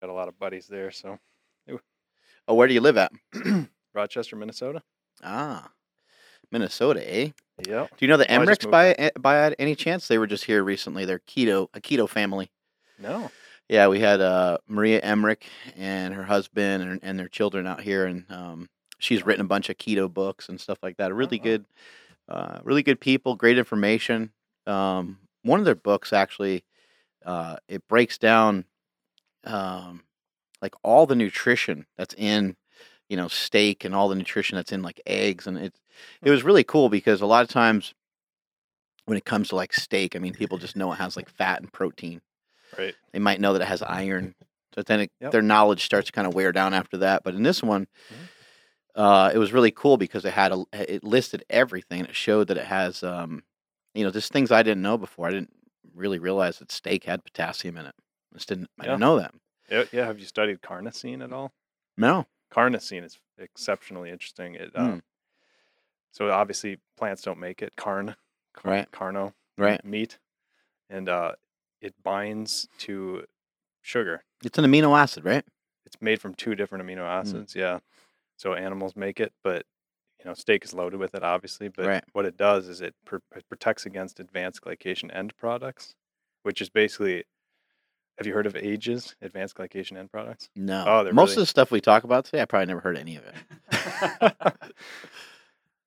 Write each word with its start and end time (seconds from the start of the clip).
got 0.00 0.10
a 0.10 0.12
lot 0.12 0.28
of 0.28 0.38
buddies 0.38 0.66
there. 0.66 0.90
So 0.90 1.18
Oh, 2.48 2.54
where 2.54 2.66
do 2.66 2.74
you 2.74 2.80
live 2.80 2.96
at? 2.96 3.12
Rochester, 3.94 4.34
Minnesota. 4.34 4.82
Ah, 5.22 5.70
Minnesota, 6.50 7.00
eh? 7.08 7.30
Yep. 7.64 7.90
Do 7.90 8.04
you 8.04 8.08
know 8.08 8.16
the 8.16 8.24
Emmerichs 8.24 8.68
by 8.68 9.10
by 9.20 9.54
any 9.58 9.74
chance? 9.76 10.08
They 10.08 10.18
were 10.18 10.26
just 10.26 10.44
here 10.44 10.64
recently. 10.64 11.04
They're 11.04 11.20
keto, 11.20 11.68
a 11.74 11.80
keto 11.80 12.08
family. 12.08 12.50
No. 12.98 13.30
Yeah, 13.68 13.86
we 13.86 14.00
had 14.00 14.20
uh, 14.20 14.58
Maria 14.66 14.98
Emmerich 15.00 15.46
and 15.76 16.12
her 16.14 16.24
husband 16.24 16.82
and, 16.82 16.98
and 17.04 17.18
their 17.18 17.28
children 17.28 17.66
out 17.68 17.82
here, 17.82 18.06
and 18.06 18.24
um, 18.30 18.68
she's 18.98 19.24
written 19.24 19.44
a 19.44 19.48
bunch 19.48 19.68
of 19.68 19.76
keto 19.76 20.12
books 20.12 20.48
and 20.48 20.60
stuff 20.60 20.78
like 20.82 20.96
that. 20.96 21.14
Really 21.14 21.38
Oh. 21.38 21.44
good, 21.44 21.64
uh, 22.28 22.58
really 22.64 22.82
good 22.82 22.98
people, 23.00 23.36
great 23.36 23.58
information. 23.58 24.32
Um, 24.66 25.18
one 25.42 25.60
of 25.60 25.66
their 25.66 25.76
books 25.76 26.12
actually, 26.12 26.64
uh, 27.24 27.56
it 27.68 27.86
breaks 27.86 28.18
down 28.18 28.64
um, 29.44 30.02
like 30.62 30.74
all 30.82 31.06
the 31.06 31.14
nutrition 31.16 31.86
that's 31.96 32.14
in, 32.14 32.56
you 33.08 33.16
know, 33.16 33.28
steak 33.28 33.84
and 33.84 33.94
all 33.94 34.08
the 34.08 34.14
nutrition 34.14 34.56
that's 34.56 34.72
in 34.72 34.82
like 34.82 35.00
eggs, 35.06 35.46
and 35.46 35.58
it 35.58 35.74
it 36.22 36.30
was 36.30 36.42
really 36.44 36.64
cool 36.64 36.88
because 36.88 37.20
a 37.20 37.26
lot 37.26 37.42
of 37.42 37.48
times 37.48 37.94
when 39.06 39.16
it 39.18 39.24
comes 39.24 39.48
to 39.48 39.56
like 39.56 39.72
steak, 39.72 40.14
I 40.14 40.18
mean, 40.18 40.34
people 40.34 40.58
just 40.58 40.76
know 40.76 40.92
it 40.92 40.96
has 40.96 41.16
like 41.16 41.28
fat 41.28 41.60
and 41.60 41.72
protein 41.72 42.20
Right. 42.78 42.94
they 43.12 43.18
might 43.18 43.40
know 43.40 43.52
that 43.54 43.62
it 43.62 43.68
has 43.68 43.82
iron. 43.82 44.34
So 44.74 44.82
then 44.82 45.00
it, 45.00 45.12
Yep. 45.20 45.32
their 45.32 45.42
knowledge 45.42 45.84
starts 45.84 46.06
to 46.06 46.12
kind 46.12 46.28
of 46.28 46.34
wear 46.34 46.52
down 46.52 46.72
after 46.74 46.98
that. 46.98 47.24
But 47.24 47.34
in 47.34 47.42
this 47.42 47.62
one, 47.62 47.88
Mhm. 48.12 48.28
uh, 48.94 49.30
it 49.34 49.38
was 49.38 49.52
really 49.52 49.72
cool 49.72 49.96
because 49.96 50.24
it 50.24 50.32
had 50.32 50.52
a, 50.52 50.64
it 50.72 51.02
listed 51.02 51.44
everything. 51.50 52.04
It 52.04 52.14
showed 52.14 52.48
that 52.48 52.56
it 52.56 52.66
has, 52.66 53.02
um, 53.02 53.42
you 53.94 54.04
know, 54.04 54.10
just 54.10 54.32
things 54.32 54.52
I 54.52 54.62
didn't 54.62 54.82
know 54.82 54.96
before. 54.96 55.26
I 55.26 55.32
didn't 55.32 55.52
really 55.94 56.18
realize 56.20 56.58
that 56.60 56.70
steak 56.70 57.04
had 57.04 57.24
potassium 57.24 57.76
in 57.76 57.86
it. 57.86 57.94
I 58.32 58.36
just 58.36 58.48
didn't. 58.48 58.68
I 58.78 58.84
didn't 58.84 59.00
know 59.00 59.18
that. 59.18 59.34
Yeah. 59.70 59.84
Yeah. 59.92 60.06
Have 60.06 60.18
you 60.18 60.26
studied 60.26 60.60
carnosine 60.62 61.22
at 61.22 61.32
all? 61.32 61.52
No. 61.96 62.26
Carnosine 62.52 63.04
is 63.04 63.18
exceptionally 63.38 64.10
interesting. 64.10 64.54
It 64.54 64.70
uh, 64.74 64.80
Mm. 64.82 65.02
so 66.10 66.30
obviously 66.30 66.78
plants 66.96 67.22
don't 67.22 67.38
make 67.38 67.62
it. 67.62 67.76
Carn, 67.76 68.16
car- 68.54 68.72
Right. 68.72 68.90
Carno, 68.90 69.32
Right. 69.56 69.84
meat, 69.84 70.18
and 70.88 71.08
uh, 71.08 71.34
it 71.80 71.94
binds 72.02 72.68
to 72.78 73.26
sugar. 73.82 74.24
It's 74.44 74.58
an 74.58 74.64
amino 74.64 74.98
acid, 74.98 75.24
right? 75.24 75.44
It's 75.86 76.00
made 76.00 76.20
from 76.20 76.34
two 76.34 76.54
different 76.54 76.84
amino 76.84 76.98
Mm. 77.02 77.20
acids. 77.20 77.54
Yeah. 77.54 77.80
So 78.36 78.54
animals 78.54 78.96
make 78.96 79.20
it, 79.20 79.32
but 79.42 79.66
you 80.18 80.26
know, 80.26 80.34
steak 80.34 80.64
is 80.64 80.74
loaded 80.74 80.98
with 81.00 81.14
it, 81.14 81.22
obviously. 81.22 81.68
But 81.68 81.86
Right. 81.86 82.04
what 82.12 82.26
it 82.26 82.36
does 82.36 82.68
is 82.68 82.80
it, 82.82 82.94
pr- 83.06 83.16
it 83.34 83.48
protects 83.48 83.86
against 83.86 84.20
advanced 84.20 84.60
glycation 84.60 85.14
end 85.14 85.34
products, 85.36 85.94
which 86.42 86.60
is 86.60 86.68
basically. 86.68 87.24
Have 88.20 88.26
you 88.26 88.34
heard 88.34 88.44
of 88.46 88.54
AGEs, 88.54 89.16
advanced 89.22 89.56
glycation 89.56 89.96
end 89.96 90.10
products? 90.10 90.50
No. 90.54 90.84
Oh, 90.86 91.04
they're 91.04 91.14
Most 91.14 91.30
really- 91.30 91.36
of 91.36 91.42
the 91.44 91.46
stuff 91.46 91.70
we 91.70 91.80
talk 91.80 92.04
about 92.04 92.26
today, 92.26 92.42
I 92.42 92.44
probably 92.44 92.66
never 92.66 92.80
heard 92.80 92.98
any 92.98 93.16
of 93.16 93.22
it. 93.24 94.34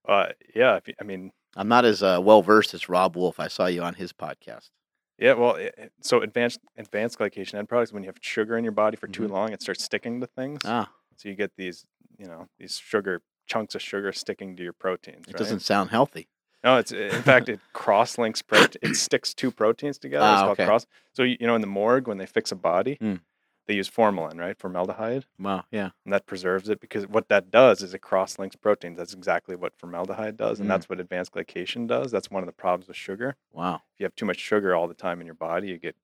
uh, 0.10 0.26
yeah, 0.56 0.78
if 0.78 0.88
you, 0.88 0.96
I 1.00 1.04
mean, 1.04 1.32
I'm 1.56 1.68
not 1.68 1.86
as 1.86 2.02
uh, 2.02 2.20
well 2.24 2.42
versed 2.42 2.74
as 2.74 2.90
Robb 2.90 3.16
Wolf. 3.16 3.40
I 3.40 3.48
saw 3.50 3.68
you 3.68 3.84
on 3.84 3.94
his 3.94 4.12
podcast. 4.14 4.72
yeah. 5.20 5.34
Well, 5.34 5.58
it, 5.58 5.76
it- 5.78 5.92
so 6.02 6.22
advanced 6.24 6.60
advanced 6.76 7.20
glycation 7.20 7.54
end 7.54 7.70
products, 7.70 7.94
when 7.94 8.02
you 8.02 8.08
have 8.10 8.18
sugar 8.20 8.58
in 8.58 8.64
your 8.64 8.74
body 8.74 8.98
for 8.98 9.06
too 9.08 9.28
Mhm. 9.28 9.30
long, 9.32 9.54
it 9.54 9.62
starts 9.62 9.84
sticking 9.84 10.20
to 10.22 10.26
things. 10.26 10.62
Ah, 10.66 10.90
So 11.18 11.30
you 11.30 11.36
get 11.36 11.52
these, 11.56 11.86
you 12.18 12.26
know, 12.26 12.48
these 12.58 12.78
sugar 12.80 13.22
chunks 13.46 13.76
of 13.76 13.82
sugar 13.84 14.12
sticking 14.12 14.56
to 14.56 14.64
your 14.64 14.74
proteins. 14.74 15.28
it 15.28 15.34
right? 15.34 15.38
doesn't 15.38 15.60
sound 15.60 15.92
healthy. 15.92 16.30
No, 16.64 16.78
it's 16.78 16.92
in 16.92 17.22
fact 17.24 17.50
it 17.50 17.60
cross 17.74 18.18
links 18.18 18.42
protein. 18.42 18.80
It 18.92 18.96
sticks 18.96 19.34
two 19.34 19.52
proteins 19.52 19.98
together. 19.98 20.26
Ah, 20.26 20.34
it's 20.34 20.42
called 20.42 20.52
okay. 20.60 20.66
cross. 20.66 20.86
So 21.14 21.24
you 21.24 21.38
know 21.42 21.56
in 21.56 21.62
the 21.62 21.68
morgue 21.68 22.08
when 22.08 22.18
they 22.18 22.26
fix 22.26 22.52
a 22.52 22.56
body, 22.56 22.98
Mm. 23.02 23.20
they 23.68 23.74
use 23.76 23.88
formalin, 23.88 24.38
right, 24.38 24.58
formaldehyde, 24.58 25.26
Wow. 25.40 25.66
Yeah. 25.72 25.90
and 26.06 26.14
that 26.14 26.26
preserves 26.26 26.70
it 26.70 26.80
because 26.80 27.08
what 27.08 27.28
that 27.30 27.50
does 27.52 27.82
is 27.82 27.94
it 27.94 28.00
cross 28.00 28.40
links 28.40 28.56
proteins. 28.56 28.98
That's 28.98 29.14
exactly 29.14 29.56
what 29.56 29.74
formaldehyde 29.78 30.38
does, 30.38 30.60
and 30.60 30.68
Mm. 30.68 30.72
that's 30.74 30.90
what 30.90 31.00
advanced 31.00 31.34
glycation 31.34 31.88
does. 31.88 32.12
That's 32.12 32.30
one 32.32 32.44
of 32.44 32.48
the 32.48 32.54
problems 32.54 32.88
with 32.88 32.98
sugar. 32.98 33.36
Wow. 33.52 33.76
If 33.94 34.00
you 34.00 34.06
have 34.06 34.16
too 34.16 34.26
much 34.26 34.38
sugar 34.40 34.74
all 34.76 34.88
the 34.88 34.94
time 34.94 35.20
in 35.22 35.26
your 35.26 35.36
body, 35.36 35.68
you 35.68 35.78
get 35.78 35.96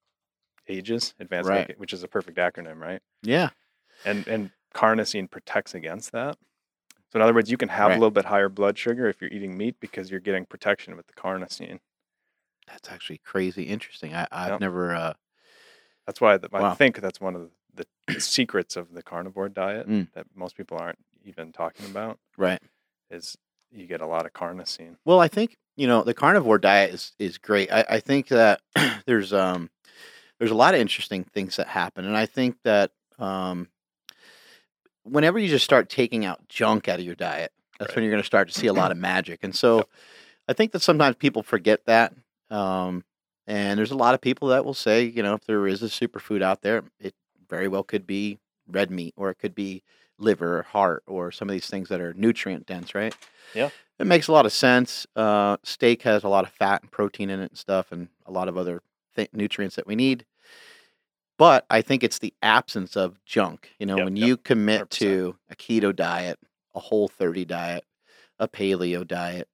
AGEs, 0.68 1.16
advanced 1.20 1.50
Right. 1.50 1.68
glyca- 1.70 1.78
which 1.78 1.94
is 1.94 2.04
a 2.04 2.08
perfect 2.08 2.38
acronym, 2.38 2.80
right? 2.80 3.02
Yeah. 3.24 3.50
And 4.06 4.28
and 4.28 4.52
carnosine 4.74 5.30
protects 5.32 5.74
against 5.74 6.12
that. 6.12 6.38
So 7.12 7.18
in 7.18 7.24
other 7.24 7.34
words, 7.34 7.50
you 7.50 7.58
can 7.58 7.70
have 7.70 7.90
Right. 7.90 7.96
a 7.96 8.00
little 8.00 8.12
bit 8.12 8.26
higher 8.26 8.50
blood 8.50 8.78
sugar 8.78 9.08
if 9.08 9.22
you're 9.22 9.32
eating 9.32 9.58
meat 9.58 9.80
because 9.80 10.12
you're 10.12 10.20
getting 10.20 10.46
protection 10.46 10.96
with 10.96 11.08
the 11.08 11.14
carnosine. 11.14 11.80
That's 12.68 12.90
actually 12.90 13.18
crazy 13.20 13.64
interesting. 13.64 14.14
I, 14.14 14.28
I've 14.32 14.52
Yep. 14.52 14.60
never. 14.62 14.94
Uh, 14.94 15.14
That's 16.06 16.22
why 16.22 16.38
the, 16.38 16.50
I 16.54 16.76
think 16.76 17.02
that's 17.02 17.20
one 17.20 17.36
of 17.36 17.50
the, 17.74 17.86
the 18.08 18.20
secrets 18.22 18.76
of 18.76 18.94
the 18.94 19.02
carnivore 19.04 19.50
diet 19.50 19.88
Mm. 19.88 20.12
that 20.14 20.28
most 20.36 20.56
people 20.56 20.78
aren't 20.78 21.00
even 21.24 21.52
talking 21.52 21.86
about 21.86 22.20
right. 22.38 22.62
is 23.10 23.38
you 23.72 23.86
get 23.88 24.02
a 24.02 24.08
lot 24.08 24.26
of 24.26 24.34
carnosine. 24.34 24.98
Well, 25.06 25.20
I 25.20 25.28
think 25.28 25.58
you 25.76 25.88
know 25.88 26.04
the 26.04 26.14
carnivore 26.14 26.58
diet 26.60 26.94
is 26.94 27.14
is 27.20 27.38
great. 27.38 27.72
I, 27.72 27.86
I 27.90 28.00
think 28.00 28.28
that 28.30 28.62
there's 29.06 29.34
um 29.34 29.70
there's 30.40 30.52
a 30.52 30.56
lot 30.56 30.74
of 30.74 30.80
interesting 30.80 31.24
things 31.24 31.56
that 31.58 31.68
happen, 31.68 32.06
and 32.06 32.16
I 32.18 32.26
think 32.26 32.58
that 32.64 32.92
um 33.18 33.68
whenever 35.04 35.40
you 35.40 35.48
just 35.50 35.66
start 35.66 35.90
taking 35.90 36.26
out 36.26 36.48
junk 36.48 36.88
out 36.88 37.00
of 37.00 37.06
your 37.06 37.16
diet, 37.16 37.52
that's 37.80 37.90
Right. 37.92 37.96
when 37.98 38.04
you're 38.04 38.12
going 38.12 38.22
to 38.22 38.26
start 38.28 38.48
to 38.50 38.54
see 38.60 38.68
a 38.68 38.74
lot 38.74 38.92
of 38.92 38.98
magic. 38.98 39.40
And 39.44 39.56
so, 39.56 39.78
Yep. 39.78 39.90
I 40.50 40.54
think 40.54 40.72
that 40.72 40.82
sometimes 40.82 41.16
people 41.16 41.44
forget 41.44 41.86
that. 41.86 42.14
Um, 42.50 43.04
and 43.46 43.78
there's 43.78 43.92
a 43.92 43.96
lot 43.98 44.14
of 44.16 44.22
people 44.22 44.48
that 44.50 44.66
will 44.66 44.74
say, 44.74 45.04
you 45.04 45.22
know, 45.24 45.36
if 45.36 45.46
there 45.46 45.68
is 45.68 45.82
a 45.84 45.88
superfood 45.88 46.42
out 46.42 46.62
there, 46.62 46.84
it 47.00 47.14
very 47.48 47.68
well 47.68 47.84
could 47.84 48.06
be 48.08 48.40
red 48.68 48.90
meat, 48.92 49.14
or 49.18 49.30
it 49.30 49.36
could 49.40 49.54
be 49.56 49.84
liver 50.18 50.60
or 50.60 50.64
heart, 50.64 51.04
or 51.08 51.32
some 51.32 51.48
of 51.50 51.54
these 51.54 51.68
things 51.68 51.90
that 51.90 52.02
are 52.02 52.14
nutrient 52.14 52.66
dense, 52.66 52.94
right? 52.96 53.16
Yeah. 53.54 53.70
It 54.00 54.08
makes 54.08 54.28
a 54.28 54.32
lot 54.32 54.46
of 54.46 54.52
sense. 54.54 55.06
Uh, 55.16 55.58
steak 55.64 56.02
has 56.04 56.24
a 56.24 56.30
lot 56.30 56.46
of 56.46 56.52
fat 56.52 56.82
and 56.82 56.92
protein 56.92 57.30
in 57.30 57.40
it 57.40 57.52
and 57.52 57.58
stuff, 57.58 57.92
and 57.92 58.08
a 58.26 58.32
lot 58.32 58.48
of 58.48 58.58
other 58.58 58.82
th- 59.16 59.30
nutrients 59.34 59.76
that 59.76 59.88
we 59.88 59.96
need. 59.96 60.26
But 61.40 61.66
I 61.70 61.82
think 61.82 62.04
it's 62.04 62.20
the 62.20 62.34
absence 62.44 62.96
of 62.98 63.18
junk. 63.26 63.72
You 63.80 63.86
know, 63.88 63.96
Yep, 63.98 64.06
when 64.06 64.16
yep, 64.18 64.28
you 64.28 64.38
commit 64.38 64.82
100%. 64.82 64.90
to 65.00 65.38
a 65.50 65.56
keto 65.56 65.96
diet, 65.96 66.38
a 66.76 66.80
whole 66.80 67.08
30 67.08 67.46
diet, 67.46 67.86
a 68.38 68.48
paleo 68.48 69.08
diet, 69.08 69.48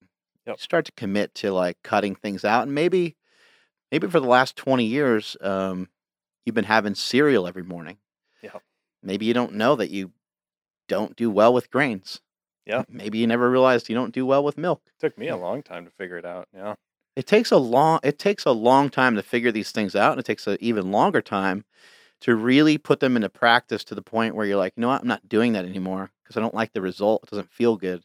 Yep. 0.47 0.59
start 0.59 0.85
to 0.85 0.91
commit 0.93 1.33
to 1.35 1.53
like 1.53 1.77
cutting 1.83 2.15
things 2.15 2.43
out. 2.43 2.63
And 2.63 2.73
maybe, 2.75 3.15
maybe 3.91 4.07
for 4.07 4.19
the 4.19 4.27
last 4.27 4.55
20 4.57 4.83
years, 4.85 5.37
um, 5.41 5.89
you've 6.43 6.55
been 6.55 6.65
having 6.65 6.95
cereal 6.95 7.47
every 7.47 7.63
morning. 7.63 7.99
Yeah. 8.41 8.59
Maybe 9.03 9.25
you 9.27 9.33
don't 9.35 9.53
know 9.53 9.75
that 9.75 9.91
you 9.91 10.11
don't 10.87 11.15
do 11.15 11.29
well 11.31 11.53
with 11.53 11.69
grains. 11.71 12.19
Yeah. 12.65 12.83
Maybe 12.89 13.19
you 13.19 13.27
never 13.27 13.49
realized 13.49 13.89
you 13.89 13.95
don't 13.95 14.13
do 14.13 14.25
well 14.25 14.43
with 14.43 14.57
milk. 14.57 14.81
took 14.99 15.17
me 15.19 15.27
a 15.27 15.37
long 15.37 15.61
time 15.61 15.85
to 15.85 15.91
figure 15.91 16.17
it 16.17 16.25
out. 16.25 16.47
Yeah. 16.51 16.75
It 17.15 17.27
takes 17.27 17.51
a 17.51 17.57
long 17.57 17.99
it 18.03 18.19
takes 18.19 18.45
a 18.45 18.51
long 18.51 18.89
time 18.89 19.15
to 19.15 19.23
figure 19.23 19.51
these 19.51 19.71
things 19.71 19.95
out, 19.95 20.11
and 20.11 20.19
it 20.19 20.25
takes 20.25 20.47
an 20.47 20.57
even 20.59 20.91
longer 20.91 21.21
time 21.21 21.65
to 22.21 22.35
really 22.35 22.77
put 22.77 22.99
them 22.99 23.15
into 23.15 23.29
practice 23.29 23.83
to 23.85 23.95
the 23.95 24.01
point 24.01 24.35
where 24.35 24.45
you're 24.45 24.57
like, 24.57 24.73
you 24.75 24.81
know 24.81 24.87
what, 24.87 25.01
I'm 25.01 25.07
not 25.07 25.27
doing 25.29 25.53
that 25.53 25.65
anymore 25.65 26.11
because 26.23 26.37
I 26.37 26.41
don't 26.41 26.53
like 26.53 26.73
the 26.73 26.81
result. 26.81 27.23
It 27.23 27.29
doesn't 27.29 27.51
feel 27.51 27.77
good. 27.77 28.03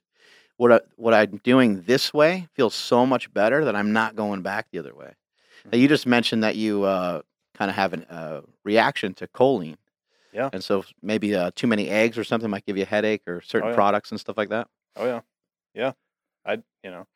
What 0.56 0.72
I, 0.72 0.81
what 0.97 1.15
I'm 1.15 1.41
doing 1.43 1.82
this 1.82 2.12
way 2.12 2.49
feels 2.53 2.75
so 2.75 3.06
much 3.06 3.32
better 3.32 3.65
that 3.65 3.75
I'm 3.75 3.93
not 3.93 4.16
going 4.16 4.43
back 4.43 4.66
the 4.70 4.78
other 4.78 4.94
way. 4.94 5.15
Now, 5.70 5.78
you 5.78 5.88
just 5.88 6.06
mentioned 6.06 6.43
that 6.44 6.56
you 6.56 6.84
uh, 6.84 7.22
kind 7.54 7.70
of 7.70 7.76
have 7.76 7.94
a 7.94 8.12
uh, 8.12 8.41
reaction 8.65 9.15
to 9.15 9.26
choline. 9.28 9.76
Yeah. 10.32 10.50
And 10.53 10.62
so 10.62 10.84
maybe 11.03 11.34
uh, 11.34 11.50
too 11.54 11.66
many 11.66 11.88
eggs 11.88 12.16
or 12.19 12.25
something 12.25 12.50
might 12.50 12.66
give 12.66 12.76
you 12.76 12.84
a 12.84 12.87
headache 12.87 13.22
or 13.26 13.41
certain 13.41 13.70
yeah. 13.70 13.75
products 13.75 14.10
and 14.10 14.20
stuff 14.20 14.37
like 14.37 14.50
that. 14.50 14.69
Oh 14.97 15.06
yeah. 15.06 15.20
Yeah. 15.75 15.93
I 16.44 16.59
you 16.84 16.91
know, 16.91 17.06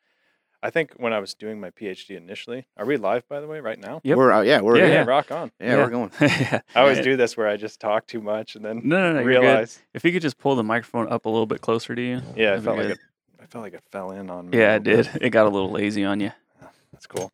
I 0.65 0.71
think 0.71 0.93
when 0.97 1.13
I 1.13 1.19
was 1.19 1.35
doing 1.35 1.59
my 1.59 1.69
PhD 1.69 2.17
initially, 2.17 2.65
are 2.75 2.87
we 2.87 2.97
live 2.97 3.27
by 3.29 3.39
the 3.39 3.45
way 3.45 3.59
right 3.59 3.77
now? 3.77 4.01
Yep. 4.03 4.17
We're 4.17 4.31
uh, 4.31 4.41
yeah, 4.41 4.61
we're 4.61 4.77
Yeah, 4.77 4.87
yeah, 4.87 4.93
yeah. 4.93 5.03
rock 5.03 5.31
on. 5.31 5.51
Yeah, 5.59 5.75
we're 5.77 5.91
going. 5.91 6.09
yeah. 6.21 6.61
I 6.73 6.79
always 6.79 7.01
do 7.01 7.15
this 7.15 7.37
where 7.37 7.47
I 7.47 7.55
just 7.55 7.79
talk 7.79 8.07
too 8.07 8.19
much 8.19 8.55
and 8.55 8.65
then 8.65 8.81
No, 8.83 9.13
no, 9.13 9.19
no. 9.19 9.23
Realize. 9.23 9.79
If 9.93 10.03
you 10.03 10.11
could 10.11 10.23
just 10.23 10.39
pull 10.39 10.55
the 10.55 10.63
microphone 10.63 11.07
up 11.07 11.27
a 11.27 11.29
little 11.29 11.45
bit 11.45 11.61
closer 11.61 11.93
to 11.93 12.01
you. 12.01 12.19
Yeah, 12.35 12.55
I 12.55 12.59
felt 12.59 12.77
like 12.79 12.87
it. 12.87 12.99
I 13.39 13.45
felt 13.45 13.63
like 13.63 13.75
it 13.75 13.83
fell 13.91 14.09
in 14.09 14.31
on 14.31 14.49
me. 14.49 14.57
Yeah, 14.57 14.77
little 14.77 14.93
it 14.93 15.03
bit. 15.03 15.13
did. 15.13 15.21
It 15.21 15.29
got 15.29 15.45
a 15.45 15.49
little 15.49 15.69
lazy 15.69 16.03
on 16.03 16.19
you. 16.19 16.31
That's 16.91 17.05
cool. 17.05 17.31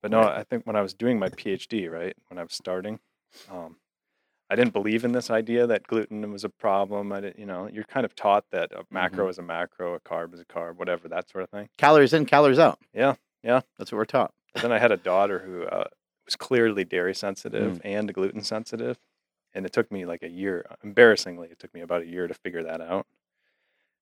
But 0.00 0.12
no, 0.12 0.20
I 0.20 0.44
think 0.44 0.64
when 0.64 0.76
I 0.76 0.82
was 0.82 0.94
doing 0.94 1.18
my 1.18 1.30
PhD, 1.30 1.90
right, 1.90 2.14
when 2.28 2.38
I 2.38 2.44
was 2.44 2.54
starting, 2.54 3.00
um, 3.50 3.74
I 4.52 4.54
didn't 4.54 4.74
believe 4.74 5.02
in 5.06 5.12
this 5.12 5.30
idea 5.30 5.66
that 5.66 5.86
gluten 5.86 6.30
was 6.30 6.44
a 6.44 6.50
problem. 6.50 7.10
I 7.10 7.22
didn't, 7.22 7.38
you 7.38 7.46
know, 7.46 7.70
you're 7.72 7.84
kind 7.84 8.04
of 8.04 8.14
taught 8.14 8.44
that 8.50 8.70
a 8.72 8.84
macro 8.90 9.28
is 9.28 9.38
a 9.38 9.42
macro, 9.42 9.94
a 9.94 10.00
carb 10.00 10.34
is 10.34 10.40
a 10.40 10.44
carb, 10.44 10.76
whatever, 10.76 11.08
that 11.08 11.30
sort 11.30 11.44
of 11.44 11.48
thing. 11.48 11.70
Calories 11.78 12.12
in, 12.12 12.26
calories 12.26 12.58
out. 12.58 12.78
Yeah, 12.92 13.14
yeah. 13.42 13.62
That's 13.78 13.90
what 13.90 13.96
we're 13.96 14.04
taught. 14.04 14.34
Then 14.60 14.70
I 14.70 14.78
had 14.78 14.92
a 14.92 14.98
daughter 14.98 15.38
who 15.38 15.64
uh, 15.64 15.84
was 16.26 16.36
clearly 16.36 16.84
dairy 16.84 17.14
sensitive 17.14 17.80
and 17.82 18.12
gluten 18.12 18.42
sensitive. 18.42 18.98
And 19.54 19.64
it 19.64 19.72
took 19.72 19.90
me 19.90 20.04
like 20.04 20.22
a 20.22 20.28
year, 20.28 20.66
embarrassingly, 20.84 21.48
it 21.48 21.58
took 21.58 21.72
me 21.72 21.80
about 21.80 22.02
a 22.02 22.06
year 22.06 22.26
to 22.28 22.34
figure 22.34 22.62
that 22.62 22.82
out. 22.82 23.06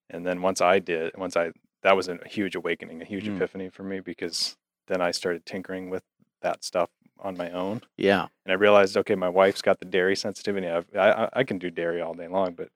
And 0.09 0.25
then 0.25 0.41
once 0.41 0.59
I 0.59 0.79
did, 0.79 1.13
once 1.17 1.37
I, 1.37 1.51
that 1.83 1.95
was 1.95 2.09
a 2.09 2.19
huge 2.27 2.55
awakening, 2.55 3.01
a 3.01 3.05
huge 3.05 3.23
Mm. 3.23 3.37
epiphany 3.37 3.69
for 3.69 3.83
me 3.83 4.01
because 4.01 4.57
then 4.87 4.99
I 4.99 5.11
started 5.11 5.45
tinkering 5.45 5.89
with 5.89 6.03
that 6.41 6.65
stuff 6.65 6.89
on 7.21 7.37
my 7.37 7.49
own. 7.51 7.81
Yeah. 7.97 8.27
And 8.45 8.51
I 8.51 8.55
realized, 8.55 8.97
okay, 8.97 9.15
my 9.15 9.29
wife's 9.29 9.61
got 9.61 9.79
the 9.79 9.85
dairy 9.85 10.15
sensitivity. 10.15 10.67
I've, 10.67 10.87
I 10.95 11.29
I- 11.33 11.43
can 11.43 11.57
do 11.57 11.69
dairy 11.69 12.01
all 12.01 12.13
day 12.13 12.27
long, 12.27 12.53
but 12.53 12.69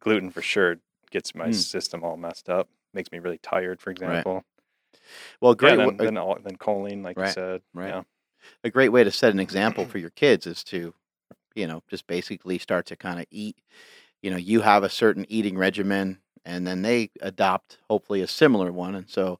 gluten 0.00 0.30
for 0.30 0.42
sure 0.42 0.76
gets 1.10 1.34
my 1.34 1.46
Hmm. 1.46 1.52
system 1.52 2.02
all 2.02 2.16
messed 2.16 2.48
up. 2.48 2.68
Makes 2.94 3.12
me 3.12 3.18
really 3.18 3.38
tired, 3.38 3.80
for 3.80 3.90
example. 3.90 4.44
Well, 5.40 5.52
Yeah, 5.52 5.76
great. 5.76 5.76
then, 5.76 5.96
then, 5.96 6.16
all, 6.18 6.38
then 6.42 6.56
choline, 6.56 7.02
like 7.04 7.16
you 7.18 7.26
said. 7.28 7.62
right. 7.74 7.88
Yeah. 7.88 8.02
a 8.64 8.70
great 8.70 8.88
way 8.90 9.04
to 9.04 9.10
set 9.10 9.32
an 9.32 9.40
example 9.40 9.84
for 9.84 9.98
your 10.04 10.10
kids 10.10 10.46
is 10.46 10.64
to, 10.64 10.94
you 11.54 11.66
know, 11.66 11.82
just 11.88 12.06
basically 12.06 12.58
start 12.58 12.86
to 12.86 12.96
kind 12.96 13.20
of 13.20 13.26
eat. 13.30 13.56
You 14.22 14.30
know, 14.30 14.36
you 14.36 14.60
have 14.62 14.82
a 14.84 14.88
certain 14.88 15.24
eating 15.28 15.56
regimen, 15.58 16.18
and 16.44 16.66
then 16.66 16.82
they 16.82 17.10
adopt 17.20 17.78
hopefully 17.88 18.20
a 18.20 18.26
similar 18.26 18.72
one. 18.72 18.94
And 18.94 19.08
so, 19.08 19.38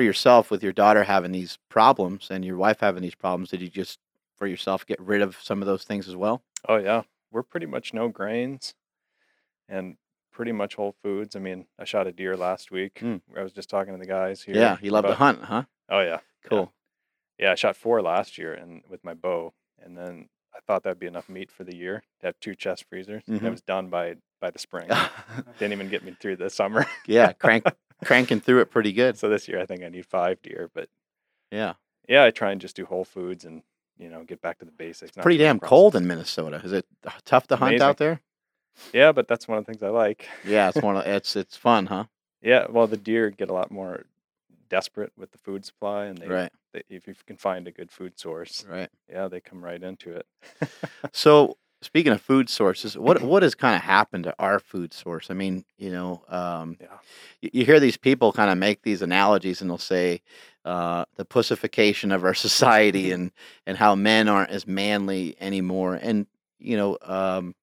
for 0.00 0.04
yourself, 0.04 0.50
with 0.50 0.62
your 0.62 0.72
daughter 0.72 1.04
having 1.04 1.30
these 1.30 1.58
problems 1.68 2.28
and 2.30 2.42
your 2.42 2.56
wife 2.56 2.80
having 2.80 3.02
these 3.02 3.14
problems, 3.14 3.50
did 3.50 3.60
you 3.60 3.68
just 3.68 3.98
for 4.38 4.46
yourself 4.46 4.86
get 4.86 4.98
rid 4.98 5.20
of 5.20 5.36
some 5.42 5.60
of 5.60 5.66
those 5.66 5.84
things 5.84 6.08
as 6.08 6.16
well? 6.16 6.42
Oh 6.66 6.76
yeah, 6.76 7.02
we're 7.30 7.42
pretty 7.42 7.66
much 7.66 7.92
no 7.92 8.08
grains, 8.08 8.72
and 9.68 9.98
pretty 10.32 10.52
much 10.52 10.74
whole 10.76 10.94
foods. 11.02 11.36
I 11.36 11.38
mean, 11.38 11.66
I 11.78 11.84
shot 11.84 12.06
a 12.06 12.12
deer 12.12 12.34
last 12.34 12.70
week. 12.70 12.98
Hmm. 13.00 13.16
I 13.36 13.42
was 13.42 13.52
just 13.52 13.68
talking 13.68 13.92
to 13.92 13.98
the 13.98 14.06
guys 14.06 14.42
here. 14.42 14.56
yeah, 14.56 14.78
you 14.80 14.90
love 14.90 15.04
to 15.04 15.14
hunt, 15.14 15.42
huh? 15.42 15.64
Oh 15.90 16.00
yeah, 16.00 16.20
Cool. 16.48 16.72
yeah. 17.38 17.52
I 17.52 17.54
shot 17.56 17.76
four 17.76 18.00
last 18.00 18.38
year, 18.38 18.54
and 18.54 18.80
with 18.88 19.04
my 19.04 19.12
bow, 19.12 19.52
and 19.84 19.98
then 19.98 20.30
I 20.56 20.60
thought 20.66 20.82
that'd 20.84 20.98
be 20.98 21.08
enough 21.08 21.28
meat 21.28 21.50
for 21.52 21.64
the 21.64 21.76
year 21.76 22.04
to 22.20 22.26
have 22.26 22.40
two 22.40 22.54
chest 22.54 22.86
freezers. 22.88 23.22
I 23.28 23.50
was 23.50 23.60
done 23.60 23.90
by 23.90 24.14
by 24.40 24.50
the 24.50 24.58
spring. 24.58 24.88
Didn't 25.58 25.74
even 25.74 25.90
get 25.90 26.02
me 26.04 26.16
through 26.18 26.36
the 26.36 26.48
summer. 26.48 26.86
yeah, 27.06 27.32
crank 27.34 27.64
cranking 28.04 28.40
through 28.40 28.60
it 28.60 28.70
pretty 28.70 28.92
good. 28.92 29.18
so 29.18 29.28
this 29.28 29.48
year, 29.48 29.60
I 29.60 29.66
think 29.66 29.82
I 29.82 29.88
need 29.88 30.06
five 30.06 30.40
deer. 30.42 30.70
But 30.74 30.88
Yeah, 31.50 31.74
yeah, 32.08 32.24
I 32.24 32.30
try 32.30 32.52
and 32.52 32.60
just 32.60 32.76
do 32.76 32.84
whole 32.84 33.04
foods 33.04 33.44
and 33.44 33.62
you 33.98 34.08
know 34.08 34.24
get 34.24 34.40
back 34.40 34.58
to 34.58 34.64
the 34.64 34.70
basics. 34.72 35.16
not 35.16 35.22
pretty 35.22 35.38
damn 35.38 35.58
processed. 35.58 35.68
cold 35.70 35.96
in 35.96 36.06
Minnesota. 36.06 36.60
Is 36.64 36.72
it 36.72 36.86
tough 37.24 37.46
to 37.48 37.56
hunt 37.56 37.70
Amazing. 37.72 37.86
out 37.86 37.96
there? 37.98 38.20
Yeah, 38.92 39.12
but 39.12 39.28
that's 39.28 39.46
one 39.48 39.58
of 39.58 39.66
the 39.66 39.72
things 39.72 39.82
I 39.82 39.88
like. 39.88 40.26
Yeah, 40.44 40.68
it's 40.70 40.80
one 40.82 40.96
of 40.98 41.06
it's 41.06 41.36
it's 41.36 41.56
fun, 41.56 41.86
huh? 41.86 42.04
Yeah, 42.42 42.66
well, 42.70 42.86
the 42.86 42.96
deer 42.96 43.28
get 43.30 43.50
a 43.50 43.52
lot 43.52 43.70
more 43.70 44.06
desperate 44.70 45.12
with 45.16 45.32
the 45.32 45.38
food 45.38 45.64
supply, 45.66 46.06
and 46.06 46.16
they, 46.16 46.28
Right, 46.28 46.52
they 46.72 46.82
if 46.88 47.06
you 47.06 47.14
can 47.26 47.36
find 47.36 47.66
a 47.68 47.72
good 47.72 47.90
food 47.90 48.18
source, 48.18 48.64
right. 48.68 48.88
yeah, 49.10 49.28
they 49.28 49.40
come 49.40 49.62
right 49.62 49.82
into 49.82 50.12
it. 50.16 50.26
So 51.12 51.56
speaking 51.82 52.12
of 52.12 52.20
food 52.20 52.48
sources, 52.48 52.96
what 52.96 53.22
what 53.32 53.42
has 53.42 53.54
kind 53.54 53.74
of 53.76 53.82
happened 53.82 54.24
to 54.24 54.34
our 54.38 54.58
food 54.58 54.92
source? 54.92 55.30
I 55.30 55.34
mean, 55.34 55.64
you 55.78 55.90
know, 55.90 56.22
um, 56.28 56.76
Yeah. 56.80 56.86
you, 57.40 57.50
you 57.52 57.64
hear 57.64 57.80
these 57.80 57.96
people 57.96 58.32
kind 58.32 58.50
of 58.50 58.58
make 58.58 58.82
these 58.82 59.02
analogies, 59.02 59.60
and 59.60 59.70
they'll 59.70 59.78
say 59.78 60.22
uh, 60.64 61.04
the 61.16 61.24
pussification 61.24 62.12
of 62.12 62.24
our 62.24 62.34
society, 62.48 63.12
and 63.16 63.30
and 63.66 63.76
how 63.76 63.94
men 63.94 64.28
aren't 64.28 64.50
as 64.50 64.66
manly 64.66 65.36
anymore, 65.40 65.98
and 66.00 66.26
you 66.58 66.76
know. 66.76 66.98
Um, 67.02 67.54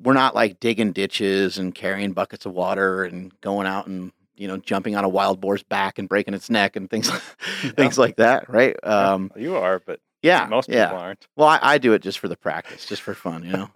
we're 0.00 0.14
not 0.14 0.34
like 0.34 0.58
digging 0.58 0.90
ditches 0.92 1.58
and 1.58 1.74
carrying 1.74 2.12
buckets 2.12 2.44
of 2.44 2.52
water 2.52 3.04
and 3.04 3.32
going 3.40 3.68
out 3.68 3.86
and 3.86 4.10
you 4.34 4.48
know 4.48 4.56
jumping 4.56 4.96
on 4.96 5.04
a 5.04 5.08
wild 5.08 5.40
boar's 5.40 5.62
back 5.62 5.98
and 5.98 6.08
breaking 6.08 6.34
its 6.34 6.50
neck 6.50 6.74
and 6.74 6.90
things 6.90 7.08
things 7.76 7.98
like 7.98 8.16
that, 8.16 8.48
right? 8.48 8.74
Um, 8.82 9.30
you 9.36 9.54
are, 9.54 9.78
but 9.78 10.00
yeah, 10.22 10.46
most 10.48 10.68
yeah. 10.68 10.86
people 10.86 11.02
aren't. 11.02 11.26
Well, 11.36 11.48
I, 11.48 11.58
I 11.62 11.78
do 11.78 11.92
it 11.92 12.02
just 12.02 12.18
for 12.18 12.28
the 12.28 12.36
practice, 12.36 12.86
just 12.86 13.02
for 13.02 13.14
fun, 13.14 13.44
you 13.44 13.52
know. 13.52 13.68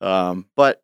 um, 0.00 0.46
but 0.56 0.82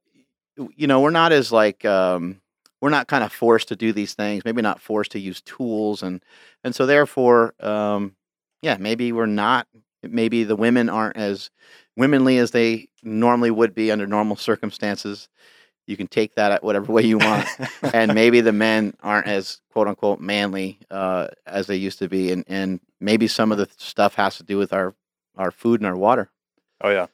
you 0.76 0.86
know, 0.86 1.00
we're 1.00 1.10
not 1.10 1.32
as 1.32 1.52
like 1.52 1.84
um, 1.84 2.40
we're 2.80 2.90
not 2.90 3.06
kind 3.06 3.24
of 3.24 3.32
forced 3.32 3.68
to 3.68 3.76
do 3.76 3.92
these 3.92 4.14
things. 4.14 4.44
Maybe 4.44 4.62
not 4.62 4.80
forced 4.80 5.12
to 5.12 5.20
use 5.20 5.40
tools, 5.42 6.02
and 6.02 6.22
and 6.64 6.74
so 6.74 6.86
therefore, 6.86 7.54
um, 7.60 8.16
yeah, 8.62 8.76
maybe 8.78 9.12
we're 9.12 9.26
not. 9.26 9.66
Maybe 10.02 10.44
the 10.44 10.56
women 10.56 10.88
aren't 10.88 11.18
as 11.18 11.50
womanly 11.96 12.38
as 12.38 12.52
they 12.52 12.88
normally 13.02 13.50
would 13.50 13.74
be 13.74 13.90
under 13.90 14.06
normal 14.06 14.36
circumstances. 14.36 15.28
You 15.90 15.96
can 15.96 16.06
take 16.06 16.36
that 16.36 16.52
at 16.52 16.62
whatever 16.62 16.92
way 16.92 17.02
you 17.02 17.18
want, 17.18 17.46
and 17.94 18.14
maybe 18.14 18.40
the 18.40 18.52
men 18.52 18.94
aren't 19.02 19.26
as 19.26 19.60
quote 19.72 19.88
unquote 19.88 20.20
manly 20.20 20.78
uh, 20.90 21.28
as 21.46 21.66
they 21.66 21.76
used 21.76 21.98
to 21.98 22.08
be, 22.08 22.30
and 22.32 22.44
and 22.48 22.80
maybe 23.00 23.26
some 23.26 23.50
of 23.52 23.58
the 23.58 23.68
stuff 23.76 24.14
has 24.14 24.36
to 24.38 24.44
do 24.44 24.56
with 24.56 24.72
our 24.72 24.94
our 25.36 25.50
food 25.50 25.80
and 25.80 25.86
our 25.86 25.96
water. 25.96 26.30
oh 26.80 26.90
yeah, 26.90 27.06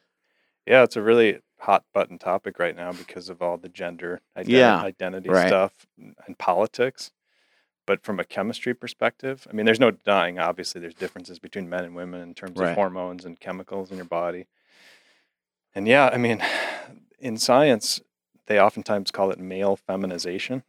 yeah, 0.65 0.83
it's 0.83 0.95
a 0.95 1.01
really 1.01 1.39
hot 1.59 1.83
button 1.93 2.19
topic 2.19 2.59
right 2.59 2.75
now 2.75 2.91
because 2.91 3.29
of 3.29 3.41
all 3.41 3.57
the 3.57 3.67
gender 3.69 4.21
identi- 4.37 4.47
Yeah, 4.49 4.79
identity 4.79 5.29
right. 5.29 5.47
stuff 5.47 5.87
and 5.97 6.15
and 6.27 6.37
politics. 6.37 7.11
But 7.87 8.03
from 8.03 8.19
a 8.19 8.25
chemistry 8.25 8.73
perspective, 8.73 9.47
I 9.49 9.53
mean, 9.53 9.65
there's 9.65 9.79
no 9.79 9.91
denying. 9.91 10.37
Obviously, 10.39 10.81
there's 10.81 10.93
differences 10.93 11.39
between 11.39 11.69
men 11.69 11.85
and 11.85 11.95
women 11.95 12.21
in 12.21 12.33
terms 12.35 12.59
Right. 12.59 12.69
of 12.71 12.75
hormones 12.75 13.23
and 13.25 13.39
chemicals 13.39 13.91
in 13.91 13.95
your 13.97 14.05
body. 14.05 14.45
And 15.73 15.87
yeah, 15.87 16.09
I 16.11 16.17
mean, 16.17 16.43
in 17.19 17.37
science, 17.37 18.01
they 18.47 18.59
oftentimes 18.59 19.11
call 19.11 19.31
it 19.31 19.39
male 19.39 19.75
feminization. 19.75 20.63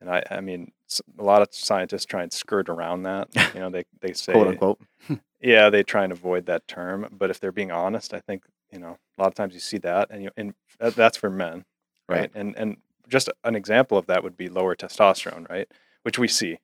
And 0.00 0.10
I, 0.10 0.22
I 0.30 0.40
mean, 0.40 0.72
a 1.18 1.22
lot 1.22 1.42
of 1.42 1.48
scientists 1.52 2.04
try 2.04 2.22
and 2.22 2.32
skirt 2.32 2.68
around 2.68 3.04
that. 3.04 3.28
You 3.54 3.60
know, 3.60 3.70
they, 3.70 3.84
they 4.00 4.12
say, 4.12 4.32
quote 4.32 4.48
unquote. 4.48 4.80
yeah, 5.40 5.70
they 5.70 5.82
try 5.82 6.04
and 6.04 6.12
avoid 6.12 6.46
that 6.46 6.68
term. 6.68 7.08
But 7.10 7.30
if 7.30 7.40
they're 7.40 7.52
being 7.52 7.72
honest, 7.72 8.12
I 8.12 8.20
think, 8.20 8.44
you 8.70 8.78
know, 8.78 8.98
a 9.16 9.22
lot 9.22 9.28
of 9.28 9.34
times 9.34 9.54
you 9.54 9.60
see 9.60 9.78
that 9.78 10.10
and 10.10 10.22
you, 10.22 10.30
and 10.36 10.54
that's 10.78 11.16
for 11.16 11.30
men, 11.30 11.64
right? 12.08 12.20
Right. 12.20 12.30
And, 12.34 12.54
and 12.56 12.76
just 13.08 13.30
an 13.44 13.54
example 13.54 13.96
of 13.96 14.06
that 14.06 14.22
would 14.22 14.36
be 14.36 14.48
lower 14.48 14.76
testosterone, 14.76 15.48
right? 15.48 15.68
Which 16.02 16.18
we 16.18 16.28
see, 16.28 16.58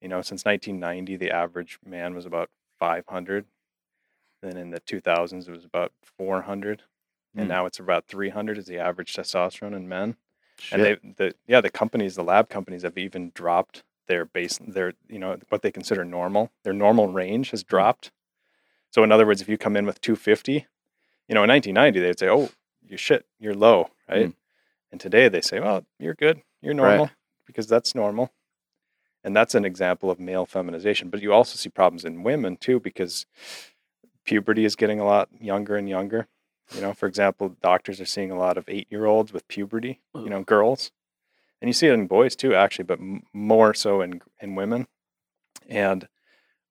you 0.00 0.08
know, 0.08 0.22
since 0.22 0.44
1990, 0.44 1.16
the 1.16 1.30
average 1.30 1.78
man 1.84 2.14
was 2.14 2.24
about 2.24 2.48
500. 2.78 3.44
Then 4.42 4.56
in 4.56 4.70
the 4.70 4.80
2000s, 4.80 5.48
it 5.48 5.50
was 5.50 5.64
about 5.64 5.92
400. 6.16 6.82
And 7.36 7.46
Mm. 7.46 7.48
now 7.48 7.66
it's 7.66 7.78
about 7.80 8.06
300 8.06 8.58
is 8.58 8.66
the 8.66 8.78
average 8.78 9.12
testosterone 9.14 9.74
in 9.74 9.88
men 9.88 10.16
Shit. 10.58 10.72
and 10.72 10.84
they 10.84 11.12
the 11.26 11.34
yeah 11.46 11.60
the 11.60 11.70
companies 11.70 12.14
the 12.14 12.22
lab 12.24 12.48
companies 12.48 12.82
have 12.82 12.96
even 12.96 13.32
dropped 13.34 13.82
their 14.06 14.24
base 14.24 14.58
their 14.66 14.92
you 15.08 15.18
know 15.18 15.36
what 15.48 15.62
they 15.62 15.72
consider 15.72 16.04
normal 16.04 16.50
their 16.62 16.72
normal 16.72 17.08
range 17.08 17.50
has 17.50 17.64
dropped 17.64 18.12
so 18.90 19.02
in 19.02 19.10
other 19.10 19.26
words 19.26 19.40
if 19.42 19.48
you 19.48 19.58
come 19.58 19.76
in 19.76 19.84
with 19.86 20.00
250 20.00 20.52
you 21.28 21.34
know 21.34 21.42
in 21.42 21.48
1990 21.48 21.98
they'd 22.00 22.18
say 22.18 22.28
oh 22.28 22.50
you 22.86 22.96
shit 22.96 23.26
you're 23.40 23.54
low 23.54 23.90
right 24.08 24.28
Mm. 24.28 24.34
and 24.92 25.00
today 25.00 25.28
they 25.28 25.40
say 25.40 25.58
well 25.58 25.84
you're 25.98 26.14
good 26.14 26.40
you're 26.62 26.74
Right. 26.74 26.96
normal 26.96 27.10
because 27.46 27.66
that's 27.66 27.94
normal 27.94 28.32
and 29.24 29.34
that's 29.34 29.54
an 29.56 29.64
example 29.64 30.08
of 30.10 30.20
male 30.20 30.46
feminization 30.46 31.10
but 31.10 31.20
you 31.20 31.32
also 31.32 31.56
see 31.56 31.68
problems 31.70 32.04
in 32.04 32.22
women 32.22 32.56
too 32.56 32.78
because 32.78 33.26
puberty 34.24 34.64
is 34.64 34.76
getting 34.76 35.00
a 35.00 35.04
lot 35.04 35.28
younger 35.40 35.76
and 35.76 35.88
younger 35.88 36.28
you 36.72 36.80
know 36.80 36.92
for 36.92 37.06
example 37.06 37.56
doctors 37.62 38.00
are 38.00 38.06
seeing 38.06 38.30
a 38.30 38.38
lot 38.38 38.56
of 38.56 38.64
eight 38.68 38.86
year 38.90 39.06
olds 39.06 39.32
with 39.32 39.46
puberty 39.48 40.00
you 40.14 40.30
know 40.30 40.42
girls 40.42 40.90
and 41.60 41.68
you 41.68 41.72
see 41.72 41.86
it 41.86 41.94
in 41.94 42.06
boys 42.06 42.34
too 42.34 42.54
actually 42.54 42.84
but 42.84 42.98
m- 42.98 43.22
more 43.32 43.74
so 43.74 44.00
in 44.00 44.20
in 44.40 44.54
women 44.54 44.86
and 45.68 46.08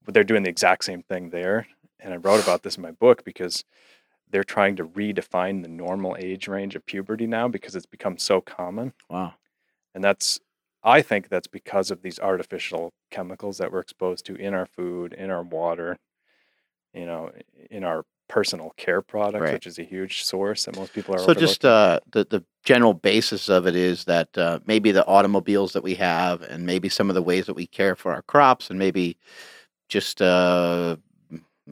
they're 0.07 0.23
doing 0.23 0.43
the 0.43 0.49
exact 0.49 0.83
same 0.83 1.03
thing 1.03 1.29
there 1.29 1.67
and 1.99 2.13
i 2.13 2.17
wrote 2.17 2.43
about 2.43 2.63
this 2.63 2.77
in 2.77 2.81
my 2.81 2.91
book 2.91 3.23
because 3.23 3.63
they're 4.29 4.43
trying 4.43 4.75
to 4.75 4.85
redefine 4.85 5.61
the 5.61 5.69
normal 5.69 6.15
age 6.19 6.47
range 6.47 6.75
of 6.75 6.85
puberty 6.85 7.27
now 7.27 7.47
because 7.47 7.75
it's 7.75 7.85
become 7.85 8.17
so 8.17 8.41
common 8.41 8.93
wow. 9.09 9.33
and 9.93 10.03
that's 10.03 10.39
i 10.83 11.01
think 11.01 11.29
that's 11.29 11.47
because 11.47 11.91
of 11.91 12.01
these 12.01 12.19
artificial 12.19 12.93
chemicals 13.11 13.59
that 13.59 13.71
we're 13.71 13.79
exposed 13.79 14.25
to 14.25 14.35
in 14.35 14.53
our 14.53 14.65
food 14.65 15.13
in 15.13 15.29
our 15.29 15.43
water 15.43 15.97
you 16.93 17.05
know 17.05 17.31
in 17.69 17.83
our 17.83 18.03
personal 18.27 18.73
care 18.77 19.01
products 19.01 19.41
Right. 19.41 19.53
which 19.53 19.67
is 19.67 19.79
a 19.79 19.83
huge 19.83 20.23
source 20.23 20.65
that 20.65 20.75
most 20.75 20.93
people 20.93 21.13
are 21.13 21.19
So 21.19 21.33
just 21.33 21.65
uh, 21.65 21.99
the 22.11 22.25
the 22.25 22.43
general 22.63 22.93
basis 22.93 23.49
of 23.49 23.67
it 23.67 23.75
is 23.75 24.05
that 24.05 24.35
uh, 24.37 24.59
maybe 24.65 24.91
the 24.91 25.05
automobiles 25.05 25.73
that 25.73 25.83
we 25.83 25.95
have, 25.95 26.41
and 26.43 26.65
maybe 26.65 26.89
some 26.89 27.09
of 27.09 27.15
the 27.15 27.21
ways 27.21 27.45
that 27.45 27.53
we 27.55 27.67
care 27.67 27.95
for 27.95 28.13
our 28.13 28.21
crops, 28.23 28.69
and 28.69 28.79
maybe 28.79 29.17
just 29.89 30.21
uh, 30.21 30.95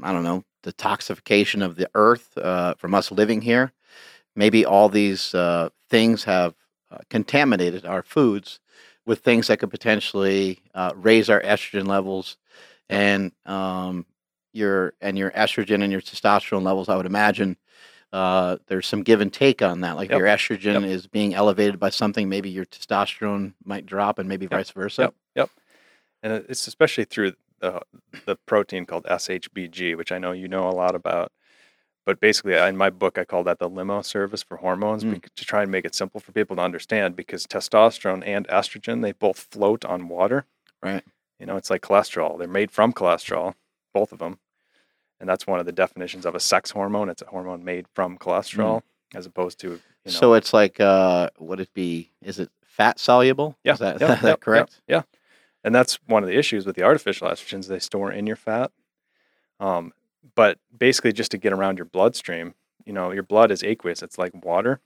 I 0.03 0.12
don't 0.13 0.24
know 0.24 0.43
the 0.63 0.74
toxification 0.74 1.63
of 1.65 1.75
the 1.75 1.89
earth 1.96 2.38
uh, 2.38 2.75
from 2.75 2.93
us 2.93 3.12
living 3.12 3.41
here. 3.41 3.72
Maybe 4.36 4.65
all 4.65 4.89
these 4.89 5.34
uh, 5.36 5.70
things 5.89 6.24
have 6.25 6.55
uh, 6.91 7.00
contaminated 7.10 7.86
our 7.86 8.03
foods 8.03 8.60
with 9.05 9.20
things 9.20 9.48
that 9.48 9.60
could 9.60 9.72
potentially 9.72 10.60
uh, 10.75 10.93
raise 10.96 11.29
our 11.29 11.41
estrogen 11.41 11.88
levels 11.88 12.38
and 12.89 13.31
um, 13.46 14.05
your 14.53 14.93
and 15.01 15.17
your 15.17 15.31
estrogen 15.31 15.81
and 15.84 15.91
your 15.91 16.01
testosterone 16.01 16.63
levels. 16.63 16.89
I 16.89 16.96
would 16.96 17.05
imagine 17.05 17.58
uh, 18.13 18.58
there's 18.67 18.88
some 18.88 19.03
give 19.03 19.22
and 19.22 19.31
take 19.31 19.62
on 19.62 19.81
that. 19.81 19.96
Like 19.96 20.10
Yep. 20.10 20.20
your 20.20 20.27
estrogen 20.27 20.86
is 20.86 21.08
being 21.08 21.34
elevated 21.34 21.79
by 21.79 21.89
something, 21.89 22.27
maybe 22.27 22.50
your 22.50 22.65
testosterone 22.65 23.53
might 23.63 23.86
drop, 23.86 24.20
and 24.20 24.27
maybe 24.27 24.46
vice 24.48 24.72
versa. 24.72 25.03
Yep, 25.03 25.13
yep. 25.36 25.50
And 26.24 26.34
it's 26.50 26.67
especially 26.67 27.05
through 27.05 27.34
the 27.60 27.81
the 28.25 28.36
protein 28.46 28.86
called 28.86 29.05
SHBG, 29.05 29.96
which 29.96 30.12
I 30.12 30.17
know 30.17 30.31
you 30.31 30.48
know 30.48 30.67
a 30.67 30.72
lot 30.72 30.96
about. 30.96 31.31
But 32.05 32.20
basically, 32.20 32.55
in 32.55 32.77
my 32.77 32.89
book, 32.89 33.17
I 33.20 33.25
call 33.25 33.43
that 33.43 33.60
the 33.60 33.70
limo 33.70 34.01
service 34.01 34.41
for 34.41 34.58
hormones 34.58 35.03
Mm. 35.03 35.22
to 35.36 35.46
try 35.46 35.62
and 35.62 35.72
make 35.72 35.86
it 35.86 35.93
simple 35.93 36.20
for 36.20 36.31
people 36.31 36.55
to 36.55 36.62
understand. 36.62 37.15
Because 37.15 37.46
testosterone 37.46 38.24
and 38.25 38.48
estrogen, 38.48 39.03
they 39.03 39.12
both 39.12 39.48
float 39.51 39.86
on 39.86 40.08
water. 40.08 40.46
Right. 40.81 41.03
You 41.39 41.46
know, 41.46 41.58
it's 41.58 41.70
like 41.70 41.81
cholesterol. 41.81 42.38
They're 42.39 42.48
made 42.48 42.72
from 42.72 42.91
cholesterol, 42.91 43.53
both 43.93 44.12
of 44.12 44.19
them. 44.19 44.39
and 45.19 45.29
that's 45.29 45.45
one 45.45 45.60
of 45.60 45.65
the 45.67 45.71
definitions 45.71 46.25
of 46.25 46.33
a 46.33 46.39
sex 46.39 46.71
hormone. 46.71 47.07
It's 47.10 47.21
a 47.21 47.27
hormone 47.27 47.63
made 47.63 47.86
from 47.93 48.17
cholesterol, 48.17 48.81
as 49.13 49.25
opposed 49.27 49.60
to 49.60 49.67
you 49.67 49.74
know, 49.74 50.12
Mm. 50.12 50.19
So 50.19 50.33
it's 50.33 50.51
like, 50.51 50.79
uh, 50.79 51.29
would 51.38 51.60
it 51.60 51.71
be? 51.75 52.10
Is 52.24 52.39
it 52.39 52.50
fat 52.63 53.00
soluble? 53.00 53.55
Yeah, 53.63 53.74
Is 53.74 53.79
that, 53.79 54.01
yeah, 54.01 54.07
that 54.15 54.24
yeah, 54.24 54.29
yeah, 54.29 54.36
correct? 54.38 54.81
Yeah, 54.88 55.01
and 55.63 55.75
that's 55.75 56.00
one 56.07 56.24
of 56.24 56.29
the 56.29 56.36
issues 56.38 56.65
with 56.65 56.75
the 56.75 56.81
artificial 56.81 57.27
estrogens. 57.27 57.67
They 57.67 57.77
store 57.77 58.12
in 58.12 58.25
your 58.25 58.36
fat. 58.36 58.71
Um, 59.60 59.93
but 60.33 60.57
basically, 60.75 61.13
just 61.13 61.29
to 61.31 61.38
get 61.38 61.53
around 61.53 61.77
your 61.77 61.86
bloodstream, 61.86 62.55
you 62.83 62.93
know, 62.93 63.12
your 63.12 63.21
blood 63.21 63.51
is 63.51 63.62
aqueous. 63.62 64.01
It's 64.01 64.17
like 64.17 64.33
water, 64.43 64.81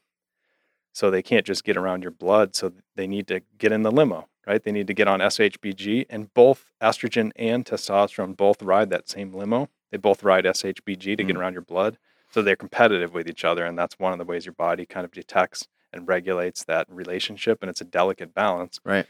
so 0.92 1.10
they 1.10 1.22
can't 1.22 1.46
just 1.46 1.64
get 1.64 1.78
around 1.78 2.02
your 2.02 2.12
blood. 2.12 2.56
So 2.56 2.74
they 2.96 3.08
need 3.08 3.28
to 3.28 3.42
get 3.58 3.72
in 3.72 3.84
the 3.84 3.92
limo, 3.92 4.28
right? 4.48 4.64
They 4.64 4.72
need 4.72 4.88
to 4.88 4.94
get 4.94 5.08
on 5.08 5.20
SHBG, 5.20 6.06
and 6.10 6.34
both 6.34 6.72
estrogen 6.82 7.32
and 7.36 7.66
testosterone 7.66 8.36
both 8.38 8.62
ride 8.62 8.90
that 8.90 9.10
same 9.10 9.34
limo. 9.34 9.70
They 9.92 9.98
both 9.98 10.24
ride 10.24 10.46
SHBG 10.46 11.16
to 11.18 11.24
get 11.24 11.36
Mm. 11.36 11.40
around 11.40 11.54
your 11.54 11.62
blood. 11.62 11.98
So 12.32 12.42
they're 12.42 12.56
competitive 12.56 13.14
with 13.14 13.30
each 13.30 13.46
other, 13.46 13.66
and 13.66 13.78
that's 13.78 13.98
one 13.98 14.12
of 14.12 14.20
the 14.20 14.26
ways 14.26 14.46
your 14.46 14.54
body 14.54 14.86
kind 14.86 15.06
of 15.06 15.12
detects 15.12 15.68
and 15.94 16.08
regulates 16.08 16.64
that 16.66 16.86
relationship, 16.90 17.60
and 17.62 17.70
it's 17.70 17.80
a 17.82 17.86
delicate 17.86 18.34
balance. 18.34 18.80
Right. 18.84 19.06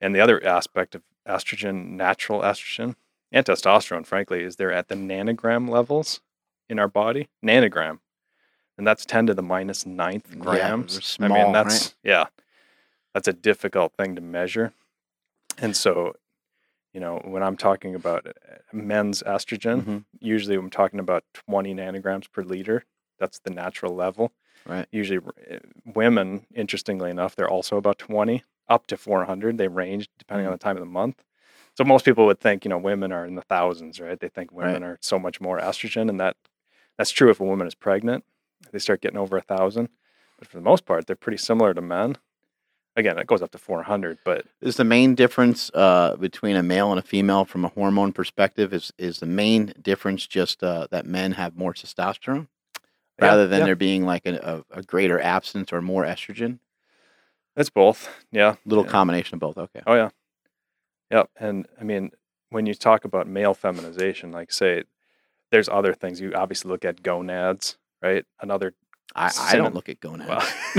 And 0.00 0.14
the 0.14 0.20
other 0.20 0.44
aspect 0.44 0.94
of 0.94 1.02
estrogen, 1.26 1.90
natural 1.90 2.40
estrogen, 2.40 2.96
and 3.30 3.46
testosterone, 3.46 4.04
frankly, 4.04 4.42
is 4.42 4.56
they're 4.56 4.72
at 4.72 4.88
the 4.88 4.94
nanogram 4.94 5.68
levels 5.70 6.20
in 6.68 6.78
our 6.78 6.88
body. 6.88 7.28
Nanogram. 7.42 8.00
And 8.76 8.86
that's 8.86 9.06
10 9.06 9.26
to 9.28 9.34
the 9.34 9.42
minus 9.42 9.86
ninth 9.86 10.38
grams. 10.38 10.98
I 10.98 11.00
small, 11.00 11.28
mean, 11.28 11.38
right? 11.46 11.52
that's, 11.52 11.94
yeah, 12.02 12.26
that's 13.14 13.28
a 13.28 13.32
difficult 13.32 13.92
thing 13.94 14.14
to 14.16 14.20
measure. 14.20 14.72
And 15.58 15.76
so, 15.76 16.14
you 16.92 17.00
know, 17.00 17.20
when 17.24 17.42
I'm 17.42 17.56
talking 17.56 17.94
about 17.94 18.26
uh, 18.26 18.30
men's 18.72 19.22
estrogen, 19.22 19.82
Mhm. 19.82 20.04
usually 20.20 20.56
I'm 20.56 20.70
talking 20.70 21.00
about 21.00 21.24
20 21.32 21.74
nanograms 21.74 22.30
per 22.30 22.42
liter. 22.42 22.84
That's 23.18 23.38
the 23.40 23.50
natural 23.50 23.94
level. 23.94 24.32
Right. 24.66 24.86
Usually, 24.92 25.18
uh, 25.50 25.58
women, 25.84 26.46
interestingly 26.54 27.10
enough, 27.10 27.34
they're 27.36 27.48
also 27.50 27.76
about 27.76 27.98
20 27.98 28.42
up 28.68 28.86
to 28.86 28.96
400. 28.96 29.58
They 29.58 29.68
range 29.68 30.08
depending 30.18 30.44
Mm. 30.46 30.48
on 30.50 30.52
the 30.54 30.58
time 30.58 30.76
of 30.76 30.80
the 30.80 30.86
month. 30.86 31.24
So 31.76 31.84
most 31.84 32.04
people 32.04 32.26
would 32.26 32.40
think, 32.40 32.64
you 32.64 32.68
know, 32.68 32.78
women 32.78 33.12
are 33.12 33.24
in 33.26 33.34
the 33.34 33.42
thousands, 33.42 34.00
right? 34.00 34.18
They 34.18 34.28
think 34.28 34.50
Right. 34.52 34.66
women 34.66 34.82
are 34.84 34.98
so 35.00 35.18
much 35.18 35.40
more 35.40 35.58
estrogen, 35.58 36.08
and 36.08 36.20
that 36.20 36.36
that's 36.98 37.10
true 37.10 37.30
if 37.30 37.40
a 37.40 37.44
woman 37.44 37.66
is 37.66 37.74
pregnant. 37.74 38.24
They 38.70 38.78
start 38.78 39.00
getting 39.00 39.18
over 39.18 39.36
a 39.36 39.42
thousand, 39.42 39.88
but 40.38 40.46
for 40.46 40.56
the 40.58 40.62
most 40.62 40.84
part, 40.84 41.06
they're 41.06 41.16
pretty 41.16 41.38
similar 41.38 41.72
to 41.74 41.80
men. 41.80 42.18
Again, 42.94 43.18
it 43.18 43.26
goes 43.26 43.40
up 43.40 43.50
to 43.52 43.58
400, 43.58 44.18
but 44.22 44.44
Is 44.60 44.76
the 44.76 44.84
main 44.84 45.14
difference 45.14 45.70
uh, 45.72 46.16
between 46.16 46.56
a 46.56 46.62
male 46.62 46.90
and 46.90 46.98
a 46.98 47.02
female 47.02 47.46
from 47.46 47.64
a 47.64 47.68
hormone 47.68 48.12
perspective 48.12 48.74
is 48.74 48.92
is 48.98 49.18
the 49.18 49.26
main 49.26 49.72
difference 49.80 50.26
just 50.26 50.62
uh, 50.62 50.88
that 50.90 51.06
men 51.06 51.32
have 51.32 51.56
more 51.56 51.72
testosterone 51.72 52.48
yeah, 53.18 53.26
rather 53.26 53.46
than 53.46 53.60
yeah, 53.60 53.66
there 53.66 53.76
being 53.76 54.04
like 54.04 54.26
a, 54.26 54.62
a, 54.70 54.82
greater 54.82 55.18
absence 55.20 55.72
or 55.72 55.80
more 55.80 56.04
estrogen? 56.04 56.58
it's 57.56 57.70
both. 57.70 58.08
Yeah, 58.30 58.56
Little 58.66 58.84
yeah. 58.84 58.90
combination 58.90 59.36
of 59.36 59.40
both. 59.40 59.56
Okay. 59.56 59.82
Oh 59.86 59.94
yeah. 59.94 60.10
Yep. 61.10 61.30
And 61.38 61.66
I 61.80 61.84
mean, 61.84 62.10
when 62.50 62.66
you 62.66 62.74
talk 62.74 63.04
about 63.04 63.26
male 63.26 63.54
feminization, 63.54 64.32
like 64.32 64.52
say, 64.52 64.84
there's 65.50 65.68
other 65.68 65.94
things. 65.94 66.20
You 66.20 66.32
obviously 66.34 66.70
look 66.70 66.84
at 66.84 67.02
gonads, 67.02 67.78
right? 68.02 68.24
Another. 68.40 68.74
I, 69.14 69.30
I 69.40 69.56
don't 69.56 69.74
look 69.74 69.88
at 69.88 70.00
gonads. 70.00 70.28
Well, 70.28 70.40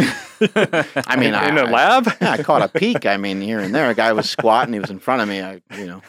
I 1.07 1.15
mean, 1.17 1.29
in 1.29 1.35
I- 1.35 1.47
a 1.57 1.65
I- 1.65 1.69
lab. 1.69 2.05
yeah, 2.21 2.31
I 2.39 2.43
caught 2.43 2.61
a 2.61 2.67
peek. 2.67 3.05
I 3.05 3.17
mean, 3.17 3.41
here 3.41 3.59
and 3.59 3.73
there, 3.73 3.89
a 3.89 3.93
guy 3.95 4.13
was 4.13 4.29
squatting. 4.29 4.73
He 4.73 4.79
was 4.79 4.89
in 4.89 4.99
front 4.99 5.21
of 5.21 5.27
me. 5.27 5.41
I, 5.41 5.61
you 5.77 5.85
know, 5.85 6.01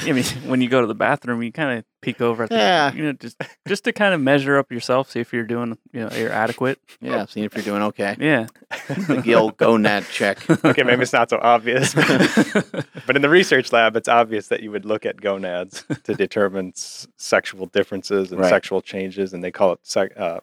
I 0.00 0.12
mean, 0.12 0.24
when 0.46 0.60
you 0.60 0.68
go 0.68 0.82
to 0.82 0.86
the 0.86 0.94
bathroom, 0.94 1.42
you 1.42 1.50
kind 1.52 1.78
of 1.78 1.84
peek 2.02 2.20
over 2.20 2.42
at 2.44 2.50
the, 2.50 2.56
Yeah. 2.56 2.92
you 2.92 3.02
know, 3.02 3.12
just 3.14 3.40
just 3.66 3.84
to 3.84 3.92
kind 3.94 4.12
of 4.12 4.20
measure 4.20 4.58
up 4.58 4.70
yourself, 4.70 5.10
see 5.10 5.20
if 5.20 5.32
you're 5.32 5.44
doing, 5.44 5.78
you 5.92 6.00
know, 6.00 6.10
you're 6.14 6.30
adequate. 6.32 6.78
yeah, 7.00 7.24
seeing 7.24 7.44
if 7.46 7.54
you're 7.54 7.64
doing 7.64 7.82
okay. 7.84 8.14
Yeah. 8.20 8.46
The 8.88 9.34
old 9.34 9.56
gonad 9.56 10.08
check. 10.10 10.38
okay, 10.64 10.82
maybe 10.82 11.02
it's 11.02 11.12
not 11.14 11.30
so 11.30 11.38
obvious, 11.42 11.94
but 11.94 13.16
in 13.16 13.22
the 13.22 13.28
research 13.30 13.72
lab, 13.72 13.96
it's 13.96 14.08
obvious 14.08 14.48
that 14.48 14.62
you 14.62 14.70
would 14.70 14.84
look 14.84 15.06
at 15.06 15.20
gonads 15.20 15.84
to 16.04 16.14
determine 16.14 16.72
s- 16.76 17.08
sexual 17.16 17.66
differences 17.66 18.30
and 18.32 18.40
Right. 18.40 18.50
sexual 18.50 18.82
changes, 18.82 19.32
and 19.32 19.42
they 19.42 19.50
call 19.50 19.72
it, 19.72 19.78
sec- 19.82 20.18
uh, 20.18 20.40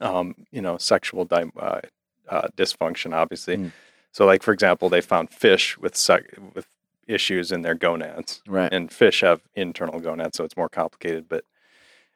um, 0.00 0.34
you 0.50 0.60
know, 0.62 0.76
sexual 0.78 1.24
di- 1.24 1.50
uh, 1.58 1.80
uh, 2.28 2.48
dysfunction. 2.56 3.12
Obviously, 3.14 3.56
Mm. 3.56 3.72
so 4.12 4.24
like 4.26 4.42
for 4.42 4.52
example, 4.52 4.88
they 4.88 5.00
found 5.00 5.30
fish 5.32 5.76
with 5.78 5.96
sec- 5.96 6.34
with 6.54 6.66
issues 7.06 7.50
in 7.50 7.62
their 7.62 7.74
gonads, 7.74 8.42
Right. 8.46 8.72
and 8.72 8.92
fish 8.92 9.20
have 9.22 9.40
internal 9.54 9.98
gonads, 10.00 10.36
so 10.36 10.44
it's 10.44 10.56
more 10.56 10.68
complicated. 10.68 11.28
But 11.28 11.44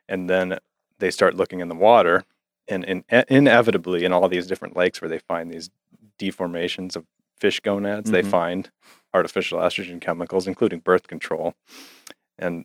and 0.08 0.28
then 0.30 0.58
they 0.98 1.10
start 1.10 1.34
looking 1.34 1.60
in 1.60 1.68
the 1.68 1.74
water, 1.74 2.24
and, 2.68 2.84
in, 2.84 3.04
inevitably 3.28 4.04
in 4.04 4.12
all 4.12 4.28
these 4.28 4.46
different 4.46 4.76
lakes 4.76 5.00
where 5.00 5.08
they 5.08 5.18
find 5.18 5.50
these 5.50 5.70
deformations 6.18 6.94
of 6.94 7.04
fish 7.38 7.58
gonads, 7.60 8.10
they 8.10 8.22
Mhm. 8.22 8.30
find 8.30 8.70
artificial 9.12 9.58
estrogen 9.60 10.00
chemicals, 10.00 10.46
including 10.46 10.78
birth 10.80 11.08
control, 11.08 11.54
and 12.38 12.64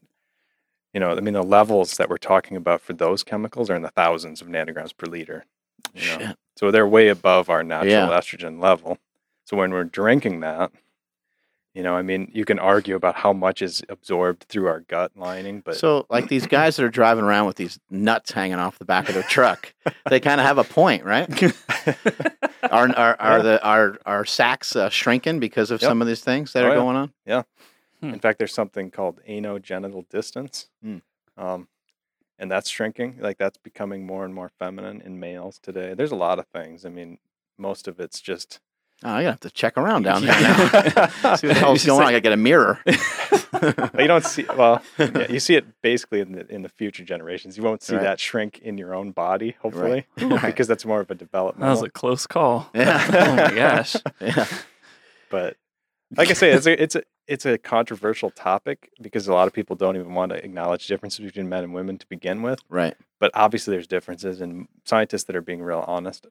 you 0.94 1.00
know, 1.00 1.12
I 1.12 1.20
mean, 1.20 1.34
the 1.36 1.44
levels 1.44 1.98
that 1.98 2.10
we're 2.10 2.18
talking 2.18 2.58
about 2.58 2.82
for 2.82 2.94
those 2.94 3.24
chemicals 3.24 3.70
are 3.70 3.76
in 3.76 3.82
the 3.84 3.90
thousands 3.92 4.42
of 4.42 4.48
nanograms 4.48 4.96
per 4.96 5.06
liter. 5.08 5.46
You 5.94 6.02
know? 6.02 6.18
Shit. 6.20 6.38
So 6.58 6.72
they're 6.72 6.88
way 6.88 7.08
above 7.10 7.50
our 7.50 7.64
natural 7.64 7.92
Yeah. 8.10 8.20
estrogen 8.20 8.60
level. 8.62 8.98
So 9.46 9.56
when 9.58 9.72
we're 9.72 9.84
drinking 9.86 10.42
that, 10.42 10.72
you 11.76 11.84
know, 11.84 11.96
I 11.96 12.02
mean, 12.02 12.30
you 12.34 12.44
can 12.46 12.60
argue 12.60 12.96
about 12.96 13.16
how 13.16 13.32
much 13.32 13.62
is 13.62 13.84
absorbed 13.90 14.44
through 14.50 14.68
our 14.68 14.80
gut 14.82 15.12
lining, 15.16 15.62
but 15.62 15.78
so, 15.78 16.06
like 16.10 16.28
these 16.28 16.48
guys 16.48 16.76
that 16.76 16.84
are 16.84 16.90
driving 16.90 17.24
around 17.24 17.46
with 17.46 17.56
these 17.58 17.80
nuts 17.90 18.32
hanging 18.32 18.58
off 18.58 18.80
the 18.80 18.86
back 18.86 19.08
of 19.08 19.14
their 19.14 19.24
truck, 19.24 19.74
they 20.10 20.20
kind 20.28 20.42
of 20.42 20.48
have 20.48 20.58
a 20.58 20.64
point, 20.64 21.04
right? 21.06 21.30
Are 22.72 22.88
are, 22.96 23.16
are 23.20 23.38
Yeah. 23.38 23.42
the 23.44 23.64
are 23.66 23.98
are 24.06 24.26
sacks 24.26 24.76
uh, 24.76 24.90
shrinking 24.90 25.40
because 25.40 25.72
of 25.72 25.82
Yep. 25.82 25.90
some 25.90 26.02
of 26.02 26.08
these 26.08 26.22
things 26.22 26.54
that 26.54 26.64
Oh, 26.64 26.68
are 26.68 26.70
yeah. 26.70 26.76
going 26.76 26.96
on? 26.98 27.44
Hmm. 28.02 28.14
in 28.14 28.20
fact, 28.20 28.38
there's 28.40 28.54
something 28.54 28.92
called 28.92 29.20
anogenital 29.28 30.08
distance. 30.10 30.68
Hmm. 30.84 30.98
Um, 31.38 31.68
and 32.38 32.50
that's 32.50 32.70
shrinking. 32.70 33.18
Like 33.20 33.38
that's 33.38 33.58
becoming 33.58 34.06
more 34.06 34.24
and 34.26 34.34
more 34.34 34.50
feminine 34.60 35.02
in 35.02 35.20
males 35.20 35.60
today. 35.60 35.94
There's 35.94 36.12
a 36.12 36.16
lot 36.16 36.40
of 36.40 36.48
things. 36.48 36.86
I 36.86 36.90
mean, 36.90 37.18
most 37.58 37.88
of 37.88 38.00
it's 38.00 38.22
just 38.22 38.60
Oh, 39.02 39.10
I 39.12 39.22
gotta 39.22 39.32
have 39.32 39.40
to 39.42 39.50
check 39.52 39.78
around 39.78 40.04
down 40.04 40.26
there 40.26 40.42
now. 40.42 41.08
See 41.36 41.48
what 41.48 41.54
the 41.54 41.54
hell's 41.60 41.86
going 41.86 42.02
on? 42.02 42.08
I 42.08 42.12
gotta 42.12 42.22
get 42.22 42.34
a 42.34 42.38
mirror. 42.38 42.82
You 42.86 44.08
don't 44.08 44.24
see 44.26 44.46
well 44.58 44.82
yeah, 44.98 45.28
you 45.30 45.40
see 45.40 45.56
it 45.56 45.82
basically 45.82 46.20
in 46.20 46.32
the 46.34 46.46
in 46.54 46.62
the 46.62 46.70
future 46.70 47.04
generations 47.04 47.58
you 47.58 47.64
won't 47.64 47.82
see 47.82 47.96
Right. 47.96 48.04
that 48.04 48.20
shrink 48.20 48.60
in 48.60 48.78
your 48.78 48.94
own 48.94 49.12
body 49.12 49.56
hopefully 49.62 50.06
Right. 50.22 50.46
because 50.46 50.68
that's 50.68 50.86
more 50.86 51.00
of 51.02 51.10
a 51.12 51.16
development. 51.16 51.62
That 51.62 51.72
was 51.72 51.82
a 51.82 51.90
close 51.90 52.28
call. 52.28 52.70
Yeah. 52.76 53.06
oh 53.10 53.36
my 53.36 53.56
gosh. 53.56 53.96
yeah. 54.22 54.46
but 55.30 55.58
like 56.18 56.30
i 56.30 56.34
say 56.34 56.52
it's 56.52 56.66
a 56.68 56.82
it's 56.82 56.96
a 56.96 57.04
it's 57.30 57.46
a 57.46 57.58
controversial 57.58 58.32
topic 58.32 58.92
because 59.02 59.28
a 59.28 59.34
lot 59.34 59.48
of 59.48 59.54
people 59.54 59.76
don't 59.76 59.96
even 59.96 60.14
want 60.14 60.32
to 60.32 60.44
acknowledge 60.44 60.88
differences 60.88 61.24
between 61.24 61.48
men 61.48 61.64
and 61.64 61.74
women 61.74 61.98
to 62.00 62.08
begin 62.08 62.42
with 62.42 62.60
Right. 62.70 62.96
but 63.20 63.30
obviously 63.34 63.72
there's 63.74 63.88
differences 63.88 64.42
and 64.42 64.68
scientists 64.84 65.26
that 65.26 65.36
are 65.36 65.42
being 65.42 65.62
real 65.62 65.86
honest 65.88 66.28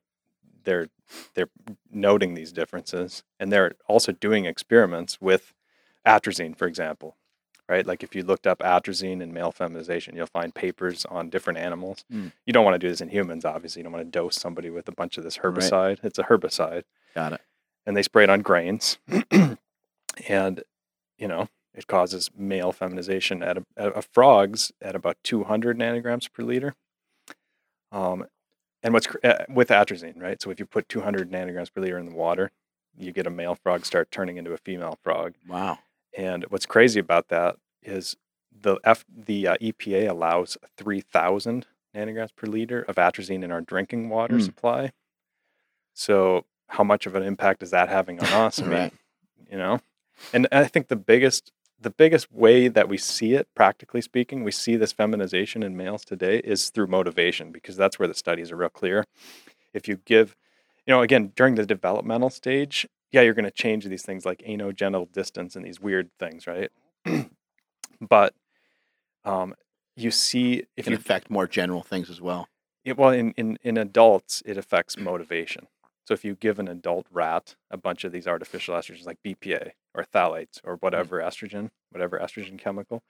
they're 0.64 0.88
they're 1.34 1.48
noting 1.90 2.34
these 2.34 2.52
differences 2.52 3.22
and 3.40 3.50
they're 3.52 3.72
also 3.86 4.12
doing 4.12 4.44
experiments 4.44 5.20
with 5.20 5.54
atrazine 6.06 6.56
for 6.56 6.66
example 6.66 7.16
right 7.68 7.86
like 7.86 8.02
if 8.02 8.14
you 8.16 8.22
looked 8.22 8.46
up 8.46 8.58
atrazine 8.58 9.22
and 9.22 9.32
male 9.32 9.52
feminization 9.52 10.16
you'll 10.16 10.26
find 10.26 10.54
papers 10.54 11.04
on 11.06 11.30
different 11.30 11.58
animals 11.58 12.04
Mm. 12.12 12.32
you 12.44 12.52
don't 12.52 12.64
want 12.64 12.74
to 12.74 12.78
do 12.78 12.88
this 12.88 13.00
in 13.00 13.08
humans 13.08 13.44
obviously 13.44 13.80
you 13.80 13.84
don't 13.84 13.92
want 13.92 14.04
to 14.04 14.10
dose 14.18 14.36
somebody 14.36 14.68
with 14.68 14.88
a 14.88 14.92
bunch 14.92 15.16
of 15.16 15.22
this 15.24 15.38
Right. 15.38 15.54
herbicide 15.54 15.98
it's 16.02 16.18
a 16.18 16.24
herbicide 16.24 16.82
Got 17.14 17.34
it. 17.34 17.40
and 17.86 17.96
they 17.96 18.02
spray 18.02 18.24
it 18.24 18.30
on 18.30 18.40
grains 18.42 18.98
and 20.28 20.62
you 21.18 21.28
know 21.28 21.48
it 21.74 21.86
causes 21.86 22.30
male 22.36 22.72
feminization 22.72 23.42
at 23.42 23.58
a, 23.58 23.64
at 23.76 23.96
a 23.96 24.02
frogs 24.02 24.72
at 24.80 24.94
about 24.96 25.16
200 25.24 25.78
nanograms 25.78 26.30
per 26.32 26.42
liter 26.42 26.74
um, 27.92 28.26
and 28.82 28.92
what's 28.94 29.06
cr- 29.06 29.18
uh, 29.24 29.44
with 29.48 29.68
atrazine 29.68 30.20
right 30.20 30.40
so 30.40 30.50
if 30.50 30.58
you 30.58 30.66
put 30.66 30.88
200 30.88 31.30
nanograms 31.30 31.72
per 31.72 31.80
liter 31.80 31.98
in 31.98 32.06
the 32.06 32.14
water 32.14 32.50
you 32.96 33.12
get 33.12 33.26
a 33.26 33.30
male 33.30 33.54
frog 33.54 33.84
start 33.84 34.10
turning 34.10 34.36
into 34.36 34.52
a 34.52 34.58
female 34.58 34.98
frog 35.02 35.34
Wow. 35.46 35.78
and 36.16 36.44
what's 36.48 36.66
crazy 36.66 37.00
about 37.00 37.28
that 37.28 37.56
is 37.82 38.16
the 38.60 38.78
F, 38.82 39.04
the 39.08 39.46
uh, 39.46 39.56
EPA 39.58 40.08
allows 40.10 40.56
3,000 40.76 41.66
nanograms 41.94 42.34
per 42.34 42.46
liter 42.48 42.82
of 42.82 42.96
atrazine 42.96 43.44
in 43.44 43.52
our 43.52 43.60
drinking 43.60 44.08
water 44.08 44.34
Hmm. 44.34 44.40
supply. 44.44 44.90
So, 45.94 46.44
how 46.68 46.82
much 46.84 47.06
of 47.06 47.14
an 47.14 47.22
impact 47.22 47.62
is 47.62 47.70
that 47.70 47.88
having 47.88 48.18
on 48.20 48.26
us? 48.32 48.60
I 48.60 48.62
mean, 48.66 48.72
Right. 48.72 48.92
you 49.50 49.58
know, 49.58 49.80
and 50.32 50.48
I 50.52 50.66
think 50.66 50.88
the 50.88 50.96
biggest 50.96 51.52
the 51.80 51.90
biggest 51.90 52.32
way 52.32 52.66
that 52.66 52.88
we 52.88 52.98
see 52.98 53.34
it, 53.34 53.46
practically 53.54 54.00
speaking, 54.00 54.42
we 54.42 54.50
see 54.50 54.74
this 54.74 54.90
feminization 54.92 55.62
in 55.62 55.76
males 55.76 56.04
today 56.04 56.38
is 56.38 56.70
through 56.70 56.88
motivation 56.88 57.52
because 57.52 57.76
that's 57.76 58.00
where 58.00 58.08
the 58.08 58.14
studies 58.14 58.50
are 58.50 58.56
real 58.56 58.68
clear. 58.68 59.04
If 59.72 59.86
you 59.86 59.98
give, 60.04 60.34
you 60.86 60.94
know, 60.94 61.02
again 61.02 61.32
during 61.36 61.54
the 61.54 61.66
developmental 61.66 62.30
stage, 62.30 62.86
yeah, 63.12 63.22
you're 63.22 63.34
going 63.34 63.44
to 63.44 63.50
change 63.50 63.84
these 63.86 64.02
things 64.04 64.26
like 64.26 64.40
anogenital 64.40 65.10
distance 65.12 65.56
and 65.56 65.64
these 65.64 65.80
weird 65.80 66.10
things, 66.18 66.46
right? 66.46 66.70
but 68.00 68.34
um, 69.24 69.54
you 69.96 70.10
see 70.10 70.64
It 70.76 70.82
if 70.82 70.84
can 70.84 70.92
you 70.92 70.96
affect 70.96 71.30
more 71.30 71.46
general 71.46 71.82
things 71.82 72.10
as 72.10 72.20
well. 72.20 72.48
it, 72.84 72.96
well 72.96 73.10
in, 73.10 73.32
in 73.32 73.58
in 73.62 73.76
adults 73.76 74.42
it 74.46 74.56
affects 74.56 74.96
motivation. 74.98 75.66
So 76.04 76.14
if 76.14 76.24
you 76.24 76.34
give 76.36 76.58
an 76.58 76.68
adult 76.68 77.06
rat 77.10 77.56
a 77.70 77.76
bunch 77.76 78.04
of 78.04 78.12
these 78.12 78.26
artificial 78.26 78.74
estrogens 78.74 79.06
like 79.06 79.18
BPA 79.22 79.72
or 79.98 80.04
phthalates 80.04 80.60
or 80.64 80.76
whatever 80.76 81.20
estrogen, 81.20 81.70
whatever 81.90 82.18
estrogen 82.18 82.58
chemical, 82.58 83.02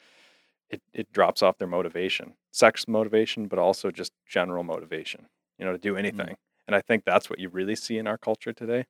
it 0.71 0.83
it 0.92 1.12
drops 1.12 1.42
off 1.42 1.59
their 1.59 1.68
motivation, 1.68 2.35
sex 2.50 2.87
motivation, 2.88 3.47
but 3.49 3.59
also 3.59 3.90
just 3.90 4.12
general 4.26 4.64
motivation, 4.64 5.26
you 5.59 5.64
know, 5.64 5.73
to 5.73 5.78
do 5.78 5.97
anything. 5.97 6.37
And 6.66 6.76
I 6.76 6.80
think 6.80 7.04
that's 7.04 7.30
what 7.30 7.38
you 7.38 7.49
really 7.49 7.76
see 7.76 7.99
in 7.99 8.07
our 8.07 8.18
culture 8.18 8.52
today. 8.52 8.85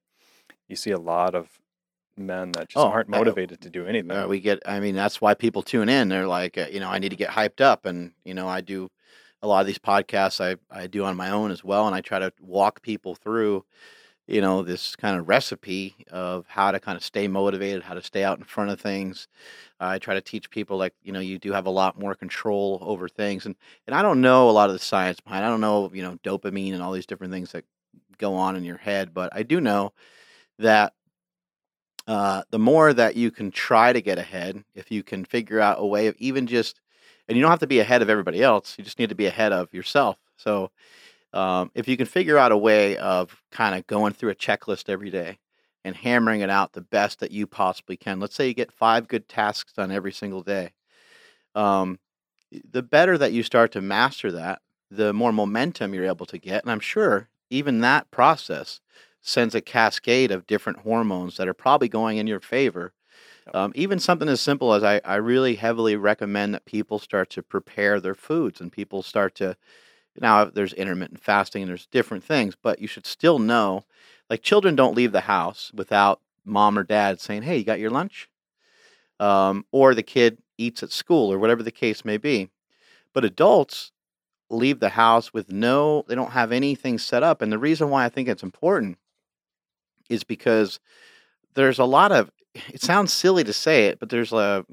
You 0.68 0.76
see 0.76 0.90
a 0.90 0.98
lot 0.98 1.34
of 1.34 1.60
men 2.16 2.52
that 2.52 2.68
just 2.68 2.84
Oh, 2.84 2.88
aren't 2.88 3.12
uh, 3.14 3.18
motivated 3.18 3.60
to 3.60 3.70
do 3.70 3.86
anything. 3.86 4.10
Uh, 4.10 4.26
we 4.26 4.40
get, 4.40 4.58
I 4.66 4.80
mean, 4.80 4.96
that's 4.96 5.20
why 5.20 5.34
people 5.34 5.62
tune 5.62 5.88
in. 5.88 6.08
They're 6.08 6.26
like, 6.26 6.58
uh, 6.58 6.66
you 6.70 6.80
know, 6.80 6.88
I 6.90 6.98
need 6.98 7.10
to 7.10 7.16
get 7.16 7.30
hyped 7.30 7.60
up. 7.60 7.86
And, 7.86 8.12
you 8.24 8.34
know, 8.34 8.48
I 8.48 8.60
do 8.60 8.90
a 9.40 9.46
lot 9.46 9.60
of 9.60 9.66
these 9.68 9.78
podcasts 9.78 10.40
I, 10.44 10.56
I 10.76 10.88
do 10.88 11.04
on 11.04 11.16
my 11.16 11.30
own 11.30 11.52
as 11.52 11.62
well. 11.62 11.86
And 11.86 11.94
I 11.94 12.00
try 12.00 12.18
to 12.18 12.32
walk 12.40 12.82
people 12.82 13.14
through, 13.14 13.64
you 14.28 14.42
know, 14.42 14.62
this 14.62 14.94
kind 14.94 15.18
of 15.18 15.28
recipe 15.28 15.96
of 16.10 16.44
how 16.48 16.70
to 16.70 16.78
kind 16.78 16.96
of 16.96 17.02
stay 17.02 17.26
motivated, 17.26 17.82
how 17.82 17.94
to 17.94 18.02
stay 18.02 18.22
out 18.22 18.38
in 18.38 18.44
front 18.44 18.70
of 18.70 18.78
things. 18.78 19.26
I 19.80 19.98
try 19.98 20.14
to 20.14 20.20
teach 20.20 20.50
people 20.50 20.76
like, 20.76 20.92
you 21.02 21.12
know, 21.12 21.20
you 21.20 21.38
do 21.38 21.52
have 21.52 21.66
a 21.66 21.70
lot 21.70 21.98
more 21.98 22.14
control 22.14 22.78
over 22.82 23.08
things. 23.08 23.46
And, 23.46 23.56
and 23.86 23.96
I 23.96 24.02
don't 24.02 24.20
know 24.20 24.50
a 24.50 24.52
lot 24.52 24.68
of 24.68 24.74
the 24.74 24.80
science 24.80 25.20
behind, 25.20 25.44
I 25.44 25.48
don't 25.48 25.62
know, 25.62 25.90
you 25.94 26.02
know, 26.02 26.18
dopamine 26.22 26.74
and 26.74 26.82
all 26.82 26.92
these 26.92 27.06
different 27.06 27.32
things 27.32 27.52
that 27.52 27.64
go 28.18 28.34
on 28.34 28.54
in 28.54 28.64
your 28.64 28.76
head, 28.76 29.14
but 29.14 29.34
I 29.34 29.42
do 29.44 29.60
know 29.60 29.92
that 30.58 30.92
uh, 32.06 32.42
the 32.50 32.58
more 32.58 32.92
that 32.92 33.16
you 33.16 33.30
can 33.30 33.50
try 33.50 33.92
to 33.92 34.00
get 34.00 34.18
ahead, 34.18 34.62
if 34.74 34.90
you 34.90 35.02
can 35.02 35.24
figure 35.24 35.60
out 35.60 35.76
a 35.78 35.86
way 35.86 36.06
of 36.06 36.16
even 36.18 36.46
just, 36.46 36.80
and 37.28 37.36
you 37.36 37.42
don't 37.42 37.50
have 37.50 37.60
to 37.60 37.66
be 37.66 37.80
ahead 37.80 38.02
of 38.02 38.10
everybody 38.10 38.42
else, 38.42 38.74
you 38.76 38.84
just 38.84 38.98
need 38.98 39.10
to 39.10 39.14
be 39.14 39.26
ahead 39.26 39.52
of 39.52 39.72
yourself. 39.72 40.16
So, 40.36 40.70
um, 41.32 41.70
if 41.74 41.88
you 41.88 41.96
can 41.96 42.06
figure 42.06 42.38
out 42.38 42.52
a 42.52 42.56
way 42.56 42.96
of 42.96 43.42
kind 43.50 43.74
of 43.74 43.86
going 43.86 44.12
through 44.12 44.30
a 44.30 44.34
checklist 44.34 44.88
every 44.88 45.10
day 45.10 45.38
and 45.84 45.94
hammering 45.94 46.40
it 46.40 46.50
out 46.50 46.72
the 46.72 46.80
best 46.80 47.20
that 47.20 47.30
you 47.30 47.46
possibly 47.46 47.96
can, 47.96 48.20
let's 48.20 48.34
say 48.34 48.48
you 48.48 48.54
get 48.54 48.72
five 48.72 49.08
good 49.08 49.28
tasks 49.28 49.72
done 49.72 49.90
every 49.90 50.12
single 50.12 50.42
day, 50.42 50.72
um, 51.54 51.98
the 52.70 52.82
better 52.82 53.18
that 53.18 53.32
you 53.32 53.42
start 53.42 53.72
to 53.72 53.80
master 53.80 54.32
that, 54.32 54.60
the 54.90 55.12
more 55.12 55.32
momentum 55.32 55.92
you're 55.92 56.06
able 56.06 56.26
to 56.26 56.38
get. 56.38 56.62
And 56.62 56.72
I'm 56.72 56.80
sure 56.80 57.28
even 57.50 57.80
that 57.80 58.10
process 58.10 58.80
sends 59.20 59.54
a 59.54 59.60
cascade 59.60 60.30
of 60.30 60.46
different 60.46 60.80
hormones 60.80 61.36
that 61.36 61.48
are 61.48 61.54
probably 61.54 61.88
going 61.88 62.18
in 62.18 62.26
your 62.26 62.40
favor. 62.40 62.92
Um, 63.52 63.72
even 63.74 63.98
something 63.98 64.28
as 64.28 64.40
simple 64.40 64.74
as 64.74 64.82
I, 64.82 65.00
I 65.04 65.16
really 65.16 65.56
heavily 65.56 65.96
recommend 65.96 66.54
that 66.54 66.64
people 66.64 66.98
start 66.98 67.30
to 67.30 67.42
prepare 67.42 68.00
their 68.00 68.14
foods 68.14 68.60
and 68.60 68.70
people 68.70 69.02
start 69.02 69.34
to 69.36 69.56
now 70.20 70.44
there's 70.44 70.72
intermittent 70.72 71.20
fasting 71.20 71.62
and 71.62 71.68
there's 71.68 71.86
different 71.86 72.24
things, 72.24 72.54
but 72.60 72.80
you 72.80 72.88
should 72.88 73.06
still 73.06 73.38
know 73.38 73.84
like 74.30 74.42
children 74.42 74.76
don't 74.76 74.96
leave 74.96 75.12
the 75.12 75.22
house 75.22 75.70
without 75.74 76.20
mom 76.44 76.78
or 76.78 76.82
dad 76.82 77.20
saying, 77.20 77.42
Hey, 77.42 77.58
you 77.58 77.64
got 77.64 77.80
your 77.80 77.90
lunch? 77.90 78.28
Um, 79.20 79.64
or 79.72 79.94
the 79.94 80.02
kid 80.02 80.38
eats 80.56 80.82
at 80.82 80.92
school 80.92 81.32
or 81.32 81.38
whatever 81.38 81.62
the 81.62 81.70
case 81.70 82.04
may 82.04 82.16
be. 82.16 82.50
But 83.12 83.24
adults 83.24 83.92
leave 84.50 84.80
the 84.80 84.90
house 84.90 85.32
with 85.32 85.50
no, 85.50 86.04
they 86.08 86.14
don't 86.14 86.32
have 86.32 86.52
anything 86.52 86.98
set 86.98 87.22
up. 87.22 87.42
And 87.42 87.52
the 87.52 87.58
reason 87.58 87.90
why 87.90 88.04
I 88.04 88.08
think 88.08 88.28
it's 88.28 88.42
important 88.42 88.98
is 90.08 90.24
because 90.24 90.80
there's 91.54 91.78
a 91.78 91.84
lot 91.84 92.12
of 92.12 92.30
it 92.54 92.82
sounds 92.82 93.12
silly 93.12 93.44
to 93.44 93.52
say 93.52 93.86
it, 93.86 93.98
but 93.98 94.08
there's 94.08 94.32
a 94.32 94.64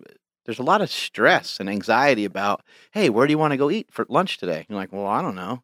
there's 0.46 0.60
a 0.60 0.64
lot 0.64 0.82
of 0.82 0.92
stress 0.92 1.60
and 1.60 1.70
anxiety 1.70 2.26
about, 2.26 2.64
hey, 2.92 3.10
where 3.10 3.28
do 3.28 3.32
you 3.32 3.38
want 3.38 3.52
to 3.52 3.58
go 3.58 3.72
eat 3.72 3.88
for 3.92 4.06
lunch 4.10 4.38
today? 4.38 4.66
You're 4.70 4.78
like, 4.78 4.94
well, 4.94 5.08
I 5.08 5.22
don't 5.22 5.36
know. 5.36 5.64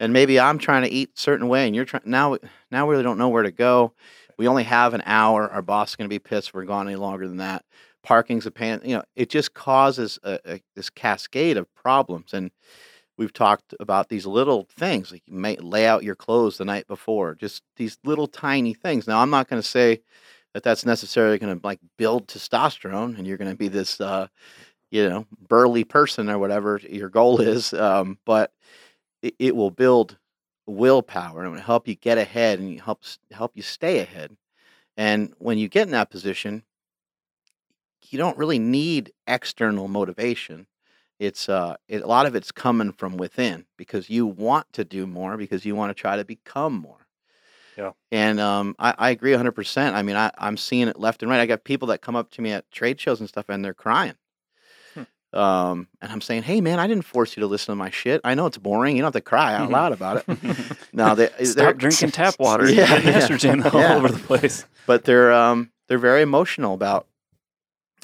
And 0.00 0.12
maybe 0.12 0.38
I'm 0.38 0.58
trying 0.58 0.82
to 0.82 0.88
eat 0.90 1.18
certain 1.18 1.48
way 1.48 1.66
and 1.66 1.74
you're 1.74 1.84
trying 1.84 2.04
now 2.04 2.36
now 2.70 2.86
we 2.86 2.92
really 2.92 3.02
don't 3.02 3.18
know 3.18 3.30
where 3.30 3.42
to 3.42 3.50
go. 3.50 3.94
We 4.36 4.46
only 4.46 4.62
have 4.64 4.94
an 4.94 5.02
hour. 5.04 5.50
Our 5.50 5.62
boss 5.62 5.90
is 5.90 5.96
gonna 5.96 6.08
be 6.08 6.20
pissed 6.20 6.48
if 6.48 6.54
we're 6.54 6.64
gone 6.64 6.86
any 6.86 6.96
longer 6.96 7.26
than 7.26 7.38
that. 7.38 7.64
Parking's 8.04 8.46
a 8.46 8.52
pain, 8.52 8.80
you 8.84 8.96
know, 8.96 9.02
it 9.16 9.28
just 9.28 9.54
causes 9.54 10.18
a, 10.22 10.38
a, 10.46 10.60
this 10.76 10.88
cascade 10.88 11.56
of 11.56 11.72
problems. 11.74 12.32
And 12.32 12.52
we've 13.18 13.32
talked 13.32 13.74
about 13.80 14.08
these 14.08 14.24
little 14.24 14.66
things 14.70 15.10
like 15.10 15.22
you 15.26 15.34
may 15.34 15.56
lay 15.56 15.86
out 15.86 16.04
your 16.04 16.14
clothes 16.14 16.56
the 16.56 16.64
night 16.64 16.86
before 16.86 17.34
just 17.34 17.62
these 17.76 17.98
little 18.04 18.28
tiny 18.28 18.72
things 18.72 19.06
now 19.06 19.20
i'm 19.20 19.28
not 19.30 19.48
going 19.48 19.60
to 19.60 19.68
say 19.68 20.00
that 20.58 20.64
that's 20.64 20.84
necessarily 20.84 21.38
going 21.38 21.56
to 21.56 21.64
like 21.64 21.78
build 21.96 22.26
testosterone 22.26 23.16
and 23.16 23.28
you're 23.28 23.36
going 23.36 23.50
to 23.50 23.56
be 23.56 23.68
this 23.68 24.00
uh 24.00 24.26
you 24.90 25.08
know 25.08 25.24
burly 25.48 25.84
person 25.84 26.28
or 26.28 26.36
whatever 26.36 26.80
your 26.90 27.08
goal 27.08 27.40
is 27.54 27.72
um 27.74 28.18
but 28.24 28.52
it, 29.22 29.36
it 29.38 29.56
will 29.56 29.70
build 29.70 30.18
willpower 30.66 31.44
and 31.44 31.48
it 31.48 31.56
will 31.56 31.62
help 31.62 31.86
you 31.86 31.94
get 31.94 32.18
ahead 32.18 32.58
and 32.58 32.80
helps 32.80 33.20
help 33.30 33.52
you 33.54 33.62
stay 33.62 34.00
ahead. 34.00 34.36
And 34.96 35.32
when 35.38 35.58
you 35.58 35.68
get 35.68 35.86
in 35.86 35.92
that 35.92 36.10
position 36.10 36.64
you 38.10 38.18
don't 38.18 38.36
really 38.36 38.58
need 38.58 39.12
external 39.28 39.86
motivation. 39.86 40.66
It's 41.20 41.48
uh 41.48 41.76
it, 41.86 42.02
a 42.02 42.06
lot 42.06 42.26
of 42.26 42.34
it's 42.34 42.50
coming 42.50 42.92
from 42.92 43.16
within 43.16 43.64
because 43.76 44.10
you 44.10 44.26
want 44.26 44.72
to 44.72 44.84
do 44.84 45.06
more 45.06 45.36
because 45.36 45.64
you 45.64 45.76
want 45.76 45.90
to 45.90 46.00
try 46.00 46.16
to 46.16 46.24
become 46.24 46.74
more 46.74 47.07
Yeah. 47.78 47.92
and 48.12 48.40
um 48.40 48.74
i, 48.78 48.92
I 48.98 49.10
agree 49.10 49.32
100% 49.32 49.92
i 49.94 50.02
mean 50.02 50.16
I, 50.16 50.30
i'm 50.36 50.56
seeing 50.56 50.88
it 50.88 50.98
left 50.98 51.22
and 51.22 51.30
right 51.30 51.40
i 51.40 51.46
got 51.46 51.62
people 51.64 51.88
that 51.88 52.02
come 52.02 52.16
up 52.16 52.30
to 52.32 52.42
me 52.42 52.50
at 52.52 52.68
trade 52.72 53.00
shows 53.00 53.20
and 53.20 53.28
stuff 53.28 53.46
and 53.48 53.64
they're 53.64 53.72
crying 53.74 54.14
Hmm. 54.94 55.38
um 55.38 55.86
and 56.00 56.10
i'm 56.10 56.20
saying 56.20 56.42
hey 56.42 56.60
man 56.60 56.78
i 56.80 56.86
didn't 56.88 57.04
force 57.04 57.36
you 57.36 57.40
to 57.42 57.46
listen 57.46 57.72
to 57.72 57.76
my 57.76 57.90
shit 57.90 58.20
i 58.24 58.34
know 58.34 58.46
it's 58.46 58.58
boring 58.58 58.96
you 58.96 59.02
don't 59.02 59.14
have 59.14 59.22
to 59.22 59.28
cry 59.28 59.54
out 59.54 59.70
loud 59.70 59.92
about 59.92 60.24
it 60.28 60.38
no 60.92 61.14
they, 61.14 61.28
they're 61.38 61.44
Stop 61.46 61.76
drinking 61.76 62.10
tap 62.10 62.34
water. 62.40 62.68
Yeah, 62.68 62.96
yeah. 62.96 63.20
estrogen 63.20 63.64
all 63.72 63.80
Yeah. 63.80 63.94
over 63.96 64.08
the 64.08 64.18
place. 64.18 64.64
but 64.86 65.04
they're 65.04 65.32
um 65.32 65.70
they're 65.86 65.98
very 65.98 66.22
emotional 66.22 66.74
about 66.74 67.06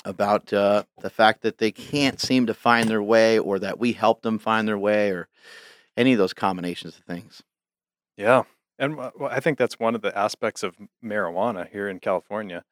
about 0.05 0.53
uh, 0.53 0.83
the 1.01 1.09
fact 1.09 1.41
that 1.43 1.57
they 1.57 1.73
can't 1.73 2.21
seem 2.21 2.45
to 2.47 2.53
find 2.55 2.89
their 2.91 3.03
way 3.03 3.39
or 3.39 3.59
that 3.59 3.79
we 3.79 3.93
help 3.93 4.21
them 4.21 4.39
find 4.39 4.69
their 4.69 4.77
way 4.79 5.11
or 5.11 5.29
any 5.97 6.13
of 6.13 6.19
those 6.19 6.35
combinations 6.35 6.99
of 6.99 7.05
things 7.05 7.43
Yeah. 8.19 8.43
And 8.79 8.99
wh- 8.99 9.11
I 9.23 9.41
think 9.41 9.59
that's 9.59 9.79
one 9.79 9.95
of 9.95 10.03
the 10.03 10.17
aspects 10.17 10.63
of 10.63 10.77
marijuana 11.03 11.69
here 11.69 11.89
in 11.89 12.01
California 12.01 12.65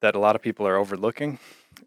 that 0.00 0.14
a 0.14 0.18
lot 0.18 0.36
of 0.36 0.42
people 0.42 0.66
are 0.66 0.76
overlooking 0.76 1.38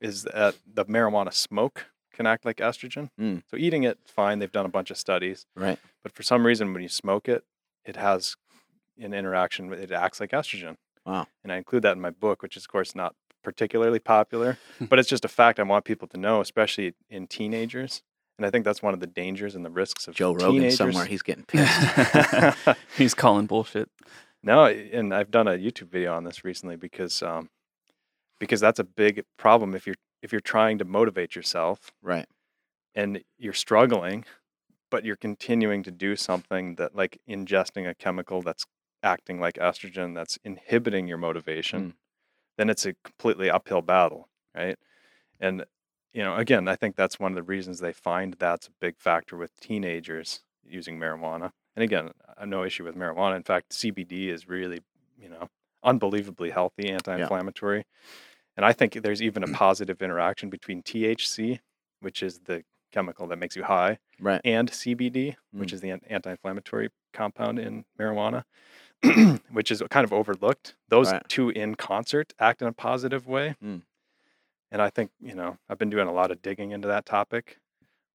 is 0.02 0.24
that 0.24 0.56
the 0.72 0.86
marijuana 0.86 1.32
smoke 1.34 1.86
can 2.14 2.26
act 2.26 2.46
like 2.46 2.58
estrogen. 2.58 3.10
Mm. 3.20 3.44
So 3.50 3.58
eating 3.58 3.84
it, 3.84 4.00
fine. 4.06 4.40
They've 4.40 4.52
done 4.52 4.66
a 4.66 4.70
bunch 4.70 4.90
of 4.90 4.98
studies. 4.98 5.46
right 5.56 5.78
But 6.02 6.14
for 6.14 6.24
some 6.24 6.46
reason, 6.46 6.74
when 6.74 6.82
you 6.82 6.90
smoke 6.90 7.30
it, 7.30 7.44
it 7.86 7.96
has 7.96 8.36
an 9.00 9.14
interaction, 9.14 9.72
it 9.72 9.92
acts 9.92 10.20
like 10.20 10.32
estrogen. 10.32 10.78
Wow. 11.06 11.28
And 11.44 11.54
I 11.54 11.58
include 11.58 11.84
that 11.84 11.94
in 11.94 12.02
my 12.02 12.10
book, 12.10 12.42
which 12.42 12.58
is, 12.58 12.64
of 12.64 12.70
course, 12.70 12.96
not 12.96 13.16
particularly 13.44 14.00
popular, 14.00 14.58
but 14.82 14.98
it's 15.00 15.08
just 15.08 15.24
a 15.24 15.30
fact 15.30 15.60
I 15.60 15.64
want 15.64 15.86
people 15.86 16.08
to 16.10 16.18
know, 16.18 16.42
especially 16.42 16.96
in 17.10 17.28
teenagers. 17.28 18.02
And 18.38 18.46
I 18.46 18.50
think 18.52 18.66
that's 18.66 18.84
one 18.84 18.94
of 18.94 19.00
the 19.00 19.08
dangers 19.08 19.56
and 19.56 19.66
the 19.66 19.70
risks 19.72 20.08
of 20.08 20.14
joe 20.16 20.34
rogan 20.34 20.52
teenagers. 20.54 20.78
somewhere 20.78 21.06
he's 21.06 21.22
getting 21.24 21.44
pissed 21.48 22.78
He's 22.98 23.14
calling 23.14 23.46
bullshit. 23.48 23.90
No, 24.44 24.66
and 24.66 25.14
I've 25.14 25.32
done 25.32 25.48
a 25.48 25.54
YouTube 25.54 25.90
video 25.90 26.14
on 26.16 26.24
this 26.24 26.44
recently 26.46 26.76
because 26.76 27.22
um, 27.24 27.50
because 28.40 28.60
that's 28.60 28.80
a 28.80 28.84
big 28.84 29.24
problem 29.38 29.74
if 29.76 29.86
you're 29.88 29.96
if 30.22 30.32
you're 30.32 30.42
trying 30.42 30.78
to 30.78 30.86
motivate 30.86 31.36
yourself 31.36 31.92
right 32.02 32.28
and 32.96 33.22
you're 33.38 33.54
struggling, 33.54 34.26
but 34.92 35.04
you're 35.06 35.16
continuing 35.16 35.84
to 35.84 35.92
do 35.92 36.16
something 36.16 36.76
that 36.76 36.96
like 36.96 37.20
ingesting 37.30 37.90
a 37.90 37.94
chemical 37.96 38.42
that's 38.42 38.66
acting 39.04 39.40
like 39.40 39.56
estrogen 39.56 40.16
that's 40.16 40.38
inhibiting 40.44 41.08
your 41.08 41.18
motivation, 41.18 41.82
Mm. 41.90 41.94
then 42.58 42.70
it's 42.70 42.86
a 42.86 42.94
completely 43.04 43.50
uphill 43.50 43.82
battle, 43.82 44.28
right? 44.56 44.78
And 45.40 45.66
you 46.18 46.24
know, 46.24 46.36
again, 46.36 46.68
I 46.68 46.76
think 46.76 46.96
that's 46.96 47.20
one 47.20 47.32
of 47.32 47.36
the 47.36 47.44
reasons 47.44 47.78
they 47.80 47.94
find 47.94 48.36
that's 48.40 48.66
a 48.68 48.72
big 48.82 48.98
factor 48.98 49.38
with 49.38 49.56
teenagers 49.60 50.42
using 50.68 50.98
marijuana. 51.00 51.52
And 51.76 51.84
again, 51.84 52.10
I 52.28 52.40
have 52.40 52.50
no 52.50 52.64
issue 52.64 52.84
with 52.84 52.96
marijuana. 52.96 53.36
In 53.36 53.44
fact, 53.44 53.70
CBD 53.70 54.30
is 54.30 54.50
really, 54.50 54.80
you 55.22 55.30
know, 55.30 55.48
unbelievably 55.84 56.50
healthy, 56.50 56.90
anti-inflammatory. 56.90 57.86
And 58.56 58.66
I 58.66 58.74
think 58.74 58.94
there's 58.94 59.22
even 59.22 59.44
a 59.44 59.48
positive 59.50 60.02
interaction 60.02 60.50
between 60.50 60.82
THC, 60.82 61.60
which 62.00 62.24
is 62.24 62.40
the 62.46 62.64
chemical 62.92 63.28
that 63.28 63.38
makes 63.38 63.56
you 63.56 63.64
high, 63.66 64.00
right 64.20 64.42
and 64.44 64.72
CBD, 64.72 65.36
which 65.52 65.70
Mm. 65.70 65.74
is 65.74 65.82
the 65.82 65.92
anti-inflammatory 66.10 66.90
compound 67.14 67.60
in 67.60 67.86
marijuana, 68.00 68.44
which 69.52 69.70
is 69.70 69.84
kind 69.92 70.04
of 70.04 70.12
overlooked. 70.12 70.76
Those 70.90 71.12
Right. 71.12 71.22
two 71.30 71.50
in 71.50 71.76
concert 71.76 72.34
act 72.40 72.64
in 72.64 72.68
a 72.68 72.74
positive 72.74 73.28
way. 73.28 73.56
Mm. 73.64 73.84
And 74.72 74.82
I 74.82 74.90
think, 74.90 75.12
you 75.22 75.36
know, 75.36 75.58
I've 75.70 75.78
been 75.78 75.90
doing 75.90 76.08
a 76.08 76.14
lot 76.14 76.32
of 76.32 76.42
digging 76.42 76.72
into 76.72 76.88
that 76.88 77.06
topic. 77.06 77.60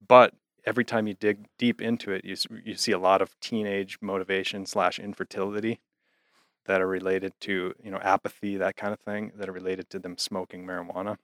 But 0.06 0.34
every 0.66 0.84
time 0.84 1.06
you 1.06 1.14
dig 1.14 1.46
deep 1.58 1.80
into 1.80 2.12
it, 2.12 2.24
you, 2.24 2.36
you 2.64 2.74
see 2.74 2.92
a 2.92 2.98
lot 2.98 3.22
of 3.22 3.38
teenage 3.40 3.98
motivation 4.00 4.66
slash 4.66 4.98
infertility 4.98 5.80
that 6.66 6.80
are 6.80 6.86
related 6.86 7.32
to, 7.40 7.74
you 7.82 7.90
know, 7.90 7.98
apathy, 7.98 8.56
that 8.56 8.76
kind 8.76 8.92
of 8.92 9.00
thing, 9.00 9.32
that 9.36 9.48
are 9.48 9.52
related 9.52 9.90
to 9.90 9.98
them 9.98 10.16
smoking 10.18 10.64
marijuana. 10.64 11.16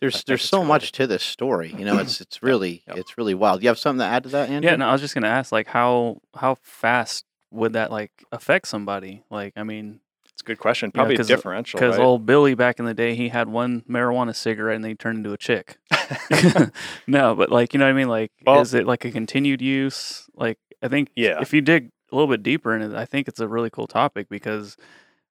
There's 0.00 0.24
there's 0.24 0.42
so 0.44 0.64
much 0.64 0.92
to 0.92 1.06
this 1.06 1.22
story. 1.22 1.74
You 1.76 1.84
know, 1.84 1.98
it's 1.98 2.20
it's 2.20 2.42
really 2.42 2.82
Yep. 2.88 2.96
it's 2.96 3.18
really 3.18 3.34
wild. 3.34 3.62
You 3.62 3.68
have 3.68 3.78
something 3.78 4.00
to 4.00 4.06
add 4.06 4.24
to 4.24 4.28
that, 4.30 4.48
Andrew? 4.50 4.70
Yeah, 4.70 4.76
no, 4.76 4.88
I 4.88 4.92
was 4.92 5.00
just 5.00 5.14
gonna 5.14 5.28
ask, 5.28 5.52
like, 5.52 5.68
how 5.68 6.20
how 6.36 6.56
fast 6.62 7.24
would 7.50 7.72
that 7.74 7.90
like 7.90 8.24
affect 8.32 8.68
somebody? 8.68 9.22
Like, 9.30 9.52
I 9.56 9.62
mean, 9.62 10.00
It's 10.34 10.42
a 10.42 10.44
good 10.44 10.58
question. 10.58 10.90
Yeah, 10.92 10.98
Probably 10.98 11.16
'cause- 11.16 11.28
differential, 11.28 11.78
because 11.78 11.96
right? 11.96 12.04
old 12.04 12.26
Billy 12.26 12.54
back 12.54 12.78
in 12.78 12.84
the 12.84 12.94
day, 12.94 13.14
he 13.14 13.28
had 13.28 13.48
one 13.48 13.82
marijuana 13.88 14.34
cigarette 14.34 14.76
and 14.76 14.84
they 14.84 14.94
turned 14.94 15.18
into 15.18 15.32
a 15.32 15.38
chick. 15.38 15.78
no, 17.06 17.34
but 17.34 17.50
like, 17.50 17.72
you 17.72 17.78
know 17.78 17.86
what 17.86 17.90
I 17.90 17.94
mean? 17.94 18.08
Like, 18.08 18.32
Well- 18.46 18.60
is 18.60 18.74
it 18.74 18.86
like 18.86 19.04
a 19.04 19.10
continued 19.10 19.62
use? 19.62 20.28
Like, 20.34 20.58
I 20.82 20.88
think 20.88 21.10
Yeah. 21.14 21.40
if 21.40 21.52
you 21.52 21.60
dig 21.60 21.90
a 22.10 22.14
little 22.14 22.28
bit 22.30 22.42
deeper 22.42 22.74
in 22.74 22.82
it, 22.82 22.94
I 22.96 23.04
think 23.04 23.28
it's 23.28 23.40
a 23.40 23.48
really 23.48 23.70
cool 23.70 23.86
topic 23.86 24.28
because 24.28 24.76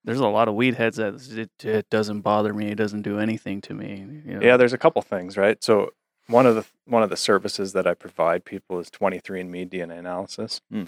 there's 0.06 0.20
a 0.20 0.28
lot 0.28 0.48
of 0.48 0.56
weed 0.56 0.76
heads 0.76 0.98
that 0.98 1.16
it, 1.38 1.66
it 1.66 1.90
doesn't 1.90 2.22
bother 2.22 2.54
me. 2.54 2.68
It 2.72 2.76
doesn't 2.76 3.04
do 3.04 3.20
anything 3.20 3.62
to 3.62 3.74
me. 3.74 4.06
You 4.26 4.34
know? 4.36 4.42
Yeah, 4.42 4.58
there's 4.58 4.74
a 4.74 4.78
couple 4.78 5.02
things, 5.02 5.38
right? 5.38 5.64
So 5.64 5.92
one 6.28 6.46
of 6.46 6.56
the 6.56 6.66
one 6.86 7.04
of 7.04 7.10
the 7.10 7.18
services 7.18 7.74
that 7.74 7.86
I 7.88 7.94
provide 7.94 8.44
people 8.46 8.80
is 8.80 8.90
23andMe 8.90 9.70
DNA 9.70 10.00
analysis. 10.00 10.62
Hmm. 10.72 10.86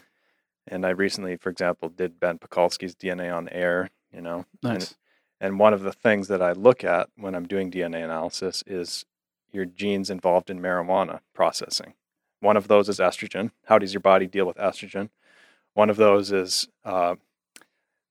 And 0.67 0.86
I 0.86 0.89
recently, 0.89 1.38
for 1.38 1.49
example, 1.49 1.89
did 1.89 2.19
Ben 2.19 2.39
Pakulski's 2.39 2.95
DNA 2.95 3.34
on 3.34 3.47
air, 3.49 3.89
you 4.15 4.21
know. 4.21 4.45
nice. 4.63 4.95
And 5.41 5.60
one 5.60 5.73
of 5.73 5.82
the 5.82 5.91
things 5.91 6.30
that 6.30 6.41
I 6.41 6.54
look 6.54 6.84
at 6.84 7.10
when 7.17 7.36
I'm 7.36 7.45
doing 7.45 7.69
DNA 7.69 8.04
analysis 8.04 8.63
is 8.65 9.06
your 9.51 9.65
genes 9.65 10.10
involved 10.10 10.49
in 10.49 10.60
marijuana 10.62 11.19
processing. 11.34 11.93
One 12.39 12.56
of 12.58 12.67
those 12.67 12.88
is 12.89 12.99
estrogen. 12.99 13.51
How 13.65 13.78
does 13.78 13.93
your 13.93 14.01
body 14.01 14.28
deal 14.28 14.45
with 14.45 14.58
estrogen? 14.58 15.10
One 15.73 15.89
of 15.89 15.97
those 15.97 16.32
is 16.32 16.67
uh, 16.86 17.15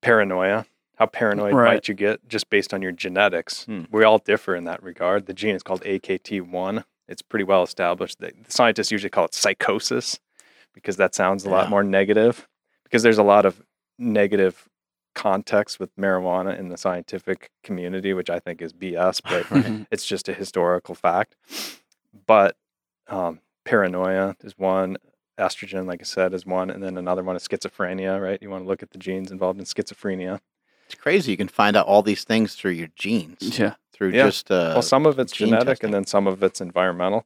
paranoia. 0.02 0.66
How 0.96 1.06
paranoid 1.06 1.54
Right. 1.54 1.74
might 1.74 1.88
you 1.88 1.94
get 1.94 2.28
just 2.28 2.50
based 2.50 2.72
on 2.72 2.80
your 2.82 2.92
genetics? 2.92 3.64
Hmm. 3.64 3.84
We 3.90 4.04
all 4.04 4.18
differ 4.18 4.54
in 4.54 4.64
that 4.64 4.82
regard. 4.82 5.26
The 5.26 5.34
gene 5.34 5.56
is 5.56 5.62
called 5.62 5.82
AKT1. 5.82 6.84
It's 7.08 7.22
pretty 7.22 7.44
well 7.44 7.62
established. 7.62 8.20
The 8.20 8.32
the 8.44 8.50
scientists 8.52 8.90
usually 8.92 9.10
call 9.10 9.24
it 9.24 9.34
psychosis 9.34 10.20
because 10.72 10.96
that 10.98 11.14
sounds 11.14 11.44
a 11.44 11.50
lot 11.50 11.68
more 11.70 11.82
negative. 11.82 12.46
Because 12.84 13.02
there's 13.02 13.18
a 13.18 13.22
lot 13.24 13.44
of 13.44 13.62
negative 13.98 14.68
context 15.14 15.78
with 15.80 15.94
marijuana 15.96 16.58
in 16.58 16.68
the 16.68 16.76
scientific 16.76 17.50
community, 17.62 18.12
which 18.12 18.30
I 18.30 18.38
think 18.38 18.60
is 18.60 18.72
BS, 18.72 19.20
but 19.24 19.86
it's 19.90 20.06
just 20.06 20.28
a 20.28 20.34
historical 20.34 20.94
fact. 20.94 21.36
But 22.26 22.56
um, 23.08 23.40
paranoia 23.64 24.36
is 24.42 24.58
one, 24.58 24.96
estrogen, 25.38 25.86
like 25.86 26.00
I 26.00 26.04
said, 26.04 26.32
is 26.34 26.46
one, 26.46 26.70
and 26.70 26.82
then 26.82 26.96
another 26.96 27.22
one 27.22 27.36
is 27.36 27.46
schizophrenia, 27.46 28.20
right? 28.20 28.40
You 28.40 28.50
want 28.50 28.64
to 28.64 28.68
look 28.68 28.82
at 28.82 28.90
the 28.90 28.98
genes 28.98 29.30
involved 29.30 29.58
in 29.58 29.64
schizophrenia. 29.64 30.40
It's 30.86 30.94
crazy. 30.94 31.30
You 31.30 31.36
can 31.36 31.48
find 31.48 31.76
out 31.76 31.86
all 31.86 32.02
these 32.02 32.24
things 32.24 32.54
through 32.54 32.72
your 32.72 32.88
genes, 32.94 33.58
yeah. 33.58 33.74
through 33.92 34.10
Yeah. 34.10 34.26
just 34.26 34.50
uh, 34.50 34.72
well, 34.74 34.82
some 34.82 35.06
of 35.06 35.18
it's 35.18 35.32
genetic 35.32 35.66
testing. 35.66 35.86
and 35.88 35.94
then 35.94 36.06
some 36.06 36.26
of 36.26 36.42
it's 36.42 36.60
environmental. 36.60 37.24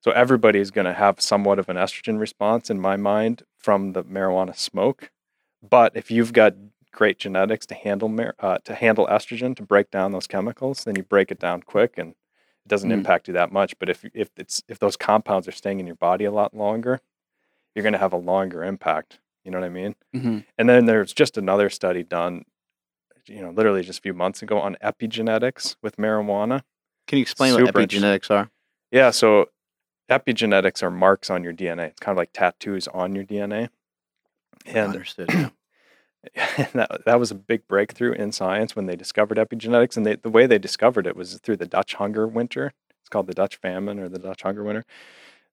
So 0.00 0.10
everybody's 0.10 0.70
going 0.70 0.84
to 0.86 0.92
have 0.92 1.20
somewhat 1.20 1.58
of 1.58 1.68
an 1.68 1.76
estrogen 1.76 2.18
response 2.18 2.68
in 2.70 2.80
my 2.80 2.96
mind 2.96 3.42
from 3.58 3.92
the 3.92 4.04
marijuana 4.04 4.56
smoke. 4.56 5.10
But 5.62 5.92
if 5.96 6.10
you've 6.10 6.32
got 6.34 6.54
great 6.94 7.18
genetics 7.18 7.66
to 7.66 7.74
handle 7.74 8.14
uh, 8.38 8.58
to 8.64 8.74
handle 8.74 9.06
estrogen 9.08 9.54
to 9.56 9.62
break 9.62 9.90
down 9.90 10.12
those 10.12 10.26
chemicals, 10.26 10.84
then 10.84 10.96
you 10.96 11.02
break 11.02 11.30
it 11.30 11.38
down 11.38 11.62
quick 11.62 11.98
and 11.98 12.10
it 12.10 12.68
doesn't 12.68 12.90
Mm. 12.90 12.94
impact 12.94 13.28
you 13.28 13.34
that 13.34 13.52
much. 13.52 13.78
But 13.78 13.88
if 13.90 14.04
if 14.14 14.30
it's 14.36 14.62
if 14.68 14.78
those 14.78 14.96
compounds 14.96 15.46
are 15.48 15.52
staying 15.52 15.80
in 15.80 15.86
your 15.86 15.96
body 15.96 16.24
a 16.24 16.30
lot 16.30 16.54
longer, 16.54 17.00
you're 17.74 17.82
going 17.82 17.92
to 17.92 17.98
have 17.98 18.12
a 18.12 18.18
longer 18.18 18.64
impact. 18.64 19.18
You 19.44 19.50
know 19.50 19.58
what 19.60 19.66
I 19.66 19.70
mean? 19.70 19.94
hmm 20.12 20.38
And 20.56 20.68
then 20.68 20.86
there's 20.86 21.12
just 21.12 21.36
another 21.36 21.68
study 21.68 22.02
done, 22.02 22.44
you 23.26 23.42
know, 23.42 23.50
literally 23.50 23.82
just 23.82 23.98
a 23.98 24.02
few 24.02 24.14
months 24.14 24.40
ago 24.42 24.58
on 24.58 24.76
epigenetics 24.82 25.76
with 25.82 25.96
marijuana. 25.96 26.62
Can 27.06 27.18
you 27.18 27.22
explain 27.22 27.52
what 27.52 27.66
Super 27.66 27.80
interesting. 27.80 28.08
epigenetics 28.10 28.30
are? 28.30 28.50
Yeah, 28.90 29.10
so 29.10 29.50
epigenetics 30.10 30.82
are 30.82 30.90
marks 30.90 31.28
on 31.28 31.42
your 31.44 31.52
DNA. 31.52 31.86
It's 31.88 32.00
kind 32.00 32.16
of 32.16 32.18
like 32.18 32.30
tattoos 32.32 32.88
on 32.88 33.14
your 33.14 33.24
DNA. 33.24 33.68
And 34.66 34.90
Understood. 34.90 35.28
yeah. 35.28 35.48
that, 36.74 37.02
that 37.04 37.18
was 37.20 37.30
a 37.30 37.34
big 37.34 37.66
breakthrough 37.68 38.12
in 38.12 38.32
science 38.32 38.74
when 38.76 38.86
they 38.86 38.96
discovered 38.96 39.38
epigenetics. 39.38 39.96
And 39.96 40.04
they, 40.06 40.16
the 40.16 40.30
way 40.30 40.46
they 40.46 40.58
discovered 40.58 41.06
it 41.06 41.16
was 41.16 41.34
through 41.38 41.56
the 41.58 41.66
Dutch 41.66 41.94
hunger 41.94 42.26
winter. 42.26 42.72
It's 43.00 43.08
called 43.08 43.26
the 43.26 43.34
Dutch 43.34 43.56
famine 43.56 43.98
or 43.98 44.08
the 44.08 44.18
Dutch 44.18 44.42
hunger 44.42 44.62
winter. 44.64 44.84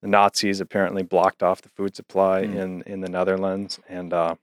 The 0.02 0.08
Nazis 0.08 0.60
apparently 0.60 1.04
blocked 1.04 1.44
off 1.44 1.62
the 1.62 1.70
food 1.70 1.96
supply 1.96 2.46
Hmm. 2.46 2.58
in, 2.58 2.82
in 2.84 3.02
the 3.02 3.10
Netherlands. 3.10 3.80
And 3.90 4.14
uh, 4.14 4.36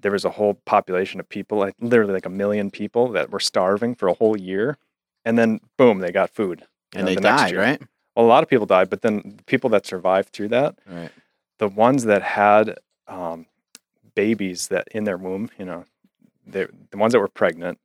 there 0.00 0.12
was 0.12 0.24
a 0.24 0.30
whole 0.30 0.54
population 0.54 1.20
of 1.20 1.28
people, 1.28 1.58
like 1.58 1.74
literally 1.80 2.12
like 2.14 2.26
a 2.26 2.30
million 2.30 2.70
people 2.70 3.08
that 3.12 3.30
were 3.30 3.40
starving 3.40 3.94
for 3.94 4.08
a 4.08 4.14
whole 4.14 4.36
year. 4.36 4.76
And 5.24 5.36
then, 5.38 5.60
boom, 5.76 5.98
they 6.00 6.12
got 6.12 6.30
food. 6.30 6.64
and 6.94 7.02
know, 7.02 7.06
they 7.10 7.14
the 7.16 7.20
died, 7.22 7.56
right? 7.56 7.82
Well, 8.14 8.24
a 8.24 8.28
lot 8.28 8.42
of 8.42 8.48
people 8.48 8.66
died, 8.66 8.88
but 8.90 9.02
then 9.02 9.34
the 9.36 9.42
people 9.44 9.68
that 9.70 9.84
survived 9.86 10.30
through 10.30 10.48
that, 10.48 10.76
Right. 10.86 11.10
the 11.58 11.68
ones 11.68 12.04
that 12.04 12.22
had 12.22 12.78
um, 13.08 13.46
babies 14.16 14.66
that 14.68 14.88
in 14.90 15.04
their 15.04 15.16
womb, 15.16 15.48
you 15.58 15.64
know, 15.64 15.84
they, 16.44 16.66
the 16.90 16.96
ones 16.96 17.12
that 17.12 17.20
were 17.20 17.28
pregnant 17.28 17.78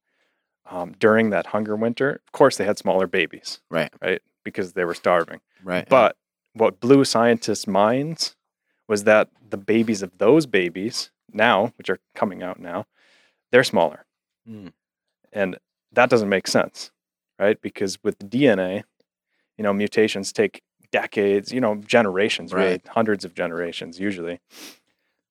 um, 0.70 0.94
during 1.00 1.30
that 1.30 1.48
hunger 1.48 1.76
winter, 1.76 2.22
of 2.26 2.32
course, 2.32 2.58
they 2.58 2.65
had 2.65 2.78
smaller 2.80 3.06
babies, 3.06 3.60
Right. 3.70 3.91
right? 4.02 4.22
Because 4.44 4.74
they 4.74 4.86
were 4.86 4.96
starving. 4.96 5.41
Right. 5.63 5.88
But 5.88 6.15
what 6.54 6.80
blew 6.80 7.06
scientists' 7.06 7.67
minds 7.67 8.36
was 8.88 9.04
that 9.04 9.30
the 9.48 9.58
babies 9.58 10.02
of 10.02 10.17
those 10.17 10.46
babies 10.48 11.12
now, 11.32 11.74
which 11.78 11.89
are 11.89 12.00
coming 12.15 12.41
out 12.41 12.60
now, 12.60 12.86
they're 13.52 13.63
smaller. 13.63 14.06
Hmm. 14.48 14.70
And 15.32 15.58
that 15.91 16.10
doesn't 16.10 16.30
make 16.30 16.48
sense, 16.48 16.91
right? 17.39 17.62
Because 17.62 18.02
with 18.04 18.17
DNA, 18.20 18.84
you 19.58 19.63
know, 19.63 19.74
mutations 19.74 20.32
take 20.32 20.62
decades, 20.91 21.52
you 21.54 21.62
know, 21.62 21.76
generations, 21.76 22.54
really, 22.54 22.72
Right. 22.72 22.88
hundreds 22.88 23.24
of 23.26 23.34
generations 23.34 24.00
usually. 24.00 24.39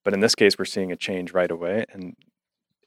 But 0.05 0.15
in 0.15 0.21
this 0.21 0.35
case, 0.35 0.59
we're 0.59 0.65
seeing 0.65 0.93
a 0.93 0.97
change 0.97 1.33
right 1.33 1.51
away. 1.51 1.85
And 1.93 2.17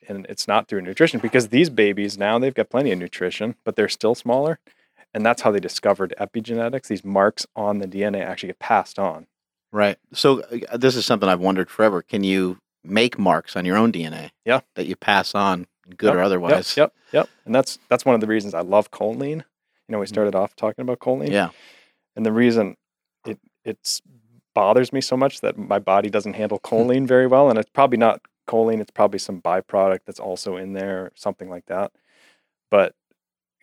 and 0.07 0.25
it's 0.29 0.47
not 0.47 0.67
through 0.67 0.81
nutrition 0.81 1.19
because 1.19 1.47
these 1.47 1.69
babies 1.69 2.17
now 2.17 2.37
they've 2.37 2.53
got 2.53 2.69
plenty 2.69 2.91
of 2.91 2.99
nutrition, 2.99 3.55
but 3.63 3.75
they're 3.75 3.89
still 3.89 4.15
smaller. 4.15 4.59
And 5.13 5.25
that's 5.25 5.43
how 5.43 5.51
they 5.51 5.59
discovered 5.59 6.13
epigenetics. 6.19 6.87
These 6.87 7.05
marks 7.05 7.45
on 7.55 7.79
the 7.79 7.87
DNA 7.87 8.21
actually 8.25 8.47
get 8.47 8.59
passed 8.59 8.97
on. 8.97 9.27
Right. 9.71 9.97
So 10.13 10.41
uh, 10.71 10.77
this 10.77 10.95
is 10.95 11.05
something 11.05 11.29
I've 11.29 11.39
wondered 11.39 11.69
forever. 11.69 12.01
Can 12.01 12.23
you 12.23 12.57
make 12.83 13.17
marks 13.17 13.55
on 13.55 13.65
your 13.65 13.77
own 13.77 13.91
DNA? 13.91 14.31
Yeah. 14.45 14.61
That 14.75 14.87
you 14.87 14.95
pass 14.95 15.35
on, 15.35 15.67
good 15.97 16.07
Yep, 16.07 16.15
or 16.15 16.21
otherwise. 16.21 16.75
Yep, 16.77 16.93
yep. 17.11 17.29
And 17.45 17.53
that's 17.53 17.79
that's 17.89 18.05
one 18.05 18.15
of 18.15 18.21
the 18.21 18.27
reasons 18.27 18.53
I 18.53 18.61
love 18.61 18.91
choline. 18.91 19.43
You 19.87 19.91
know, 19.91 19.99
we 19.99 20.07
started 20.07 20.35
off 20.35 20.55
talking 20.55 20.81
about 20.81 20.99
choline. 20.99 21.29
Yeah. 21.29 21.49
And 22.15 22.25
the 22.25 22.31
reason 22.31 22.75
it 23.25 23.39
it's 23.65 24.01
bothers 24.53 24.93
me 24.93 25.01
so 25.01 25.17
much 25.17 25.41
that 25.41 25.57
my 25.57 25.79
body 25.79 26.09
doesn't 26.09 26.33
handle 26.33 26.59
choline 26.59 27.07
very 27.07 27.27
well, 27.27 27.49
and 27.49 27.57
it's 27.59 27.69
probably 27.69 27.97
not 27.97 28.21
choline, 28.47 28.79
it's 28.81 28.91
probably 28.91 29.19
some 29.19 29.41
byproduct 29.41 29.99
that's 30.05 30.19
also 30.19 30.57
in 30.57 30.73
there, 30.73 31.11
something 31.15 31.49
like 31.49 31.65
that. 31.67 31.91
But 32.69 32.95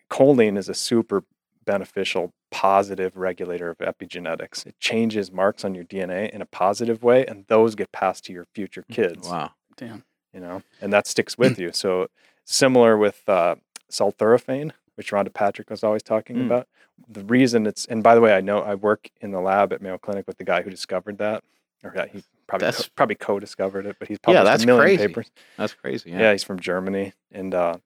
choline 0.09 0.57
is 0.57 0.69
a 0.69 0.73
super 0.73 1.23
beneficial 1.65 2.33
positive 2.49 3.15
regulator 3.15 3.69
of 3.69 3.77
epigenetics. 3.77 4.65
It 4.65 4.79
changes 4.79 5.31
marks 5.31 5.63
on 5.63 5.73
your 5.75 5.85
DNA 5.85 6.29
in 6.31 6.41
a 6.41 6.45
positive 6.45 7.03
way, 7.03 7.25
and 7.25 7.45
those 7.47 7.75
get 7.75 7.91
passed 7.91 8.25
to 8.25 8.33
your 8.33 8.45
future 8.53 8.83
kids 8.91 9.29
Wow. 9.29 9.51
Damn. 9.77 10.03
you 10.33 10.39
know, 10.39 10.63
and 10.81 10.91
that 10.91 11.07
sticks 11.07 11.37
with 11.37 11.59
you. 11.59 11.71
So 11.71 12.07
similar 12.45 12.97
with 12.97 13.27
uh, 13.27 13.55
sulforaphane, 13.89 14.71
which 14.95 15.11
Rhonda 15.11 15.33
Patrick 15.33 15.69
was 15.69 15.83
always 15.83 16.03
talking 16.03 16.37
Mm. 16.37 16.45
about. 16.45 16.67
The 17.07 17.23
reason 17.23 17.65
it's, 17.65 17.85
and 17.85 18.03
by 18.03 18.15
the 18.15 18.21
way, 18.21 18.33
I 18.33 18.41
know 18.41 18.59
I 18.61 18.75
work 18.75 19.09
in 19.21 19.31
the 19.31 19.41
lab 19.41 19.73
at 19.73 19.81
Mayo 19.81 19.97
Clinic 19.97 20.27
with 20.27 20.37
the 20.37 20.43
guy 20.43 20.61
who 20.61 20.69
discovered 20.69 21.17
that, 21.19 21.43
or 21.83 21.91
yeah, 21.95 22.05
he 22.07 22.23
probably 22.47 22.71
co- 22.71 22.83
probably 22.95 23.15
co-discovered 23.15 23.85
it, 23.85 23.95
but 23.99 24.07
he's 24.07 24.17
Yeah, 24.27 24.33
published 24.43 24.45
that's 24.51 24.63
a 24.63 24.65
million 24.67 24.83
crazy. 24.97 25.07
papers. 25.07 25.31
That's 25.57 25.73
crazy. 25.73 26.11
Yeah. 26.11 26.19
Yeah. 26.19 26.31
he's 26.33 26.43
from 26.43 26.59
Germany, 26.59 27.13
and 27.31 27.53
uh, 27.55 27.77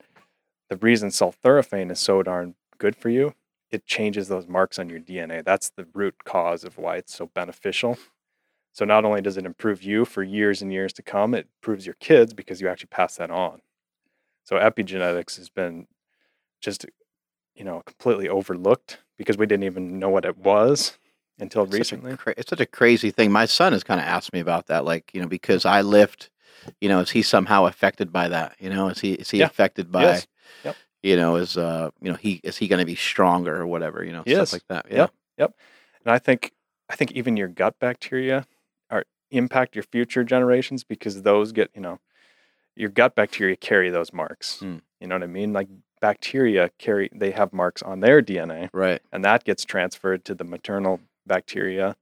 the 0.70 0.78
reason 0.78 1.10
sulforaphane 1.10 1.92
is 1.92 2.00
so 2.00 2.24
darn 2.24 2.56
good 2.78 2.96
for 2.96 3.10
you, 3.10 3.34
it 3.72 3.86
changes 3.86 4.28
those 4.28 4.48
marks 4.48 4.78
on 4.80 4.90
your 4.90 5.00
DNA. 5.00 5.44
That's 5.44 5.70
the 5.70 5.86
root 5.94 6.24
cause 6.26 6.64
of 6.64 6.78
why 6.78 6.98
it's 6.98 7.14
so 7.16 7.28
beneficial. 7.28 7.98
So 8.74 8.84
not 8.84 9.06
only 9.06 9.22
does 9.22 9.38
it 9.38 9.46
improve 9.46 9.84
you 9.84 10.04
for 10.04 10.22
years 10.24 10.62
and 10.62 10.74
years 10.74 10.92
to 10.94 11.02
come, 11.02 11.34
it 11.34 11.48
improves 11.62 11.86
your 11.86 11.96
kids 12.02 12.34
because 12.34 12.60
you 12.60 12.68
actually 12.68 12.90
pass 12.92 13.16
that 13.16 13.32
on. 13.32 13.62
So 14.44 14.58
epigenetics 14.58 15.38
has 15.38 15.48
been 15.50 15.88
just, 16.66 16.86
you 17.56 17.64
know, 17.64 17.82
completely 17.86 18.28
overlooked 18.28 19.00
because 19.18 19.38
we 19.38 19.46
didn't 19.46 19.64
even 19.64 20.00
know 20.00 20.10
what 20.10 20.26
it 20.26 20.38
was 20.38 20.98
until 21.40 21.64
It's 21.64 21.72
such 21.72 21.80
recently. 21.80 22.18
cra- 22.18 22.34
it's 22.38 22.50
such 22.50 22.60
a 22.60 22.66
crazy 22.66 23.12
thing. 23.12 23.32
My 23.32 23.46
son 23.46 23.72
has 23.74 23.84
kind 23.84 24.00
of 24.02 24.06
asked 24.08 24.34
me 24.34 24.40
about 24.42 24.68
that, 24.68 24.84
like 24.84 25.12
you 25.14 25.22
know, 25.22 25.28
because 25.28 25.66
I 25.66 25.82
lift. 25.82 26.30
You 26.82 26.90
know, 26.90 27.00
is 27.00 27.12
he 27.12 27.22
somehow 27.22 27.68
affected 27.68 28.12
by 28.12 28.28
that? 28.30 28.56
You 28.60 28.72
know, 28.72 28.88
is 28.90 29.00
he 29.00 29.14
is 29.14 29.30
he 29.30 29.38
Yeah. 29.40 29.46
affected 29.46 29.92
by? 29.92 30.02
Yes. 30.02 30.28
Yep. 30.64 30.76
You 31.04 31.16
know, 31.16 31.36
is 31.36 31.58
uh, 31.58 31.92
you 32.02 32.10
know, 32.10 32.18
he 32.18 32.42
is 32.44 32.58
he 32.58 32.68
going 32.68 32.80
to 32.80 32.86
be 32.86 32.96
stronger 32.96 33.56
or 33.56 33.68
whatever? 33.68 34.04
You 34.04 34.12
know, 34.14 34.24
Yes. 34.26 34.50
stuff 34.50 34.54
like 34.54 34.68
that. 34.70 34.92
Yeah. 34.92 35.08
Yep. 35.38 35.54
And 36.04 36.12
I 36.12 36.18
think 36.18 36.54
I 36.90 36.96
think 36.96 37.12
even 37.12 37.38
your 37.38 37.50
gut 37.50 37.78
bacteria 37.80 38.48
are 38.90 39.04
impact 39.30 39.76
your 39.76 39.84
future 39.84 40.24
generations 40.24 40.84
because 40.84 41.22
those 41.22 41.52
get, 41.52 41.70
you 41.76 41.82
know, 41.82 42.00
your 42.76 42.90
gut 42.90 43.14
bacteria 43.16 43.56
carry 43.56 43.92
those 43.92 44.12
marks. 44.12 44.62
Mm. 44.64 44.82
You 45.00 45.08
know 45.08 45.16
what 45.16 45.24
I 45.24 45.28
mean? 45.28 45.54
Like 45.54 45.68
bacteria 46.10 46.70
carry 46.78 47.10
they 47.12 47.32
have 47.32 47.52
marks 47.52 47.82
on 47.82 48.00
their 48.02 48.22
DNA, 48.22 48.70
Right. 48.74 49.02
and 49.12 49.26
that 49.26 49.44
gets 49.44 49.66
transferred 49.66 50.24
to 50.26 50.36
the 50.36 50.44
maternal 50.44 51.00
bacteria. 51.26 51.96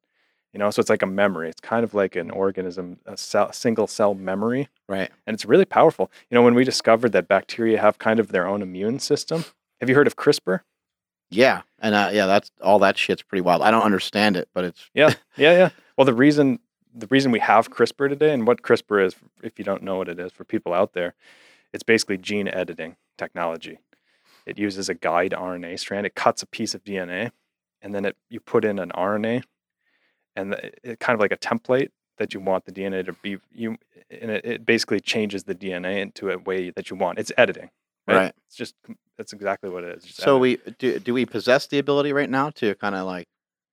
You 0.52 0.60
know, 0.60 0.70
so 0.72 0.82
it's 0.82 0.90
like 0.90 1.02
a 1.02 1.08
memory. 1.24 1.48
It's 1.50 1.62
kind 1.62 1.84
of 1.86 1.94
like 1.94 2.16
an 2.18 2.30
organism, 2.30 3.00
a 3.06 3.16
cell, 3.16 3.52
single 3.54 3.88
cell 3.88 4.14
memory, 4.14 4.68
Right. 4.90 5.10
and 5.26 5.34
it's 5.34 5.46
really 5.46 5.66
powerful. 5.66 6.12
You 6.30 6.36
know, 6.36 6.42
when 6.44 6.54
we 6.54 6.66
discovered 6.66 7.14
that 7.14 7.30
bacteria 7.30 7.80
have 7.80 7.98
kind 7.98 8.20
of 8.20 8.28
their 8.34 8.46
own 8.46 8.62
immune 8.62 9.00
system. 9.00 9.46
Have 9.80 9.88
you 9.90 9.96
heard 9.96 10.06
of 10.08 10.16
CRISPR? 10.18 10.60
Yeah. 11.30 11.62
And 11.80 11.96
uh, 11.96 12.10
yeah, 12.12 12.26
that's 12.26 12.52
all 12.62 12.80
that 12.80 12.98
shit's 12.98 13.22
pretty 13.24 13.42
wild. 13.42 13.62
I 13.62 13.72
don't 13.72 13.84
understand 13.84 14.36
it, 14.36 14.50
but 14.54 14.66
it's 14.66 14.90
Yeah, 14.94 15.14
yeah, 15.38 15.54
yeah. 15.62 15.70
Well, 15.98 16.06
the 16.06 16.14
reason 16.26 16.60
the 16.94 17.08
reason 17.08 17.32
we 17.32 17.40
have 17.40 17.72
CRISPR 17.72 18.10
today, 18.10 18.34
and 18.34 18.46
what 18.46 18.62
CRISPR 18.62 19.04
is, 19.08 19.16
if 19.42 19.58
you 19.58 19.66
don't 19.66 19.82
know 19.82 19.96
what 19.98 20.10
it 20.10 20.20
is 20.20 20.32
for 20.34 20.44
people 20.44 20.74
out 20.74 20.92
there, 20.94 21.16
it's 21.74 21.84
basically 21.84 22.18
gene 22.20 22.48
editing 22.50 22.98
technology. 23.18 23.80
It 24.46 24.58
uses 24.58 24.90
a 24.90 24.94
guide 24.94 25.32
RNA 25.32 25.80
strand. 25.80 26.06
It 26.06 26.16
cuts 26.16 26.42
a 26.42 26.48
piece 26.48 26.74
of 26.76 26.84
DNA, 26.84 27.32
and 27.82 27.94
then 27.94 28.06
it 28.06 28.18
you 28.30 28.40
put 28.40 28.66
in 28.66 28.80
an 28.80 28.92
RNA, 28.96 29.44
and 30.36 30.54
the, 30.54 30.72
it 30.92 31.00
kind 31.00 31.16
of 31.16 31.20
like 31.20 31.32
a 31.32 31.38
template 31.38 31.90
that 32.18 32.34
you 32.34 32.40
want 32.40 32.66
the 32.66 32.72
DNA 32.72 33.06
to 33.06 33.14
be. 33.14 33.38
You 33.52 33.78
and 34.10 34.32
it, 34.32 34.46
it 34.46 34.66
basically 34.66 35.00
changes 35.00 35.44
the 35.44 35.56
DNA 35.56 36.02
into 36.02 36.30
a 36.30 36.38
way 36.38 36.72
that 36.72 36.90
you 36.90 36.96
want. 36.96 37.20
It's 37.20 37.32
editing, 37.38 37.70
right? 38.08 38.16
Right. 38.16 38.34
It's 38.48 38.56
just 38.56 38.76
that's 39.18 39.34
exactly 39.34 39.70
what 39.70 39.84
it 39.84 39.98
is. 39.98 40.16
so 40.16 40.44
editing. 40.44 40.66
we 40.66 40.74
do. 40.78 41.00
Do 41.00 41.14
we 41.14 41.26
possess 41.26 41.68
the 41.68 41.80
ability 41.80 42.14
right 42.14 42.30
now 42.30 42.50
to 42.52 42.76
kind 42.76 42.96
of 42.96 43.06
like 43.06 43.28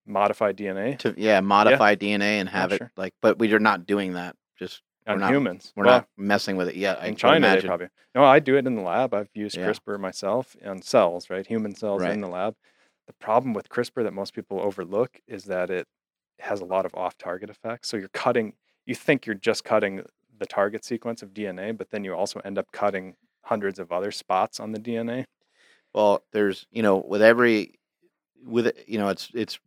modify 0.05 0.51
DNA 0.51 0.97
to 0.97 1.13
yeah 1.15 1.39
modify 1.41 1.95
DNA 1.95 2.39
and 2.39 2.49
have 2.49 2.71
it 2.71 2.77
sure. 2.79 2.91
like, 2.97 3.13
but 3.21 3.39
we 3.39 3.51
are 3.53 3.59
not 3.59 3.85
doing 3.85 4.13
that. 4.13 4.35
Just 4.57 4.81
we're 5.07 5.13
on 5.13 5.19
not- 5.19 5.31
humans. 5.31 5.73
we're 5.75 5.85
Well, 5.85 5.97
not 5.99 6.07
messing 6.17 6.57
with 6.57 6.67
it 6.69 6.75
yet. 6.75 6.99
I 7.01 7.07
in 7.07 7.15
China, 7.15 7.55
they 7.55 7.67
probably. 7.67 7.87
No, 8.13 8.23
I 8.23 8.39
do 8.39 8.57
it 8.57 8.67
in 8.67 8.75
the 8.75 8.81
lab. 8.81 9.13
I've 9.13 9.29
used 9.33 9.57
Yeah. 9.57 9.67
CRISPR 9.67 9.99
myself 9.99 10.55
on 10.65 10.81
cells, 10.81 11.29
right? 11.29 11.45
Human 11.45 11.75
cells 11.75 12.01
Right. 12.01 12.11
in 12.13 12.21
the 12.21 12.27
lab. 12.27 12.55
The 13.07 13.13
problem 13.13 13.53
with 13.53 13.69
CRISPR 13.69 14.03
that 14.03 14.13
most 14.13 14.33
people 14.33 14.61
overlook 14.61 15.19
is 15.27 15.45
that 15.45 15.69
it 15.69 15.87
has 16.39 16.61
a 16.61 16.65
lot 16.65 16.85
of 16.85 16.93
off-target 16.95 17.49
effects. 17.49 17.89
So 17.89 17.97
you're 17.97 18.09
cutting. 18.09 18.53
You 18.85 18.95
think 18.95 19.25
you're 19.25 19.35
just 19.35 19.63
cutting 19.63 20.05
the 20.37 20.45
target 20.45 20.83
sequence 20.83 21.21
of 21.21 21.33
DNA, 21.33 21.71
but 21.71 21.89
then 21.91 22.03
you 22.03 22.13
also 22.15 22.39
end 22.41 22.57
up 22.57 22.71
cutting 22.71 23.15
hundreds 23.43 23.79
of 23.79 23.91
other 23.91 24.11
spots 24.11 24.59
on 24.59 24.71
the 24.71 24.79
DNA. 24.79 25.25
Well, 25.93 26.23
there's 26.31 26.65
you 26.71 26.81
know 26.83 26.97
with 26.97 27.21
every 27.21 27.79
with 28.43 28.67
it, 28.67 28.85
you 28.87 28.97
know 28.97 29.09
it's 29.09 29.29
it's 29.33 29.59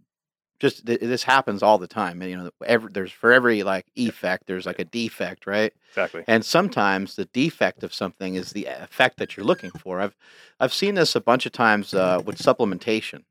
just 0.65 0.87
th- 0.87 1.01
this 1.01 1.23
happens 1.23 1.63
all 1.63 1.77
the 1.77 1.87
time. 1.87 2.23
You 2.23 2.37
know, 2.39 2.51
every 2.65 2.91
there's 2.91 3.13
for 3.13 3.33
every 3.33 3.63
like 3.63 3.85
effect 3.97 4.47
there's 4.47 4.65
like 4.65 4.79
a 4.79 4.85
defect, 4.85 5.47
right? 5.47 5.75
Exactly. 5.91 6.25
And 6.27 6.43
sometimes 6.43 7.17
the 7.17 7.27
defect 7.27 7.83
of 7.83 7.93
something 7.93 8.35
is 8.35 8.53
the 8.53 8.65
effect 8.65 9.19
that 9.19 9.37
you're 9.37 9.45
looking 9.45 9.71
for. 9.73 10.01
I've 10.01 10.17
I've 10.59 10.73
seen 10.73 10.95
this 10.95 11.15
a 11.15 11.21
bunch 11.21 11.45
of 11.45 11.53
times 11.53 11.93
uh, 11.93 12.23
with 12.25 12.39
supplementation. 12.39 13.25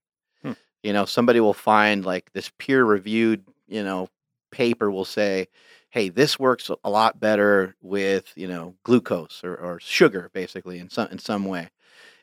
Hmm. 0.43 0.51
You 0.83 0.93
know, 0.93 1.05
somebody 1.05 1.39
will 1.39 1.55
find 1.55 2.05
like 2.05 2.31
this 2.33 2.51
peer 2.59 2.85
reviewed, 2.85 3.43
you 3.67 3.83
know, 3.83 4.09
paper 4.51 4.91
will 4.91 5.05
say, 5.05 5.47
"Hey, 5.89 6.09
this 6.09 6.37
works 6.37 6.69
a 6.83 6.89
lot 6.89 7.19
better 7.19 7.75
with 7.81 8.31
you 8.35 8.47
know 8.47 8.75
glucose 8.83 9.41
or, 9.43 9.55
or 9.55 9.79
sugar, 9.79 10.29
basically 10.33 10.77
in 10.77 10.91
some 10.91 11.07
in 11.07 11.17
some 11.17 11.45
way." 11.45 11.71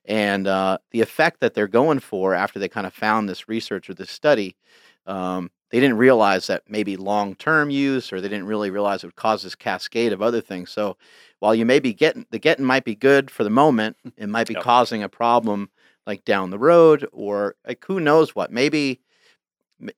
And 0.05 0.47
uh, 0.47 0.79
the 0.93 1.03
effect 1.03 1.41
that 1.41 1.55
they're 1.55 1.69
going 1.69 1.99
for 1.99 2.35
after 2.35 2.59
they 2.59 2.69
kind 2.69 2.87
of 2.87 2.95
found 2.95 3.29
this 3.29 3.49
research 3.49 3.91
or 3.91 3.95
this 3.95 4.11
study, 4.11 4.57
um, 5.07 5.51
they 5.71 5.81
didn't 5.81 5.99
realize 5.99 6.47
that 6.49 6.63
maybe 6.69 6.97
long 6.97 7.35
term 7.37 7.71
use, 7.71 8.13
or 8.13 8.21
they 8.21 8.29
didn't 8.29 8.47
really 8.47 8.71
realize 8.71 9.03
it 9.05 9.09
would 9.09 9.17
cause 9.17 9.43
this 9.43 9.55
cascade 9.55 10.13
of 10.13 10.23
other 10.23 10.41
things. 10.41 10.71
So 10.71 10.97
while 11.41 11.55
you 11.55 11.65
may 11.67 11.81
be 11.81 11.93
getting 11.95 12.27
the 12.31 12.39
getting 12.39 12.65
might 12.65 12.85
be 12.85 12.95
good 12.95 13.31
for 13.31 13.45
the 13.45 13.51
moment, 13.51 13.97
it 14.17 14.29
might 14.29 14.49
be 14.49 14.55
Yep. 14.55 14.65
causing 14.65 15.03
a 15.03 15.09
problem 15.09 15.71
like 16.07 16.25
down 16.25 16.51
the 16.51 16.59
road, 16.59 17.07
or 17.13 17.55
like 17.67 17.85
who 17.87 18.01
knows 18.01 18.35
what. 18.35 18.53
Maybe 18.53 19.01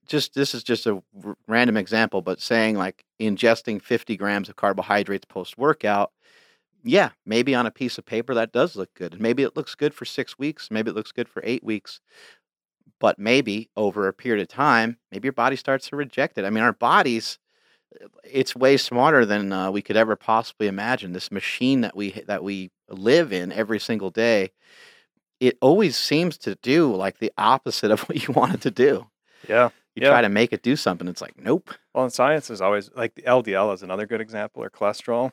just 0.07 0.35
this 0.35 0.55
is 0.55 0.63
just 0.63 0.87
a 0.87 1.03
r- 1.25 1.37
random 1.49 1.77
example, 1.77 2.23
but 2.23 2.41
saying 2.41 2.77
like 2.77 3.05
ingesting 3.21 3.81
50 3.83 4.17
grams 4.17 4.49
of 4.49 4.57
carbohydrates 4.57 5.25
post 5.27 5.59
workout 5.59 6.13
yeah, 6.85 7.11
maybe 7.27 7.55
on 7.55 7.67
a 7.67 7.71
piece 7.73 7.99
of 7.99 8.07
paper 8.07 8.35
that 8.35 8.53
does 8.53 8.77
look 8.77 8.95
good. 8.95 9.13
And 9.15 9.23
maybe 9.23 9.43
it 9.43 9.57
looks 9.57 9.75
good 9.75 9.95
for 9.95 10.05
six 10.05 10.39
weeks. 10.39 10.71
Maybe 10.71 10.91
it 10.91 10.95
looks 10.97 11.13
good 11.13 11.29
for 11.29 11.43
eight 11.45 11.65
weeks. 11.65 12.01
But 13.03 13.19
maybe 13.19 13.69
over 13.77 14.07
a 14.07 14.13
period 14.13 14.41
of 14.43 14.47
time, 14.47 14.97
maybe 15.11 15.27
your 15.27 15.33
body 15.33 15.57
starts 15.57 15.89
to 15.89 15.97
reject 15.97 16.39
it. 16.39 16.45
I 16.45 16.51
mean, 16.51 16.63
our 16.63 16.73
bodies, 16.73 17.37
it's 18.23 18.55
way 18.55 18.77
smarter 18.77 19.27
than 19.27 19.53
uh, 19.53 19.73
we 19.73 19.83
could 19.83 19.97
ever 19.97 20.15
possibly 20.15 20.69
imagine. 20.69 21.13
This 21.13 21.33
machine 21.33 21.81
that 21.81 21.97
we 21.97 22.13
that 22.29 22.45
we 22.45 22.71
live 22.89 23.33
in 23.33 23.51
every 23.51 23.81
single 23.81 24.11
day, 24.11 24.53
it 25.41 25.59
always 25.61 25.97
seems 25.97 26.39
to 26.39 26.55
do 26.63 26.95
like 26.95 27.19
the 27.19 27.33
opposite 27.37 27.91
of 27.91 28.01
what 28.09 28.25
you 28.25 28.33
want 28.33 28.55
it 28.55 28.61
to 28.61 28.71
do. 28.71 29.09
Yeah. 29.49 29.71
You 29.97 30.03
Yeah. 30.03 30.11
try 30.11 30.23
to 30.23 30.29
make 30.29 30.53
it 30.53 30.63
do 30.63 30.77
something, 30.77 31.09
it's 31.09 31.21
like 31.21 31.37
nope. 31.37 31.75
Well, 31.93 32.05
and 32.05 32.13
science 32.13 32.51
is 32.51 32.61
always 32.61 32.89
like 32.95 33.17
the 33.17 33.23
LDL 33.23 33.75
is 33.75 33.83
another 33.83 34.07
good 34.07 34.21
example, 34.21 34.63
or 34.63 34.71
cholesterol, 34.71 35.33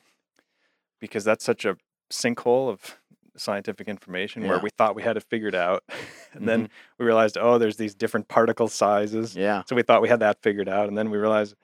because 1.00 1.22
that's 1.22 1.44
such 1.44 1.64
a 1.64 1.76
sinkhole 2.10 2.68
of 2.68 2.98
scientific 3.36 3.88
information 3.88 4.46
where 4.46 4.58
we 4.58 4.70
thought 4.70 4.94
we 4.94 5.02
had 5.02 5.16
it 5.16 5.24
figured 5.24 5.54
out, 5.54 5.84
and 6.32 6.48
then 6.48 6.68
we 6.98 7.06
realized, 7.06 7.36
oh, 7.38 7.58
there's 7.58 7.76
these 7.76 7.94
different 7.94 8.28
particle 8.28 8.68
sizes. 8.68 9.36
Yeah, 9.36 9.62
So 9.66 9.74
we 9.76 9.82
thought 9.82 10.02
we 10.02 10.08
had 10.08 10.20
that 10.20 10.42
figured 10.42 10.68
out, 10.68 10.88
and 10.88 10.96
then 10.96 11.10
we 11.10 11.18
realized, 11.18 11.54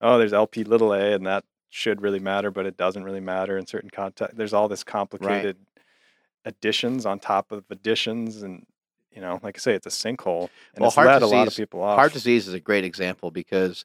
oh, 0.00 0.18
there's 0.18 0.32
LP 0.32 0.64
little 0.64 0.92
a, 0.92 1.12
and 1.14 1.26
that 1.26 1.44
should 1.70 2.00
really 2.00 2.20
matter, 2.20 2.50
but 2.50 2.64
it 2.66 2.76
doesn't 2.76 3.04
really 3.04 3.20
matter 3.20 3.58
in 3.58 3.66
certain 3.66 3.90
context. 3.90 4.36
There's 4.36 4.52
all 4.54 4.68
this 4.68 4.82
complicated 4.84 5.56
additions 6.44 7.04
on 7.06 7.18
top 7.18 7.52
of 7.52 7.64
additions, 7.70 8.42
and 8.42 8.66
you 9.10 9.20
know, 9.20 9.40
like 9.42 9.56
I 9.56 9.60
say, 9.60 9.74
it's 9.74 9.86
a 9.86 9.90
sinkhole, 9.90 10.48
and 10.74 10.80
Well, 10.80 10.88
it's 10.88 10.94
heart 10.94 11.08
led 11.08 11.22
a 11.22 11.26
lot 11.26 11.42
of 11.42 11.48
disease- 11.48 11.56
people 11.58 11.82
off. 11.82 11.98
Heart 11.98 12.12
disease 12.12 12.48
is 12.48 12.54
a 12.54 12.60
great 12.60 12.84
example 12.84 13.30
because 13.30 13.84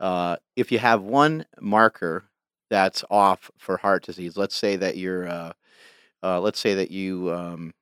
uh, 0.00 0.36
if 0.56 0.72
you 0.72 0.78
have 0.78 1.02
one 1.02 1.44
marker 1.60 2.24
that's 2.70 3.04
off 3.10 3.50
for 3.58 3.76
heart 3.78 4.04
disease, 4.04 4.36
let's 4.36 4.54
say 4.56 4.76
that 4.76 4.96
you're, 4.96 5.28
uh, 5.28 5.52
uh, 6.22 6.40
let's 6.40 6.60
say 6.60 6.74
that 6.74 6.90
you, 6.90 7.32
um, 7.32 7.72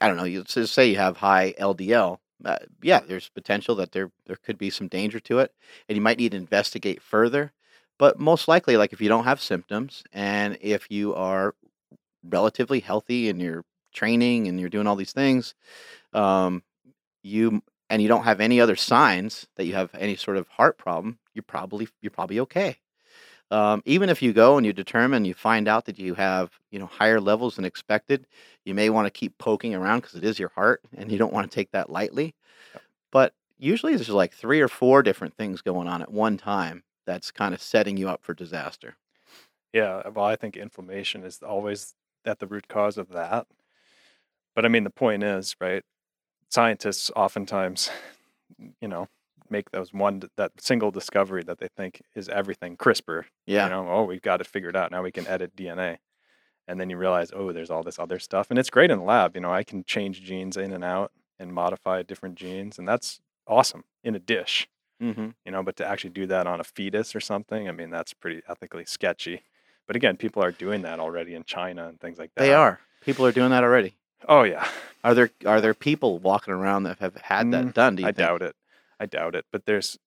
I 0.00 0.08
don't 0.08 0.16
know, 0.16 0.24
you 0.24 0.40
let's 0.40 0.70
say 0.70 0.88
you 0.90 0.96
have 0.96 1.16
high 1.16 1.54
LDL. 1.58 2.18
Uh, 2.44 2.56
yeah, 2.82 3.00
there's 3.00 3.28
potential 3.28 3.74
that 3.76 3.92
there 3.92 4.10
there 4.26 4.36
could 4.36 4.56
be 4.58 4.70
some 4.70 4.88
danger 4.88 5.20
to 5.20 5.40
it, 5.40 5.52
and 5.88 5.96
you 5.96 6.02
might 6.02 6.18
need 6.18 6.32
to 6.32 6.38
investigate 6.38 7.02
further. 7.02 7.52
But 7.98 8.18
most 8.18 8.48
likely, 8.48 8.76
like 8.78 8.92
if 8.94 9.00
you 9.00 9.08
don't 9.08 9.24
have 9.24 9.42
symptoms 9.42 10.02
and 10.12 10.56
if 10.62 10.90
you 10.90 11.14
are 11.14 11.54
relatively 12.24 12.80
healthy 12.80 13.28
and 13.28 13.40
you're 13.40 13.64
training 13.92 14.48
and 14.48 14.58
you're 14.58 14.70
doing 14.70 14.86
all 14.86 14.96
these 14.96 15.12
things, 15.12 15.54
um, 16.14 16.62
you 17.22 17.62
and 17.90 18.00
you 18.00 18.08
don't 18.08 18.24
have 18.24 18.40
any 18.40 18.60
other 18.60 18.76
signs 18.76 19.46
that 19.56 19.66
you 19.66 19.74
have 19.74 19.90
any 19.94 20.16
sort 20.16 20.36
of 20.36 20.48
heart 20.48 20.78
problem, 20.78 21.18
you're 21.34 21.42
probably 21.42 21.88
you're 22.00 22.10
probably 22.10 22.40
okay. 22.40 22.78
Um, 23.50 23.82
even 23.84 24.08
if 24.08 24.22
you 24.22 24.32
go 24.32 24.56
and 24.56 24.64
you 24.64 24.72
determine 24.72 25.24
you 25.24 25.34
find 25.34 25.66
out 25.66 25.84
that 25.86 25.98
you 25.98 26.14
have 26.14 26.50
you 26.70 26.78
know 26.78 26.86
higher 26.86 27.20
levels 27.20 27.56
than 27.56 27.64
expected, 27.64 28.26
you 28.64 28.74
may 28.74 28.90
want 28.90 29.06
to 29.06 29.10
keep 29.10 29.36
poking 29.38 29.74
around 29.74 30.00
because 30.00 30.14
it 30.14 30.24
is 30.24 30.38
your 30.38 30.50
heart 30.50 30.82
and 30.96 31.10
you 31.10 31.18
don't 31.18 31.32
want 31.32 31.50
to 31.50 31.54
take 31.54 31.72
that 31.72 31.90
lightly. 31.90 32.34
But 33.10 33.34
usually 33.58 33.96
there's 33.96 34.08
like 34.08 34.32
three 34.32 34.60
or 34.60 34.68
four 34.68 35.02
different 35.02 35.36
things 35.36 35.62
going 35.62 35.88
on 35.88 36.02
at 36.02 36.12
one 36.12 36.36
time 36.36 36.84
that's 37.06 37.30
kind 37.30 37.54
of 37.54 37.60
setting 37.60 37.96
you 37.96 38.08
up 38.08 38.22
for 38.22 38.34
disaster. 38.34 38.96
Yeah, 39.72 40.08
well, 40.08 40.24
I 40.24 40.36
think 40.36 40.56
inflammation 40.56 41.24
is 41.24 41.40
always 41.42 41.94
at 42.24 42.38
the 42.38 42.46
root 42.46 42.68
cause 42.68 42.98
of 42.98 43.10
that. 43.10 43.46
But 44.54 44.64
I 44.64 44.68
mean, 44.68 44.84
the 44.84 44.90
point 44.90 45.22
is, 45.22 45.56
right? 45.60 45.82
Scientists 46.48 47.10
oftentimes, 47.14 47.90
you 48.80 48.88
know, 48.88 49.08
make 49.50 49.70
those 49.70 49.92
one 49.92 50.22
that 50.36 50.52
single 50.60 50.90
discovery 50.90 51.42
that 51.44 51.58
they 51.58 51.68
think 51.68 52.02
is 52.14 52.28
everything. 52.28 52.76
CRISPR, 52.76 53.24
Yeah. 53.46 53.64
you 53.64 53.70
know, 53.70 53.88
oh, 53.90 54.04
we've 54.04 54.22
got 54.22 54.40
it 54.40 54.46
figured 54.46 54.76
out. 54.76 54.90
Now 54.90 55.02
we 55.02 55.12
can 55.12 55.26
edit 55.26 55.56
DNA, 55.56 55.98
and 56.68 56.78
then 56.80 56.90
you 56.90 56.96
realize, 56.96 57.30
oh, 57.34 57.52
there's 57.52 57.70
all 57.70 57.82
this 57.82 57.98
other 57.98 58.18
stuff, 58.18 58.46
and 58.50 58.58
it's 58.58 58.70
great 58.70 58.90
in 58.90 58.98
the 58.98 59.04
lab. 59.04 59.34
You 59.34 59.40
know, 59.42 59.52
I 59.52 59.64
can 59.64 59.84
change 59.84 60.22
genes 60.22 60.56
in 60.56 60.72
and 60.72 60.84
out 60.84 61.12
and 61.38 61.52
modify 61.52 62.02
different 62.02 62.34
genes, 62.36 62.78
and 62.78 62.86
that's 62.86 63.20
awesome 63.46 63.84
in 64.04 64.14
a 64.14 64.18
dish 64.20 64.68
Mm-hmm. 65.02 65.28
you 65.46 65.50
know 65.52 65.62
but 65.62 65.76
to 65.76 65.86
actually 65.86 66.10
do 66.10 66.26
that 66.26 66.46
on 66.46 66.60
a 66.60 66.64
fetus 66.64 67.16
or 67.16 67.20
something 67.20 67.66
i 67.70 67.72
mean 67.72 67.88
that's 67.88 68.12
pretty 68.12 68.42
ethically 68.46 68.84
sketchy 68.84 69.40
but 69.86 69.96
again 69.96 70.18
people 70.18 70.44
are 70.44 70.52
doing 70.52 70.82
that 70.82 71.00
already 71.00 71.34
in 71.34 71.42
china 71.44 71.88
and 71.88 71.98
things 71.98 72.18
like 72.18 72.30
that 72.34 72.42
They 72.42 72.52
are. 72.52 72.80
People 73.00 73.24
are 73.24 73.32
doing 73.32 73.48
that 73.48 73.64
already. 73.64 73.94
oh 74.28 74.42
yeah 74.42 74.68
Are 75.02 75.14
there 75.14 75.30
are 75.46 75.62
there 75.62 75.72
people 75.72 76.18
walking 76.18 76.52
around 76.52 76.82
that 76.82 76.98
have 76.98 77.16
had 77.16 77.50
that 77.52 77.64
Mm, 77.64 77.72
done? 77.72 77.96
Do 77.96 78.02
i 78.02 78.06
think? 78.08 78.18
doubt 78.18 78.42
it 78.42 78.54
i 79.00 79.06
doubt 79.06 79.34
it 79.34 79.44
but 79.50 79.66
there's 79.66 79.98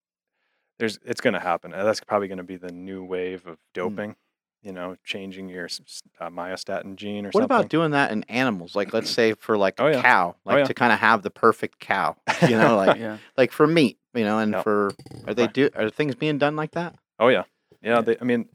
there's 0.79 0.97
it's 1.05 1.19
going 1.21 1.33
to 1.33 1.39
happen 1.39 1.71
that's 1.71 1.99
probably 1.99 2.27
going 2.29 2.37
to 2.37 2.43
be 2.43 2.55
the 2.55 2.71
new 2.71 3.03
wave 3.03 3.45
of 3.47 3.57
doping 3.73 4.15
you 4.61 4.71
know 4.71 4.95
changing 5.03 5.49
your 5.49 5.65
s- 5.65 5.81
s- 5.85 6.01
uh, 6.21 6.29
myostatin 6.29 6.95
gene 6.95 7.25
or 7.25 7.29
What 7.29 7.33
something 7.33 7.49
What 7.49 7.59
about 7.59 7.69
doing 7.69 7.91
that 7.91 8.11
in 8.11 8.23
animals? 8.25 8.75
Like, 8.75 8.93
let's 8.93 9.09
say 9.19 9.33
for 9.33 9.57
like 9.57 9.77
a 9.79 9.83
Oh, 9.83 9.87
yeah. 9.89 10.01
cow, 10.01 10.35
like 10.45 10.59
yeah. 10.59 10.63
to 10.65 10.73
kind 10.73 10.93
of 10.93 10.99
have 10.99 11.21
the 11.21 11.29
perfect 11.29 11.79
cow, 11.79 12.15
you 12.43 12.57
know, 12.57 12.77
like 12.77 12.97
yeah. 12.97 13.17
like 13.37 13.51
for 13.51 13.67
meat, 13.67 13.97
you 14.13 14.23
know, 14.23 14.39
and 14.39 14.53
Yeah. 14.53 14.61
for 14.61 14.93
are 15.27 15.33
they 15.33 15.47
do 15.47 15.69
are 15.75 15.89
things 15.89 16.15
being 16.15 16.37
done 16.37 16.55
like 16.55 16.71
that? 16.71 16.95
oh 17.19 17.27
yeah 17.27 17.43
yeah 17.81 17.95
Yeah. 17.95 18.01
they, 18.01 18.17
i 18.21 18.23
mean 18.23 18.47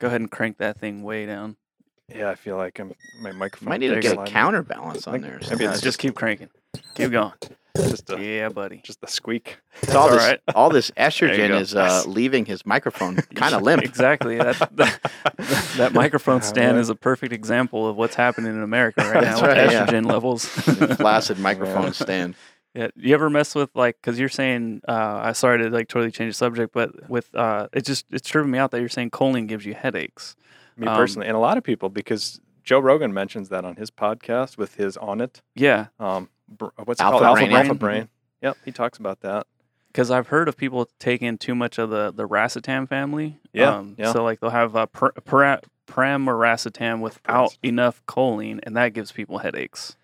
Go 0.00 0.06
ahead 0.06 0.22
and 0.22 0.30
crank 0.30 0.56
that 0.58 0.78
thing 0.80 1.02
way 1.02 1.26
down. 1.26 1.56
Yeah, 2.08 2.30
I 2.30 2.34
feel 2.36 2.56
like 2.56 2.78
I'm 2.78 2.94
my 3.20 3.32
microphone. 3.32 3.68
Might 3.68 3.80
need 3.80 3.88
to 3.94 4.00
get 4.00 4.16
a 4.18 4.24
counterbalance 4.24 5.06
on 5.06 5.12
Like, 5.12 5.20
there. 5.22 5.32
or 5.32 5.34
maybe 5.40 5.44
something. 5.46 5.68
it's 5.70 5.82
just 5.82 5.98
keep 5.98 6.14
cranking. 6.14 6.48
Keep 6.94 7.10
going. 7.12 7.32
Just 7.76 8.10
a, 8.10 8.22
Yeah, 8.22 8.48
buddy. 8.48 8.80
just 8.84 9.00
the 9.00 9.06
squeak. 9.06 9.58
It's 9.82 9.94
all 9.94 10.02
all 10.04 10.10
this 10.10 10.22
right. 10.22 10.40
all 10.54 10.70
this 10.70 10.90
estrogen 10.96 11.58
is 11.60 11.74
uh, 11.74 12.02
leaving 12.06 12.44
his 12.46 12.64
microphone 12.66 13.16
kind 13.34 13.54
of 13.54 13.62
limp. 13.62 13.82
Exactly. 13.82 14.36
That, 14.38 14.58
that, 14.76 15.00
that 15.76 15.92
microphone 15.92 16.42
stand 16.42 16.78
is 16.78 16.88
a 16.88 16.94
perfect 16.94 17.32
example 17.32 17.86
of 17.88 17.96
what's 17.96 18.14
happening 18.14 18.52
in 18.52 18.62
America 18.62 19.02
right 19.02 19.22
That's 19.22 19.40
now 19.40 19.48
with 19.48 19.56
right, 19.56 19.70
yeah. 19.72 19.86
estrogen 19.86 20.06
levels. 20.06 20.44
Flaccid 20.46 21.38
microphone 21.38 21.92
stand. 21.92 22.34
Yeah, 22.74 22.88
you 22.94 23.14
ever 23.14 23.28
mess 23.28 23.54
with 23.56 23.70
like 23.74 23.96
because 24.00 24.18
you're 24.20 24.28
saying 24.28 24.82
uh, 24.86 25.20
I 25.24 25.32
sorry 25.32 25.58
to 25.64 25.70
like 25.70 25.88
totally 25.88 26.12
change 26.12 26.30
the 26.30 26.34
subject, 26.36 26.72
but 26.72 27.08
with 27.10 27.34
uh, 27.34 27.66
it 27.72 27.84
just 27.84 28.06
it's 28.12 28.28
tripping 28.28 28.50
me 28.52 28.58
out 28.58 28.70
that 28.70 28.80
you're 28.80 28.88
saying 28.88 29.10
choline 29.10 29.48
gives 29.48 29.66
you 29.66 29.74
headaches. 29.74 30.36
Me 30.76 30.86
Um, 30.86 30.96
personally, 30.96 31.26
and 31.26 31.36
a 31.36 31.40
lot 31.40 31.58
of 31.58 31.64
people, 31.64 31.88
because 31.88 32.40
Joe 32.62 32.78
Rogan 32.78 33.12
mentions 33.12 33.48
that 33.48 33.64
on 33.64 33.74
his 33.74 33.90
podcast 33.90 34.56
with 34.56 34.76
his 34.76 34.96
on 34.98 35.20
it. 35.20 35.42
Yeah, 35.56 35.86
Um, 35.98 36.28
br- 36.50 36.66
what's 36.84 37.00
Alpha 37.00 37.16
it 37.16 37.20
called? 37.20 37.34
Brain, 37.36 37.44
Alpha, 37.50 37.52
yeah. 37.52 37.58
Alpha 37.58 37.74
Brain. 37.74 38.08
Yep, 38.42 38.56
he 38.64 38.72
talks 38.72 38.98
about 38.98 39.20
that. 39.20 39.46
because 39.88 40.10
I've 40.10 40.28
heard 40.28 40.48
of 40.48 40.56
people 40.56 40.88
taking 40.98 41.38
too 41.38 41.54
much 41.54 41.78
of 41.78 41.90
the 41.90 42.10
the 42.10 42.26
racetam 42.28 42.88
family. 42.88 43.38
Yeah, 43.52 43.76
um, 43.78 43.94
yeah. 43.98 44.12
So 44.12 44.24
like 44.24 44.40
they'll 44.40 44.50
have 44.50 44.74
uh, 44.76 44.86
pr- 44.86 45.08
pr- 45.24 45.54
pramiracetam 45.86 47.00
without 47.00 47.56
Pram. 47.60 47.68
enough 47.68 48.02
choline, 48.06 48.60
and 48.62 48.76
that 48.76 48.92
gives 48.92 49.12
people 49.12 49.38
headaches. 49.38 49.96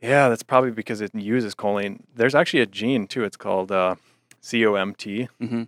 Yeah, 0.00 0.28
that's 0.28 0.42
probably 0.42 0.70
because 0.70 1.00
it 1.00 1.14
uses 1.14 1.54
choline. 1.54 2.00
There's 2.14 2.34
actually 2.34 2.60
a 2.60 2.66
gene 2.66 3.06
too. 3.06 3.24
It's 3.24 3.36
called 3.38 3.72
uh, 3.72 3.94
COMT, 4.42 5.28
hmm 5.40 5.62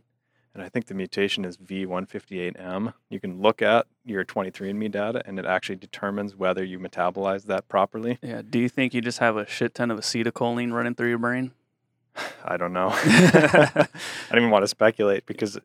and 0.57 0.65
I 0.65 0.71
think 0.71 0.87
the 0.87 0.95
mutation 0.95 1.45
is 1.45 1.59
V158M. 1.59 2.95
You 3.11 3.21
can 3.21 3.43
look 3.43 3.61
at 3.61 3.87
your 4.07 4.25
23andMe 4.25 4.91
data, 4.91 5.23
and 5.27 5.39
it 5.39 5.45
actually 5.45 5.77
determines 5.77 6.35
whether 6.35 6.65
you 6.65 6.79
metabolize 6.79 7.45
that 7.45 7.69
properly. 7.69 8.19
Yeah. 8.23 8.41
Do 8.49 8.59
you 8.59 8.71
think 8.71 8.95
you 8.95 9.03
just 9.03 9.19
have 9.19 9.37
a 9.37 9.47
shit 9.47 9.75
ton 9.75 9.91
of 9.91 9.99
acetylcholine 9.99 10.73
running 10.73 10.95
through 10.95 11.11
your 11.11 11.19
brain? 11.19 11.53
I 12.45 12.57
don't 12.57 12.73
know. 12.73 12.89
I 12.95 13.87
don't 14.31 14.39
even 14.39 14.51
want 14.51 14.63
to 14.63 14.69
speculate 14.69 15.27
because 15.27 15.59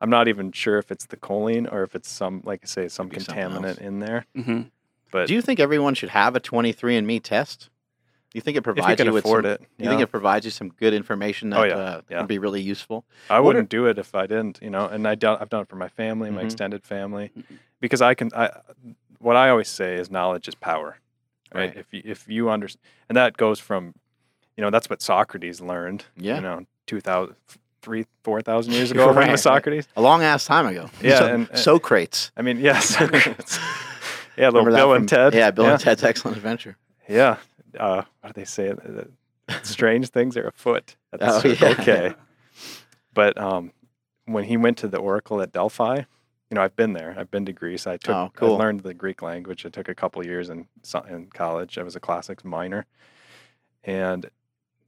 I'm 0.00 0.10
not 0.10 0.28
even 0.28 0.52
sure 0.52 0.78
if 0.78 0.92
it's 0.92 1.06
the 1.06 1.16
choline 1.16 1.70
or 1.72 1.82
if 1.82 1.94
it's 1.96 2.08
some, 2.08 2.42
like 2.44 2.60
I 2.62 2.66
say, 2.66 2.86
some 2.88 3.08
Could 3.08 3.18
be 3.18 3.24
something 3.24 3.42
else. 3.42 3.54
contaminant 3.58 3.78
in 3.80 3.98
there. 3.98 4.26
hmm 4.36 4.60
But 5.10 5.26
Do 5.26 5.34
you 5.34 5.42
think 5.42 5.58
everyone 5.58 5.94
should 5.94 6.10
have 6.10 6.36
a 6.36 6.40
23andMe 6.40 7.20
test? 7.22 7.68
Do 8.36 8.38
you 8.38 8.42
think 8.42 8.56
it 8.56 8.58
if 8.58 8.66
you 8.66 8.74
provides 8.74 9.02
you 9.02 9.12
with 9.14 9.24
afford 9.24 9.44
some, 9.44 9.52
it, 9.52 9.60
Do 9.78 9.84
you 9.84 9.88
think 9.88 10.02
it 10.02 10.08
provides 10.08 10.44
you 10.44 10.50
some 10.50 10.68
good 10.68 10.92
information 10.92 11.48
that 11.50 11.58
Oh, 11.58 11.64
yeah, 11.64 11.74
uh, 11.74 12.00
yeah. 12.10 12.18
would 12.18 12.28
be 12.28 12.38
really 12.38 12.60
useful? 12.60 13.06
I 13.30 13.40
What 13.40 13.46
wouldn't 13.46 13.70
do 13.70 13.86
it 13.86 13.96
if 13.98 14.14
I 14.14 14.26
didn't, 14.26 14.58
you 14.60 14.68
know. 14.68 14.86
And 14.86 15.08
I 15.08 15.14
done, 15.14 15.38
I've 15.40 15.48
done 15.48 15.62
it 15.62 15.68
for 15.70 15.76
my 15.76 15.88
family, 15.88 16.30
my 16.30 16.42
Mhm. 16.42 16.44
extended 16.44 16.84
family, 16.84 17.30
Mhm. 17.34 17.44
because 17.80 18.02
I 18.02 18.12
can. 18.12 18.28
I 18.36 18.50
what 19.20 19.36
I 19.36 19.48
always 19.48 19.68
say 19.68 19.94
is 19.94 20.10
knowledge 20.10 20.48
is 20.48 20.54
power, 20.54 20.98
right? 21.54 21.70
Right. 21.70 21.76
If 21.78 21.86
you 21.94 22.02
if 22.04 22.28
you 22.28 22.50
understand, 22.50 22.82
and 23.08 23.16
that 23.16 23.38
goes 23.38 23.58
from, 23.58 23.94
you 24.54 24.62
know, 24.62 24.68
that's 24.68 24.90
what 24.90 25.00
Socrates 25.00 25.62
learned. 25.62 26.04
Yeah. 26.18 26.34
You 26.34 26.42
know, 26.42 26.66
two 26.86 27.00
thousand, 27.00 27.36
three, 27.80 28.04
four 28.22 28.42
thousand 28.42 28.74
years 28.74 28.90
ago, 28.92 29.06
right, 29.14 29.28
right. 29.28 29.38
Socrates. 29.38 29.88
A 29.96 30.02
long 30.02 30.22
ass 30.22 30.44
time 30.44 30.66
ago. 30.66 30.90
Yeah, 31.00 31.20
So- 31.20 31.26
and- 31.26 31.48
and- 31.48 31.58
Socrates. 31.58 32.32
I 32.36 32.42
mean, 32.42 32.60
yes. 32.60 33.00
yeah, 34.36 34.50
little 34.50 34.66
Bill 34.66 34.88
from- 34.92 34.96
and 34.96 35.08
Ted. 35.08 35.32
Yeah, 35.32 35.50
Bill 35.52 35.64
yeah. 35.64 35.70
and 35.72 35.80
Ted's 35.80 36.04
Excellent 36.04 36.36
Adventure. 36.36 36.76
Yeah. 37.08 37.36
Uh, 37.78 38.02
what 38.20 38.34
do 38.34 38.40
they 38.40 38.44
say? 38.44 38.72
Strange 39.62 40.08
things 40.10 40.36
are 40.36 40.48
afoot. 40.48 40.96
At 41.12 41.20
the 41.20 41.34
Oh, 41.34 41.40
circle. 41.40 41.68
yeah. 41.68 41.74
Okay. 41.80 42.14
But 43.14 43.38
um, 43.38 43.72
when 44.26 44.44
he 44.44 44.56
went 44.56 44.78
to 44.78 44.88
the 44.88 44.98
Oracle 44.98 45.40
at 45.40 45.52
Delphi, 45.52 45.96
you 46.50 46.54
know, 46.54 46.62
I've 46.62 46.76
been 46.76 46.92
there. 46.92 47.14
I've 47.18 47.30
been 47.30 47.46
to 47.46 47.52
Greece. 47.52 47.86
I 47.86 47.96
took, 47.96 48.14
Oh, 48.14 48.30
cool. 48.34 48.54
I 48.54 48.58
learned 48.58 48.80
the 48.80 48.94
Greek 48.94 49.22
language. 49.22 49.64
It 49.64 49.72
took 49.72 49.88
a 49.88 49.94
couple 49.94 50.24
years 50.24 50.48
in 50.50 50.66
in 51.08 51.26
college. 51.26 51.78
I 51.78 51.82
was 51.82 51.96
a 51.96 52.00
classics 52.00 52.44
minor, 52.44 52.86
and 53.84 54.28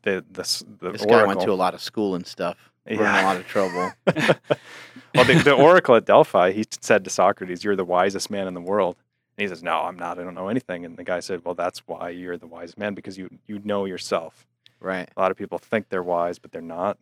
the 0.02 0.24
the 0.30 0.42
the 0.80 0.92
This 0.92 1.02
Oracle. 1.02 1.06
guy 1.06 1.24
went 1.26 1.40
to 1.40 1.52
a 1.52 1.54
lot 1.54 1.74
of 1.74 1.80
school 1.80 2.14
and 2.14 2.26
stuff. 2.26 2.56
We're 2.86 2.94
in 2.94 3.00
a 3.00 3.22
lot 3.22 3.36
of 3.36 3.46
trouble. 3.46 3.92
well, 4.06 5.24
the, 5.24 5.40
the 5.44 5.52
Oracle 5.52 5.94
at 5.96 6.06
Delphi, 6.06 6.52
he 6.52 6.64
said 6.80 7.04
to 7.04 7.10
Socrates, 7.10 7.62
"You're 7.64 7.76
the 7.76 7.84
wisest 7.84 8.30
man 8.30 8.46
in 8.46 8.54
the 8.54 8.60
world." 8.62 8.96
And 9.38 9.42
he 9.42 9.48
says, 9.48 9.62
"No, 9.62 9.82
I'm 9.82 9.96
not. 9.96 10.18
I 10.18 10.24
don't 10.24 10.34
know 10.34 10.48
anything." 10.48 10.84
And 10.84 10.96
the 10.96 11.04
guy 11.04 11.20
said, 11.20 11.44
"Well, 11.44 11.54
that's 11.54 11.86
why 11.86 12.10
you're 12.10 12.36
the 12.36 12.48
wise 12.48 12.76
man 12.76 12.94
because 12.94 13.16
you 13.16 13.30
you 13.46 13.60
know 13.64 13.84
yourself." 13.84 14.44
right. 14.80 15.08
A 15.16 15.20
lot 15.20 15.30
of 15.30 15.36
people 15.36 15.58
think 15.58 15.88
they're 15.88 16.02
wise, 16.02 16.38
but 16.38 16.52
they're 16.52 16.60
not. 16.60 16.98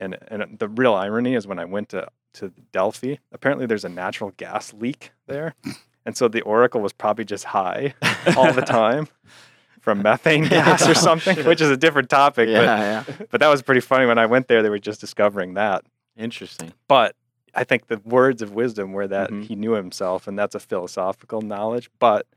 And 0.00 0.16
and 0.28 0.58
the 0.58 0.68
real 0.68 0.94
irony 0.94 1.34
is 1.34 1.46
when 1.46 1.58
I 1.58 1.64
went 1.64 1.88
to 1.90 2.08
to 2.34 2.52
Delphi, 2.72 3.16
apparently 3.32 3.66
there's 3.66 3.84
a 3.84 3.88
natural 3.88 4.32
gas 4.36 4.72
leak 4.72 5.10
there, 5.26 5.54
and 6.06 6.16
so 6.16 6.28
the 6.28 6.42
oracle 6.42 6.80
was 6.80 6.92
probably 6.92 7.24
just 7.24 7.44
high 7.44 7.94
all 8.36 8.52
the 8.52 8.62
time 8.66 9.08
from 9.80 10.02
methane 10.02 10.44
gas 10.44 10.86
or 10.86 10.94
something, 10.94 11.36
which 11.46 11.60
is 11.60 11.70
a 11.70 11.76
different 11.76 12.08
topic. 12.08 12.48
Yeah, 12.48 12.62
yeah. 12.62 13.04
But 13.06 13.30
but 13.30 13.40
that 13.40 13.48
was 13.48 13.62
pretty 13.62 13.80
funny 13.80 14.06
when 14.06 14.18
I 14.18 14.26
went 14.26 14.46
there. 14.46 14.62
They 14.62 14.70
were 14.70 14.78
just 14.78 15.00
discovering 15.00 15.54
that. 15.54 15.84
Interesting. 16.16 16.72
But 16.86 17.16
I 17.58 17.64
think 17.64 17.88
the 17.88 17.98
words 18.04 18.40
of 18.40 18.54
wisdom 18.54 18.92
were 18.92 19.08
that 19.08 19.30
Mhm. 19.30 19.42
he 19.42 19.56
knew 19.56 19.72
himself, 19.72 20.28
and 20.28 20.38
that's 20.38 20.54
a 20.54 20.60
philosophical 20.60 21.40
knowledge. 21.42 21.90
But 21.98 22.28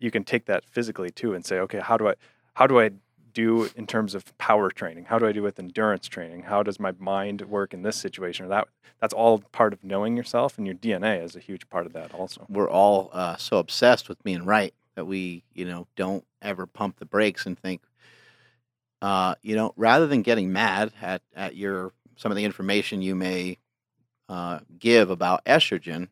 you 0.00 0.10
can 0.10 0.24
take 0.24 0.46
that 0.46 0.64
physically 0.64 1.10
too 1.10 1.34
and 1.34 1.46
say, 1.46 1.60
okay, 1.60 1.78
how 1.78 1.96
do 1.96 2.08
I, 2.08 2.14
how 2.54 2.66
do 2.66 2.80
I 2.80 2.90
do 3.32 3.70
in 3.76 3.86
terms 3.86 4.12
of 4.12 4.36
power 4.38 4.68
training? 4.68 5.04
How 5.04 5.20
do 5.20 5.26
I 5.28 5.30
do 5.30 5.40
with 5.40 5.60
endurance 5.60 6.08
training? 6.08 6.42
How 6.42 6.64
does 6.64 6.80
my 6.80 6.92
mind 6.98 7.42
work 7.42 7.72
in 7.72 7.82
this 7.82 7.96
situation? 7.96 8.44
Or 8.44 8.48
that 8.48 8.66
that's 8.98 9.14
all 9.14 9.38
part 9.52 9.72
of 9.72 9.84
knowing 9.84 10.16
yourself, 10.16 10.58
and 10.58 10.66
your 10.66 10.74
DNA 10.74 11.22
is 11.22 11.36
a 11.36 11.40
huge 11.40 11.68
part 11.70 11.86
of 11.86 11.92
that 11.92 12.12
also. 12.12 12.44
We're 12.48 12.68
all 12.68 13.10
uh, 13.12 13.36
so 13.36 13.58
obsessed 13.58 14.08
with 14.08 14.20
being 14.24 14.44
right 14.44 14.74
that 14.96 15.04
we, 15.04 15.44
you 15.54 15.64
know, 15.64 15.86
don't 15.94 16.24
ever 16.42 16.66
pump 16.66 16.98
the 16.98 17.06
brakes 17.06 17.46
and 17.46 17.56
think, 17.56 17.82
uh, 19.00 19.36
you 19.42 19.54
know, 19.54 19.74
rather 19.76 20.08
than 20.08 20.22
getting 20.22 20.52
mad 20.52 20.92
at, 21.00 21.22
at 21.36 21.54
your 21.54 21.92
some 22.16 22.32
of 22.32 22.36
the 22.36 22.44
information 22.44 23.00
you 23.00 23.14
may 23.14 23.56
uh, 24.30 24.60
give 24.78 25.10
about 25.10 25.44
estrogen, 25.44 26.08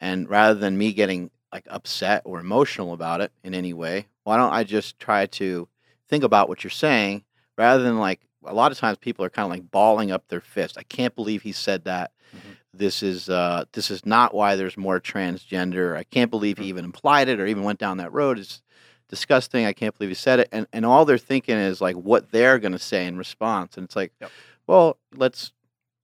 and 0.00 0.28
rather 0.30 0.54
than 0.58 0.78
me 0.78 0.92
getting 0.92 1.30
like 1.52 1.66
upset 1.68 2.22
or 2.24 2.38
emotional 2.40 2.92
about 2.92 3.20
it 3.20 3.32
in 3.42 3.54
any 3.54 3.72
way, 3.74 4.06
why 4.24 4.36
don't 4.36 4.52
I 4.52 4.62
just 4.64 4.98
try 5.00 5.26
to 5.26 5.68
think 6.08 6.22
about 6.24 6.48
what 6.48 6.62
you're 6.64 6.70
saying 6.70 7.24
rather 7.58 7.82
than 7.82 7.98
like 7.98 8.20
a 8.44 8.54
lot 8.54 8.72
of 8.72 8.78
times 8.78 8.98
people 8.98 9.24
are 9.24 9.30
kind 9.30 9.44
of 9.46 9.50
like 9.50 9.70
balling 9.70 10.10
up 10.12 10.28
their 10.28 10.40
fist. 10.40 10.78
I 10.78 10.82
can't 10.84 11.14
believe 11.14 11.42
he 11.42 11.52
said 11.52 11.84
that. 11.84 12.12
Mhm. 12.34 12.56
This 12.72 13.02
is 13.02 13.28
uh, 13.28 13.64
this 13.72 13.90
is 13.90 14.06
not 14.06 14.32
why 14.32 14.54
there's 14.54 14.76
more 14.76 15.00
transgender. 15.00 15.96
I 15.96 16.04
can't 16.04 16.30
believe 16.30 16.58
he 16.58 16.66
even 16.66 16.84
implied 16.84 17.28
it 17.28 17.40
or 17.40 17.46
even 17.46 17.64
went 17.64 17.80
down 17.80 17.96
that 17.98 18.12
road. 18.12 18.38
It's 18.38 18.62
disgusting. 19.08 19.66
I 19.66 19.72
can't 19.72 19.96
believe 19.98 20.10
he 20.10 20.14
said 20.14 20.38
it. 20.38 20.48
And 20.52 20.68
and 20.72 20.86
all 20.86 21.04
they're 21.04 21.18
thinking 21.18 21.56
is 21.56 21.80
like 21.80 21.96
what 21.96 22.30
they're 22.30 22.60
gonna 22.60 22.78
say 22.78 23.06
in 23.06 23.18
response. 23.18 23.76
And 23.76 23.84
it's 23.86 23.96
like, 23.96 24.12
Yep. 24.20 24.30
well, 24.68 24.98
let's 25.16 25.52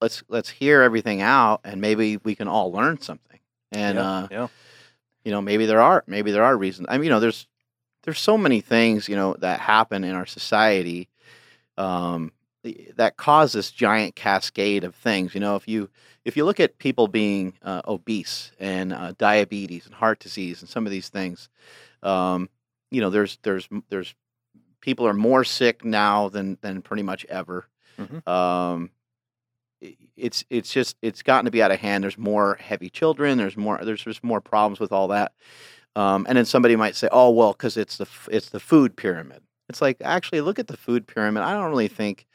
let's 0.00 0.22
let's 0.28 0.50
hear 0.50 0.82
everything 0.82 1.22
out 1.22 1.60
and 1.64 1.80
maybe 1.80 2.18
we 2.18 2.34
can 2.34 2.48
all 2.48 2.72
learn 2.72 3.00
something. 3.00 3.40
And 3.72 3.96
yeah, 3.96 4.04
uh, 4.04 4.28
yeah. 4.30 4.48
you 5.24 5.32
know 5.32 5.40
maybe 5.42 5.66
there 5.66 5.80
are 5.80 6.04
maybe 6.06 6.30
there 6.30 6.44
are 6.44 6.56
reasons 6.56 6.86
i 6.88 6.96
mean 6.96 7.04
you 7.04 7.10
know 7.10 7.20
there's 7.20 7.48
there's 8.04 8.20
so 8.20 8.38
many 8.38 8.60
things 8.60 9.08
you 9.08 9.16
know 9.16 9.34
that 9.40 9.58
happen 9.58 10.04
in 10.04 10.14
our 10.14 10.26
society 10.26 11.08
um 11.76 12.30
that 12.96 13.16
cause 13.16 13.52
this 13.52 13.70
giant 13.72 14.14
cascade 14.14 14.84
of 14.84 14.94
things 14.94 15.34
you 15.34 15.40
know 15.40 15.56
if 15.56 15.66
you 15.68 15.90
if 16.24 16.36
you 16.36 16.44
look 16.44 16.60
at 16.60 16.78
people 16.78 17.08
being 17.08 17.54
uh, 17.62 17.82
obese 17.86 18.52
and 18.60 18.92
uh, 18.92 19.12
diabetes 19.18 19.86
and 19.86 19.94
heart 19.94 20.20
disease 20.20 20.60
and 20.60 20.68
some 20.70 20.86
of 20.86 20.92
these 20.92 21.08
things 21.08 21.48
um 22.04 22.48
you 22.90 23.00
know 23.00 23.10
there's 23.10 23.38
there's 23.42 23.68
there's 23.88 24.14
people 24.80 25.06
are 25.06 25.14
more 25.14 25.42
sick 25.44 25.84
now 25.84 26.28
than 26.28 26.56
than 26.60 26.82
pretty 26.82 27.02
much 27.02 27.24
ever 27.26 27.66
Mhm. 27.98 28.26
um 28.28 28.90
it's 30.16 30.44
it's 30.50 30.72
just 30.72 30.96
it's 31.02 31.22
gotten 31.22 31.44
to 31.44 31.50
be 31.50 31.62
out 31.62 31.70
of 31.70 31.80
hand. 31.80 32.04
There's 32.04 32.18
more 32.18 32.56
heavy 32.60 32.88
children. 32.88 33.38
There's 33.38 33.56
more 33.56 33.78
there's 33.82 34.04
just 34.04 34.24
more 34.24 34.40
problems 34.40 34.80
with 34.80 34.92
all 34.92 35.08
that. 35.08 35.32
Um, 35.94 36.26
and 36.28 36.36
then 36.36 36.44
somebody 36.44 36.76
might 36.76 36.96
say, 36.96 37.08
"Oh 37.10 37.30
well, 37.30 37.52
because 37.52 37.76
it's 37.76 37.96
the 37.98 38.06
it's 38.30 38.50
the 38.50 38.60
food 38.60 38.96
pyramid." 38.96 39.42
It's 39.68 39.82
like 39.82 39.96
actually 40.02 40.40
look 40.42 40.58
at 40.58 40.68
the 40.68 40.76
food 40.76 41.06
pyramid. 41.06 41.42
I 41.42 41.52
don't 41.52 41.70
really 41.70 41.88
think 41.88 42.26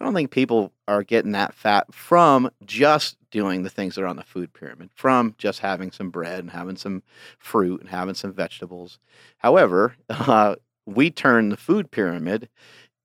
I 0.00 0.04
don't 0.04 0.14
think 0.14 0.30
people 0.30 0.72
are 0.88 1.02
getting 1.02 1.32
that 1.32 1.54
fat 1.54 1.94
from 1.94 2.50
just 2.64 3.16
doing 3.30 3.62
the 3.62 3.70
things 3.70 3.94
that 3.94 4.02
are 4.02 4.08
on 4.08 4.16
the 4.16 4.22
food 4.22 4.52
pyramid, 4.52 4.90
from 4.94 5.34
just 5.38 5.60
having 5.60 5.90
some 5.90 6.10
bread 6.10 6.40
and 6.40 6.50
having 6.50 6.76
some 6.76 7.02
fruit 7.38 7.80
and 7.80 7.90
having 7.90 8.14
some 8.14 8.32
vegetables. 8.32 8.98
However, 9.38 9.94
uh, 10.10 10.56
we 10.86 11.10
turn 11.10 11.48
the 11.48 11.56
food 11.56 11.90
pyramid 11.90 12.48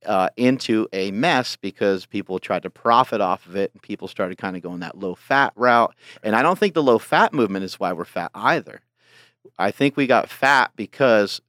uh, 0.06 0.30
into 0.38 0.88
a 0.94 1.12
mess 1.12 1.56
because 1.56 2.06
people 2.06 2.40
tried 2.40 2.64
to 2.64 2.70
profit 2.70 3.22
off 3.22 3.46
of 3.48 3.56
it 3.56 3.72
and 3.74 3.82
people 3.82 4.08
started 4.08 4.38
kind 4.38 4.56
of 4.56 4.62
going 4.62 4.80
that 4.80 4.98
low 4.98 5.16
fat 5.16 5.52
route. 5.56 5.94
And 6.24 6.36
I 6.36 6.42
don't 6.42 6.58
think 6.58 6.74
the 6.74 6.84
low 6.84 7.00
fat 7.00 7.34
movement 7.34 7.66
is 7.66 7.80
why 7.80 7.92
we're 7.94 8.06
fat 8.06 8.32
either. 8.34 8.82
I 9.58 9.72
think 9.72 9.98
we 9.98 10.08
got 10.08 10.30
fat 10.30 10.72
because 10.76 11.42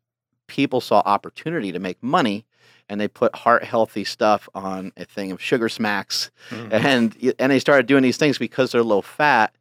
people 0.47 0.81
saw 0.81 1.01
opportunity 1.05 1.71
to 1.73 1.79
make 1.79 2.03
money 2.03 2.45
and 2.89 3.01
they 3.01 3.07
put 3.07 3.35
heart 3.37 3.63
healthy 3.63 4.03
stuff 4.05 4.49
on 4.53 4.93
a 4.97 5.05
thing 5.05 5.31
of 5.31 5.41
sugar 5.41 5.69
smacks 5.69 6.31
Mhm. 6.51 6.73
and 6.73 7.35
and 7.39 7.53
they 7.53 7.61
started 7.61 7.87
doing 7.87 8.03
these 8.03 8.17
things 8.17 8.37
because 8.37 8.73
they're 8.73 8.83
low 8.83 9.01
fat 9.01 9.55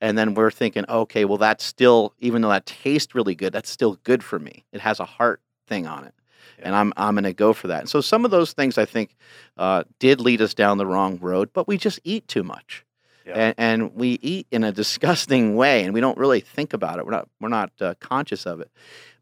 and 0.00 0.16
then 0.16 0.34
we're 0.34 0.50
thinking, 0.52 0.84
okay, 0.88 1.24
well 1.24 1.38
that's 1.38 1.64
still 1.64 2.12
even 2.20 2.42
though 2.42 2.50
that 2.50 2.66
tastes 2.66 3.12
really 3.14 3.34
good, 3.34 3.52
that's 3.52 3.70
still 3.70 3.98
good 4.04 4.22
for 4.22 4.38
me. 4.38 4.64
It 4.72 4.80
has 4.82 5.00
a 5.00 5.04
heart 5.04 5.40
thing 5.66 5.86
on 5.88 6.04
it, 6.04 6.14
and 6.62 6.74
I'm 6.74 6.92
I'm 6.96 7.14
going 7.14 7.24
to 7.24 7.32
go 7.32 7.52
for 7.52 7.68
that. 7.68 7.80
And 7.80 7.88
so 7.88 8.00
some 8.00 8.24
of 8.24 8.30
those 8.30 8.52
things 8.52 8.78
I 8.78 8.84
think 8.84 9.16
uh, 9.56 9.84
did 9.98 10.20
lead 10.20 10.40
us 10.40 10.54
down 10.54 10.78
the 10.78 10.86
wrong 10.86 11.18
road, 11.20 11.50
but 11.52 11.66
we 11.68 11.76
just 11.78 12.00
eat 12.04 12.26
too 12.28 12.42
much, 12.42 12.84
Yeah. 13.26 13.34
and, 13.34 13.54
and 13.58 13.94
we 13.94 14.18
eat 14.22 14.46
in 14.50 14.64
a 14.64 14.72
disgusting 14.72 15.56
way, 15.56 15.84
and 15.84 15.92
we 15.94 16.00
don't 16.00 16.18
really 16.18 16.40
think 16.40 16.72
about 16.72 16.98
it. 16.98 17.04
We're 17.06 17.12
not 17.12 17.28
we're 17.40 17.48
not 17.48 17.70
uh, 17.80 17.94
conscious 18.00 18.46
of 18.46 18.60
it. 18.60 18.70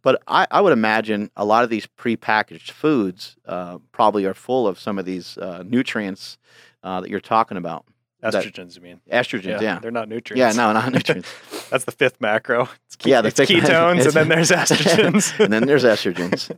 But 0.03 0.23
I, 0.29 0.47
I 0.51 0.61
would 0.61 0.75
imagine 0.75 1.31
a 1.35 1.47
lot 1.47 1.65
of 1.65 1.71
these 1.71 1.87
prepackaged 1.87 2.71
foods 2.71 3.37
uh, 3.47 3.79
probably 3.91 4.27
are 4.27 4.35
full 4.35 4.69
of 4.69 4.79
some 4.79 4.99
of 4.99 5.07
these 5.07 5.39
uh, 5.39 5.63
nutrients 5.67 6.37
uh, 6.83 7.01
that 7.01 7.09
you're 7.09 7.21
talking 7.21 7.57
about. 7.57 7.87
That- 8.33 8.45
Estrogens, 8.45 8.77
you 8.77 8.83
mean? 8.83 9.01
Estrogens, 9.11 9.61
yeah. 9.61 9.79
They're 9.81 9.91
not 9.91 10.09
nutrients. 10.09 10.57
Yeah, 10.57 10.63
no, 10.67 10.73
not 10.73 10.93
nutrients. 10.99 11.29
That's 11.71 11.85
the 11.85 11.93
fifth 11.93 12.21
macro. 12.21 12.69
It's 12.87 12.97
ke- 12.97 13.07
Yeah, 13.07 13.21
the 13.21 13.31
fifth- 13.31 13.49
ketones, 13.51 14.05
and 14.05 14.13
then 14.13 14.29
there's 14.29 14.51
estrogens. 14.63 15.39
and 15.39 15.53
then 15.53 15.67
there's 15.67 15.85
estrogens. 15.85 16.51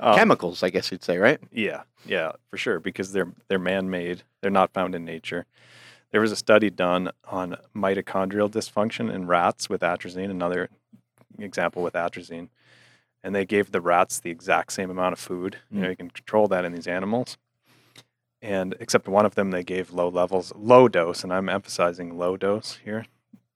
Um, 0.00 0.16
Chemicals, 0.16 0.62
I 0.62 0.70
guess 0.70 0.90
you'd 0.90 1.04
say, 1.04 1.18
right? 1.18 1.38
Yeah, 1.52 1.82
yeah, 2.04 2.32
for 2.50 2.56
sure, 2.56 2.80
because 2.80 3.12
they're 3.12 3.32
they're 3.48 3.58
man-made. 3.60 4.22
They're 4.40 4.50
not 4.50 4.72
found 4.72 4.94
in 4.94 5.04
nature. 5.04 5.46
There 6.10 6.20
was 6.20 6.32
a 6.32 6.36
study 6.36 6.68
done 6.70 7.10
on 7.28 7.56
mitochondrial 7.76 8.48
dysfunction 8.50 9.12
in 9.12 9.26
rats 9.26 9.68
with 9.68 9.80
atrazine, 9.82 10.30
another 10.30 10.68
example 11.38 11.82
with 11.82 11.94
atrazine, 11.94 12.48
and 13.22 13.34
they 13.34 13.44
gave 13.44 13.70
the 13.72 13.80
rats 13.80 14.20
the 14.20 14.30
exact 14.30 14.72
same 14.72 14.90
amount 14.90 15.12
of 15.12 15.18
food. 15.18 15.58
You 15.70 15.80
know, 15.80 15.86
Mm. 15.86 15.90
you 15.90 15.96
can 15.96 16.10
control 16.10 16.46
that 16.48 16.64
in 16.64 16.72
these 16.72 16.86
animals. 16.86 17.36
And 18.44 18.76
except 18.78 19.08
one 19.08 19.24
of 19.24 19.36
them, 19.36 19.52
they 19.52 19.64
gave 19.64 19.90
low 19.90 20.06
levels, 20.06 20.52
low 20.54 20.86
dose, 20.86 21.24
and 21.24 21.32
I'm 21.32 21.48
emphasizing 21.48 22.18
low 22.18 22.36
dose 22.36 22.78
here. 22.84 23.06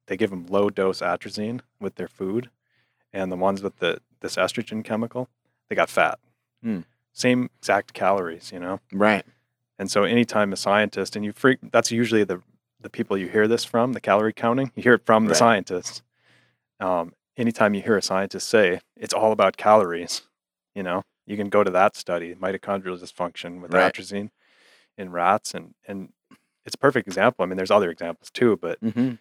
They 0.07 0.17
give 0.17 0.31
them 0.31 0.47
low 0.47 0.71
dose 0.71 1.01
atrazine 1.03 1.61
with 1.79 1.97
their 1.97 2.09
food, 2.09 2.49
and 3.13 3.31
the 3.31 3.37
ones 3.37 3.63
with 3.63 3.81
the 3.81 4.01
this 4.21 4.37
estrogen 4.37 4.83
chemical, 4.83 5.29
they 5.69 5.77
got 5.77 5.91
fat. 5.91 6.19
Hmm. 6.63 6.81
Same 7.13 7.51
exact 7.59 7.93
calories, 7.93 8.51
you 8.51 8.59
know. 8.59 8.81
Right. 8.91 9.27
And 9.79 9.91
so 9.91 10.05
anytime 10.05 10.55
a 10.55 10.57
scientist, 10.57 11.15
and 11.15 11.23
you 11.25 11.33
freak, 11.33 11.59
that's 11.71 11.91
usually 11.93 12.25
the 12.25 12.41
the 12.81 12.89
people 12.89 13.19
you 13.19 13.29
hear 13.29 13.47
this 13.47 13.67
from, 13.67 13.93
the 13.93 14.01
calorie 14.01 14.33
counting, 14.33 14.73
you 14.75 14.83
hear 14.83 14.95
it 14.95 15.05
from 15.05 15.25
the 15.27 15.33
Right. 15.33 15.39
scientists. 15.39 16.01
Um, 16.81 17.13
anytime 17.37 17.75
you 17.75 17.83
hear 17.83 17.99
a 17.99 18.03
scientist 18.03 18.49
say 18.49 18.81
it's 18.97 19.13
all 19.13 19.33
about 19.33 19.59
calories, 19.59 20.23
you 20.75 20.83
know, 20.83 21.03
you 21.27 21.37
can 21.37 21.51
go 21.51 21.63
to 21.63 21.71
that 21.73 21.95
study, 21.95 22.35
mitochondrial 22.35 22.99
dysfunction 22.99 23.61
with 23.61 23.75
Right. 23.75 23.93
atrazine 23.93 24.31
in 24.99 25.11
rats, 25.11 25.55
and 25.55 25.75
and 25.87 26.13
it's 26.67 26.75
a 26.75 26.79
perfect 26.79 27.07
example. 27.07 27.43
I 27.43 27.47
mean, 27.47 27.57
there's 27.57 27.71
other 27.71 27.91
examples 27.91 28.31
too, 28.31 28.59
but 28.61 28.79
hmm 28.81 29.15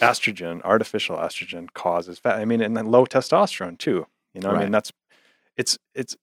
estrogen, 0.00 0.62
artificial 0.62 1.16
estrogen, 1.16 1.70
causes 1.74 2.18
fat. 2.18 2.38
I 2.38 2.44
mean, 2.46 2.62
and 2.62 2.76
then 2.76 2.86
low 2.86 3.04
testosterone 3.04 3.78
too. 3.78 4.06
You 4.34 4.40
know, 4.40 4.50
I 4.50 4.60
mean, 4.60 4.72
that's 4.72 4.92
it's 5.56 5.78
it's 5.94 6.16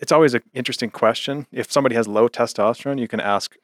it's 0.00 0.12
always 0.12 0.34
an 0.34 0.42
interesting 0.52 0.90
question. 0.90 1.46
If 1.52 1.70
somebody 1.70 1.94
has 1.94 2.08
low 2.08 2.28
testosterone, 2.28 2.98
you 2.98 3.08
can 3.08 3.20
ask, 3.20 3.56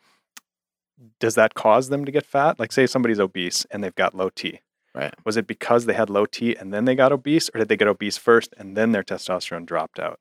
does 1.18 1.34
that 1.34 1.54
cause 1.54 1.88
them 1.88 2.04
to 2.04 2.12
get 2.12 2.26
fat? 2.26 2.58
Like, 2.58 2.72
say 2.72 2.86
somebody's 2.86 3.20
obese 3.20 3.66
and 3.70 3.82
they've 3.82 3.94
got 3.94 4.14
low 4.14 4.30
T. 4.30 4.60
Right. 4.94 5.14
Was 5.24 5.36
it 5.36 5.46
because 5.46 5.86
they 5.86 5.94
had 5.94 6.10
low 6.10 6.26
T 6.26 6.56
and 6.56 6.72
then 6.72 6.84
they 6.84 6.94
got 6.94 7.12
obese, 7.12 7.50
or 7.54 7.58
did 7.58 7.68
they 7.68 7.76
get 7.76 7.88
obese 7.88 8.16
first 8.16 8.54
and 8.58 8.76
then 8.76 8.92
their 8.92 9.02
testosterone 9.02 9.66
dropped 9.66 9.98
out? 9.98 10.20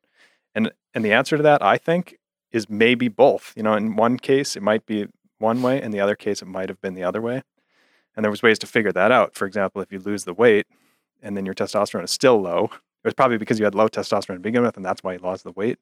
And 0.54 0.72
and 0.94 1.04
the 1.04 1.14
answer 1.14 1.38
to 1.38 1.44
that, 1.44 1.62
I 1.62 1.78
think, 1.78 2.18
is 2.52 2.70
maybe 2.70 3.08
both. 3.08 3.54
You 3.56 3.64
know, 3.64 3.74
in 3.74 3.96
one 3.96 4.18
case 4.18 4.56
it 4.56 4.64
might 4.64 4.86
be 4.86 5.08
one 5.40 5.62
way, 5.62 5.82
in 5.82 5.92
the 5.92 6.00
other 6.00 6.16
case 6.16 6.42
it 6.42 6.48
might 6.48 6.70
have 6.70 6.82
been 6.82 6.94
the 6.96 7.04
other 7.04 7.22
way. 7.22 7.44
And 8.16 8.24
there 8.24 8.32
was 8.32 8.42
ways 8.42 8.58
to 8.60 8.68
figure 8.68 8.92
that 8.92 9.12
out. 9.12 9.36
For 9.36 9.46
example, 9.46 9.82
if 9.82 9.92
you 9.92 10.00
lose 10.00 10.24
the 10.24 10.34
weight 10.34 10.66
and 11.22 11.38
then 11.38 11.46
your 11.46 11.54
testosterone 11.54 12.04
is 12.04 12.12
still 12.12 12.42
low, 12.42 12.66
it 12.66 13.08
was 13.08 13.14
probably 13.14 13.38
because 13.38 13.60
you 13.60 13.66
had 13.66 13.76
low 13.76 13.88
testosterone 13.88 14.36
to 14.36 14.40
begin 14.40 14.64
with, 14.64 14.76
and 14.76 14.86
that's 14.86 15.04
why 15.04 15.14
you 15.14 15.20
lost 15.20 15.44
the 15.44 15.52
weight. 15.52 15.78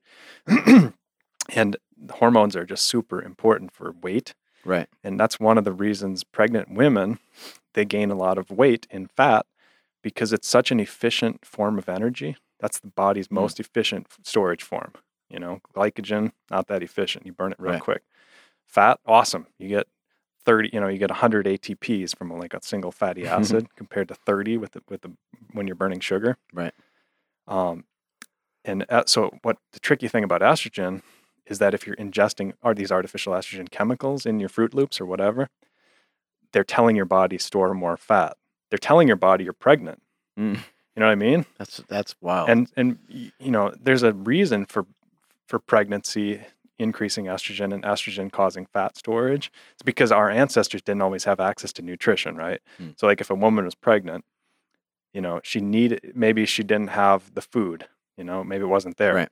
and 1.55 1.77
hormones 2.11 2.55
are 2.55 2.65
just 2.65 2.83
super 2.83 3.21
important 3.21 3.71
for 3.71 3.93
weight. 4.01 4.33
Right. 4.63 4.87
And 5.03 5.19
that's 5.19 5.39
one 5.39 5.57
of 5.57 5.63
the 5.63 5.71
reasons 5.71 6.23
pregnant 6.23 6.71
women 6.71 7.19
they 7.73 7.85
gain 7.85 8.09
a 8.09 8.15
lot 8.15 8.37
of 8.37 8.49
weight 8.51 8.87
in 8.89 9.07
fat 9.07 9.45
because 10.01 10.31
it's 10.33 10.47
such 10.47 10.71
an 10.71 10.79
efficient 10.79 11.45
form 11.45 11.77
of 11.77 11.89
energy. 11.89 12.37
That's 12.59 12.79
the 12.79 12.87
body's 12.87 13.27
Mm. 13.27 13.33
most 13.33 13.59
efficient 13.59 14.07
storage 14.23 14.63
form. 14.63 14.93
You 15.29 15.39
know, 15.39 15.59
glycogen 15.75 16.31
not 16.51 16.67
that 16.67 16.83
efficient. 16.83 17.25
You 17.25 17.33
burn 17.33 17.51
it 17.51 17.59
real 17.59 17.73
Right. 17.73 17.81
quick. 17.81 18.03
Fat, 18.65 18.99
awesome. 19.05 19.47
You 19.57 19.67
get 19.67 19.87
30, 20.45 20.69
you 20.73 20.79
know, 20.79 20.87
you 20.87 20.97
get 20.97 21.09
100 21.09 21.45
ATPs 21.47 22.15
from 22.15 22.29
like 22.37 22.53
a 22.53 22.61
single 22.63 22.91
fatty 22.91 23.25
acid 23.27 23.67
compared 23.75 24.07
to 24.09 24.15
30 24.15 24.57
with 24.57 24.73
the, 24.73 24.81
with 24.89 25.01
the 25.01 25.11
when 25.53 25.67
you're 25.67 25.75
burning 25.75 25.99
sugar. 25.99 26.37
Right. 26.53 26.73
Um, 27.47 27.85
and 28.63 28.85
uh, 28.89 29.03
so 29.05 29.37
what 29.43 29.57
the 29.73 29.79
tricky 29.79 30.07
thing 30.07 30.23
about 30.23 30.41
estrogen 30.41 31.01
is 31.45 31.59
that 31.59 31.73
if 31.73 31.85
you're 31.85 31.95
ingesting 31.95 32.53
are 32.63 32.73
these 32.73 32.91
artificial 32.91 33.33
estrogen 33.33 33.69
chemicals 33.69 34.25
in 34.25 34.39
your 34.39 34.49
Froot 34.49 34.73
Loops 34.73 34.99
or 34.99 35.05
whatever, 35.05 35.49
they're 36.51 36.63
telling 36.63 36.95
your 36.95 37.05
body 37.05 37.37
store 37.37 37.73
more 37.73 37.97
fat. 37.97 38.37
They're 38.69 38.79
telling 38.79 39.07
your 39.07 39.17
body 39.17 39.43
you're 39.43 39.53
pregnant. 39.53 40.01
Mm. 40.39 40.55
You 40.95 40.99
know 41.01 41.05
what 41.05 41.11
I 41.11 41.15
mean? 41.15 41.45
That's 41.57 41.81
that's 41.87 42.15
wow. 42.21 42.45
And 42.45 42.67
and 42.75 42.97
you 43.07 43.51
know, 43.51 43.73
there's 43.79 44.03
a 44.03 44.13
reason 44.13 44.65
for 44.65 44.85
for 45.47 45.59
pregnancy 45.59 46.41
increasing 46.77 47.25
estrogen 47.25 47.73
and 47.73 47.83
estrogen 47.83 48.31
causing 48.31 48.65
fat 48.65 48.97
storage. 48.97 49.51
It's 49.73 49.83
because 49.83 50.11
our 50.11 50.29
ancestors 50.29 50.81
didn't 50.81 51.01
always 51.01 51.23
have 51.23 51.39
access 51.39 51.71
to 51.73 51.81
nutrition, 51.81 52.35
right? 52.35 52.59
Hmm. 52.77 52.89
So 52.97 53.07
like 53.07 53.21
if 53.21 53.29
a 53.29 53.35
woman 53.35 53.65
was 53.65 53.75
pregnant, 53.75 54.25
you 55.13 55.21
know, 55.21 55.39
she 55.43 55.61
needed 55.61 56.11
maybe 56.13 56.45
she 56.45 56.63
didn't 56.63 56.89
have 56.89 57.33
the 57.33 57.41
food, 57.41 57.87
you 58.17 58.23
know, 58.23 58.43
maybe 58.43 58.63
it 58.63 58.67
wasn't 58.67 58.97
there. 58.97 59.15
Right. 59.15 59.29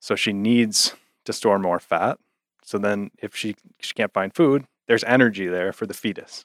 So 0.00 0.16
she 0.16 0.32
needs 0.32 0.94
to 1.24 1.32
store 1.32 1.58
more 1.58 1.78
fat. 1.78 2.18
So 2.64 2.78
then 2.78 3.10
if 3.22 3.36
she 3.36 3.54
she 3.80 3.94
can't 3.94 4.12
find 4.12 4.34
food, 4.34 4.66
there's 4.88 5.04
energy 5.04 5.46
there 5.46 5.72
for 5.72 5.86
the 5.86 5.94
fetus. 5.94 6.44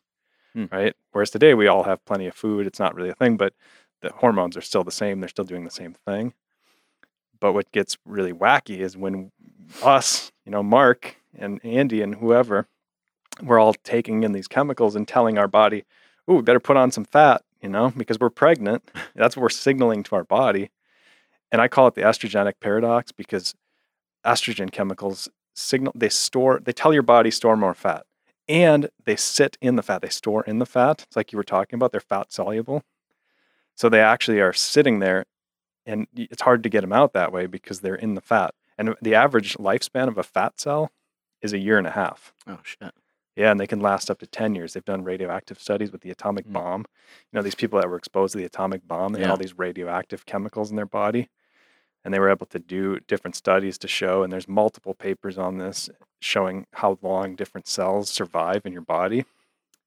Hmm. 0.53 0.65
Right? 0.71 0.95
Whereas 1.11 1.31
today 1.31 1.53
we 1.53 1.67
all 1.67 1.83
have 1.83 2.05
plenty 2.05 2.27
of 2.27 2.35
food, 2.35 2.67
it's 2.67 2.79
not 2.79 2.95
really 2.95 3.09
a 3.09 3.15
thing, 3.15 3.37
but 3.37 3.53
the 4.01 4.11
hormones 4.11 4.55
are 4.55 4.61
still 4.61 4.83
the 4.83 4.91
same, 4.91 5.19
they're 5.19 5.29
still 5.29 5.45
doing 5.45 5.63
the 5.63 5.71
same 5.71 5.95
thing. 6.05 6.33
But 7.39 7.53
what 7.53 7.71
gets 7.71 7.97
really 8.05 8.33
wacky 8.33 8.79
is 8.79 8.95
when 8.97 9.31
us, 9.83 10.31
you 10.45 10.51
know, 10.51 10.63
Mark 10.63 11.17
and 11.37 11.59
Andy 11.63 12.01
and 12.01 12.15
whoever, 12.15 12.67
we're 13.41 13.59
all 13.59 13.73
taking 13.83 14.23
in 14.23 14.31
these 14.31 14.47
chemicals 14.47 14.95
and 14.95 15.07
telling 15.07 15.37
our 15.37 15.47
body, 15.47 15.83
"Ooh, 16.29 16.35
we 16.35 16.41
better 16.41 16.59
put 16.59 16.77
on 16.77 16.91
some 16.91 17.05
fat," 17.05 17.43
you 17.61 17.69
know, 17.69 17.91
because 17.97 18.19
we're 18.19 18.29
pregnant. 18.29 18.89
That's 19.15 19.35
what 19.35 19.41
we're 19.41 19.49
signaling 19.49 20.03
to 20.03 20.15
our 20.15 20.23
body. 20.23 20.71
And 21.51 21.61
I 21.61 21.67
call 21.67 21.87
it 21.87 21.95
the 21.95 22.01
estrogenic 22.01 22.59
paradox 22.59 23.11
because 23.11 23.55
estrogen 24.25 24.71
chemicals 24.71 25.29
signal 25.53 25.93
they 25.95 26.09
store 26.09 26.59
they 26.63 26.73
tell 26.73 26.93
your 26.93 27.03
body 27.03 27.31
store 27.31 27.57
more 27.57 27.73
fat. 27.73 28.05
And 28.47 28.89
they 29.05 29.15
sit 29.15 29.57
in 29.59 29.75
the 29.75 29.81
fat. 29.81 30.01
They 30.01 30.09
store 30.09 30.43
in 30.43 30.59
the 30.59 30.65
fat. 30.65 31.03
It's 31.07 31.15
like 31.15 31.31
you 31.31 31.37
were 31.37 31.43
talking 31.43 31.77
about. 31.77 31.91
They're 31.91 31.99
fat 31.99 32.31
soluble. 32.31 32.83
So 33.75 33.89
they 33.89 34.01
actually 34.01 34.39
are 34.39 34.53
sitting 34.53 34.99
there 34.99 35.25
and 35.85 36.07
it's 36.15 36.41
hard 36.41 36.63
to 36.63 36.69
get 36.69 36.81
them 36.81 36.93
out 36.93 37.13
that 37.13 37.31
way 37.31 37.45
because 37.45 37.81
they're 37.81 37.95
in 37.95 38.15
the 38.15 38.21
fat 38.21 38.53
and 38.77 38.95
the 39.01 39.15
average 39.15 39.55
lifespan 39.57 40.07
of 40.07 40.17
a 40.17 40.23
fat 40.23 40.59
cell 40.59 40.91
is 41.41 41.53
a 41.53 41.57
year 41.59 41.77
and 41.77 41.87
a 41.87 41.91
half 41.91 42.33
oh 42.47 42.59
shit. 42.63 42.91
yeah, 43.35 43.51
and 43.51 43.59
they 43.59 43.67
can 43.67 43.79
last 43.79 44.09
up 44.09 44.19
to 44.19 44.27
10 44.27 44.55
years. 44.55 44.73
They've 44.73 44.83
done 44.85 45.03
radioactive 45.03 45.59
studies 45.59 45.91
with 45.91 46.01
the 46.01 46.09
atomic 46.11 46.47
Mm. 46.47 46.53
bomb. 46.53 46.85
You 47.31 47.37
know, 47.37 47.41
these 47.43 47.55
people 47.55 47.79
that 47.79 47.89
were 47.89 47.97
exposed 47.97 48.31
to 48.33 48.37
the 48.37 48.45
atomic 48.45 48.87
bomb, 48.87 49.13
they 49.13 49.19
had 49.21 49.29
all 49.29 49.37
these 49.37 49.57
radioactive 49.57 50.25
chemicals 50.25 50.69
in 50.69 50.75
their 50.75 50.85
body. 50.85 51.29
And 52.03 52.13
they 52.13 52.19
were 52.19 52.29
able 52.29 52.45
to 52.47 52.59
do 52.59 52.99
different 53.07 53.35
studies 53.35 53.77
to 53.79 53.87
show, 53.87 54.21
and 54.21 54.31
there's 54.31 54.47
multiple 54.47 54.93
papers 54.93 55.37
on 55.39 55.57
this 55.57 55.89
showing 56.19 56.67
how 56.73 56.99
long 57.01 57.35
different 57.35 57.67
cells 57.67 58.09
survive 58.11 58.63
in 58.65 58.73
your 58.73 58.83
body. 58.83 59.25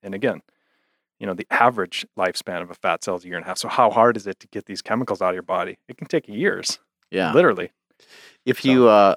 And 0.02 0.14
again, 0.14 0.42
you 1.18 1.26
know, 1.26 1.34
the 1.34 1.46
average 1.50 2.06
lifespan 2.18 2.62
of 2.62 2.70
a 2.70 2.74
fat 2.74 3.02
cell 3.04 3.16
is 3.16 3.24
a 3.24 3.28
year 3.28 3.36
and 3.36 3.44
a 3.44 3.48
half. 3.48 3.58
So 3.58 3.68
how 3.68 3.90
hard 3.90 4.16
is 4.16 4.26
it 4.26 4.38
to 4.40 4.48
get 4.48 4.66
these 4.66 4.82
chemicals 4.82 5.20
out 5.22 5.30
of 5.30 5.34
your 5.34 5.42
body? 5.42 5.78
It 5.88 5.96
can 5.96 6.06
take 6.06 6.28
years, 6.28 6.78
Yeah. 7.10 7.32
literally. 7.32 7.70
If 8.46 8.60
So- 8.62 8.68
you 8.68 8.88
uh, 8.88 9.16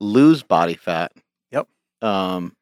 lose 0.00 0.42
body 0.42 0.74
fat, 0.74 1.12
Yep. 1.50 1.66
Um, 2.02 2.54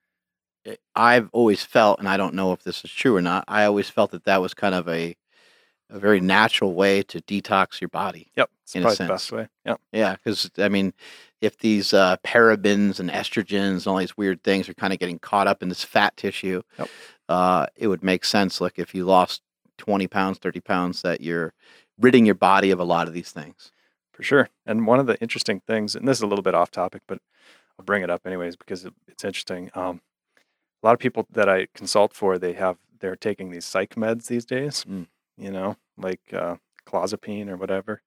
it- 0.64 0.80
I've 0.94 1.28
always 1.32 1.62
felt, 1.64 1.98
and 1.98 2.08
I 2.08 2.16
don't 2.16 2.34
know 2.34 2.52
if 2.52 2.62
this 2.62 2.84
is 2.84 2.90
true 2.90 3.14
or 3.16 3.22
not. 3.22 3.44
I 3.48 3.64
always 3.64 3.90
felt 3.90 4.10
that 4.12 4.24
that 4.24 4.40
was 4.40 4.54
kind 4.54 4.74
of 4.74 4.88
a 4.88 5.16
a 5.88 6.00
very 6.00 6.18
natural 6.18 6.74
way 6.74 7.00
to 7.00 7.20
detox 7.20 7.80
your 7.80 7.86
body. 7.88 8.32
Yep. 8.36 8.50
It's 8.64 8.74
In 8.74 8.82
a 8.82 8.86
probably 8.86 8.94
the 8.94 8.96
sense. 8.96 9.08
best 9.08 9.30
way. 9.32 9.48
Yep. 9.66 9.80
Yeah, 9.92 10.16
because 10.16 10.50
I 10.58 10.68
mean, 10.68 10.92
if 11.40 11.58
these 11.58 11.94
uh, 11.94 12.16
parabens 12.24 12.98
and 12.98 13.08
estrogens 13.08 13.76
and 13.76 13.86
all 13.86 13.98
these 13.98 14.16
weird 14.16 14.42
things 14.42 14.68
are 14.68 14.74
kind 14.74 14.92
of 14.92 14.98
getting 14.98 15.20
caught 15.20 15.46
up 15.46 15.62
in 15.62 15.68
this 15.68 15.84
fat 15.84 16.16
tissue, 16.16 16.62
Yep. 16.76 16.88
Uh, 17.28 17.66
it 17.76 17.88
would 17.88 18.02
make 18.02 18.24
sense. 18.24 18.60
Like 18.60 18.78
if 18.78 18.94
you 18.94 19.04
lost 19.04 19.42
twenty 19.78 20.06
pounds, 20.06 20.38
thirty 20.38 20.60
pounds, 20.60 21.02
that 21.02 21.20
you're 21.20 21.52
ridding 21.98 22.26
your 22.26 22.34
body 22.34 22.70
of 22.70 22.78
a 22.80 22.84
lot 22.84 23.08
of 23.08 23.14
these 23.14 23.32
things. 23.32 23.72
For 24.12 24.22
sure. 24.22 24.48
And 24.64 24.86
one 24.86 24.98
of 24.98 25.06
the 25.06 25.20
interesting 25.20 25.60
things, 25.66 25.94
and 25.94 26.08
this 26.08 26.18
is 26.18 26.22
a 26.22 26.26
little 26.26 26.42
bit 26.42 26.54
off 26.54 26.70
topic, 26.70 27.02
but 27.06 27.18
I'll 27.78 27.84
bring 27.84 28.02
it 28.02 28.10
up 28.10 28.26
anyways 28.26 28.56
because 28.56 28.84
it, 28.86 28.94
it's 29.06 29.24
interesting. 29.24 29.70
Um, 29.74 30.00
a 30.82 30.86
lot 30.86 30.92
of 30.94 30.98
people 30.98 31.26
that 31.32 31.48
I 31.48 31.68
consult 31.74 32.14
for, 32.14 32.38
they 32.38 32.54
have 32.54 32.78
they're 33.00 33.16
taking 33.16 33.50
these 33.50 33.66
psych 33.66 33.94
meds 33.94 34.26
these 34.28 34.46
days, 34.46 34.84
Mm. 34.88 35.06
you 35.36 35.50
know, 35.50 35.76
like 35.98 36.32
uh, 36.32 36.56
clozapine 36.86 37.48
or 37.50 37.56
whatever. 37.56 38.00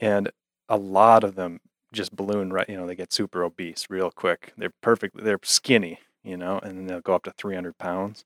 And 0.00 0.30
a 0.68 0.76
lot 0.76 1.24
of 1.24 1.34
them 1.34 1.60
just 1.92 2.14
balloon 2.14 2.52
right, 2.52 2.68
you 2.68 2.76
know, 2.76 2.86
they 2.86 2.94
get 2.94 3.12
super 3.12 3.42
obese 3.42 3.86
real 3.88 4.10
quick. 4.10 4.52
They're 4.56 4.72
perfect, 4.82 5.22
they're 5.22 5.38
skinny, 5.42 6.00
you 6.22 6.36
know, 6.36 6.58
and 6.58 6.78
then 6.78 6.86
they'll 6.86 7.00
go 7.00 7.14
up 7.14 7.24
to 7.24 7.32
300 7.32 7.78
pounds. 7.78 8.24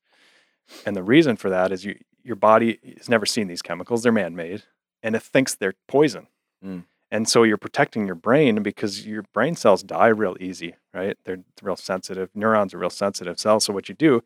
And 0.86 0.96
the 0.96 1.02
reason 1.02 1.36
for 1.36 1.50
that 1.50 1.72
is 1.72 1.84
you, 1.84 1.98
your 2.24 2.36
body 2.36 2.78
has 2.98 3.08
never 3.08 3.26
seen 3.26 3.48
these 3.48 3.62
chemicals, 3.62 4.02
they're 4.02 4.12
man 4.12 4.34
made, 4.36 4.62
and 5.02 5.14
it 5.14 5.22
thinks 5.22 5.54
they're 5.54 5.74
poison. 5.88 6.28
Mm. 6.64 6.84
And 7.10 7.28
so 7.28 7.42
you're 7.42 7.58
protecting 7.58 8.06
your 8.06 8.14
brain 8.14 8.62
because 8.62 9.06
your 9.06 9.24
brain 9.34 9.54
cells 9.54 9.82
die 9.82 10.06
real 10.06 10.34
easy, 10.40 10.76
right? 10.94 11.18
They're 11.24 11.40
real 11.60 11.76
sensitive. 11.76 12.30
Neurons 12.34 12.72
are 12.72 12.78
real 12.78 12.88
sensitive 12.88 13.38
cells. 13.38 13.64
So 13.64 13.72
what 13.74 13.90
you 13.90 13.94
do 13.94 14.22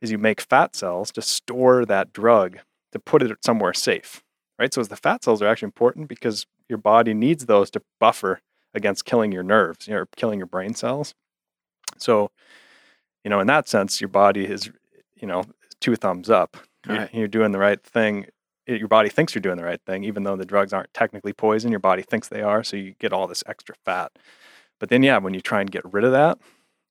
is 0.00 0.12
you 0.12 0.18
make 0.18 0.40
fat 0.40 0.76
cells 0.76 1.10
to 1.12 1.22
store 1.22 1.84
that 1.86 2.12
drug 2.12 2.58
to 2.92 3.00
put 3.00 3.22
it 3.22 3.44
somewhere 3.44 3.74
safe, 3.74 4.22
right? 4.60 4.72
So 4.72 4.82
the 4.84 4.96
fat 4.96 5.24
cells 5.24 5.42
are 5.42 5.48
actually 5.48 5.66
important 5.66 6.08
because 6.08 6.46
your 6.68 6.78
body 6.78 7.14
needs 7.14 7.46
those 7.46 7.68
to 7.72 7.82
buffer 7.98 8.40
against 8.74 9.04
killing 9.04 9.32
your 9.32 9.42
nerves, 9.42 9.88
you 9.88 9.94
know, 9.94 10.04
killing 10.16 10.38
your 10.38 10.46
brain 10.46 10.74
cells. 10.74 11.14
So, 11.98 12.30
you 13.24 13.30
know, 13.30 13.40
in 13.40 13.46
that 13.48 13.68
sense, 13.68 14.00
your 14.00 14.08
body 14.08 14.44
is, 14.44 14.70
you 15.16 15.26
know, 15.26 15.44
two 15.80 15.96
thumbs 15.96 16.30
up. 16.30 16.56
You're, 16.86 16.96
Right. 16.96 17.14
you're 17.14 17.28
doing 17.28 17.52
the 17.52 17.58
right 17.58 17.82
thing. 17.82 18.26
Your 18.66 18.88
body 18.88 19.08
thinks 19.08 19.34
you're 19.34 19.42
doing 19.42 19.56
the 19.56 19.64
right 19.64 19.80
thing, 19.84 20.04
even 20.04 20.22
though 20.22 20.36
the 20.36 20.44
drugs 20.46 20.72
aren't 20.72 20.92
technically 20.94 21.32
poison. 21.32 21.70
Your 21.70 21.80
body 21.80 22.02
thinks 22.02 22.28
they 22.28 22.42
are, 22.42 22.62
so 22.62 22.76
you 22.76 22.94
get 22.98 23.12
all 23.12 23.26
this 23.26 23.42
extra 23.46 23.74
fat. 23.84 24.12
But 24.78 24.88
then, 24.88 25.02
yeah, 25.02 25.18
when 25.18 25.34
you 25.34 25.40
try 25.40 25.60
and 25.60 25.70
get 25.70 25.82
rid 25.92 26.04
of 26.04 26.12
that, 26.12 26.38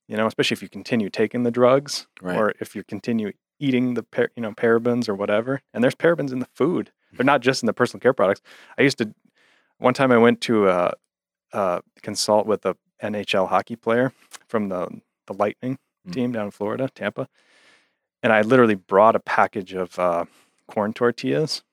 you 0.08 0.18
know, 0.18 0.28
especially 0.28 0.56
if 0.56 0.62
you 0.62 0.70
continue 0.70 1.10
taking 1.10 1.44
the 1.44 1.52
drugs, 1.52 2.08
Right. 2.22 2.38
or 2.38 2.54
if 2.60 2.76
you 2.76 2.84
continue 2.84 3.32
eating 3.60 3.94
the, 3.94 4.04
par- 4.04 4.32
you 4.36 4.42
know, 4.42 4.52
parabens 4.52 5.08
or 5.10 5.16
whatever, 5.16 5.62
and 5.74 5.84
there's 5.84 5.96
parabens 5.96 6.32
in 6.32 6.40
the 6.40 6.48
food. 6.54 6.92
They're 7.14 7.26
not 7.26 7.42
just 7.42 7.64
in 7.64 7.68
the 7.68 7.74
personal 7.74 8.00
care 8.02 8.14
products. 8.14 8.42
I 8.78 8.84
used 8.84 8.98
to, 9.00 9.14
one 9.80 9.94
time 9.94 10.12
I 10.12 10.18
went 10.18 10.42
to 10.42 10.68
uh, 10.68 10.92
uh, 11.54 11.80
consult 12.04 12.46
with 12.46 12.66
a 12.66 12.76
NHL 13.02 13.48
hockey 13.50 13.76
player 13.76 14.12
from 14.48 14.70
the 14.70 15.02
the 15.28 15.34
Lightning. 15.34 15.78
Team 16.12 16.32
down 16.32 16.46
in 16.46 16.52
Florida, 16.52 16.90
Tampa, 16.94 17.28
and 18.24 18.32
I 18.34 18.42
literally 18.42 18.76
brought 18.76 19.16
a 19.16 19.20
package 19.20 19.74
of 19.74 19.98
uh, 20.00 20.26
corn 20.68 20.94
tortillas 20.94 21.64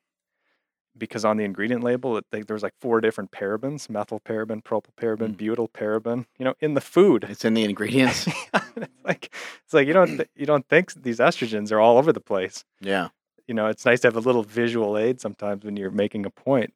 because 0.99 1.25
on 1.27 1.37
the 1.37 1.45
ingredient 1.45 1.85
label 1.85 2.17
it, 2.17 2.25
they, 2.31 2.41
there 2.43 2.55
was 2.55 2.63
like 2.63 2.73
four 2.81 3.01
different 3.01 3.31
parabens: 3.31 3.91
methyl 3.91 4.21
paraben, 4.21 4.63
propylparaben, 4.63 5.35
Mm. 5.35 5.37
butyl 5.37 5.69
paraben. 5.69 6.27
You 6.39 6.45
know, 6.47 6.55
in 6.61 6.75
the 6.75 6.81
food. 6.81 7.25
It's 7.29 7.45
in 7.45 7.55
the 7.55 7.65
ingredients. 7.65 8.27
it's 8.55 9.05
like 9.05 9.31
it's 9.65 9.75
like 9.75 9.87
you 9.87 9.93
don't 9.93 10.17
th- 10.17 10.31
you 10.35 10.47
don't 10.47 10.67
think 10.69 10.95
these 10.95 11.19
estrogens 11.19 11.71
are 11.73 11.81
all 11.81 11.99
over 11.99 12.13
the 12.13 12.21
place. 12.21 12.65
yeah. 12.81 13.09
You 13.49 13.55
know, 13.55 13.67
it's 13.69 13.85
nice 13.85 14.01
to 14.01 14.09
have 14.09 14.17
a 14.17 14.21
little 14.21 14.43
visual 14.43 14.99
aid 14.99 15.21
sometimes 15.21 15.65
when 15.65 15.77
you're 15.77 15.93
making 15.93 16.27
a 16.27 16.31
point 16.31 16.73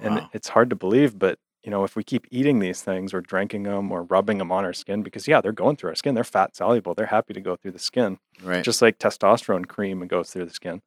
and 0.00 0.14
Wow. 0.14 0.30
it's 0.32 0.46
hard 0.48 0.70
to 0.70 0.76
believe 0.76 1.18
but 1.18 1.40
you 1.68 1.70
know 1.70 1.84
if 1.84 1.96
we 1.96 2.02
keep 2.02 2.26
eating 2.30 2.60
these 2.60 2.80
things 2.80 3.12
or 3.12 3.20
drinking 3.20 3.64
them 3.64 3.92
or 3.92 4.02
rubbing 4.04 4.38
them 4.38 4.50
on 4.50 4.64
our 4.64 4.72
skin 4.72 5.02
because 5.02 5.28
yeah 5.28 5.42
they're 5.42 5.52
going 5.52 5.76
through 5.76 5.90
our 5.90 5.94
skin 5.94 6.14
they're 6.14 6.24
fat 6.24 6.56
soluble 6.56 6.94
they're 6.94 7.04
happy 7.04 7.34
to 7.34 7.42
go 7.42 7.56
through 7.56 7.72
the 7.72 7.78
skin 7.78 8.18
Right. 8.42 8.64
just 8.64 8.80
like 8.80 8.98
testosterone 8.98 9.66
cream 9.68 10.00
and 10.00 10.08
goes 10.08 10.30
through 10.30 10.46
the 10.46 10.54
skin 10.54 10.80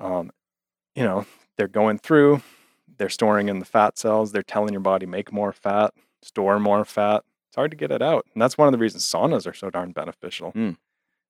um, 0.00 0.32
you 0.96 1.04
know 1.04 1.24
they're 1.56 1.68
going 1.68 1.98
through 1.98 2.42
they're 2.98 3.08
storing 3.08 3.48
in 3.48 3.60
the 3.60 3.64
fat 3.64 3.96
cells 3.96 4.32
they're 4.32 4.42
telling 4.42 4.72
your 4.72 4.80
body 4.80 5.06
make 5.06 5.32
more 5.32 5.52
fat 5.52 5.94
store 6.20 6.58
more 6.58 6.84
fat 6.84 7.22
it's 7.48 7.54
hard 7.54 7.70
to 7.70 7.76
get 7.76 7.92
it 7.92 8.02
out 8.02 8.26
and 8.34 8.42
that's 8.42 8.58
one 8.58 8.66
of 8.66 8.72
the 8.72 8.78
reasons 8.78 9.04
saunas 9.04 9.46
are 9.46 9.54
so 9.54 9.70
darn 9.70 9.92
beneficial 9.92 10.50
Mm. 10.50 10.78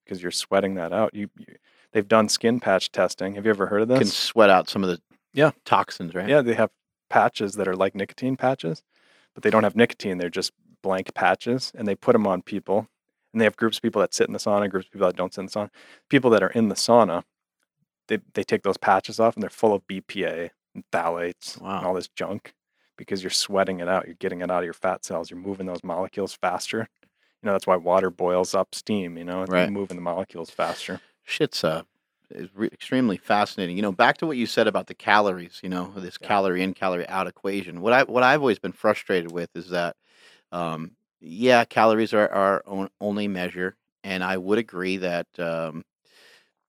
because 0.02 0.22
you're 0.22 0.30
sweating 0.32 0.76
that 0.76 0.94
out 0.94 1.12
you, 1.12 1.28
you 1.38 1.56
they've 1.92 2.08
done 2.08 2.30
skin 2.30 2.58
patch 2.58 2.90
testing 2.90 3.34
have 3.34 3.44
you 3.44 3.50
ever 3.50 3.66
heard 3.66 3.82
of 3.82 3.88
this 3.88 3.98
can 3.98 4.06
sweat 4.06 4.48
out 4.48 4.70
some 4.70 4.82
of 4.82 4.88
the 4.88 4.98
Yeah. 5.34 5.50
toxins, 5.66 6.14
right? 6.14 6.26
yeah, 6.26 6.40
they 6.40 6.54
have 6.54 6.70
patches 7.08 7.54
that 7.54 7.68
are 7.68 7.76
like 7.76 7.94
nicotine 7.94 8.36
patches, 8.36 8.82
but 9.34 9.42
they 9.42 9.50
don't 9.50 9.64
have 9.64 9.76
nicotine. 9.76 10.18
They're 10.18 10.28
just 10.30 10.52
blank 10.82 11.14
patches, 11.14 11.72
and 11.74 11.86
they 11.86 11.94
put 11.94 12.12
them 12.12 12.26
on 12.26 12.42
people. 12.42 12.88
And 13.32 13.40
they 13.40 13.44
have 13.44 13.56
groups 13.56 13.78
of 13.78 13.82
people 13.82 14.00
that 14.00 14.14
sit 14.14 14.26
in 14.28 14.32
the 14.32 14.38
sauna, 14.38 14.70
groups 14.70 14.86
of 14.86 14.92
people 14.92 15.06
that 15.08 15.16
don't 15.16 15.34
sit 15.34 15.40
in 15.42 15.46
the 15.46 15.52
sauna. 15.52 15.70
People 16.08 16.30
that 16.30 16.42
are 16.42 16.50
in 16.50 16.68
the 16.68 16.74
sauna, 16.74 17.24
they 18.08 18.18
they 18.34 18.42
take 18.42 18.62
those 18.62 18.78
patches 18.78 19.20
off, 19.20 19.34
and 19.34 19.42
they're 19.42 19.50
full 19.50 19.74
of 19.74 19.86
BPA 19.86 20.50
and 20.74 20.84
phthalates 20.92 21.60
Wow. 21.60 21.78
and 21.78 21.86
all 21.86 21.94
this 21.94 22.08
junk 22.08 22.54
because 22.96 23.22
you're 23.22 23.30
sweating 23.30 23.80
it 23.80 23.88
out. 23.88 24.06
You're 24.06 24.14
getting 24.16 24.40
it 24.40 24.50
out 24.50 24.58
of 24.60 24.64
your 24.64 24.72
fat 24.74 25.04
cells. 25.04 25.30
You're 25.30 25.40
moving 25.40 25.66
those 25.66 25.84
molecules 25.84 26.34
faster. 26.34 26.88
You 27.42 27.46
know 27.46 27.52
that's 27.52 27.66
why 27.66 27.76
water 27.76 28.10
boils 28.10 28.54
up 28.54 28.74
steam. 28.74 29.18
You 29.18 29.24
know, 29.24 29.44
Right. 29.44 29.70
moving 29.70 29.96
the 29.96 30.02
molecules 30.02 30.50
faster. 30.50 31.00
Shit's 31.24 31.62
uh 31.62 31.82
is 32.30 32.48
re- 32.54 32.68
extremely 32.72 33.16
fascinating. 33.16 33.76
You 33.76 33.82
know, 33.82 33.92
back 33.92 34.18
to 34.18 34.26
what 34.26 34.36
you 34.36 34.46
said 34.46 34.66
about 34.66 34.86
the 34.86 34.94
calories. 34.94 35.60
You 35.62 35.68
know, 35.68 35.92
this 35.96 36.18
Yeah. 36.20 36.26
calorie 36.28 36.62
in, 36.62 36.74
calorie 36.74 37.08
out 37.08 37.26
equation. 37.26 37.80
What 37.80 37.92
I 37.92 38.04
what 38.04 38.22
I've 38.22 38.40
always 38.40 38.58
been 38.58 38.72
frustrated 38.72 39.32
with 39.32 39.50
is 39.56 39.70
that, 39.70 39.96
um, 40.52 40.92
yeah, 41.20 41.64
calories 41.64 42.14
are 42.14 42.28
our 42.30 42.62
own, 42.66 42.88
only 43.00 43.28
measure, 43.28 43.76
and 44.04 44.24
I 44.24 44.36
would 44.38 44.58
agree 44.58 44.98
that 44.98 45.26
um, 45.38 45.84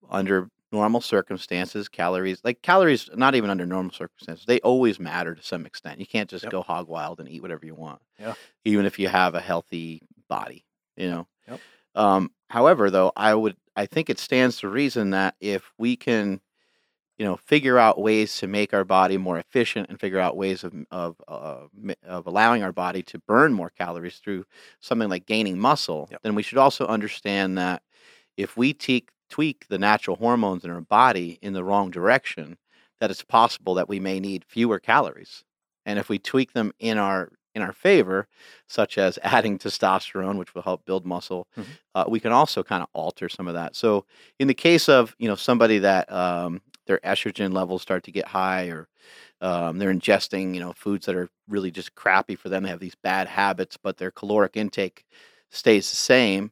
under 0.09 0.49
normal 0.71 1.01
circumstances, 1.01 1.87
calories 1.87 2.41
like 2.43 2.61
calories, 2.61 3.09
not 3.15 3.35
even 3.35 3.49
under 3.49 3.65
normal 3.65 3.93
circumstances, 3.93 4.45
they 4.45 4.59
always 4.61 4.99
matter 4.99 5.33
to 5.33 5.41
some 5.43 5.65
extent. 5.65 5.99
You 5.99 6.05
can't 6.05 6.29
just 6.29 6.43
Yep. 6.43 6.51
go 6.51 6.61
hog 6.61 6.87
wild 6.87 7.19
and 7.19 7.29
eat 7.29 7.41
whatever 7.41 7.65
you 7.65 7.75
want. 7.75 8.01
Yeah. 8.19 8.33
even 8.65 8.85
if 8.85 8.99
you 8.99 9.07
have 9.07 9.35
a 9.35 9.39
healthy 9.41 10.01
body. 10.29 10.65
You 10.97 11.09
know. 11.09 11.27
Yep. 11.47 11.61
Um, 11.95 12.31
however, 12.49 12.89
though, 12.91 13.11
I 13.15 13.33
would 13.35 13.57
I 13.77 13.87
think 13.87 14.09
it 14.09 14.19
stands 14.19 14.59
to 14.59 14.69
reason 14.69 15.11
that 15.11 15.35
if 15.41 15.71
we 15.79 15.97
can, 15.97 16.41
you 17.17 17.25
know, 17.25 17.37
figure 17.37 17.77
out 17.79 17.99
ways 18.01 18.37
to 18.37 18.47
make 18.47 18.73
our 18.73 18.83
body 18.85 19.17
more 19.17 19.39
efficient 19.39 19.89
and 19.89 19.99
figure 19.99 20.19
out 20.19 20.37
ways 20.37 20.63
of 20.63 20.73
of 20.91 21.15
uh, 21.27 21.67
of 22.03 22.27
allowing 22.27 22.63
our 22.63 22.73
body 22.73 23.03
to 23.03 23.19
burn 23.19 23.53
more 23.53 23.71
calories 23.71 24.17
through 24.19 24.45
something 24.81 25.09
like 25.09 25.25
gaining 25.25 25.59
muscle, 25.59 26.07
Yep. 26.11 26.21
then 26.23 26.35
we 26.35 26.43
should 26.43 26.59
also 26.59 26.87
understand 26.87 27.57
that 27.57 27.81
if 28.37 28.57
we 28.57 28.73
tweak 28.73 29.11
tweak 29.29 29.67
the 29.69 29.79
natural 29.79 30.17
hormones 30.17 30.63
in 30.65 30.71
our 30.71 30.81
body 30.81 31.39
in 31.41 31.53
the 31.53 31.63
wrong 31.63 31.91
direction, 31.91 32.57
that 32.99 33.11
it's 33.11 33.23
possible 33.23 33.73
that 33.75 33.89
we 33.89 33.99
may 33.99 34.19
need 34.19 34.45
fewer 34.45 34.79
calories. 34.79 35.43
And 35.85 35.99
if 35.99 36.09
we 36.09 36.19
tweak 36.19 36.53
them 36.53 36.71
in 36.79 36.97
our 36.97 37.31
in 37.55 37.61
our 37.61 37.73
favor, 37.73 38.27
such 38.67 38.97
as 38.97 39.17
adding 39.23 39.57
testosterone, 39.59 40.37
which 40.37 40.53
will 40.55 40.61
help 40.61 40.85
build 40.85 41.05
muscle, 41.05 41.47
Mhm. 41.57 41.77
uh, 41.95 42.05
we 42.07 42.19
can 42.19 42.31
also 42.31 42.63
kind 42.63 42.83
of 42.83 42.89
alter 42.93 43.29
some 43.29 43.47
of 43.47 43.53
that. 43.55 43.75
So, 43.75 44.05
in 44.39 44.47
the 44.47 44.53
case 44.53 44.89
of 44.89 45.15
you 45.19 45.27
know 45.27 45.35
somebody 45.35 45.79
that 45.79 46.11
um, 46.11 46.61
their 46.87 46.99
estrogen 46.99 47.53
levels 47.53 47.81
start 47.81 48.03
to 48.05 48.11
get 48.11 48.27
high, 48.27 48.67
or 48.67 48.87
um, 49.41 49.77
they're 49.77 49.93
ingesting 49.93 50.53
you 50.53 50.59
know 50.61 50.73
foods 50.73 51.05
that 51.05 51.15
are 51.15 51.29
really 51.47 51.71
just 51.71 51.95
crappy 51.95 52.35
for 52.35 52.49
them, 52.49 52.63
they 52.63 52.69
have 52.69 52.79
these 52.79 52.95
bad 53.03 53.27
habits, 53.27 53.77
but 53.77 53.97
their 53.97 54.11
caloric 54.11 54.55
intake 54.57 55.05
stays 55.51 55.89
the 55.89 55.95
same. 55.95 56.51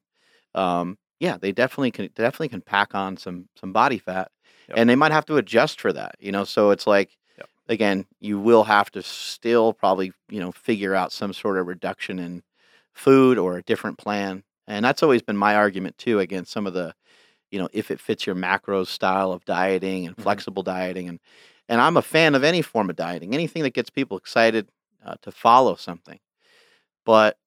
Um, 0.53 0.97
yeah, 1.19 1.37
they 1.37 1.51
definitely 1.51 1.91
can 1.91 2.09
definitely 2.15 2.49
can 2.49 2.61
pack 2.61 2.95
on 2.95 3.17
some 3.17 3.49
some 3.59 3.73
body 3.73 3.97
fat, 3.97 4.31
Yep. 4.69 4.77
and 4.79 4.89
they 4.89 4.95
might 4.95 5.11
have 5.11 5.25
to 5.27 5.37
adjust 5.37 5.79
for 5.81 5.93
that. 5.93 6.15
You 6.19 6.31
know, 6.31 6.43
so 6.43 6.71
it's 6.71 6.87
like. 6.87 7.17
Again, 7.67 8.05
you 8.19 8.39
will 8.39 8.63
have 8.65 8.91
to 8.91 9.01
still 9.03 9.73
probably, 9.73 10.13
you 10.29 10.39
know, 10.39 10.51
figure 10.51 10.95
out 10.95 11.11
some 11.11 11.33
sort 11.33 11.57
of 11.57 11.67
reduction 11.67 12.19
in 12.19 12.43
food 12.93 13.37
or 13.37 13.57
a 13.57 13.63
different 13.63 13.97
plan. 13.97 14.43
And 14.67 14.83
that's 14.85 15.03
always 15.03 15.21
been 15.21 15.37
my 15.37 15.55
argument 15.55 15.97
too 15.97 16.19
against 16.19 16.51
some 16.51 16.67
of 16.67 16.73
the, 16.73 16.93
you 17.51 17.59
know, 17.59 17.69
if 17.73 17.91
it 17.91 17.99
fits 17.99 18.25
your 18.27 18.35
macros 18.35 18.87
style 18.87 19.31
of 19.31 19.45
dieting 19.45 20.07
and 20.07 20.15
Mhm. 20.17 20.23
flexible 20.23 20.63
dieting 20.63 21.09
and 21.09 21.19
and 21.69 21.81
I'm 21.81 21.97
a 21.97 22.01
fan 22.03 22.35
of 22.35 22.43
any 22.43 22.61
form 22.61 22.89
of 22.89 22.95
dieting, 22.97 23.33
anything 23.33 23.63
that 23.63 23.73
gets 23.73 23.89
people 23.89 24.17
excited 24.17 24.69
uh, 25.05 25.15
to 25.23 25.31
follow 25.31 25.75
something. 25.75 26.19
But 27.05 27.37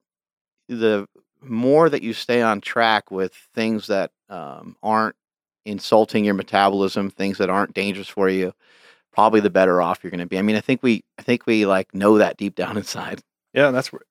the 0.68 1.08
more 1.42 1.88
that 1.90 2.02
you 2.02 2.12
stay 2.12 2.42
on 2.42 2.60
track 2.60 3.10
with 3.10 3.34
things 3.54 3.86
that 3.88 4.12
um, 4.28 4.76
aren't 4.82 5.16
insulting 5.66 6.24
your 6.24 6.34
metabolism, 6.34 7.10
things 7.10 7.38
that 7.38 7.50
aren't 7.50 7.74
dangerous 7.74 8.08
for 8.08 8.28
you, 8.28 8.52
probably 9.18 9.40
the 9.40 9.50
better 9.50 9.82
off 9.82 9.98
you're 10.00 10.12
going 10.12 10.20
to 10.20 10.26
be. 10.26 10.38
I 10.38 10.42
mean, 10.42 10.54
I 10.54 10.60
think 10.60 10.80
we, 10.80 11.02
I 11.18 11.22
think 11.22 11.44
we 11.44 11.66
like 11.66 11.92
know 11.92 12.18
that 12.18 12.36
deep 12.36 12.54
down 12.54 12.76
inside. 12.82 13.20
Yeah, 13.52 13.66
and 13.66 13.74
that's 13.76 13.92
where 13.92 14.02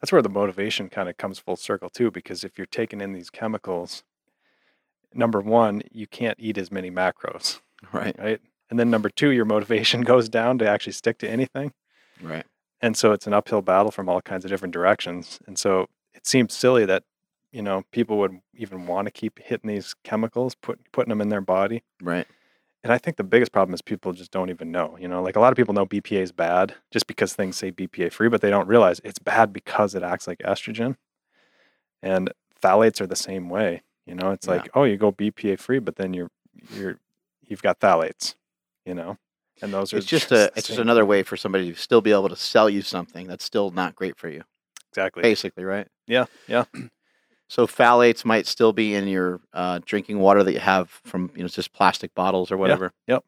that's 0.00 0.10
where 0.10 0.22
the 0.22 0.30
motivation 0.30 0.88
kind 0.88 1.08
of 1.10 1.18
comes 1.18 1.38
full 1.38 1.56
circle 1.56 1.90
too, 1.90 2.10
because 2.10 2.44
if 2.44 2.56
you're 2.56 2.66
taking 2.66 3.02
in 3.02 3.12
these 3.12 3.28
chemicals, 3.28 4.04
number 5.12 5.40
one, 5.40 5.82
you 5.92 6.06
can't 6.06 6.38
eat 6.40 6.56
as 6.56 6.72
many 6.72 6.90
macros, 6.90 7.60
Right. 7.92 8.14
right? 8.18 8.40
And 8.70 8.78
then 8.78 8.88
number 8.90 9.10
two, 9.10 9.28
your 9.30 9.44
motivation 9.44 10.00
goes 10.12 10.30
down 10.30 10.56
to 10.58 10.66
actually 10.68 10.94
stick 10.94 11.18
to 11.18 11.28
anything. 11.30 11.72
Right. 12.22 12.46
And 12.80 12.96
so 12.96 13.12
it's 13.12 13.26
an 13.26 13.34
uphill 13.34 13.60
battle 13.62 13.90
from 13.90 14.08
all 14.08 14.22
kinds 14.22 14.44
of 14.46 14.50
different 14.50 14.72
directions. 14.72 15.40
And 15.46 15.58
so 15.58 15.88
it 16.14 16.26
seems 16.26 16.54
silly 16.54 16.86
that, 16.86 17.04
you 17.52 17.60
know, 17.62 17.84
people 17.92 18.16
would 18.18 18.40
even 18.54 18.86
want 18.86 19.06
to 19.06 19.10
keep 19.10 19.38
hitting 19.38 19.68
these 19.68 19.94
chemicals, 20.04 20.54
put, 20.54 20.80
putting 20.90 21.10
them 21.10 21.20
in 21.20 21.28
their 21.28 21.40
body. 21.42 21.82
Right. 22.02 22.26
And 22.84 22.92
I 22.92 22.98
think 22.98 23.16
the 23.16 23.24
biggest 23.24 23.50
problem 23.50 23.72
is 23.74 23.80
people 23.82 24.12
just 24.12 24.30
don't 24.30 24.50
even 24.50 24.70
know. 24.70 24.96
You 25.00 25.08
know, 25.08 25.22
like 25.22 25.36
a 25.36 25.40
lot 25.40 25.50
of 25.52 25.56
people 25.56 25.72
know 25.74 25.86
BPA 25.86 26.20
is 26.20 26.32
bad 26.32 26.74
just 26.92 27.06
because 27.06 27.32
things 27.34 27.56
say 27.56 27.72
BPA 27.72 28.12
free, 28.12 28.28
but 28.28 28.42
they 28.42 28.50
don't 28.50 28.68
realize 28.68 29.00
it's 29.02 29.18
bad 29.18 29.52
because 29.54 29.94
it 29.94 30.02
acts 30.02 30.26
like 30.28 30.38
estrogen. 30.40 30.96
And 32.02 32.30
phthalates 32.62 33.00
are 33.00 33.06
the 33.06 33.16
same 33.16 33.48
way. 33.48 33.82
You 34.06 34.14
know, 34.14 34.30
it's 34.32 34.46
Yeah. 34.46 34.52
like, 34.54 34.70
oh, 34.74 34.84
you 34.84 34.96
go 34.98 35.10
BPA 35.10 35.58
free, 35.58 35.78
but 35.78 35.96
then 35.96 36.12
you're 36.14 36.30
you're 36.76 36.98
you've 37.48 37.62
got 37.62 37.80
phthalates. 37.80 38.36
you 38.84 38.94
know. 38.94 39.16
And 39.62 39.72
those 39.72 39.94
are 39.94 39.96
It's 39.96 40.06
just 40.06 40.30
a 40.30 40.52
it's 40.56 40.66
just 40.68 40.78
another 40.78 41.06
way 41.06 41.22
for 41.22 41.38
somebody 41.38 41.72
to 41.72 41.78
still 41.80 42.02
be 42.02 42.12
able 42.12 42.28
to 42.28 42.36
sell 42.36 42.68
you 42.68 42.82
something 42.82 43.26
that's 43.26 43.44
still 43.44 43.70
not 43.70 43.94
great 43.94 44.18
for 44.18 44.28
you. 44.28 44.42
Exactly. 44.90 45.22
Basically, 45.22 45.64
right? 45.64 45.88
Yeah, 46.06 46.26
yeah. 46.46 46.64
So 47.54 47.68
phthalates 47.68 48.24
might 48.24 48.48
still 48.48 48.72
be 48.72 48.96
in 48.96 49.06
your 49.06 49.40
uh, 49.52 49.78
drinking 49.86 50.18
water 50.18 50.42
that 50.42 50.52
you 50.54 50.58
have 50.58 50.90
from 50.90 51.30
you 51.36 51.42
know 51.42 51.48
just 51.48 51.72
plastic 51.72 52.12
bottles 52.12 52.50
or 52.50 52.56
whatever. 52.56 52.92
Yep, 53.06 53.24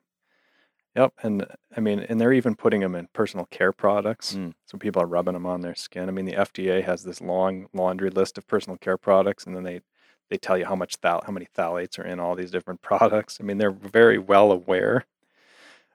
Yep. 0.96 1.12
and 1.22 1.46
I 1.76 1.80
mean, 1.80 2.00
and 2.00 2.20
they're 2.20 2.32
even 2.32 2.56
putting 2.56 2.80
them 2.80 2.96
in 2.96 3.06
personal 3.12 3.46
care 3.46 3.70
products. 3.70 4.34
Mm. 4.34 4.54
So 4.64 4.78
people 4.78 5.00
are 5.00 5.06
rubbing 5.06 5.34
them 5.34 5.46
on 5.46 5.60
their 5.60 5.76
skin. 5.76 6.08
I 6.08 6.10
mean, 6.10 6.24
the 6.24 6.32
FDA 6.32 6.82
has 6.82 7.04
this 7.04 7.20
long 7.20 7.68
laundry 7.72 8.10
list 8.10 8.36
of 8.36 8.48
personal 8.48 8.76
care 8.78 8.98
products, 8.98 9.46
and 9.46 9.54
then 9.54 9.62
they 9.62 9.82
they 10.28 10.38
tell 10.38 10.58
you 10.58 10.64
how 10.64 10.74
much 10.74 10.96
how 11.04 11.22
many 11.30 11.46
phthalates 11.56 11.96
are 11.96 12.04
in 12.04 12.18
all 12.18 12.34
these 12.34 12.50
different 12.50 12.82
products. 12.90 13.38
I 13.40 13.44
mean, 13.44 13.58
they're 13.58 13.70
very 13.70 14.18
well 14.18 14.50
aware 14.50 15.06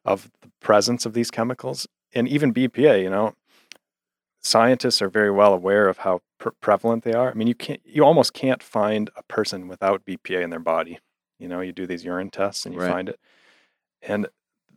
of 0.05 0.31
the 0.41 0.51
presence 0.61 1.05
of 1.05 1.11
these 1.11 1.31
chemicals, 1.31 1.85
and 2.13 2.29
even 2.29 2.53
BPA. 2.53 3.03
You 3.03 3.09
know, 3.09 3.35
scientists 4.39 5.01
are 5.01 5.09
very 5.09 5.31
well 5.31 5.53
aware 5.53 5.89
of 5.89 5.97
how 5.97 6.21
pre- 6.41 6.51
prevalent 6.59 7.03
they 7.03 7.13
are. 7.13 7.29
I 7.31 7.33
mean, 7.33 7.47
you 7.47 7.55
can't 7.55 7.79
you 7.85 8.03
almost 8.03 8.33
can't 8.33 8.61
find 8.61 9.09
a 9.15 9.23
person 9.23 9.67
without 9.69 10.03
BPA 10.05 10.41
in 10.43 10.49
their 10.49 10.59
body. 10.59 10.99
You 11.39 11.47
know, 11.47 11.61
you 11.61 11.71
do 11.71 11.87
these 11.87 12.03
urine 12.03 12.29
tests 12.29 12.65
and 12.65 12.75
you 12.75 12.81
Right. 12.81 12.91
find 12.91 13.09
it, 13.09 13.19
and 14.01 14.27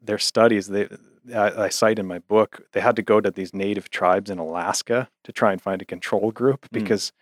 their 0.00 0.18
studies 0.18 0.68
they 0.68 0.86
I, 1.34 1.64
I 1.64 1.68
cite 1.70 1.98
in 1.98 2.06
my 2.06 2.18
book 2.18 2.60
they 2.72 2.80
had 2.80 2.96
to 2.96 3.02
go 3.02 3.20
to 3.20 3.30
these 3.30 3.54
native 3.54 3.88
tribes 3.90 4.28
in 4.30 4.38
Alaska 4.38 5.08
to 5.24 5.32
try 5.32 5.50
and 5.52 5.60
find 5.60 5.80
a 5.82 5.86
control 5.86 6.30
group 6.30 6.66
Mm. 6.68 6.72
because 6.72 7.12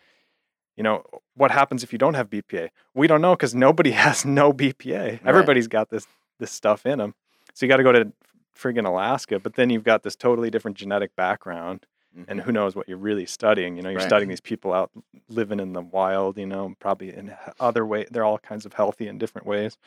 you 0.77 0.83
know 0.83 1.05
what 1.35 1.51
happens 1.53 1.85
if 1.85 1.93
you 1.93 1.99
don't 1.99 2.15
have 2.15 2.29
BPA 2.29 2.71
we 2.95 3.07
don't 3.07 3.21
know 3.21 3.35
because 3.37 3.55
nobody 3.55 3.91
has 4.07 4.25
no 4.25 4.53
BPA 4.53 5.21
everybody's 5.25 5.69
got 5.69 5.91
this 5.91 6.07
this 6.41 6.51
stuff 6.51 6.85
in 6.87 6.99
them 6.99 7.15
so 7.55 7.65
you 7.65 7.71
got 7.71 7.77
to 7.77 7.85
go 7.85 7.93
to 7.93 8.13
friggin 8.59 8.85
Alaska 8.87 9.39
but 9.39 9.55
then 9.55 9.71
you've 9.71 9.85
got 9.85 10.03
this 10.03 10.17
totally 10.17 10.51
different 10.51 10.77
genetic 10.77 11.15
background 11.15 11.87
and 12.29 12.41
Mhm. 12.41 12.45
who 12.45 12.53
knows 12.53 12.75
what 12.77 12.89
you're 12.89 12.99
really 12.99 13.27
studying 13.27 13.77
you 13.77 13.83
know 13.83 13.91
you're 13.91 13.99
Right. 13.99 14.07
studying 14.07 14.29
these 14.29 14.41
people 14.41 14.73
out 14.73 14.91
living 15.29 15.61
in 15.61 15.73
the 15.73 15.83
wild 15.83 16.37
you 16.39 16.47
know 16.47 16.75
probably 16.79 17.13
in 17.15 17.35
other 17.61 17.85
way 17.87 18.07
they're 18.11 18.25
all 18.25 18.39
kinds 18.39 18.67
of 18.67 18.75
healthy 18.75 19.09
in 19.09 19.19
different 19.19 19.47
ways 19.47 19.79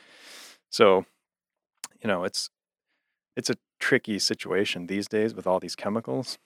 so 0.69 1.05
you 2.01 2.07
know 2.07 2.23
it's 2.23 2.49
it's 3.35 3.49
a 3.49 3.55
tricky 3.79 4.17
situation 4.19 4.87
these 4.87 5.07
days 5.07 5.33
with 5.35 5.45
all 5.47 5.59
these 5.59 5.75
chemicals 5.75 6.37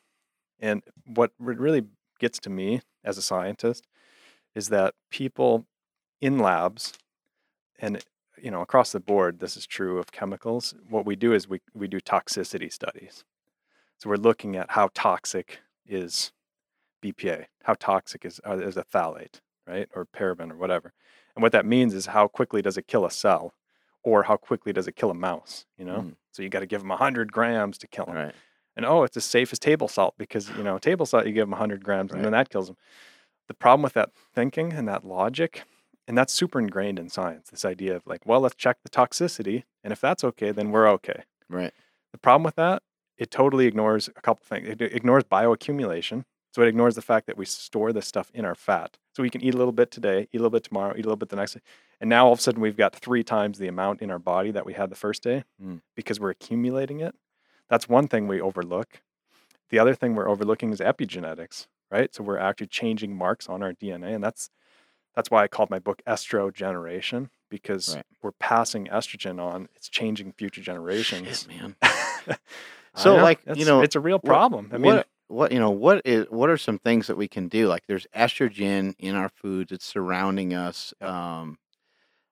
and 0.60 0.84
what 1.06 1.32
really 1.40 1.84
gets 2.20 2.40
to 2.40 2.50
me 2.50 2.82
as 3.04 3.18
a 3.18 3.22
scientist 3.22 3.88
is 4.56 4.70
that 4.70 4.94
people 5.10 5.66
in 6.22 6.38
labs 6.40 6.94
and 7.80 8.04
you 8.42 8.52
know 8.52 8.62
across 8.62 8.92
the 8.92 9.00
board 9.00 9.40
this 9.40 9.56
is 9.56 9.66
true 9.66 9.98
of 10.00 10.12
chemicals 10.12 10.74
what 10.90 11.06
we 11.06 11.16
do 11.16 11.34
is 11.34 11.48
we, 11.48 11.62
we 11.74 11.88
do 11.88 12.00
toxicity 12.00 12.72
studies 12.72 13.24
so 13.98 14.10
we're 14.10 14.16
looking 14.18 14.56
at 14.56 14.72
how 14.72 14.90
toxic 14.94 15.60
is 15.90 16.32
bpa 17.04 17.46
how 17.64 17.74
toxic 17.74 18.26
is, 18.26 18.40
uh, 18.48 18.58
is 18.58 18.78
a 18.78 18.84
phthalate 18.84 19.42
right 19.68 19.88
or 19.96 20.06
paraben 20.06 20.52
or 20.52 20.56
whatever 20.58 20.94
and 21.36 21.44
what 21.44 21.52
that 21.52 21.66
means 21.66 21.94
is 21.94 22.08
how 22.08 22.28
quickly 22.28 22.62
does 22.62 22.78
it 22.78 22.88
kill 22.88 23.06
a 23.06 23.12
cell 23.12 23.54
or 24.04 24.24
how 24.24 24.38
quickly 24.38 24.72
does 24.74 24.88
it 24.88 24.96
kill 24.96 25.10
a 25.12 25.14
mouse 25.14 25.66
you 25.78 25.86
know 25.86 26.02
Mm. 26.02 26.16
so 26.32 26.44
you 26.44 26.50
got 26.50 26.60
to 26.60 26.66
give 26.66 26.82
them 26.82 26.90
100 26.90 27.32
grams 27.32 27.78
to 27.80 27.88
kill 27.88 28.06
them 28.06 28.16
Right. 28.16 28.36
and 28.76 28.86
oh, 28.86 29.04
it's 29.04 29.18
as 29.18 29.26
safe 29.26 29.52
as 29.54 29.60
table 29.60 29.88
salt 29.88 30.16
because 30.18 30.50
you 30.58 30.64
know 30.64 30.78
table 30.78 31.06
salt 31.06 31.26
you 31.26 31.34
give 31.34 31.44
them 31.48 31.52
100 31.52 31.84
grams 31.84 32.12
and 32.12 32.24
then 32.26 32.32
that 32.34 32.50
kills 32.50 32.68
them. 32.68 32.78
The 33.48 33.54
problem 33.56 33.82
with 33.84 33.94
that 33.94 34.12
thinking 34.36 34.74
and 34.74 34.88
that 34.88 35.04
logic, 35.04 35.64
and 36.08 36.16
that's 36.16 36.32
super 36.32 36.60
ingrained 36.60 37.00
in 37.00 37.10
science. 37.10 37.50
This 37.50 37.66
idea 37.66 37.96
of 37.96 38.06
like, 38.06 38.24
well, 38.26 38.42
let's 38.42 38.54
check 38.56 38.78
the 38.84 38.90
toxicity, 38.92 39.64
and 39.84 39.92
if 39.92 40.00
that's 40.00 40.24
okay, 40.24 40.52
then 40.52 40.70
we're 40.72 40.88
okay. 40.90 41.24
Right. 41.50 41.74
The 42.12 42.20
problem 42.20 42.44
with 42.44 42.56
that, 42.58 42.84
it 43.20 43.30
totally 43.30 43.68
ignores 43.68 44.08
a 44.08 44.22
couple 44.22 44.44
things. 44.46 44.68
It 44.68 44.82
ignores 44.82 45.24
bioaccumulation. 45.26 46.24
So 46.52 46.64
it 46.64 46.68
ignores 46.68 46.96
the 46.96 47.04
fact 47.04 47.28
that 47.28 47.38
we 47.38 47.46
store 47.46 47.94
this 47.94 48.08
stuff 48.08 48.32
in 48.34 48.44
our 48.44 48.56
fat. 48.56 48.98
So 49.16 49.22
we 49.22 49.30
can 49.30 49.42
eat 49.44 49.54
a 49.54 49.58
little 49.58 49.72
bit 49.72 49.92
today, 49.92 50.22
eat 50.32 50.38
a 50.38 50.40
little 50.40 50.50
bit 50.50 50.64
tomorrow, 50.64 50.94
eat 50.98 51.02
a 51.06 51.08
little 51.08 51.16
bit 51.16 51.30
the 51.30 51.36
next 51.36 51.54
day. 51.54 51.60
And 52.02 52.10
now 52.10 52.26
all 52.26 52.34
of 52.34 52.40
a 52.40 52.42
sudden 52.42 52.60
we've 52.62 52.76
got 52.78 52.96
three 52.96 53.24
times 53.24 53.60
the 53.60 53.68
amount 53.68 54.02
in 54.02 54.10
our 54.10 54.18
body 54.18 54.50
that 54.52 54.66
we 54.66 54.74
had 54.74 54.90
the 54.90 54.96
first 54.96 55.22
day 55.22 55.44
Mm. 55.64 55.82
because 55.96 56.20
we're 56.20 56.32
accumulating 56.32 57.02
it. 57.02 57.14
That's 57.70 57.88
one 57.88 58.08
thing 58.08 58.28
we 58.28 58.42
overlook. 58.42 59.02
The 59.70 59.78
other 59.78 59.94
thing 59.94 60.16
we're 60.16 60.28
overlooking 60.30 60.72
is 60.74 60.80
epigenetics, 60.80 61.68
right? 61.92 62.16
So 62.16 62.24
we're 62.24 62.40
actually 62.40 62.68
changing 62.68 63.16
marks 63.16 63.48
on 63.48 63.62
our 63.62 63.74
DNA. 63.74 64.16
And 64.16 64.24
that's 64.24 64.50
that's 65.16 65.30
why 65.30 65.44
I 65.44 65.48
called 65.48 65.70
my 65.70 65.80
book 65.80 66.02
Estrogeneration, 66.08 67.30
because 67.50 67.96
Right. 67.96 68.06
we're 68.24 68.32
passing 68.32 68.86
estrogen 68.88 69.40
on. 69.40 69.68
It's 69.76 69.90
changing 69.90 70.32
future 70.34 70.62
generations. 70.62 71.42
Shit, 71.42 71.48
man. 71.50 71.76
So, 72.96 73.16
like, 73.16 73.40
you 73.56 73.66
know, 73.66 73.82
it's 73.82 73.96
a 73.96 74.00
real 74.00 74.18
what- 74.18 74.26
problem. 74.26 74.70
I 74.74 74.78
mean, 74.78 74.96
what 74.96 75.08
what 75.28 75.52
you 75.52 75.60
know 75.60 75.70
what 75.70 76.02
is 76.06 76.26
what 76.30 76.50
are 76.50 76.58
some 76.58 76.80
things 76.80 77.08
that 77.08 77.16
we 77.18 77.28
can 77.28 77.48
do? 77.48 77.68
Like 77.68 77.84
there's 77.88 78.08
estrogen 78.16 78.96
in 78.98 79.16
our 79.16 79.30
foods; 79.30 79.72
it's 79.72 79.86
surrounding 79.86 80.54
us. 80.54 80.94
Um, 81.02 81.58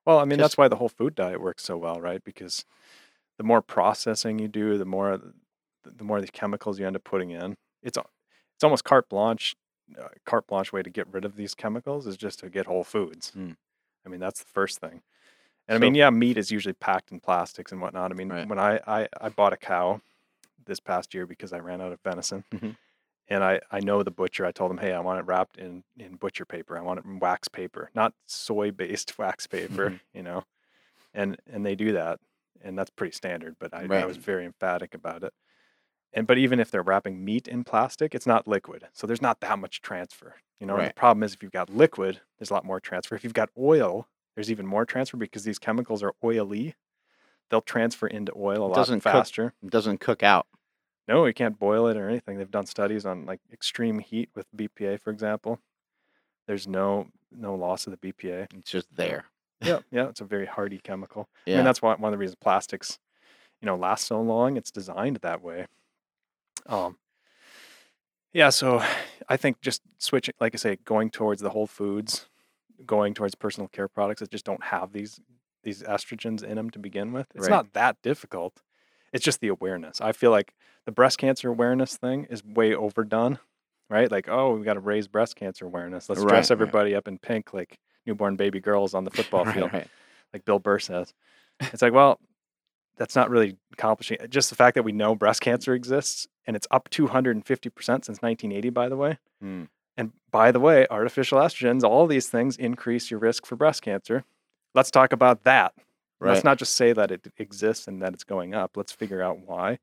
well, 0.06 0.20
I 0.20 0.26
mean, 0.26 0.40
that's 0.40 0.58
why 0.58 0.68
the 0.68 0.78
whole 0.78 0.90
food 0.90 1.16
diet 1.16 1.42
works 1.42 1.64
so 1.64 1.78
well, 1.78 2.00
right? 2.02 2.24
Because 2.24 2.66
the 3.38 3.44
more 3.44 3.62
processing 3.62 4.40
you 4.40 4.48
do, 4.48 4.78
the 4.78 4.86
more 4.86 5.20
the 5.86 6.04
more 6.04 6.20
these 6.20 6.32
chemicals 6.32 6.80
you 6.80 6.88
end 6.88 6.96
up 6.96 7.04
putting 7.04 7.30
in. 7.30 7.56
It's 7.84 7.98
it's 7.98 8.64
almost 8.64 8.84
carte 8.84 9.10
blanche. 9.10 9.56
Uh, 9.98 10.08
carte 10.26 10.48
blanche 10.48 10.74
way 10.74 10.82
to 10.84 10.90
get 10.90 11.08
rid 11.14 11.24
of 11.24 11.38
these 11.38 11.56
chemicals 11.56 12.06
is 12.08 12.18
just 12.18 12.40
to 12.40 12.50
get 12.50 12.66
whole 12.66 12.84
foods. 12.84 13.30
Hmm. 13.30 13.52
I 14.06 14.10
mean, 14.10 14.20
that's 14.20 14.40
the 14.40 14.50
first 14.52 14.80
thing. 14.82 15.02
And 15.70 15.76
I 15.76 15.78
mean, 15.80 15.96
yeah, 15.96 16.10
meat 16.10 16.38
is 16.38 16.52
usually 16.52 16.74
packed 16.74 17.12
in 17.12 17.20
plastics 17.22 17.72
and 17.72 17.80
whatnot. 17.80 18.12
I 18.12 18.14
mean, 18.16 18.28
Right. 18.30 18.48
when 18.48 18.60
I, 18.60 18.80
I 18.88 19.08
I 19.22 19.30
bought 19.30 19.54
a 19.54 19.58
cow 19.58 20.02
this 20.68 20.80
past 20.80 21.14
year 21.16 21.26
because 21.26 21.52
I 21.54 21.60
ran 21.60 21.82
out 21.82 21.92
of 21.92 22.00
venison. 22.02 22.44
Mhm. 22.54 22.76
And 23.30 23.44
I, 23.44 23.60
I 23.72 23.82
know 23.82 24.04
the 24.04 24.12
butcher. 24.12 24.46
I 24.46 24.52
told 24.54 24.72
him, 24.72 24.78
hey, 24.78 24.94
I 24.94 25.02
want 25.02 25.20
it 25.20 25.26
wrapped 25.26 25.58
in, 25.58 25.84
in 25.98 26.16
butcher 26.16 26.46
paper. 26.46 26.78
I 26.78 26.82
want 26.82 27.00
it 27.00 27.06
in 27.06 27.20
wax 27.20 27.48
paper, 27.50 27.90
not 27.94 28.14
soy 28.26 28.72
based 28.72 29.18
wax 29.20 29.48
paper, 29.48 29.90
Mhm. 29.92 30.00
you 30.14 30.24
know. 30.24 30.44
And 31.14 31.38
and 31.52 31.66
they 31.66 31.76
do 31.76 31.92
that. 31.94 32.20
And 32.64 32.78
that's 32.78 32.90
pretty 32.92 33.14
standard, 33.16 33.56
but 33.60 33.74
I, 33.74 33.86
I 34.02 34.06
was 34.06 34.18
very 34.18 34.46
emphatic 34.46 34.94
about 34.96 35.24
it. 35.24 35.34
And 36.14 36.26
but 36.26 36.38
even 36.38 36.60
if 36.60 36.72
they're 36.72 36.82
wrapping 36.84 37.24
meat 37.26 37.48
in 37.48 37.64
plastic, 37.64 38.16
it's 38.16 38.26
not 38.26 38.48
liquid. 38.48 38.88
So 38.94 39.06
there's 39.08 39.22
not 39.22 39.40
that 39.42 39.60
much 39.60 39.82
transfer. 39.82 40.36
You 40.60 40.66
know, 40.66 40.76
and 40.78 40.90
the 40.90 40.94
problem 40.94 41.22
is 41.24 41.34
if 41.34 41.44
you've 41.44 41.52
got 41.52 41.70
liquid, 41.70 42.22
there's 42.40 42.50
a 42.50 42.54
lot 42.54 42.66
more 42.66 42.80
transfer. 42.80 43.14
If 43.14 43.24
you've 43.24 43.34
got 43.34 43.50
oil, 43.58 44.08
there's 44.36 44.50
even 44.50 44.66
more 44.66 44.86
transfer 44.86 45.18
because 45.18 45.44
these 45.44 45.60
chemicals 45.60 46.02
are 46.02 46.14
oily. 46.24 46.76
They'll 47.50 47.62
transfer 47.62 48.08
into 48.08 48.32
oil 48.36 48.64
a 48.64 48.66
It 48.66 48.70
lot 48.70 48.76
doesn't 48.76 49.02
cook- 49.02 49.12
faster. 49.12 49.54
it 49.64 49.70
doesn't 49.70 50.00
cook 50.00 50.24
out. 50.24 50.48
No, 51.08 51.26
you 51.26 51.34
can't 51.34 51.58
boil 51.58 51.88
it 51.88 51.98
or 51.98 52.10
anything. 52.10 52.38
They've 52.38 52.52
done 52.52 52.66
studies 52.66 53.06
on 53.06 53.26
like 53.26 53.40
extreme 53.52 54.00
heat 54.00 54.30
with 54.36 54.46
BPA, 54.56 54.98
for 55.00 55.12
example. 55.12 55.60
There's 56.48 56.68
no 56.68 57.08
no 57.32 57.56
loss 57.56 57.88
of 57.88 57.92
the 57.92 57.98
BPA. 58.14 58.48
It's 58.54 58.72
just 58.72 58.94
there. 58.96 59.26
Yeah, 59.62 59.80
yeah, 59.92 60.10
it's 60.10 60.22
a 60.22 60.26
very 60.26 60.46
hardy 60.46 60.80
chemical. 60.80 61.28
I 61.48 61.52
Yeah. 61.52 61.56
mean, 61.58 61.66
that's 61.66 61.82
why 61.82 61.96
one 61.96 62.14
of 62.14 62.18
the 62.18 62.22
reasons 62.22 62.38
plastics, 62.40 63.00
you 63.62 63.66
know, 63.66 63.76
last 63.76 64.06
so 64.08 64.22
long. 64.22 64.58
It's 64.58 64.72
designed 64.72 65.18
that 65.18 65.42
way. 65.42 65.68
Um, 66.66 66.98
yeah, 68.34 68.50
so 68.50 68.84
I 69.30 69.38
think 69.38 69.62
just 69.62 69.82
switching, 69.98 70.36
like 70.40 70.54
I 70.54 70.58
say, 70.58 70.76
going 70.84 71.10
towards 71.10 71.42
the 71.42 71.50
whole 71.50 71.68
foods, 71.68 72.28
going 72.86 73.14
towards 73.14 73.36
personal 73.36 73.68
care 73.70 73.88
products 73.88 74.22
that 74.22 74.32
just 74.32 74.46
don't 74.46 74.64
have 74.66 74.92
these 74.94 75.20
these 75.64 75.84
estrogens 75.84 76.44
in 76.44 76.56
them 76.56 76.70
to 76.70 76.80
begin 76.80 77.12
with. 77.14 77.28
It's 77.36 77.44
Right. 77.46 77.52
not 77.52 77.74
that 77.74 78.02
difficult. 78.02 78.62
It's 79.14 79.24
just 79.24 79.40
the 79.42 79.48
awareness. 79.48 80.02
I 80.02 80.12
feel 80.12 80.32
like 80.32 80.54
the 80.86 80.92
breast 80.92 81.18
cancer 81.18 81.50
awareness 81.50 81.96
thing 81.98 82.26
is 82.30 82.44
way 82.44 82.74
overdone, 82.74 83.40
right? 83.90 84.12
Like, 84.12 84.28
oh, 84.30 84.56
we 84.56 84.64
got 84.66 84.74
to 84.76 84.80
raise 84.80 85.08
breast 85.08 85.36
cancer 85.36 85.66
awareness. 85.66 86.10
Let's 86.10 86.22
Right, 86.22 86.30
dress 86.30 86.50
right. 86.50 86.56
everybody 86.56 86.96
up 86.96 87.08
in 87.08 87.18
pink 87.18 87.54
like 87.54 87.80
newborn 88.06 88.36
baby 88.36 88.60
girls 88.60 88.94
on 88.94 89.04
the 89.04 89.12
football 89.12 89.46
Right, 89.46 89.56
field 89.56 89.74
right. 89.74 89.88
like 90.34 90.46
Bill 90.46 90.60
Burr 90.60 90.80
says. 90.80 91.14
It's 91.60 91.82
like, 91.82 91.94
well, 91.94 92.20
that's 92.98 93.16
not 93.16 93.30
really 93.30 93.58
accomplishing. 93.74 94.18
Just 94.30 94.50
the 94.50 94.56
fact 94.56 94.76
that 94.76 94.84
we 94.84 94.92
know 94.92 95.16
breast 95.16 95.42
cancer 95.42 95.74
exists 95.74 96.28
and 96.46 96.56
it's 96.56 96.68
up 96.72 96.90
250% 96.90 97.44
since 97.84 98.08
1980, 98.22 98.70
by 98.70 98.90
the 98.90 98.98
way. 98.98 99.18
Hmm. 99.42 99.64
And 99.96 100.12
by 100.32 100.52
the 100.52 100.60
way, 100.60 100.86
artificial 100.92 101.40
estrogens, 101.40 101.84
all 101.84 102.06
these 102.08 102.30
things 102.30 102.56
increase 102.56 103.10
your 103.10 103.20
risk 103.20 103.46
for 103.46 103.56
breast 103.56 103.82
cancer. 103.82 104.24
Let's 104.76 104.92
talk 104.92 105.12
about 105.12 105.44
that. 105.44 105.74
Right. 106.20 106.32
Let's 106.34 106.44
not 106.44 106.58
just 106.58 106.74
say 106.74 106.94
that 106.94 107.12
it 107.12 107.28
exists 107.38 107.88
and 107.88 108.02
that 108.02 108.14
it's 108.14 108.24
going 108.24 108.54
up. 108.56 108.76
Let's 108.76 108.92
figure 108.92 109.22
out 109.22 109.40
why. 109.40 109.80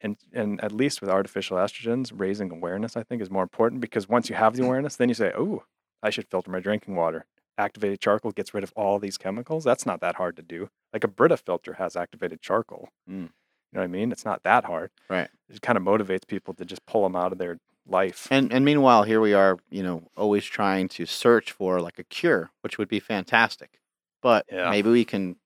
And 0.00 0.16
and 0.32 0.62
at 0.64 0.72
least 0.72 1.00
with 1.00 1.10
artificial 1.10 1.56
estrogens, 1.58 2.10
raising 2.14 2.50
awareness 2.50 2.96
I 2.96 3.02
think 3.02 3.22
is 3.22 3.30
more 3.30 3.42
important 3.42 3.80
because 3.80 4.08
once 4.08 4.28
you 4.28 4.34
have 4.36 4.56
the 4.56 4.64
awareness, 4.66 4.96
then 4.96 5.08
you 5.08 5.14
say, 5.14 5.32
"Oh, 5.36 5.64
I 6.02 6.10
should 6.10 6.26
filter 6.28 6.50
my 6.50 6.60
drinking 6.60 6.96
water." 6.96 7.26
Activated 7.58 8.00
charcoal 8.00 8.32
gets 8.32 8.54
rid 8.54 8.64
of 8.64 8.72
all 8.74 8.98
these 8.98 9.18
chemicals. 9.18 9.62
That's 9.62 9.84
not 9.86 10.00
that 10.00 10.14
hard 10.16 10.36
to 10.36 10.42
do. 10.42 10.70
Like 10.92 11.04
a 11.04 11.08
Brita 11.08 11.36
filter 11.36 11.74
has 11.74 11.96
activated 11.96 12.40
charcoal. 12.40 12.88
Mm. 13.08 13.14
You 13.14 13.78
know 13.78 13.80
what 13.80 13.84
I 13.84 13.86
mean? 13.88 14.10
It's 14.10 14.24
not 14.24 14.42
that 14.42 14.64
hard. 14.64 14.90
Right. 15.08 15.28
It 15.48 15.60
kind 15.62 15.76
of 15.76 15.84
motivates 15.84 16.26
people 16.26 16.54
to 16.54 16.64
just 16.64 16.84
pull 16.86 17.02
them 17.02 17.14
out 17.14 17.30
of 17.32 17.38
their 17.38 17.58
life. 17.86 18.26
And 18.30 18.52
and 18.52 18.64
meanwhile, 18.64 19.02
here 19.04 19.20
we 19.20 19.34
are, 19.34 19.58
you 19.70 19.82
know, 19.82 20.08
always 20.16 20.44
trying 20.44 20.88
to 20.88 21.06
search 21.06 21.52
for 21.52 21.80
like 21.80 21.98
a 21.98 22.04
cure, 22.04 22.50
which 22.62 22.78
would 22.78 22.88
be 22.88 23.00
fantastic. 23.00 23.78
But 24.22 24.46
Yeah. 24.50 24.70
maybe 24.70 24.90
we 24.90 25.04
can 25.04 25.36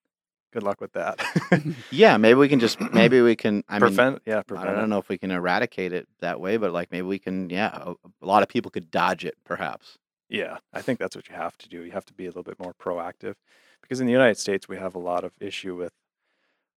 good 0.57 0.63
luck 0.63 0.81
with 0.81 0.93
that. 0.95 1.21
Yeah, 1.91 2.17
maybe 2.17 2.35
we 2.35 2.49
can 2.49 2.61
just 2.61 2.81
maybe 2.81 3.21
we 3.21 3.37
can. 3.37 3.63
I 3.69 3.75
mean, 3.75 3.81
prevent, 3.81 4.23
I 4.27 4.43
don't 4.43 4.85
it. 4.85 4.87
know 4.87 4.99
if 4.99 5.09
we 5.09 5.19
can 5.19 5.31
eradicate 5.31 5.93
it 5.93 6.09
that 6.21 6.41
way, 6.41 6.57
but 6.57 6.73
like 6.73 6.91
maybe 6.91 7.07
we 7.07 7.19
can. 7.19 7.51
Yeah, 7.51 7.71
a, 7.75 7.95
a 8.23 8.27
lot 8.27 8.43
of 8.43 8.49
people 8.49 8.71
could 8.71 8.91
dodge 8.91 9.25
it, 9.25 9.37
perhaps. 9.45 9.99
Yeah, 10.29 10.59
I 10.73 10.83
think 10.83 10.99
that's 10.99 11.15
what 11.15 11.29
you 11.29 11.35
have 11.35 11.57
to 11.59 11.69
do. 11.69 11.83
You 11.83 11.93
have 11.93 12.07
to 12.07 12.15
be 12.15 12.25
a 12.25 12.29
little 12.29 12.43
bit 12.43 12.59
more 12.59 12.75
proactive 12.75 13.35
because 13.83 14.01
in 14.01 14.07
the 14.07 14.13
United 14.13 14.39
States 14.39 14.69
we 14.69 14.77
have 14.77 14.95
a 14.95 14.99
lot 14.99 15.25
of 15.25 15.33
issue 15.41 15.77
with 15.77 15.93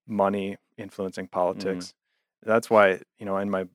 money 0.06 0.58
influencing 0.78 1.26
mm-hmm. 1.26 1.40
politics. 1.40 1.94
That's 2.44 2.70
why, 2.70 3.02
you 3.18 3.26
know, 3.26 3.38
in 3.38 3.50
my 3.50 3.66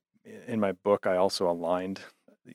in 0.46 0.60
my 0.60 0.72
book 0.72 1.06
I 1.06 1.16
also 1.16 1.50
aligned 1.50 2.00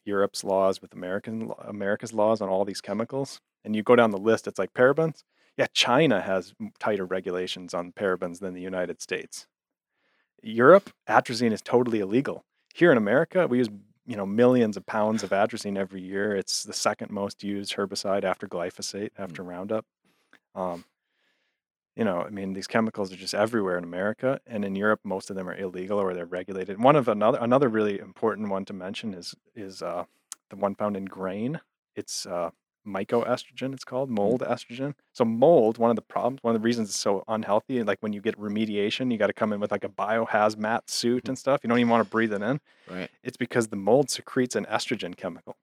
Europe's 0.05 0.43
laws 0.43 0.81
with 0.81 0.93
American 0.93 1.51
America's 1.65 2.13
laws 2.13 2.41
on 2.41 2.49
all 2.49 2.63
these 2.65 2.81
chemicals. 2.81 3.41
And 3.65 3.75
you 3.75 3.83
go 3.83 3.95
down 3.95 4.11
the 4.11 4.17
list, 4.17 4.47
it's 4.47 4.59
like 4.59 4.73
parabens. 4.73 5.23
Yeah, 5.57 5.67
China 5.73 6.21
has 6.21 6.53
tighter 6.79 7.05
regulations 7.05 7.73
on 7.73 7.91
parabens 7.91 8.39
than 8.39 8.53
the 8.53 8.61
United 8.61 9.01
States. 9.01 9.47
Europe, 10.41 10.91
atrazine 11.07 11.51
is 11.51 11.61
totally 11.61 11.99
illegal. 11.99 12.45
Here 12.73 12.91
in 12.91 12.97
America, 12.97 13.47
we 13.47 13.57
use 13.57 13.69
you 14.05 14.15
know 14.15 14.25
millions 14.25 14.77
of 14.77 14.85
pounds 14.85 15.23
of 15.23 15.31
atrazine 15.31 15.77
every 15.77 16.01
year. 16.01 16.35
It's 16.35 16.63
the 16.63 16.73
second 16.73 17.11
most 17.11 17.43
used 17.43 17.75
herbicide 17.75 18.23
after 18.23 18.47
glyphosate, 18.47 19.11
after 19.17 19.43
Roundup. 19.43 19.85
Um, 20.55 20.85
you 21.95 22.05
know, 22.05 22.21
I 22.21 22.29
mean, 22.29 22.53
these 22.53 22.67
chemicals 22.67 23.11
are 23.11 23.17
just 23.17 23.33
everywhere 23.33 23.77
in 23.77 23.83
America, 23.83 24.39
and 24.47 24.63
in 24.63 24.75
Europe, 24.75 25.01
most 25.03 25.29
of 25.29 25.35
them 25.35 25.49
are 25.49 25.55
illegal 25.55 25.99
or 25.99 26.13
they're 26.13 26.25
regulated. 26.25 26.81
One 26.81 26.95
of 26.95 27.07
another 27.07 27.37
another 27.41 27.67
really 27.67 27.99
important 27.99 28.49
one 28.49 28.65
to 28.65 28.73
mention 28.73 29.13
is 29.13 29.35
is 29.55 29.81
uh, 29.81 30.05
the 30.49 30.55
one 30.55 30.75
found 30.75 30.95
in 30.95 31.05
grain. 31.05 31.59
It's 31.95 32.25
uh, 32.25 32.51
mycoestrogen. 32.87 33.73
It's 33.73 33.83
called 33.83 34.09
mm. 34.09 34.13
mold 34.13 34.41
estrogen. 34.41 34.93
So 35.13 35.25
mold, 35.25 35.77
one 35.77 35.89
of 35.89 35.95
the 35.95 36.01
problems, 36.01 36.39
one 36.41 36.55
of 36.55 36.61
the 36.61 36.65
reasons 36.65 36.89
it's 36.89 36.99
so 36.99 37.23
unhealthy, 37.27 37.83
like 37.83 37.99
when 38.01 38.13
you 38.13 38.21
get 38.21 38.39
remediation, 38.39 39.11
you 39.11 39.17
got 39.17 39.27
to 39.27 39.33
come 39.33 39.53
in 39.53 39.59
with 39.59 39.71
like 39.71 39.83
a 39.83 39.89
biohazmat 39.89 40.89
suit 40.89 41.25
mm. 41.25 41.29
and 41.29 41.37
stuff. 41.37 41.61
You 41.63 41.69
don't 41.69 41.79
even 41.79 41.89
want 41.89 42.05
to 42.05 42.09
breathe 42.09 42.33
it 42.33 42.41
in 42.41 42.59
Right. 42.89 43.09
it's 43.23 43.37
because 43.37 43.67
the 43.67 43.75
mold 43.75 44.09
secretes 44.09 44.55
an 44.55 44.65
estrogen 44.65 45.15
chemical 45.15 45.57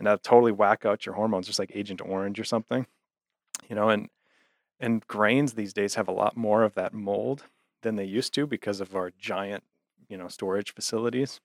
and 0.00 0.06
that'll 0.06 0.18
totally 0.18 0.50
whack 0.50 0.84
out 0.84 1.06
your 1.06 1.14
hormones 1.14 1.46
just 1.46 1.58
like 1.58 1.70
agent 1.74 2.00
orange 2.00 2.40
or 2.40 2.44
something 2.44 2.86
you 3.68 3.76
know 3.76 3.88
and 3.88 4.08
and 4.80 5.06
grains 5.06 5.52
these 5.52 5.72
days 5.72 5.94
have 5.94 6.08
a 6.08 6.12
lot 6.12 6.36
more 6.36 6.64
of 6.64 6.74
that 6.74 6.92
mold 6.92 7.44
than 7.82 7.96
they 7.96 8.04
used 8.04 8.34
to 8.34 8.46
because 8.46 8.80
of 8.80 8.96
our 8.96 9.12
giant 9.16 9.62
you 10.08 10.16
know 10.16 10.26
storage 10.26 10.74
facilities 10.74 11.40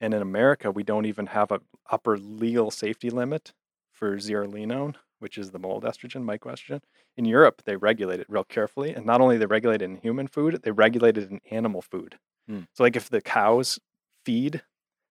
and 0.00 0.12
in 0.12 0.20
america 0.20 0.70
we 0.70 0.82
don't 0.82 1.06
even 1.06 1.26
have 1.26 1.50
a 1.50 1.60
upper 1.90 2.18
legal 2.18 2.70
safety 2.70 3.08
limit 3.08 3.54
for 3.98 4.16
zearalenone 4.16 4.94
which 5.18 5.36
is 5.36 5.50
the 5.50 5.58
mold 5.58 5.84
estrogen 5.84 6.24
mycoestrogen 6.24 6.80
in 7.16 7.24
europe 7.24 7.62
they 7.64 7.76
regulate 7.76 8.20
it 8.20 8.26
real 8.28 8.44
carefully 8.44 8.94
and 8.94 9.04
not 9.04 9.20
only 9.20 9.36
they 9.36 9.46
regulate 9.46 9.82
it 9.82 9.84
in 9.84 9.96
human 9.96 10.26
food 10.26 10.60
they 10.62 10.70
regulate 10.70 11.18
it 11.18 11.30
in 11.30 11.40
animal 11.50 11.82
food 11.82 12.18
Hmm. 12.48 12.60
so 12.72 12.82
like 12.82 12.96
if 12.96 13.10
the 13.10 13.20
cows 13.20 13.78
feed 14.24 14.62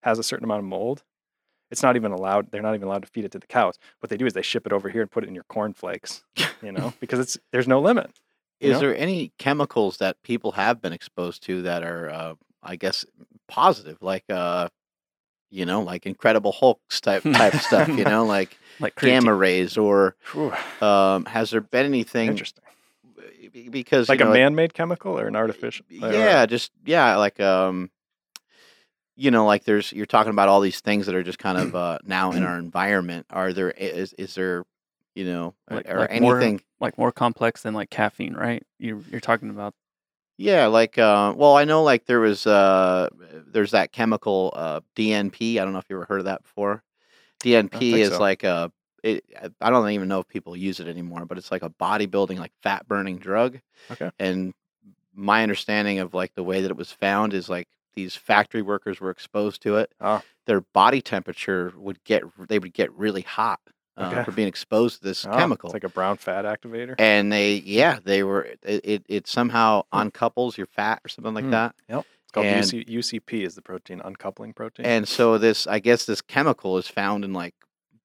has 0.03 0.19
a 0.19 0.23
certain 0.23 0.45
amount 0.45 0.59
of 0.59 0.65
mold, 0.65 1.03
it's 1.69 1.83
not 1.83 1.95
even 1.95 2.11
allowed. 2.11 2.51
They're 2.51 2.61
not 2.61 2.75
even 2.75 2.87
allowed 2.87 3.03
to 3.03 3.09
feed 3.09 3.25
it 3.25 3.31
to 3.33 3.39
the 3.39 3.47
cows. 3.47 3.77
What 3.99 4.09
they 4.09 4.17
do 4.17 4.25
is 4.25 4.33
they 4.33 4.41
ship 4.41 4.65
it 4.65 4.73
over 4.73 4.89
here 4.89 5.01
and 5.01 5.11
put 5.11 5.23
it 5.23 5.27
in 5.27 5.35
your 5.35 5.43
cornflakes. 5.49 6.23
You 6.61 6.71
know, 6.71 6.93
because 6.99 7.19
it's 7.19 7.37
there's 7.51 7.67
no 7.67 7.81
limit. 7.81 8.11
Is 8.59 8.73
know? 8.73 8.79
there 8.79 8.97
any 8.97 9.33
chemicals 9.37 9.97
that 9.97 10.21
people 10.23 10.53
have 10.53 10.81
been 10.81 10.93
exposed 10.93 11.43
to 11.43 11.61
that 11.63 11.83
are, 11.83 12.09
uh, 12.09 12.33
I 12.63 12.75
guess, 12.75 13.05
positive, 13.47 13.97
like, 14.01 14.23
uh, 14.29 14.69
you 15.49 15.65
know, 15.65 15.81
like 15.81 16.05
Incredible 16.05 16.51
Hulks 16.51 16.99
type 17.01 17.23
type 17.33 17.55
stuff, 17.55 17.87
you 17.89 18.03
know, 18.03 18.25
like 18.25 18.57
Like 18.79 18.95
gamma 18.95 19.33
rays, 19.33 19.77
or 19.77 20.15
um, 20.81 21.25
has 21.25 21.51
there 21.51 21.61
been 21.61 21.85
anything 21.85 22.29
interesting. 22.29 22.63
because 23.71 24.09
Like 24.09 24.19
you 24.19 24.25
a 24.25 24.29
know, 24.29 24.33
it- 24.33 24.39
man-made 24.39 24.73
chemical 24.73 25.17
or 25.19 25.27
an 25.27 25.35
artificial? 25.35 25.85
or- 26.01 26.11
yeah 26.11 26.45
just 26.45 26.71
yeah 26.85 27.15
like 27.17 27.39
um 27.39 27.89
you 29.15 29.31
know 29.31 29.45
like 29.45 29.63
there's 29.63 29.91
you're 29.93 30.05
talking 30.05 30.31
about 30.31 30.47
all 30.49 30.59
these 30.61 30.79
things 30.81 31.05
that 31.07 31.15
are 31.15 31.23
just 31.23 31.39
kind 31.39 31.57
of 31.57 31.75
uh 31.83 31.97
now 32.05 32.31
in 32.31 32.43
our 32.43 32.59
environment 32.59 33.25
are 33.29 33.51
there 33.53 33.71
is 33.71 34.13
is 34.13 34.35
there 34.35 34.63
you 35.15 35.25
know 35.25 35.55
Like- 35.71 35.89
or 35.89 35.99
like 35.99 36.21
more- 36.21 36.39
anything 36.39 36.61
like 36.79 36.97
more 36.97 37.11
complex 37.11 37.63
than 37.63 37.73
like 37.73 37.89
caffeine, 37.89 38.35
right? 38.35 38.63
You 38.77 39.03
you're 39.09 39.19
talking 39.21 39.49
about 39.49 39.73
yeah 40.37 40.67
like 40.67 40.97
uh 40.97 41.33
well 41.35 41.55
i 41.55 41.63
know 41.63 41.83
like 41.83 42.05
there 42.05 42.19
was 42.19 42.45
uh 42.47 43.07
there's 43.47 43.71
that 43.71 43.91
chemical 43.91 44.53
uh 44.55 44.79
dnp 44.95 45.59
i 45.59 45.63
don't 45.63 45.73
know 45.73 45.79
if 45.79 45.85
you 45.89 45.95
ever 45.95 46.05
heard 46.05 46.19
of 46.19 46.25
that 46.25 46.43
before 46.43 46.83
dnp 47.43 47.81
is 47.81 48.09
so. 48.09 48.19
like 48.19 48.43
a 48.43 48.71
it, 49.03 49.23
i 49.61 49.69
don't 49.69 49.89
even 49.91 50.07
know 50.07 50.19
if 50.19 50.27
people 50.27 50.55
use 50.55 50.79
it 50.79 50.87
anymore 50.87 51.25
but 51.25 51.37
it's 51.37 51.51
like 51.51 51.63
a 51.63 51.69
bodybuilding 51.69 52.37
like 52.39 52.51
fat 52.61 52.87
burning 52.87 53.17
drug 53.17 53.59
Okay. 53.91 54.09
and 54.19 54.53
my 55.13 55.41
understanding 55.43 55.99
of 55.99 56.13
like 56.13 56.33
the 56.35 56.43
way 56.43 56.61
that 56.61 56.71
it 56.71 56.77
was 56.77 56.91
found 56.91 57.33
is 57.33 57.49
like 57.49 57.67
these 57.95 58.15
factory 58.15 58.61
workers 58.61 58.99
were 58.99 59.09
exposed 59.09 59.61
to 59.63 59.77
it 59.77 59.91
Ah. 59.99 60.21
their 60.45 60.61
body 60.61 61.01
temperature 61.01 61.73
would 61.75 62.03
get 62.03 62.23
they 62.47 62.59
would 62.59 62.73
get 62.73 62.91
really 62.93 63.21
hot 63.21 63.59
uh, 63.97 64.05
Okay. 64.11 64.23
for 64.23 64.31
being 64.31 64.47
exposed 64.47 64.97
to 64.99 65.03
this 65.03 65.25
Oh, 65.25 65.31
chemical 65.31 65.69
It's 65.69 65.73
like 65.73 65.83
a 65.83 65.89
brown 65.89 66.17
fat 66.17 66.45
activator. 66.45 66.95
and 66.99 67.31
they 67.31 67.55
yeah 67.55 67.99
they 68.03 68.23
were 68.23 68.43
it, 68.43 68.59
it, 68.63 69.05
it 69.09 69.27
somehow 69.27 69.83
uncouples 69.93 70.55
your 70.57 70.67
fat 70.67 71.01
or 71.03 71.09
something 71.09 71.33
like 71.33 71.45
Hmm. 71.45 71.51
that 71.51 71.75
Yep. 71.89 72.05
It's 72.23 72.31
called 72.31 72.45
and- 72.45 72.63
UC, 72.65 72.85
UCP 72.89 73.43
is 73.45 73.55
the 73.55 73.61
protein 73.61 74.01
uncoupling 74.03 74.53
protein. 74.53 74.85
and 74.85 75.07
so 75.07 75.37
this 75.37 75.65
i 75.67 75.79
guess 75.79 76.05
this 76.05 76.21
chemical 76.21 76.77
is 76.77 76.87
found 76.87 77.25
in 77.25 77.33
like 77.33 77.55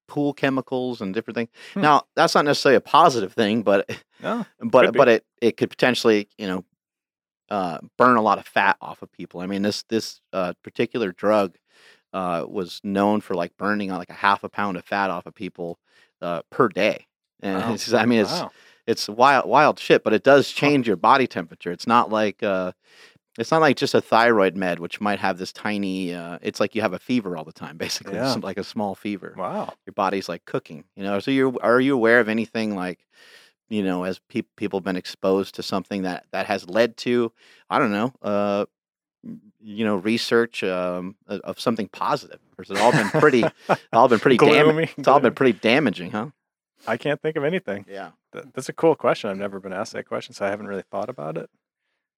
pool 0.07 0.33
chemicals 0.33 0.99
and 1.01 1.13
different 1.13 1.35
things 1.35 1.49
Hmm. 1.73 1.81
now 1.81 2.03
that's 2.15 2.35
not 2.35 2.45
necessarily 2.45 2.77
a 2.77 2.81
positive 2.81 3.33
thing 3.33 3.61
but 3.63 3.89
oh, 4.23 4.45
but 4.61 4.93
but 4.95 5.07
it 5.07 5.25
it 5.41 5.57
could 5.57 5.69
potentially 5.69 6.27
you 6.37 6.47
know 6.47 6.65
uh, 7.49 7.77
burn 7.99 8.15
a 8.17 8.21
lot 8.21 8.39
of 8.39 8.47
fat 8.47 8.77
off 8.81 9.01
of 9.03 9.11
people. 9.11 9.39
I 9.41 9.45
mean 9.45 9.61
this 9.61 9.83
this 9.83 10.21
uh, 10.31 10.53
particular 10.63 11.11
drug 11.11 11.55
uh, 12.13 12.45
was 12.47 12.79
known 12.83 13.21
for 13.21 13.35
like 13.35 13.57
burning 13.57 13.91
uh, 13.91 13.97
like 13.97 14.09
a 14.09 14.13
half 14.13 14.43
a 14.43 14.49
pound 14.49 14.77
of 14.77 14.85
fat 14.85 15.09
off 15.09 15.25
of 15.25 15.35
people 15.35 15.79
uh, 16.21 16.41
per 16.49 16.69
day. 16.69 17.07
And 17.41 17.61
wow. 17.61 17.73
it's, 17.73 17.93
I 17.93 18.05
mean 18.05 18.21
it's 18.21 18.31
wow. 18.31 18.51
it's 18.87 19.09
wild 19.09 19.49
wild 19.49 19.79
shit, 19.79 20.03
but 20.03 20.13
it 20.13 20.23
does 20.23 20.49
change 20.49 20.87
your 20.87 20.97
body 20.97 21.27
temperature. 21.27 21.71
It's 21.71 21.87
not 21.87 22.09
like 22.09 22.41
uh, 22.41 22.71
it's 23.37 23.51
not 23.51 23.61
like 23.61 23.75
just 23.75 23.95
a 23.95 24.01
thyroid 24.01 24.55
med, 24.55 24.79
which 24.79 25.01
might 25.01 25.19
have 25.19 25.37
this 25.37 25.51
tiny. 25.51 26.13
Uh, 26.13 26.37
it's 26.41 26.59
like 26.59 26.75
you 26.75 26.81
have 26.81 26.93
a 26.93 26.99
fever 26.99 27.35
all 27.35 27.43
the 27.43 27.51
time, 27.51 27.77
basically, 27.85 28.15
Yeah. 28.15 28.35
Like 28.41 28.57
a 28.57 28.63
small 28.63 28.95
fever 28.95 29.33
wow. 29.37 29.73
your 29.85 29.93
body's 29.93 30.29
like 30.29 30.45
cooking 30.45 30.83
you 30.95 31.03
know 31.03 31.19
so 31.19 31.31
you 31.31 31.57
are 31.61 31.79
you 31.79 31.93
aware 31.93 32.19
of 32.19 32.29
anything 32.29 32.75
like 32.75 33.05
you 33.69 33.83
know 33.83 34.03
as 34.03 34.19
pe- 34.29 34.43
people 34.57 34.79
have 34.79 34.83
been 34.83 34.95
exposed 34.95 35.55
to 35.55 35.63
something 35.63 36.03
that 36.03 36.25
that 36.31 36.45
has 36.45 36.69
led 36.69 36.97
to 36.97 37.31
i 37.69 37.79
don't 37.79 37.91
know 37.91 38.13
uh 38.21 38.65
you 39.61 39.85
know 39.85 39.95
research 39.95 40.63
um 40.63 41.15
of 41.27 41.39
of 41.41 41.59
something 41.59 41.87
positive 41.87 42.39
or 42.57 42.63
has 42.63 42.71
it 42.71 42.77
all 42.81 42.91
been 42.91 43.09
pretty 43.09 43.43
all 43.93 44.07
been 44.07 44.19
pretty 44.19 44.37
damaging 44.37 44.89
it's 44.97 45.07
all 45.07 45.19
been 45.19 45.33
pretty 45.33 45.57
damaging 45.59 46.11
huh 46.11 46.27
I 46.85 46.97
can't 46.97 47.21
think 47.21 47.37
of 47.37 47.45
anything. 47.45 47.85
yeah 47.89 48.09
That, 48.33 48.53
that's 48.53 48.67
a 48.67 48.73
cool 48.73 48.93
question. 48.95 49.29
I've 49.29 49.37
never 49.37 49.61
been 49.61 49.71
asked 49.71 49.93
that 49.93 50.05
question, 50.05 50.33
so 50.35 50.45
I 50.45 50.49
haven't 50.49 50.67
really 50.67 50.83
thought 50.91 51.07
about 51.07 51.37
it. 51.37 51.49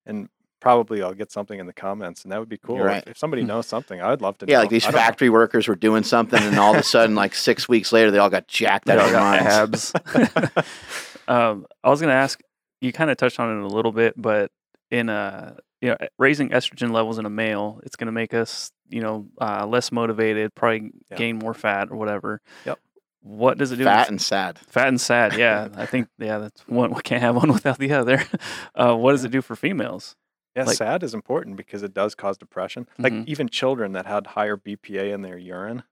And 0.08 0.28
probably 0.60 1.04
I'll 1.04 1.14
get 1.14 1.32
something 1.32 1.60
in 1.60 1.68
the 1.68 1.74
comments, 1.74 2.24
and 2.24 2.32
that 2.32 2.40
would 2.40 2.50
be 2.50 2.58
cool. 2.58 2.78
You're 2.78 2.88
If- 2.88 2.92
right. 2.92 3.04
If, 3.06 3.16
somebody 3.20 3.44
knows 3.44 3.68
something, 3.68 4.02
I'd 4.02 4.22
love 4.22 4.40
to. 4.40 4.48
yeah 4.48 4.56
know. 4.56 4.62
like 4.62 4.72
these 4.72 4.84
I 4.86 4.88
don't 4.88 4.96
know. 4.96 5.02
factory 5.06 5.30
workers 5.30 5.68
were 5.68 5.76
doing 5.76 6.02
something 6.02 6.42
and 6.42 6.58
all 6.58 6.74
of 6.74 6.80
a 6.80 6.84
sudden 6.84 7.14
like 7.16 7.36
six 7.36 7.70
weeks 7.70 7.94
later 7.94 8.10
they 8.10 8.18
all 8.18 8.32
got 8.32 8.48
jacked 8.48 8.90
out 8.90 8.98
of 8.98 9.12
their 9.12 9.20
minds 9.20 9.94
abs. 9.94 9.94
um, 11.28 11.68
I 11.84 11.90
was 11.92 12.02
going 12.02 12.10
to 12.10 12.16
ask. 12.16 12.42
You 12.82 12.92
kind 12.92 13.12
of 13.12 13.18
touched 13.18 13.40
on 13.40 13.56
it 13.60 13.64
a 13.64 13.68
little 13.68 13.92
bit, 13.92 14.16
but 14.20 14.50
in 14.90 15.10
uh, 15.10 15.58
you 15.86 15.92
know, 15.92 15.98
raising 16.18 16.50
estrogen 16.50 16.92
levels 16.92 17.20
in 17.20 17.26
a 17.26 17.30
male, 17.30 17.80
it's 17.84 17.96
going 17.96 18.08
to 18.08 18.12
make 18.12 18.34
us, 18.34 18.72
you 18.90 19.02
know, 19.02 19.28
uh, 19.40 19.66
less 19.68 19.92
motivated, 19.92 20.54
probably 20.56 20.92
Yeah. 21.12 21.18
gain 21.18 21.38
more 21.38 21.54
fat 21.54 21.90
or 21.92 21.96
whatever. 21.98 22.42
Yep. 22.66 22.80
What 23.22 23.58
does 23.58 23.72
it 23.72 23.78
do? 23.78 23.84
fat 23.86 24.10
and 24.10 24.22
sad 24.22 24.60
fat 24.60 24.88
and 24.88 25.00
sad. 25.02 25.34
Yeah, 25.34 25.70
I 25.76 25.86
think 25.86 26.08
yeah, 26.20 26.38
that's 26.40 26.62
one. 26.68 26.92
We 26.94 27.02
can't 27.02 27.22
have 27.22 27.36
one 27.36 27.52
without 27.58 27.78
the 27.80 27.92
other. 27.94 28.24
Uh, 28.76 28.94
what 28.96 29.12
does 29.14 29.24
it 29.24 29.32
do 29.32 29.42
for 29.42 29.56
females? 29.56 30.16
Yeah, 30.56 30.64
Like- 30.64 30.78
SAD 30.78 31.04
is 31.04 31.14
important 31.14 31.56
because 31.58 31.82
it 31.84 31.94
does 31.94 32.14
cause 32.16 32.38
depression. 32.38 32.88
Like 32.98 33.14
Mhm. 33.14 33.28
even 33.28 33.48
children 33.50 33.92
that 33.94 34.06
had 34.06 34.28
higher 34.28 34.58
BPA 34.58 35.12
in 35.14 35.22
their 35.22 35.38
urine, 35.38 35.84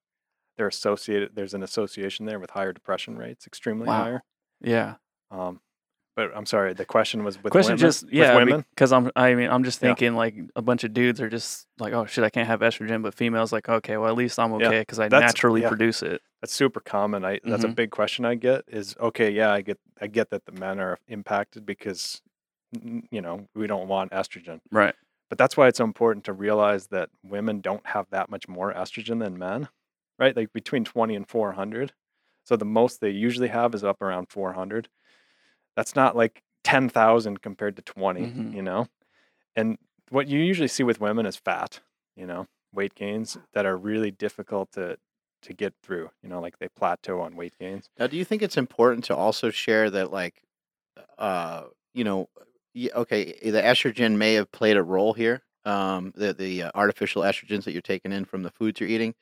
they're 0.58 0.68
associated. 0.68 1.36
There's 1.36 1.54
an 1.54 1.64
association 1.64 2.26
there 2.26 2.40
with 2.40 2.52
higher 2.52 2.72
depression 2.74 3.18
rates, 3.18 3.46
extremely 3.48 3.88
Wow. 3.88 4.04
higher. 4.04 4.24
Yeah. 4.62 4.96
Um, 5.32 5.60
but 6.16 6.32
I'm 6.36 6.46
sorry, 6.46 6.74
the 6.74 6.86
question 6.86 7.24
was 7.24 7.42
with 7.42 7.52
Question 7.52 7.72
women. 7.74 7.80
just 7.80 8.06
yeah, 8.12 8.36
women. 8.36 8.66
because 8.72 8.92
I'm 8.92 9.12
I 9.16 9.34
mean 9.36 9.50
I'm 9.50 9.64
just 9.64 9.82
Yeah. 9.82 9.90
thinking 9.90 10.16
like 10.16 10.36
a 10.56 10.62
bunch 10.62 10.84
of 10.84 10.94
dudes 10.94 11.20
are 11.22 11.30
just 11.30 11.68
like 11.80 11.94
oh 11.94 12.06
shit 12.06 12.24
I 12.24 12.30
can't 12.30 12.48
have 12.48 12.60
estrogen, 12.62 13.02
but 13.02 13.14
females 13.14 13.52
like 13.52 13.68
okay 13.70 13.98
well 13.98 14.10
at 14.10 14.16
least 14.16 14.38
I'm 14.40 14.54
okay 14.54 14.80
because 14.82 15.00
I 15.00 15.08
that's- 15.08 15.30
naturally 15.32 15.62
yeah. 15.62 15.70
produce 15.70 16.04
it. 16.04 16.22
That's 16.42 16.54
super 16.54 16.80
common. 16.80 17.26
I 17.26 17.40
that's 17.44 17.64
a 17.64 17.68
Mhm. 17.68 17.76
big 17.76 17.92
question 17.92 18.26
I 18.26 18.36
get 18.36 18.64
is 18.68 18.96
okay, 19.00 19.30
yeah, 19.32 19.52
I 19.52 19.62
get 19.62 19.80
I 20.00 20.08
get 20.08 20.30
that 20.30 20.46
the 20.46 20.52
men 20.52 20.80
are 20.80 21.00
impacted 21.08 21.66
because 21.66 22.22
you 23.12 23.22
know, 23.22 23.48
we 23.54 23.68
don't 23.68 23.88
want 23.88 24.12
estrogen. 24.12 24.60
Right. 24.72 24.96
But 25.30 25.38
that's 25.38 25.56
why 25.56 25.68
it's 25.68 25.78
so 25.78 25.84
important 25.84 26.26
to 26.26 26.34
realize 26.34 26.88
that 26.88 27.10
women 27.24 27.62
don't 27.62 27.86
have 27.88 28.08
that 28.10 28.30
much 28.30 28.48
more 28.48 28.74
estrogen 28.74 29.20
than 29.20 29.38
men, 29.38 29.70
right? 30.18 30.36
Like 30.36 30.52
between 30.54 30.84
20 30.84 31.16
and 31.16 31.28
400. 31.28 31.94
So 32.46 32.56
the 32.56 32.66
most 32.66 33.00
they 33.00 33.10
usually 33.12 33.48
have 33.50 33.74
is 33.76 33.84
up 33.84 34.02
around 34.02 34.30
400. 34.30 34.90
That's 35.76 35.96
not 35.96 36.16
like 36.16 36.44
10,000 36.64 37.42
compared 37.42 37.76
to 37.78 37.82
20, 37.82 38.34
Mhm. 38.34 38.52
you 38.52 38.62
know? 38.62 38.88
And 39.56 39.78
what 40.10 40.28
you 40.28 40.40
usually 40.40 40.68
see 40.68 40.84
with 40.84 41.02
women 41.02 41.26
is 41.26 41.38
fat, 41.38 41.82
you 42.16 42.26
know, 42.28 42.48
weight 42.74 42.96
gains 42.96 43.38
that 43.54 43.66
are 43.66 43.78
really 43.78 44.12
difficult 44.12 44.72
to 44.74 44.98
to 45.44 45.54
get 45.54 45.74
through, 45.84 46.10
you 46.24 46.30
know, 46.30 46.42
like 46.42 46.60
they 46.60 46.70
plateau 46.70 47.22
on 47.22 47.36
weight 47.36 47.54
gains. 47.60 47.90
Now, 48.00 48.08
do 48.08 48.18
you 48.18 48.26
think 48.26 48.42
it's 48.42 48.58
important 48.58 49.06
to 49.06 49.16
also 49.16 49.50
share 49.50 49.90
that, 49.92 50.12
like, 50.12 50.42
uh, 51.18 51.66
you 51.94 52.04
know, 52.04 52.30
okay, 52.96 53.26
the 53.44 53.62
estrogen 53.62 54.18
may 54.18 54.34
have 54.36 54.52
played 54.52 54.78
a 54.78 54.84
role 54.84 55.14
here, 55.14 55.44
um, 55.66 56.14
the 56.16 56.34
the 56.34 56.64
uh, 56.64 56.72
artificial 56.76 57.24
estrogens 57.24 57.66
that 57.66 57.74
you're 57.74 57.82
taking 57.82 58.12
in 58.12 58.26
from 58.26 58.44
the 58.44 58.52
foods 58.52 58.80
you're 58.80 58.90
eating, 58.90 59.16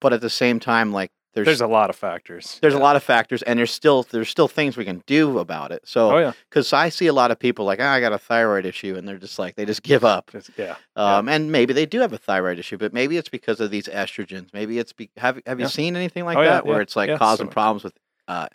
but 0.00 0.12
at 0.12 0.20
the 0.20 0.30
same 0.30 0.60
time, 0.60 0.92
like, 0.92 1.10
there's 1.32 1.46
There's 1.46 1.60
a 1.60 1.66
lot 1.66 1.90
of 1.90 1.96
factors. 1.96 2.58
there's 2.60 2.74
a 2.74 2.78
lot 2.78 2.96
of 2.96 3.02
factors, 3.04 3.42
and 3.42 3.58
there's 3.58 3.70
still 3.70 4.02
there's 4.10 4.28
still 4.28 4.48
things 4.48 4.76
we 4.76 4.84
can 4.84 5.02
do 5.06 5.38
about 5.38 5.70
it. 5.70 5.80
Oh 5.84 5.86
So, 5.86 6.18
yeah. 6.18 6.32
because 6.48 6.72
I 6.72 6.88
see 6.88 7.06
a 7.06 7.12
lot 7.12 7.30
of 7.30 7.38
people 7.38 7.64
like, 7.64 7.78
ah, 7.80 7.92
I 7.92 8.00
got 8.00 8.12
a 8.12 8.18
thyroid 8.18 8.66
issue, 8.66 8.96
and 8.96 9.06
they're 9.06 9.16
just 9.18 9.38
like, 9.38 9.54
they 9.54 9.64
just 9.64 9.82
give 9.84 10.04
up. 10.04 10.30
Just, 10.32 10.50
yeah. 10.56 10.74
Yeah. 10.96 11.16
Um, 11.18 11.28
and 11.28 11.52
maybe 11.52 11.72
they 11.72 11.86
do 11.86 12.00
have 12.00 12.12
a 12.12 12.18
thyroid 12.18 12.58
issue, 12.58 12.78
but 12.78 12.92
maybe 12.92 13.16
it's 13.16 13.28
because 13.28 13.60
of 13.60 13.70
these 13.70 13.86
estrogens. 13.86 14.52
Maybe 14.52 14.78
it's 14.78 14.92
be- 14.92 15.10
have 15.18 15.40
have 15.46 15.60
you 15.60 15.68
seen 15.68 15.94
anything 15.96 16.24
like 16.24 16.36
Oh, 16.36 16.42
yeah, 16.42 16.50
that 16.50 16.66
where 16.66 16.76
yeah, 16.78 16.82
it's 16.82 16.96
like 16.96 17.08
yeah, 17.10 17.18
causing 17.18 17.46
so- 17.46 17.52
problems 17.52 17.84
with 17.84 17.94
uh, 18.26 18.48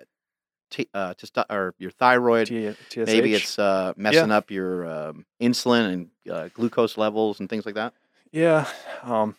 t- 0.69 0.89
uh, 0.93 1.13
testo- 1.13 1.45
or 1.49 1.73
your 1.79 1.91
thyroid? 1.91 2.47
T- 2.47 2.71
TSH. 2.89 2.97
Maybe 3.07 3.33
it's 3.35 3.57
uh, 3.57 3.93
messing 3.95 4.31
up 4.31 4.51
your 4.51 4.85
um, 4.85 5.25
insulin 5.41 5.93
and 5.93 6.09
uh, 6.29 6.49
glucose 6.53 6.97
levels 6.97 7.39
and 7.39 7.49
things 7.49 7.65
like 7.65 7.75
that. 7.75 7.93
yeah. 8.31 8.67
Um, 9.03 9.35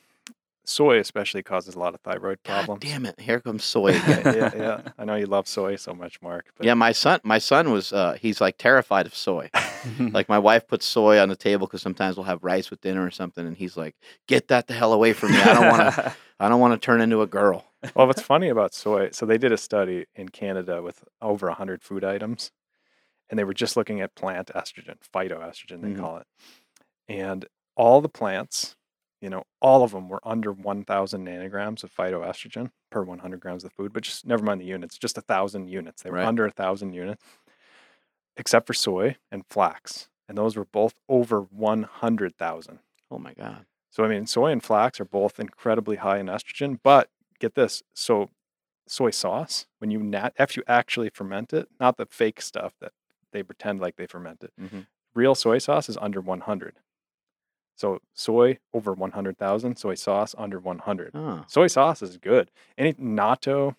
soy 0.66 0.98
especially 0.98 1.42
causes 1.42 1.74
a 1.74 1.78
lot 1.78 1.94
of 1.94 2.00
thyroid 2.00 2.38
God 2.44 2.64
problems. 2.66 2.82
damn 2.82 3.06
it! 3.06 3.18
Here 3.20 3.40
comes 3.40 3.64
soy 3.74 3.88
again. 3.88 4.22
yeah, 4.24 4.32
yeah, 4.34 4.50
yeah. 4.54 4.80
I 4.98 5.04
know 5.04 5.14
you 5.14 5.26
love 5.26 5.48
soy 5.48 5.76
so 5.76 5.94
much, 5.94 6.20
Mark. 6.20 6.46
But 6.56 6.66
yeah, 6.66 6.74
my 6.74 6.92
son, 6.92 7.20
my 7.24 7.38
son 7.38 7.70
was 7.72 7.92
uh, 7.92 8.16
he's 8.20 8.40
like 8.40 8.58
terrified 8.58 9.06
of 9.06 9.14
soy. 9.14 9.50
Like 10.00 10.28
my 10.28 10.38
wife 10.40 10.66
puts 10.66 10.84
soy 10.84 11.20
on 11.20 11.28
the 11.28 11.36
table 11.36 11.68
because 11.68 11.80
sometimes 11.80 12.16
we'll 12.16 12.24
have 12.26 12.42
rice 12.42 12.70
with 12.72 12.80
dinner 12.80 13.04
or 13.06 13.10
something, 13.12 13.46
and 13.46 13.56
he's 13.56 13.76
like, 13.76 13.94
"Get 14.26 14.48
that 14.48 14.66
the 14.66 14.74
hell 14.74 14.92
away 14.92 15.12
from 15.12 15.30
me! 15.30 15.40
I 15.40 15.54
don't 15.54 15.68
want 15.68 15.94
to. 15.94 16.14
I 16.40 16.48
don't 16.48 16.58
want 16.60 16.72
to 16.74 16.84
turn 16.84 17.00
into 17.00 17.22
a 17.22 17.26
girl." 17.28 17.64
well, 17.94 18.08
what's 18.08 18.20
funny 18.20 18.48
about 18.48 18.74
soy? 18.74 19.10
So 19.12 19.26
they 19.26 19.38
did 19.38 19.52
a 19.52 19.56
study 19.56 20.06
in 20.16 20.30
Canada 20.30 20.82
with 20.82 21.04
over 21.22 21.48
hundred 21.50 21.82
food 21.84 22.02
items, 22.02 22.50
and 23.30 23.38
they 23.38 23.44
were 23.44 23.54
just 23.54 23.76
looking 23.76 24.00
at 24.00 24.16
plant 24.16 24.50
estrogen, 24.56 24.96
phytoestrogen 25.14 25.82
they 25.82 25.90
Mhm. 25.90 26.00
call 26.00 26.16
it, 26.18 26.26
and 27.08 27.46
all 27.76 28.00
the 28.00 28.08
plants, 28.08 28.75
you 29.20 29.30
know, 29.30 29.44
all 29.60 29.82
of 29.82 29.92
them 29.92 30.08
were 30.08 30.20
under 30.24 30.52
one 30.52 30.84
thousand 30.84 31.26
nanograms 31.26 31.82
of 31.84 31.94
phytoestrogen 31.94 32.70
per 32.90 33.02
one 33.02 33.20
hundred 33.20 33.40
grams 33.40 33.64
of 33.64 33.72
food. 33.72 33.92
But 33.92 34.02
just 34.02 34.26
never 34.26 34.42
mind 34.44 34.60
the 34.60 34.66
units, 34.66 34.98
just 34.98 35.16
a 35.18 35.22
thousand 35.22 35.68
units. 35.68 36.02
They 36.02 36.10
were 36.10 36.18
Right. 36.18 36.26
under 36.26 36.44
a 36.46 36.50
thousand 36.50 36.92
units, 36.92 37.22
except 38.36 38.66
for 38.66 38.74
soy 38.74 39.16
and 39.30 39.44
flax, 39.48 40.08
and 40.28 40.36
those 40.36 40.56
were 40.56 40.64
both 40.66 40.94
over 41.08 41.40
one 41.40 41.84
hundred 41.84 42.36
thousand. 42.36 42.80
Oh 43.10 43.18
my 43.18 43.32
god! 43.34 43.66
So 43.90 44.04
I 44.04 44.08
mean, 44.08 44.26
soy 44.26 44.50
and 44.52 44.62
flax 44.62 45.00
are 45.00 45.04
both 45.04 45.40
incredibly 45.40 45.96
high 45.96 46.18
in 46.18 46.26
estrogen. 46.26 46.78
But 46.82 47.08
get 47.38 47.54
this: 47.54 47.82
so 47.94 48.30
soy 48.86 49.10
sauce, 49.10 49.66
when 49.78 49.90
you 49.90 49.98
nat, 50.00 50.32
if 50.38 50.56
you 50.56 50.62
actually 50.68 51.10
ferment 51.10 51.52
it, 51.52 51.68
not 51.80 51.96
the 51.96 52.06
fake 52.06 52.40
stuff 52.40 52.74
that 52.80 52.92
they 53.32 53.42
pretend 53.42 53.80
like 53.80 53.96
they 53.96 54.06
ferment 54.06 54.44
it, 54.44 54.52
mm-hmm. 54.60 54.80
real 55.14 55.34
soy 55.34 55.58
sauce 55.58 55.88
is 55.88 55.96
under 56.00 56.20
100. 56.20 56.76
So 57.76 58.00
soy 58.14 58.58
over 58.74 58.92
100,000, 58.94 59.76
soy 59.76 59.94
sauce 59.94 60.34
under 60.38 60.58
100. 60.58 61.12
Oh, 61.14 61.44
Soy 61.46 61.68
sauce 61.68 62.02
is 62.02 62.16
good. 62.18 62.50
Any 62.78 62.94
natto, 62.94 63.76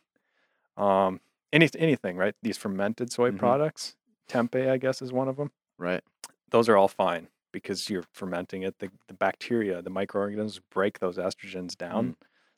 um, 0.77 1.19
any 1.51 1.69
anything 1.77 2.17
right? 2.17 2.35
These 2.41 2.57
fermented 2.57 3.11
soy 3.11 3.31
Mhm. 3.31 3.39
products, 3.39 3.95
tempeh, 4.29 4.69
I 4.69 4.77
guess, 4.77 5.01
is 5.01 5.11
one 5.13 5.27
of 5.27 5.37
them 5.37 5.51
right. 5.77 6.03
those 6.51 6.69
are 6.69 6.77
all 6.77 6.87
fine 6.87 7.29
because 7.51 7.89
you're 7.89 8.03
fermenting 8.13 8.63
it. 8.63 8.79
The, 8.79 8.91
the 9.07 9.13
bacteria, 9.13 9.81
the 9.81 9.89
microorganisms 9.89 10.59
break 10.69 10.99
those 10.99 11.17
estrogens 11.17 11.75
down. 11.77 12.15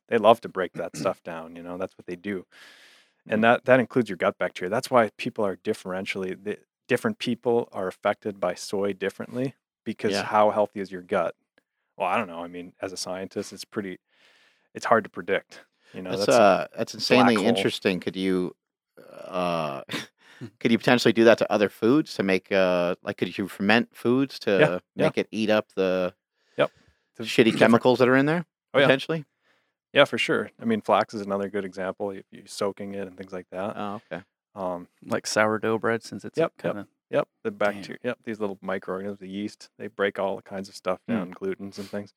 They 0.08 0.18
love 0.18 0.40
to 0.42 0.48
break 0.48 0.72
that 0.74 0.96
stuff 0.96 1.22
down. 1.22 1.56
You 1.56 1.62
know, 1.62 1.78
that's 1.78 1.96
what 1.96 2.06
they 2.06 2.16
do. 2.16 2.46
And 3.28 3.44
that, 3.44 3.64
that 3.66 3.80
includes 3.80 4.08
your 4.10 4.16
gut 4.16 4.38
bacteria. 4.38 4.70
That's 4.70 4.90
why 4.90 5.10
people 5.16 5.44
are 5.46 5.56
differentially, 5.56 6.42
the, 6.42 6.58
different 6.88 7.18
people 7.18 7.68
are 7.72 7.86
affected 7.86 8.40
by 8.40 8.54
soy 8.54 8.92
differently 8.92 9.54
because 9.92 10.12
Yeah. 10.12 10.22
how 10.22 10.50
healthy 10.50 10.80
is 10.80 10.90
your 10.90 11.02
gut? 11.02 11.34
Well, 11.96 12.08
I 12.08 12.16
don't 12.16 12.28
know. 12.28 12.42
I 12.42 12.48
mean, 12.48 12.72
as 12.80 12.92
a 12.92 12.96
scientist, 12.96 13.52
it's 13.52 13.64
pretty, 13.64 13.98
it's 14.74 14.86
hard 14.86 15.04
to 15.04 15.10
predict. 15.10 15.64
You 15.92 16.02
know, 16.02 16.10
That's 16.10 16.26
that's, 16.26 16.38
uh, 16.38 16.66
that's 16.76 16.94
insanely 16.94 17.44
interesting. 17.44 18.00
Could 18.00 18.16
you, 18.16 18.54
uh, 19.26 19.82
could 20.60 20.70
you 20.70 20.78
potentially 20.78 21.12
do 21.12 21.24
that 21.24 21.38
to 21.38 21.52
other 21.52 21.68
foods 21.68 22.14
to 22.14 22.22
make 22.22 22.50
uh, 22.52 22.94
like 23.02 23.16
could 23.16 23.36
you 23.36 23.48
ferment 23.48 23.88
foods 23.94 24.38
to 24.40 24.50
Yeah, 24.50 24.66
yeah. 24.94 25.04
make 25.04 25.18
it 25.18 25.28
eat 25.30 25.50
up 25.50 25.66
the 25.74 26.14
yep, 26.56 26.70
the 27.16 27.24
shitty 27.24 27.56
chemicals 27.58 27.98
that 27.98 28.08
are 28.08 28.16
in 28.16 28.26
there 28.26 28.46
Oh, 28.72 28.78
yeah. 28.78 28.86
potentially? 28.86 29.24
Yeah, 29.92 30.04
for 30.04 30.18
sure. 30.18 30.50
I 30.60 30.64
mean, 30.64 30.80
flax 30.80 31.14
is 31.14 31.22
another 31.22 31.48
good 31.50 31.64
example. 31.64 32.14
You, 32.14 32.22
you 32.30 32.44
soaking 32.46 32.94
it 32.94 33.08
and 33.08 33.16
things 33.16 33.32
like 33.32 33.46
that. 33.50 33.74
Oh, 33.76 34.00
okay. 34.12 34.22
Um, 34.54 34.86
like 35.04 35.26
sourdough 35.26 35.78
bread, 35.78 36.04
since 36.04 36.24
it's 36.24 36.38
Yep, 36.38 36.52
yep. 36.56 36.62
kind 36.62 36.78
of 36.78 36.86
Yep, 36.86 36.88
the 37.10 37.50
Damn. 37.50 37.58
bacteria. 37.58 37.98
Yep, 38.04 38.18
these 38.24 38.40
little 38.40 38.58
microorganisms, 38.62 39.18
the 39.20 39.28
yeast, 39.28 39.70
they 39.78 39.88
break 39.88 40.18
all 40.18 40.40
kinds 40.42 40.68
of 40.68 40.74
stuff 40.74 41.00
down, 41.08 41.32
glutens 41.34 41.78
and 41.78 41.88
things. 41.88 42.14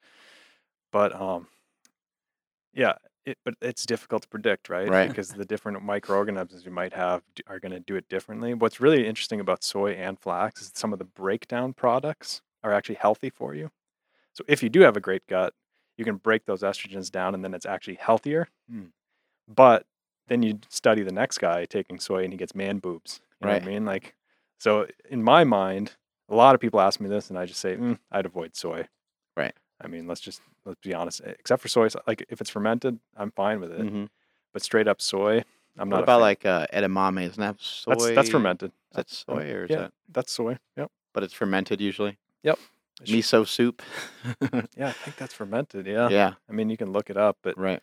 But 0.91 1.20
um, 1.20 1.48
yeah, 2.74 2.94
it, 3.26 3.38
but 3.44 3.56
it's 3.62 3.86
difficult 3.86 4.24
to 4.24 4.28
predict, 4.28 4.70
right? 4.70 4.88
Right. 4.88 5.08
Because 5.08 5.30
the 5.30 5.46
different 5.46 5.82
microorganisms 5.84 6.66
you 6.66 6.72
might 6.72 6.94
have 6.94 7.22
are 7.48 7.60
going 7.60 7.72
to 7.72 7.80
do 7.80 7.96
it 7.96 8.08
differently. 8.10 8.54
What's 8.54 8.80
really 8.80 9.08
interesting 9.08 9.39
about 9.39 9.64
soy 9.64 9.91
and 9.91 10.20
flax 10.20 10.62
is 10.62 10.72
some 10.76 10.94
of 10.94 11.00
the 11.00 11.06
breakdown 11.06 11.74
products 11.74 12.41
are 12.64 12.74
actually 12.74 12.96
healthy 12.96 13.30
for 13.30 13.54
you. 13.56 13.72
So 14.34 14.44
if 14.48 14.64
you 14.64 14.70
do 14.70 14.82
have 14.82 14.98
a 14.98 15.02
great 15.02 15.26
gut, 15.28 15.54
you 15.98 16.06
can 16.06 16.16
break 16.16 16.46
those 16.46 16.62
estrogens 16.62 17.12
down, 17.12 17.36
and 17.36 17.44
then 17.44 17.54
it's 17.54 17.66
actually 17.66 17.96
healthier. 17.96 18.50
Hmm. 18.70 18.86
But 19.48 19.86
then 20.28 20.41
you 20.41 20.60
study 20.70 21.04
the 21.04 21.12
next 21.12 21.38
guy 21.38 21.66
taking 21.66 22.00
soy, 22.00 22.24
and 22.24 22.34
he 22.34 22.38
gets 22.38 22.56
man 22.56 22.80
boobs. 22.80 23.22
You 23.39 23.48
know 23.48 23.54
what 23.54 23.64
I 23.64 23.66
mean? 23.66 23.86
Like, 23.86 24.16
so 24.60 24.88
in 25.10 25.24
my 25.24 25.43
mind, 25.43 25.93
a 26.30 26.36
lot 26.36 26.56
of 26.56 26.62
people 26.62 26.80
ask 26.80 26.99
me 26.99 27.10
this, 27.10 27.30
and 27.30 27.38
I 27.38 27.45
just 27.45 27.60
say, 27.60 27.76
mm, 27.76 27.97
I'd 28.12 28.26
avoid 28.26 28.56
soy. 28.56 28.88
Right. 29.36 29.54
I 29.82 29.88
mean, 29.88 30.08
let's 30.08 30.22
just 30.22 30.41
let's 30.66 30.80
be 30.82 30.93
honest. 30.93 31.22
Except 31.26 31.62
for 31.62 31.68
soy, 31.68 31.89
like 32.08 32.26
if 32.30 32.39
it's 32.41 32.49
fermented, 32.49 32.99
I'm 33.18 33.32
fine 33.32 33.60
with 33.60 33.72
it. 33.72 33.82
hmm 33.82 34.06
But 34.54 34.62
straight 34.62 34.88
up 34.88 35.01
soy, 35.01 35.43
I'm 35.78 35.89
What 35.89 35.97
not. 35.97 36.04
about 36.04 36.22
like 36.22 36.45
uh, 36.45 36.68
edamame? 36.74 37.24
Isn't 37.24 37.39
that 37.41 37.56
soy? 37.60 37.91
that's 37.91 38.12
that's 38.12 38.30
fermented? 38.30 38.70
Is 38.72 38.95
that 38.95 38.95
That's- 39.08 39.26
soy 39.28 39.51
or 39.51 39.64
is 39.66 39.70
yeah, 39.72 39.78
that? 39.78 39.93
that's 40.12 40.32
soy. 40.32 40.58
Yep. 40.78 40.91
But 41.14 41.24
it's 41.24 41.34
fermented 41.34 41.82
usually. 41.82 42.18
Yep. 42.43 42.60
Miso 43.06 43.45
soup. 43.47 43.82
Yeah, 44.78 44.88
I 44.89 44.91
think 44.91 45.18
that's 45.18 45.34
fermented. 45.34 45.86
Yeah. 45.88 46.10
yeah. 46.10 46.34
I 46.49 46.54
mean, 46.54 46.70
you 46.70 46.78
can 46.78 46.91
look 46.93 47.10
it 47.10 47.18
up, 47.18 47.38
but 47.41 47.58
Right. 47.58 47.82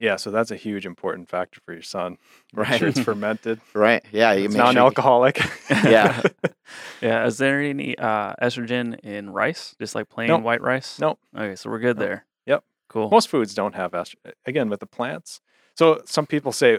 Yeah, 0.00 0.16
so 0.16 0.30
that's 0.30 0.50
a 0.50 0.56
huge 0.56 0.86
important 0.86 1.28
factor 1.28 1.60
for 1.64 1.72
your 1.72 1.82
son. 1.82 2.18
Make 2.52 2.68
Right. 2.68 2.78
Sure, 2.78 2.88
it's 2.88 3.00
fermented. 3.00 3.60
Right. 3.74 4.04
Yeah. 4.12 4.32
You 4.32 4.46
It's 4.46 4.54
make 4.54 4.60
sure 4.62 4.70
you- 4.70 4.74
non-alcoholic. 4.74 5.40
Yeah. 5.70 6.20
yeah. 7.00 7.26
Is 7.26 7.38
there 7.38 7.60
any 7.60 7.96
uh, 7.98 8.34
estrogen 8.42 8.98
in 9.00 9.30
rice? 9.30 9.74
Just 9.80 9.94
like 9.94 10.08
plain 10.08 10.28
Nope. 10.28 10.42
white 10.42 10.60
rice? 10.62 10.98
Nope. 10.98 11.18
Okay, 11.36 11.54
so 11.56 11.70
we're 11.70 11.78
good 11.78 11.96
Nope. 11.98 12.06
there. 12.06 12.26
Yep. 12.46 12.64
Cool. 12.88 13.10
Most 13.10 13.28
foods 13.28 13.54
don't 13.54 13.74
have 13.74 13.92
estrogen. 13.92 14.32
Again, 14.46 14.68
with 14.68 14.80
the 14.80 14.86
plants. 14.86 15.40
So 15.76 16.00
some 16.04 16.26
people 16.26 16.52
say, 16.52 16.78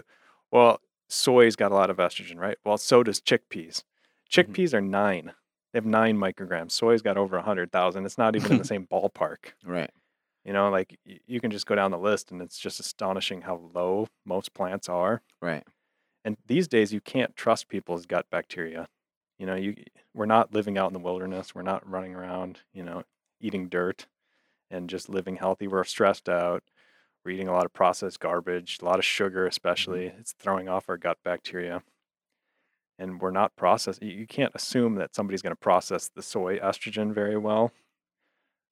well, 0.50 0.80
soy's 1.08 1.56
got 1.56 1.72
a 1.72 1.74
lot 1.74 1.90
of 1.90 1.96
estrogen, 1.98 2.36
right? 2.38 2.56
Well, 2.64 2.78
so 2.78 3.02
does 3.02 3.20
chickpeas. 3.20 3.82
Chickpeas 4.30 4.72
are 4.74 4.80
nine. 4.80 5.32
They 5.72 5.78
have 5.78 5.84
nine 5.86 6.16
micrograms. 6.16 6.72
Soy's 6.72 7.02
got 7.02 7.16
over 7.16 7.36
a 7.36 7.42
hundred 7.42 7.70
thousand. 7.72 8.06
It's 8.06 8.16
not 8.18 8.34
even 8.36 8.52
in 8.52 8.58
the 8.58 8.64
same 8.64 8.86
ballpark. 8.90 9.52
Right. 9.64 9.90
You 10.46 10.52
know, 10.52 10.70
like 10.70 10.96
y- 11.04 11.18
you 11.26 11.40
can 11.40 11.50
just 11.50 11.66
go 11.66 11.74
down 11.74 11.90
the 11.90 11.98
list, 11.98 12.30
and 12.30 12.40
it's 12.40 12.58
just 12.58 12.78
astonishing 12.78 13.42
how 13.42 13.60
low 13.74 14.06
most 14.24 14.54
plants 14.54 14.88
are. 14.88 15.20
Right. 15.42 15.64
And 16.24 16.36
these 16.46 16.68
days, 16.68 16.92
you 16.92 17.00
can't 17.00 17.36
trust 17.36 17.68
people's 17.68 18.06
gut 18.06 18.26
bacteria. 18.30 18.88
You 19.38 19.46
know, 19.46 19.56
you 19.56 19.74
we're 20.14 20.26
not 20.26 20.54
living 20.54 20.78
out 20.78 20.86
in 20.86 20.92
the 20.92 21.00
wilderness. 21.00 21.54
We're 21.54 21.62
not 21.62 21.88
running 21.88 22.14
around, 22.14 22.60
you 22.72 22.84
know, 22.84 23.02
eating 23.40 23.68
dirt 23.68 24.06
and 24.70 24.88
just 24.88 25.08
living 25.08 25.36
healthy. 25.36 25.66
We're 25.66 25.84
stressed 25.84 26.28
out. 26.28 26.62
We're 27.24 27.32
eating 27.32 27.48
a 27.48 27.52
lot 27.52 27.66
of 27.66 27.72
processed 27.72 28.20
garbage, 28.20 28.78
a 28.80 28.84
lot 28.84 29.00
of 29.00 29.04
sugar, 29.04 29.40
mm-hmm. 29.40 29.48
especially. 29.48 30.06
It's 30.18 30.32
throwing 30.32 30.68
off 30.68 30.88
our 30.88 30.96
gut 30.96 31.18
bacteria. 31.24 31.82
And 32.98 33.20
we're 33.20 33.30
not 33.32 33.56
processed. 33.56 34.02
You 34.02 34.26
can't 34.26 34.54
assume 34.54 34.94
that 34.94 35.14
somebody's 35.14 35.42
going 35.42 35.52
to 35.52 35.56
process 35.56 36.08
the 36.08 36.22
soy 36.22 36.58
estrogen 36.58 37.12
very 37.12 37.36
well. 37.36 37.72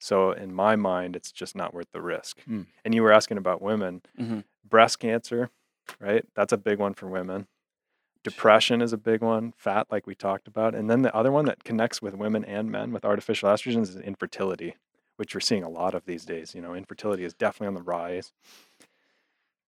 So, 0.05 0.33
in 0.33 0.53
my 0.53 0.77
mind, 0.77 1.17
it's 1.17 1.33
just 1.33 1.57
not 1.57 1.73
worth 1.73 1.91
the 1.93 2.03
risk. 2.03 2.43
Hmm. 2.43 2.65
And 2.85 2.95
you 2.95 3.03
were 3.03 3.11
asking 3.11 3.39
about 3.39 3.63
women 3.63 4.03
Mhm. 4.21 4.45
breast 4.63 4.99
cancer, 4.99 5.49
right? 5.99 6.27
That's 6.35 6.53
a 6.53 6.59
big 6.59 6.79
one 6.79 6.93
for 6.93 7.07
women. 7.09 7.47
Depression 8.23 8.83
is 8.83 8.93
a 8.93 8.99
big 8.99 9.23
one, 9.23 9.53
fat, 9.57 9.87
like 9.91 10.07
we 10.07 10.15
talked 10.15 10.47
about. 10.47 10.75
And 10.75 10.91
then 10.91 11.01
the 11.01 11.15
other 11.15 11.33
one 11.33 11.47
that 11.47 11.65
connects 11.65 12.03
with 12.03 12.13
women 12.15 12.45
and 12.45 12.71
men 12.71 12.93
with 12.93 13.03
artificial 13.07 13.49
estrogens 13.49 13.89
is 13.89 13.97
infertility, 13.97 14.77
which 15.17 15.35
we're 15.35 15.41
seeing 15.41 15.63
a 15.63 15.71
lot 15.71 15.95
of 15.95 16.05
these 16.05 16.27
days. 16.27 16.55
You 16.55 16.61
know, 16.61 16.75
infertility 16.75 17.25
is 17.25 17.33
definitely 17.33 17.69
on 17.69 17.75
the 17.75 17.83
rise. 17.83 18.33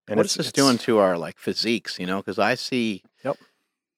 And 0.07 0.17
what 0.17 0.25
is 0.25 0.35
this 0.35 0.51
doing 0.51 0.77
to 0.79 0.97
our 0.97 1.17
like 1.17 1.37
physiques? 1.37 1.97
You 1.97 2.07
know, 2.07 2.17
because 2.17 2.39
I 2.39 2.55
see. 2.55 3.03
Yep. 3.23 3.37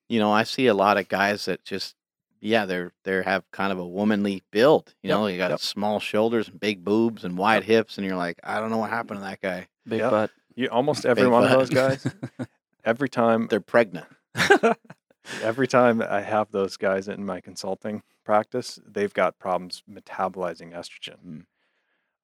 you 0.08 0.20
know, 0.20 0.32
I 0.32 0.44
see 0.44 0.68
a 0.68 0.74
lot 0.76 0.98
of 0.98 1.10
guys 1.10 1.46
that 1.46 1.64
just, 1.66 1.96
yeah, 2.40 2.66
they're 2.66 2.92
they 3.04 3.22
have 3.24 3.44
kind 3.52 3.72
of 3.72 3.80
a 3.80 3.86
womanly 3.88 4.44
build. 4.52 4.94
You 5.04 5.10
Yep, 5.10 5.18
know, 5.18 5.28
you 5.28 5.38
got 5.38 5.50
yep. 5.52 5.60
small 5.60 6.00
shoulders 6.00 6.48
and 6.50 6.60
big 6.60 6.84
boobs 6.84 7.24
and 7.24 7.38
wide 7.38 7.64
hips, 7.64 7.98
and 7.98 8.06
you're 8.06 8.16
like, 8.18 8.40
I 8.44 8.60
don't 8.60 8.70
know 8.72 8.78
what 8.78 8.90
happened 8.90 9.20
to 9.20 9.24
that 9.26 9.42
guy. 9.42 9.68
Big 9.88 10.00
Yep. 10.02 10.12
butt. 10.12 10.32
You 10.56 10.68
almost 10.70 11.06
every 11.06 11.24
Big 11.24 11.32
one 11.32 11.44
of 11.44 11.52
those 11.52 11.70
guys. 11.70 12.06
Every 12.86 13.10
time, 13.10 13.48
They're 13.50 13.60
pregnant. 13.60 14.08
every 15.44 15.68
time 15.68 16.02
I 16.02 16.22
have 16.22 16.52
those 16.52 16.78
guys 16.78 17.10
in 17.10 17.26
my 17.26 17.42
consulting 17.42 18.02
practice, 18.24 18.80
they've 18.88 19.14
got 19.14 19.40
problems 19.40 19.84
metabolizing 19.92 20.72
estrogen. 20.74 21.44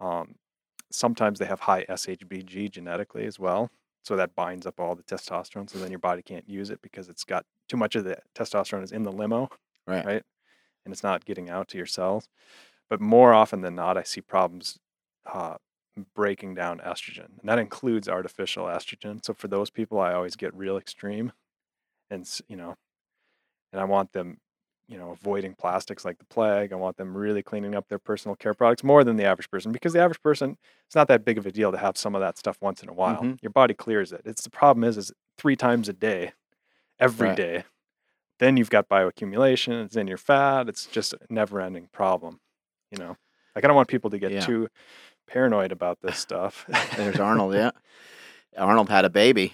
Mm. 0.01 0.05
Um, 0.05 0.35
sometimes 0.89 1.39
they 1.39 1.45
have 1.45 1.61
high 1.61 1.83
SHBG 1.85 2.71
genetically 2.71 3.25
as 3.25 3.39
well, 3.39 3.71
so 4.03 4.15
that 4.15 4.35
binds 4.35 4.65
up 4.65 4.79
all 4.79 4.95
the 4.95 5.03
testosterone. 5.03 5.69
So 5.69 5.79
then 5.79 5.91
your 5.91 5.99
body 5.99 6.21
can't 6.21 6.47
use 6.47 6.69
it 6.69 6.81
because 6.81 7.09
it's 7.09 7.25
got 7.25 7.45
too 7.67 7.77
much 7.77 7.95
of 7.95 8.05
the 8.05 8.17
testosterone 8.33 8.83
is 8.83 8.91
in 8.93 9.03
the 9.03 9.11
limo, 9.11 9.49
Right. 9.87 10.05
right? 10.05 10.23
And 10.85 10.93
it's 10.93 11.03
not 11.03 11.25
getting 11.25 11.49
out 11.49 11.67
to 11.69 11.77
your 11.77 11.87
cells. 11.87 12.27
But 12.89 13.01
more 13.01 13.33
often 13.33 13.61
than 13.61 13.75
not, 13.75 13.97
I 13.97 14.03
see 14.03 14.21
problems 14.21 14.79
uh, 15.25 15.57
breaking 16.15 16.55
down 16.55 16.79
estrogen, 16.79 17.39
and 17.39 17.49
that 17.49 17.59
includes 17.59 18.09
artificial 18.09 18.65
estrogen. 18.65 19.23
So 19.25 19.33
for 19.33 19.47
those 19.47 19.69
people, 19.69 19.99
I 19.99 20.13
always 20.13 20.35
get 20.35 20.53
real 20.55 20.77
extreme, 20.77 21.33
and 22.09 22.29
you 22.49 22.57
know, 22.57 22.75
and 23.71 23.81
I 23.81 23.85
want 23.85 24.11
them, 24.11 24.39
you 24.87 24.97
know, 24.97 25.11
avoiding 25.11 25.55
plastics 25.55 26.05
like 26.05 26.19
the 26.19 26.25
plague. 26.25 26.73
I 26.73 26.75
want 26.75 26.97
them 26.97 27.15
really 27.15 27.43
cleaning 27.43 27.75
up 27.75 27.87
their 27.89 27.99
personal 27.99 28.35
care 28.35 28.53
products 28.53 28.83
more 28.83 29.03
than 29.03 29.15
the 29.17 29.25
average 29.25 29.49
person, 29.49 29.71
because 29.71 29.93
the 29.93 30.01
average 30.01 30.21
person, 30.21 30.57
it's 30.85 30.95
not 30.95 31.07
that 31.07 31.25
big 31.25 31.37
of 31.37 31.45
a 31.45 31.51
deal 31.51 31.71
to 31.71 31.77
have 31.77 31.97
some 31.97 32.15
of 32.15 32.21
that 32.21 32.37
stuff 32.37 32.57
once 32.61 32.83
in 32.83 32.89
a 32.89 32.93
while. 32.93 33.21
Mhm. 33.23 33.37
Your 33.41 33.51
body 33.51 33.73
clears 33.73 34.11
it. 34.11 34.21
It's 34.25 34.43
the 34.43 34.49
problem 34.49 34.83
is, 34.83 34.97
is 34.97 35.11
three 35.37 35.55
times 35.55 35.89
a 35.89 35.93
day, 35.93 36.33
every 36.99 37.31
day. 37.31 37.65
Then 38.43 38.57
you've 38.57 38.69
got 38.69 38.89
bioaccumulation. 38.89 39.85
It's 39.85 39.95
in 39.95 40.05
your 40.05 40.17
fat. 40.17 40.67
It's 40.67 40.85
just 40.87 41.13
a 41.13 41.19
never-ending 41.29 41.87
problem. 41.93 42.41
You 42.91 42.97
know, 42.97 43.15
like 43.55 43.63
I 43.63 43.67
don't 43.69 43.75
want 43.77 43.87
people 43.87 44.09
to 44.09 44.19
get 44.19 44.33
Yeah. 44.33 44.45
too 44.45 44.67
paranoid 45.27 45.71
about 45.71 46.01
this 46.01 46.17
stuff. 46.27 46.65
There's 46.97 47.21
Arnold. 47.21 47.53
Yeah, 47.53 47.71
Arnold 48.57 48.89
had 48.89 49.05
a 49.05 49.09
baby. 49.09 49.53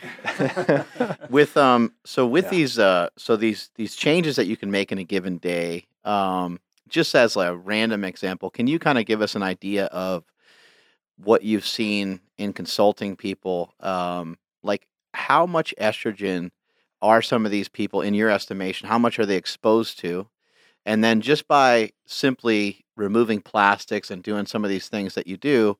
with 1.29 1.55
um 1.55 1.93
so 2.03 2.25
with 2.25 2.45
Yeah. 2.45 2.49
these 2.49 2.79
uh 2.79 3.09
so 3.15 3.35
these 3.35 3.69
these 3.75 3.95
changes 3.95 4.37
that 4.37 4.47
you 4.47 4.57
can 4.57 4.71
make 4.71 4.91
in 4.91 4.97
a 4.97 5.03
given 5.03 5.37
day 5.37 5.85
um 6.03 6.59
just 6.87 7.13
as 7.13 7.35
a 7.35 7.55
random 7.55 8.03
example 8.03 8.49
can 8.49 8.65
you 8.65 8.79
kind 8.79 8.97
of 8.97 9.05
give 9.05 9.21
us 9.21 9.35
an 9.35 9.43
idea 9.43 9.85
of 9.87 10.23
what 11.17 11.43
you've 11.43 11.67
seen 11.67 12.21
in 12.39 12.53
consulting 12.53 13.15
people 13.15 13.73
um 13.81 14.37
like 14.63 14.87
how 15.13 15.45
much 15.45 15.75
estrogen 15.79 16.49
are 17.01 17.21
some 17.21 17.45
of 17.45 17.51
these 17.51 17.69
people 17.69 18.01
in 18.01 18.13
your 18.13 18.29
estimation 18.29 18.87
how 18.87 18.99
much 18.99 19.19
are 19.19 19.25
they 19.25 19.35
exposed 19.37 19.99
to 19.99 20.27
and 20.85 21.03
then 21.03 21.21
just 21.21 21.47
by 21.47 21.91
simply 22.05 22.85
removing 22.97 23.41
plastics 23.41 24.11
and 24.11 24.23
doing 24.23 24.45
some 24.45 24.63
of 24.63 24.69
these 24.69 24.89
things 24.89 25.15
that 25.15 25.27
you 25.27 25.37
do 25.37 25.77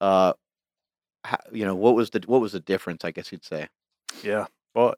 uh 0.00 0.32
how, 1.24 1.38
you 1.52 1.64
know 1.64 1.74
what 1.74 1.94
was 1.94 2.10
the 2.10 2.22
what 2.26 2.40
was 2.40 2.52
the 2.52 2.60
difference 2.60 3.04
i 3.04 3.10
guess 3.10 3.32
you'd 3.32 3.44
say 3.44 3.68
Yeah. 4.22 4.46
Well, 4.74 4.94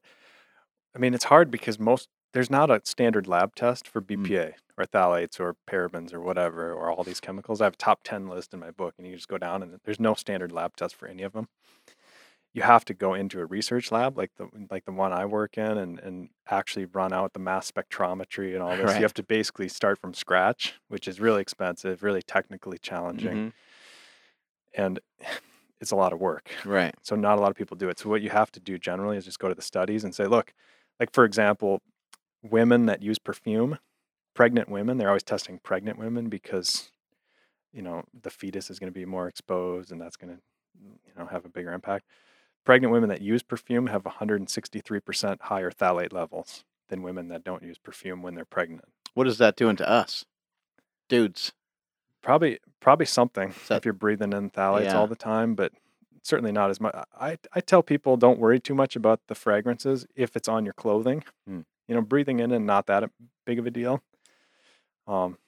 I 0.94 0.98
mean, 0.98 1.14
it's 1.14 1.24
hard 1.24 1.50
because 1.50 1.78
most 1.78 2.08
there's 2.32 2.50
not 2.50 2.70
a 2.70 2.80
standard 2.84 3.26
lab 3.26 3.54
test 3.54 3.88
for 3.88 4.00
Mm. 4.00 4.06
BPA 4.24 4.54
or 4.78 4.84
phthalates 4.84 5.40
or 5.40 5.56
parabens 5.68 6.12
or 6.12 6.20
whatever 6.20 6.72
or 6.72 6.90
all 6.90 7.02
these 7.04 7.20
chemicals. 7.20 7.60
I 7.60 7.64
have 7.64 7.74
a 7.74 7.76
top 7.76 8.00
10 8.04 8.28
list 8.28 8.54
in 8.54 8.60
my 8.60 8.70
book 8.70 8.94
and 8.98 9.06
you 9.06 9.14
just 9.16 9.28
go 9.28 9.38
down 9.38 9.62
and 9.62 9.80
there's 9.84 10.00
no 10.00 10.14
standard 10.14 10.52
lab 10.52 10.76
test 10.76 10.94
for 10.94 11.08
any 11.08 11.22
of 11.22 11.32
them. 11.32 11.48
You 12.52 12.62
have 12.62 12.84
to 12.86 12.94
go 12.94 13.14
into 13.14 13.38
a 13.40 13.44
research 13.46 13.92
lab 13.92 14.18
like 14.18 14.32
the 14.36 14.48
like 14.70 14.84
the 14.84 14.92
one 14.92 15.12
I 15.12 15.24
work 15.24 15.56
in 15.56 15.78
and 15.78 15.98
and 16.00 16.30
actually 16.48 16.86
run 16.86 17.12
out 17.12 17.32
the 17.32 17.38
mass 17.38 17.70
spectrometry 17.70 18.54
and 18.54 18.62
all 18.62 18.70
this. 18.76 18.86
Right. 18.86 18.96
You 18.96 19.02
have 19.02 19.14
to 19.14 19.22
basically 19.22 19.68
start 19.68 19.98
from 20.00 20.14
scratch, 20.14 20.74
which 20.88 21.06
is 21.06 21.20
really 21.20 21.40
expensive, 21.42 22.02
really 22.02 22.22
technically 22.22 22.78
challenging, 22.78 23.36
Mhm. 23.36 23.52
and 24.74 25.00
it's 25.80 25.92
a 25.92 25.96
lot 25.96 26.12
of 26.12 26.18
work. 26.20 26.50
right 26.64 26.94
So 27.02 27.16
not 27.16 27.38
a 27.38 27.40
lot 27.40 27.50
of 27.50 27.56
people 27.56 27.76
do 27.76 27.88
it. 27.88 27.98
So 27.98 28.10
what 28.10 28.20
you 28.20 28.30
have 28.30 28.50
to 28.52 28.60
do 28.60 28.76
generally 28.78 29.16
is 29.16 29.24
just 29.24 29.38
go 29.38 29.48
to 29.48 29.54
the 29.54 29.62
studies 29.62 30.04
and 30.04 30.14
say, 30.14 30.26
look, 30.26 30.52
like 30.98 31.12
for 31.12 31.24
example, 31.24 31.80
women 32.42 32.84
that 32.86 33.02
use 33.02 33.18
perfume, 33.18 33.78
pregnant 34.34 34.68
women, 34.68 34.98
they're 34.98 35.08
always 35.08 35.22
testing 35.22 35.58
pregnant 35.62 35.98
women 35.98 36.28
because 36.28 36.90
you 37.72 37.80
know 37.82 38.02
the 38.22 38.30
fetus 38.30 38.68
is 38.70 38.78
going 38.80 38.92
to 38.92 38.98
be 38.98 39.04
more 39.06 39.28
exposed 39.28 39.92
and 39.92 40.00
that's 40.00 40.16
going 40.16 40.34
to 40.36 40.42
you 41.06 41.12
know 41.16 41.26
have 41.26 41.44
a 41.44 41.48
bigger 41.48 41.72
impact. 41.72 42.04
Pregnant 42.64 42.92
women 42.92 43.08
that 43.08 43.22
use 43.22 43.42
perfume 43.42 43.86
have 43.88 44.02
163% 44.02 45.40
higher 45.42 45.70
phthalate 45.70 46.12
levels 46.12 46.64
than 46.88 47.02
women 47.02 47.28
that 47.28 47.42
don't 47.44 47.62
use 47.62 47.78
perfume 47.78 48.22
when 48.22 48.34
they're 48.34 48.44
pregnant. 48.44 48.84
What 49.14 49.26
is 49.26 49.38
that 49.38 49.56
doing 49.56 49.76
to 49.76 49.88
us, 49.88 50.24
dudes? 51.08 51.52
Probably 52.22 52.58
probably 52.80 53.06
something 53.06 53.54
that- 53.68 53.78
if 53.78 53.84
you're 53.84 53.94
breathing 53.94 54.32
in 54.32 54.50
phthalates 54.50 54.84
Yeah. 54.84 54.98
all 54.98 55.06
the 55.06 55.16
time, 55.16 55.54
but 55.54 55.72
certainly 56.22 56.52
not 56.52 56.68
as 56.70 56.80
much. 56.80 56.94
I 57.18 57.38
I 57.54 57.60
tell 57.60 57.82
people 57.82 58.16
don't 58.16 58.38
worry 58.38 58.60
too 58.60 58.74
much 58.74 58.94
about 58.94 59.20
the 59.26 59.34
fragrances 59.34 60.06
if 60.14 60.36
it's 60.36 60.48
on 60.48 60.64
your 60.64 60.74
clothing. 60.74 61.24
Hmm. 61.46 61.60
You 61.88 61.94
know, 61.94 62.02
breathing 62.02 62.40
in 62.40 62.52
and 62.52 62.66
not 62.66 62.86
that 62.86 63.10
big 63.46 63.58
of 63.58 63.66
a 63.66 63.70
deal. 63.70 64.02
Um, 65.08 65.38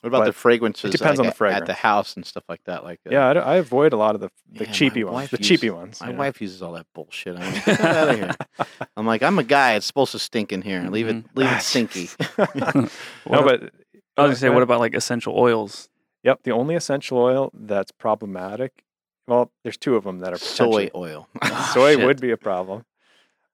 What 0.00 0.08
about 0.08 0.20
the 0.20 0.30
But 0.30 0.34
fragrances? 0.34 0.90
depends 0.92 1.18
like, 1.18 1.26
on 1.28 1.34
the 1.38 1.46
at- 1.54 1.62
at 1.62 1.66
the 1.66 1.74
house 1.74 2.16
and 2.16 2.24
stuff 2.24 2.44
like 2.48 2.62
that. 2.64 2.84
Like 2.84 3.00
uh, 3.06 3.10
yeah, 3.12 3.28
I 3.28 3.56
avoid 3.56 3.92
a 3.92 3.96
lot 3.96 4.14
of 4.14 4.20
the 4.22 4.30
the 4.50 4.64
Yeah, 4.64 4.72
cheapy 4.72 5.04
ones, 5.04 5.14
wife 5.14 5.30
the 5.30 5.36
uses- 5.38 5.48
cheapy 5.48 5.70
ones. 5.70 6.00
My 6.00 6.06
you 6.08 6.12
know. 6.14 6.18
wife 6.20 6.40
uses 6.40 6.62
all 6.62 6.72
that 6.72 6.86
bullshit. 6.94 7.36
I'm 7.38 7.52
like, 7.52 7.64
get 7.66 7.80
out 7.80 8.08
of 8.08 8.16
here. 8.16 8.34
I'm 8.96 9.06
like, 9.06 9.22
I'm 9.22 9.38
a 9.38 9.44
guy. 9.44 9.74
It's 9.74 9.86
supposed 9.86 10.12
to 10.12 10.18
stink 10.18 10.52
in 10.52 10.62
here. 10.62 10.82
Leave 10.88 11.08
it, 11.08 11.16
Mhm. 11.16 11.24
leave 11.34 11.50
it 11.52 11.60
stinky. 11.62 12.08
no, 13.30 13.42
but 13.42 13.72
I 14.16 14.22
was 14.22 14.30
gonna 14.30 14.36
say, 14.36 14.48
what 14.50 14.62
about 14.62 14.80
like 14.80 14.94
essential 14.94 15.36
oils? 15.38 15.88
Yep, 16.22 16.40
the 16.44 16.52
only 16.52 16.74
essential 16.74 17.18
oil 17.18 17.50
that's 17.54 17.92
problematic. 17.92 18.84
Well, 19.28 19.52
there's 19.62 19.76
two 19.76 19.96
of 19.96 20.04
them 20.04 20.18
that 20.20 20.32
are 20.32 20.38
Soy 20.38 20.90
oil. 20.94 21.28
Ah, 21.42 21.70
soy 21.72 21.96
shit. 21.96 22.04
would 22.06 22.20
be 22.20 22.30
a 22.30 22.36
problem. 22.36 22.84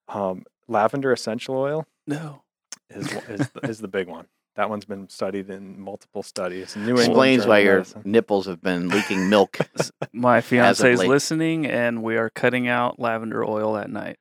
Um, 0.08 0.44
lavender 0.68 1.12
essential 1.12 1.56
oil 1.56 1.86
No. 2.06 2.42
is 2.90 3.12
one- 3.12 3.24
is 3.24 3.50
the, 3.50 3.60
is 3.68 3.78
the 3.80 3.88
big 3.88 4.08
one. 4.08 4.26
That 4.56 4.70
one's 4.70 4.84
been 4.86 5.08
studied 5.10 5.50
in 5.50 5.78
multiple 5.78 6.22
studies. 6.22 6.74
New 6.76 6.82
England 6.88 7.08
Explains 7.08 7.42
Journal 7.42 7.48
why 7.50 7.58
your 7.58 7.76
Medicine. 7.76 8.02
nipples 8.06 8.46
have 8.46 8.62
been 8.62 8.88
leaking 8.88 9.28
milk. 9.28 9.58
My 10.12 10.40
fiance 10.40 10.90
is 10.92 11.04
listening, 11.04 11.66
and 11.66 12.02
we 12.02 12.16
are 12.16 12.30
cutting 12.30 12.66
out 12.66 12.98
lavender 12.98 13.44
oil 13.44 13.76
at 13.76 13.90
night. 13.90 14.16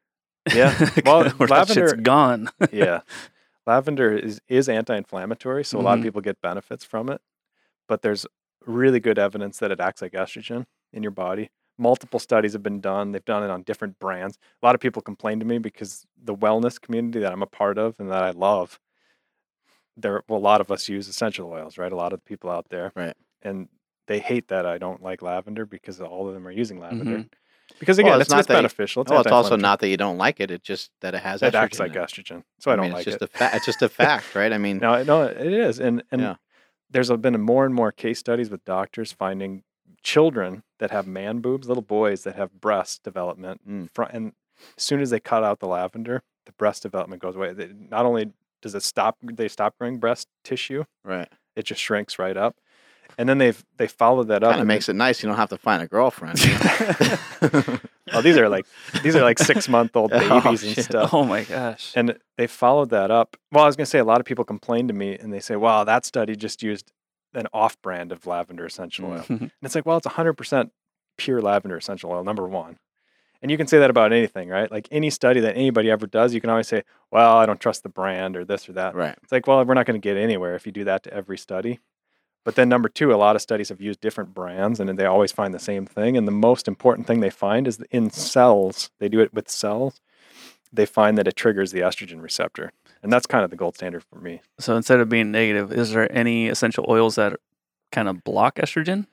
Yeah. 0.54 0.74
Well, 1.06 1.32
Or 1.40 1.48
that 1.48 1.68
shit's 1.68 1.78
lavender- 1.78 1.96
gone. 2.02 2.50
yeah, 2.72 3.00
lavender 3.66 4.12
is 4.18 4.42
is 4.50 4.68
anti-inflammatory, 4.70 5.64
so 5.64 5.80
a 5.80 5.82
lot 5.82 5.94
of 5.94 6.00
Mhm. 6.02 6.04
people 6.04 6.22
get 6.22 6.42
benefits 6.42 6.84
from 6.84 7.10
it. 7.10 7.22
But 7.88 8.02
there's 8.02 8.26
really 8.66 9.00
good 9.00 9.18
evidence 9.20 9.60
that 9.60 9.72
it 9.72 9.80
acts 9.80 10.02
like 10.02 10.12
estrogen 10.14 10.66
in 10.92 11.02
your 11.04 11.12
body. 11.12 11.50
Multiple 11.78 12.20
studies 12.20 12.54
have 12.54 12.64
been 12.64 12.82
done. 12.82 13.12
They've 13.12 13.24
done 13.26 13.44
it 13.44 13.50
on 13.50 13.64
different 13.64 14.00
brands. 14.00 14.38
A 14.62 14.66
lot 14.66 14.76
of 14.76 14.82
people 14.82 15.02
complain 15.02 15.40
to 15.40 15.46
me 15.46 15.60
because 15.60 16.06
the 16.22 16.36
wellness 16.36 16.80
community 16.80 17.20
that 17.20 17.32
I'm 17.32 17.42
a 17.44 17.48
part 17.48 17.78
of 17.78 18.00
and 18.00 18.10
that 18.12 18.24
I 18.24 18.32
love, 18.32 18.80
there 19.98 20.24
well, 20.28 20.40
a 20.40 20.42
lot 20.42 20.62
of 20.62 20.72
us 20.72 20.88
use 20.90 21.08
essential 21.08 21.50
oils, 21.50 21.78
right? 21.78 21.92
A 21.92 21.96
lot 21.96 22.14
of 22.14 22.20
the 22.20 22.24
people 22.26 22.50
out 22.50 22.68
there, 22.70 22.92
Right. 22.96 23.16
And 23.42 23.68
they 24.08 24.20
hate 24.20 24.48
that 24.50 24.66
I 24.66 24.78
don't 24.78 25.02
like 25.02 25.22
lavender 25.22 25.66
because 25.66 26.00
all 26.02 26.28
of 26.28 26.34
them 26.34 26.48
are 26.48 26.52
using 26.52 26.80
lavender. 26.80 27.18
Mhm. 27.20 27.30
Because 27.80 27.98
Well, 27.98 28.08
again, 28.08 28.22
it's 28.22 28.28
it's, 28.28 28.32
not 28.32 28.40
it's 28.40 28.48
that 28.50 28.54
beneficial. 28.56 29.02
It's 29.02 29.12
well, 29.12 29.22
it's 29.22 29.32
also 29.32 29.56
not 29.56 29.80
that 29.80 29.88
you 29.88 29.98
don't 29.98 30.18
like 30.20 30.40
it. 30.40 30.52
It's 30.52 30.66
just 30.66 30.92
that 31.02 31.16
it 31.16 31.22
has 31.24 31.42
It 31.42 31.54
estrogen 31.54 31.58
acts 31.64 31.80
like 31.80 31.94
estrogen, 31.94 32.44
so 32.60 32.72
I, 32.72 32.76
don't 32.76 32.86
mean, 32.86 32.94
like 32.94 33.08
it's 33.08 33.16
it. 33.16 33.20
just 33.20 33.34
a 33.34 33.38
fa- 33.38 33.50
It's 33.56 33.66
just 33.66 33.82
a 33.82 33.90
fact, 33.90 34.36
right? 34.36 34.54
I 34.54 34.58
mean, 34.60 34.78
No, 34.78 35.02
no, 35.04 35.24
it 35.24 35.52
is, 35.52 35.80
and 35.80 36.04
and 36.12 36.22
Yeah. 36.22 36.36
there's 36.92 37.10
a- 37.10 37.18
been 37.18 37.40
more 37.42 37.66
and 37.66 37.74
more 37.74 37.92
case 37.92 38.20
studies 38.20 38.50
with 38.52 38.64
doctors 38.66 39.12
finding 39.12 39.64
children 40.04 40.62
that 40.78 40.92
have 40.92 41.08
man 41.08 41.40
boobs, 41.40 41.68
little 41.68 41.82
boys 41.84 42.24
that 42.24 42.36
have 42.36 42.62
breast 42.62 43.02
development, 43.04 43.68
Mm. 43.68 43.90
fr- 43.96 44.04
and 44.04 44.34
as 44.78 44.84
soon 44.84 45.00
as 45.02 45.10
they 45.10 45.20
cut 45.20 45.44
out 45.44 45.60
the 45.60 45.68
lavender, 45.68 46.22
the 46.46 46.52
breast 46.54 46.84
development 46.84 47.22
goes 47.22 47.36
away. 47.36 47.54
They, 47.54 47.72
not 47.74 48.06
only 48.06 48.32
does 48.62 48.76
it 48.76 48.84
stop, 48.84 49.18
they 49.24 49.48
stop 49.48 49.78
growing 49.78 49.98
breast 50.00 50.28
tissue, 50.44 50.84
right. 51.04 51.28
it 51.56 51.64
just 51.66 51.82
shrinks 51.82 52.18
right 52.20 52.36
up, 52.38 52.56
and 53.18 53.30
then 53.30 53.38
they've 53.38 53.64
they 53.78 53.88
followed 53.88 54.28
that 54.30 54.44
up. 54.44 54.52
Kind 54.52 54.56
of 54.56 54.62
and 54.62 54.68
makes 54.68 54.90
it 54.90 54.96
nice. 54.96 55.22
You 55.22 55.30
don't 55.30 55.38
have 55.38 55.50
to 55.50 55.58
find 55.58 55.82
a 55.84 55.88
girlfriend. 55.88 56.40
Oh, 58.14 58.22
these 58.22 58.38
are 58.38 58.50
like 58.50 58.66
these 59.04 59.16
are 59.16 59.22
like 59.22 59.40
six 59.40 59.68
month 59.70 59.96
old 59.96 60.12
Oh, 60.14 60.42
babies 60.42 60.64
and 60.64 60.74
shit. 60.76 60.86
stuff. 60.86 61.14
Oh 61.14 61.24
my 61.24 61.44
gosh. 61.44 61.94
And 61.96 62.18
they 62.38 62.48
followed 62.48 62.90
that 62.90 63.12
up. 63.12 63.38
Well, 63.52 63.64
I 63.64 63.68
was 63.68 63.76
going 63.76 63.86
to 63.86 63.90
say 63.90 64.00
a 64.00 64.04
lot 64.06 64.20
of 64.20 64.26
people 64.26 64.44
complain 64.46 64.88
to 64.88 64.94
me 64.94 65.18
and 65.18 65.34
they 65.34 65.40
say, 65.40 65.56
"Wow, 65.56 65.84
that 65.84 66.06
study 66.06 66.36
just 66.36 66.62
used 66.64 66.92
an 67.34 67.48
off-brand 67.54 68.12
of 68.12 68.26
lavender 68.26 68.66
essential 68.66 69.12
oil." 69.12 69.26
And 69.30 69.52
it's 69.62 69.76
like, 69.76 69.86
well, 69.86 69.98
it's 69.98 70.08
100% 70.08 70.70
pure 71.18 71.42
lavender 71.42 71.78
essential 71.78 72.12
oil, 72.12 72.24
number 72.24 72.48
one. 72.48 72.78
And 73.42 73.52
you 73.52 73.58
can 73.58 73.68
say 73.68 73.80
that 73.80 73.90
about 73.90 74.12
anything, 74.12 74.50
right? 74.50 74.72
Like 74.72 74.88
any 74.92 75.10
study 75.10 75.40
that 75.42 75.56
anybody 75.56 75.92
ever 75.92 76.08
does, 76.08 76.34
you 76.34 76.42
can 76.42 76.50
always 76.50 76.68
say, 76.68 76.84
well, 77.12 77.38
I 77.38 77.46
don't 77.46 77.60
trust 77.60 77.84
the 77.84 77.90
brand 77.90 78.36
or 78.36 78.46
this 78.46 78.68
or 78.68 78.74
that. 78.74 78.96
right. 78.96 79.18
It's 79.22 79.32
like, 79.32 79.48
well, 79.48 79.64
we're 79.64 79.74
not 79.74 79.86
going 79.86 80.00
to 80.00 80.04
get 80.04 80.18
anywhere 80.18 80.56
if 80.56 80.66
you 80.66 80.72
do 80.72 80.84
that 80.86 81.04
to 81.04 81.14
every 81.14 81.38
study. 81.38 81.80
But 82.44 82.56
then 82.56 82.70
number 82.70 82.90
two, 82.90 83.12
a 83.14 83.18
lot 83.18 83.36
of 83.36 83.42
studies 83.42 83.70
have 83.70 83.82
used 83.82 84.00
different 84.00 84.34
brands 84.34 84.80
and 84.80 84.88
they 84.98 85.06
always 85.06 85.32
find 85.32 85.54
the 85.54 85.60
same 85.60 85.86
thing. 85.86 86.16
And 86.16 86.28
the 86.28 86.32
most 86.32 86.68
important 86.68 87.08
thing 87.08 87.20
they 87.20 87.32
find 87.32 87.68
is 87.68 87.80
in 87.90 88.12
cells, 88.12 88.92
they 89.00 89.10
do 89.10 89.20
it 89.20 89.34
with 89.34 89.50
cells, 89.50 90.00
they 90.72 90.86
find 90.86 91.18
that 91.18 91.28
it 91.28 91.36
triggers 91.36 91.72
the 91.72 91.80
estrogen 91.80 92.22
receptor. 92.22 92.72
and 93.02 93.12
that's 93.12 93.28
kind 93.28 93.44
of 93.44 93.52
the 93.52 93.56
gold 93.56 93.76
standard 93.76 94.04
for 94.04 94.20
me. 94.20 94.42
So 94.60 94.76
instead 94.76 95.00
of 95.00 95.10
being 95.10 95.32
negative, 95.32 95.72
is 95.72 95.92
there 95.92 96.12
any 96.16 96.48
essential 96.48 96.86
oils 96.88 97.16
that 97.16 97.40
kind 97.92 98.08
of 98.08 98.24
block 98.24 98.56
estrogen? 98.56 99.06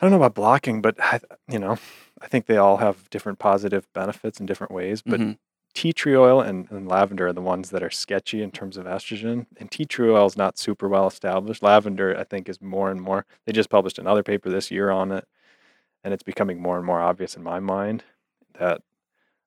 I 0.00 0.04
don't 0.04 0.10
know 0.10 0.16
about 0.16 0.34
blocking, 0.34 0.82
but 0.82 0.96
I, 0.98 1.20
you 1.48 1.58
know, 1.58 1.78
I 2.22 2.28
think 2.28 2.46
they 2.46 2.56
all 2.56 2.78
have 2.78 3.10
different 3.10 3.38
positive 3.38 3.86
benefits 3.92 4.38
in 4.40 4.46
different 4.46 4.72
ways. 4.72 5.02
But 5.02 5.20
Mhm. 5.20 5.38
tea 5.74 5.92
tree 5.92 6.16
oil 6.16 6.40
and, 6.40 6.70
and 6.70 6.86
lavender 6.88 7.26
are 7.26 7.32
the 7.32 7.40
ones 7.42 7.70
that 7.70 7.82
are 7.82 7.90
sketchy 7.90 8.42
in 8.42 8.50
terms 8.50 8.76
of 8.76 8.84
estrogen. 8.86 9.46
And 9.58 9.70
tea 9.70 9.84
tree 9.84 10.10
oil 10.10 10.26
is 10.26 10.36
not 10.36 10.58
super 10.58 10.88
well 10.88 11.06
established. 11.06 11.62
Lavender, 11.62 12.16
I 12.16 12.24
think, 12.24 12.48
is 12.48 12.60
more 12.60 12.90
and 12.90 13.00
more. 13.00 13.26
They 13.44 13.52
just 13.52 13.70
published 13.70 13.98
another 13.98 14.22
paper 14.22 14.50
this 14.50 14.70
year 14.70 14.90
on 14.90 15.10
it, 15.12 15.26
and 16.04 16.14
it's 16.14 16.22
becoming 16.22 16.60
more 16.60 16.76
and 16.76 16.86
more 16.86 17.00
obvious 17.00 17.36
in 17.36 17.42
my 17.42 17.58
mind 17.58 18.04
that 18.58 18.82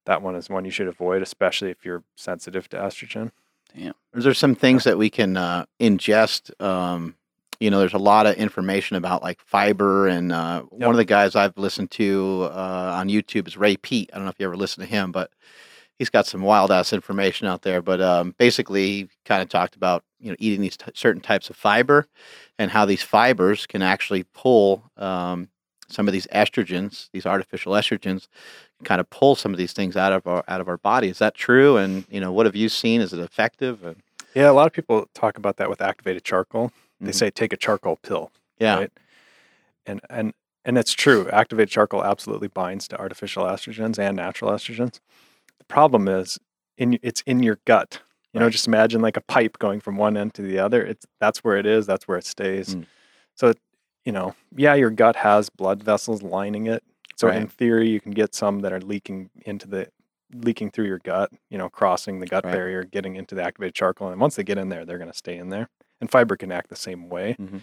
that 0.06 0.22
one 0.22 0.36
is 0.36 0.50
one 0.50 0.66
you 0.66 0.72
should 0.72 0.88
avoid, 0.88 1.22
especially 1.22 1.72
if 1.72 1.84
you're 1.86 2.04
sensitive 2.16 2.68
to 2.70 2.78
estrogen. 2.78 3.32
Yeah. 3.74 3.94
Is 4.14 4.24
there 4.24 4.34
some 4.34 4.56
things 4.56 4.84
that 4.84 4.98
we 4.98 5.10
can 5.10 5.36
uh, 5.38 5.66
ingest? 5.80 6.52
Um, 6.62 7.16
you 7.60 7.70
know, 7.70 7.80
there's 7.80 7.94
a 7.94 7.98
lot 7.98 8.26
of 8.26 8.36
information 8.36 8.98
about 8.98 9.24
like 9.24 9.40
fiber, 9.40 10.08
and 10.08 10.32
uh, 10.32 10.62
one 10.64 10.92
of 10.92 10.98
the 10.98 11.06
guys 11.06 11.36
I've 11.36 11.58
listened 11.58 11.92
to 11.92 12.50
uh, 12.52 12.96
on 12.98 13.10
YouTube 13.10 13.48
is 13.48 13.58
Ray 13.58 13.78
Peat. 13.78 14.10
I 14.14 14.18
don't 14.18 14.26
know 14.26 14.32
if 14.32 14.40
you 14.40 14.46
ever 14.46 14.58
listened 14.58 14.88
to 14.88 14.94
him, 14.94 15.12
but 15.12 15.32
he's 15.98 16.10
got 16.10 16.26
some 16.26 16.42
wild 16.42 16.72
ass 16.72 16.94
information 16.94 17.48
out 17.48 17.62
there. 17.62 17.82
But 17.82 18.02
um, 18.02 18.36
basically, 18.38 18.86
he 18.86 19.10
kind 19.26 19.42
of 19.42 19.50
talked 19.50 19.76
about 19.76 20.04
you 20.20 20.32
know 20.32 20.36
eating 20.40 20.62
these 20.62 20.78
t- 20.78 20.92
certain 20.94 21.22
types 21.22 21.50
of 21.50 21.56
fiber, 21.56 22.08
and 22.60 22.72
how 22.72 22.86
these 22.86 23.04
fibers 23.04 23.66
can 23.66 23.82
actually 23.82 24.24
pull 24.24 24.84
um, 24.98 25.50
some 25.88 26.08
of 26.08 26.14
these 26.14 26.28
estrogens, 26.28 27.10
these 27.14 27.26
artificial 27.26 27.74
estrogens, 27.74 28.28
kind 28.84 29.00
of 29.00 29.10
pull 29.10 29.36
some 29.36 29.52
of 29.52 29.58
these 29.58 29.74
things 29.74 29.96
out 29.96 30.12
of 30.12 30.28
our 30.28 30.44
out 30.48 30.62
of 30.62 30.68
our 30.68 30.78
body. 30.78 31.10
Is 31.10 31.20
that 31.20 31.36
true? 31.36 31.78
And 31.78 32.06
you 32.10 32.20
know, 32.20 32.32
what 32.32 32.46
have 32.46 32.56
you 32.56 32.70
seen? 32.70 33.02
Is 33.02 33.14
it 33.14 33.20
effective? 33.20 33.84
And, 33.84 33.98
Yeah, 34.34 34.50
a 34.50 34.54
lot 34.54 34.68
of 34.68 34.74
people 34.74 35.08
talk 35.14 35.38
about 35.38 35.58
that 35.58 35.70
with 35.70 35.82
activated 35.82 36.24
charcoal. 36.24 36.72
They 37.02 37.12
Mhm. 37.12 37.16
say 37.16 37.30
take 37.30 37.54
a 37.54 37.58
charcoal 37.58 37.98
pill. 37.98 38.32
yeah, 38.60 38.76
right? 38.80 38.92
And 39.86 40.02
and 40.10 40.34
and 40.64 40.78
it's 40.78 40.94
true. 40.94 41.30
Activated 41.30 41.70
charcoal 41.70 42.04
absolutely 42.04 42.48
binds 42.48 42.88
to 42.90 42.98
artificial 43.00 43.44
estrogens 43.46 44.00
and 44.00 44.16
natural 44.18 44.50
estrogens. 44.52 45.00
The 45.60 45.66
problem 45.68 46.08
is 46.08 46.40
in 46.78 46.98
it's 47.04 47.22
in 47.26 47.44
your 47.44 47.60
gut. 47.66 48.02
You 48.34 48.40
know, 48.42 48.50
just 48.50 48.68
imagine 48.68 49.02
like 49.02 49.16
a 49.16 49.22
pipe 49.22 49.60
going 49.60 49.80
from 49.80 49.96
one 49.96 50.18
end 50.18 50.34
to 50.34 50.42
the 50.42 50.60
other. 50.60 50.84
It's 50.86 51.06
that's 51.22 51.40
where 51.44 51.56
it 51.58 51.66
is. 51.66 51.86
That's 51.86 52.08
where 52.08 52.18
it 52.18 52.26
stays. 52.26 52.76
Mm. 52.76 52.86
So, 53.36 53.54
you 54.04 54.12
know, 54.12 54.36
yeah, 54.56 54.74
your 54.74 54.90
gut 54.90 55.16
has 55.18 55.50
blood 55.50 55.82
vessels 55.84 56.22
lining 56.22 56.66
it. 56.68 56.84
So 57.18 57.30
in 57.30 57.48
theory, 57.48 57.88
you 57.90 58.02
can 58.02 58.12
get 58.12 58.36
some 58.36 58.60
that 58.60 58.74
are 58.74 58.82
leaking 58.82 59.30
into 59.46 59.68
the 59.70 59.88
leaking 60.34 60.72
through 60.72 60.88
your 60.88 61.00
gut. 61.00 61.32
You 61.50 61.58
know, 61.58 61.70
crossing 61.70 62.20
the 62.20 62.26
gut 62.26 62.44
Right. 62.44 62.52
barrier, 62.52 62.84
getting 62.84 63.16
into 63.16 63.36
the 63.36 63.44
activated 63.44 63.74
charcoal, 63.76 64.10
and 64.10 64.20
once 64.20 64.36
they 64.36 64.44
get 64.44 64.58
in 64.58 64.68
there, 64.70 64.84
they're 64.84 64.98
going 64.98 65.12
to 65.12 65.18
stay 65.18 65.38
in 65.38 65.50
there. 65.50 65.70
And 66.02 66.10
fiber 66.12 66.36
can 66.36 66.52
act 66.52 66.70
the 66.70 66.76
same 66.76 67.10
way 67.10 67.36
Mhm. 67.40 67.62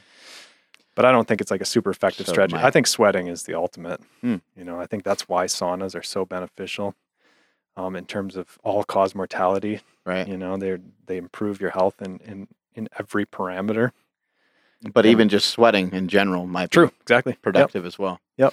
but 0.95 1.05
I 1.05 1.13
don't 1.13 1.27
think 1.29 1.41
it's 1.41 1.51
like 1.51 1.61
a 1.61 1.67
super 1.67 1.91
effective 1.91 2.27
So 2.27 2.33
strategy. 2.33 2.57
I 2.57 2.71
think 2.71 2.87
sweating 2.87 3.27
is 3.29 3.45
the 3.45 3.55
ultimate. 3.55 4.01
Hmm. 4.21 4.37
You 4.57 4.65
know, 4.65 4.79
I 4.81 4.87
think 4.87 5.05
that's 5.05 5.29
why 5.29 5.47
saunas 5.47 5.95
are 5.95 6.03
so 6.03 6.25
beneficial 6.27 6.95
um, 7.77 7.97
in 7.97 8.05
terms 8.05 8.37
of 8.37 8.59
all 8.63 8.85
cause 8.85 9.15
mortality. 9.15 9.81
right. 10.05 10.27
You 10.29 10.37
know, 10.37 10.57
they 10.57 10.79
they 11.07 11.17
improve 11.17 11.61
your 11.61 11.71
health 11.71 12.03
in, 12.03 12.19
in 12.19 12.49
in 12.75 12.89
every 12.99 13.25
parameter. 13.27 13.93
But 14.83 15.05
And- 15.07 15.13
even 15.13 15.29
just 15.29 15.49
sweating 15.51 15.93
in 15.93 16.09
general 16.09 16.47
might 16.47 16.71
be 16.71 16.75
True, 16.75 16.91
exactly. 17.03 17.33
Yep. 17.35 17.43
productive 17.43 17.87
as 17.87 17.99
well. 17.99 18.21
Yep. 18.37 18.53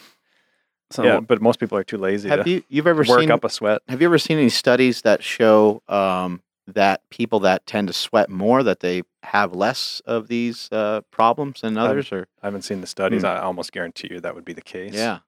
So 0.91 1.03
yeah, 1.03 1.19
but 1.19 1.41
most 1.41 1.59
people 1.59 1.77
are 1.77 1.83
too 1.83 1.97
lazy 1.97 2.29
Have 2.29 2.43
to 2.45 2.49
you 2.49 2.63
you've 2.69 2.87
ever 2.87 3.03
work 3.03 3.19
seen 3.21 3.31
up 3.31 3.43
a 3.43 3.49
sweat. 3.49 3.81
Have 3.89 4.01
you 4.01 4.07
ever 4.07 4.17
seen 4.17 4.37
any 4.37 4.49
studies 4.49 5.01
that 5.03 5.23
show 5.23 5.81
um, 5.87 6.41
that 6.75 7.01
people 7.09 7.39
that 7.41 7.65
tend 7.65 7.87
to 7.87 7.93
sweat 7.93 8.29
more 8.29 8.63
that 8.63 8.79
they 8.81 9.03
have 9.23 9.53
less 9.53 10.01
of 10.05 10.27
these 10.27 10.69
uh, 10.71 11.01
problems 11.11 11.61
than 11.61 11.77
I've- 11.77 11.87
others? 11.89 12.11
Or 12.11 12.27
I 12.41 12.47
haven't 12.47 12.63
seen 12.63 12.81
the 12.81 12.87
studies. 12.87 13.21
Hmm. 13.21 13.27
I 13.27 13.39
almost 13.41 13.71
guarantee 13.71 14.07
you 14.11 14.19
that 14.21 14.35
would 14.35 14.45
be 14.45 14.53
the 14.53 14.61
case. 14.61 14.93
yeah, 14.93 15.19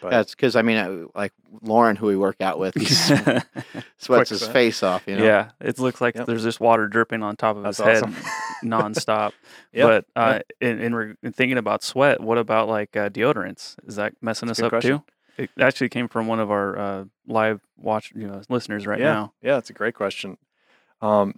but 0.00 0.10
that's 0.10 0.34
because 0.34 0.56
I 0.56 0.62
mean, 0.62 0.76
uh, 0.76 1.06
like 1.14 1.32
Lauren, 1.62 1.96
who 1.96 2.06
we 2.06 2.16
work 2.16 2.40
out 2.40 2.58
with, 2.58 2.74
he 2.78 2.84
sweats 2.86 3.46
Quick 4.06 4.28
his 4.28 4.40
sweat. 4.40 4.52
face 4.52 4.82
off. 4.82 5.04
You 5.06 5.16
know, 5.16 5.24
yeah, 5.24 5.50
it 5.60 5.78
looks 5.78 6.00
like 6.00 6.14
Yep. 6.16 6.26
there's 6.26 6.42
just 6.42 6.60
water 6.60 6.88
dripping 6.88 7.22
on 7.22 7.36
top 7.36 7.56
of 7.56 7.62
that's 7.62 7.78
his 7.78 8.02
awesome. 8.02 8.12
head 8.12 8.24
nonstop. 8.64 9.32
Yeah, 9.72 9.84
But 9.86 10.04
yeah. 10.16 10.22
uh, 10.22 10.40
in, 10.60 10.80
in, 10.80 10.94
re- 10.94 11.14
in 11.22 11.32
thinking 11.32 11.58
about 11.58 11.82
sweat, 11.82 12.20
what 12.20 12.38
about 12.38 12.68
like 12.68 12.96
uh, 12.96 13.08
deodorants? 13.08 13.76
Is 13.86 13.96
that 13.96 14.14
messing 14.20 14.48
That's 14.48 14.60
us 14.60 14.64
up 14.64 14.70
question. 14.70 14.98
too? 14.98 15.04
It 15.36 15.50
actually 15.58 15.88
came 15.88 16.06
from 16.06 16.28
one 16.28 16.38
of 16.38 16.50
our 16.52 16.78
uh, 16.78 17.04
live 17.26 17.60
watch 17.76 18.12
you 18.14 18.26
know, 18.28 18.40
listeners 18.48 18.86
right 18.86 19.00
yeah, 19.00 19.12
now. 19.12 19.32
Yeah, 19.42 19.58
it's 19.58 19.68
a 19.70 19.72
great 19.72 19.94
question. 19.94 20.38
Um, 21.04 21.34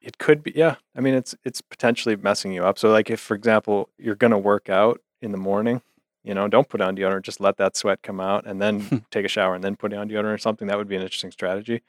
it 0.00 0.18
could 0.18 0.42
be, 0.42 0.52
yeah. 0.54 0.76
I 0.96 1.00
mean, 1.00 1.14
it's 1.14 1.34
it's 1.44 1.60
potentially 1.60 2.16
messing 2.16 2.52
you 2.52 2.64
up. 2.64 2.78
So, 2.78 2.90
like, 2.90 3.10
if 3.10 3.20
for 3.20 3.34
example 3.34 3.88
you're 3.98 4.14
gonna 4.16 4.38
work 4.38 4.68
out 4.68 5.00
in 5.22 5.32
the 5.32 5.38
morning, 5.38 5.82
you 6.24 6.34
know, 6.34 6.48
don't 6.48 6.68
put 6.68 6.80
on 6.80 6.96
deodorant. 6.96 7.22
Just 7.22 7.40
let 7.40 7.56
that 7.58 7.76
sweat 7.76 8.02
come 8.02 8.20
out, 8.20 8.46
and 8.46 8.60
then 8.60 9.04
take 9.10 9.24
a 9.24 9.28
shower, 9.28 9.54
and 9.54 9.62
then 9.62 9.76
put 9.76 9.92
on 9.92 10.08
deodorant 10.08 10.34
or 10.34 10.38
something. 10.38 10.66
That 10.68 10.78
would 10.78 10.88
be 10.88 10.96
an 10.96 11.02
interesting 11.02 11.30
strategy. 11.30 11.82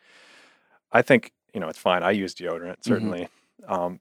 I 0.91 1.01
think 1.01 1.31
you 1.53 1.59
know 1.59 1.69
it's 1.69 1.79
fine. 1.79 2.03
I 2.03 2.11
use 2.11 2.35
deodorant 2.35 2.83
certainly, 2.83 3.29
um, 3.67 3.99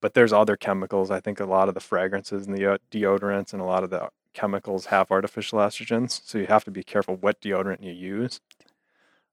but 0.00 0.14
there's 0.14 0.32
other 0.32 0.56
chemicals. 0.56 1.10
I 1.10 1.20
think 1.20 1.40
a 1.40 1.46
lot 1.46 1.68
of 1.68 1.74
the 1.74 1.80
fragrances 1.80 2.46
and 2.46 2.56
the 2.56 2.78
deodorants 2.90 3.52
and 3.52 3.60
a 3.60 3.66
lot 3.66 3.84
of 3.84 3.90
the 3.90 4.08
chemicals 4.34 4.86
have 4.86 5.10
artificial 5.10 5.58
estrogens, 5.58 6.20
so 6.24 6.38
you 6.38 6.46
have 6.46 6.64
to 6.64 6.70
be 6.70 6.82
careful 6.82 7.16
what 7.16 7.40
deodorant 7.40 7.82
you 7.82 7.92
use. 7.92 8.40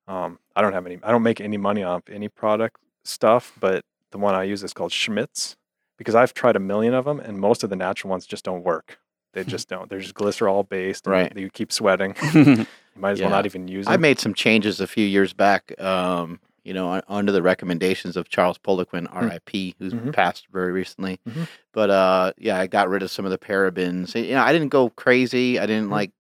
Um, 0.08 0.40
I 0.56 0.62
don't 0.62 0.74
have 0.74 0.86
any. 0.86 1.00
I 1.04 1.12
don't 1.12 1.24
make 1.24 1.40
any 1.42 1.58
money 1.58 1.84
off 1.84 2.04
any 2.12 2.28
product 2.30 2.78
stuff, 3.04 3.54
but 3.60 3.86
the 4.12 4.18
one 4.18 4.36
I 4.36 4.44
use 4.44 4.64
is 4.64 4.74
called 4.74 4.92
Schmidt's 4.92 5.56
because 5.98 6.16
I've 6.16 6.34
tried 6.34 6.56
a 6.56 6.60
million 6.60 6.94
of 6.94 7.06
them, 7.06 7.20
and 7.20 7.40
most 7.40 7.64
of 7.64 7.70
the 7.70 7.76
natural 7.76 8.10
ones 8.12 8.26
just 8.26 8.44
don't 8.44 8.64
work. 8.64 9.00
They 9.34 9.44
just 9.44 9.68
don't. 9.68 9.90
They're 9.90 10.00
just 10.00 10.14
glycerol 10.14 10.68
based. 10.68 11.08
and 11.08 11.14
Right. 11.14 11.38
You 11.38 11.50
keep 11.50 11.72
sweating. 11.72 12.16
You 12.96 13.02
might 13.02 13.12
as 13.14 13.22
well 13.22 13.32
not 13.32 13.48
even 13.48 13.68
use 13.68 13.88
it. 13.88 13.90
I 13.90 13.98
made 13.98 14.20
some 14.20 14.36
changes 14.36 14.80
a 14.80 14.86
few 14.86 15.04
years 15.04 15.34
back. 15.34 15.74
Um, 15.82 16.40
you 16.64 16.76
know, 16.76 17.02
under 17.08 17.32
the 17.32 17.42
recommendations 17.42 18.16
of 18.16 18.30
Charles 18.30 18.60
Poliquin, 18.60 19.08
R.I.P., 19.12 19.74
who's 19.80 19.94
Mhm. 19.96 20.14
passed 20.14 20.46
very 20.54 20.72
recently. 20.72 21.20
Mhm. 21.28 21.48
But 21.72 21.90
uh, 21.90 22.34
yeah, 22.38 22.60
I 22.60 22.68
got 22.68 22.90
rid 22.90 23.02
of 23.02 23.10
some 23.10 23.26
of 23.26 23.32
the 23.32 23.40
parabens. 23.40 24.14
You 24.14 24.36
know, 24.36 24.44
I 24.44 24.54
didn't 24.54 24.70
go 24.70 24.92
crazy. 24.92 25.58
I 25.58 25.66
didn't 25.66 25.88
Mhm. 25.88 25.92
like, 25.92 26.12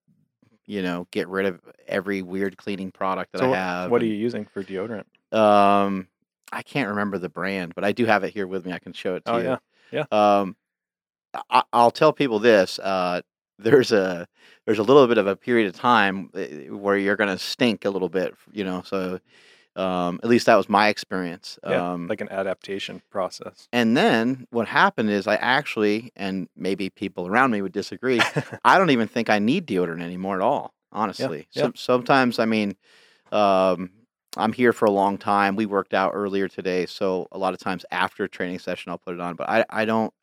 you 0.65 0.81
know, 0.81 1.07
get 1.11 1.27
rid 1.27 1.45
of 1.45 1.59
every 1.87 2.21
weird 2.21 2.57
cleaning 2.57 2.91
product 2.91 3.31
that 3.33 3.39
so 3.39 3.53
I 3.53 3.57
have. 3.57 3.91
what 3.91 4.01
are 4.01 4.05
you 4.05 4.13
using 4.15 4.45
for 4.45 4.63
deodorant? 4.63 5.05
Um, 5.35 6.07
I 6.51 6.61
can't 6.61 6.89
remember 6.89 7.17
the 7.17 7.29
brand, 7.29 7.73
but 7.75 7.83
I 7.83 7.91
do 7.91 8.05
have 8.05 8.23
it 8.23 8.33
here 8.33 8.47
with 8.47 8.65
me. 8.65 8.71
I 8.73 8.79
can 8.79 8.93
show 8.93 9.15
it 9.15 9.25
to 9.25 9.33
Oh, 9.33 9.37
you. 9.39 9.57
yeah. 9.91 10.05
yeah. 10.11 10.39
Um, 10.39 10.55
I, 11.49 11.63
I'll 11.73 11.91
tell 11.91 12.13
people 12.13 12.39
this. 12.39 12.77
Uh, 12.79 13.21
there's 13.59 13.91
a 13.91 14.27
there's 14.65 14.79
a 14.79 14.83
little 14.83 15.07
bit 15.07 15.17
of 15.17 15.27
a 15.27 15.35
period 15.35 15.67
of 15.67 15.73
time 15.75 16.29
uh, 16.35 16.41
where 16.75 16.97
you're 16.97 17.15
gonna 17.15 17.37
stink 17.37 17.85
a 17.85 17.89
little 17.89 18.09
bit. 18.09 18.33
You 18.51 18.63
know, 18.63 18.81
so 18.85 19.19
um, 19.75 20.19
at 20.23 20.29
least 20.29 20.45
that 20.45 20.55
was 20.55 20.69
my 20.69 20.87
experience. 20.89 21.57
Yeah, 21.67 21.93
Um, 21.93 22.07
like 22.07 22.21
an 22.21 22.29
adaptation 22.29 23.01
process. 23.09 23.67
and 23.73 23.97
then 23.97 24.47
what 24.51 24.67
happened 24.67 25.09
is 25.09 25.25
I 25.27 25.35
actually, 25.35 26.11
and 26.15 26.47
maybe 26.55 26.89
people 26.89 27.27
around 27.27 27.51
me 27.51 27.61
would 27.61 27.71
disagree. 27.71 28.21
I 28.65 28.77
don't 28.77 28.91
even 28.91 29.07
think 29.07 29.29
I 29.29 29.39
need 29.39 29.65
deodorant 29.67 30.01
anymore 30.03 30.35
at 30.35 30.41
all. 30.41 30.73
Honestly, 30.91 31.47
yeah. 31.53 31.63
Some, 31.63 31.73
sometimes 31.75 32.37
I 32.37 32.45
mean, 32.45 32.75
um, 33.31 33.89
I'm 34.37 34.53
here 34.53 34.73
for 34.73 34.85
a 34.85 34.91
long 34.91 35.17
time. 35.17 35.55
We 35.55 35.65
worked 35.65 35.93
out 35.93 36.11
earlier 36.13 36.47
today, 36.47 36.85
so 36.85 37.27
a 37.31 37.37
lot 37.37 37.53
of 37.53 37.59
times 37.59 37.85
after 37.91 38.23
a 38.23 38.29
training 38.29 38.59
session, 38.59 38.91
I'll 38.91 38.97
put 38.97 39.15
it 39.15 39.19
on. 39.21 39.35
But 39.35 39.49
I, 39.49 39.65
I 39.69 39.85
don't, 39.85 40.13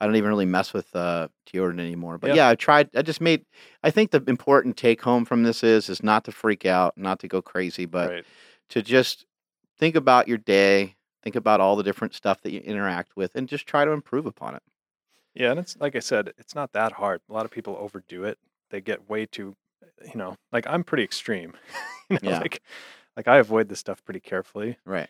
I 0.00 0.06
don't 0.06 0.16
even 0.16 0.28
really 0.28 0.46
mess 0.46 0.72
with 0.72 0.94
uh, 0.94 1.28
deodorant 1.52 1.80
anymore. 1.80 2.18
But 2.18 2.28
Yeah. 2.28 2.34
yeah. 2.36 2.48
I 2.50 2.54
tried. 2.54 2.90
I 2.96 3.02
just 3.02 3.20
made. 3.20 3.44
I 3.82 3.90
think 3.90 4.10
the 4.10 4.22
important 4.26 4.76
take 4.76 5.00
home 5.02 5.24
from 5.24 5.42
this 5.42 5.64
is 5.64 5.88
is 5.88 6.02
not 6.02 6.24
to 6.24 6.32
freak 6.32 6.66
out, 6.66 6.96
not 6.96 7.18
to 7.20 7.28
go 7.28 7.40
crazy, 7.42 7.86
but 7.86 8.10
right. 8.10 8.24
To 8.70 8.82
just 8.82 9.26
think 9.78 9.94
about 9.94 10.28
your 10.28 10.38
day, 10.38 10.96
think 11.22 11.36
about 11.36 11.60
all 11.60 11.76
the 11.76 11.82
different 11.82 12.14
stuff 12.14 12.40
that 12.42 12.52
you 12.52 12.60
interact 12.60 13.16
with, 13.16 13.34
and 13.34 13.48
just 13.48 13.66
try 13.66 13.84
to 13.84 13.90
improve 13.92 14.26
upon 14.26 14.54
it. 14.54 14.62
Yeah, 15.34 15.50
and 15.50 15.60
it's 15.60 15.76
like 15.78 15.94
I 15.96 16.00
said, 16.00 16.32
it's 16.38 16.54
not 16.54 16.72
that 16.72 16.92
hard. 16.92 17.20
A 17.28 17.32
lot 17.32 17.44
of 17.44 17.50
people 17.50 17.76
overdo 17.78 18.24
it. 18.24 18.38
They 18.70 18.80
get 18.80 19.08
way 19.08 19.26
too, 19.26 19.54
you 20.04 20.14
know, 20.16 20.36
like 20.52 20.66
I'm 20.66 20.82
pretty 20.82 21.04
extreme. 21.04 21.52
you 22.10 22.18
know, 22.22 22.30
Yeah. 22.30 22.38
like 22.40 22.62
like 23.16 23.28
I 23.28 23.36
avoid 23.38 23.68
this 23.68 23.78
stuff 23.78 24.04
pretty 24.04 24.20
carefully, 24.20 24.78
Right. 24.84 25.08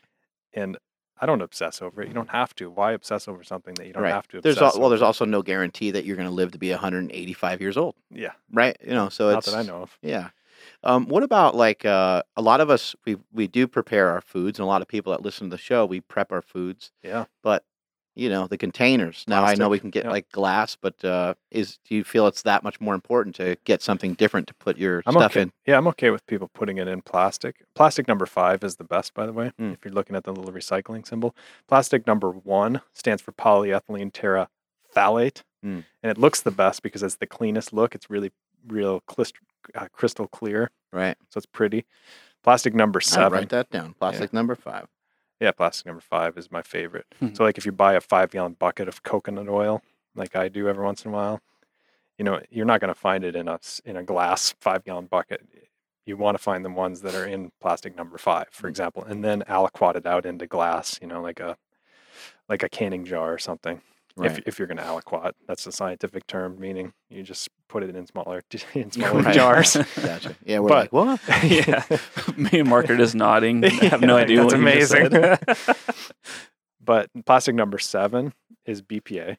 and 0.53 0.77
I 1.19 1.27
don't 1.27 1.41
obsess 1.41 1.81
over 1.81 2.03
it. 2.03 2.09
You 2.09 2.15
don't 2.15 2.29
have 2.31 2.55
to. 2.57 2.69
Why 2.71 2.93
obsess 2.93 3.27
over 3.27 3.43
something 3.43 3.75
that 3.75 3.87
you 3.87 3.93
don't 3.95 4.03
right. 4.03 4.13
have 4.13 4.29
to? 4.29 4.41
There's 4.41 4.59
al- 4.59 4.79
well, 4.79 4.91
there's 4.91 5.01
also 5.03 5.25
no 5.25 5.43
guarantee 5.43 5.91
that 5.93 6.05
you're 6.05 6.17
going 6.17 6.29
to 6.29 6.35
live 6.35 6.53
to 6.53 6.59
be 6.59 6.71
185 6.71 7.61
years 7.61 7.77
old, 7.77 7.95
yeah, 8.11 8.33
right? 8.53 8.77
You 8.85 8.91
know, 8.91 9.09
so 9.09 9.31
not 9.31 9.39
it's 9.39 9.51
that 9.51 9.57
I 9.59 9.63
know 9.63 9.83
of. 9.83 9.97
Yeah. 10.03 10.29
Um, 10.85 11.07
what 11.07 11.23
about 11.23 11.55
like 11.55 11.85
uh, 11.85 12.23
a 12.37 12.43
lot 12.43 12.61
of 12.61 12.71
us? 12.71 12.95
We 13.05 13.17
we 13.33 13.47
do 13.47 13.67
prepare 13.67 14.11
our 14.11 14.21
foods, 14.21 14.59
and 14.59 14.65
a 14.65 14.69
lot 14.69 14.83
of 14.83 14.89
people 14.89 15.13
that 15.13 15.23
listen 15.23 15.51
to 15.51 15.57
the 15.57 15.63
show, 15.63 15.85
we 15.87 16.01
prep 16.01 16.33
our 16.33 16.43
foods. 16.43 16.93
Yeah, 17.03 17.25
But 17.43 17.65
you 18.19 18.31
know 18.31 18.47
the 18.47 18.57
containers. 18.57 19.25
Now 19.29 19.45
I 19.45 19.55
know 19.55 19.69
we 19.69 19.79
can 19.79 19.91
get 19.91 20.05
yeah. 20.05 20.11
like 20.11 20.31
glass, 20.33 20.75
but 20.75 21.05
uh, 21.05 21.35
is 21.51 21.79
do 21.87 21.95
you 21.95 22.03
feel 22.03 22.27
it's 22.27 22.43
that 22.43 22.65
much 22.65 22.81
more 22.81 22.95
important 22.95 23.37
to 23.37 23.57
get 23.65 23.83
something 23.83 24.15
different 24.15 24.47
to 24.49 24.55
put 24.55 24.79
your 24.79 25.03
I'm 25.07 25.13
stuff 25.13 25.33
okay. 25.33 25.43
in? 25.43 25.53
Yeah, 25.67 25.77
I'm 25.77 25.87
okay 25.89 26.11
with 26.11 26.27
people 26.27 26.49
putting 26.49 26.79
it 26.79 26.89
in 26.89 27.03
plastic. 27.03 27.57
Plastic 27.75 28.09
number 28.09 28.25
five 28.25 28.65
is 28.65 28.77
the 28.77 28.85
best, 28.85 29.13
by 29.13 29.27
the 29.27 29.33
way. 29.35 29.53
Mm. 29.61 29.75
If 29.75 29.85
you're 29.85 29.93
looking 29.93 30.17
at 30.17 30.25
the 30.25 30.33
little 30.33 30.53
recycling 30.53 31.07
symbol, 31.07 31.37
plastic 31.69 32.07
number 32.07 32.31
one 32.31 32.81
stands 32.95 33.21
for 33.23 33.33
polyethylene 33.33 34.13
terephthalate, 34.13 35.43
Mm. 35.65 35.85
and 36.03 36.11
it 36.11 36.17
looks 36.19 36.41
the 36.43 36.51
best 36.51 36.83
because 36.83 37.03
it's 37.03 37.17
the 37.17 37.27
cleanest 37.27 37.73
look. 37.73 37.95
It's 37.95 38.09
really, 38.09 38.31
real 38.67 39.01
uh, 39.75 39.89
crystal 39.93 40.27
clear, 40.29 40.71
Right. 40.93 41.17
so 41.31 41.39
it's 41.39 41.47
pretty. 41.47 41.85
Plastic 42.43 42.75
number 42.75 42.99
I'll 42.99 43.03
seven. 43.09 43.33
write 43.39 43.49
that 43.51 43.71
down. 43.71 43.95
Plastic 43.95 44.33
number 44.33 44.55
five. 44.55 44.87
Yeah, 45.41 45.51
plastic 45.53 45.87
number 45.87 46.01
five 46.01 46.39
is 46.39 46.51
my 46.51 46.63
favorite. 46.63 47.07
Mhm. 47.21 47.37
So, 47.37 47.45
like, 47.45 47.59
if 47.59 47.67
you 47.67 47.73
buy 47.73 47.95
a 47.95 48.01
five 48.01 48.31
gallon 48.31 48.55
bucket 48.55 48.89
of 48.89 49.03
coconut 49.03 49.49
oil, 49.49 49.83
like 50.15 50.35
I 50.37 50.49
do 50.49 50.69
every 50.69 50.85
once 50.85 51.05
in 51.05 51.11
a 51.11 51.15
while, 51.15 51.41
you 52.19 52.25
know, 52.25 52.41
you're 52.51 52.65
not 52.65 52.81
going 52.81 52.93
to 52.95 52.99
find 52.99 53.25
it 53.25 53.37
in 53.37 53.49
a 53.49 53.59
in 53.85 53.97
a 53.97 54.03
glass 54.03 54.55
five 54.61 54.85
gallon 54.85 55.07
bucket. 55.07 55.43
You 56.07 56.17
want 56.17 56.37
to 56.39 56.43
find 56.43 56.65
the 56.65 56.71
ones 56.71 57.01
that 57.03 57.15
are 57.15 57.27
in 57.27 57.51
plastic 57.61 57.97
number 57.97 58.17
five, 58.17 58.47
for 58.53 58.69
Mm. 58.69 58.71
example, 58.71 59.05
and 59.05 59.25
then 59.25 59.43
aliquot 59.49 59.97
it 59.97 60.07
out 60.07 60.25
into 60.25 60.47
glass. 60.47 60.99
You 61.03 61.09
know, 61.09 61.21
like 61.21 61.41
a 61.41 61.59
like 62.49 62.63
a 62.63 62.69
canning 62.69 63.05
jar 63.05 63.33
or 63.35 63.39
something. 63.39 63.83
Right. 64.19 64.31
If 64.31 64.39
if 64.47 64.59
you're 64.59 64.67
going 64.69 64.79
to 64.79 64.83
aliquot, 64.85 65.33
that's 65.47 65.65
the 65.65 65.73
scientific 65.73 66.27
term, 66.27 66.59
meaning 66.59 66.95
you 67.11 67.23
just 67.23 67.49
put 67.69 67.83
it 67.83 67.95
in 67.95 68.07
smaller 68.07 68.43
in 68.75 68.91
smaller 68.91 69.21
Right. 69.21 69.35
jars. 69.35 69.77
gotcha. 70.03 70.35
Yeah, 70.45 70.61
we're 70.61 70.69
But- 70.71 70.93
like, 70.93 70.93
what? 70.93 71.21
yeah. 71.45 71.83
Me 72.37 72.61
and 72.61 72.69
Mark 72.69 72.89
are 72.89 72.97
just 72.97 73.15
nodding. 73.15 73.63
I 73.65 73.69
have 73.69 74.01
no 74.01 74.17
idea 74.17 74.39
that's 74.39 74.55
what 74.55 74.61
amazing. 74.61 75.11
said. 75.11 75.45
but 76.83 77.11
plastic 77.27 77.55
number 77.55 77.79
seven 77.79 78.33
is 78.65 78.81
BPA, 78.83 79.37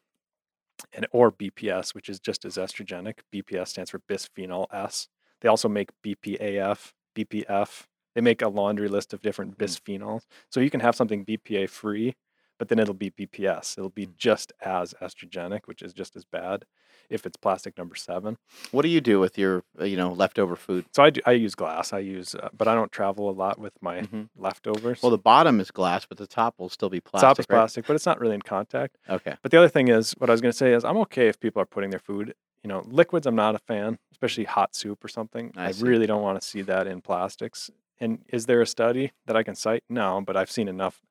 and 0.93 1.07
or 1.11 1.31
BPS, 1.31 1.95
which 1.95 2.09
is 2.09 2.19
just 2.19 2.45
as 2.45 2.55
estrogenic. 2.57 3.19
BPS 3.33 3.69
stands 3.69 3.89
for 3.91 3.99
bisphenol 4.09 4.67
S. 4.71 5.07
They 5.41 5.49
also 5.49 5.69
make 5.69 5.89
BPAF, 6.05 6.91
BPF. 7.17 7.85
They 8.15 8.21
make 8.21 8.41
a 8.41 8.47
laundry 8.47 8.87
list 8.89 9.13
of 9.13 9.21
different 9.21 9.57
Mm. 9.57 9.65
bisphenols. 9.65 10.21
So 10.51 10.59
you 10.59 10.69
can 10.69 10.79
have 10.81 10.95
something 10.95 11.23
BPA 11.25 11.67
free, 11.69 12.15
but 12.57 12.69
then 12.69 12.79
it'll 12.79 12.93
be 12.93 13.09
BPS. 13.11 13.77
It'll 13.77 13.89
be 13.89 14.07
Mm. 14.07 14.17
just 14.17 14.53
as 14.61 14.93
estrogenic, 15.01 15.61
which 15.65 15.81
is 15.81 15.93
just 15.93 16.15
as 16.15 16.25
bad 16.25 16.65
if 17.09 17.25
it's 17.25 17.37
plastic 17.37 17.77
number 17.77 17.95
seven. 17.95 18.37
What 18.71 18.81
do 18.81 18.89
you 18.89 18.99
do 19.01 19.19
with 19.19 19.37
your, 19.37 19.63
uh, 19.79 19.85
you 19.85 19.95
know, 19.97 20.11
leftover 20.11 20.55
food? 20.55 20.85
So 20.93 21.03
I, 21.03 21.09
do, 21.09 21.21
I 21.25 21.31
use 21.31 21.55
glass. 21.55 21.93
I 21.93 21.99
use, 21.99 22.35
uh, 22.35 22.49
but 22.57 22.67
I 22.67 22.75
don't 22.75 22.91
travel 22.91 23.29
a 23.29 23.31
lot 23.31 23.59
with 23.59 23.73
my 23.81 24.01
Mhm. 24.01 24.29
leftovers. 24.35 25.01
Well, 25.01 25.11
the 25.11 25.17
bottom 25.17 25.59
is 25.59 25.71
glass, 25.71 26.05
but 26.05 26.17
the 26.17 26.27
top 26.27 26.55
will 26.57 26.69
still 26.69 26.89
be 26.89 26.99
plastic. 26.99 27.27
top 27.27 27.39
is 27.39 27.45
right? 27.49 27.57
plastic, 27.57 27.87
but 27.87 27.95
it's 27.95 28.05
not 28.05 28.19
really 28.19 28.35
in 28.35 28.41
contact. 28.41 28.97
Okay. 29.09 29.35
But 29.41 29.51
the 29.51 29.57
other 29.57 29.69
thing 29.69 29.87
is, 29.87 30.13
what 30.17 30.29
I 30.29 30.33
was 30.33 30.41
going 30.41 30.51
to 30.51 30.57
say 30.57 30.73
is, 30.73 30.83
I'm 30.83 30.97
okay 30.97 31.27
if 31.27 31.39
people 31.39 31.61
are 31.61 31.65
putting 31.65 31.89
their 31.91 31.99
food, 31.99 32.33
you 32.63 32.67
know, 32.67 32.81
liquids. 32.87 33.25
I'm 33.27 33.35
not 33.35 33.55
a 33.55 33.59
fan, 33.59 33.99
especially 34.11 34.43
hot 34.45 34.75
soup 34.75 35.03
or 35.03 35.07
something. 35.07 35.53
I 35.55 35.67
I, 35.67 35.73
really 35.79 36.07
don't 36.07 36.21
want 36.23 36.41
to 36.41 36.45
see 36.47 36.61
that 36.63 36.87
in 36.87 37.01
plastics. 37.01 37.69
And 37.99 38.23
is 38.27 38.45
there 38.45 38.61
a 38.61 38.67
study 38.67 39.13
that 39.25 39.35
I 39.35 39.43
can 39.43 39.55
cite? 39.55 39.83
No, 39.89 40.21
but 40.21 40.35
I've 40.37 40.51
seen 40.51 40.67
enough 40.67 41.01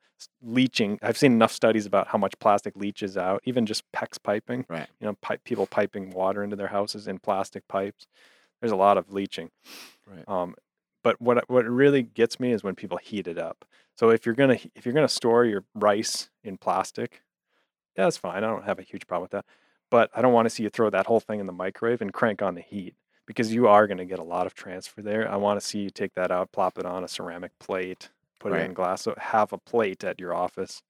leaching. 0.42 0.98
I've 1.02 1.18
seen 1.18 1.32
enough 1.32 1.52
studies 1.52 1.86
about 1.86 2.08
how 2.08 2.18
much 2.18 2.38
plastic 2.38 2.76
leaches 2.76 3.16
out, 3.16 3.42
even 3.44 3.66
just 3.66 3.84
PEX 3.92 4.22
piping. 4.22 4.64
Right. 4.68 4.88
You 5.00 5.06
know, 5.06 5.14
pipe, 5.20 5.44
people 5.44 5.66
piping 5.66 6.10
water 6.10 6.42
into 6.42 6.56
their 6.56 6.68
houses 6.68 7.08
in 7.08 7.18
plastic 7.18 7.66
pipes. 7.68 8.06
There's 8.60 8.72
a 8.72 8.76
lot 8.76 8.98
of 8.98 9.12
leaching. 9.12 9.50
Right. 10.06 10.24
Um, 10.28 10.54
but 11.02 11.20
what 11.20 11.48
what 11.48 11.64
really 11.66 12.02
gets 12.02 12.40
me 12.40 12.52
is 12.52 12.64
when 12.64 12.74
people 12.74 12.98
heat 12.98 13.28
it 13.28 13.38
up. 13.38 13.64
So 13.96 14.10
if 14.10 14.26
you're 14.26 14.34
gonna 14.34 14.58
if 14.74 14.84
you're 14.84 14.94
gonna 14.94 15.08
store 15.08 15.44
your 15.44 15.64
rice 15.74 16.30
in 16.42 16.58
plastic, 16.58 17.22
yeah, 17.96 18.04
that's 18.04 18.16
fine. 18.16 18.42
I 18.42 18.48
don't 18.48 18.64
have 18.64 18.78
a 18.78 18.82
huge 18.82 19.06
problem 19.06 19.22
with 19.22 19.30
that. 19.32 19.44
But 19.90 20.10
I 20.14 20.20
don't 20.20 20.32
want 20.32 20.46
to 20.46 20.50
see 20.50 20.62
you 20.62 20.70
throw 20.70 20.90
that 20.90 21.06
whole 21.06 21.20
thing 21.20 21.40
in 21.40 21.46
the 21.46 21.52
microwave 21.52 22.02
and 22.02 22.12
crank 22.12 22.42
on 22.42 22.54
the 22.54 22.60
heat 22.60 22.94
because 23.26 23.52
you 23.52 23.68
are 23.68 23.86
going 23.86 23.98
to 23.98 24.04
get 24.04 24.18
a 24.18 24.24
lot 24.24 24.46
of 24.46 24.54
transfer 24.54 25.02
there. 25.02 25.30
I 25.30 25.36
want 25.36 25.60
to 25.60 25.66
see 25.66 25.80
you 25.80 25.90
take 25.90 26.14
that 26.14 26.30
out, 26.30 26.52
plop 26.52 26.78
it 26.78 26.86
on 26.86 27.04
a 27.04 27.08
ceramic 27.08 27.52
plate, 27.58 28.10
put 28.38 28.52
it 28.52 28.56
in 28.66 28.74
glass. 28.74 29.02
So 29.02 29.14
have 29.18 29.52
a 29.52 29.58
plate 29.58 30.04
at 30.04 30.20
your 30.20 30.34
office, 30.34 30.82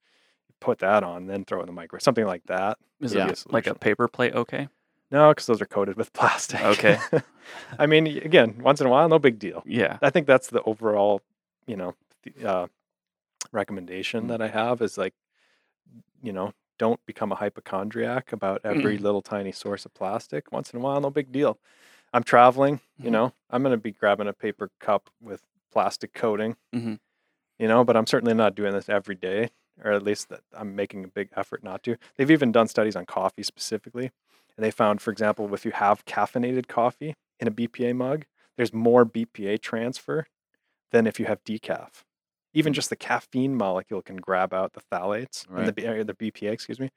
put 0.59 0.79
that 0.79 1.03
on, 1.03 1.27
then 1.27 1.45
throw 1.45 1.59
it 1.59 1.63
in 1.63 1.67
the 1.67 1.71
microwave. 1.73 2.01
Something 2.03 2.25
like 2.25 2.43
that. 2.45 2.77
Is 2.99 3.13
Yeah. 3.13 3.29
it 3.29 3.43
like 3.49 3.67
a 3.67 3.75
paper 3.75 4.07
plate? 4.07 4.33
Okay. 4.35 4.67
No, 5.11 5.29
because 5.29 5.45
those 5.45 5.61
are 5.61 5.65
coated 5.65 5.95
with 5.97 6.11
plastic. 6.19 6.61
Okay. 6.61 6.99
I 7.79 7.85
mean, 7.85 8.07
again, 8.07 8.59
once 8.61 8.81
in 8.81 8.87
a 8.87 8.89
while, 8.89 9.07
no 9.07 9.19
big 9.19 9.39
deal. 9.39 9.63
Yeah. 9.65 9.97
I 10.01 10.09
think 10.09 10.27
that's 10.27 10.47
the 10.47 10.61
overall, 10.63 11.21
you 11.65 11.77
know, 11.77 11.95
uh, 12.43 12.67
recommendation 13.51 14.25
Mm. 14.25 14.27
that 14.29 14.41
I 14.41 14.47
have 14.49 14.81
is 14.81 14.97
like, 14.97 15.13
you 16.21 16.33
know, 16.33 16.53
don't 16.77 17.03
become 17.05 17.31
a 17.31 17.35
hypochondriac 17.35 18.31
about 18.33 18.61
every 18.63 18.97
little 18.97 19.21
tiny 19.21 19.51
source 19.51 19.85
of 19.85 19.93
plastic. 19.93 20.51
Once 20.51 20.71
in 20.71 20.79
a 20.79 20.83
while, 20.83 20.99
no 21.01 21.09
big 21.09 21.31
deal. 21.31 21.57
I'm 22.13 22.23
traveling, 22.23 22.81
you 22.99 23.09
Mhm. 23.09 23.13
know, 23.13 23.33
I'm 23.49 23.63
going 23.63 23.73
to 23.73 23.77
be 23.81 23.91
grabbing 23.91 24.27
a 24.27 24.33
paper 24.33 24.69
cup 24.79 25.09
with 25.21 25.41
plastic 25.71 26.13
coating, 26.13 26.55
Mhm. 26.73 26.99
You 27.59 27.67
know, 27.67 27.83
but 27.83 27.95
I'm 27.97 28.07
certainly 28.07 28.33
not 28.33 28.55
doing 28.55 28.73
this 28.73 28.89
every 28.89 29.15
day, 29.15 29.49
or 29.83 29.91
at 29.91 30.03
least 30.03 30.29
that 30.29 30.41
I'm 30.55 30.75
making 30.75 31.03
a 31.03 31.07
big 31.07 31.29
effort 31.35 31.63
not 31.63 31.83
to. 31.83 31.97
They've 32.15 32.31
even 32.31 32.51
done 32.51 32.67
studies 32.67 32.95
on 32.95 33.05
coffee 33.05 33.43
specifically, 33.43 34.11
and 34.55 34.63
they 34.63 34.71
found, 34.71 35.01
for 35.01 35.11
example, 35.11 35.53
if 35.53 35.65
you 35.65 35.71
have 35.71 36.05
caffeinated 36.05 36.67
coffee 36.67 37.15
in 37.39 37.47
a 37.47 37.51
BPA 37.51 37.95
mug, 37.95 38.25
there's 38.57 38.73
more 38.73 39.05
BPA 39.05 39.61
transfer 39.61 40.25
than 40.91 41.05
if 41.07 41.19
you 41.19 41.25
have 41.25 41.43
decaf. 41.43 42.03
Even 42.53 42.71
Mm. 42.73 42.75
just 42.75 42.89
the 42.89 42.95
caffeine 42.95 43.55
molecule 43.55 44.01
can 44.01 44.15
grab 44.17 44.53
out 44.53 44.73
the 44.73 44.81
phthalates 44.91 45.45
and 45.49 45.67
the, 45.67 46.03
the 46.03 46.13
BPA, 46.15 46.51
excuse 46.51 46.79
me, 46.79 46.89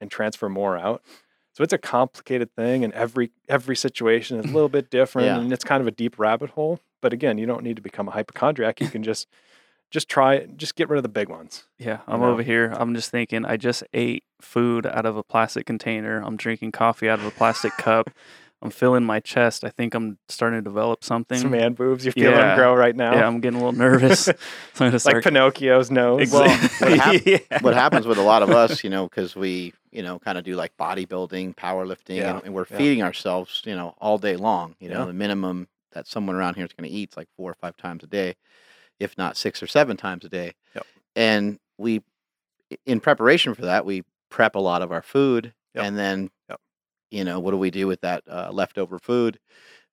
and 0.00 0.10
transfer 0.10 0.48
more 0.48 0.78
out. 0.78 1.02
So 1.54 1.62
it's 1.62 1.72
a 1.74 1.78
complicated 1.78 2.54
thing, 2.54 2.82
and 2.82 2.94
every 2.94 3.30
every 3.46 3.76
situation 3.76 4.38
is 4.38 4.46
a 4.46 4.54
little 4.54 4.70
bit 4.70 4.88
different, 4.90 5.26
Yeah. 5.26 5.38
and 5.38 5.52
it's 5.52 5.64
kind 5.64 5.82
of 5.82 5.86
a 5.86 5.90
deep 5.90 6.18
rabbit 6.18 6.50
hole. 6.50 6.80
But 7.02 7.12
again, 7.12 7.36
you 7.36 7.44
don't 7.44 7.62
need 7.62 7.76
to 7.76 7.82
become 7.82 8.08
a 8.08 8.12
hypochondriac. 8.12 8.80
You 8.80 8.88
can 8.88 9.02
just 9.02 9.28
just 9.92 10.08
try, 10.08 10.34
it. 10.34 10.56
just 10.56 10.74
get 10.74 10.88
rid 10.88 10.96
of 10.96 11.02
the 11.04 11.08
big 11.08 11.28
ones. 11.28 11.64
Yeah, 11.78 11.98
I'm 12.08 12.20
know? 12.20 12.30
over 12.30 12.42
here. 12.42 12.72
I'm 12.76 12.94
just 12.94 13.10
thinking. 13.10 13.44
I 13.44 13.56
just 13.56 13.84
ate 13.92 14.24
food 14.40 14.86
out 14.86 15.06
of 15.06 15.16
a 15.16 15.22
plastic 15.22 15.66
container. 15.66 16.20
I'm 16.20 16.36
drinking 16.36 16.72
coffee 16.72 17.08
out 17.08 17.20
of 17.20 17.26
a 17.26 17.30
plastic 17.30 17.72
cup. 17.76 18.10
I'm 18.62 18.70
feeling 18.70 19.02
my 19.02 19.18
chest. 19.18 19.64
I 19.64 19.70
think 19.70 19.92
I'm 19.92 20.18
starting 20.28 20.60
to 20.60 20.62
develop 20.62 21.02
something. 21.02 21.36
Some 21.36 21.50
man 21.50 21.72
boobs, 21.72 22.04
You're 22.04 22.12
feeling 22.12 22.38
Yeah. 22.38 22.54
grow 22.54 22.74
right 22.76 22.94
now. 22.94 23.12
Yeah, 23.12 23.26
I'm 23.26 23.40
getting 23.40 23.60
a 23.60 23.64
little 23.64 23.76
nervous. 23.78 24.20
so 24.20 24.32
I'm 24.78 24.92
gonna 24.92 25.00
like. 25.04 25.24
Pinocchio's 25.24 25.90
nose. 25.90 26.30
Well, 26.30 26.48
what 26.78 26.98
hap- 26.98 27.26
yeah. 27.26 27.38
what 27.60 27.74
happens 27.74 28.06
with 28.06 28.18
a 28.18 28.22
lot 28.22 28.42
of 28.44 28.50
us, 28.50 28.84
you 28.84 28.90
know, 28.90 29.08
because 29.08 29.34
we, 29.34 29.74
you 29.90 30.02
know, 30.04 30.20
kind 30.20 30.38
of 30.38 30.44
do 30.44 30.54
like 30.54 30.76
bodybuilding, 30.76 31.56
powerlifting, 31.56 32.16
Yeah, 32.16 32.36
and, 32.36 32.44
and 32.46 32.54
we're 32.54 32.66
yeah. 32.70 32.78
feeding 32.78 33.02
ourselves, 33.02 33.62
you 33.66 33.74
know, 33.74 33.96
all 34.00 34.16
day 34.16 34.36
long. 34.36 34.76
You 34.78 34.90
know, 34.90 35.06
the 35.06 35.12
minimum 35.12 35.66
that 35.90 36.06
someone 36.06 36.36
around 36.36 36.54
here 36.54 36.64
is 36.64 36.72
going 36.72 36.88
to 36.88 36.96
eat 36.96 37.10
is 37.10 37.16
like 37.16 37.28
four 37.36 37.50
or 37.50 37.54
five 37.54 37.76
times 37.76 38.04
a 38.04 38.06
day, 38.06 38.36
if 39.00 39.16
not 39.18 39.36
six 39.36 39.62
or 39.62 39.66
seven 39.66 39.96
times 39.96 40.24
a 40.24 40.28
day. 40.28 40.52
Yep. 40.74 40.86
And 41.16 41.58
we, 41.78 42.02
in 42.86 43.00
preparation 43.00 43.54
for 43.54 43.62
that, 43.62 43.84
we 43.84 44.02
prep 44.30 44.54
a 44.54 44.60
lot 44.60 44.82
of 44.82 44.92
our 44.92 45.02
food, 45.02 45.52
Yep. 45.74 45.84
and 45.84 45.98
then, 45.98 46.30
Yep. 46.48 46.60
you 47.10 47.24
know, 47.24 47.40
what 47.40 47.50
do 47.52 47.58
we 47.58 47.70
do 47.70 47.86
with 47.86 48.00
that 48.02 48.22
uh, 48.28 48.50
leftover 48.52 48.98
food? 48.98 49.38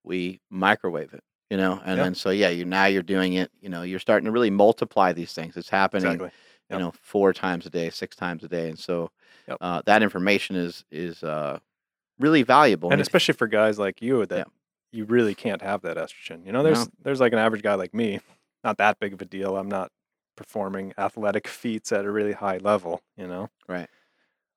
We 0.04 0.40
microwave 0.50 1.14
it. 1.14 1.24
You 1.50 1.58
know, 1.58 1.82
and 1.84 2.00
then 2.00 2.14
so 2.14 2.30
yeah, 2.30 2.50
you 2.50 2.64
now 2.64 2.86
you're 2.86 3.02
doing 3.02 3.34
it. 3.34 3.50
You 3.60 3.70
know, 3.70 3.82
you're 3.82 3.98
starting 4.00 4.26
to 4.26 4.32
really 4.32 4.52
multiply 4.52 5.14
these 5.14 5.34
things. 5.34 5.58
It's 5.58 5.70
happening 5.70 6.06
exactly. 6.06 6.30
you 6.70 6.78
know 6.78 6.94
four 7.02 7.34
times 7.34 7.66
a 7.66 7.72
day 7.72 7.90
six 7.90 8.16
times 8.16 8.44
a 8.44 8.48
day 8.48 8.70
and 8.70 8.78
so 8.78 9.10
uh, 9.60 9.82
that 9.88 10.04
information 10.04 10.56
is 10.56 10.86
is 10.92 11.24
uh, 11.24 11.58
really 12.20 12.44
valuable 12.44 12.92
and 12.92 13.02
especially 13.02 13.34
for 13.34 13.48
guys 13.48 13.80
like 13.80 14.00
you 14.00 14.24
that 14.28 14.48
you 14.92 15.06
really 15.06 15.34
can't 15.34 15.64
have 15.64 15.82
that 15.82 15.98
estrogen. 15.98 16.46
You 16.46 16.52
know, 16.52 16.62
there's 16.62 16.86
No. 16.86 16.94
there's 17.02 17.20
like 17.20 17.34
an 17.34 17.40
average 17.40 17.64
guy 17.64 17.74
like 17.74 17.96
me, 17.96 18.20
not 18.64 18.78
that 18.78 19.00
big 19.00 19.14
of 19.14 19.22
a 19.22 19.26
deal. 19.26 19.58
I'm 19.58 19.70
not 19.70 19.92
performing 20.36 20.94
athletic 20.98 21.48
feats 21.60 21.92
at 21.92 22.06
a 22.06 22.12
really 22.12 22.34
high 22.34 22.58
level. 22.58 23.02
You 23.18 23.28
know, 23.28 23.50
Right. 23.68 23.90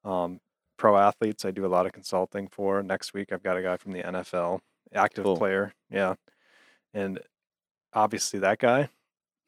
Um, 0.04 0.40
pro 0.76 0.96
athletes, 0.96 1.44
I 1.44 1.50
do 1.52 1.64
a 1.64 1.68
lot 1.68 1.86
of 1.86 1.92
consulting 1.92 2.48
for. 2.48 2.82
Next 2.82 3.14
week, 3.14 3.32
I've 3.32 3.42
got 3.42 3.56
a 3.56 3.62
guy 3.62 3.76
from 3.76 3.92
the 3.92 4.02
NFL, 4.02 4.60
active 4.94 5.24
Cool. 5.24 5.36
player. 5.36 5.72
Yeah, 5.90 6.14
and 6.92 7.20
obviously 7.92 8.38
that 8.40 8.58
guy. 8.58 8.88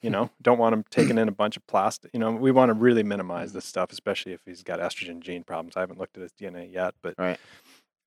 You 0.03 0.11
know, 0.11 0.31
don't 0.43 0.59
want 0.59 0.75
him 0.75 0.85
taking 0.91 1.17
in 1.19 1.29
a 1.29 1.33
bunch 1.33 1.57
of 1.57 1.67
plastic. 1.67 2.11
You 2.13 2.21
know, 2.21 2.31
we 2.33 2.51
want 2.53 2.69
to 2.69 2.75
really 2.75 3.03
minimize 3.03 3.51
Mm. 3.51 3.55
this 3.55 3.65
stuff, 3.65 3.91
especially 3.91 4.33
if 4.33 4.43
he's 4.45 4.63
got 4.63 4.79
estrogen 4.79 5.21
gene 5.21 5.45
problems. 5.45 5.77
I 5.77 5.81
haven't 5.81 5.99
looked 5.99 6.17
at 6.19 6.23
his 6.23 6.33
DNA 6.33 6.71
yet, 6.71 6.95
but 7.03 7.15
Right. 7.19 7.39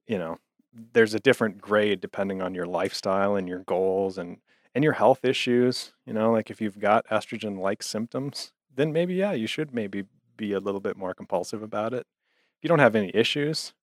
you 0.05 0.17
know, 0.19 0.37
there's 0.71 1.15
a 1.15 1.19
different 1.19 1.59
grade 1.59 1.99
depending 1.99 2.39
on 2.41 2.53
your 2.53 2.67
lifestyle 2.67 3.35
and 3.35 3.49
your 3.49 3.59
goals 3.63 4.19
and 4.19 4.37
and 4.77 4.83
your 4.83 4.93
health 4.93 5.25
issues. 5.25 5.91
You 6.05 6.13
know, 6.13 6.31
like 6.31 6.51
if 6.51 6.61
you've 6.61 6.79
got 6.79 7.07
estrogen 7.07 7.57
like 7.57 7.81
symptoms, 7.81 8.51
then 8.73 8.93
maybe 8.93 9.15
yeah, 9.15 9.31
you 9.31 9.47
should 9.47 9.73
maybe 9.73 10.03
be 10.37 10.53
a 10.53 10.59
little 10.59 10.79
bit 10.79 10.95
more 10.95 11.15
compulsive 11.15 11.63
about 11.63 11.95
it. 11.95 12.05
If 12.57 12.63
you 12.63 12.67
don't 12.69 12.77
have 12.77 12.95
any 12.95 13.09
issues, 13.15 13.73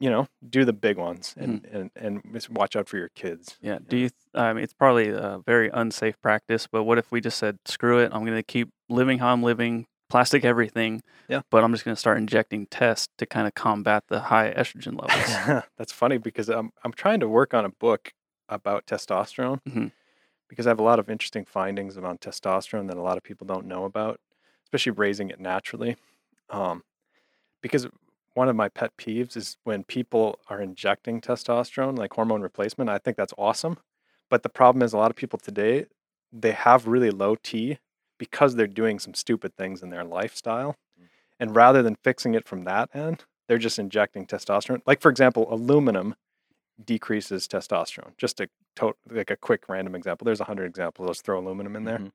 you 0.00 0.08
know, 0.08 0.28
do 0.48 0.64
the 0.64 0.72
big 0.72 0.96
ones 0.96 1.34
and 1.36 1.62
mm-hmm. 1.62 1.76
and 1.76 1.90
and 1.94 2.22
just 2.32 2.48
watch 2.48 2.74
out 2.74 2.88
for 2.88 2.96
your 2.96 3.10
kids. 3.10 3.58
Yeah. 3.60 3.80
Do 3.86 3.98
you? 3.98 4.08
Th- 4.08 4.14
I 4.34 4.54
mean, 4.54 4.64
it's 4.64 4.72
probably 4.72 5.10
a 5.10 5.42
very 5.44 5.68
unsafe 5.68 6.18
practice. 6.22 6.66
But 6.66 6.84
what 6.84 6.96
if 6.96 7.12
we 7.12 7.20
just 7.20 7.36
said, 7.36 7.58
"Screw 7.66 7.98
it! 7.98 8.10
I'm 8.14 8.24
going 8.24 8.38
to 8.38 8.42
keep 8.42 8.70
living 8.88 9.18
how 9.18 9.30
I'm 9.30 9.42
living, 9.42 9.84
plastic 10.08 10.42
everything. 10.42 11.02
Yeah. 11.28 11.42
But 11.50 11.64
I'm 11.64 11.72
just 11.72 11.84
going 11.84 11.94
to 11.94 12.00
start 12.00 12.16
injecting 12.16 12.64
tests 12.66 13.08
to 13.18 13.26
kind 13.26 13.46
of 13.46 13.54
combat 13.54 14.04
the 14.08 14.20
high 14.20 14.54
estrogen 14.54 14.98
levels. 14.98 15.62
That's 15.76 15.92
funny 15.92 16.16
because 16.16 16.48
I'm 16.48 16.70
I'm 16.82 16.94
trying 16.94 17.20
to 17.20 17.28
work 17.28 17.52
on 17.52 17.66
a 17.66 17.70
book 17.70 18.14
about 18.54 18.86
testosterone 18.86 19.60
Mhm. 19.64 19.92
because 20.48 20.66
I 20.66 20.70
have 20.70 20.80
a 20.80 20.84
lot 20.84 20.98
of 20.98 21.08
interesting 21.10 21.44
findings 21.44 21.96
about 21.96 22.20
testosterone 22.20 22.88
that 22.88 22.96
a 22.96 23.02
lot 23.02 23.16
of 23.16 23.22
people 23.22 23.46
don't 23.46 23.66
know 23.66 23.84
about, 23.84 24.20
especially 24.64 24.92
raising 24.92 25.30
it 25.30 25.40
naturally. 25.40 25.96
Um, 26.50 26.84
because 27.62 27.86
one 28.34 28.48
of 28.48 28.56
my 28.56 28.68
pet 28.68 28.96
peeves 28.96 29.36
is 29.36 29.56
when 29.64 29.84
people 29.84 30.38
are 30.48 30.60
injecting 30.60 31.20
testosterone, 31.20 31.98
like 31.98 32.12
hormone 32.14 32.42
replacement. 32.42 32.90
I 32.90 32.98
think 32.98 33.16
that's 33.16 33.34
awesome, 33.38 33.78
but 34.30 34.42
the 34.42 34.48
problem 34.48 34.82
is 34.82 34.92
a 34.92 34.98
lot 34.98 35.10
of 35.10 35.16
people 35.16 35.38
today 35.38 35.86
they 36.32 36.52
have 36.52 36.86
really 36.86 37.10
low 37.10 37.36
T 37.36 37.78
because 38.18 38.54
they're 38.54 38.66
doing 38.66 38.98
some 38.98 39.12
stupid 39.14 39.54
things 39.56 39.82
in 39.82 39.90
their 39.90 40.04
lifestyle, 40.04 40.76
and 41.38 41.54
rather 41.54 41.82
than 41.82 41.96
fixing 41.96 42.34
it 42.34 42.46
from 42.48 42.64
that 42.64 42.88
end, 42.94 43.24
they're 43.48 43.58
just 43.58 43.78
injecting 43.78 44.26
testosterone. 44.26 44.80
Like 44.86 45.00
for 45.02 45.10
example, 45.10 45.46
aluminum 45.52 46.14
decreases 46.86 47.46
testosterone. 47.48 48.16
Just 48.18 48.40
a 48.40 48.48
to- 48.76 48.96
like 49.10 49.30
a 49.30 49.36
quick 49.36 49.68
random 49.68 49.94
example. 49.94 50.24
There's 50.24 50.40
a 50.40 50.44
hundred 50.44 50.66
examples. 50.66 51.06
Let's 51.06 51.20
throw 51.22 51.38
aluminum 51.38 51.76
in 51.76 51.84
there. 51.84 51.98
Mhm. 51.98 52.12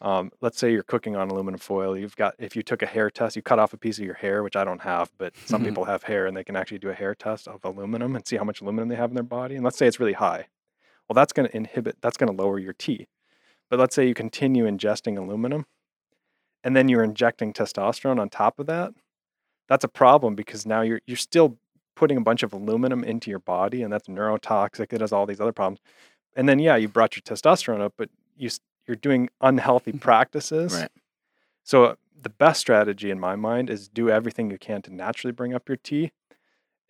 Um, 0.00 0.30
let's 0.40 0.58
say 0.58 0.70
you're 0.72 0.84
cooking 0.84 1.16
on 1.16 1.28
aluminum 1.28 1.58
foil. 1.58 1.96
You've 1.96 2.14
got 2.16 2.34
if 2.38 2.54
you 2.54 2.62
took 2.62 2.82
a 2.82 2.86
hair 2.86 3.10
test, 3.10 3.34
you 3.34 3.42
cut 3.42 3.58
off 3.58 3.72
a 3.72 3.76
piece 3.76 3.98
of 3.98 4.04
your 4.04 4.14
hair, 4.14 4.42
which 4.42 4.54
I 4.54 4.62
don't 4.64 4.82
have, 4.82 5.10
but 5.18 5.36
some 5.44 5.62
Mhm. 5.62 5.66
people 5.66 5.84
have 5.86 6.04
hair 6.04 6.26
and 6.26 6.36
they 6.36 6.44
can 6.44 6.54
actually 6.54 6.78
do 6.78 6.90
a 6.90 6.94
hair 6.94 7.14
test 7.14 7.48
of 7.48 7.64
aluminum 7.64 8.14
and 8.14 8.26
see 8.26 8.36
how 8.36 8.44
much 8.44 8.60
aluminum 8.60 8.88
they 8.88 8.94
have 8.96 9.10
in 9.10 9.14
their 9.14 9.24
body. 9.24 9.56
And 9.56 9.64
let's 9.64 9.76
say 9.76 9.86
it's 9.86 9.98
really 9.98 10.12
high. 10.12 10.46
Well, 11.08 11.14
that's 11.14 11.32
going 11.32 11.48
to 11.48 11.56
inhibit. 11.56 11.96
That's 12.00 12.16
going 12.16 12.34
to 12.34 12.42
lower 12.42 12.58
your 12.60 12.72
T. 12.74 13.08
But 13.68 13.80
let's 13.80 13.94
say 13.94 14.06
you 14.06 14.14
continue 14.14 14.66
ingesting 14.66 15.18
aluminum, 15.18 15.66
and 16.62 16.76
then 16.76 16.88
you're 16.88 17.02
injecting 17.02 17.52
testosterone 17.52 18.20
on 18.20 18.28
top 18.30 18.58
of 18.60 18.66
that. 18.66 18.94
That's 19.68 19.84
a 19.84 19.88
problem 19.88 20.34
because 20.36 20.64
now 20.64 20.82
you're 20.82 21.00
you're 21.06 21.16
still 21.16 21.58
putting 21.94 22.16
a 22.16 22.20
bunch 22.22 22.42
of 22.42 22.52
aluminum 22.52 23.04
into 23.04 23.30
your 23.30 23.38
body, 23.38 23.82
and 23.82 23.92
that's 23.92 24.08
neurotoxic. 24.08 24.92
It 24.92 25.00
has 25.00 25.12
all 25.12 25.26
these 25.26 25.40
other 25.40 25.52
problems. 25.52 25.80
And 26.34 26.48
then 26.48 26.58
yeah, 26.58 26.76
you 26.76 26.88
brought 26.88 27.16
your 27.16 27.22
testosterone 27.22 27.80
up, 27.80 27.94
but 27.96 28.08
you 28.36 28.50
you're 28.86 28.96
doing 28.96 29.28
unhealthy 29.40 29.92
practices. 29.92 30.74
Right. 30.74 30.90
So 31.62 31.84
uh, 31.84 31.94
the 32.20 32.30
best 32.30 32.60
strategy 32.60 33.10
in 33.10 33.20
my 33.20 33.36
mind 33.36 33.70
is 33.70 33.88
do 33.88 34.10
everything 34.10 34.50
you 34.50 34.58
can 34.58 34.82
to 34.82 34.94
naturally 34.94 35.32
bring 35.32 35.54
up 35.54 35.68
your 35.68 35.76
T. 35.76 36.10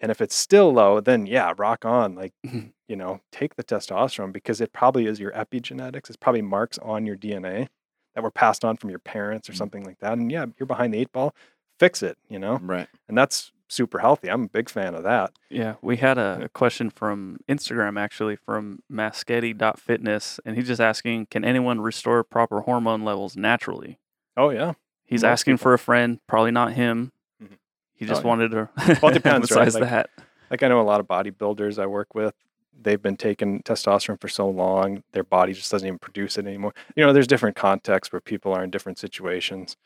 And 0.01 0.11
if 0.11 0.21
it's 0.21 0.35
still 0.35 0.73
low, 0.73 1.01
then 1.01 1.27
yeah, 1.27 1.53
rock 1.57 1.85
on. 1.85 2.15
Like, 2.15 2.33
Mhm. 2.47 2.73
you 2.89 2.97
know, 2.97 3.21
take 3.31 3.57
the 3.57 3.65
testosterone 3.65 4.33
because 4.33 4.61
it 4.61 4.73
probably 4.73 5.07
is 5.07 5.21
your 5.21 5.33
epigenetics. 5.33 6.09
It's 6.09 6.17
probably 6.17 6.43
marks 6.43 6.79
on 6.79 7.07
your 7.07 7.17
DNA 7.17 7.69
that 8.15 8.23
were 8.23 8.31
passed 8.31 8.65
on 8.65 8.77
from 8.77 8.91
your 8.91 8.99
parents 8.99 9.49
or 9.49 9.53
Mhm. 9.53 9.57
something 9.57 9.85
like 9.85 9.99
that. 10.01 10.15
And 10.15 10.31
yeah, 10.31 10.47
you're 10.59 10.67
behind 10.67 10.93
the 10.95 10.99
eight 10.99 11.13
ball. 11.13 11.35
Fix 11.79 12.03
it, 12.03 12.17
you 12.29 12.39
know? 12.39 12.59
Right. 12.59 12.89
And 13.09 13.17
that's 13.17 13.53
super 13.73 13.99
healthy. 14.01 14.29
I'm 14.29 14.45
a 14.45 14.49
big 14.49 14.69
fan 14.69 14.95
of 14.95 15.03
that. 15.05 15.33
Yeah, 15.49 15.75
we 15.83 15.97
had 15.97 16.19
a, 16.19 16.43
a 16.45 16.49
question 16.49 16.91
from 16.91 17.39
Instagram 17.49 17.99
actually 17.99 18.37
from 18.37 18.81
Masketti.fitness, 18.91 20.41
and 20.45 20.57
he's 20.57 20.67
just 20.67 20.81
asking, 20.81 21.27
can 21.27 21.45
anyone 21.45 21.81
restore 21.81 22.23
proper 22.23 22.61
hormone 22.61 23.03
levels 23.05 23.37
naturally? 23.37 23.99
Oh, 24.37 24.51
yeah. 24.51 24.75
He's 25.05 25.23
Most 25.23 25.31
asking 25.31 25.55
people. 25.55 25.63
for 25.63 25.75
a 25.75 25.79
friend, 25.79 26.21
probably 26.27 26.51
not 26.51 26.73
him. 26.75 27.13
Mhm. 27.43 27.59
He 27.95 28.05
Oh, 28.05 28.09
just 28.09 28.23
yeah. 28.23 28.29
wanted 28.29 28.51
to 28.51 28.69
Well, 29.03 29.13
depends, 29.13 29.51
right? 29.51 29.73
Like- 29.73 29.83
that. 29.83 30.11
Like 30.51 30.63
I 30.63 30.69
know 30.69 30.81
a 30.81 30.83
lot 30.83 31.01
of 31.01 31.07
bodybuilders 31.07 31.79
I 31.83 31.87
work 31.87 32.15
with, 32.15 32.35
they've 32.79 33.01
been 33.01 33.17
taking 33.17 33.63
testosterone 33.63 34.21
for 34.21 34.29
so 34.29 34.49
long, 34.51 35.03
their 35.13 35.25
body 35.25 35.55
just 35.55 35.71
doesn't 35.71 35.87
even 35.87 35.99
produce 35.99 36.37
it 36.37 36.47
anymore. 36.47 36.75
You 36.95 37.07
know, 37.07 37.13
there's 37.15 37.27
different 37.27 37.57
contexts 37.57 38.13
where 38.13 38.21
people 38.21 38.53
are 38.53 38.63
in 38.63 38.71
different 38.71 38.99
situations, 38.99 39.79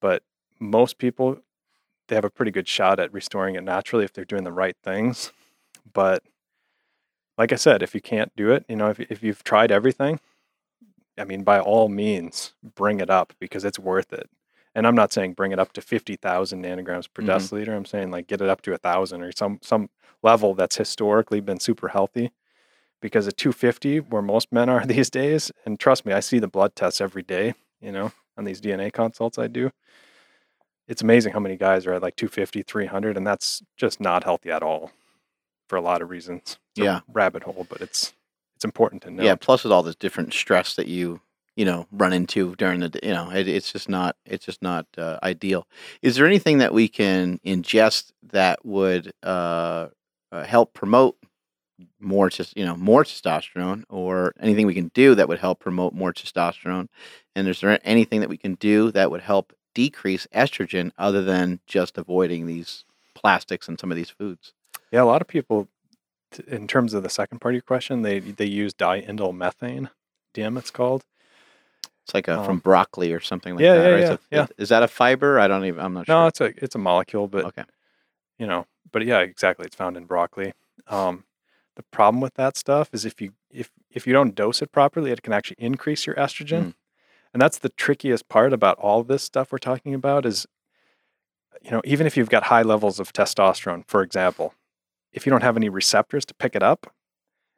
but 0.00 0.22
most 0.60 0.98
people 0.98 1.38
they 2.08 2.14
have 2.16 2.24
a 2.24 2.30
pretty 2.30 2.50
good 2.50 2.68
shot 2.68 2.98
at 2.98 3.12
restoring 3.12 3.54
it 3.54 3.62
naturally 3.64 4.04
if 4.04 4.12
they're 4.12 4.24
doing 4.24 4.44
the 4.44 4.52
right 4.52 4.76
things. 4.82 5.32
But 5.92 6.22
like 7.36 7.52
I 7.52 7.56
said, 7.56 7.82
if 7.82 7.94
you 7.94 8.00
can't 8.00 8.34
do 8.36 8.50
it, 8.50 8.64
you 8.68 8.76
know, 8.76 8.90
if 8.90 8.98
if 9.00 9.22
you've 9.22 9.44
tried 9.44 9.70
everything, 9.70 10.20
I 11.18 11.24
mean, 11.24 11.44
by 11.44 11.60
all 11.60 11.88
means, 11.88 12.54
bring 12.74 13.00
it 13.00 13.10
up 13.10 13.32
because 13.38 13.64
it's 13.64 13.78
worth 13.78 14.12
it. 14.12 14.28
And 14.74 14.86
I'm 14.86 14.94
not 14.94 15.12
saying 15.12 15.32
bring 15.32 15.52
it 15.52 15.58
up 15.58 15.72
to 15.72 15.80
50,000 15.80 16.62
nanograms 16.64 17.08
per 17.12 17.22
Mhm. 17.22 17.26
deciliter. 17.28 17.74
I'm 17.76 17.84
saying 17.84 18.10
like 18.10 18.26
get 18.26 18.40
it 18.40 18.48
up 18.48 18.62
to 18.62 18.72
a 18.74 18.78
thousand 18.78 19.22
or 19.22 19.32
some 19.32 19.58
some 19.62 19.90
level 20.22 20.54
that's 20.54 20.76
historically 20.76 21.40
been 21.40 21.60
super 21.60 21.88
healthy. 21.88 22.32
Because 23.00 23.28
at 23.28 23.36
250, 23.36 24.00
where 24.00 24.22
most 24.22 24.50
men 24.52 24.68
are 24.68 24.84
these 24.86 25.08
days, 25.10 25.52
and 25.64 25.78
trust 25.78 26.04
me, 26.04 26.12
I 26.12 26.20
see 26.20 26.40
the 26.40 26.48
blood 26.48 26.74
tests 26.74 27.00
every 27.00 27.22
day. 27.22 27.54
You 27.80 27.92
know, 27.92 28.12
on 28.36 28.44
these 28.44 28.60
DNA 28.60 28.92
consults 28.92 29.38
I 29.38 29.46
do, 29.46 29.70
it's 30.88 31.02
amazing 31.02 31.32
how 31.32 31.40
many 31.40 31.56
guys 31.56 31.86
are 31.86 31.92
at 31.94 32.02
like 32.02 32.16
250, 32.16 32.62
300, 32.62 33.16
and 33.16 33.26
that's 33.26 33.62
just 33.76 34.00
not 34.00 34.24
healthy 34.24 34.50
at 34.50 34.62
all 34.62 34.90
for 35.68 35.76
a 35.76 35.80
lot 35.82 36.02
of 36.02 36.10
reasons. 36.10 36.58
It's 36.76 36.84
Yeah. 36.84 37.00
rabbit 37.12 37.42
hole, 37.44 37.66
but 37.68 37.80
it's 37.80 38.14
it's 38.56 38.64
important 38.64 39.02
to 39.02 39.10
know. 39.10 39.22
Yeah. 39.22 39.36
Plus, 39.36 39.62
with 39.62 39.72
all 39.72 39.82
this 39.84 39.94
different 39.94 40.32
stress 40.34 40.74
that 40.76 40.88
you 40.88 41.20
you 41.56 41.64
know 41.64 41.86
run 41.92 42.12
into 42.12 42.54
during 42.56 42.80
the 42.80 42.98
you 43.02 43.12
know 43.12 43.30
it, 43.30 43.46
it's 43.48 43.72
just 43.72 43.88
not 43.88 44.16
it's 44.24 44.44
just 44.46 44.62
not 44.62 44.86
uh, 44.96 45.18
ideal. 45.22 45.66
Is 46.02 46.16
there 46.16 46.26
anything 46.26 46.58
that 46.58 46.72
we 46.72 46.88
can 46.88 47.38
ingest 47.44 48.12
that 48.32 48.64
would 48.64 49.12
uh, 49.22 49.88
uh, 50.32 50.44
help 50.44 50.72
promote 50.72 51.16
more 52.00 52.28
just 52.28 52.56
you 52.56 52.64
know 52.64 52.76
more 52.76 53.04
testosterone, 53.04 53.84
or 53.88 54.32
anything 54.40 54.66
we 54.66 54.74
can 54.74 54.90
do 54.94 55.14
that 55.14 55.28
would 55.28 55.38
help 55.38 55.60
promote 55.60 55.92
more 55.94 56.12
testosterone? 56.12 56.88
And 57.36 57.46
is 57.46 57.60
there 57.60 57.78
anything 57.84 58.20
that 58.20 58.28
we 58.28 58.36
can 58.38 58.54
do 58.54 58.90
that 58.92 59.10
would 59.10 59.20
help 59.20 59.52
decrease 59.82 60.26
estrogen 60.34 60.90
other 60.98 61.22
than 61.22 61.60
just 61.66 61.96
avoiding 61.98 62.46
these 62.46 62.84
plastics 63.14 63.68
and 63.68 63.78
some 63.78 63.90
of 63.92 63.96
these 63.96 64.10
foods? 64.10 64.52
Yeah, 64.90 65.02
a 65.02 65.10
lot 65.12 65.20
of 65.22 65.28
people, 65.28 65.68
in 66.46 66.66
terms 66.66 66.94
of 66.94 67.02
the 67.02 67.08
second 67.20 67.38
part 67.40 67.52
of 67.52 67.56
your 67.56 67.62
question, 67.74 68.02
they 68.02 68.18
they 68.40 68.46
use 68.46 68.72
diindolylmethane, 68.74 69.90
DIM 70.34 70.56
it's 70.56 70.70
called. 70.70 71.04
It's 72.04 72.14
like 72.14 72.26
a, 72.28 72.36
from 72.44 72.56
Um, 72.56 72.58
broccoli 72.70 73.12
or 73.12 73.20
something 73.20 73.54
like 73.54 73.62
yeah, 73.62 73.74
that. 73.76 73.84
yeah, 73.88 73.94
right? 73.94 74.00
yeah, 74.00 74.08
So 74.08 74.18
yeah. 74.30 74.46
Is 74.56 74.68
that 74.70 74.82
a 74.82 74.88
fiber? 74.88 75.38
I 75.38 75.46
don't 75.46 75.64
even. 75.64 75.80
I'm 75.84 75.92
not 75.94 76.08
No, 76.08 76.20
sure. 76.22 76.28
it's 76.28 76.40
a 76.40 76.64
it's 76.64 76.74
a 76.74 76.78
molecule, 76.78 77.28
but 77.28 77.44
okay. 77.50 77.64
you 78.38 78.46
know, 78.46 78.66
but 78.92 79.04
yeah, 79.04 79.20
exactly. 79.20 79.66
It's 79.66 79.76
found 79.76 79.96
in 79.96 80.04
broccoli. 80.06 80.54
Um, 80.88 81.24
the 81.76 81.82
problem 81.98 82.20
with 82.20 82.34
that 82.34 82.56
stuff 82.56 82.88
is 82.92 83.04
if 83.04 83.20
you 83.20 83.30
if 83.62 83.70
if 83.90 84.06
you 84.06 84.12
don't 84.12 84.34
dose 84.34 84.62
it 84.64 84.72
properly, 84.72 85.10
it 85.12 85.22
can 85.22 85.32
actually 85.32 85.56
increase 85.70 86.06
your 86.06 86.16
estrogen, 86.16 86.62
Mm. 86.64 86.74
And 87.32 87.40
that's 87.40 87.58
the 87.58 87.68
trickiest 87.70 88.28
part 88.28 88.52
about 88.52 88.78
all 88.78 89.02
this 89.02 89.22
stuff 89.22 89.52
we're 89.52 89.58
talking 89.58 89.94
about. 89.94 90.24
Is 90.26 90.46
you 91.62 91.70
know, 91.70 91.82
even 91.84 92.06
if 92.06 92.16
you've 92.16 92.30
got 92.30 92.44
high 92.44 92.62
levels 92.62 93.00
of 93.00 93.12
testosterone, 93.12 93.84
for 93.86 94.02
example, 94.02 94.54
if 95.12 95.26
you 95.26 95.30
don't 95.30 95.42
have 95.42 95.56
any 95.56 95.68
receptors 95.68 96.24
to 96.26 96.34
pick 96.34 96.54
it 96.54 96.62
up, 96.62 96.92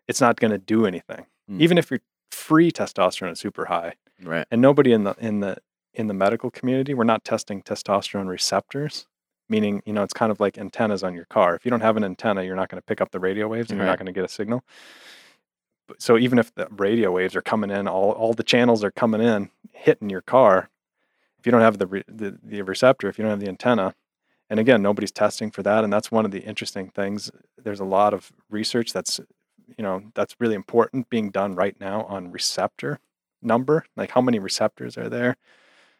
it's 0.08 0.20
not 0.20 0.36
going 0.40 0.50
to 0.52 0.58
do 0.58 0.86
anything. 0.86 1.26
Mm. 1.50 1.60
Even 1.60 1.78
if 1.78 1.90
your 1.90 2.00
free 2.30 2.70
testosterone 2.70 3.32
is 3.32 3.40
super 3.40 3.66
high, 3.66 3.94
Right. 4.22 4.46
and 4.50 4.60
nobody 4.60 4.92
in 4.92 5.04
the 5.04 5.14
in 5.18 5.40
the 5.40 5.56
in 5.94 6.06
the 6.06 6.14
medical 6.14 6.50
community 6.50 6.94
we're 6.94 7.04
not 7.04 7.24
testing 7.24 7.62
testosterone 7.62 8.28
receptors 8.28 9.06
meaning 9.48 9.82
you 9.84 9.92
know 9.92 10.02
it's 10.04 10.12
kind 10.14 10.30
of 10.30 10.38
like 10.38 10.56
antennas 10.58 11.02
on 11.02 11.14
your 11.14 11.24
car 11.24 11.56
if 11.56 11.64
you 11.64 11.70
don't 11.70 11.80
have 11.80 11.96
an 11.96 12.04
antenna 12.04 12.44
you're 12.44 12.54
not 12.54 12.68
going 12.68 12.78
to 12.80 12.84
pick 12.84 13.00
up 13.00 13.10
the 13.10 13.18
radio 13.18 13.48
waves 13.48 13.70
and 13.70 13.78
you're 13.78 13.86
not 13.86 13.98
going 13.98 14.06
to 14.06 14.12
get 14.12 14.24
a 14.24 14.28
signal 14.28 14.62
so 15.98 16.18
even 16.18 16.38
if 16.38 16.54
the 16.54 16.66
radio 16.70 17.10
waves 17.12 17.34
are 17.36 17.42
coming 17.42 17.70
in 17.70 17.86
all, 17.88 18.12
all 18.12 18.32
the 18.32 18.42
channels 18.42 18.82
are 18.84 18.90
coming 18.90 19.20
in 19.20 19.50
hitting 19.72 20.10
your 20.10 20.20
car 20.20 20.68
if 21.38 21.46
you 21.46 21.52
don't 21.52 21.62
have 21.62 21.78
the, 21.78 21.86
re, 21.86 22.02
the 22.06 22.38
the 22.42 22.62
receptor 22.62 23.08
if 23.08 23.18
you 23.18 23.22
don't 23.22 23.30
have 23.30 23.40
the 23.40 23.48
antenna 23.48 23.94
and 24.50 24.60
again 24.60 24.82
nobody's 24.82 25.12
testing 25.12 25.50
for 25.50 25.62
that 25.62 25.84
and 25.84 25.92
that's 25.92 26.10
one 26.12 26.24
of 26.24 26.30
the 26.30 26.40
interesting 26.40 26.88
things. 26.90 27.30
There's 27.62 27.80
a 27.80 27.84
lot 27.84 28.12
of 28.12 28.30
research 28.50 28.92
that's 28.92 29.20
you 29.78 29.82
know 29.82 30.02
that's 30.14 30.36
really 30.38 30.54
important 30.54 31.08
being 31.08 31.30
done 31.30 31.54
right 31.54 31.78
now 31.80 32.02
on 32.04 32.30
receptor 32.32 32.98
number 33.42 33.84
like 33.96 34.10
how 34.10 34.20
many 34.20 34.38
receptors 34.38 34.98
are 34.98 35.08
there? 35.08 35.36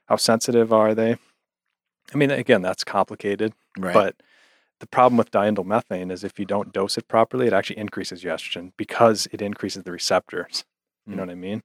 How 0.06 0.16
sensitive 0.16 0.72
are 0.72 0.94
they? 0.94 1.16
I 2.12 2.16
mean 2.16 2.30
again 2.30 2.60
that's 2.62 2.84
complicated 2.84 3.54
Right. 3.78 3.94
but 3.94 4.16
the 4.80 4.86
problem 4.86 5.16
with 5.16 5.30
diindolylmethane 5.30 6.10
is 6.10 6.24
if 6.24 6.38
you 6.38 6.44
don't 6.44 6.72
dose 6.72 6.96
it 6.98 7.06
properly 7.08 7.46
it 7.46 7.52
actually 7.52 7.78
increases 7.78 8.24
your 8.24 8.34
estrogen 8.34 8.72
because 8.76 9.28
it 9.32 9.40
increases 9.42 9.84
the 9.84 9.92
receptors 9.92 10.64
you 11.06 11.14
know 11.16 11.22
Mm. 11.22 11.26
what 11.26 11.32
i 11.32 11.34
mean 11.34 11.62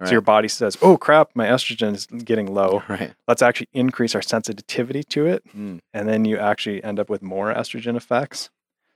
right. 0.00 0.08
so 0.08 0.12
your 0.12 0.20
body 0.20 0.48
says 0.48 0.76
oh 0.82 0.96
crap 0.96 1.30
my 1.34 1.46
estrogen 1.46 1.94
is 1.94 2.06
getting 2.06 2.52
low 2.52 2.82
right. 2.88 3.12
let's 3.28 3.42
actually 3.42 3.68
increase 3.72 4.14
our 4.14 4.22
sensitivity 4.22 5.02
to 5.04 5.26
it 5.26 5.42
Mm. 5.56 5.78
and 5.94 6.08
then 6.08 6.24
you 6.24 6.36
actually 6.38 6.82
end 6.84 6.98
up 7.00 7.08
with 7.08 7.22
more 7.22 7.52
estrogen 7.54 7.96
effects 7.96 8.50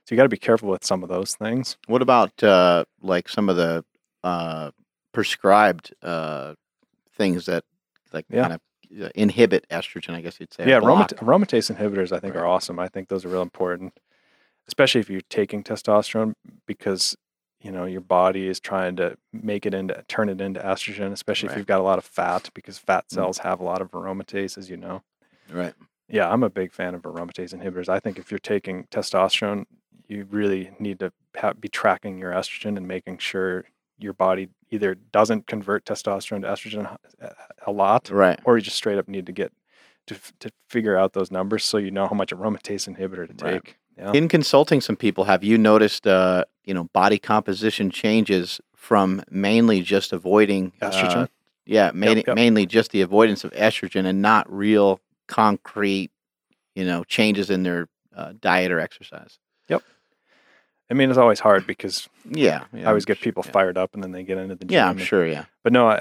so 0.05 0.13
you 0.15 0.17
got 0.17 0.23
to 0.23 0.29
be 0.29 0.37
careful 0.37 0.69
with 0.69 0.83
some 0.83 1.01
of 1.03 1.09
those 1.09 1.35
things 1.35 1.77
What 1.87 2.01
about 2.01 2.43
uh, 2.43 2.85
like 3.01 3.29
some 3.29 3.47
of 3.49 3.55
the 3.55 3.85
uh, 4.23 4.71
prescribed 5.13 5.93
uh, 6.01 6.55
things 7.17 7.45
that 7.45 7.63
like 8.13 8.25
Yeah. 8.29 8.41
kind 8.41 8.53
of 8.53 8.61
inhibit 9.15 9.67
estrogen? 9.69 10.13
I 10.13 10.21
guess 10.21 10.39
you'd 10.39 10.53
say. 10.53 10.67
Yeah, 10.67 10.79
aromat- 10.79 11.15
aromatase 11.15 11.73
inhibitors 11.75 12.11
I 12.11 12.19
think 12.19 12.35
Right. 12.35 12.41
are 12.41 12.47
awesome. 12.47 12.79
I 12.79 12.87
think 12.87 13.07
those 13.09 13.25
are 13.25 13.29
real 13.29 13.41
important, 13.41 13.93
especially 14.67 15.01
if 15.01 15.09
you're 15.09 15.21
taking 15.29 15.63
testosterone 15.63 16.33
because 16.65 17.15
you 17.61 17.71
know 17.71 17.85
your 17.85 18.01
body 18.01 18.47
is 18.47 18.59
trying 18.59 18.95
to 18.97 19.17
make 19.31 19.65
it 19.65 19.73
into 19.73 20.03
turn 20.07 20.29
it 20.29 20.41
into 20.41 20.59
estrogen, 20.59 21.11
especially 21.11 21.49
if 21.49 21.57
you've 21.57 21.67
got 21.67 21.79
a 21.79 21.83
lot 21.83 21.97
of 21.99 22.05
fat 22.05 22.49
because 22.53 22.77
fat 22.77 23.05
Mm. 23.07 23.13
cells 23.13 23.37
have 23.39 23.59
a 23.59 23.63
lot 23.63 23.81
of 23.81 23.91
aromatase, 23.91 24.57
as 24.57 24.69
you 24.69 24.77
know. 24.77 25.03
Right. 25.49 25.73
Yeah, 26.07 26.29
I'm 26.29 26.43
a 26.43 26.49
big 26.49 26.73
fan 26.73 26.93
of 26.95 27.03
aromatase 27.03 27.53
inhibitors. 27.57 27.87
I 27.87 27.99
think 27.99 28.17
if 28.19 28.31
you're 28.31 28.39
taking 28.39 28.85
testosterone, 28.91 29.65
you 30.07 30.25
really 30.29 30.71
need 30.79 30.99
to 30.99 31.13
ha 31.37 31.53
be 31.53 31.69
tracking 31.69 32.17
your 32.17 32.31
estrogen 32.33 32.75
and 32.77 32.85
making 32.87 33.19
sure 33.19 33.65
your 34.03 34.13
body 34.13 34.49
either 34.69 34.95
doesn't 34.95 35.47
convert 35.47 35.85
testosterone 35.85 36.41
to 36.41 36.47
estrogen 36.47 36.97
a- 37.21 37.35
a 37.67 37.71
lot, 37.71 38.09
Right. 38.09 38.39
or 38.45 38.57
you 38.57 38.63
just 38.63 38.77
straight 38.77 38.97
up 38.97 39.07
need 39.07 39.25
to 39.25 39.31
get 39.31 39.51
to 40.07 40.15
to 40.39 40.49
figure 40.69 40.97
out 40.97 41.13
those 41.13 41.29
numbers 41.31 41.63
so 41.63 41.77
you 41.77 41.91
know 41.91 42.07
how 42.07 42.15
much 42.15 42.31
aromatase 42.31 42.87
inhibitor 42.89 43.27
to 43.37 43.45
Right. 43.45 43.63
take. 43.63 43.77
Yeah. 43.97 44.11
In 44.13 44.27
consulting 44.27 44.81
some 44.81 44.95
people, 44.95 45.25
have 45.25 45.43
you 45.43 45.57
noticed, 45.57 46.07
uh, 46.07 46.45
you 46.63 46.73
know, 46.73 46.85
body 46.93 47.19
composition 47.19 47.91
changes 47.91 48.59
from 48.75 49.21
mainly 49.29 49.81
just 49.81 50.11
avoiding 50.13 50.71
Estrogen? 50.81 51.23
Uh, 51.23 51.27
yeah, 51.65 51.91
mainly, 51.93 52.23
yep. 52.25 52.35
mainly 52.35 52.65
just 52.65 52.91
the 52.91 53.01
avoidance 53.01 53.43
of 53.43 53.51
estrogen 53.51 54.05
and 54.05 54.21
not 54.21 54.51
real 54.51 54.99
concrete, 55.27 56.09
you 56.75 56.83
know, 56.85 57.03
changes 57.03 57.49
in 57.49 57.63
their 57.63 57.87
uh, 58.15 58.33
diet 58.39 58.71
or 58.71 58.79
exercise. 58.79 59.37
I 60.91 60.93
mean, 60.93 61.09
it's 61.09 61.17
always 61.17 61.39
hard 61.39 61.65
because 61.65 62.07
Yeah, 62.29 62.65
yeah 62.73 62.83
I 62.83 62.89
always 62.89 63.05
get 63.05 63.19
people 63.21 63.43
yeah. 63.45 63.51
fired 63.51 63.77
up 63.77 63.93
and 63.93 64.03
then 64.03 64.11
they 64.11 64.23
get 64.23 64.37
into 64.37 64.55
the 64.55 64.65
gym. 64.65 64.73
Yeah, 64.75 64.85
I'm 64.89 64.97
and- 64.97 65.07
sure. 65.07 65.25
Yeah, 65.25 65.45
But 65.63 65.71
no, 65.73 65.87
I, 65.87 65.95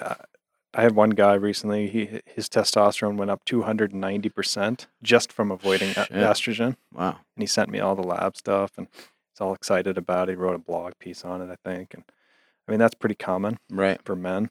I- 0.74 0.82
had 0.82 0.94
one 0.94 1.10
guy 1.10 1.34
recently. 1.34 1.88
He 1.88 2.20
his 2.26 2.48
testosterone 2.48 3.16
went 3.16 3.30
up 3.30 3.44
290 3.44 4.28
percent 4.28 4.86
just 5.02 5.32
from 5.32 5.50
avoiding 5.50 5.92
Shit. 5.94 6.10
estrogen, 6.10 6.76
wow. 6.92 7.08
and 7.34 7.42
he 7.42 7.46
sent 7.46 7.70
me 7.70 7.80
all 7.80 7.96
the 7.96 8.02
lab 8.04 8.36
stuff, 8.36 8.72
and 8.78 8.86
he's 9.32 9.40
all 9.40 9.52
excited 9.52 9.98
about 9.98 10.28
it. 10.28 10.32
He 10.32 10.36
wrote 10.36 10.54
a 10.54 10.58
blog 10.58 10.92
piece 11.00 11.24
on 11.24 11.42
it, 11.42 11.50
I 11.50 11.56
think, 11.68 11.92
and 11.94 12.04
I 12.68 12.70
mean 12.70 12.78
that's 12.78 12.94
pretty 12.94 13.16
common 13.16 13.58
Right. 13.68 14.00
for 14.04 14.14
men. 14.14 14.50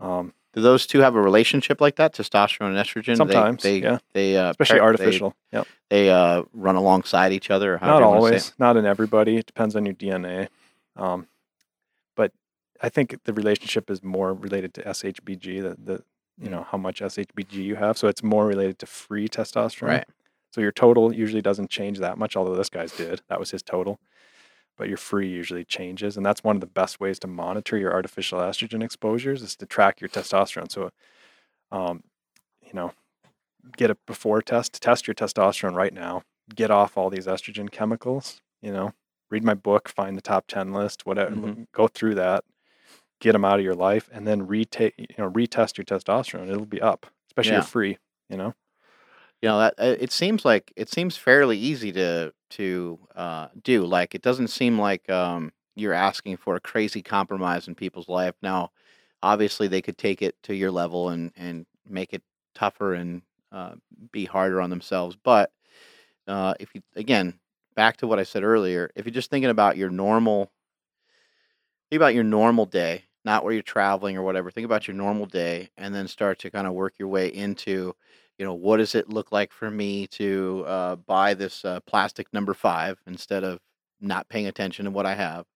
Um, 0.00 0.34
Do 0.52 0.60
those 0.60 0.86
two 0.86 1.00
have 1.00 1.14
a 1.14 1.20
relationship 1.20 1.80
like 1.80 1.96
that? 1.96 2.14
Testosterone 2.14 2.68
and 2.68 2.76
estrogen. 2.76 3.06
They- 3.06 3.14
Sometimes, 3.16 3.62
they, 3.62 3.78
yeah. 3.78 3.98
They 4.12 4.36
uh, 4.36 4.50
especially 4.50 4.80
artificial. 4.80 5.34
yep. 5.52 5.66
They, 5.88 6.04
they 6.04 6.10
uh, 6.10 6.42
run 6.52 6.76
alongside 6.76 7.32
each 7.32 7.50
other. 7.50 7.78
Not 7.80 7.98
you 7.98 8.04
wanna 8.06 8.20
say 8.20 8.26
always, 8.26 8.52
not 8.58 8.76
in 8.76 8.84
everybody. 8.84 9.36
It 9.38 9.46
depends 9.46 9.74
on 9.76 9.86
your 9.86 9.94
DNA. 9.94 10.48
Um, 10.96 11.26
but 12.16 12.32
I 12.82 12.88
think 12.90 13.16
the 13.24 13.32
relationship 13.32 13.90
is 13.90 14.02
more 14.02 14.34
related 14.34 14.74
to 14.74 14.82
SHBG, 14.82 15.62
the, 15.62 15.76
the 15.82 16.04
you 16.38 16.50
know 16.50 16.66
how 16.70 16.76
much 16.78 17.00
SHBG 17.00 17.52
you 17.54 17.76
have. 17.76 17.96
So 17.96 18.08
it's 18.08 18.22
more 18.22 18.46
related 18.46 18.78
to 18.80 18.86
free 18.86 19.28
testosterone. 19.28 19.88
Right. 19.88 20.04
So 20.52 20.60
your 20.60 20.72
total 20.72 21.14
usually 21.14 21.40
doesn't 21.40 21.70
change 21.70 21.98
that 22.00 22.18
much, 22.18 22.36
although 22.36 22.54
this 22.56 22.68
guy's 22.68 22.92
did. 22.92 23.22
That 23.28 23.38
was 23.40 23.50
his 23.52 23.62
total. 23.62 24.00
But 24.76 24.88
your 24.88 24.96
free 24.96 25.28
usually 25.28 25.64
changes. 25.64 26.16
And 26.16 26.24
that's 26.24 26.42
one 26.42 26.56
of 26.56 26.60
the 26.60 26.66
best 26.66 26.98
ways 27.00 27.18
to 27.20 27.26
monitor 27.28 27.76
your 27.76 27.92
artificial 27.92 28.40
estrogen 28.40 28.82
exposures 28.82 29.42
is 29.42 29.54
to 29.56 29.66
track 29.66 30.00
your 30.00 30.08
testosterone. 30.08 30.70
So, 30.70 30.90
um, 31.70 32.04
you 32.62 32.72
know, 32.74 32.92
get 33.76 33.90
a 33.90 33.96
before 34.06 34.42
test, 34.42 34.80
test 34.82 35.06
your 35.06 35.14
testosterone 35.14 35.74
right 35.74 35.92
now, 35.94 36.22
get 36.54 36.70
off 36.70 36.96
all 36.96 37.10
these 37.10 37.26
estrogen 37.26 37.70
chemicals, 37.70 38.40
you 38.62 38.72
know, 38.72 38.92
read 39.30 39.44
my 39.44 39.54
book, 39.54 39.88
find 39.88 40.16
the 40.16 40.22
top 40.22 40.46
10 40.48 40.72
list, 40.72 41.06
whatever, 41.06 41.30
Mhm. 41.36 41.66
go 41.72 41.88
through 41.88 42.14
that, 42.16 42.44
get 43.20 43.32
them 43.32 43.44
out 43.44 43.58
of 43.58 43.64
your 43.64 43.74
life, 43.74 44.08
and 44.12 44.26
then 44.26 44.46
retake, 44.46 44.94
you 44.98 45.06
know, 45.18 45.30
retest 45.30 45.78
your 45.78 45.84
testosterone. 45.84 46.48
It'll 46.50 46.66
be 46.66 46.82
up, 46.82 47.06
especially 47.28 47.52
Yeah. 47.52 47.56
your 47.58 47.62
free, 47.62 47.98
you 48.28 48.36
know? 48.36 48.54
You 49.42 49.48
know 49.48 49.58
that 49.58 49.74
uh, 49.78 49.96
it 49.98 50.12
seems 50.12 50.44
like 50.44 50.72
it 50.76 50.88
seems 50.88 51.16
fairly 51.16 51.58
easy 51.58 51.90
to 51.92 52.32
to 52.52 52.98
uh, 53.16 53.48
do. 53.62 53.84
Like 53.84 54.14
it 54.14 54.22
doesn't 54.22 54.48
seem 54.48 54.78
like 54.78 55.08
um, 55.10 55.52
you're 55.74 55.92
asking 55.92 56.36
for 56.38 56.56
a 56.56 56.60
crazy 56.60 57.02
compromise 57.02 57.68
in 57.68 57.74
people's 57.74 58.08
life. 58.08 58.34
Now, 58.42 58.70
obviously, 59.22 59.68
they 59.68 59.82
could 59.82 59.98
take 59.98 60.22
it 60.22 60.36
to 60.44 60.54
your 60.54 60.70
level 60.70 61.10
and 61.10 61.32
and 61.36 61.66
make 61.88 62.12
it 62.12 62.22
tougher 62.54 62.94
and 62.94 63.22
uh, 63.52 63.74
be 64.12 64.24
harder 64.24 64.60
on 64.60 64.70
themselves. 64.70 65.16
But 65.22 65.50
uh, 66.28 66.54
if 66.60 66.74
you 66.74 66.82
again 66.96 67.38
back 67.76 67.96
to 67.98 68.06
what 68.06 68.18
I 68.18 68.24
said 68.24 68.44
earlier, 68.44 68.90
if 68.96 69.06
you're 69.06 69.14
just 69.14 69.30
thinking 69.30 69.50
about 69.50 69.76
your 69.76 69.90
normal, 69.90 70.50
think 71.90 71.98
about 71.98 72.14
your 72.14 72.24
normal 72.24 72.66
day, 72.66 73.04
not 73.24 73.44
where 73.44 73.52
you're 73.52 73.62
traveling 73.62 74.16
or 74.16 74.22
whatever. 74.22 74.50
Think 74.50 74.64
about 74.64 74.86
your 74.88 74.96
normal 74.96 75.26
day, 75.26 75.70
and 75.76 75.94
then 75.94 76.08
start 76.08 76.38
to 76.40 76.50
kind 76.50 76.66
of 76.66 76.72
work 76.74 76.94
your 76.98 77.08
way 77.08 77.28
into 77.28 77.94
you 78.38 78.44
know, 78.44 78.54
what 78.54 78.78
does 78.78 78.94
it 78.94 79.08
look 79.08 79.32
like 79.32 79.52
for 79.52 79.70
me 79.70 80.06
to 80.08 80.64
uh, 80.66 80.96
buy 80.96 81.34
this 81.34 81.64
uh, 81.64 81.80
plastic 81.80 82.32
number 82.32 82.54
five 82.54 82.98
instead 83.06 83.44
of 83.44 83.60
not 84.00 84.28
paying 84.28 84.46
attention 84.46 84.84
to 84.86 84.90
what 84.90 85.06
I 85.06 85.14
have? 85.14 85.46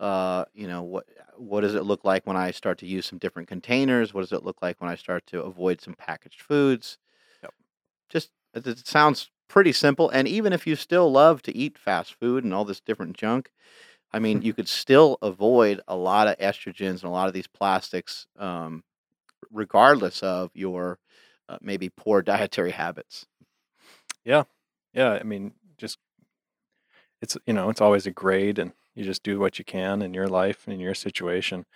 Uh, 0.00 0.44
you 0.54 0.68
know, 0.68 0.82
what 0.82 1.06
what 1.36 1.62
does 1.62 1.74
it 1.74 1.84
look 1.84 2.04
like 2.04 2.26
when 2.26 2.36
I 2.36 2.50
start 2.50 2.78
to 2.78 2.86
use 2.86 3.06
some 3.06 3.18
different 3.18 3.48
containers? 3.48 4.14
What 4.14 4.22
does 4.22 4.32
it 4.32 4.44
look 4.44 4.62
like 4.62 4.80
when 4.80 4.90
I 4.90 4.96
start 4.96 5.26
to 5.28 5.42
avoid 5.42 5.80
some 5.80 5.94
packaged 5.94 6.42
foods? 6.42 6.98
Yep. 7.42 7.52
Just 8.08 8.30
it, 8.54 8.66
it 8.66 8.86
sounds 8.86 9.30
pretty 9.48 9.72
simple. 9.72 10.10
And 10.10 10.26
even 10.28 10.52
if 10.52 10.66
you 10.66 10.76
still 10.76 11.10
love 11.10 11.42
to 11.42 11.56
eat 11.56 11.78
fast 11.78 12.14
food 12.14 12.44
and 12.44 12.52
all 12.52 12.64
this 12.64 12.80
different 12.80 13.16
junk, 13.16 13.50
I 14.12 14.18
mean, 14.20 14.42
you 14.42 14.52
could 14.54 14.68
still 14.68 15.18
avoid 15.22 15.80
a 15.88 15.96
lot 15.96 16.28
of 16.28 16.38
estrogens 16.38 16.94
and 16.96 17.04
a 17.04 17.10
lot 17.10 17.28
of 17.28 17.34
these 17.34 17.48
plastics, 17.48 18.26
um, 18.38 18.84
regardless 19.52 20.22
of 20.22 20.50
your 20.54 20.98
uh, 21.48 21.58
maybe 21.60 21.88
poor 21.88 22.22
dietary 22.32 22.72
habits. 22.72 23.26
Yeah, 24.24 24.44
yeah. 24.92 25.12
I 25.12 25.22
mean, 25.22 25.52
just 25.78 25.98
it's 27.22 27.36
you 27.46 27.52
know, 27.52 27.70
it's 27.70 27.80
always 27.80 28.06
a 28.06 28.10
grade, 28.10 28.58
and 28.58 28.72
you 28.94 29.04
just 29.04 29.22
do 29.22 29.38
what 29.38 29.58
you 29.58 29.64
can 29.64 30.02
in 30.02 30.14
your 30.14 30.28
life 30.28 30.62
and 30.66 30.74
in 30.74 30.80
your 30.80 30.94
situation. 30.94 31.66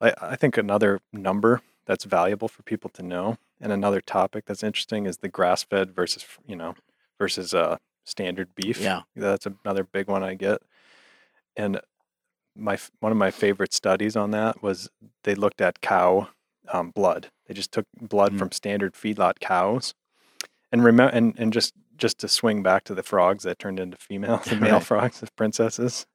I, 0.00 0.12
I 0.20 0.36
think 0.36 0.56
another 0.56 1.00
number 1.12 1.62
that's 1.86 2.04
valuable 2.04 2.48
for 2.48 2.62
people 2.62 2.90
to 2.90 3.02
know, 3.02 3.38
and 3.60 3.72
another 3.72 4.00
topic 4.00 4.44
that's 4.46 4.62
interesting 4.62 5.06
is 5.06 5.18
the 5.18 5.28
grass-fed 5.28 5.94
versus 5.94 6.24
you 6.46 6.56
know 6.56 6.74
versus 7.18 7.54
uh, 7.54 7.78
standard 8.04 8.54
beef. 8.54 8.80
Yeah. 8.80 9.02
that's 9.16 9.46
another 9.46 9.84
big 9.84 10.08
one 10.08 10.22
I 10.22 10.34
get. 10.34 10.62
And 11.56 11.80
my 12.56 12.78
one 13.00 13.12
of 13.12 13.18
my 13.18 13.30
favorite 13.30 13.72
studies 13.72 14.16
on 14.16 14.30
that 14.32 14.62
was 14.62 14.90
they 15.24 15.34
looked 15.34 15.60
at 15.60 15.80
cow 15.80 16.28
um, 16.72 16.90
blood. 16.90 17.30
They 17.46 17.54
just 17.54 17.72
took 17.72 17.86
blood 18.00 18.32
Mm. 18.32 18.38
from 18.38 18.52
standard 18.52 18.94
feedlot 18.94 19.38
cows, 19.40 19.94
and 20.72 20.82
remember, 20.84 21.12
and, 21.14 21.34
and 21.38 21.52
just 21.52 21.72
just 21.96 22.18
to 22.18 22.28
swing 22.28 22.62
back 22.62 22.82
to 22.84 22.94
the 22.94 23.02
frogs 23.04 23.44
that 23.44 23.58
turned 23.58 23.78
into 23.78 23.96
female, 23.96 24.38
the 24.48 24.56
male 24.56 24.74
Right. 24.74 24.82
frogs, 24.84 25.20
the 25.20 25.28
princesses. 25.36 26.06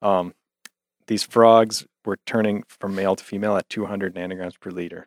Um, 0.00 0.34
these 1.08 1.24
frogs 1.24 1.86
were 2.04 2.18
turning 2.24 2.62
from 2.68 2.94
male 2.94 3.16
to 3.16 3.24
female 3.24 3.56
at 3.56 3.68
200 3.68 4.14
nanograms 4.14 4.58
per 4.60 4.70
liter. 4.70 5.06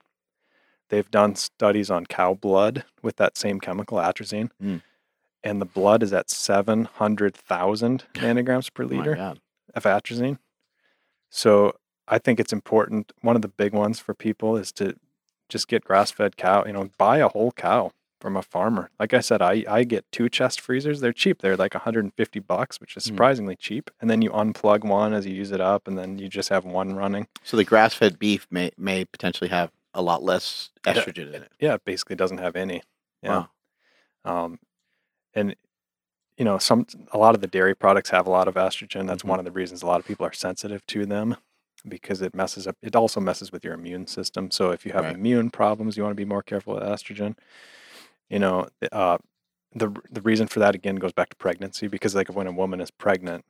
They've 0.89 1.09
done 1.09 1.35
studies 1.35 1.89
on 1.89 2.05
cow 2.07 2.33
blood 2.33 2.83
with 3.01 3.15
that 3.17 3.37
same 3.37 3.59
chemical, 3.61 3.99
atrazine, 3.99 4.49
Mm. 4.61 4.81
and 5.43 5.61
the 5.61 5.65
blood 5.65 6.03
is 6.03 6.11
at 6.11 6.29
700,000 6.29 8.03
nanograms 8.15 8.73
per 8.73 8.83
Oh 8.83 8.87
liter 8.87 9.15
God. 9.15 9.39
of 9.73 9.83
atrazine. 9.83 10.39
So 11.29 11.75
I 12.07 12.17
think 12.19 12.39
it's 12.39 12.53
important. 12.53 13.11
One 13.21 13.35
of 13.35 13.41
the 13.41 13.47
big 13.47 13.73
ones 13.73 13.99
for 13.99 14.13
people 14.13 14.57
is 14.57 14.71
to 14.73 14.95
just 15.49 15.67
get 15.67 15.83
grass 15.83 16.11
fed 16.11 16.37
cow, 16.37 16.65
you 16.65 16.73
know, 16.73 16.89
buy 16.97 17.17
a 17.17 17.27
whole 17.29 17.51
cow 17.51 17.91
from 18.19 18.37
a 18.37 18.41
farmer. 18.41 18.89
Like 18.99 19.13
I 19.13 19.19
said, 19.19 19.41
I, 19.41 19.63
I 19.67 19.83
get 19.83 20.05
two 20.11 20.29
chest 20.29 20.61
freezers. 20.61 20.99
They're 21.01 21.11
cheap. 21.13 21.41
They're 21.41 21.57
like 21.57 21.73
150 21.73 22.39
bucks, 22.41 22.79
which 22.79 22.95
is 22.95 23.05
Hmm. 23.05 23.09
surprisingly 23.13 23.55
cheap. 23.55 23.89
And 23.99 24.09
then 24.09 24.21
you 24.21 24.29
unplug 24.29 24.83
one 24.83 25.13
as 25.13 25.25
you 25.25 25.33
use 25.33 25.51
it 25.51 25.61
up, 25.61 25.87
and 25.87 25.97
then 25.97 26.19
you 26.19 26.29
just 26.29 26.49
have 26.49 26.63
one 26.65 26.95
running. 26.95 27.27
So 27.43 27.57
the 27.57 27.63
grass-fed 27.63 28.19
beef 28.19 28.47
may 28.51 28.71
may 28.77 29.05
potentially 29.05 29.49
have 29.49 29.71
a 29.93 30.01
lot 30.01 30.23
less 30.23 30.69
Yeah. 30.85 30.93
estrogen 30.93 31.33
in 31.33 31.43
it. 31.43 31.51
Yeah, 31.59 31.73
it 31.75 31.83
basically 31.85 32.15
doesn't 32.15 32.37
have 32.37 32.55
any. 32.55 32.83
Yeah. 33.23 33.45
Wow. 34.25 34.43
Um, 34.45 34.59
and 35.33 35.55
you 36.37 36.45
know, 36.45 36.57
some 36.57 36.87
a 37.11 37.17
lot 37.17 37.35
of 37.35 37.41
the 37.41 37.47
dairy 37.47 37.75
products 37.75 38.09
have 38.11 38.25
a 38.25 38.29
lot 38.31 38.47
of 38.47 38.55
estrogen. 38.55 39.05
That's 39.07 39.23
Mhm. 39.23 39.29
one 39.29 39.39
of 39.39 39.45
the 39.45 39.51
reasons 39.51 39.83
a 39.83 39.85
lot 39.87 39.99
of 39.99 40.05
people 40.05 40.25
are 40.25 40.33
sensitive 40.33 40.85
to 40.87 41.05
them 41.05 41.35
because 41.87 42.21
it 42.21 42.35
messes 42.35 42.67
up. 42.67 42.77
It 42.81 42.95
also 42.95 43.19
messes 43.19 43.51
with 43.51 43.63
your 43.63 43.73
immune 43.73 44.07
system. 44.07 44.51
So 44.51 44.71
if 44.71 44.85
you 44.85 44.91
have 44.93 45.05
Right. 45.05 45.15
immune 45.15 45.49
problems, 45.49 45.97
you 45.97 46.03
want 46.03 46.11
to 46.11 46.21
be 46.21 46.25
more 46.25 46.43
careful 46.43 46.75
with 46.75 46.83
estrogen. 46.83 47.37
You 48.29 48.39
know, 48.39 48.67
uh, 48.91 49.17
the 49.73 49.93
the 50.09 50.21
reason 50.21 50.47
for 50.47 50.59
that 50.59 50.75
again 50.75 50.95
goes 50.97 51.13
back 51.13 51.29
to 51.29 51.35
pregnancy 51.35 51.87
because 51.87 52.15
like 52.15 52.29
when 52.29 52.47
a 52.47 52.51
woman 52.51 52.81
is 52.81 52.91
pregnant, 52.91 53.45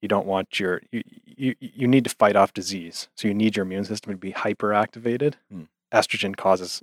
you 0.00 0.08
don't 0.08 0.26
want 0.26 0.58
your 0.60 0.82
you 0.92 1.02
you, 1.24 1.54
you 1.60 1.86
need 1.86 2.04
to 2.04 2.10
fight 2.10 2.36
off 2.36 2.52
disease. 2.52 3.08
So 3.16 3.28
you 3.28 3.34
need 3.34 3.56
your 3.56 3.64
immune 3.64 3.84
system 3.84 4.12
to 4.12 4.18
be 4.18 4.32
hyperactivated. 4.32 5.34
Hmm. 5.50 5.64
Estrogen 5.92 6.36
causes 6.36 6.82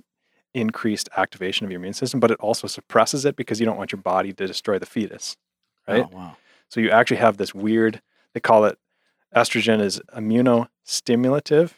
increased 0.54 1.08
activation 1.16 1.64
of 1.66 1.70
your 1.70 1.80
immune 1.80 1.94
system, 1.94 2.20
but 2.20 2.30
it 2.30 2.38
also 2.40 2.66
suppresses 2.66 3.24
it 3.24 3.36
because 3.36 3.58
you 3.58 3.66
don't 3.66 3.76
want 3.76 3.92
your 3.92 4.00
body 4.00 4.32
to 4.32 4.46
destroy 4.46 4.78
the 4.78 4.86
fetus. 4.86 5.36
Right? 5.88 6.06
Oh, 6.06 6.16
wow. 6.16 6.36
So 6.70 6.80
you 6.80 6.90
actually 6.90 7.18
have 7.18 7.36
this 7.36 7.54
weird, 7.54 8.00
they 8.32 8.40
call 8.40 8.64
it 8.64 8.78
estrogen 9.34 9.80
is 9.80 10.00
immunostimulative 10.16 11.72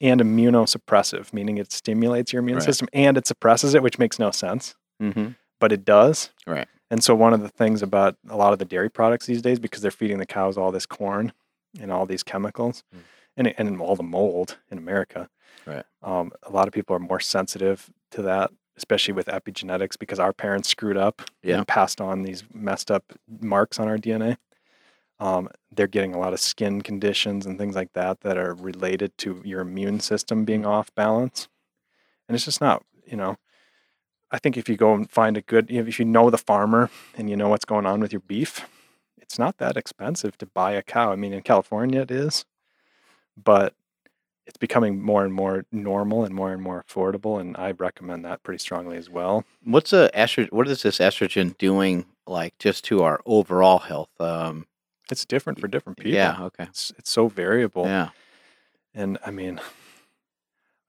and 0.00 0.20
immunosuppressive, 0.20 1.32
meaning 1.32 1.58
it 1.58 1.72
stimulates 1.72 2.32
your 2.32 2.40
immune 2.40 2.58
Right. 2.58 2.64
system 2.64 2.88
and 2.92 3.16
it 3.16 3.26
suppresses 3.26 3.74
it, 3.74 3.82
which 3.82 3.98
makes 3.98 4.18
no 4.18 4.30
sense, 4.30 4.74
Mm-hmm. 5.02 5.28
but 5.60 5.72
it 5.72 5.84
does. 5.84 6.30
Right. 6.46 6.68
And 6.90 7.02
so 7.02 7.14
one 7.14 7.32
of 7.32 7.40
the 7.40 7.48
things 7.48 7.82
about 7.82 8.16
a 8.28 8.36
lot 8.36 8.52
of 8.52 8.58
the 8.58 8.64
dairy 8.64 8.90
products 8.90 9.26
these 9.26 9.42
days, 9.42 9.58
because 9.58 9.80
they're 9.82 9.90
feeding 9.90 10.18
the 10.18 10.26
cows 10.26 10.58
all 10.58 10.70
this 10.72 10.86
corn, 10.86 11.32
and 11.80 11.90
all 11.90 12.04
these 12.04 12.22
chemicals, 12.22 12.84
Mm. 12.94 12.98
and 13.38 13.54
and 13.58 13.80
all 13.80 13.96
the 13.96 14.02
mold 14.02 14.58
in 14.70 14.76
America. 14.76 15.30
Right. 15.66 15.84
Um, 16.02 16.32
a 16.42 16.50
lot 16.50 16.68
of 16.68 16.74
people 16.74 16.94
are 16.94 16.98
more 16.98 17.20
sensitive 17.20 17.90
to 18.10 18.20
that, 18.22 18.50
especially 18.76 19.14
with 19.14 19.26
epigenetics, 19.26 19.98
because 19.98 20.18
our 20.20 20.32
parents 20.34 20.68
screwed 20.68 20.98
up 20.98 21.22
Yeah. 21.42 21.58
and 21.58 21.66
passed 21.68 22.00
on 22.00 22.24
these 22.24 22.44
messed 22.52 22.90
up 22.90 23.04
marks 23.40 23.78
on 23.80 23.88
our 23.88 23.96
DNA. 23.96 24.36
Um, 25.20 25.48
they're 25.74 25.86
getting 25.86 26.14
a 26.14 26.18
lot 26.18 26.32
of 26.32 26.40
skin 26.40 26.82
conditions 26.82 27.46
and 27.46 27.56
things 27.58 27.76
like 27.76 27.92
that 27.92 28.20
that 28.22 28.36
are 28.36 28.54
related 28.54 29.16
to 29.18 29.40
your 29.44 29.60
immune 29.60 30.00
system 30.00 30.44
being 30.44 30.66
off 30.66 30.92
balance, 30.94 31.48
and 32.28 32.34
it's 32.34 32.44
just 32.44 32.60
not, 32.60 32.84
you 33.06 33.16
know. 33.16 33.36
I 34.30 34.38
think 34.38 34.56
if 34.56 34.68
you 34.68 34.76
go 34.76 34.94
and 34.94 35.10
find 35.10 35.36
a 35.36 35.42
good, 35.42 35.70
if 35.70 35.98
you 35.98 36.06
know 36.06 36.30
the 36.30 36.38
farmer 36.38 36.90
and 37.16 37.28
you 37.28 37.36
know 37.36 37.48
what's 37.48 37.66
going 37.66 37.84
on 37.84 38.00
with 38.00 38.12
your 38.12 38.20
beef, 38.20 38.66
it's 39.18 39.38
not 39.38 39.58
that 39.58 39.76
expensive 39.76 40.38
to 40.38 40.46
buy 40.46 40.72
a 40.72 40.82
cow. 40.82 41.12
I 41.12 41.16
mean, 41.16 41.32
in 41.34 41.42
California 41.42 42.00
it 42.00 42.10
is, 42.10 42.46
but 43.36 43.74
it's 44.46 44.56
becoming 44.56 45.00
more 45.00 45.24
and 45.24 45.32
more 45.32 45.64
normal 45.70 46.24
and 46.24 46.34
more 46.34 46.52
and 46.52 46.62
more 46.62 46.84
affordable, 46.88 47.40
and 47.40 47.56
I 47.56 47.72
recommend 47.72 48.24
that 48.24 48.42
pretty 48.42 48.58
strongly 48.58 48.96
as 48.96 49.08
well. 49.08 49.44
What's 49.64 49.92
a 49.92 50.10
estrogen? 50.14 50.50
What 50.52 50.68
is 50.68 50.82
this 50.82 50.98
estrogen 50.98 51.56
doing 51.58 52.06
like 52.26 52.58
just 52.58 52.84
to 52.86 53.02
our 53.02 53.20
overall 53.24 53.78
health? 53.78 54.10
Um, 54.18 54.66
It's 55.10 55.24
different 55.24 55.60
for 55.60 55.68
different 55.68 55.98
people. 55.98 56.12
yeah. 56.12 56.42
Okay. 56.42 56.64
It's, 56.64 56.92
it's 56.98 57.10
so 57.10 57.28
variable. 57.28 57.84
Yeah. 57.86 58.10
And 58.94 59.18
I 59.26 59.30
mean, 59.30 59.60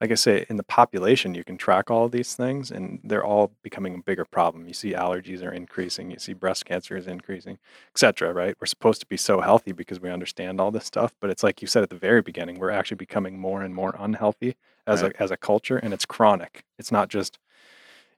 like 0.00 0.10
I 0.10 0.14
say, 0.14 0.44
in 0.48 0.56
the 0.56 0.62
population, 0.64 1.34
you 1.34 1.44
can 1.44 1.56
track 1.56 1.90
all 1.90 2.08
these 2.08 2.34
things, 2.34 2.70
and 2.70 3.00
they're 3.04 3.24
all 3.24 3.52
becoming 3.62 3.94
a 3.94 3.98
bigger 3.98 4.24
problem. 4.24 4.66
You 4.66 4.74
see 4.74 4.92
allergies 4.92 5.42
are 5.42 5.52
increasing, 5.52 6.10
you 6.10 6.18
see 6.18 6.32
breast 6.34 6.64
cancer 6.66 6.96
is 6.96 7.06
increasing, 7.06 7.58
etc. 7.92 8.32
Right? 8.32 8.54
We're 8.60 8.66
supposed 8.66 9.00
to 9.00 9.06
be 9.06 9.16
so 9.16 9.40
healthy 9.40 9.72
because 9.72 10.00
we 10.00 10.10
understand 10.10 10.60
all 10.60 10.70
this 10.70 10.84
stuff, 10.84 11.14
but 11.20 11.30
it's 11.30 11.42
like 11.42 11.62
you 11.62 11.68
said 11.68 11.82
at 11.82 11.90
the 11.90 11.96
very 11.96 12.20
beginning, 12.22 12.58
we're 12.58 12.70
actually 12.70 12.96
becoming 12.96 13.38
more 13.38 13.62
and 13.62 13.74
more 13.74 13.94
unhealthy 13.98 14.56
as 14.86 15.02
Right. 15.02 15.12
a 15.18 15.22
as 15.22 15.30
a 15.30 15.36
culture, 15.36 15.78
and 15.78 15.94
it's 15.94 16.04
chronic. 16.04 16.64
It's 16.78 16.92
not 16.92 17.08
just 17.08 17.38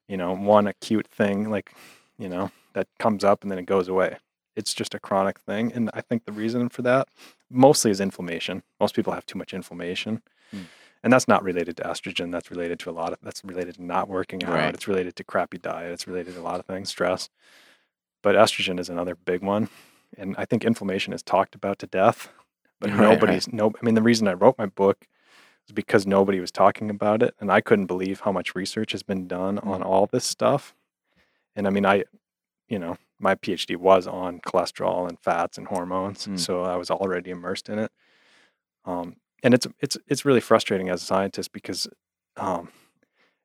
you 0.09 0.16
know 0.16 0.32
one 0.35 0.66
acute 0.66 1.06
thing 1.06 1.51
like 1.51 1.73
you 2.18 2.28
know 2.28 2.51
that 2.73 2.89
comes 2.98 3.23
up 3.23 3.43
and 3.43 3.51
then 3.51 3.59
it 3.59 3.66
goes 3.66 3.86
away. 3.86 4.16
It's 4.56 4.72
just 4.74 4.94
a 4.94 4.98
chronic 4.98 5.38
thing, 5.38 5.72
and 5.74 5.90
I 5.94 6.00
think 6.00 6.24
the 6.24 6.32
reason 6.32 6.68
for 6.70 6.82
that 6.82 7.08
mostly 7.50 7.90
is 7.90 8.00
inflammation. 8.00 8.62
Most 8.80 8.94
people 8.96 9.12
have 9.12 9.26
too 9.26 9.38
much 9.38 9.52
inflammation. 9.54 10.22
Hmm. 10.50 10.62
And 11.04 11.12
that's 11.12 11.28
not 11.28 11.44
related 11.44 11.76
to 11.76 11.82
estrogen. 11.84 12.32
That's 12.32 12.50
related 12.50 12.78
to 12.80 12.90
a 12.90 12.92
lot 12.92 13.12
of 13.12 13.18
that's 13.22 13.44
related 13.44 13.76
to 13.76 13.84
not 13.84 14.08
working 14.08 14.42
out. 14.42 14.54
Right. 14.54 14.74
It's 14.74 14.88
related 14.88 15.14
to 15.16 15.24
crappy 15.24 15.58
diet. 15.58 15.92
It's 15.92 16.08
related 16.08 16.34
to 16.34 16.40
a 16.40 16.42
lot 16.42 16.58
of 16.58 16.66
things, 16.66 16.88
stress. 16.88 17.28
But 18.22 18.34
estrogen 18.34 18.80
is 18.80 18.88
another 18.88 19.14
big 19.14 19.42
one. 19.42 19.68
And 20.18 20.34
I 20.38 20.46
think 20.46 20.64
inflammation 20.64 21.12
is 21.12 21.22
talked 21.22 21.54
about 21.54 21.78
to 21.80 21.86
death. 21.86 22.30
But 22.80 22.90
Right, 22.90 22.98
right. 22.98 23.10
nobody's 23.20 23.52
no 23.52 23.72
I 23.80 23.84
mean 23.84 23.94
the 23.94 24.02
reason 24.02 24.26
I 24.26 24.32
wrote 24.32 24.58
my 24.58 24.66
book 24.66 25.06
is 25.68 25.72
because 25.72 26.06
nobody 26.06 26.40
was 26.40 26.50
talking 26.50 26.90
about 26.90 27.22
it. 27.22 27.34
And 27.40 27.52
I 27.52 27.60
couldn't 27.60 27.86
believe 27.86 28.20
how 28.20 28.32
much 28.32 28.54
research 28.56 28.90
has 28.92 29.02
been 29.04 29.28
done 29.28 29.58
on 29.60 29.82
Mm. 29.82 29.86
all 29.86 30.06
this 30.06 30.24
stuff. 30.24 30.74
And 31.54 31.66
I 31.66 31.70
mean 31.70 31.86
I 31.86 32.04
you 32.68 32.80
know, 32.80 32.96
my 33.18 33.34
PhD 33.34 33.76
was 33.76 34.06
on 34.06 34.40
cholesterol 34.40 35.09
and 35.09 35.18
fats 35.20 35.56
and 35.59 35.66
hormones, 35.68 36.26
Mm. 36.26 36.38
so 36.38 36.62
I 36.62 36.76
was 36.76 36.90
already 36.90 37.30
immersed 37.30 37.68
in 37.68 37.78
it. 37.78 37.93
Um, 38.84 39.16
and 39.43 39.55
it's 39.55 39.66
it's 39.80 39.97
it's 40.06 40.24
really 40.24 40.40
frustrating 40.40 40.88
as 40.88 41.02
a 41.02 41.06
scientist 41.06 41.52
because, 41.52 41.88
um, 42.36 42.70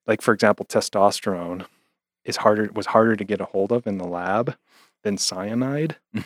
like 0.08 0.22
for 0.22 0.34
example, 0.34 0.66
testosterone 0.66 1.66
is 2.26 2.38
harder 2.38 2.70
was 2.74 2.88
harder 2.88 3.16
to 3.16 3.24
get 3.24 3.42
a 3.42 3.46
hold 3.46 3.72
of 3.72 3.88
in 3.88 3.98
the 3.98 4.08
lab 4.08 4.56
than 5.04 5.18
cyanide. 5.18 5.98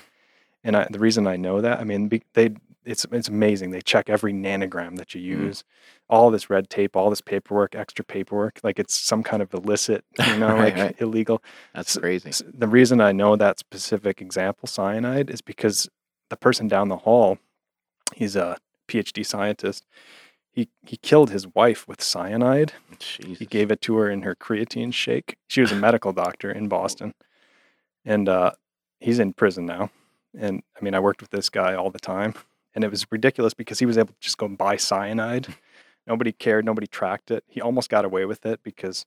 And 0.68 0.76
I, 0.76 0.88
the 0.90 0.98
reason 0.98 1.28
I 1.28 1.36
know 1.36 1.62
that, 1.62 1.80
I 1.80 1.84
mean, 1.84 2.10
they 2.34 2.56
it's 2.86 3.06
it's 3.12 3.28
amazing. 3.28 3.72
They 3.72 3.82
check 3.82 4.10
every 4.10 4.34
nanogram 4.34 4.98
that 4.98 5.14
you 5.16 5.22
Mm. 5.22 5.41
use, 5.45 5.64
all 6.10 6.30
this 6.32 6.49
red 6.49 6.70
tape, 6.70 6.95
all 6.95 7.10
this 7.10 7.22
paperwork, 7.22 7.76
extra 7.76 8.06
paperwork, 8.06 8.60
like 8.64 8.80
it's 8.80 8.95
some 8.95 9.24
kind 9.24 9.41
of 9.41 9.53
illicit, 9.53 10.06
you 10.28 10.36
know, 10.40 10.49
Right, 10.56 10.74
like 10.74 10.78
right. 10.78 10.95
illegal. 11.02 11.41
That's 11.74 11.95
S- 11.95 11.99
crazy. 12.02 12.30
S- 12.30 12.44
The 12.53 12.68
reason 12.68 13.02
I 13.02 13.12
know 13.12 13.36
that 13.36 13.60
specific 13.60 14.22
example, 14.22 14.68
cyanide, 14.68 15.30
is 15.30 15.41
because 15.41 15.90
the 16.30 16.38
person 16.38 16.68
down 16.68 16.90
the 16.90 16.98
hall, 16.98 17.38
he's 18.16 18.36
a 18.36 18.57
PhD 18.88 19.26
scientist. 19.26 19.86
He 20.52 20.70
he 20.86 20.95
killed 20.98 21.32
his 21.32 21.48
wife 21.53 21.88
with 21.88 22.02
cyanide. 22.02 22.74
Jesus. 22.99 23.40
He 23.40 23.45
gave 23.45 23.72
it 23.72 23.82
to 23.82 23.98
her 23.98 24.10
in 24.10 24.22
her 24.22 24.36
creatine 24.36 24.94
shake. 24.94 25.36
She 25.48 25.60
was 25.62 25.72
a 25.72 25.76
medical 25.88 26.14
doctor 26.14 26.49
in 26.52 26.68
Boston, 26.70 27.14
and 28.06 28.30
uh, 28.30 28.52
he's 28.99 29.20
in 29.20 29.34
prison 29.34 29.66
now. 29.66 29.90
And 30.38 30.64
I 30.80 30.84
mean, 30.84 30.94
I 30.94 30.99
worked 30.99 31.22
with 31.22 31.32
this 31.32 31.49
guy 31.49 31.74
all 31.76 31.90
the 31.91 31.99
time, 31.99 32.34
and 32.76 32.84
it 32.84 32.92
was 32.92 33.06
ridiculous 33.12 33.54
because 33.56 33.80
he 33.80 33.86
was 33.86 33.98
able 33.98 34.14
to 34.14 34.20
just 34.20 34.38
go 34.38 34.46
and 34.46 34.58
buy 34.58 34.76
cyanide. 34.76 35.48
Nobody 36.06 36.32
cared. 36.32 36.66
Nobody 36.66 36.86
tracked 36.88 37.32
it. 37.32 37.44
He 37.48 37.62
almost 37.62 37.90
got 37.90 38.06
away 38.06 38.26
with 38.26 38.46
it 38.46 38.60
because 38.62 39.06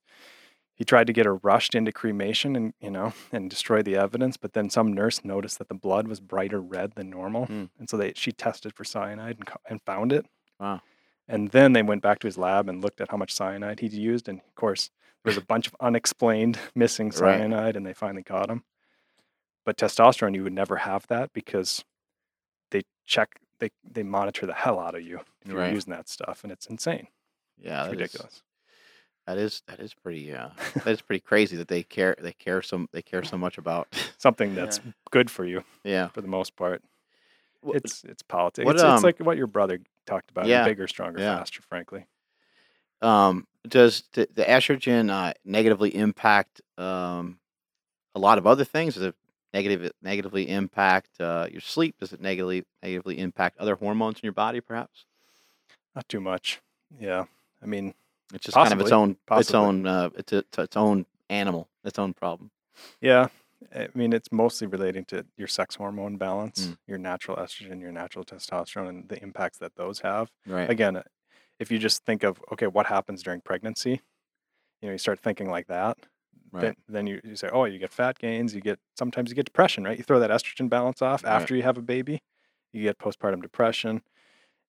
he 0.74 0.84
tried 0.84 1.06
to 1.08 1.12
get 1.12 1.26
her 1.26 1.36
rushed 1.36 1.74
into 1.74 1.92
cremation 1.92 2.56
and 2.56 2.72
you 2.80 2.90
know 2.90 3.12
and 3.30 3.48
destroy 3.50 3.82
the 3.82 3.94
evidence. 3.96 4.36
But 4.36 4.52
then 4.54 4.68
some 4.70 4.92
nurse 4.92 5.24
noticed 5.24 5.58
that 5.58 5.68
the 5.68 5.74
blood 5.74 6.08
was 6.08 6.18
brighter 6.18 6.60
red 6.60 6.94
than 6.96 7.10
normal, 7.10 7.46
Hmm. 7.46 7.64
and 7.78 7.88
so 7.88 7.96
they 7.96 8.12
she 8.16 8.32
tested 8.32 8.74
for 8.74 8.84
cyanide 8.84 9.36
and, 9.38 9.48
and 9.68 9.82
found 9.82 10.12
it. 10.12 10.26
Wow. 10.58 10.80
And 11.30 11.50
then 11.50 11.74
they 11.74 11.82
went 11.82 12.02
back 12.02 12.20
to 12.20 12.26
his 12.26 12.38
lab 12.38 12.68
and 12.70 12.82
looked 12.82 13.00
at 13.02 13.10
how 13.10 13.16
much 13.18 13.34
cyanide 13.34 13.80
he'd 13.80 13.92
used, 13.92 14.28
and 14.28 14.38
of 14.40 14.54
course 14.54 14.90
there 15.22 15.30
was 15.30 15.36
a 15.36 15.44
bunch 15.44 15.66
of 15.66 15.76
unexplained 15.78 16.58
missing 16.74 17.08
Right. 17.08 17.38
cyanide, 17.38 17.76
and 17.76 17.84
they 17.86 17.92
finally 17.92 18.22
caught 18.22 18.48
him. 18.50 18.64
But 19.66 19.76
testosterone, 19.76 20.34
you 20.34 20.42
would 20.44 20.52
never 20.54 20.76
have 20.76 21.06
that 21.08 21.32
because 21.34 21.84
they 22.70 22.82
check, 23.04 23.38
they 23.60 23.70
they 23.90 24.02
monitor 24.02 24.46
the 24.46 24.54
hell 24.54 24.78
out 24.78 24.94
of 24.94 25.02
you 25.02 25.18
if 25.42 25.48
you're 25.50 25.58
Right. 25.58 25.72
using 25.72 25.92
that 25.92 26.08
stuff, 26.08 26.42
and 26.44 26.52
it's 26.52 26.66
insane. 26.66 27.08
Yeah. 27.58 27.84
It's 27.84 27.90
that 27.90 27.94
is- 27.94 28.00
ridiculous. 28.00 28.42
That 29.26 29.36
is 29.36 29.62
that 29.66 29.78
is 29.80 29.92
pretty 29.92 30.32
uh 30.34 30.48
that 30.84 30.86
is 30.88 31.02
pretty 31.02 31.20
crazy 31.20 31.56
that 31.56 31.68
they 31.68 31.82
care 31.82 32.16
they 32.18 32.32
care 32.32 32.62
so 32.62 32.86
they 32.92 33.02
care 33.02 33.22
so 33.22 33.36
much 33.36 33.58
about 33.58 33.88
Something 34.18 34.54
that's 34.54 34.80
good 35.10 35.30
for 35.30 35.44
you 35.44 35.64
yeah 35.84 36.08
for 36.08 36.22
the 36.22 36.28
most 36.28 36.56
part. 36.56 36.82
Wh- 37.66 37.74
It's 37.76 38.04
it's 38.04 38.22
politics. 38.22 38.64
what, 38.64 38.76
it's, 38.76 38.82
um, 38.82 38.94
it's 38.94 39.04
like 39.04 39.18
what 39.20 39.36
your 39.36 39.46
brother 39.46 39.80
talked 40.06 40.30
about. 40.30 40.46
Yeah, 40.46 40.64
bigger, 40.64 40.88
stronger, 40.88 41.20
yeah. 41.20 41.36
faster. 41.36 41.60
Frankly, 41.62 42.06
um 43.02 43.46
does 43.68 44.04
the, 44.14 44.26
the 44.34 44.44
estrogen 44.44 45.10
uh, 45.10 45.34
negatively 45.44 45.94
impact 45.94 46.62
um 46.78 47.38
a 48.14 48.18
lot 48.18 48.38
of 48.38 48.46
other 48.46 48.64
things 48.64 48.94
does 48.94 49.02
it 49.02 49.14
negative 49.54 49.92
negatively 50.02 50.48
impact 50.48 51.20
uh, 51.20 51.48
your 51.50 51.60
sleep 51.60 51.96
does 51.98 52.12
it 52.12 52.20
negatively 52.20 52.64
negatively 52.82 53.18
impact 53.18 53.58
other 53.58 53.76
hormones 53.76 54.16
in 54.18 54.22
your 54.26 54.32
body 54.32 54.60
perhaps 54.60 55.06
not 55.94 56.08
too 56.08 56.20
much. 56.20 56.60
Yeah, 56.98 57.24
I 57.62 57.66
mean, 57.66 57.94
it's 58.32 58.44
just 58.44 58.58
kind 58.58 58.72
of 58.74 58.80
its 58.80 58.90
Possibly, 58.90 58.92
own 58.92 59.16
its 59.36 59.54
own 59.54 59.86
uh 59.86 60.10
it's, 60.16 60.32
a, 60.32 60.38
it's 60.38 60.58
its 60.58 60.76
own 60.76 61.06
animal 61.30 61.68
its 61.84 61.98
own 61.98 62.14
problem 62.14 62.50
Yeah, 63.00 63.28
I 63.74 63.88
mean 63.94 64.12
it's 64.12 64.30
mostly 64.32 64.66
relating 64.66 65.04
to 65.06 65.26
your 65.36 65.48
sex 65.48 65.74
hormone 65.76 66.16
balance, 66.16 66.70
Mm. 66.70 66.76
your 66.86 66.98
natural 66.98 67.36
estrogen, 67.36 67.80
your 67.80 67.92
natural 67.92 68.24
testosterone, 68.24 68.88
and 68.88 69.08
the 69.08 69.20
impacts 69.22 69.58
that 69.58 69.74
those 69.76 70.00
have. 70.00 70.30
right 70.46 70.70
Again, 70.70 71.02
if 71.58 71.70
you 71.70 71.78
just 71.78 72.04
think 72.04 72.22
of 72.24 72.40
okay, 72.52 72.66
what 72.68 72.86
happens 72.86 73.22
during 73.22 73.40
pregnancy, 73.42 74.02
you 74.82 74.88
know, 74.88 74.92
you 74.92 74.98
start 74.98 75.20
thinking 75.20 75.50
like 75.50 75.68
that. 75.68 75.98
Right 76.52 76.62
Then, 76.62 76.76
then 76.88 77.06
you, 77.06 77.20
you 77.24 77.36
say, 77.36 77.48
oh, 77.52 77.64
you 77.64 77.78
get 77.78 77.92
fat 77.92 78.18
gains, 78.18 78.54
you 78.54 78.60
get 78.60 78.78
sometimes 78.96 79.30
you 79.30 79.36
get 79.36 79.46
depression, 79.46 79.84
right? 79.84 79.96
You 79.98 80.04
throw 80.04 80.20
that 80.20 80.30
estrogen 80.30 80.68
balance 80.68 81.02
off 81.02 81.24
Right. 81.24 81.32
after 81.32 81.54
you 81.54 81.62
have 81.62 81.78
a 81.78 81.82
baby, 81.82 82.20
you 82.72 82.82
get 82.82 82.98
postpartum 82.98 83.42
depression, 83.42 84.02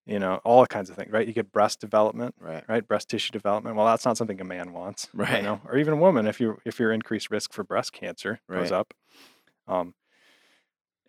you 0.06 0.18
know, 0.18 0.40
all 0.44 0.66
kinds 0.66 0.90
of 0.90 0.96
things, 0.96 1.12
right? 1.12 1.26
You 1.26 1.32
get 1.32 1.52
breast 1.52 1.80
development, 1.80 2.34
right 2.40 2.64
right? 2.68 2.86
Breast 2.86 3.08
tissue 3.08 3.32
development. 3.32 3.76
Well, 3.76 3.86
that's 3.86 4.04
not 4.04 4.16
something 4.16 4.40
a 4.40 4.44
man 4.44 4.72
wants, 4.72 5.08
Right. 5.14 5.38
You 5.38 5.42
know, 5.42 5.60
or 5.66 5.76
even 5.76 5.94
a 5.94 5.96
woman 5.96 6.26
if 6.26 6.40
you 6.40 6.58
if 6.64 6.78
your 6.78 6.92
increased 6.92 7.30
risk 7.30 7.52
for 7.52 7.64
breast 7.64 7.92
cancer 7.92 8.40
goes 8.50 8.72
up. 8.72 8.94
Um, 9.68 9.94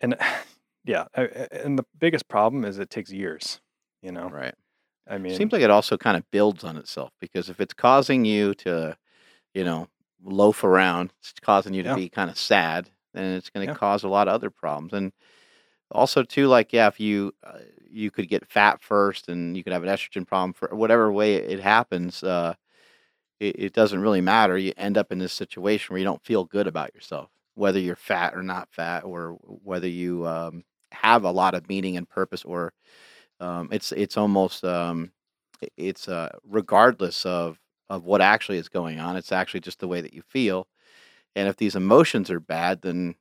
and 0.00 0.16
yeah, 0.84 1.06
and 1.14 1.78
the 1.78 1.86
biggest 1.98 2.28
problem 2.28 2.64
is 2.64 2.78
it 2.78 2.90
takes 2.90 3.10
years. 3.12 3.60
You 4.02 4.10
know, 4.12 4.28
right 4.28 4.54
I 5.08 5.18
mean, 5.18 5.36
Seems 5.36 5.52
like 5.52 5.62
it 5.62 5.70
also 5.70 5.96
kind 5.96 6.16
of 6.16 6.28
builds 6.30 6.64
on 6.64 6.76
itself 6.76 7.10
because 7.20 7.48
if 7.48 7.60
it's 7.60 7.74
causing 7.74 8.24
you 8.24 8.54
to, 8.54 8.96
you 9.54 9.64
know, 9.64 9.88
loaf 10.24 10.64
around, 10.64 11.12
it's 11.20 11.34
causing 11.40 11.74
you 11.74 11.82
to 11.84 11.90
Yeah. 11.90 11.94
be 11.96 12.08
kind 12.08 12.30
of 12.30 12.38
sad, 12.38 12.90
and 13.14 13.36
it's 13.36 13.50
going 13.50 13.66
to 13.66 13.72
Yeah. 13.72 13.78
cause 13.78 14.04
a 14.04 14.08
lot 14.08 14.28
of 14.28 14.34
other 14.34 14.50
problems. 14.50 14.92
And 14.92 15.12
also, 15.90 16.22
too, 16.24 16.48
like 16.48 16.72
yeah, 16.72 16.88
if 16.88 17.00
you 17.00 17.34
uh, 17.44 17.60
you 17.90 18.10
could 18.10 18.28
get 18.28 18.50
fat 18.50 18.82
first, 18.82 19.28
and 19.28 19.56
you 19.56 19.64
could 19.64 19.72
have 19.74 19.82
an 19.84 19.88
estrogen 19.90 20.26
problem 20.26 20.52
for 20.54 20.74
whatever 20.74 21.12
way 21.12 21.34
it 21.36 21.60
happens. 21.60 22.22
Uh, 22.22 22.54
it, 23.40 23.56
it 23.58 23.72
doesn't 23.72 24.00
really 24.00 24.20
matter. 24.20 24.56
You 24.58 24.72
end 24.76 24.96
up 24.98 25.12
in 25.12 25.18
this 25.18 25.32
situation 25.32 25.92
where 25.92 25.98
you 25.98 26.04
don't 26.04 26.24
feel 26.24 26.44
good 26.44 26.66
about 26.66 26.94
yourself, 26.94 27.30
whether 27.54 27.78
you're 27.78 27.96
fat 27.96 28.34
or 28.34 28.42
not 28.42 28.68
fat, 28.70 29.04
or 29.04 29.32
whether 29.42 29.88
you 29.88 30.26
um, 30.26 30.64
have 30.92 31.24
a 31.24 31.30
lot 31.30 31.54
of 31.54 31.68
meaning 31.68 31.96
and 31.96 32.08
purpose, 32.08 32.44
or 32.44 32.72
um, 33.40 33.68
it's 33.72 33.92
it's 33.92 34.16
almost 34.16 34.64
um, 34.64 35.12
it's 35.76 36.08
uh, 36.08 36.30
regardless 36.44 37.26
of 37.26 37.58
of 37.92 38.04
what 38.04 38.22
actually 38.22 38.56
is 38.56 38.70
going 38.70 38.98
on. 38.98 39.16
It's 39.16 39.32
actually 39.32 39.60
just 39.60 39.78
the 39.78 39.86
way 39.86 40.00
that 40.00 40.14
you 40.14 40.22
feel. 40.22 40.66
And 41.36 41.46
if 41.46 41.56
these 41.56 41.76
emotions 41.76 42.30
are 42.30 42.40
bad, 42.40 42.80
then 42.80 43.16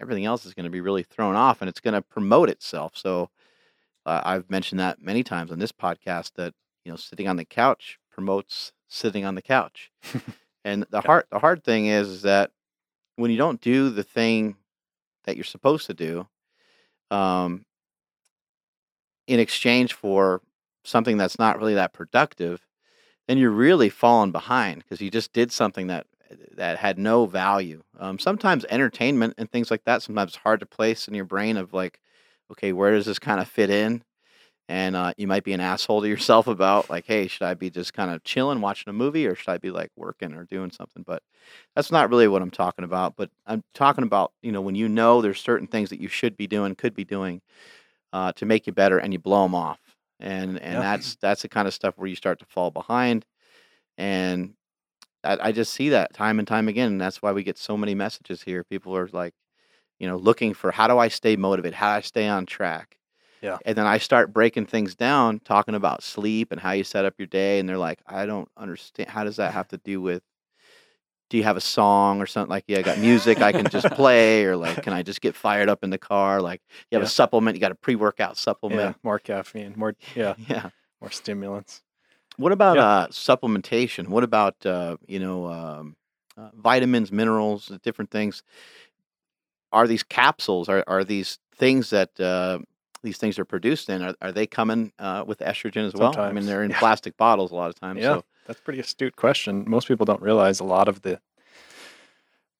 everything 0.00 0.24
else 0.24 0.46
is 0.46 0.54
going 0.54 0.64
to 0.64 0.70
be 0.70 0.80
really 0.80 1.02
thrown 1.02 1.36
off, 1.36 1.60
and 1.60 1.68
it's 1.68 1.80
going 1.80 1.92
to 1.92 2.00
promote 2.00 2.48
itself. 2.48 2.96
So 2.96 3.28
uh, 4.06 4.22
I've 4.24 4.48
mentioned 4.48 4.80
that 4.80 5.00
many 5.00 5.22
times 5.22 5.52
on 5.52 5.58
this 5.58 5.72
podcast 5.72 6.32
that 6.36 6.54
you 6.86 6.90
know 6.90 6.96
sitting 6.96 7.28
on 7.28 7.36
the 7.36 7.44
couch 7.44 7.98
promotes 8.10 8.72
sitting 8.88 9.26
on 9.26 9.34
the 9.34 9.42
couch. 9.42 9.92
and 10.64 10.86
the 10.88 11.02
hard 11.02 11.24
the 11.30 11.38
hard 11.38 11.62
thing 11.62 11.86
is, 11.86 12.08
is 12.08 12.22
that 12.22 12.50
when 13.16 13.30
you 13.30 13.36
don't 13.36 13.60
do 13.60 13.90
the 13.90 14.02
thing 14.02 14.56
that 15.24 15.36
you're 15.36 15.44
supposed 15.44 15.86
to 15.86 15.94
do, 15.94 16.26
um, 17.10 17.66
in 19.26 19.38
exchange 19.38 19.92
for 19.92 20.40
something 20.82 21.18
that's 21.18 21.38
not 21.38 21.58
really 21.58 21.74
that 21.74 21.92
productive, 21.92 22.63
then 23.26 23.38
you're 23.38 23.50
really 23.50 23.88
falling 23.88 24.32
behind 24.32 24.82
because 24.82 25.00
you 25.00 25.10
just 25.10 25.32
did 25.32 25.52
something 25.52 25.86
that 25.88 26.06
that 26.56 26.78
had 26.78 26.98
no 26.98 27.26
value. 27.26 27.82
Um, 27.98 28.18
sometimes 28.18 28.64
entertainment 28.68 29.34
and 29.38 29.50
things 29.50 29.70
like 29.70 29.84
that 29.84 30.02
sometimes 30.02 30.36
hard 30.36 30.60
to 30.60 30.66
place 30.66 31.08
in 31.08 31.14
your 31.14 31.24
brain 31.24 31.56
of 31.56 31.72
like, 31.72 32.00
okay, 32.50 32.72
where 32.72 32.92
does 32.92 33.06
this 33.06 33.18
kind 33.18 33.40
of 33.40 33.48
fit 33.48 33.70
in? 33.70 34.02
And 34.68 34.96
uh, 34.96 35.12
you 35.18 35.26
might 35.26 35.44
be 35.44 35.52
an 35.52 35.60
asshole 35.60 36.02
to 36.02 36.08
yourself 36.08 36.46
about 36.48 36.90
like, 36.90 37.06
hey, 37.06 37.28
should 37.28 37.44
I 37.44 37.54
be 37.54 37.70
just 37.70 37.92
kind 37.92 38.10
of 38.10 38.24
chilling, 38.24 38.60
watching 38.60 38.90
a 38.90 38.94
movie, 38.94 39.26
or 39.26 39.34
should 39.34 39.50
I 39.50 39.58
be 39.58 39.70
like 39.70 39.90
working 39.96 40.34
or 40.34 40.44
doing 40.44 40.70
something? 40.70 41.04
But 41.06 41.22
that's 41.76 41.92
not 41.92 42.10
really 42.10 42.28
what 42.28 42.42
I'm 42.42 42.50
talking 42.50 42.84
about. 42.84 43.16
But 43.16 43.30
I'm 43.46 43.62
talking 43.74 44.04
about 44.04 44.32
you 44.42 44.52
know 44.52 44.60
when 44.62 44.74
you 44.74 44.88
know 44.88 45.20
there's 45.20 45.40
certain 45.40 45.66
things 45.66 45.90
that 45.90 46.00
you 46.00 46.08
should 46.08 46.36
be 46.36 46.46
doing, 46.46 46.74
could 46.76 46.94
be 46.94 47.04
doing, 47.04 47.42
uh, 48.12 48.32
to 48.34 48.46
make 48.46 48.66
you 48.66 48.72
better, 48.72 48.98
and 48.98 49.12
you 49.12 49.18
blow 49.18 49.42
them 49.44 49.54
off, 49.54 49.80
and 50.20 50.58
and 50.60 50.80
Yeah. 50.80 50.82
that's 50.82 51.16
that's 51.20 51.42
the 51.42 51.48
kind 51.48 51.68
of 51.68 51.74
stuff 51.74 51.94
where 51.98 52.08
you 52.08 52.16
start 52.16 52.38
to 52.40 52.46
fall 52.46 52.70
behind, 52.70 53.26
and 53.98 54.54
I, 55.24 55.38
I 55.48 55.52
just 55.52 55.74
see 55.74 55.90
that 55.90 56.14
time 56.14 56.38
and 56.38 56.48
time 56.48 56.68
again, 56.68 56.92
and 56.92 57.00
that's 57.00 57.22
why 57.22 57.32
we 57.32 57.44
get 57.44 57.58
so 57.58 57.76
many 57.76 57.94
messages 57.94 58.42
here. 58.42 58.64
People 58.64 58.96
are 58.96 59.08
like, 59.12 59.34
you 59.98 60.06
know, 60.08 60.16
looking 60.16 60.54
for 60.54 60.72
how 60.72 60.88
do 60.88 60.98
I 60.98 61.08
stay 61.08 61.36
motivated? 61.36 61.74
How 61.76 61.92
do 61.94 61.98
I 61.98 62.00
stay 62.02 62.28
on 62.28 62.46
track? 62.46 62.98
Yeah. 63.42 63.58
And 63.64 63.76
then 63.78 63.86
I 63.86 63.98
start 63.98 64.32
breaking 64.32 64.66
things 64.66 64.94
down, 64.96 65.40
talking 65.40 65.74
about 65.76 66.02
sleep 66.02 66.52
and 66.52 66.60
how 66.60 66.72
you 66.72 66.84
set 66.84 67.04
up 67.06 67.14
your 67.18 67.26
day, 67.28 67.58
and 67.60 67.68
they're 67.68 67.78
like, 67.78 68.00
I 68.06 68.26
don't 68.26 68.48
understand. 68.56 69.10
How 69.10 69.24
does 69.24 69.36
that 69.36 69.52
have 69.54 69.68
to 69.68 69.78
do 69.78 70.00
with? 70.02 70.22
Do 71.34 71.38
you 71.38 71.42
have 71.42 71.56
a 71.56 71.60
song 71.60 72.22
or 72.22 72.26
something 72.26 72.48
like? 72.48 72.62
Yeah, 72.68 72.78
I 72.78 72.82
got 72.82 73.00
music 73.00 73.42
I 73.42 73.50
can 73.50 73.68
just 73.68 73.90
play, 73.90 74.44
or 74.44 74.56
like, 74.56 74.82
can 74.82 74.92
I 74.92 75.02
just 75.02 75.20
get 75.20 75.34
fired 75.34 75.68
up 75.68 75.82
in 75.82 75.90
the 75.90 75.98
car? 75.98 76.40
Like, 76.40 76.62
you 76.92 76.94
have 76.96 77.02
Yeah. 77.02 77.06
a 77.08 77.10
supplement, 77.10 77.56
you 77.56 77.60
got 77.60 77.72
a 77.72 77.74
pre-workout 77.74 78.36
supplement 78.36 78.80
Yeah, 78.80 78.86
supplement. 78.90 78.96
more 79.02 79.18
caffeine, 79.18 79.74
more 79.76 79.96
yeah, 80.14 80.36
yeah. 80.48 80.70
more 81.00 81.10
stimulants. 81.10 81.82
What 82.36 82.52
about 82.52 82.76
Yeah. 82.76 82.86
uh, 82.86 83.06
supplementation? 83.08 84.06
What 84.06 84.22
about 84.22 84.64
uh, 84.64 84.96
you 85.08 85.18
know 85.18 85.48
um, 85.48 85.96
uh, 86.36 86.50
vitamins, 86.54 87.10
minerals, 87.10 87.68
uh, 87.68 87.78
different 87.82 88.12
things? 88.12 88.44
Are 89.72 89.88
these 89.88 90.04
capsules? 90.04 90.68
Are 90.68 90.84
are 90.86 91.02
these 91.02 91.40
things 91.56 91.90
that 91.90 92.20
uh, 92.20 92.60
these 93.02 93.16
things 93.18 93.40
are 93.40 93.44
produced 93.44 93.90
in? 93.90 94.02
Are, 94.02 94.14
are 94.22 94.30
they 94.30 94.46
coming 94.46 94.92
uh, 95.00 95.24
with 95.26 95.40
estrogen 95.40 95.84
as 95.84 95.94
well? 95.94 96.14
I 96.16 96.30
mean, 96.30 96.46
they're 96.46 96.62
in 96.62 96.74
plastic 96.74 97.16
bottles 97.16 97.50
a 97.50 97.56
lot 97.56 97.70
of 97.70 97.74
times. 97.74 98.02
Yeah, 98.02 98.18
So 98.18 98.24
that's 98.46 98.60
a 98.60 98.62
pretty 98.62 98.80
astute 98.80 99.16
question. 99.16 99.64
Most 99.66 99.88
people 99.88 100.06
don't 100.06 100.22
realize 100.22 100.60
a 100.60 100.64
lot 100.64 100.88
of 100.88 101.02
the 101.02 101.20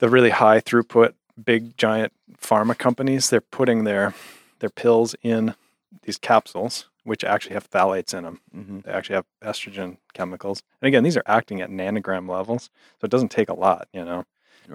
the 0.00 0.08
really 0.08 0.30
high 0.30 0.60
throughput, 0.60 1.14
big 1.42 1.76
giant 1.76 2.12
pharma 2.40 2.76
companies. 2.76 3.30
They're 3.30 3.40
putting 3.40 3.84
their 3.84 4.14
their 4.60 4.70
pills 4.70 5.14
in 5.22 5.54
these 6.02 6.18
capsules, 6.18 6.88
which 7.04 7.22
actually 7.24 7.54
have 7.54 7.70
phthalates 7.70 8.12
in 8.16 8.24
them. 8.24 8.40
mhm. 8.54 8.82
They 8.84 8.92
actually 8.92 9.14
have 9.16 9.26
estrogen 9.42 9.98
chemicals. 10.12 10.62
And 10.80 10.88
again, 10.88 11.04
these 11.04 11.16
are 11.16 11.22
acting 11.26 11.60
at 11.60 11.70
nanogram 11.70 12.28
levels, 12.28 12.70
so 13.00 13.04
it 13.04 13.10
doesn't 13.10 13.30
take 13.30 13.48
a 13.48 13.54
lot, 13.54 13.88
you 13.92 14.04
know, 14.04 14.24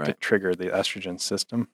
to 0.05 0.13
trigger 0.13 0.55
the 0.55 0.65
estrogen 0.69 1.19
system. 1.19 1.69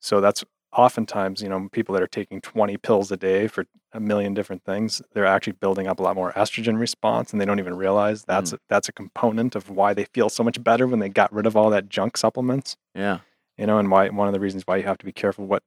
So 0.00 0.20
that's 0.20 0.44
oftentimes, 0.72 1.42
you 1.42 1.48
know, 1.48 1.68
people 1.72 1.92
that 1.94 2.02
are 2.02 2.06
taking 2.06 2.40
20 2.40 2.76
pills 2.78 3.10
a 3.12 3.16
day 3.16 3.46
for 3.48 3.66
a 3.92 4.00
million 4.00 4.34
different 4.34 4.64
things, 4.64 5.02
they're 5.12 5.26
actually 5.26 5.54
building 5.54 5.86
up 5.86 5.98
a 5.98 6.02
lot 6.02 6.14
more 6.16 6.32
estrogen 6.32 6.78
response 6.78 7.32
and 7.32 7.40
they 7.40 7.44
don't 7.44 7.58
even 7.58 7.76
realize 7.76 8.24
that's 8.24 8.52
a, 8.52 8.58
that's 8.68 8.88
a 8.88 8.92
component 8.92 9.56
of 9.56 9.68
why 9.70 9.92
they 9.94 10.04
feel 10.04 10.28
so 10.28 10.44
much 10.44 10.62
better 10.62 10.86
when 10.86 11.00
they 11.00 11.08
got 11.08 11.32
rid 11.32 11.46
of 11.46 11.56
all 11.56 11.70
that 11.70 11.88
junk 11.88 12.16
supplements, 12.16 12.76
yeah, 12.94 13.18
you 13.58 13.66
know, 13.66 13.78
and 13.78 13.90
why 13.90 14.08
one 14.08 14.28
of 14.28 14.34
the 14.34 14.40
reasons 14.40 14.62
why 14.66 14.76
you 14.76 14.84
have 14.84 14.98
to 14.98 15.06
be 15.06 15.12
careful 15.12 15.46
what 15.46 15.62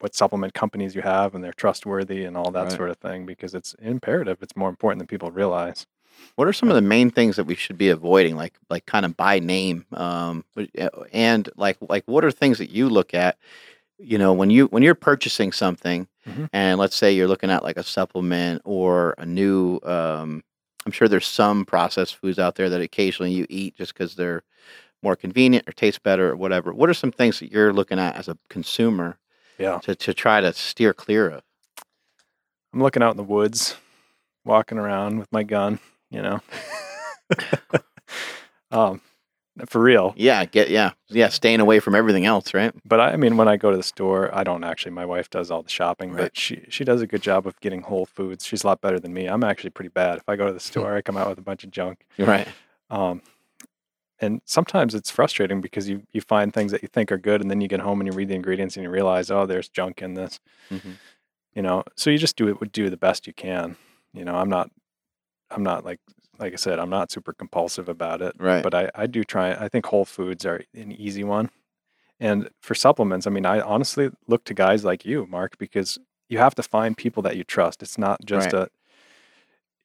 what 0.00 0.14
supplement 0.14 0.54
companies 0.54 0.94
you 0.94 1.02
have 1.02 1.34
and 1.34 1.44
they're 1.44 1.52
trustworthy 1.52 2.24
and 2.24 2.36
all 2.36 2.50
that 2.50 2.68
Right. 2.68 2.72
sort 2.72 2.88
of 2.88 2.96
thing 2.96 3.26
because 3.26 3.54
it's 3.54 3.74
imperative. 3.74 4.38
It's 4.40 4.56
more 4.56 4.70
important 4.70 4.98
than 5.00 5.06
people 5.06 5.30
realize. 5.30 5.86
What 6.36 6.48
are 6.48 6.52
some 6.54 6.68
of 6.70 6.74
the 6.74 6.80
main 6.82 7.10
things 7.10 7.36
that 7.36 7.44
we 7.44 7.54
should 7.54 7.78
be 7.78 7.88
avoiding, 7.88 8.36
like 8.36 8.54
like 8.68 8.86
kind 8.86 9.04
of 9.04 9.16
by 9.16 9.38
name, 9.38 9.86
um, 9.92 10.44
but, 10.54 10.68
uh, 10.78 10.88
and 11.12 11.48
like 11.56 11.76
like 11.80 12.04
what 12.06 12.24
are 12.24 12.30
things 12.30 12.58
that 12.58 12.70
you 12.70 12.88
look 12.88 13.14
at? 13.14 13.36
You 14.02 14.16
know, 14.18 14.32
when 14.32 14.48
you 14.50 14.66
when 14.66 14.82
you're 14.82 14.94
purchasing 14.94 15.52
something, 15.52 16.08
Mhm. 16.26 16.48
and 16.54 16.78
let's 16.78 16.96
say 16.96 17.12
you're 17.12 17.28
looking 17.28 17.50
at 17.50 17.62
like 17.62 17.76
a 17.76 17.82
supplement 17.82 18.62
or 18.64 19.14
a 19.18 19.26
new, 19.26 19.78
um, 19.82 20.42
I'm 20.86 20.92
sure 20.92 21.06
there's 21.06 21.26
some 21.26 21.66
processed 21.66 22.16
foods 22.16 22.38
out 22.38 22.54
there 22.54 22.70
that 22.70 22.80
occasionally 22.80 23.32
you 23.32 23.46
eat 23.50 23.76
just 23.76 23.92
because 23.92 24.14
they're 24.14 24.42
more 25.02 25.16
convenient 25.16 25.68
or 25.68 25.72
taste 25.72 26.02
better 26.02 26.30
or 26.30 26.36
whatever. 26.36 26.72
What 26.72 26.88
are 26.88 26.94
some 26.94 27.12
things 27.12 27.40
that 27.40 27.52
you're 27.52 27.72
looking 27.74 27.98
at 27.98 28.16
as 28.16 28.28
a 28.28 28.38
consumer 28.48 29.18
Yeah. 29.58 29.78
to 29.80 29.94
to 29.94 30.14
try 30.14 30.40
to 30.40 30.52
steer 30.54 30.94
clear 30.94 31.28
of? 31.28 31.42
I'm 32.72 32.82
looking 32.82 33.02
out 33.02 33.10
in 33.10 33.16
the 33.18 33.22
woods, 33.22 33.76
walking 34.44 34.78
around 34.78 35.18
with 35.18 35.30
my 35.32 35.42
gun, 35.42 35.78
you 36.10 36.22
know. 36.22 36.40
um, 38.70 39.00
for 39.66 39.80
real. 39.80 40.14
Yeah, 40.16 40.44
get 40.44 40.70
yeah 40.70 40.92
yeah, 41.08 41.28
staying 41.28 41.60
away 41.60 41.80
from 41.80 41.94
everything 41.94 42.24
else, 42.26 42.54
right? 42.54 42.72
But 42.84 43.00
I, 43.00 43.12
I 43.12 43.16
mean, 43.16 43.36
when 43.36 43.48
I 43.48 43.56
go 43.56 43.70
to 43.70 43.76
the 43.76 43.82
store, 43.82 44.34
I 44.34 44.44
don't 44.44 44.64
actually. 44.64 44.92
My 44.92 45.06
wife 45.06 45.28
does 45.30 45.50
all 45.50 45.62
the 45.62 45.68
shopping, 45.70 46.10
Right. 46.12 46.22
but 46.24 46.36
she 46.36 46.64
she 46.68 46.84
does 46.84 47.00
a 47.02 47.06
good 47.06 47.22
job 47.22 47.46
of 47.46 47.58
getting 47.60 47.82
whole 47.82 48.06
foods. 48.06 48.44
She's 48.46 48.64
a 48.64 48.66
lot 48.66 48.80
better 48.80 48.98
than 49.00 49.12
me. 49.12 49.26
I'm 49.26 49.44
actually 49.44 49.70
pretty 49.70 49.88
bad. 49.90 50.18
If 50.18 50.28
I 50.28 50.36
go 50.36 50.46
to 50.46 50.52
the 50.52 50.60
store, 50.60 50.94
I 50.96 51.02
come 51.02 51.16
out 51.16 51.28
with 51.28 51.38
a 51.38 51.42
bunch 51.42 51.64
of 51.64 51.70
junk. 51.70 52.04
Right. 52.18 52.48
Um, 52.90 53.22
and 54.22 54.42
sometimes 54.44 54.94
it's 54.94 55.10
frustrating 55.10 55.60
because 55.60 55.88
you 55.88 56.02
you 56.12 56.20
find 56.20 56.52
things 56.52 56.72
that 56.72 56.82
you 56.82 56.88
think 56.88 57.10
are 57.10 57.18
good, 57.18 57.40
and 57.40 57.50
then 57.50 57.60
you 57.60 57.68
get 57.68 57.80
home 57.80 58.00
and 58.00 58.06
you 58.06 58.16
read 58.16 58.28
the 58.28 58.34
ingredients 58.34 58.76
and 58.76 58.84
you 58.84 58.90
realize, 58.90 59.30
oh, 59.30 59.46
there's 59.46 59.68
junk 59.68 60.02
in 60.02 60.14
this. 60.14 60.40
Mhm. 60.70 60.96
You 61.54 61.62
know, 61.62 61.84
so 61.96 62.10
you 62.10 62.18
just 62.18 62.36
do 62.36 62.48
it. 62.48 62.72
Do 62.72 62.90
the 62.90 62.96
best 62.96 63.26
you 63.26 63.32
can. 63.32 63.76
You 64.12 64.24
know, 64.24 64.34
I'm 64.36 64.48
not. 64.50 64.70
I'm 65.50 65.62
not 65.64 65.84
like 65.84 65.98
like 66.40 66.52
I 66.52 66.56
said. 66.56 66.78
I'm 66.78 66.90
not 66.90 67.10
super 67.12 67.32
compulsive 67.32 67.88
about 67.88 68.22
it. 68.22 68.34
Right. 68.38 68.62
But 68.62 68.74
I 68.74 68.90
I 68.94 69.06
do 69.06 69.22
try. 69.22 69.52
I 69.52 69.68
think 69.68 69.86
whole 69.86 70.04
foods 70.04 70.44
are 70.46 70.62
an 70.74 70.92
easy 70.92 71.22
one. 71.22 71.50
And 72.18 72.50
for 72.60 72.74
supplements, 72.74 73.26
I 73.26 73.30
mean, 73.30 73.46
I 73.46 73.60
honestly 73.60 74.10
look 74.26 74.44
to 74.44 74.54
guys 74.54 74.84
like 74.84 75.06
you, 75.06 75.26
Mark, 75.26 75.56
because 75.58 75.98
you 76.28 76.38
have 76.38 76.54
to 76.56 76.62
find 76.62 76.96
people 76.96 77.22
that 77.22 77.36
you 77.36 77.44
trust. 77.44 77.82
It's 77.82 77.96
not 77.96 78.24
just 78.24 78.52
Right. 78.52 78.68
a, 78.68 78.68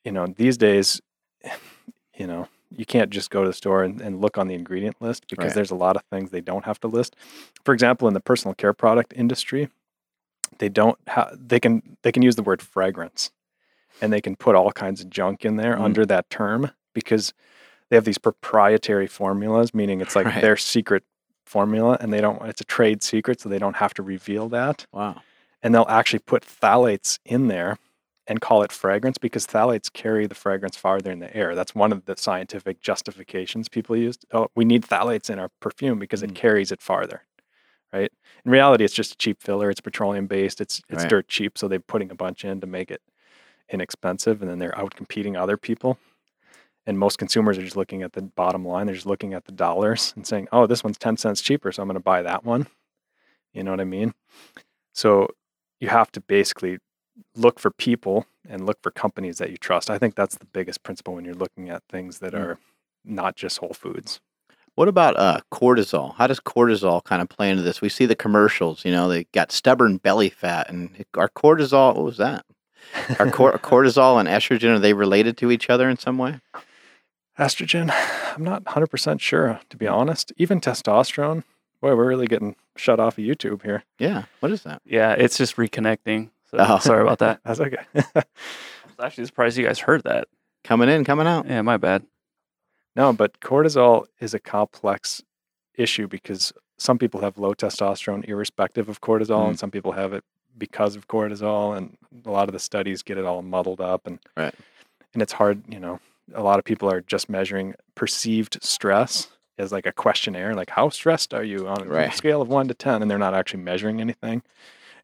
you 0.04 0.12
know, 0.12 0.28
these 0.28 0.58
days, 0.58 1.02
you 2.18 2.28
know, 2.28 2.48
you 2.72 2.86
can't 2.86 3.10
just 3.10 3.30
go 3.30 3.44
to 3.44 3.50
the 3.50 3.54
store 3.54 3.84
and, 3.84 4.02
and 4.02 4.20
look 4.22 4.38
on 4.38 4.48
the 4.48 4.54
ingredient 4.56 4.98
list 5.02 5.28
because 5.30 5.46
Right. 5.46 5.56
there's 5.56 5.72
a 5.72 5.76
lot 5.76 5.96
of 5.96 6.04
things 6.12 6.32
they 6.32 6.42
don't 6.42 6.66
have 6.66 6.80
to 6.82 6.88
list. 6.88 7.16
For 7.64 7.74
example, 7.74 8.08
in 8.08 8.14
the 8.14 8.20
personal 8.20 8.54
care 8.54 8.74
product 8.74 9.14
industry, 9.16 9.70
they 10.60 10.70
don't 10.70 10.98
have, 11.08 11.38
they 11.40 11.60
can, 11.60 11.98
they 12.02 12.12
can 12.12 12.22
use 12.22 12.36
the 12.36 12.44
word 12.44 12.62
fragrance 12.62 13.32
and 14.02 14.12
they 14.12 14.22
can 14.22 14.36
put 14.36 14.56
all 14.56 14.72
kinds 14.72 15.02
of 15.02 15.10
junk 15.10 15.46
in 15.46 15.56
there 15.58 15.76
Mm. 15.76 15.82
under 15.82 16.06
that 16.06 16.30
term 16.30 16.72
because 16.94 17.34
they 17.90 17.96
have 17.96 18.06
these 18.06 18.18
proprietary 18.18 19.08
formulas, 19.08 19.74
meaning 19.74 20.02
it's 20.02 20.16
like 20.16 20.26
Right. 20.26 20.42
their 20.42 20.58
secret 20.58 21.04
formula 21.46 21.98
and 22.02 22.12
they 22.12 22.22
don't, 22.22 22.42
it's 22.44 22.62
a 22.62 22.66
trade 22.66 23.04
secret, 23.04 23.40
so 23.40 23.50
they 23.50 23.60
don't 23.60 23.76
have 23.78 23.94
to 23.96 24.04
reveal 24.04 24.50
that 24.50 24.86
Wow. 24.92 25.22
and 25.62 25.74
they'll 25.74 25.86
actually 25.88 26.20
put 26.20 26.44
phthalates 26.44 27.20
in 27.26 27.48
there 27.48 27.78
and 28.28 28.42
call 28.42 28.64
it 28.64 28.72
fragrance 28.72 29.20
because 29.20 29.46
phthalates 29.46 29.94
carry 29.94 30.26
the 30.26 30.34
fragrance 30.34 30.76
farther 30.76 31.12
in 31.12 31.20
the 31.20 31.36
air. 31.38 31.54
That's 31.54 31.76
one 31.76 31.92
of 31.92 32.06
the 32.06 32.18
scientific 32.18 32.82
justifications 32.82 33.70
people 33.70 33.96
used. 33.96 34.26
Oh, 34.32 34.48
we 34.56 34.66
need 34.66 34.82
phthalates 34.84 35.30
in 35.30 35.38
our 35.38 35.50
perfume 35.60 36.00
because 36.00 36.24
it 36.24 36.32
Mm. 36.32 36.36
carries 36.36 36.72
it 36.72 36.82
farther. 36.82 37.22
Right? 37.94 38.12
In 38.44 38.52
reality, 38.52 38.84
it's 38.84 38.96
just 38.96 39.14
a 39.14 39.18
cheap 39.18 39.42
filler. 39.44 39.70
It's 39.70 39.80
petroleum 39.80 40.26
based. 40.28 40.60
It's 40.60 40.82
it's 40.90 41.04
Right. 41.04 41.10
dirt 41.10 41.28
cheap, 41.28 41.56
so 41.58 41.68
they're 41.68 41.80
putting 41.80 42.10
a 42.12 42.16
bunch 42.16 42.44
in 42.44 42.60
to 42.62 42.68
make 42.68 42.90
it 42.90 43.02
inexpensive, 43.70 44.42
and 44.42 44.50
then 44.50 44.60
they're 44.60 44.78
out 44.78 44.96
competing 44.96 45.36
other 45.36 45.58
people. 45.58 45.98
And 46.88 47.00
most 47.00 47.18
consumers 47.18 47.58
are 47.58 47.64
just 47.64 47.76
looking 47.76 48.04
at 48.04 48.14
the 48.14 48.22
bottom 48.22 48.66
line. 48.66 48.86
They're 48.86 48.96
just 48.96 49.08
looking 49.08 49.34
at 49.34 49.46
the 49.46 49.52
dollars 49.52 50.14
and 50.16 50.26
saying, 50.26 50.48
"Oh, 50.52 50.68
this 50.68 50.84
one's 50.84 50.98
ten 50.98 51.18
cents 51.18 51.42
cheaper, 51.42 51.72
so 51.72 51.82
I'm 51.82 51.88
going 51.88 51.96
to 51.96 52.00
buy 52.00 52.22
that 52.22 52.44
one." 52.46 52.68
You 53.54 53.64
know 53.64 53.72
what 53.72 53.80
I 53.80 53.86
mean? 53.86 54.14
So 54.94 55.30
you 55.80 55.90
have 55.90 56.12
to 56.14 56.22
basically 56.22 56.78
look 57.36 57.60
for 57.60 57.72
people 57.72 58.26
and 58.48 58.66
look 58.66 58.78
for 58.84 58.92
companies 58.92 59.38
that 59.38 59.50
you 59.50 59.58
trust. 59.58 59.90
I 59.90 59.98
think 59.98 60.16
that's 60.16 60.38
the 60.38 60.46
biggest 60.46 60.84
principle 60.84 61.16
when 61.16 61.26
you're 61.26 61.34
looking 61.34 61.70
at 61.70 61.84
things 61.90 62.20
that 62.20 62.34
Mm. 62.34 62.40
are 62.40 62.60
not 63.04 63.36
just 63.36 63.60
whole 63.60 63.74
foods. 63.74 64.20
What 64.76 64.90
about 64.90 65.18
uh, 65.18 65.40
cortisol? 65.54 66.16
How 66.16 66.28
does 66.28 66.42
cortisol 66.42 67.02
kind 67.04 67.22
of 67.22 67.30
play 67.30 67.50
into 67.50 67.64
this? 67.64 67.80
We 67.82 67.88
see 67.88 68.06
the 68.06 68.16
commercials. 68.16 68.84
You 68.84 68.92
know, 68.92 69.08
they 69.08 69.24
got 69.34 69.52
stubborn 69.54 69.98
belly 69.98 70.30
fat, 70.30 70.70
and 70.70 71.06
our 71.16 71.30
cortisol. 71.30 71.96
What 71.96 72.04
was 72.04 72.18
that? 72.18 72.46
Are 73.20 73.30
cor- 73.30 73.54
cortisol 73.60 74.20
and 74.20 74.28
estrogen 74.28 74.76
are 74.76 74.80
they 74.80 74.94
related 74.94 75.38
to 75.38 75.52
each 75.52 75.70
other 75.70 75.90
in 75.90 75.98
some 75.98 76.18
way? 76.18 76.40
Estrogen, 77.38 77.94
I'm 78.36 78.44
not 78.44 78.64
100% 78.64 79.20
sure, 79.20 79.60
to 79.70 79.78
be 79.78 79.88
honest. 79.88 80.32
Even 80.38 80.62
testosterone, 80.62 81.44
boy, 81.82 81.96
we're 81.96 82.08
really 82.08 82.28
getting 82.28 82.56
shut 82.78 83.00
off 83.00 83.18
of 83.18 83.24
YouTube 83.24 83.64
here. 83.64 83.84
Yeah. 84.00 84.24
What 84.40 84.52
is 84.52 84.64
that? 84.64 84.82
Yeah, 84.86 85.12
it's 85.14 85.38
just 85.38 85.58
reconnecting. 85.58 86.30
So 86.52 86.58
Oh. 86.60 86.80
sorry 86.80 87.02
about 87.02 87.20
that. 87.20 87.42
That's 87.46 87.60
okay. 87.60 87.84
I 87.96 88.04
was 88.16 89.00
actually 89.02 89.26
surprised 89.26 89.58
you 89.58 89.66
guys 89.66 89.80
heard 89.80 90.04
that. 90.04 90.28
Coming 90.64 90.90
in, 90.90 91.04
coming 91.04 91.28
out. 91.28 91.46
Yeah, 91.48 91.62
my 91.62 91.78
bad. 91.78 92.06
no, 92.96 93.12
but 93.14 93.40
cortisol 93.42 94.06
is 94.20 94.34
a 94.34 94.40
complex 94.40 95.22
issue 95.76 96.08
because 96.08 96.54
some 96.78 96.98
people 96.98 97.22
have 97.22 97.38
low 97.38 97.54
testosterone 97.54 98.28
irrespective 98.28 98.90
of 98.90 99.02
cortisol, 99.02 99.42
and 99.48 99.52
hmm. 99.56 99.58
some 99.58 99.72
people 99.72 99.92
have 99.94 100.14
it 100.14 100.24
because 100.58 100.96
of 100.96 101.08
cortisol, 101.08 101.76
and 101.76 101.98
a 102.26 102.32
lot 102.32 102.48
of 102.50 102.54
the 102.54 102.60
studies 102.60 103.04
get 103.04 103.18
it 103.18 103.26
all 103.26 103.42
muddled 103.42 103.82
up, 103.82 104.08
and 104.08 104.20
Right. 104.38 104.54
and 105.14 105.22
it's 105.22 105.34
hard. 105.34 105.64
You 105.72 105.80
know, 105.80 106.00
a 106.34 106.44
lot 106.44 106.60
of 106.60 106.66
people 106.66 106.90
are 106.92 107.02
just 107.02 107.30
measuring 107.30 107.76
perceived 107.96 108.58
stress 108.64 109.30
as 109.58 109.72
like 109.72 109.86
a 109.86 109.92
questionnaire, 109.94 110.54
like 110.54 110.72
how 110.72 110.90
stressed 110.90 111.34
are 111.34 111.44
you 111.44 111.68
on 111.68 111.84
a 111.84 111.86
Right. 111.86 112.14
scale 112.14 112.42
of 112.42 112.50
one 112.50 112.68
to 112.68 112.74
ten, 112.74 113.02
and 113.02 113.10
they're 113.10 113.18
not 113.18 113.34
actually 113.34 113.62
measuring 113.62 114.02
anything, 114.02 114.42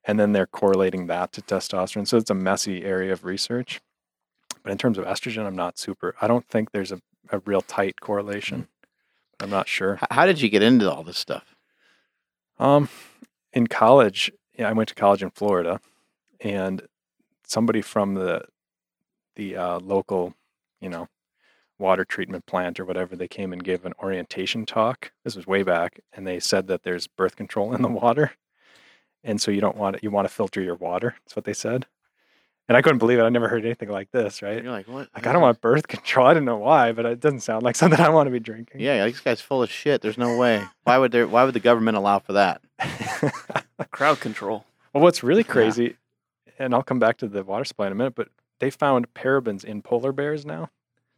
and 0.03 0.19
then 0.19 0.34
they're 0.34 0.48
correlating 0.48 1.07
that 1.07 1.32
to 1.34 1.41
testosterone. 1.41 2.07
So 2.07 2.18
it's 2.18 2.30
a 2.30 2.36
messy 2.36 2.84
area 2.84 3.14
of 3.14 3.23
research. 3.23 3.82
But 4.64 4.72
in 4.72 4.78
terms 4.78 4.98
of 4.98 5.06
estrogen, 5.06 5.45
I'm 5.45 5.56
not 5.56 5.80
super. 5.80 6.15
I 6.22 6.28
don't 6.28 6.48
think 6.48 6.72
there's 6.72 6.91
a, 6.91 7.02
a 7.32 7.40
real 7.40 7.61
tight 7.61 7.99
correlation. 7.99 8.68
I'm 9.40 9.49
not 9.49 9.68
sure. 9.68 9.99
How 10.11 10.26
did 10.28 10.40
you 10.40 10.49
get 10.49 10.61
into 10.61 10.91
all 10.91 11.03
this 11.03 11.18
stuff? 11.18 11.56
Um, 12.60 12.90
in 13.53 13.65
college, 13.65 14.32
yeah, 14.57 14.69
I 14.69 14.73
went 14.73 14.90
to 14.90 14.95
college 14.95 15.23
in 15.23 15.32
Florida, 15.32 15.80
and 16.40 16.82
somebody 17.45 17.82
from 17.82 18.15
the 18.15 18.44
the 19.36 19.56
uh, 19.56 19.80
local, 19.80 20.34
you 20.82 20.90
know, 20.90 21.07
water 21.80 22.06
treatment 22.06 22.45
plant 22.45 22.80
or 22.80 22.86
whatever, 22.86 23.15
they 23.15 23.28
came 23.28 23.53
and 23.53 23.64
gave 23.64 23.86
an 23.86 23.94
orientation 24.02 24.65
talk. 24.65 25.11
This 25.23 25.36
was 25.36 25.48
way 25.48 25.64
back, 25.64 26.02
and 26.14 26.28
they 26.28 26.40
said 26.40 26.68
that 26.68 26.84
there's 26.84 27.07
birth 27.07 27.36
control 27.36 27.73
in 27.73 27.82
the 27.82 27.88
water, 28.03 28.34
and 29.23 29.41
so 29.41 29.52
you 29.52 29.61
don't 29.61 29.78
want 29.78 29.98
it. 29.98 30.03
You 30.03 30.11
want 30.11 30.28
to 30.28 30.34
filter 30.34 30.61
your 30.61 30.76
water. 30.76 31.15
That's 31.23 31.36
what 31.36 31.45
they 31.45 31.53
said, 31.53 31.88
and 32.68 32.78
I 32.78 32.82
couldn't 32.82 32.99
believe 32.99 33.19
it. 33.19 33.23
I 33.23 33.30
never 33.30 33.48
heard 33.48 33.65
anything 33.65 33.90
like 33.90 34.11
this. 34.11 34.41
Right? 34.41 34.61
You're 34.64 34.72
like, 34.72 34.88
what? 34.88 35.10
Like 35.15 35.28
I 35.28 35.34
don't 35.34 35.41
want 35.41 35.61
birth 35.61 35.88
control. 35.88 36.28
I 36.28 36.34
didn't 36.34 36.45
know 36.45 36.57
why, 36.57 36.91
but 36.91 37.06
it 37.06 37.19
doesn't 37.19 37.41
sound 37.41 37.64
like 37.64 37.76
something 37.78 37.99
I 37.99 38.10
want 38.10 38.28
to 38.28 38.32
be 38.32 38.40
drinking. 38.40 38.82
Yeah, 38.82 39.06
this 39.06 39.19
guy's 39.19 39.41
full 39.41 39.64
of 39.64 39.72
shit. 39.72 40.02
There's 40.02 40.18
no 40.18 40.38
way. 40.38 40.64
Why 40.84 40.98
would 40.98 41.11
there? 41.11 41.28
Why 41.28 41.44
would 41.45 41.56
the 41.56 41.60
government 41.60 41.98
allow 41.98 42.19
for 42.19 42.34
that? 42.34 42.61
Crowd 43.91 44.20
control. 44.20 44.66
Well, 44.94 45.03
what's 45.03 45.24
really 45.24 45.44
Yeah. 45.48 45.52
crazy, 45.53 45.95
and 46.60 46.74
I'll 46.74 46.84
come 46.84 46.99
back 46.99 47.18
to 47.18 47.28
the 47.28 47.44
water 47.44 47.66
supply 47.66 47.88
in 47.88 47.91
a 47.91 47.95
minute, 47.95 48.16
but 48.16 48.30
they 48.60 48.70
found 48.70 49.14
parabens 49.14 49.64
in 49.64 49.82
polar 49.82 50.12
bears 50.12 50.45
now. 50.45 50.70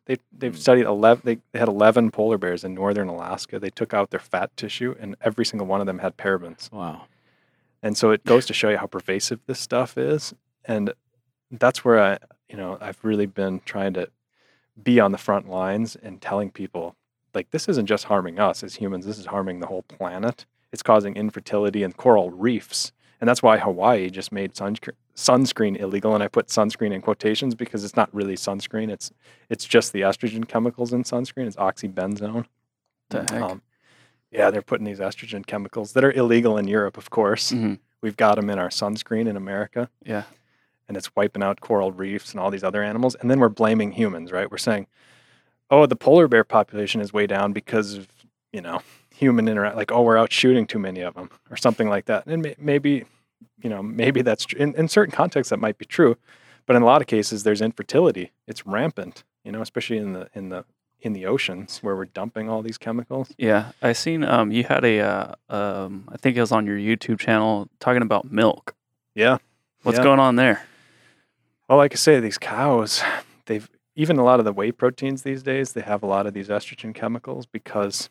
They 0.06 0.18
they've 0.38 0.53
Hmm. 0.53 0.60
studied 0.60 0.85
eleven. 0.85 1.22
They, 1.26 1.40
they 1.52 1.60
had 1.60 1.68
eleven 1.68 2.11
polar 2.11 2.38
bears 2.38 2.64
in 2.64 2.73
northern 2.73 3.07
Alaska. 3.07 3.60
They 3.60 3.69
took 3.69 3.94
out 3.94 4.10
their 4.10 4.19
fat 4.19 4.56
tissue, 4.57 4.95
and 4.99 5.15
every 5.22 5.45
single 5.45 5.65
one 5.68 5.80
of 5.81 5.88
them 5.88 5.99
had 5.99 6.18
parabens. 6.18 6.72
Wow. 6.72 7.03
And 7.81 7.98
so 7.98 8.11
it 8.11 8.23
goes 8.26 8.45
to 8.45 8.53
show 8.53 8.69
you 8.69 8.77
how 8.77 8.85
pervasive 8.88 9.40
this 9.45 9.60
stuff 9.60 9.98
is, 9.98 10.34
and 10.65 10.94
that's 11.52 11.84
where 11.84 11.99
I, 12.02 12.18
you 12.49 12.56
know, 12.57 12.77
I've 12.80 13.03
really 13.03 13.26
been 13.26 13.61
trying 13.65 13.94
to 13.94 14.10
be 14.81 14.99
on 14.99 15.11
the 15.11 15.18
front 15.18 15.49
lines 15.49 15.95
and 15.95 16.22
telling 16.22 16.49
people 16.52 16.95
like 17.34 17.49
this 17.52 17.68
isn't 17.68 17.85
just 17.88 18.06
harming 18.06 18.40
us 18.40 18.64
as 18.64 18.76
humans. 18.76 19.06
This 19.06 19.18
is 19.19 19.26
harming 19.27 19.60
the 19.60 19.68
whole 19.68 19.84
planet. 19.84 20.45
It's 20.74 20.84
causing 20.84 21.16
infertility 21.16 21.84
in 21.84 21.94
coral 21.94 22.32
reefs. 22.32 22.91
And 23.22 23.30
that's 23.30 23.41
why 23.41 23.58
Hawaii 23.60 24.10
just 24.10 24.34
made 24.34 24.54
sunscreen, 24.54 24.95
sunscreen 25.16 25.80
illegal. 25.80 26.14
And 26.14 26.22
I 26.24 26.28
put 26.28 26.48
sunscreen 26.48 26.91
in 26.91 27.02
quotations 27.02 27.56
because 27.56 27.86
it's 27.86 27.95
not 27.95 28.14
really 28.14 28.36
sunscreen. 28.36 28.90
It's 28.91 29.12
it's 29.50 29.64
just 29.64 29.94
the 29.94 30.02
estrogen 30.02 30.45
chemicals 30.45 30.91
in 30.91 31.04
sunscreen. 31.04 31.48
It's 31.48 31.56
oxybenzone. 31.56 32.45
The 33.10 33.20
heck? 33.22 33.32
Um, 33.41 33.62
yeah, 34.32 34.50
they're 34.50 34.62
putting 34.64 34.86
these 34.86 35.00
estrogen 35.00 35.45
chemicals 35.45 35.94
that 35.94 36.04
are 36.04 36.12
illegal 36.12 36.58
in 36.58 36.68
Europe, 36.68 36.98
of 36.98 37.10
course. 37.12 37.52
Mhm. 37.54 37.80
We've 38.02 38.18
got 38.18 38.36
them 38.36 38.50
in 38.50 38.60
our 38.60 38.70
sunscreen 38.70 39.28
in 39.30 39.38
America, 39.38 39.90
Yeah. 40.04 40.24
and 40.90 40.98
it's 40.98 41.16
wiping 41.16 41.44
out 41.44 41.62
coral 41.62 41.91
reefs 41.94 42.32
and 42.32 42.40
all 42.41 42.50
these 42.52 42.64
other 42.64 42.84
animals. 42.84 43.16
And 43.16 43.30
then 43.32 43.40
we're 43.40 43.48
blaming 43.50 43.91
humans, 43.94 44.32
right? 44.32 44.50
We're 44.52 44.58
saying, 44.58 44.88
oh, 45.70 45.86
the 45.86 45.95
polar 45.95 46.28
bear 46.28 46.44
population 46.44 47.00
is 47.00 47.14
way 47.14 47.28
down 47.28 47.54
because 47.54 47.94
of, 47.94 48.08
you 48.52 48.60
know, 48.62 48.82
human 49.14 49.48
interact, 49.48 49.76
like, 49.77 49.91
oh, 49.91 50.02
we're 50.02 50.18
out 50.18 50.31
shooting 50.31 50.65
too 50.65 50.80
many 50.80 51.02
of 51.02 51.14
them 51.15 51.30
or 51.49 51.57
something 51.57 51.88
like 51.90 52.06
that. 52.06 52.26
And 52.26 52.41
may- 52.41 52.56
maybe, 52.57 53.06
you 53.61 53.69
know, 53.69 53.81
maybe 53.84 54.22
that's 54.22 54.45
true. 54.45 54.60
In, 54.60 54.73
in 54.76 54.88
certain 54.88 55.14
contexts, 55.15 55.49
that 55.49 55.57
might 55.60 55.77
be 55.77 55.85
true. 55.85 56.18
But 56.65 56.76
in 56.76 56.81
a 56.81 56.85
lot 56.85 57.02
of 57.02 57.07
cases, 57.07 57.44
there's 57.44 57.61
infertility. 57.61 58.31
It's 58.48 58.65
rampant, 58.65 59.23
you 59.44 59.52
know, 59.52 59.61
especially 59.61 59.98
in 59.98 60.14
the, 60.14 60.30
in 60.34 60.49
the, 60.49 60.65
in 61.02 61.11
the 61.14 61.26
oceans 61.26 61.80
where 61.81 61.95
we're 61.95 62.06
dumping 62.06 62.49
all 62.49 62.61
these 62.61 62.77
chemicals. 62.77 63.31
Yeah. 63.38 63.73
I 63.81 63.91
seen 63.91 64.23
um 64.23 64.53
you 64.53 64.64
had 64.64 64.85
a 64.85 65.02
uh, 65.02 65.35
um 65.49 66.07
I 66.10 66.15
think 66.15 66.38
it 66.38 66.40
was 66.40 66.53
on 66.53 66.65
your 66.65 66.77
YouTube 66.77 67.19
channel 67.19 67.68
talking 67.81 68.02
about 68.02 68.31
milk. 68.31 68.73
Yeah. 69.14 69.40
What's 69.81 69.98
Yeah. 69.98 70.06
going 70.06 70.22
on 70.22 70.38
there? 70.38 70.65
Well, 71.68 71.77
like 71.77 71.91
I 71.91 71.95
say, 71.98 72.22
these 72.22 72.38
cows, 72.38 73.03
they've 73.48 73.69
even 73.98 74.18
a 74.18 74.23
lot 74.23 74.40
of 74.40 74.45
the 74.45 74.53
whey 74.53 74.72
proteins 74.72 75.23
these 75.23 75.44
days, 75.44 75.73
they 75.73 75.81
have 75.81 76.03
a 76.03 76.07
lot 76.07 76.26
of 76.26 76.34
these 76.34 76.48
estrogen 76.48 76.95
chemicals 76.95 77.45
because, 77.45 78.10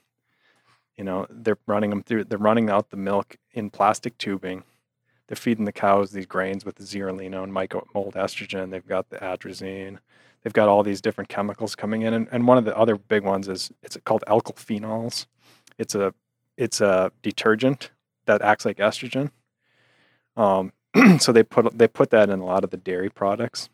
you 0.97 1.05
know, 1.05 1.27
they're 1.31 1.59
running 1.67 1.91
them 1.91 2.03
through, 2.03 2.25
they're 2.25 2.39
running 2.39 2.71
out 2.71 2.91
the 2.91 2.97
milk 2.97 3.37
in 3.53 3.71
plastic 3.71 4.19
tubing. 4.19 4.65
They're 5.29 5.37
feeding 5.37 5.65
the 5.65 5.73
cows 5.73 6.11
these 6.11 6.27
grains 6.27 6.65
with 6.65 6.77
the 6.77 6.85
zearalenone, 6.85 7.51
mycomold 7.51 8.15
estrogen. 8.15 8.71
They've 8.71 8.87
got 8.87 9.09
the 9.09 9.17
atrazine. 9.17 9.99
They've 10.43 10.53
got 10.53 10.69
all 10.69 10.83
these 10.83 11.01
different 11.01 11.31
chemicals 11.31 11.75
coming 11.75 12.03
in, 12.03 12.13
and, 12.13 12.29
and 12.33 12.47
one 12.47 12.59
of 12.59 12.65
the 12.65 12.77
other 12.77 12.97
big 12.97 13.23
ones 13.23 13.49
is 13.49 13.71
it's 13.83 13.97
called 14.05 14.25
alkyl 14.27 14.57
phenols. 14.57 15.27
It's 15.79 15.95
a 15.95 16.13
it's 16.57 16.81
a 16.81 17.13
detergent 17.23 17.91
that 18.27 18.43
acts 18.43 18.65
like 18.65 18.79
estrogen. 18.79 19.31
Um, 20.37 20.73
so 21.19 21.33
they 21.33 21.43
put 21.43 21.79
they 21.79 21.89
put 21.89 22.11
that 22.11 22.29
in 22.29 22.41
a 22.41 22.45
lot 22.45 22.65
of 22.65 22.71
the 22.71 22.77
dairy 22.77 23.09
products. 23.09 23.69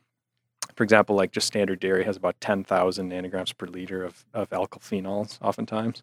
For 0.75 0.85
example, 0.85 1.17
like 1.17 1.33
just 1.33 1.47
standard 1.47 1.81
dairy 1.81 2.05
has 2.05 2.17
about 2.17 2.41
ten 2.41 2.63
thousand 2.63 3.11
nanograms 3.11 3.57
per 3.57 3.67
liter 3.67 4.05
of 4.05 4.25
of 4.35 4.51
alkyl 4.51 4.81
phenols, 4.81 5.39
oftentimes, 5.41 6.03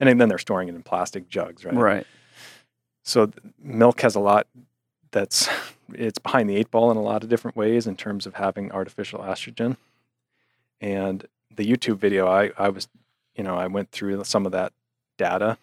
and 0.00 0.20
then 0.20 0.28
they're 0.28 0.38
storing 0.38 0.68
it 0.68 0.74
in 0.74 0.82
plastic 0.82 1.28
jugs, 1.28 1.64
right? 1.64 1.74
Right. 1.74 2.06
So 3.04 3.30
milk 3.62 4.00
has 4.00 4.14
a 4.14 4.20
lot 4.20 4.46
that's 5.12 5.48
it's 5.94 6.18
behind 6.18 6.50
the 6.50 6.56
eight 6.56 6.70
ball 6.70 6.90
in 6.90 6.96
a 6.96 7.02
lot 7.02 7.22
of 7.22 7.28
different 7.28 7.56
ways 7.56 7.86
in 7.86 7.96
terms 7.96 8.26
of 8.26 8.34
having 8.34 8.72
artificial 8.72 9.20
estrogen. 9.20 9.76
And 10.80 11.26
the 11.54 11.64
YouTube 11.64 11.98
video, 11.98 12.26
I 12.26 12.50
I 12.58 12.68
was, 12.68 12.88
you 13.34 13.44
know, 13.44 13.54
I 13.54 13.66
went 13.66 13.90
through 13.90 14.22
some 14.24 14.46
of 14.46 14.52
that 14.52 14.72
data 15.16 15.58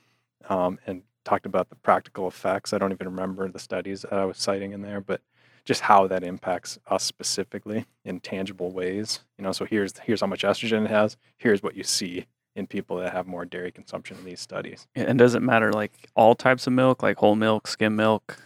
um, 0.50 0.80
and 0.88 1.04
talked 1.24 1.46
about 1.46 1.70
the 1.70 1.76
practical 1.76 2.28
effects. 2.28 2.74
I 2.74 2.78
don't 2.78 2.92
even 2.92 3.08
remember 3.08 3.48
the 3.50 3.60
studies 3.60 4.02
that 4.02 4.14
I 4.14 4.26
was 4.26 4.38
citing 4.38 4.72
in 4.72 4.82
there, 4.82 5.00
but 5.00 5.22
just 5.66 5.82
how 5.82 6.08
that 6.08 6.24
impacts 6.24 6.78
us 6.88 7.04
specifically 7.04 7.86
in 8.04 8.20
tangible 8.20 8.72
ways. 8.72 9.22
You 9.38 9.44
know, 9.44 9.52
so 9.52 9.66
here's 9.66 9.98
here's 10.00 10.22
how 10.22 10.28
much 10.28 10.44
estrogen 10.44 10.86
it 10.86 10.92
has. 10.92 11.18
Here's 11.38 11.62
what 11.62 11.76
you 11.76 11.84
see 11.84 12.26
in 12.56 12.68
people 12.68 12.98
that 12.98 13.14
have 13.14 13.26
more 13.28 13.46
dairy 13.46 13.72
consumption 13.72 14.18
in 14.18 14.26
these 14.26 14.40
studies. 14.40 14.88
And 14.96 15.18
does 15.18 15.34
it 15.36 15.42
matter 15.42 15.72
like 15.74 15.92
all 16.16 16.36
types 16.36 16.68
of 16.68 16.74
milk, 16.74 17.02
like 17.04 17.18
whole 17.18 17.36
milk, 17.36 17.68
skim 17.68 17.96
milk? 17.96 18.38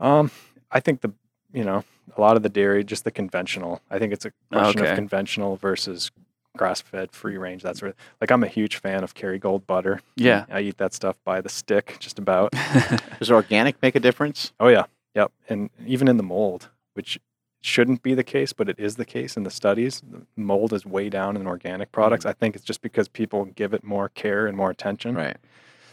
Um, 0.00 0.30
I 0.70 0.80
think 0.80 1.00
the 1.00 1.12
you 1.52 1.64
know 1.64 1.84
a 2.16 2.20
lot 2.20 2.36
of 2.36 2.42
the 2.42 2.48
dairy, 2.48 2.82
just 2.84 3.04
the 3.04 3.10
conventional. 3.10 3.82
I 3.90 3.98
think 3.98 4.12
it's 4.12 4.24
a 4.24 4.32
question 4.52 4.82
Okay. 4.82 4.90
of 4.90 4.96
conventional 4.96 5.56
versus 5.56 6.10
grass-fed, 6.56 7.12
free 7.12 7.36
range. 7.36 7.62
That's 7.62 7.78
sort 7.78 7.90
of 7.92 7.96
like 8.20 8.30
I'm 8.32 8.42
a 8.42 8.48
huge 8.48 8.76
fan 8.76 9.04
of 9.04 9.14
Kerrygold 9.14 9.66
butter. 9.66 10.00
Yeah. 10.16 10.46
I 10.50 10.60
eat 10.62 10.78
that 10.78 10.92
stuff 10.92 11.16
by 11.24 11.40
the 11.40 11.48
stick, 11.48 11.96
just 12.00 12.18
about. 12.18 12.52
Does 13.20 13.30
organic 13.30 13.80
make 13.82 13.94
a 13.94 14.00
difference? 14.00 14.52
Oh 14.58 14.68
yeah, 14.68 14.84
yep. 15.14 15.30
And 15.48 15.70
even 15.86 16.08
in 16.08 16.16
the 16.16 16.22
mold, 16.24 16.68
which 16.94 17.20
shouldn't 17.60 18.02
be 18.02 18.14
the 18.14 18.24
case, 18.24 18.52
but 18.52 18.68
it 18.68 18.78
is 18.78 18.96
the 18.96 19.04
case 19.04 19.36
in 19.36 19.42
the 19.42 19.50
studies. 19.50 20.02
The 20.08 20.22
mold 20.36 20.72
is 20.72 20.86
way 20.86 21.10
down 21.10 21.36
in 21.36 21.46
organic 21.46 21.88
mm. 21.88 21.92
products. 21.92 22.24
I 22.24 22.32
think 22.32 22.56
it's 22.56 22.64
just 22.64 22.80
because 22.80 23.08
people 23.08 23.44
give 23.44 23.74
it 23.74 23.84
more 23.84 24.08
care 24.08 24.46
and 24.46 24.56
more 24.56 24.70
attention. 24.70 25.14
Right. 25.14 25.36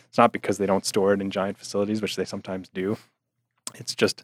It's 0.07 0.17
not 0.17 0.31
because 0.31 0.57
they 0.57 0.65
don't 0.65 0.85
store 0.85 1.13
it 1.13 1.21
in 1.21 1.29
giant 1.29 1.57
facilities, 1.57 2.01
which 2.01 2.15
they 2.15 2.25
sometimes 2.25 2.69
do. 2.69 2.97
It's 3.75 3.93
just, 3.93 4.23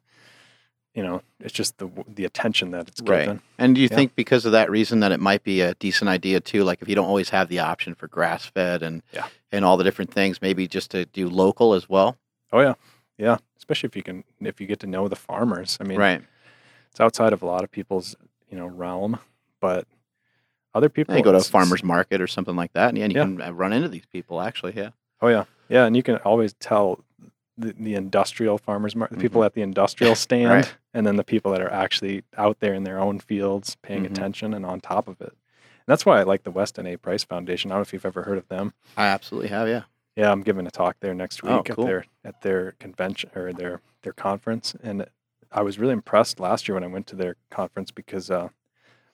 you 0.96 1.04
know, 1.04 1.22
it's 1.42 1.54
just 1.54 1.78
the 1.80 1.90
the 2.08 2.24
attention 2.24 2.72
that 2.72 2.88
it's 2.88 3.02
Right. 3.02 3.26
given. 3.26 3.42
And 3.58 3.76
do 3.76 3.82
you 3.82 3.90
Yeah. 3.92 3.98
think 3.98 4.16
because 4.16 4.46
of 4.46 4.54
that 4.54 4.72
reason 4.72 5.02
that 5.02 5.12
it 5.12 5.20
might 5.20 5.44
be 5.44 5.60
a 5.60 5.74
decent 5.76 6.08
idea 6.08 6.40
too? 6.40 6.64
Like 6.64 6.82
if 6.82 6.88
you 6.88 6.96
don't 6.96 7.08
always 7.08 7.30
have 7.30 7.50
the 7.50 7.60
option 7.60 7.94
for 7.94 8.08
grass 8.08 8.46
fed 8.46 8.82
and 8.82 9.04
Yeah. 9.12 9.28
and 9.52 9.66
all 9.66 9.76
the 9.76 9.84
different 9.84 10.12
things, 10.14 10.42
maybe 10.42 10.66
just 10.68 10.92
to 10.92 11.06
do 11.06 11.28
local 11.28 11.74
as 11.74 11.90
well. 11.90 12.18
Oh 12.54 12.62
yeah, 12.62 12.76
yeah. 13.18 13.38
Especially 13.58 13.88
if 13.88 13.96
you 13.98 14.04
can, 14.04 14.24
if 14.40 14.62
you 14.62 14.68
get 14.68 14.80
to 14.80 14.88
know 14.88 15.10
the 15.10 15.16
farmers. 15.18 15.78
I 15.82 15.84
mean, 15.84 16.00
right. 16.00 16.22
It's 16.94 17.02
outside 17.02 17.34
of 17.34 17.42
a 17.42 17.46
lot 17.48 17.64
of 17.64 17.72
people's, 17.72 18.16
you 18.52 18.56
know, 18.58 18.68
realm, 18.68 19.18
but 19.60 19.88
other 20.76 20.90
people. 20.90 21.16
Yeah, 21.16 21.18
you 21.20 21.24
go 21.24 21.32
to 21.32 21.40
a 21.40 21.44
farmer's 21.44 21.84
market 21.84 22.22
or 22.22 22.28
something 22.28 22.56
like 22.56 22.74
that, 22.74 22.90
and, 22.90 22.98
yeah, 23.00 23.06
and 23.06 23.14
you 23.14 23.20
Yeah. 23.20 23.26
can 23.26 23.42
uh, 23.42 23.52
run 23.52 23.74
into 23.74 23.90
these 23.90 24.06
people. 24.06 24.40
Actually, 24.40 24.74
yeah. 24.76 24.90
Oh 25.20 25.28
yeah, 25.28 25.46
yeah, 25.70 25.86
and 25.86 25.96
you 25.98 26.04
can 26.04 26.18
always 26.18 26.54
tell 26.54 27.04
the, 27.58 27.74
the 27.74 27.96
industrial 27.96 28.60
farmers 28.60 28.96
market, 28.96 29.16
the 29.16 29.22
people 29.22 29.44
at 29.44 29.54
the 29.56 29.64
industrial 29.64 30.14
stand, 30.26 30.44
Mm-hmm. 30.46 30.54
Right. 30.54 30.76
and 30.94 31.08
then 31.08 31.16
the 31.16 31.24
people 31.24 31.52
that 31.52 31.62
are 31.62 31.72
actually 31.72 32.24
out 32.38 32.60
there 32.60 32.76
in 32.76 32.84
their 32.84 33.00
own 33.00 33.20
fields, 33.20 33.76
paying 33.82 34.04
Mhm. 34.04 34.12
attention 34.12 34.54
and 34.54 34.64
on 34.66 34.80
top 34.80 35.08
of 35.08 35.20
it. 35.20 35.30
And 35.30 35.88
that's 35.88 36.06
why 36.06 36.20
I 36.20 36.24
like 36.24 36.44
the 36.44 36.52
Weston 36.52 36.86
A. 36.86 36.96
Price 36.98 37.24
Foundation. 37.24 37.72
I 37.72 37.74
don't 37.74 37.80
know 37.80 37.82
if 37.84 37.94
you've 37.94 38.06
ever 38.06 38.22
heard 38.24 38.38
of 38.38 38.48
them. 38.50 38.74
I 38.96 39.08
absolutely 39.08 39.50
have. 39.50 39.68
Yeah. 39.68 39.84
Yeah, 40.16 40.32
I'm 40.32 40.42
giving 40.42 40.68
a 40.68 40.72
talk 40.72 40.98
there 41.00 41.16
next 41.16 41.42
week 41.42 41.52
Oh, 41.52 41.64
at 41.68 41.76
their 41.88 42.06
at 42.24 42.42
their 42.44 42.74
convention 42.74 43.32
or 43.36 43.52
their 43.52 43.82
their 44.04 44.14
conference, 44.14 44.76
and 44.84 45.08
I 45.54 45.62
was 45.62 45.78
really 45.80 45.94
impressed 45.94 46.40
last 46.40 46.68
year 46.68 46.76
when 46.76 46.84
I 46.84 46.88
went 46.88 47.08
to 47.08 47.16
their 47.16 47.36
conference 47.52 47.92
because 47.92 48.32
uh, 48.32 48.50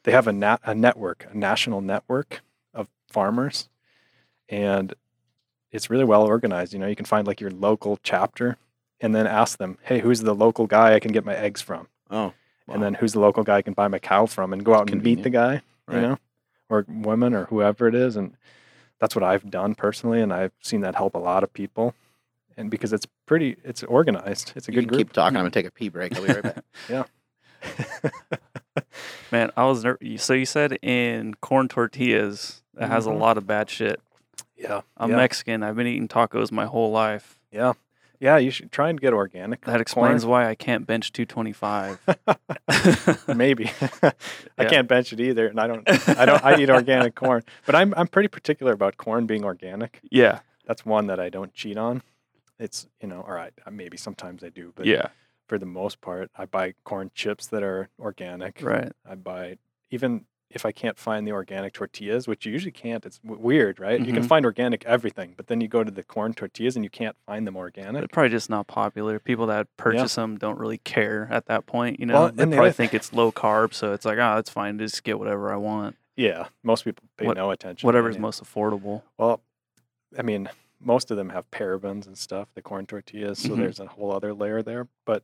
they 0.03 0.11
have 0.11 0.28
a 0.28 0.32
nat- 0.34 0.61
a 0.64 0.74
network, 0.74 1.28
a 1.30 1.38
national 1.38 1.82
network 1.82 2.41
of 2.74 2.88
farmers, 3.11 3.70
and 4.48 4.94
it's 5.72 5.90
really 5.90 6.06
well 6.06 6.24
organized. 6.24 6.74
You 6.74 6.80
know, 6.80 6.88
you 6.88 6.95
can 6.95 7.06
find 7.06 7.28
like 7.28 7.41
your 7.41 7.52
local 7.52 7.99
chapter, 8.03 8.57
and 9.02 9.14
then 9.14 9.28
ask 9.28 9.57
them, 9.57 9.78
"Hey, 9.84 9.99
who's 9.99 10.22
the 10.22 10.34
local 10.36 10.66
guy 10.66 10.94
I 10.94 10.99
can 10.99 11.11
get 11.11 11.26
my 11.26 11.36
eggs 11.36 11.61
from?" 11.61 11.88
Oh, 12.10 12.34
And 12.68 12.82
then 12.82 12.94
who's 12.95 13.14
the 13.14 13.20
local 13.20 13.44
guy 13.44 13.57
I 13.57 13.61
can 13.61 13.74
buy 13.74 13.88
my 13.88 13.99
cow 13.99 14.26
from, 14.26 14.53
and 14.53 14.64
go 14.64 14.74
out 14.76 14.90
and 14.91 15.03
meet 15.03 15.24
the 15.24 15.30
guy, 15.30 15.61
Right. 15.88 15.95
you 15.95 16.02
know, 16.02 16.18
or 16.70 16.86
woman 16.88 17.34
or 17.34 17.45
whoever 17.45 17.88
it 17.88 17.95
is, 17.95 18.16
and 18.16 18.36
that's 18.99 19.16
what 19.16 19.24
I've 19.24 19.49
done 19.49 19.76
personally, 19.76 20.22
and 20.22 20.32
I've 20.32 20.53
seen 20.61 20.82
that 20.82 20.95
help 20.95 21.16
a 21.16 21.20
lot 21.20 21.44
of 21.44 21.52
people. 21.53 21.94
And 22.60 22.69
because 22.69 22.91
it's 22.94 23.07
pretty, 23.26 23.56
it's 23.64 23.84
organized. 23.84 24.52
It's 24.56 24.68
a 24.68 24.72
you 24.72 24.76
good 24.76 24.81
can 24.81 24.88
group. 24.90 24.99
keep 25.07 25.14
talking. 25.14 25.38
I'm 25.38 25.44
gonna 25.44 25.49
take 25.52 25.65
a 25.65 25.72
pee 25.72 25.90
break. 25.90 26.15
I'll 26.15 26.26
be 26.26 26.34
right 26.34 26.44
back. 26.44 26.64
Man, 29.31 29.52
I 29.57 29.65
was 29.65 29.84
ner- 29.84 29.98
so 30.18 30.34
you 30.34 30.45
said 30.45 30.73
in 30.81 31.36
corn 31.36 31.68
tortillas 31.68 32.61
it 32.80 32.88
has 32.88 33.06
a 33.06 33.10
Mhm. 33.10 33.19
lot 33.19 33.38
of 33.38 33.45
bad 33.48 33.69
shit. 33.69 34.02
yeah, 34.57 34.81
I'm 34.98 35.10
yeah. 35.11 35.15
Mexican. 35.18 35.64
I've 35.64 35.76
been 35.76 35.88
eating 35.88 36.07
tacos 36.07 36.52
my 36.52 36.65
whole 36.65 36.91
life. 36.91 37.40
Yeah. 37.52 37.73
Yeah, 38.22 38.36
you 38.38 38.52
should 38.52 38.72
try 38.73 38.90
and 38.90 38.99
get 38.99 39.14
organic. 39.14 39.64
That 39.64 39.80
explains 39.80 40.26
why 40.26 40.49
I 40.49 40.56
can't 40.56 40.86
bench 40.86 41.14
225. 41.14 41.99
corn. 42.06 42.18
Maybe. 43.38 43.72
I 44.02 44.11
Yeah. 44.60 44.69
can't 44.69 44.88
bench 44.90 45.14
it 45.14 45.22
either, 45.22 45.48
and 45.48 45.57
I 45.60 45.68
don't. 45.68 45.88
I 46.10 46.26
don't. 46.26 46.44
I 46.44 46.60
eat 46.60 46.69
organic 46.69 47.15
corn, 47.15 47.44
but 47.65 47.76
I'm 47.76 47.94
I'm 47.95 48.07
pretty 48.07 48.27
particular 48.27 48.73
about 48.73 48.98
corn 48.98 49.26
being 49.26 49.45
organic. 49.45 50.02
yeah, 50.11 50.40
That's 50.68 50.86
one 50.86 51.07
that 51.07 51.19
I 51.22 51.30
don't 51.30 51.53
cheat 51.53 51.77
on. 51.77 52.02
It's 52.60 52.88
you 53.02 53.07
know, 53.07 53.22
all 53.22 53.34
right. 53.34 53.53
Maybe 53.72 53.98
sometimes 53.98 54.44
I 54.44 54.49
do, 54.49 54.73
but 54.76 54.86
yeah, 54.86 55.07
for 55.48 55.57
the 55.57 55.65
most 55.65 56.02
part, 56.02 56.30
I 56.36 56.45
buy 56.45 56.73
corn 56.84 57.11
chips 57.15 57.48
that 57.48 57.64
are 57.64 57.90
organic. 57.99 58.61
right. 58.61 58.91
I 59.10 59.15
buy 59.15 59.57
even 59.91 60.26
if 60.52 60.65
I 60.65 60.72
can't 60.72 60.98
find 60.98 61.27
the 61.27 61.31
organic 61.31 61.73
tortillas, 61.73 62.27
which 62.27 62.44
you 62.44 62.52
usually 62.52 62.72
can't. 62.72 63.06
It's 63.06 63.19
w- 63.19 63.40
weird, 63.40 63.80
right? 63.80 63.99
You 63.99 64.11
can 64.14 64.23
Mhm. 64.23 64.27
find 64.27 64.45
organic 64.45 64.84
everything, 64.86 65.36
but 65.38 65.45
then 65.45 65.61
you 65.61 65.68
go 65.68 65.84
to 65.84 65.91
the 65.91 66.02
corn 66.03 66.34
tortillas 66.34 66.76
and 66.76 66.84
you 66.84 66.90
can't 66.90 67.15
find 67.27 67.45
them 67.45 67.53
They're 67.53 67.61
organic. 67.64 68.11
probably 68.11 68.30
just 68.31 68.49
not 68.49 68.65
popular. 68.65 69.19
People 69.19 69.45
that 69.45 69.68
purchase 69.77 70.15
them 70.15 70.38
don't 70.40 70.57
really 70.57 70.80
care 70.80 71.27
at 71.31 71.45
that 71.45 71.68
point. 71.68 71.99
You 71.99 72.07
know, 72.07 72.14
Well, 72.15 72.27
they 72.31 72.45
probably 72.45 72.57
other 72.57 72.72
think 72.72 72.95
it's 72.95 73.14
low 73.14 73.31
carb, 73.31 73.76
so 73.76 73.94
it's 73.94 74.06
like, 74.06 74.18
oh, 74.18 74.38
it's 74.38 74.49
fine. 74.49 74.80
Just 74.80 75.03
get 75.03 75.19
whatever 75.19 75.53
I 75.53 75.56
want. 75.57 75.95
Yeah, 76.15 76.48
most 76.64 76.84
people 76.84 77.03
pay 77.15 77.27
What- 77.27 77.38
no 77.38 77.52
attention. 77.52 77.81
to 77.81 77.86
Whatever's 77.86 78.15
any- 78.15 78.23
most 78.23 78.44
affordable. 78.44 79.03
Well, 79.19 79.41
I 80.18 80.23
mean, 80.23 80.49
most 80.82 81.12
of 81.12 81.18
them 81.18 81.30
have 81.30 81.50
parabens 81.52 82.08
and 82.08 82.18
stuff, 82.18 82.48
the 82.56 82.62
corn 82.62 82.86
tortillas. 82.86 83.40
So 83.40 83.50
Mhm. 83.50 83.58
there's 83.58 83.80
a 83.80 83.88
whole 83.88 84.12
other 84.12 84.34
layer 84.34 84.62
there. 84.62 84.88
But 85.06 85.24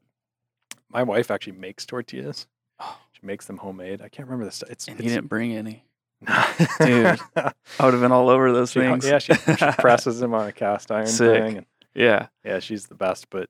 my 0.90 1.04
wife 1.04 1.32
actually 1.32 1.54
makes 1.54 1.86
tortillas. 1.86 2.48
Oh. 2.80 2.98
She 3.14 3.26
makes 3.26 3.46
them 3.46 3.58
homemade. 3.58 4.02
I 4.02 4.10
can't 4.10 4.28
remember 4.28 4.46
the 4.46 4.52
stuff. 4.52 4.70
It's, 4.70 4.88
And 4.88 4.98
it's 5.00 5.04
he 5.04 5.10
didn't 5.16 5.28
bring 5.28 5.54
any. 5.56 5.86
dude. 6.22 7.20
I 7.36 7.54
would 7.82 7.94
have 7.94 8.02
been 8.02 8.12
all 8.12 8.30
over 8.30 8.52
those 8.52 8.72
she, 8.72 8.80
things. 8.82 9.06
yeah, 9.06 9.20
she, 9.20 9.34
she 9.34 9.66
presses 9.80 10.20
them 10.20 10.34
on 10.34 10.48
a 10.48 10.52
cast 10.52 10.92
iron 10.92 11.08
Sick. 11.08 11.42
thing. 11.44 11.58
And 11.58 11.66
yeah, 11.94 12.28
yeah, 12.44 12.60
she's 12.60 12.88
the 12.88 12.96
best. 12.96 13.30
But 13.30 13.50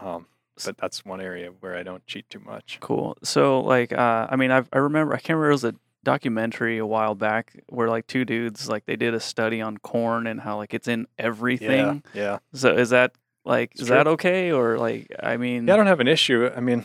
um, 0.00 0.26
but 0.64 0.76
that's 0.76 1.04
one 1.04 1.20
area 1.20 1.50
where 1.60 1.76
I 1.76 1.82
don't 1.82 2.06
cheat 2.06 2.28
too 2.30 2.40
much. 2.40 2.78
cool. 2.80 3.16
So, 3.24 3.60
like, 3.60 3.92
uh, 3.92 4.26
I 4.30 4.36
mean, 4.36 4.50
I've, 4.50 4.68
I 4.72 4.78
remember, 4.78 5.14
I 5.14 5.18
can't 5.18 5.36
remember, 5.36 5.48
it 5.50 5.54
was 5.54 5.64
a 5.64 5.74
documentary 6.04 6.78
a 6.78 6.86
while 6.86 7.14
back 7.14 7.62
where, 7.68 7.88
like, 7.88 8.06
two 8.06 8.24
dudes, 8.24 8.68
like, 8.68 8.86
they 8.86 8.96
did 8.96 9.14
a 9.14 9.20
study 9.20 9.60
on 9.60 9.78
corn 9.78 10.26
and 10.26 10.40
how, 10.40 10.56
like, 10.56 10.72
it's 10.74 10.88
in 10.88 11.06
everything. 11.18 12.02
Yeah, 12.14 12.22
yeah. 12.22 12.38
So, 12.54 12.74
is 12.76 12.90
that, 12.90 13.12
like, 13.44 13.72
It's 13.72 13.82
is 13.82 13.86
true. 13.88 13.96
that 13.96 14.06
okay? 14.06 14.50
Or, 14.52 14.78
like, 14.78 15.10
I 15.22 15.36
mean, 15.36 15.66
Yeah, 15.66 15.74
I 15.74 15.76
don't 15.76 15.86
have 15.86 16.00
an 16.00 16.08
issue. 16.08 16.50
I 16.54 16.60
mean, 16.60 16.84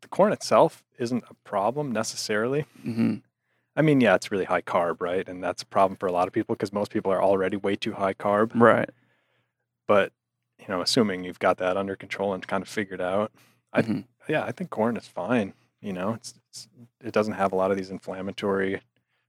the 0.00 0.08
corn 0.08 0.32
itself 0.32 0.84
isn't 0.98 1.24
a 1.28 1.34
problem 1.44 1.90
necessarily. 1.92 2.66
hmm 2.82 3.16
I 3.74 3.80
mean, 3.80 4.02
yeah, 4.02 4.14
it's 4.14 4.30
really 4.30 4.44
high 4.44 4.60
carb, 4.60 5.00
right? 5.00 5.26
And 5.26 5.42
that's 5.42 5.62
a 5.62 5.66
problem 5.66 5.96
for 5.96 6.06
a 6.06 6.12
lot 6.12 6.28
of 6.28 6.34
people 6.34 6.54
because 6.54 6.74
most 6.74 6.90
people 6.92 7.10
are 7.10 7.22
already 7.22 7.56
way 7.56 7.74
too 7.74 7.92
high 7.94 8.12
carb. 8.12 8.50
right. 8.54 8.90
But, 9.88 10.12
you 10.58 10.66
know, 10.68 10.80
assuming 10.82 11.24
you've 11.24 11.38
got 11.38 11.56
that 11.58 11.76
under 11.76 11.96
control 11.96 12.34
and 12.34 12.46
kind 12.46 12.62
of 12.62 12.68
figured 12.68 13.00
out, 13.00 13.32
I 13.72 13.82
Mhm. 13.82 14.04
yeah, 14.28 14.44
I 14.44 14.52
think 14.52 14.70
corn 14.70 14.96
is 14.98 15.08
fine. 15.08 15.54
You 15.80 15.92
know, 15.94 16.12
it's 16.14 16.34
it 17.02 17.12
doesn't 17.12 17.34
have 17.34 17.52
a 17.52 17.56
lot 17.56 17.70
of 17.70 17.76
these 17.76 17.90
inflammatory 17.90 18.80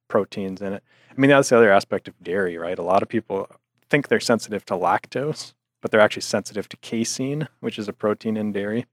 proteins 0.07 0.61
in 0.61 0.73
it. 0.73 0.83
I 1.09 1.19
mean, 1.19 1.29
that's 1.29 1.49
the 1.49 1.57
other 1.57 1.71
aspect 1.71 2.07
of 2.07 2.21
dairy, 2.21 2.57
right? 2.57 2.77
A 2.77 2.83
lot 2.83 3.01
of 3.03 3.09
people 3.09 3.49
think 3.89 4.07
they're 4.07 4.19
sensitive 4.19 4.65
to 4.65 4.73
lactose, 4.73 5.53
but 5.81 5.91
they're 5.91 6.01
actually 6.01 6.21
sensitive 6.23 6.67
to 6.69 6.77
casein, 6.77 7.47
which 7.59 7.77
is 7.79 7.87
a 7.87 7.93
protein 7.93 8.37
in 8.37 8.51
dairy. 8.51 8.85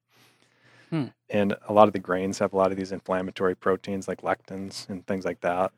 Hmm. 0.91 1.07
And 1.29 1.57
a 1.69 1.73
lot 1.73 1.87
of 1.89 1.93
the 1.93 1.99
grains 2.01 2.39
have 2.41 2.53
a 2.53 2.57
lot 2.57 2.73
of 2.73 2.77
these 2.77 2.93
inflammatory 2.93 3.55
proteins 3.55 4.09
like 4.09 4.23
lectins 4.23 4.89
and 4.89 5.07
things 5.07 5.25
like 5.25 5.41
that. 5.41 5.73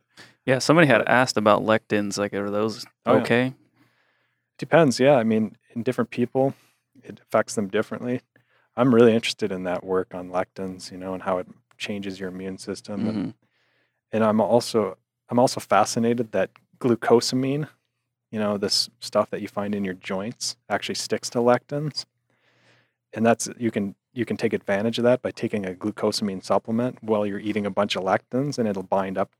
Yeah, 0.47 0.59
somebody 0.59 0.87
had 0.89 1.03
asked 1.09 1.37
about 1.37 1.63
lectins. 1.63 2.19
Like, 2.19 2.33
are 2.35 2.51
those 2.51 2.85
Oh, 3.07 3.15
yeah. 3.17 3.21
okay? 3.21 3.55
Depends, 4.59 5.01
yeah. 5.01 5.17
I 5.17 5.25
mean, 5.25 5.57
in 5.75 5.83
different 5.83 6.11
people, 6.11 6.55
it 7.03 7.21
affects 7.21 7.55
them 7.55 7.69
differently. 7.69 8.21
I'm 8.77 8.95
really 8.95 9.15
interested 9.15 9.53
in 9.53 9.65
that 9.65 9.85
work 9.85 10.15
on 10.15 10.31
lectins, 10.31 10.91
you 10.91 10.99
know, 10.99 11.15
and 11.15 11.23
how 11.23 11.39
it 11.39 11.47
changes 11.83 12.19
your 12.21 12.29
immune 12.29 12.59
system. 12.59 13.09
And, 13.09 13.19
Mhm. 13.19 13.35
and 14.13 14.25
I'm 14.25 14.41
also 14.41 14.97
I'm 15.29 15.39
also 15.39 15.61
fascinated 15.61 16.33
that 16.33 16.51
glucosamine, 16.79 17.67
you 18.31 18.39
know, 18.39 18.59
this 18.59 18.91
stuff 19.01 19.31
that 19.31 19.41
you 19.41 19.49
find 19.49 19.75
in 19.75 19.83
your 19.85 19.95
joints, 19.95 20.57
actually 20.69 20.97
sticks 20.97 21.31
to 21.31 21.39
lectins. 21.39 22.05
And 23.15 23.25
that's 23.27 23.49
you 23.59 23.71
can 23.71 23.95
you 24.13 24.25
can 24.25 24.37
take 24.37 24.53
advantage 24.53 24.99
of 24.99 25.05
that 25.05 25.23
by 25.23 25.31
taking 25.31 25.65
a 25.67 25.73
glucosamine 25.73 26.45
supplement 26.45 27.03
while 27.03 27.25
you're 27.27 27.47
eating 27.49 27.67
a 27.67 27.71
bunch 27.71 27.97
of 27.97 28.03
lectins, 28.05 28.59
and 28.59 28.69
it'll 28.69 28.83
bind 28.83 29.17
up 29.19 29.31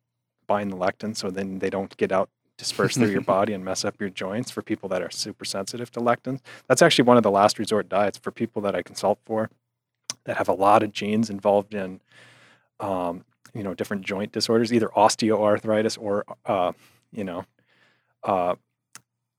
bind 0.47 0.73
the 0.73 0.77
lectins, 0.77 1.17
so 1.19 1.31
then 1.31 1.59
they 1.59 1.71
don't 1.71 1.97
get 1.97 2.11
out 2.13 2.29
disperse 2.57 2.97
through 2.97 3.11
your 3.11 3.21
body 3.37 3.53
and 3.53 3.65
mess 3.65 3.85
up 3.85 4.01
your 4.01 4.11
joints 4.11 4.51
for 4.51 4.63
people 4.63 4.89
that 4.89 5.03
are 5.03 5.11
super 5.11 5.45
sensitive 5.45 5.91
to 5.91 6.01
lectins. 6.01 6.41
That's 6.69 6.83
actually 6.83 7.05
one 7.05 7.17
of 7.17 7.23
the 7.23 7.31
last 7.31 7.59
resort 7.59 7.89
diets 7.89 8.19
for 8.19 8.31
people 8.31 8.63
that 8.63 8.75
I 8.75 8.83
consult 8.83 9.19
for 9.25 9.51
that 10.25 10.37
have 10.37 10.49
a 10.49 10.55
lot 10.55 10.83
of 10.83 10.93
genes 10.93 11.31
involved 11.31 11.75
in, 11.75 12.01
um, 12.83 13.25
you 13.55 13.63
know, 13.63 13.73
different 13.75 14.05
joint 14.05 14.33
disorders, 14.33 14.73
either 14.73 14.89
osteoarthritis 14.89 15.97
or, 16.01 16.25
uh, 16.47 16.73
you 17.13 17.25
know, 17.25 17.45
uh, 18.25 18.55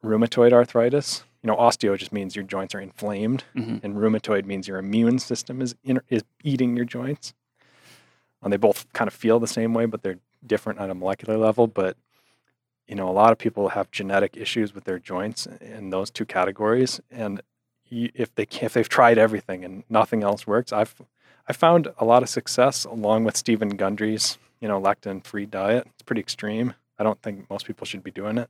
rheumatoid 0.04 0.54
arthritis. 0.54 1.24
You 1.42 1.48
know, 1.48 1.56
osteo 1.58 1.98
just 1.98 2.14
means 2.14 2.36
your 2.36 2.46
joints 2.46 2.74
are 2.74 2.80
inflamed, 2.80 3.44
Mhm. 3.56 3.84
and 3.84 3.96
rheumatoid 3.96 4.46
means 4.46 4.68
your 4.68 4.78
immune 4.78 5.20
system 5.20 5.62
is 5.62 5.76
in, 5.84 6.00
is 6.10 6.24
eating 6.44 6.76
your 6.76 6.86
joints. 6.86 7.34
And 8.42 8.52
they 8.52 8.58
both 8.58 8.92
kind 8.94 9.08
of 9.08 9.14
feel 9.14 9.40
the 9.40 9.48
same 9.48 9.74
way, 9.74 9.86
but 9.86 10.04
they're 10.04 10.20
different 10.46 10.80
on 10.80 10.90
a 10.90 10.96
molecular 10.96 11.38
level. 11.38 11.68
But 11.68 11.98
you 12.88 12.96
know, 12.96 13.08
a 13.08 13.12
lot 13.12 13.32
of 13.32 13.38
people 13.38 13.70
have 13.70 13.90
genetic 13.92 14.36
issues 14.36 14.76
with 14.76 14.84
their 14.84 15.00
joints 15.00 15.48
in 15.62 15.90
those 15.90 16.12
two 16.12 16.26
categories, 16.26 17.00
and 17.10 17.42
if 17.90 18.36
they 18.36 18.46
can, 18.46 18.66
if 18.66 18.74
they've 18.74 18.90
tried 18.90 19.18
everything 19.18 19.64
and 19.64 19.84
nothing 19.90 20.22
else 20.22 20.46
works, 20.46 20.74
I've 20.74 20.94
I 21.48 21.54
found 21.54 21.90
a 21.98 22.06
lot 22.06 22.24
of 22.24 22.30
success 22.30 22.86
along 22.86 23.24
with 23.26 23.36
Stephen 23.38 23.70
Gundry's 23.78 24.38
you 24.62 24.68
know 24.68 24.80
lectin-free 24.82 25.48
diet. 25.48 25.88
It's 25.94 26.04
pretty 26.04 26.22
extreme. 26.22 26.74
I 27.00 27.04
don't 27.04 27.22
think 27.22 27.50
most 27.50 27.66
people 27.66 27.86
should 27.86 28.04
be 28.04 28.12
doing 28.12 28.38
it 28.38 28.50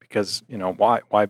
because 0.00 0.42
you 0.48 0.58
know 0.58 0.72
why 0.72 1.00
why 1.08 1.28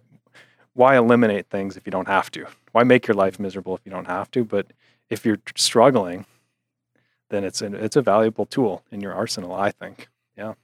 why 0.75 0.97
eliminate 0.97 1.47
things 1.51 1.77
if 1.77 1.87
you 1.87 1.91
don't 1.93 2.09
have 2.09 2.31
to? 2.33 2.47
Why 2.73 2.85
make 2.85 3.07
your 3.07 3.15
life 3.15 3.39
miserable 3.41 3.75
if 3.75 3.81
you 3.85 3.91
don't 3.91 4.07
have 4.07 4.31
to? 4.33 4.45
But 4.45 4.67
if 5.11 5.25
you're 5.27 5.41
struggling, 5.57 6.27
then 7.31 7.43
it's 7.45 7.61
an, 7.63 7.75
it's 7.75 7.97
a 7.97 8.03
valuable 8.03 8.47
tool 8.47 8.85
in 8.93 9.01
your 9.01 9.13
arsenal. 9.15 9.55
I 9.55 9.71
think. 9.71 10.09
Yeah. 10.37 10.55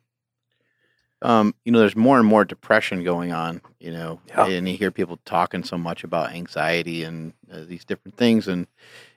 Um, 1.23 1.55
you 1.65 1.73
know, 1.73 1.79
there's 1.79 1.97
more 1.97 2.19
and 2.19 2.29
more 2.29 2.45
depression 2.45 3.03
going 3.03 3.33
on, 3.33 3.63
you 3.81 3.91
know, 3.91 4.21
Yeah. 4.29 4.47
and 4.47 4.69
you 4.69 4.77
hear 4.77 4.91
people 4.91 5.19
talking 5.25 5.65
so 5.65 5.79
much 5.79 6.05
about 6.05 6.33
anxiety 6.33 7.03
and 7.03 7.33
uh, 7.51 7.61
these 7.67 7.85
different 7.85 8.17
things, 8.19 8.47
and 8.47 8.67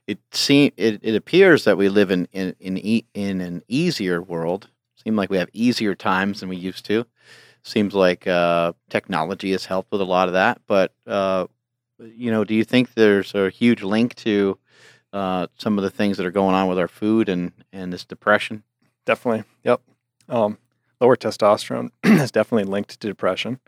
it 0.08 0.20
seem 0.32 0.72
it, 0.78 1.00
it 1.04 1.16
appears 1.16 1.66
that 1.66 1.78
we 1.78 1.90
live 1.90 2.10
in 2.12 2.28
in 2.32 2.56
in, 2.60 2.78
e- 2.78 3.06
in 3.14 3.42
an 3.42 3.64
easier 3.68 4.22
world. 4.22 4.70
Seem 4.96 5.16
like 5.16 5.30
we 5.30 5.38
have 5.38 5.50
easier 5.54 5.94
times 5.94 6.40
than 6.40 6.50
we 6.50 6.56
used 6.56 6.86
to. 6.86 7.06
Seems 7.62 7.94
like 7.94 8.26
uh, 8.26 8.74
technology 8.90 9.52
has 9.52 9.66
helped 9.66 9.92
with 9.92 10.02
a 10.02 10.06
lot 10.06 10.30
of 10.30 10.34
that, 10.34 10.62
but 10.68 10.94
uh, 11.06 11.48
you 12.00 12.32
know, 12.32 12.44
do 12.44 12.56
you 12.56 12.64
think 12.64 12.94
there's 12.94 13.36
a 13.36 13.50
huge 13.50 13.84
link 13.84 14.16
to 14.16 14.58
uh, 15.14 15.48
some 15.58 15.78
of 15.78 15.84
the 15.84 15.90
things 15.90 16.18
that 16.18 16.26
are 16.26 16.32
going 16.32 16.56
on 16.56 16.68
with 16.68 16.80
our 16.80 16.88
food 16.88 17.30
and 17.30 17.52
and 17.74 17.92
this 17.92 18.06
depression? 18.06 18.64
Definitely. 19.06 19.44
Yep. 19.64 19.82
Um, 20.30 20.58
lower 21.02 21.16
testosterone 21.18 21.92
is 22.04 22.32
definitely 22.32 22.70
linked 22.70 23.00
to 23.00 23.08
depression. 23.08 23.60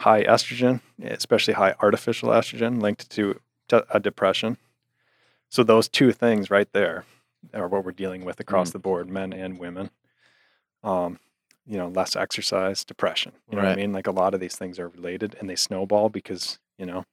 High 0.00 0.24
estrogen, 0.24 0.80
especially 1.02 1.54
high 1.54 1.74
artificial 1.80 2.30
estrogen, 2.30 2.80
linked 2.80 3.10
to 3.10 3.40
uh, 3.72 3.98
depression. 3.98 4.58
So 5.52 5.62
those 5.62 5.86
two 5.86 6.12
things 6.12 6.50
right 6.50 6.72
there 6.72 7.04
are 7.52 7.68
what 7.68 7.84
we're 7.84 7.92
dealing 7.92 8.24
with 8.24 8.40
across 8.40 8.70
the 8.70 8.78
board, 8.78 9.10
men 9.10 9.34
and 9.34 9.58
women. 9.58 9.90
Um, 10.82 11.18
you 11.66 11.76
know, 11.76 11.88
less 11.88 12.16
exercise, 12.16 12.86
depression. 12.86 13.32
You 13.50 13.56
know 13.56 13.64
what 13.64 13.72
I 13.72 13.76
mean? 13.76 13.92
Like 13.92 14.06
a 14.06 14.12
lot 14.12 14.32
of 14.32 14.40
these 14.40 14.56
things 14.56 14.78
are 14.78 14.88
related, 14.88 15.36
and 15.38 15.50
they 15.50 15.56
snowball 15.56 16.08
because 16.08 16.58
you 16.78 16.86
know, 16.86 17.00
if 17.00 17.04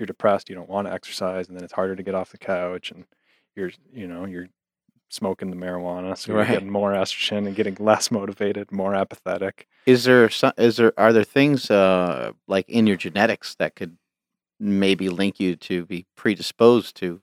you're 0.00 0.06
depressed, 0.06 0.48
you 0.48 0.56
don't 0.56 0.68
want 0.68 0.88
to 0.88 0.92
exercise, 0.92 1.46
and 1.46 1.56
then 1.56 1.62
it's 1.62 1.72
harder 1.72 1.94
to 1.94 2.02
get 2.02 2.16
off 2.16 2.32
the 2.32 2.38
couch, 2.38 2.90
and 2.90 3.04
you're 3.54 3.70
you 3.92 4.08
know 4.08 4.24
you're 4.24 4.48
smoking 5.08 5.50
the 5.50 5.56
marijuana, 5.56 6.18
so 6.18 6.32
Right. 6.32 6.48
you're 6.48 6.56
getting 6.56 6.70
more 6.72 6.94
estrogen 6.94 7.46
and 7.46 7.54
getting 7.54 7.76
less 7.78 8.10
motivated, 8.10 8.72
more 8.72 8.96
apathetic. 8.96 9.68
Is 9.86 10.02
there 10.02 10.28
some, 10.30 10.52
is 10.58 10.78
there 10.78 10.92
are 10.98 11.12
there 11.12 11.22
things 11.22 11.70
uh, 11.70 12.32
like 12.48 12.68
in 12.68 12.88
your 12.88 12.96
genetics 12.96 13.54
that 13.54 13.76
could 13.76 13.96
maybe 14.58 15.08
link 15.08 15.38
you 15.38 15.54
to 15.54 15.86
be 15.86 16.06
predisposed 16.16 16.96
to 16.96 17.20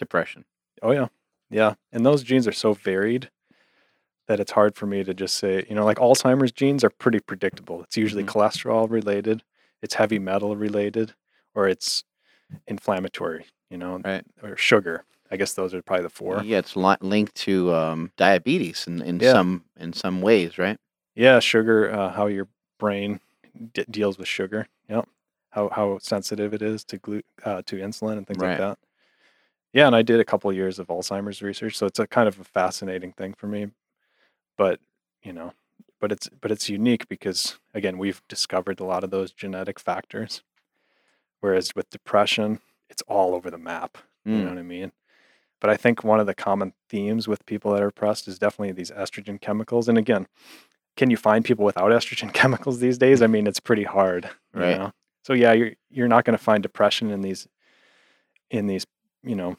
depression? 0.00 0.44
Oh 0.82 0.90
yeah, 0.90 1.06
yeah, 1.50 1.74
and 1.92 2.04
those 2.04 2.24
genes 2.24 2.48
are 2.48 2.52
so 2.52 2.72
varied 2.74 3.30
that 4.26 4.40
it's 4.40 4.52
hard 4.52 4.74
for 4.76 4.86
me 4.86 5.04
to 5.04 5.14
just 5.14 5.34
say 5.36 5.64
you 5.68 5.74
know 5.76 5.84
like 5.84 5.98
Alzheimer's 5.98 6.52
genes 6.52 6.82
are 6.82 6.90
pretty 6.90 7.20
predictable. 7.20 7.82
It's 7.84 7.96
usually 7.96 8.24
Mhm. 8.24 8.28
cholesterol 8.30 8.90
related, 8.90 9.42
it's 9.82 9.94
heavy 9.94 10.18
metal 10.18 10.56
related, 10.56 11.14
or 11.54 11.68
it's 11.68 12.02
inflammatory. 12.66 13.46
You 13.70 13.78
know, 13.78 14.00
Right. 14.04 14.24
or 14.42 14.56
sugar. 14.56 15.04
I 15.30 15.36
guess 15.36 15.52
those 15.54 15.72
are 15.74 15.82
probably 15.82 16.02
the 16.02 16.08
four. 16.10 16.42
Yeah, 16.42 16.58
it's 16.58 16.74
li- 16.74 16.96
linked 17.00 17.36
to 17.46 17.72
um, 17.72 18.10
diabetes 18.16 18.86
in, 18.88 19.00
in 19.02 19.20
Yeah. 19.20 19.32
some 19.32 19.64
in 19.78 19.92
some 19.92 20.20
ways, 20.22 20.58
right? 20.58 20.76
Yeah, 21.14 21.38
sugar. 21.38 21.88
Uh, 21.92 22.10
how 22.10 22.26
your 22.26 22.48
brain 22.78 23.20
d- 23.74 23.84
deals 23.88 24.18
with 24.18 24.26
sugar. 24.26 24.66
Yep. 24.88 25.08
How 25.50 25.68
how 25.68 25.98
sensitive 25.98 26.52
it 26.52 26.62
is 26.62 26.82
to 26.86 26.98
glu- 26.98 27.22
uh, 27.44 27.62
to 27.66 27.76
insulin 27.76 28.16
and 28.18 28.26
things 28.26 28.38
Right. 28.40 28.58
like 28.58 28.58
that. 28.58 28.78
Yeah, 29.72 29.86
and 29.86 29.94
I 29.94 30.02
did 30.02 30.20
a 30.20 30.24
couple 30.24 30.52
years 30.52 30.78
of 30.78 30.88
Alzheimer's 30.88 31.42
research, 31.42 31.76
so 31.76 31.86
it's 31.86 31.98
a 31.98 32.06
kind 32.06 32.26
of 32.28 32.38
a 32.40 32.44
fascinating 32.44 33.12
thing 33.12 33.34
for 33.34 33.46
me. 33.46 33.68
But 34.58 34.80
you 35.22 35.32
know, 35.32 35.52
but 36.00 36.10
it's 36.12 36.28
but 36.40 36.50
it's 36.50 36.68
unique 36.68 37.08
because 37.08 37.58
again, 37.74 37.98
we've 37.98 38.22
discovered 38.28 38.80
a 38.80 38.84
lot 38.84 39.04
of 39.04 39.10
those 39.10 39.32
genetic 39.32 39.78
factors, 39.78 40.42
whereas 41.40 41.72
with 41.76 41.90
depression, 41.90 42.60
it's 42.88 43.02
all 43.06 43.34
over 43.34 43.50
the 43.50 43.58
map. 43.58 43.98
You 44.24 44.32
Mm. 44.32 44.42
know 44.44 44.48
what 44.50 44.58
I 44.58 44.62
mean? 44.62 44.92
But 45.60 45.70
I 45.70 45.76
think 45.76 46.02
one 46.04 46.20
of 46.20 46.26
the 46.26 46.34
common 46.34 46.72
themes 46.88 47.28
with 47.28 47.46
people 47.46 47.72
that 47.72 47.82
are 47.82 47.88
depressed 47.90 48.26
is 48.28 48.38
definitely 48.38 48.72
these 48.72 48.90
estrogen 48.90 49.40
chemicals. 49.40 49.88
And 49.88 49.98
again, 49.98 50.26
can 50.96 51.10
you 51.10 51.16
find 51.16 51.44
people 51.44 51.64
without 51.64 51.92
estrogen 51.92 52.32
chemicals 52.34 52.80
these 52.80 52.98
days? 52.98 53.22
I 53.22 53.26
mean, 53.26 53.46
it's 53.46 53.60
pretty 53.60 53.84
hard. 53.84 54.30
you 54.54 54.60
Right. 54.60 54.78
know? 54.78 54.92
So 55.24 55.32
yeah, 55.34 55.52
you're 55.52 55.72
you're 55.90 56.08
not 56.08 56.24
going 56.24 56.36
to 56.36 56.42
find 56.42 56.62
depression 56.62 57.10
in 57.10 57.20
these 57.20 57.46
in 58.50 58.66
these 58.66 58.86
you 59.22 59.34
know 59.36 59.56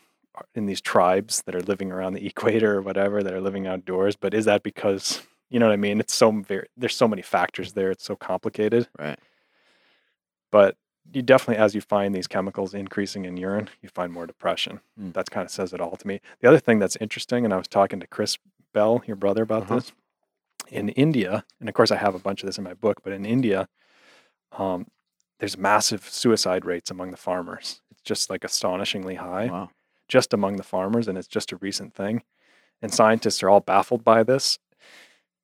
in 0.56 0.66
these 0.66 0.82
tribes 0.82 1.44
that 1.46 1.56
are 1.56 1.62
living 1.62 1.92
around 1.92 2.14
the 2.14 2.26
equator 2.32 2.76
or 2.78 2.82
whatever 2.82 3.22
that 3.24 3.34
are 3.34 3.42
living 3.42 3.68
outdoors. 3.68 4.16
But 4.16 4.34
is 4.34 4.46
that 4.46 4.64
because 4.64 5.22
you 5.50 5.60
know 5.60 5.68
what 5.68 5.74
I 5.74 5.78
mean? 5.78 6.00
It's 6.00 6.14
so 6.14 6.32
very 6.32 6.68
there's 6.78 6.96
so 6.96 7.08
many 7.08 7.22
factors 7.22 7.74
there. 7.74 7.92
It's 7.92 8.06
so 8.06 8.16
complicated. 8.16 8.88
Right. 9.00 9.20
But 10.52 10.76
you 11.14 11.22
definitely, 11.22 11.62
as 11.62 11.74
you 11.76 11.82
find 11.82 12.14
these 12.14 12.28
chemicals 12.28 12.74
increasing 12.74 13.26
in 13.26 13.36
urine, 13.36 13.70
you 13.82 13.90
find 13.90 14.14
more 14.14 14.28
depression. 14.28 14.80
Mm. 15.00 15.14
That's 15.14 15.30
kind 15.30 15.46
of 15.46 15.52
says 15.52 15.74
it 15.74 15.82
all 15.82 15.96
to 15.98 16.08
me. 16.08 16.22
The 16.42 16.48
other 16.48 16.60
thing 16.60 16.80
that's 16.80 16.96
interesting, 16.98 17.44
and 17.44 17.54
I 17.54 17.58
was 17.58 17.68
talking 17.68 18.00
to 18.00 18.08
Chris 18.08 18.38
Bell, 18.74 19.02
your 19.06 19.16
brother, 19.18 19.44
about 19.44 19.64
Uh-huh. 19.64 19.76
this. 19.76 19.92
In 20.70 20.90
India, 20.90 21.44
and 21.60 21.68
of 21.68 21.76
course 21.76 21.92
I 21.92 21.98
have 21.98 22.16
a 22.16 22.20
bunch 22.20 22.44
of 22.44 22.48
this 22.48 22.58
in 22.58 22.64
my 22.64 22.74
book, 22.76 23.02
but 23.04 23.12
in 23.12 23.26
India, 23.26 23.68
um, 24.54 24.88
there's 25.40 25.58
massive 25.58 26.08
suicide 26.08 26.64
rates 26.64 26.90
among 26.92 27.12
the 27.12 27.18
farmers. 27.18 27.81
Just 28.04 28.30
like 28.30 28.44
astonishingly 28.44 29.16
high 29.16 29.48
Wow. 29.48 29.70
just 30.08 30.34
among 30.34 30.56
the 30.58 30.64
farmers, 30.64 31.08
and 31.08 31.18
it's 31.18 31.28
just 31.28 31.52
a 31.52 31.58
recent 31.58 31.94
thing. 31.94 32.24
And 32.82 32.94
scientists 32.94 33.44
are 33.44 33.50
all 33.50 33.60
baffled 33.60 34.04
by 34.04 34.24
this. 34.24 34.58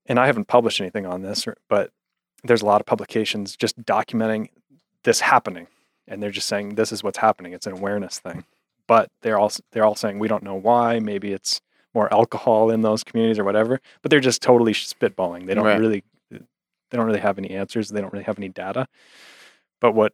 And 0.07 0.19
I 0.19 0.25
haven't 0.25 0.47
published 0.47 0.79
anything 0.81 1.05
on 1.05 1.21
this, 1.21 1.45
but 1.69 1.91
there's 2.43 2.61
a 2.61 2.65
lot 2.65 2.81
of 2.81 2.87
publications 2.87 3.55
just 3.55 3.81
documenting 3.83 4.49
this 5.03 5.19
happening, 5.21 5.67
and 6.07 6.21
they're 6.23 6.31
just 6.31 6.47
saying 6.47 6.75
this 6.75 6.91
is 6.91 7.03
what's 7.03 7.17
happening. 7.19 7.53
It's 7.53 7.67
an 7.67 7.73
awareness 7.73 8.19
thing. 8.19 8.45
But 8.87 9.09
they're 9.21 9.37
all 9.37 9.51
they're 9.71 9.85
all 9.85 9.95
saying 9.95 10.17
we 10.19 10.27
don't 10.29 10.43
know 10.43 10.55
why. 10.55 10.99
Maybe 10.99 11.33
it's 11.33 11.59
more 11.93 12.11
alcohol 12.13 12.69
in 12.69 12.81
those 12.83 13.03
communities 13.03 13.37
or 13.37 13.43
whatever. 13.43 13.81
But 14.01 14.11
they're 14.11 14.19
just 14.21 14.41
totally 14.41 14.73
spitballing. 14.73 15.45
They 15.45 15.53
don't 15.55 15.65
Right. 15.65 15.79
really 15.79 16.03
they 16.31 16.95
don't 16.97 17.05
really 17.05 17.19
have 17.19 17.37
any 17.37 17.49
answers. 17.51 17.89
They 17.89 17.99
don't 17.99 18.13
really 18.13 18.23
have 18.23 18.37
any 18.39 18.47
data. 18.47 18.87
But 19.81 19.91
what 19.91 20.13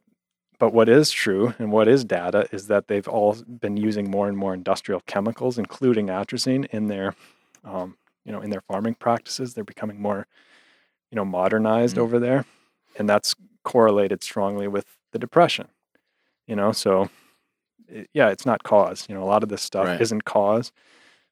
but 0.58 0.72
what 0.72 0.88
is 0.88 1.10
true 1.10 1.54
and 1.58 1.72
what 1.72 1.88
is 1.88 2.04
data 2.04 2.48
is 2.52 2.66
that 2.68 2.88
they've 2.88 3.08
all 3.08 3.34
been 3.34 3.76
using 3.76 4.10
more 4.10 4.28
and 4.28 4.36
more 4.36 4.54
industrial 4.54 5.00
chemicals, 5.06 5.58
including 5.58 6.06
atrazine, 6.08 6.66
in 6.70 6.86
their, 6.88 7.14
um, 7.64 7.96
you 8.24 8.32
know, 8.32 8.40
in 8.40 8.50
their 8.50 8.60
farming 8.62 8.94
practices. 8.94 9.54
They're 9.54 9.64
becoming 9.64 10.00
more, 10.00 10.26
you 11.10 11.16
know, 11.16 11.24
modernized 11.24 11.96
Mm. 11.96 12.00
over 12.00 12.18
there, 12.18 12.44
and 12.96 13.08
that's 13.08 13.34
correlated 13.64 14.22
strongly 14.22 14.68
with 14.68 14.86
the 15.12 15.18
depression. 15.18 15.68
You 16.46 16.56
know, 16.56 16.72
so 16.72 17.08
it- 17.88 18.08
yeah, 18.12 18.28
it's 18.28 18.46
not 18.46 18.62
cause. 18.62 19.06
You 19.08 19.14
know, 19.14 19.22
a 19.22 19.26
lot 19.26 19.42
of 19.42 19.48
this 19.48 19.62
stuff 19.62 19.86
Right. 19.86 20.00
isn't 20.00 20.24
cause, 20.24 20.72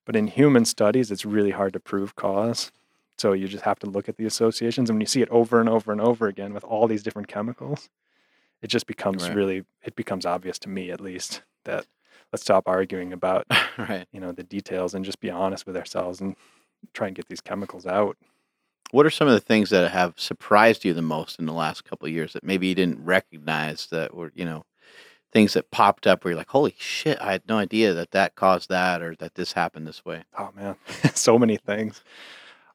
but 0.04 0.16
in 0.16 0.26
human 0.26 0.64
studies, 0.64 1.10
it's 1.10 1.24
really 1.24 1.50
hard 1.50 1.72
to 1.74 1.80
prove 1.80 2.14
cause. 2.16 2.72
So 3.18 3.32
you 3.34 3.46
just 3.46 3.64
have 3.64 3.78
to 3.80 3.86
look 3.86 4.08
at 4.08 4.16
the 4.16 4.24
associations, 4.26 4.90
and 4.90 4.96
when 4.96 5.00
you 5.02 5.06
see 5.06 5.22
it 5.22 5.28
over 5.28 5.60
and 5.60 5.68
over 5.68 5.92
and 5.92 6.00
over 6.00 6.26
again 6.26 6.52
with 6.54 6.64
all 6.64 6.88
these 6.88 7.02
different 7.02 7.28
chemicals, 7.28 7.88
it 8.62 8.68
just 8.68 8.86
becomes 8.86 9.24
Right. 9.24 9.36
really 9.36 9.64
it 9.82 9.94
becomes 9.96 10.24
obvious 10.24 10.58
to 10.60 10.68
me 10.68 10.90
at 10.90 11.00
least 11.00 11.42
that 11.64 11.86
let's 12.32 12.42
stop 12.42 12.66
arguing 12.66 13.12
about 13.12 13.46
right. 13.78 14.06
you 14.12 14.20
know 14.20 14.32
the 14.32 14.42
details 14.42 14.94
and 14.94 15.04
just 15.04 15.20
be 15.20 15.30
honest 15.30 15.66
with 15.66 15.76
ourselves 15.76 16.20
and 16.20 16.36
try 16.92 17.06
and 17.06 17.16
get 17.16 17.28
these 17.28 17.40
chemicals 17.40 17.86
out. 17.86 18.16
What 18.90 19.06
are 19.06 19.10
some 19.10 19.26
of 19.28 19.34
the 19.34 19.40
things 19.40 19.70
that 19.70 19.90
have 19.90 20.14
surprised 20.18 20.84
you 20.84 20.92
the 20.92 21.00
most 21.02 21.38
in 21.38 21.46
the 21.46 21.52
last 21.52 21.84
couple 21.84 22.06
of 22.06 22.12
years 22.12 22.34
that 22.34 22.44
maybe 22.44 22.66
you 22.66 22.74
didn't 22.74 23.02
recognize 23.02 23.86
that 23.86 24.14
were, 24.14 24.32
you 24.34 24.44
know, 24.44 24.66
things 25.32 25.54
that 25.54 25.70
popped 25.70 26.06
up 26.06 26.24
where 26.24 26.32
you're 26.32 26.38
like, 26.38 26.50
holy 26.50 26.74
shit, 26.78 27.18
I 27.20 27.32
had 27.32 27.42
no 27.48 27.56
idea 27.56 27.94
that 27.94 28.10
that 28.10 28.34
caused 28.34 28.68
that 28.68 29.00
or 29.00 29.14
that 29.16 29.34
this 29.34 29.52
happened 29.52 29.86
this 29.86 30.04
way? 30.04 30.24
Oh 30.38 30.50
man, 30.54 30.76
so 31.14 31.38
many 31.38 31.56
things. 31.56 32.02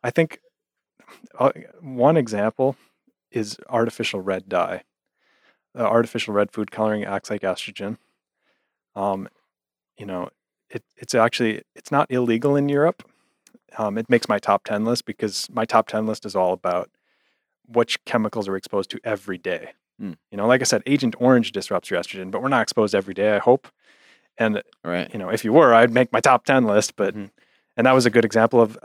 I 0.04 0.10
think 0.10 0.40
uh, 1.38 1.52
one 1.82 2.18
example 2.18 2.76
is 3.32 3.58
artificial 3.70 4.22
red 4.22 4.50
dye. 4.50 4.84
Uh, 5.78 5.84
artificial 5.84 6.34
red 6.34 6.52
food 6.52 6.72
coloring 6.72 7.04
acts 7.06 7.30
like 7.30 7.41
estrogen. 7.41 7.98
Um, 8.95 9.30
you 9.98 10.06
know, 10.06 10.30
it, 10.70 10.84
it's 10.95 11.14
actually 11.14 11.62
it's 11.76 11.91
not 11.91 12.10
illegal 12.10 12.56
in 12.56 12.68
Europe. 12.68 13.04
Um, 13.78 13.98
it 13.98 14.10
makes 14.10 14.28
my 14.28 14.40
top 14.40 14.64
ten 14.64 14.86
list 14.86 15.06
because 15.06 15.48
my 15.52 15.66
top 15.66 15.88
ten 15.88 16.06
list 16.08 16.26
is 16.26 16.36
all 16.36 16.54
about 16.54 16.90
which 17.68 18.04
chemicals 18.06 18.48
are 18.48 18.56
exposed 18.56 18.90
to 18.91 18.99
every 19.04 19.38
day. 19.38 19.74
Hmm. 19.99 20.14
You 20.32 20.38
know, 20.38 20.48
like 20.48 20.62
I 20.62 20.64
said, 20.64 20.82
Agent 20.86 21.16
Orange 21.20 21.52
disrupts 21.52 21.90
your 21.91 21.99
estrogen, 21.99 22.32
but 22.32 22.41
we're 22.41 22.49
not 22.49 22.62
exposed 22.64 22.95
every 22.95 23.14
day. 23.14 23.36
I 23.36 23.40
hope. 23.40 23.68
And 24.38 24.64
Right. 24.84 25.12
you 25.12 25.20
know, 25.20 25.30
if 25.30 25.44
you 25.44 25.52
were, 25.54 25.74
I'd 25.74 25.91
make 25.91 26.12
my 26.12 26.22
top 26.22 26.45
ten 26.45 26.64
list. 26.64 26.95
But 26.95 27.14
Mhm. 27.16 27.30
and 27.76 27.86
that 27.86 27.94
was 27.94 28.06
a 28.06 28.10
good 28.10 28.26
example 28.26 28.62
of 28.62 28.78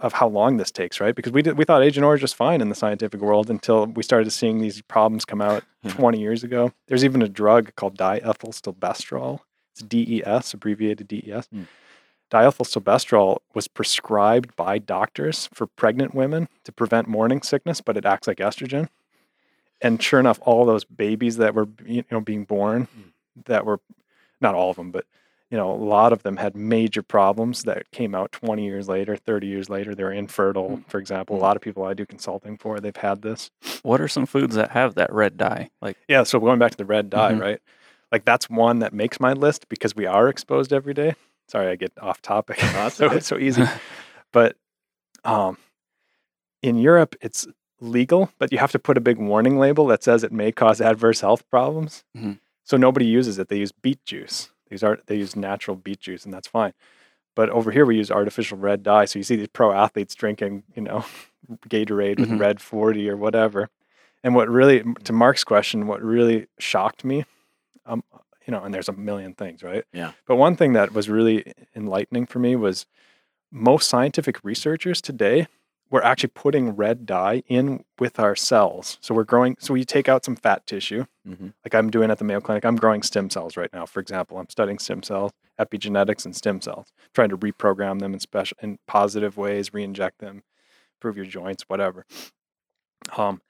of 0.00 0.14
how 0.14 0.26
long 0.28 0.56
this 0.56 0.70
takes, 0.70 0.98
right? 1.00 1.14
Because 1.14 1.32
we 1.32 1.42
did 1.42 1.56
we 1.58 1.64
thought 1.64 1.82
Agent 1.82 2.04
Orange 2.04 2.22
was 2.22 2.32
fine 2.32 2.60
in 2.60 2.68
the 2.70 2.74
scientific 2.74 3.20
world 3.20 3.48
until 3.50 3.86
we 3.86 4.02
started 4.02 4.30
seeing 4.30 4.58
these 4.58 4.82
problems 4.82 5.24
come 5.24 5.40
out 5.42 5.62
Yeah. 5.82 5.92
20 5.92 6.18
years 6.20 6.42
ago. 6.42 6.72
There's 6.88 7.04
even 7.04 7.22
a 7.22 7.28
drug 7.28 7.74
called 7.76 7.96
diethylstilbestrol. 7.98 9.40
It's 9.72 9.82
DES, 9.82 10.54
abbreviated 10.54 11.06
DES. 11.08 11.46
Hmm. 11.52 11.62
Diethylstilbestrol 12.30 13.38
was 13.54 13.66
prescribed 13.68 14.54
by 14.56 14.78
doctors 14.78 15.48
for 15.52 15.66
pregnant 15.66 16.14
women 16.14 16.48
to 16.64 16.72
prevent 16.72 17.08
morning 17.08 17.42
sickness, 17.42 17.80
but 17.80 17.96
it 17.96 18.04
acts 18.06 18.26
like 18.28 18.38
estrogen. 18.38 18.88
And 19.82 20.02
sure 20.02 20.20
enough, 20.20 20.38
all 20.42 20.64
those 20.64 20.84
babies 20.84 21.36
that 21.38 21.54
were 21.54 21.68
you 21.84 22.04
know 22.10 22.20
being 22.20 22.44
born, 22.44 22.84
Hmm. 22.94 23.00
that 23.46 23.64
were 23.66 23.80
not 24.40 24.54
all 24.54 24.70
of 24.70 24.76
them, 24.76 24.90
but 24.90 25.06
you 25.50 25.56
know, 25.56 25.72
a 25.72 25.74
lot 25.74 26.12
of 26.12 26.22
them 26.22 26.36
had 26.36 26.54
major 26.56 27.02
problems 27.02 27.64
that 27.64 27.90
came 27.90 28.14
out 28.14 28.30
20 28.32 28.64
years 28.64 28.88
later, 28.88 29.16
30 29.16 29.46
years 29.48 29.68
later. 29.68 29.94
They're 29.94 30.12
infertile, 30.12 30.76
Hmm. 30.76 30.82
for 30.88 30.98
example. 30.98 31.36
A 31.36 31.38
Hmm. 31.38 31.42
lot 31.44 31.56
of 31.56 31.62
people 31.62 31.84
I 31.84 31.94
do 31.94 32.06
consulting 32.06 32.56
for, 32.56 32.78
they've 32.80 32.94
had 32.96 33.22
this. 33.22 33.50
What 33.82 34.00
are 34.00 34.08
some 34.08 34.26
foods 34.26 34.54
that 34.54 34.70
have 34.70 34.94
that 34.94 35.12
red 35.12 35.36
dye? 35.36 35.70
Like, 35.82 35.96
Yeah, 36.08 36.22
so 36.22 36.38
going 36.38 36.58
back 36.60 36.70
to 36.72 36.76
the 36.76 36.84
red 36.84 37.10
dye, 37.10 37.32
Mhm. 37.32 37.40
right? 37.40 37.60
Like 38.12 38.24
that's 38.24 38.48
one 38.48 38.78
that 38.80 38.92
makes 38.92 39.18
my 39.20 39.32
list 39.32 39.68
because 39.68 39.94
we 39.96 40.06
are 40.06 40.28
exposed 40.28 40.72
every 40.72 40.94
day. 40.94 41.14
Sorry, 41.48 41.66
I 41.68 41.74
get 41.76 41.92
off 42.00 42.22
topic. 42.22 42.58
so 42.92 43.10
it's 43.10 43.26
so 43.26 43.36
easy. 43.38 43.64
But 44.32 44.56
um, 45.24 45.58
in 46.62 46.76
Europe, 46.78 47.16
it's 47.20 47.46
legal, 47.80 48.30
but 48.38 48.52
you 48.52 48.58
have 48.58 48.70
to 48.72 48.78
put 48.78 48.96
a 48.96 49.00
big 49.00 49.18
warning 49.18 49.58
label 49.58 49.86
that 49.88 50.04
says 50.04 50.22
it 50.22 50.30
may 50.32 50.52
cause 50.52 50.80
adverse 50.80 51.20
health 51.20 51.42
problems. 51.50 52.04
Mhm. 52.16 52.38
So 52.64 52.76
nobody 52.76 53.06
uses 53.06 53.38
it. 53.38 53.48
They 53.48 53.56
use 53.58 53.72
beet 53.72 54.04
juice. 54.04 54.50
These 54.70 54.82
are 54.82 54.98
they 55.06 55.16
use 55.16 55.36
natural 55.36 55.76
beet 55.76 56.00
juice, 56.00 56.24
and 56.24 56.32
that's 56.32 56.48
fine. 56.48 56.72
But 57.36 57.50
over 57.50 57.70
here, 57.70 57.86
we 57.86 57.96
use 57.96 58.10
artificial 58.10 58.58
red 58.58 58.82
dye. 58.82 59.04
So 59.04 59.18
you 59.18 59.22
see 59.22 59.36
these 59.36 59.48
pro 59.48 59.72
athletes 59.72 60.14
drinking, 60.14 60.62
you 60.74 60.82
know, 60.82 61.04
Gatorade 61.68 62.18
with 62.18 62.30
Mhm. 62.30 62.38
red 62.40 62.60
forty 62.60 63.08
or 63.10 63.16
whatever. 63.16 63.68
And 64.22 64.34
what 64.34 64.48
really, 64.48 64.82
to 65.04 65.12
Mark's 65.12 65.44
question, 65.44 65.86
what 65.86 66.02
really 66.02 66.46
shocked 66.58 67.04
me, 67.04 67.24
um, 67.86 68.02
you 68.46 68.50
know, 68.52 68.62
and 68.62 68.74
there's 68.74 68.88
a 68.88 68.92
million 68.92 69.32
things, 69.34 69.62
right? 69.62 69.84
Yeah. 69.92 70.12
But 70.26 70.36
one 70.36 70.56
thing 70.56 70.74
that 70.74 70.92
was 70.92 71.08
really 71.08 71.52
enlightening 71.74 72.26
for 72.26 72.38
me 72.38 72.54
was 72.56 72.86
most 73.50 73.88
scientific 73.88 74.44
researchers 74.44 75.00
today 75.00 75.46
we're 75.90 76.02
actually 76.02 76.30
putting 76.34 76.70
red 76.76 77.04
dye 77.04 77.42
in 77.48 77.84
with 77.98 78.20
our 78.20 78.36
cells. 78.36 78.96
So 79.00 79.14
we're 79.14 79.24
growing. 79.24 79.56
So 79.58 79.74
we 79.74 79.84
take 79.84 80.08
out 80.08 80.24
some 80.24 80.36
fat 80.36 80.66
tissue, 80.66 81.06
hmm 81.26 81.48
like 81.64 81.74
I'm 81.74 81.90
doing 81.90 82.10
at 82.10 82.18
the 82.18 82.24
Mayo 82.24 82.40
Clinic. 82.40 82.64
I'm 82.64 82.76
growing 82.76 83.02
stem 83.02 83.28
cells 83.28 83.56
right 83.56 83.72
now. 83.72 83.86
For 83.86 84.00
example, 84.00 84.38
I'm 84.38 84.48
studying 84.48 84.78
stem 84.78 85.02
cells, 85.02 85.32
epigenetics, 85.58 86.24
and 86.24 86.34
stem 86.34 86.60
cells, 86.60 86.92
trying 87.14 87.28
to 87.30 87.36
reprogram 87.36 87.98
them 88.00 88.14
in 88.14 88.20
special, 88.20 88.56
in 88.62 88.78
positive 88.86 89.36
ways, 89.36 89.74
re-inject 89.74 90.18
them, 90.20 90.42
improve 90.96 91.16
your 91.16 91.26
joints, 91.26 91.64
whatever. 91.68 92.06
Um, 93.16 93.40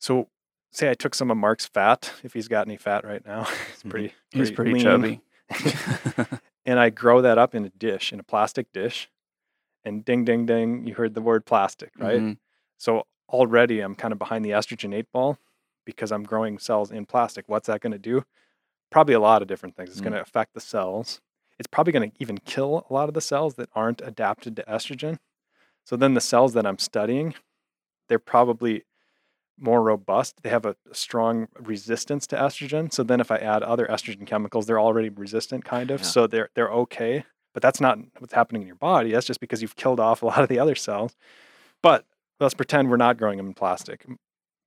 so 0.00 0.28
say 0.72 0.90
I 0.90 0.94
took 0.94 1.14
some 1.14 1.30
of 1.30 1.36
Mark's 1.36 1.66
fat, 1.66 2.12
if 2.24 2.32
he's 2.32 2.48
got 2.48 2.66
any 2.66 2.76
fat 2.76 3.04
right 3.04 3.24
now, 3.24 3.42
it's 3.72 3.82
Mhm. 3.82 3.90
pretty, 3.90 4.14
He's 4.30 4.50
pretty 4.50 4.72
lean. 4.72 4.82
chubby. 4.82 5.20
and 6.66 6.78
I 6.80 6.90
grow 6.90 7.20
that 7.22 7.38
up 7.38 7.54
in 7.54 7.64
a 7.64 7.70
dish, 7.70 8.12
in 8.12 8.20
a 8.20 8.24
plastic 8.24 8.72
dish, 8.72 9.08
and 9.86 10.04
ding, 10.04 10.24
ding, 10.24 10.44
ding, 10.44 10.86
you 10.86 10.94
heard 10.94 11.14
the 11.14 11.22
word 11.22 11.46
plastic, 11.46 11.92
right? 11.98 12.20
Mhm. 12.20 12.38
So 12.76 13.04
already 13.30 13.80
I'm 13.80 13.94
kind 13.94 14.12
of 14.12 14.18
behind 14.18 14.44
the 14.44 14.50
estrogen 14.50 14.94
eight 14.94 15.10
ball 15.12 15.38
because 15.86 16.12
I'm 16.12 16.24
growing 16.24 16.58
cells 16.58 16.90
in 16.90 17.06
plastic. 17.06 17.44
What's 17.48 17.68
that 17.68 17.80
going 17.80 17.92
to 17.92 17.98
do? 17.98 18.24
Probably 18.90 19.14
a 19.14 19.20
lot 19.20 19.40
of 19.42 19.48
different 19.48 19.76
things. 19.76 19.90
It's 19.90 20.00
Mm. 20.00 20.04
going 20.04 20.12
to 20.14 20.20
affect 20.20 20.52
the 20.54 20.60
cells. 20.60 21.20
It's 21.58 21.66
probably 21.66 21.92
going 21.92 22.10
to 22.10 22.16
even 22.20 22.38
kill 22.38 22.86
a 22.90 22.92
lot 22.92 23.08
of 23.08 23.14
the 23.14 23.20
cells 23.20 23.54
that 23.54 23.70
aren't 23.74 24.00
adapted 24.02 24.56
to 24.56 24.62
estrogen. 24.64 25.18
So 25.84 25.96
then 25.96 26.14
the 26.14 26.20
cells 26.20 26.52
that 26.54 26.66
I'm 26.66 26.78
studying, 26.78 27.34
they're 28.08 28.18
probably 28.18 28.84
more 29.58 29.82
robust. 29.82 30.42
They 30.42 30.50
have 30.50 30.66
a 30.66 30.76
strong 30.92 31.48
resistance 31.58 32.26
to 32.28 32.36
estrogen. 32.36 32.92
So 32.92 33.02
then 33.02 33.20
if 33.20 33.30
I 33.30 33.38
add 33.38 33.62
other 33.62 33.86
estrogen 33.86 34.26
chemicals, 34.26 34.66
they're 34.66 34.80
already 34.80 35.08
resistant 35.08 35.64
kind 35.64 35.90
of. 35.90 36.00
Yeah. 36.00 36.06
So 36.06 36.26
they're 36.26 36.50
they're 36.54 36.70
okay. 36.72 37.24
But 37.56 37.62
that's 37.62 37.80
not 37.80 37.98
what's 38.18 38.34
happening 38.34 38.60
in 38.60 38.68
your 38.68 38.76
body. 38.76 39.12
That's 39.12 39.24
just 39.24 39.40
because 39.40 39.62
you've 39.62 39.76
killed 39.76 39.98
off 39.98 40.20
a 40.20 40.26
lot 40.26 40.42
of 40.42 40.50
the 40.50 40.58
other 40.58 40.74
cells. 40.74 41.16
But 41.82 42.04
let's 42.38 42.52
pretend 42.52 42.90
we're 42.90 42.98
not 42.98 43.16
growing 43.16 43.38
them 43.38 43.46
in 43.46 43.54
plastic. 43.54 44.04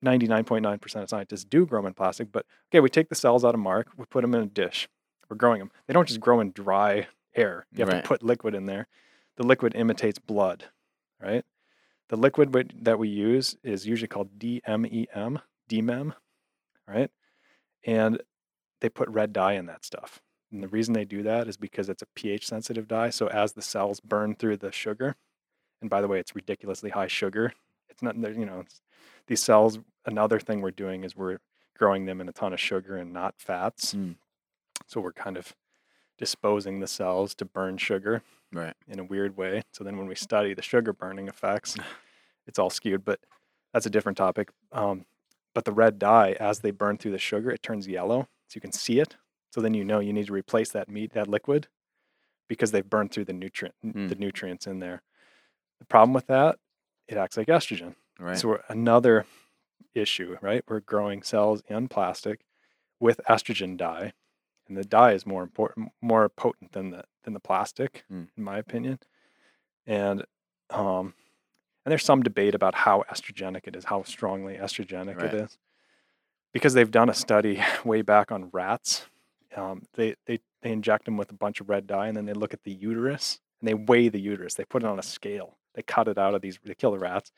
99.9% 0.04 0.96
of 1.04 1.08
scientists 1.08 1.44
do 1.44 1.68
grow 1.68 1.82
them 1.82 1.90
in 1.90 1.94
plastic, 1.94 2.32
but 2.32 2.48
okay, 2.72 2.80
we 2.80 2.90
take 2.90 3.10
the 3.10 3.14
cells 3.14 3.46
out 3.46 3.54
of 3.54 3.60
Mark, 3.60 3.90
we 3.96 4.06
put 4.06 4.22
them 4.22 4.34
in 4.34 4.42
a 4.42 4.48
dish, 4.48 4.90
we're 5.30 5.38
growing 5.38 5.60
them. 5.60 5.70
They 5.86 5.94
don't 5.94 6.08
just 6.08 6.20
grow 6.20 6.40
in 6.40 6.52
dry 6.52 7.06
air. 7.36 7.68
You 7.72 7.82
have 7.86 7.90
Right. 7.94 8.02
to 8.04 8.08
put 8.08 8.24
liquid 8.24 8.56
in 8.56 8.66
there. 8.66 8.88
The 9.38 9.46
liquid 9.46 9.76
imitates 9.76 10.18
blood, 10.18 10.66
right? 11.22 11.46
The 12.08 12.18
liquid 12.18 12.76
that 12.82 12.98
we 12.98 13.08
use 13.08 13.56
is 13.62 13.86
usually 13.86 14.08
called 14.08 14.40
DMEM, 14.40 15.44
DMEM, 15.70 16.16
right? 16.88 17.12
And 17.86 18.20
they 18.82 18.90
put 18.90 19.10
red 19.10 19.32
dye 19.32 19.54
in 19.54 19.68
that 19.68 19.86
stuff. 19.86 20.24
And 20.52 20.64
the 20.64 20.68
reason 20.68 20.94
they 20.94 21.06
do 21.06 21.22
that 21.24 21.48
is 21.48 21.58
because 21.58 21.90
it's 21.90 22.02
a 22.02 22.08
pH 22.16 22.48
sensitive 22.48 22.88
dye. 22.88 23.10
So 23.12 23.28
as 23.28 23.54
the 23.54 23.62
cells 23.62 24.00
burn 24.00 24.36
through 24.36 24.58
the 24.58 24.72
sugar, 24.72 25.16
and 25.82 25.90
by 25.90 26.02
the 26.02 26.08
way, 26.08 26.20
it's 26.20 26.36
ridiculously 26.36 26.90
high 26.90 27.08
sugar. 27.08 27.54
It's 27.90 28.02
not, 28.02 28.20
there- 28.20 28.32
you 28.34 28.46
know, 28.46 28.66
these 29.28 29.42
cells, 29.44 29.80
another 30.06 30.40
thing 30.40 30.62
we're 30.62 30.72
doing 30.72 31.04
is 31.04 31.16
we're 31.16 31.38
growing 31.78 32.06
them 32.06 32.20
in 32.20 32.28
a 32.28 32.34
ton 32.34 32.52
of 32.54 32.60
sugar 32.60 32.98
and 32.98 33.14
not 33.14 33.36
fats. 33.38 33.94
Mm. 33.94 34.16
So 34.88 35.00
we're 35.00 35.14
kind 35.14 35.38
of 35.38 35.56
disposing 36.18 36.80
the 36.80 36.88
cells 36.88 37.34
to 37.36 37.46
burn 37.46 37.78
sugar 37.78 38.22
Right. 38.52 38.74
in 38.88 39.00
a 39.00 39.04
weird 39.04 39.38
way. 39.38 39.62
So 39.72 39.84
then 39.84 39.98
when 39.98 40.08
we 40.08 40.16
study 40.28 40.54
the 40.54 40.62
sugar 40.62 40.92
burning 40.94 41.28
effects, 41.28 41.76
it's 42.48 42.60
all 42.60 42.70
skewed, 42.70 43.06
but 43.06 43.20
that's 43.74 43.86
a 43.86 43.90
different 43.90 44.18
topic. 44.18 44.50
Um, 44.72 45.06
but 45.54 45.66
the 45.66 45.72
red 45.72 46.00
dye, 46.00 46.32
as 46.40 46.60
they 46.60 46.72
burn 46.72 46.98
through 46.98 47.12
the 47.12 47.18
sugar, 47.20 47.52
it 47.52 47.62
turns 47.64 47.88
yellow. 47.88 48.24
So 48.48 48.56
you 48.56 48.62
can 48.62 48.72
see 48.72 49.00
it. 49.00 49.16
So 49.52 49.62
then 49.62 49.74
you 49.74 49.84
know 49.84 50.00
you 50.00 50.14
need 50.14 50.28
to 50.28 50.34
replace 50.34 50.70
that 50.72 50.90
meat, 50.90 51.14
that 51.14 51.28
liquid, 51.28 51.68
because 52.48 52.72
they've 52.72 52.88
burned 52.88 53.12
through 53.12 53.26
the 53.26 53.34
nutrient, 53.34 53.76
the 53.82 53.90
Mm. 54.16 54.20
nutrients 54.20 54.68
in 54.68 54.80
there. 54.80 55.02
The 55.80 55.86
problem 55.86 56.14
with 56.14 56.28
that, 56.28 56.60
it 57.08 57.18
acts 57.18 57.38
like 57.38 57.48
estrogen. 57.48 57.96
Right. 58.20 58.38
So 58.38 58.50
we're, 58.50 58.64
another 58.68 59.26
issue, 59.94 60.38
right? 60.42 60.64
We're 60.68 60.82
growing 60.82 61.24
cells 61.24 61.64
in 61.68 61.88
plastic 61.88 62.42
with 63.00 63.22
estrogen 63.30 63.78
dye, 63.78 64.14
and 64.68 64.78
the 64.78 64.84
dye 64.84 65.14
is 65.14 65.26
more 65.26 65.42
important, 65.42 65.92
more 66.02 66.30
potent 66.30 66.74
than 66.74 66.92
the 66.92 67.06
than 67.24 67.34
the 67.34 67.40
plastic, 67.40 68.06
Mm. 68.12 68.30
in 68.38 68.44
my 68.44 68.58
opinion. 68.58 69.00
And 69.86 70.26
um, 70.70 71.14
and 71.86 71.92
there's 71.92 72.06
some 72.06 72.22
debate 72.22 72.54
about 72.54 72.76
how 72.76 73.04
estrogenic 73.10 73.68
it 73.68 73.76
is, 73.76 73.86
how 73.86 74.04
strongly 74.04 74.56
estrogenic 74.58 75.16
Right. 75.18 75.34
it 75.34 75.42
is, 75.46 75.58
because 76.54 76.74
they've 76.76 76.92
done 76.92 77.10
a 77.10 77.14
study 77.16 77.62
way 77.86 78.02
back 78.04 78.32
on 78.32 78.50
rats. 78.52 79.06
Um, 79.60 79.84
they 79.94 80.16
they 80.26 80.40
they 80.62 80.72
inject 80.72 81.06
them 81.06 81.18
with 81.18 81.32
a 81.32 81.36
bunch 81.36 81.60
of 81.62 81.70
red 81.70 81.88
dye, 81.88 82.08
and 82.08 82.16
then 82.18 82.26
they 82.26 82.34
look 82.34 82.54
at 82.54 82.64
the 82.64 82.72
uterus 82.72 83.40
and 83.62 83.68
they 83.68 83.74
weigh 83.74 84.10
the 84.10 84.20
uterus. 84.20 84.56
They 84.56 84.66
put 84.66 84.84
it 84.84 84.88
on 84.88 85.00
a 85.00 85.04
scale. 85.04 85.58
They 85.76 85.82
cut 85.84 86.08
it 86.08 86.18
out 86.18 86.34
of 86.34 86.42
these. 86.42 86.58
They 86.64 86.74
kill 86.76 86.92
the 86.92 87.00
rats, 87.00 87.32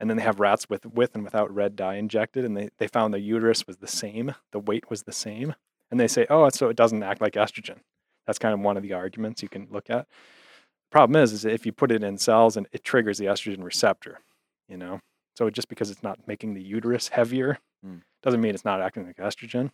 and 0.00 0.08
then 0.08 0.16
they 0.16 0.22
have 0.22 0.40
rats 0.40 0.68
with 0.70 0.86
with 0.86 1.14
and 1.14 1.24
without 1.24 1.54
red 1.54 1.76
dye 1.76 1.94
injected, 1.96 2.44
and 2.44 2.56
they 2.56 2.70
they 2.78 2.86
found 2.86 3.12
the 3.12 3.20
uterus 3.20 3.66
was 3.66 3.78
the 3.78 3.88
same. 3.88 4.34
The 4.52 4.60
weight 4.60 4.88
was 4.90 5.02
the 5.02 5.12
same, 5.12 5.54
and 5.90 5.98
they 6.00 6.08
say, 6.08 6.26
oh, 6.30 6.48
so 6.50 6.68
it 6.68 6.76
doesn't 6.76 7.02
act 7.02 7.20
like 7.20 7.34
estrogen. 7.34 7.78
That's 8.26 8.38
kind 8.38 8.54
of 8.54 8.60
one 8.60 8.76
of 8.76 8.82
the 8.82 8.94
arguments 8.94 9.42
you 9.42 9.48
can 9.48 9.68
look 9.70 9.90
at. 9.90 10.06
Problem 10.90 11.20
is, 11.22 11.32
is 11.32 11.44
if 11.44 11.66
you 11.66 11.72
put 11.72 11.90
it 11.90 12.02
in 12.04 12.16
cells 12.18 12.56
and 12.56 12.66
it 12.72 12.84
triggers 12.84 13.18
the 13.18 13.26
estrogen 13.26 13.62
receptor, 13.64 14.20
you 14.68 14.76
know. 14.76 15.00
So 15.36 15.50
just 15.50 15.68
because 15.68 15.90
it's 15.90 16.02
not 16.02 16.26
making 16.26 16.54
the 16.54 16.62
uterus 16.62 17.08
heavier 17.08 17.58
Mm. 17.84 18.00
doesn't 18.22 18.40
mean 18.40 18.54
it's 18.54 18.64
not 18.64 18.80
acting 18.80 19.06
like 19.06 19.16
estrogen. 19.16 19.70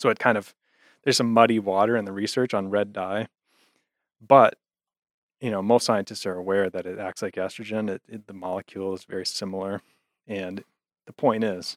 So 0.00 0.08
it 0.08 0.18
kind 0.18 0.36
of 0.36 0.52
there's 1.04 1.16
some 1.16 1.32
muddy 1.32 1.58
water 1.58 1.96
in 1.96 2.04
the 2.04 2.12
research 2.12 2.52
on 2.54 2.70
red 2.70 2.92
dye, 2.92 3.28
but 4.20 4.56
you 5.40 5.50
know 5.50 5.62
most 5.62 5.86
scientists 5.86 6.26
are 6.26 6.36
aware 6.36 6.68
that 6.70 6.86
it 6.86 6.98
acts 6.98 7.22
like 7.22 7.34
estrogen. 7.34 7.88
It, 7.88 8.02
it, 8.08 8.26
the 8.26 8.32
molecule 8.34 8.92
is 8.94 9.04
very 9.04 9.26
similar, 9.26 9.82
and 10.26 10.62
the 11.06 11.12
point 11.12 11.44
is, 11.44 11.76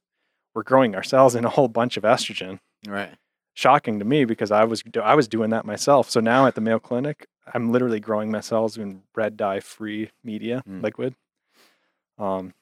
we're 0.53 0.63
growing 0.63 0.95
our 0.95 1.03
cells 1.03 1.35
in 1.35 1.45
a 1.45 1.49
whole 1.49 1.67
bunch 1.69 1.97
of 1.97 2.03
estrogen. 2.03 2.59
Right. 2.87 3.15
Shocking 3.55 3.99
to 3.99 4.05
me 4.05 4.25
because 4.25 4.51
I 4.51 4.63
was 4.63 4.83
I 5.01 5.15
was 5.15 5.27
doing 5.27 5.51
that 5.51 5.65
myself. 5.65 6.09
So 6.09 6.19
now 6.19 6.45
at 6.47 6.55
the 6.55 6.61
Mayo 6.61 6.79
Clinic, 6.79 7.27
I'm 7.53 7.71
literally 7.71 7.99
growing 7.99 8.31
my 8.31 8.41
cells 8.41 8.77
in 8.77 9.03
red 9.15 9.37
dye 9.37 9.59
free 9.59 10.09
media 10.23 10.63
Mm. 10.67 10.81
liquid. 10.81 11.15
Um, 12.17 12.53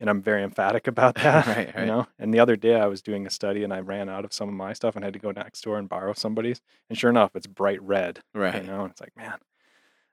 and 0.00 0.10
I'm 0.10 0.22
very 0.22 0.42
emphatic 0.42 0.86
about 0.86 1.14
that. 1.16 1.46
Right, 1.56 1.74
You 1.78 1.86
know, 1.86 2.06
and 2.18 2.32
the 2.32 2.40
other 2.40 2.56
day 2.56 2.74
I 2.74 2.86
was 2.86 3.02
doing 3.02 3.26
a 3.26 3.30
study 3.30 3.64
and 3.64 3.72
I 3.72 3.80
ran 3.80 4.08
out 4.08 4.24
of 4.24 4.32
some 4.32 4.48
of 4.48 4.54
my 4.54 4.72
stuff 4.72 4.96
and 4.96 5.04
had 5.04 5.14
to 5.14 5.18
go 5.18 5.30
next 5.30 5.62
door 5.62 5.78
and 5.78 5.88
borrow 5.88 6.12
somebody's. 6.14 6.60
And 6.88 6.98
sure 6.98 7.10
enough, 7.10 7.32
it's 7.34 7.46
bright 7.46 7.82
red. 7.82 8.20
Right. 8.34 8.62
You 8.62 8.68
know, 8.68 8.82
and 8.82 8.90
it's 8.90 9.00
like, 9.00 9.16
man, 9.16 9.38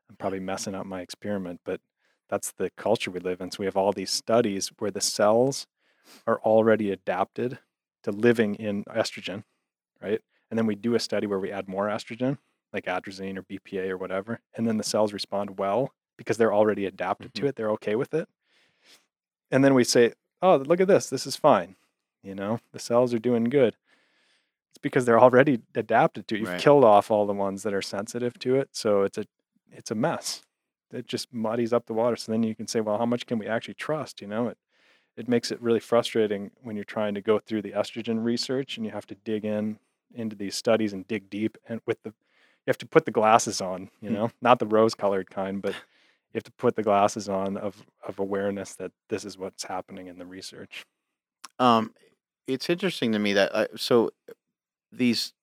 I'm 0.09 0.15
probably 0.17 0.39
messing 0.39 0.75
up 0.75 0.85
my 0.85 1.01
experiment, 1.01 1.61
but 1.65 1.81
that's 2.29 2.51
the 2.51 2.69
culture 2.77 3.11
we 3.11 3.19
live 3.19 3.41
in. 3.41 3.51
So 3.51 3.57
we 3.59 3.65
have 3.65 3.77
all 3.77 3.91
these 3.91 4.11
studies 4.11 4.71
where 4.79 4.91
the 4.91 5.01
cells 5.01 5.67
are 6.25 6.39
already 6.41 6.91
adapted 6.91 7.59
to 8.03 8.11
living 8.11 8.55
in 8.55 8.83
estrogen, 8.85 9.43
right? 10.01 10.21
And 10.49 10.57
then 10.57 10.65
we 10.65 10.75
do 10.75 10.95
a 10.95 10.99
study 10.99 11.27
where 11.27 11.39
we 11.39 11.51
add 11.51 11.67
more 11.67 11.87
estrogen, 11.87 12.37
like 12.71 12.85
atrazine 12.85 13.37
or 13.37 13.43
BPA 13.43 13.89
or 13.89 13.97
whatever, 13.97 14.39
and 14.55 14.67
then 14.67 14.77
the 14.77 14.83
cells 14.83 15.13
respond 15.13 15.57
well 15.57 15.93
because 16.17 16.37
they're 16.37 16.53
already 16.53 16.85
adapted 16.85 17.33
to 17.33 17.41
mm-hmm. 17.41 17.49
it. 17.49 17.55
They're 17.55 17.71
okay 17.71 17.95
with 17.95 18.13
it. 18.13 18.27
And 19.53 19.63
then 19.63 19.73
we 19.75 19.83
say, 19.83 20.13
"Oh, 20.41 20.57
look 20.57 20.81
at 20.81 20.87
this. 20.87 21.09
This 21.09 21.27
is 21.27 21.35
fine." 21.35 21.75
You 22.23 22.33
know, 22.35 22.59
the 22.71 22.79
cells 22.79 23.13
are 23.13 23.19
doing 23.19 23.45
good. 23.45 23.75
It's 24.71 24.79
because 24.81 25.05
they're 25.05 25.19
already 25.19 25.61
adapted 25.75 26.27
to 26.29 26.35
it. 26.35 26.39
You've 26.39 26.49
Right. 26.49 26.59
killed 26.59 26.83
off 26.83 27.11
all 27.11 27.27
the 27.27 27.33
ones 27.33 27.61
that 27.63 27.73
are 27.73 27.81
sensitive 27.81 28.39
to 28.39 28.55
it, 28.55 28.69
so 28.71 29.03
it's 29.03 29.17
a 29.17 29.25
it's 29.71 29.91
a 29.91 29.95
mess. 29.95 30.41
It 30.91 31.07
just 31.07 31.33
muddies 31.33 31.73
up 31.73 31.85
the 31.85 31.93
water. 31.93 32.15
So 32.15 32.31
then 32.31 32.43
you 32.43 32.55
can 32.55 32.67
say, 32.67 32.81
"Well, 32.81 32.97
how 32.97 33.05
much 33.05 33.25
can 33.25 33.37
we 33.37 33.47
actually 33.47 33.73
trust?" 33.75 34.21
You 34.21 34.27
know, 34.27 34.47
it 34.47 34.57
it 35.15 35.27
makes 35.27 35.51
it 35.51 35.61
really 35.61 35.79
frustrating 35.79 36.49
when 36.63 36.75
you're 36.75 36.83
trying 36.85 37.13
to 37.13 37.21
go 37.21 37.37
through 37.37 37.61
the 37.61 37.71
estrogen 37.73 38.23
research 38.23 38.77
and 38.77 38.85
you 38.85 38.91
have 38.91 39.05
to 39.07 39.15
dig 39.15 39.45
in 39.45 39.77
into 40.15 40.35
these 40.35 40.55
studies 40.55 40.93
and 40.93 41.07
dig 41.07 41.29
deep 41.29 41.57
and 41.69 41.81
with 41.85 42.01
the 42.03 42.09
you 42.09 42.71
have 42.71 42.77
to 42.79 42.85
put 42.87 43.05
the 43.05 43.11
glasses 43.11 43.61
on 43.61 43.89
you 44.01 44.09
Hmm. 44.09 44.15
know 44.15 44.31
not 44.41 44.57
the 44.59 44.65
rose 44.65 44.95
colored 44.95 45.29
kind 45.29 45.61
but 45.61 45.75
you 46.33 46.37
have 46.37 46.43
to 46.43 46.51
put 46.53 46.75
the 46.75 46.83
glasses 46.83 47.29
on 47.29 47.57
of 47.57 47.83
of 48.07 48.19
awareness 48.19 48.75
that 48.75 48.91
this 49.09 49.23
is 49.25 49.37
what's 49.37 49.63
happening 49.63 50.07
in 50.07 50.17
the 50.17 50.25
research 50.25 50.83
Um, 51.59 51.93
it's 52.47 52.69
interesting 52.69 53.11
to 53.13 53.19
me 53.19 53.33
that 53.33 53.53
uh, 53.53 53.67
so 53.75 54.11
these 54.91 55.33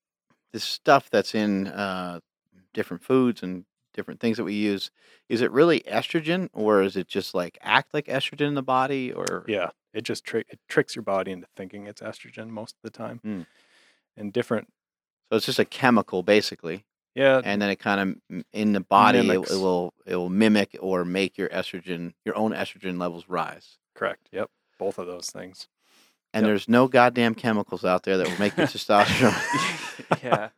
this 0.53 0.65
stuff 0.65 1.09
that's 1.11 1.35
in 1.35 1.69
uh, 1.69 2.21
different 2.75 3.03
foods 3.03 3.43
and 3.43 3.65
different 3.95 4.21
things 4.21 4.37
that 4.37 4.45
we 4.45 4.55
use 4.55 4.91
is 5.29 5.41
it 5.43 5.51
really 5.51 5.81
estrogen 5.81 6.49
or 6.53 6.83
is 6.83 6.97
it 6.97 7.09
just 7.09 7.35
like 7.35 7.59
act 7.63 7.93
like 7.93 8.07
estrogen 8.07 8.49
in 8.49 8.55
the 8.55 8.63
body 8.63 9.13
or 9.13 9.45
yeah 9.49 9.71
it 9.93 10.03
just 10.03 10.25
tri- 10.25 10.45
it 10.49 10.61
tricks 10.69 10.95
your 10.95 11.03
body 11.03 11.33
into 11.33 11.47
thinking 11.57 11.87
it's 11.87 12.01
estrogen 12.01 12.49
most 12.49 12.77
of 12.77 12.83
the 12.83 12.97
time 12.97 13.19
Hmm. 13.25 13.43
and 14.17 14.33
different 14.33 14.69
so 15.31 15.37
it's 15.37 15.47
just 15.47 15.59
a 15.59 15.65
chemical 15.65 16.23
basically 16.23 16.85
yeah 17.15 17.41
and 17.45 17.61
then 17.61 17.71
it 17.71 17.77
kind 17.77 18.01
of 18.31 18.43
in 18.53 18.73
the 18.73 18.81
body 18.81 19.19
it, 19.19 19.51
it 19.51 19.57
will 19.57 19.93
it 20.07 20.17
will 20.17 20.29
mimic 20.31 20.77
or 20.81 21.05
make 21.05 21.37
your 21.37 21.49
estrogen 21.49 22.13
your 22.25 22.37
own 22.37 22.53
estrogen 22.53 22.99
levels 23.01 23.25
rise 23.29 23.79
correct 23.95 24.29
yep 24.33 24.49
both 24.79 24.99
of 24.99 25.07
those 25.07 25.29
things 25.31 25.69
and 26.33 26.45
Yep. 26.45 26.49
there's 26.49 26.69
no 26.69 26.87
goddamn 26.87 27.35
chemicals 27.35 27.85
out 27.85 28.05
there 28.05 28.17
that 28.17 28.29
will 28.29 28.39
make 28.39 28.57
your 28.57 28.67
testosterone 28.75 30.23
yeah. 30.23 30.51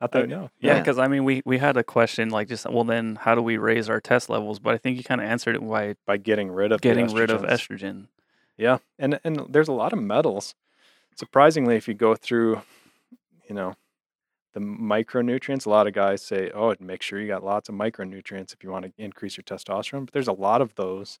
I 0.00 0.06
that 0.08 0.18
Uh, 0.18 0.20
we 0.22 0.26
know. 0.26 0.50
Yeah, 0.58 0.74
Yeah. 0.74 0.78
because 0.80 0.98
I 0.98 1.06
mean, 1.06 1.22
we 1.24 1.40
we 1.46 1.58
had 1.58 1.76
a 1.76 1.84
question 1.84 2.28
like 2.30 2.48
just 2.48 2.68
well, 2.68 2.82
then 2.84 3.14
how 3.20 3.34
do 3.36 3.40
we 3.40 3.56
raise 3.56 3.88
our 3.88 4.00
test 4.00 4.28
levels? 4.28 4.58
But 4.58 4.74
I 4.74 4.78
think 4.78 4.98
you 4.98 5.04
kind 5.04 5.20
of 5.20 5.26
answered 5.28 5.54
it 5.54 5.60
by 5.66 5.94
by 6.04 6.16
getting 6.16 6.50
rid 6.50 6.72
of 6.72 6.80
the 6.80 6.88
getting 6.88 7.14
rid 7.14 7.30
of 7.30 7.42
estrogen. 7.42 8.08
Yeah, 8.58 8.78
and 8.98 9.20
and 9.24 9.46
there's 9.48 9.68
a 9.68 9.72
lot 9.72 9.92
of 9.92 10.00
metals. 10.00 10.54
Surprisingly, 11.14 11.76
if 11.76 11.86
you 11.88 11.94
go 11.94 12.16
through, 12.16 12.60
you 13.48 13.54
know, 13.54 13.76
the 14.54 14.60
micronutrients, 14.60 15.66
a 15.66 15.70
lot 15.70 15.86
of 15.86 15.92
guys 15.92 16.22
say, 16.22 16.50
"Oh, 16.54 16.74
make 16.80 17.02
sure 17.02 17.20
you 17.20 17.26
got 17.26 17.44
lots 17.44 17.68
of 17.68 17.74
micronutrients 17.74 18.54
if 18.54 18.62
you 18.62 18.70
want 18.70 18.86
to 18.86 18.92
increase 18.96 19.36
your 19.36 19.44
testosterone." 19.44 20.06
But 20.06 20.12
there's 20.12 20.28
a 20.28 20.32
lot 20.32 20.62
of 20.62 20.76
those 20.76 21.18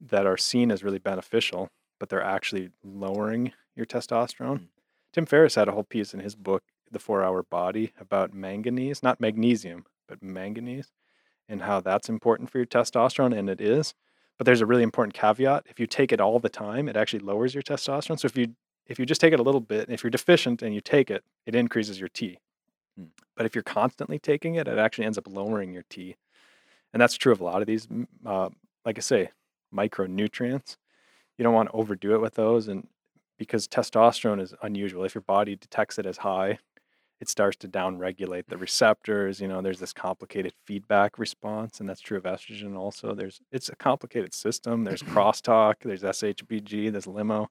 that 0.00 0.26
are 0.26 0.36
seen 0.36 0.70
as 0.70 0.84
really 0.84 1.00
beneficial, 1.00 1.70
but 1.98 2.08
they're 2.08 2.22
actually 2.22 2.70
lowering 2.84 3.52
your 3.74 3.86
testosterone. 3.86 4.58
Mm. 4.58 4.68
Tim 5.12 5.26
Ferriss 5.26 5.56
had 5.56 5.68
a 5.68 5.72
whole 5.72 5.84
piece 5.84 6.14
in 6.14 6.20
his 6.20 6.36
book, 6.36 6.62
The 6.90 7.00
Four 7.00 7.24
Hour 7.24 7.42
Body, 7.42 7.92
about 7.98 8.32
manganese, 8.32 9.02
not 9.02 9.20
magnesium, 9.20 9.84
but 10.06 10.22
manganese, 10.22 10.92
and 11.48 11.62
how 11.62 11.80
that's 11.80 12.08
important 12.08 12.50
for 12.50 12.58
your 12.58 12.66
testosterone, 12.66 13.36
and 13.36 13.50
it 13.50 13.60
is. 13.60 13.94
But 14.36 14.44
there's 14.44 14.60
a 14.60 14.66
really 14.66 14.84
important 14.84 15.14
caveat. 15.14 15.66
If 15.68 15.80
you 15.80 15.88
take 15.88 16.12
it 16.12 16.20
all 16.20 16.38
the 16.38 16.48
time, 16.48 16.88
it 16.88 16.96
actually 16.96 17.20
lowers 17.20 17.54
your 17.54 17.62
testosterone. 17.62 18.20
So 18.20 18.26
if 18.26 18.36
you 18.36 18.54
if 18.88 18.98
you 18.98 19.06
just 19.06 19.20
take 19.20 19.32
it 19.32 19.40
a 19.40 19.42
little 19.42 19.60
bit, 19.60 19.90
if 19.90 20.02
you're 20.02 20.10
deficient 20.10 20.62
and 20.62 20.74
you 20.74 20.80
take 20.80 21.10
it, 21.10 21.22
it 21.46 21.54
increases 21.54 22.00
your 22.00 22.08
T. 22.08 22.38
Hmm. 22.96 23.06
But 23.36 23.46
if 23.46 23.54
you're 23.54 23.62
constantly 23.62 24.18
taking 24.18 24.54
it, 24.56 24.66
it 24.66 24.78
actually 24.78 25.04
ends 25.04 25.18
up 25.18 25.28
lowering 25.28 25.72
your 25.72 25.84
T. 25.88 26.16
And 26.92 27.00
that's 27.00 27.16
true 27.16 27.32
of 27.32 27.40
a 27.40 27.44
lot 27.44 27.60
of 27.60 27.66
these. 27.66 27.86
Uh, 28.24 28.48
like 28.84 28.98
I 28.98 29.02
say, 29.02 29.30
micronutrients. 29.74 30.76
You 31.36 31.44
don't 31.44 31.54
want 31.54 31.68
to 31.68 31.74
overdo 31.74 32.14
it 32.14 32.20
with 32.20 32.34
those, 32.34 32.66
and 32.66 32.88
because 33.38 33.68
testosterone 33.68 34.40
is 34.40 34.54
unusual. 34.62 35.04
If 35.04 35.14
your 35.14 35.22
body 35.22 35.54
detects 35.54 35.98
it 35.98 36.06
as 36.06 36.18
high, 36.18 36.58
it 37.20 37.28
starts 37.28 37.56
to 37.58 37.68
downregulate 37.68 38.46
the 38.48 38.56
receptors. 38.56 39.40
You 39.40 39.48
know, 39.48 39.60
there's 39.60 39.80
this 39.80 39.92
complicated 39.92 40.52
feedback 40.64 41.18
response, 41.18 41.80
and 41.80 41.88
that's 41.88 42.00
true 42.00 42.16
of 42.16 42.24
estrogen 42.24 42.76
also. 42.76 43.14
There's 43.14 43.40
it's 43.52 43.68
a 43.68 43.76
complicated 43.76 44.34
system. 44.34 44.84
There's 44.84 45.02
crosstalk. 45.14 45.74
There's 45.82 46.02
SHBG. 46.02 46.90
There's 46.90 47.06
limo. 47.06 47.50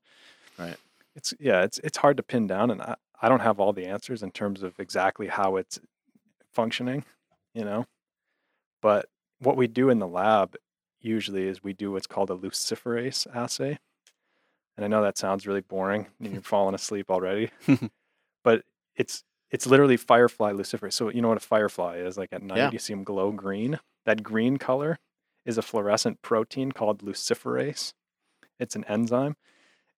Right. 0.57 0.77
It's 1.17 1.33
yeah. 1.39 1.63
It's 1.63 1.79
it's 1.83 1.97
hard 1.97 2.15
to 2.17 2.23
pin 2.23 2.47
down, 2.47 2.71
and 2.71 2.81
I, 2.81 2.95
I 3.21 3.27
don't 3.27 3.41
have 3.41 3.59
all 3.59 3.73
the 3.73 3.85
answers 3.87 4.23
in 4.23 4.31
terms 4.31 4.63
of 4.63 4.79
exactly 4.79 5.27
how 5.27 5.57
it's 5.57 5.79
functioning. 6.53 7.03
You 7.53 7.65
know, 7.65 7.85
but 8.81 9.09
what 9.39 9.57
we 9.57 9.67
do 9.67 9.89
in 9.89 9.99
the 9.99 10.07
lab 10.07 10.55
usually 11.01 11.47
is 11.47 11.63
we 11.63 11.73
do 11.73 11.91
what's 11.91 12.07
called 12.07 12.29
a 12.29 12.35
luciferase 12.35 13.27
assay. 13.35 13.79
And 14.75 14.85
I 14.85 14.87
know 14.87 15.01
that 15.01 15.17
sounds 15.17 15.47
really 15.47 15.61
boring 15.61 16.07
and 16.19 16.33
you're 16.33 16.41
falling 16.41 16.75
asleep 16.75 17.09
already, 17.09 17.49
but 18.43 18.63
it's 18.95 19.23
it's 19.49 19.65
literally 19.65 19.97
firefly 19.97 20.51
luciferase. 20.51 20.93
So 20.93 21.09
you 21.09 21.21
know 21.21 21.29
what 21.29 21.37
a 21.37 21.41
firefly 21.41 21.97
is? 21.97 22.17
Like 22.17 22.29
at 22.31 22.43
night 22.43 22.57
Yeah. 22.57 22.69
you 22.71 22.79
see 22.79 22.93
them 22.93 23.03
glow 23.03 23.31
green. 23.31 23.79
That 24.05 24.21
green 24.21 24.57
color 24.57 24.99
is 25.45 25.57
a 25.57 25.61
fluorescent 25.63 26.21
protein 26.21 26.71
called 26.71 27.01
luciferase. 27.03 27.93
It's 28.59 28.75
an 28.75 28.83
enzyme. 28.85 29.35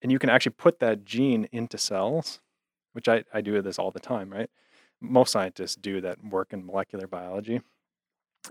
And 0.02 0.12
you 0.12 0.20
can 0.20 0.30
actually 0.30 0.54
put 0.58 0.80
that 0.80 1.06
gene 1.06 1.48
into 1.52 1.78
cells, 1.78 2.40
which 2.94 3.08
I, 3.08 3.24
I 3.34 3.42
do 3.42 3.62
this 3.62 3.78
all 3.78 3.92
the 3.92 4.00
time, 4.00 4.30
right? 4.30 4.50
Most 5.02 5.32
scientists 5.32 5.76
do 5.76 6.02
that 6.02 6.24
work 6.24 6.54
in 6.54 6.66
molecular 6.66 7.08
biology. 7.08 7.62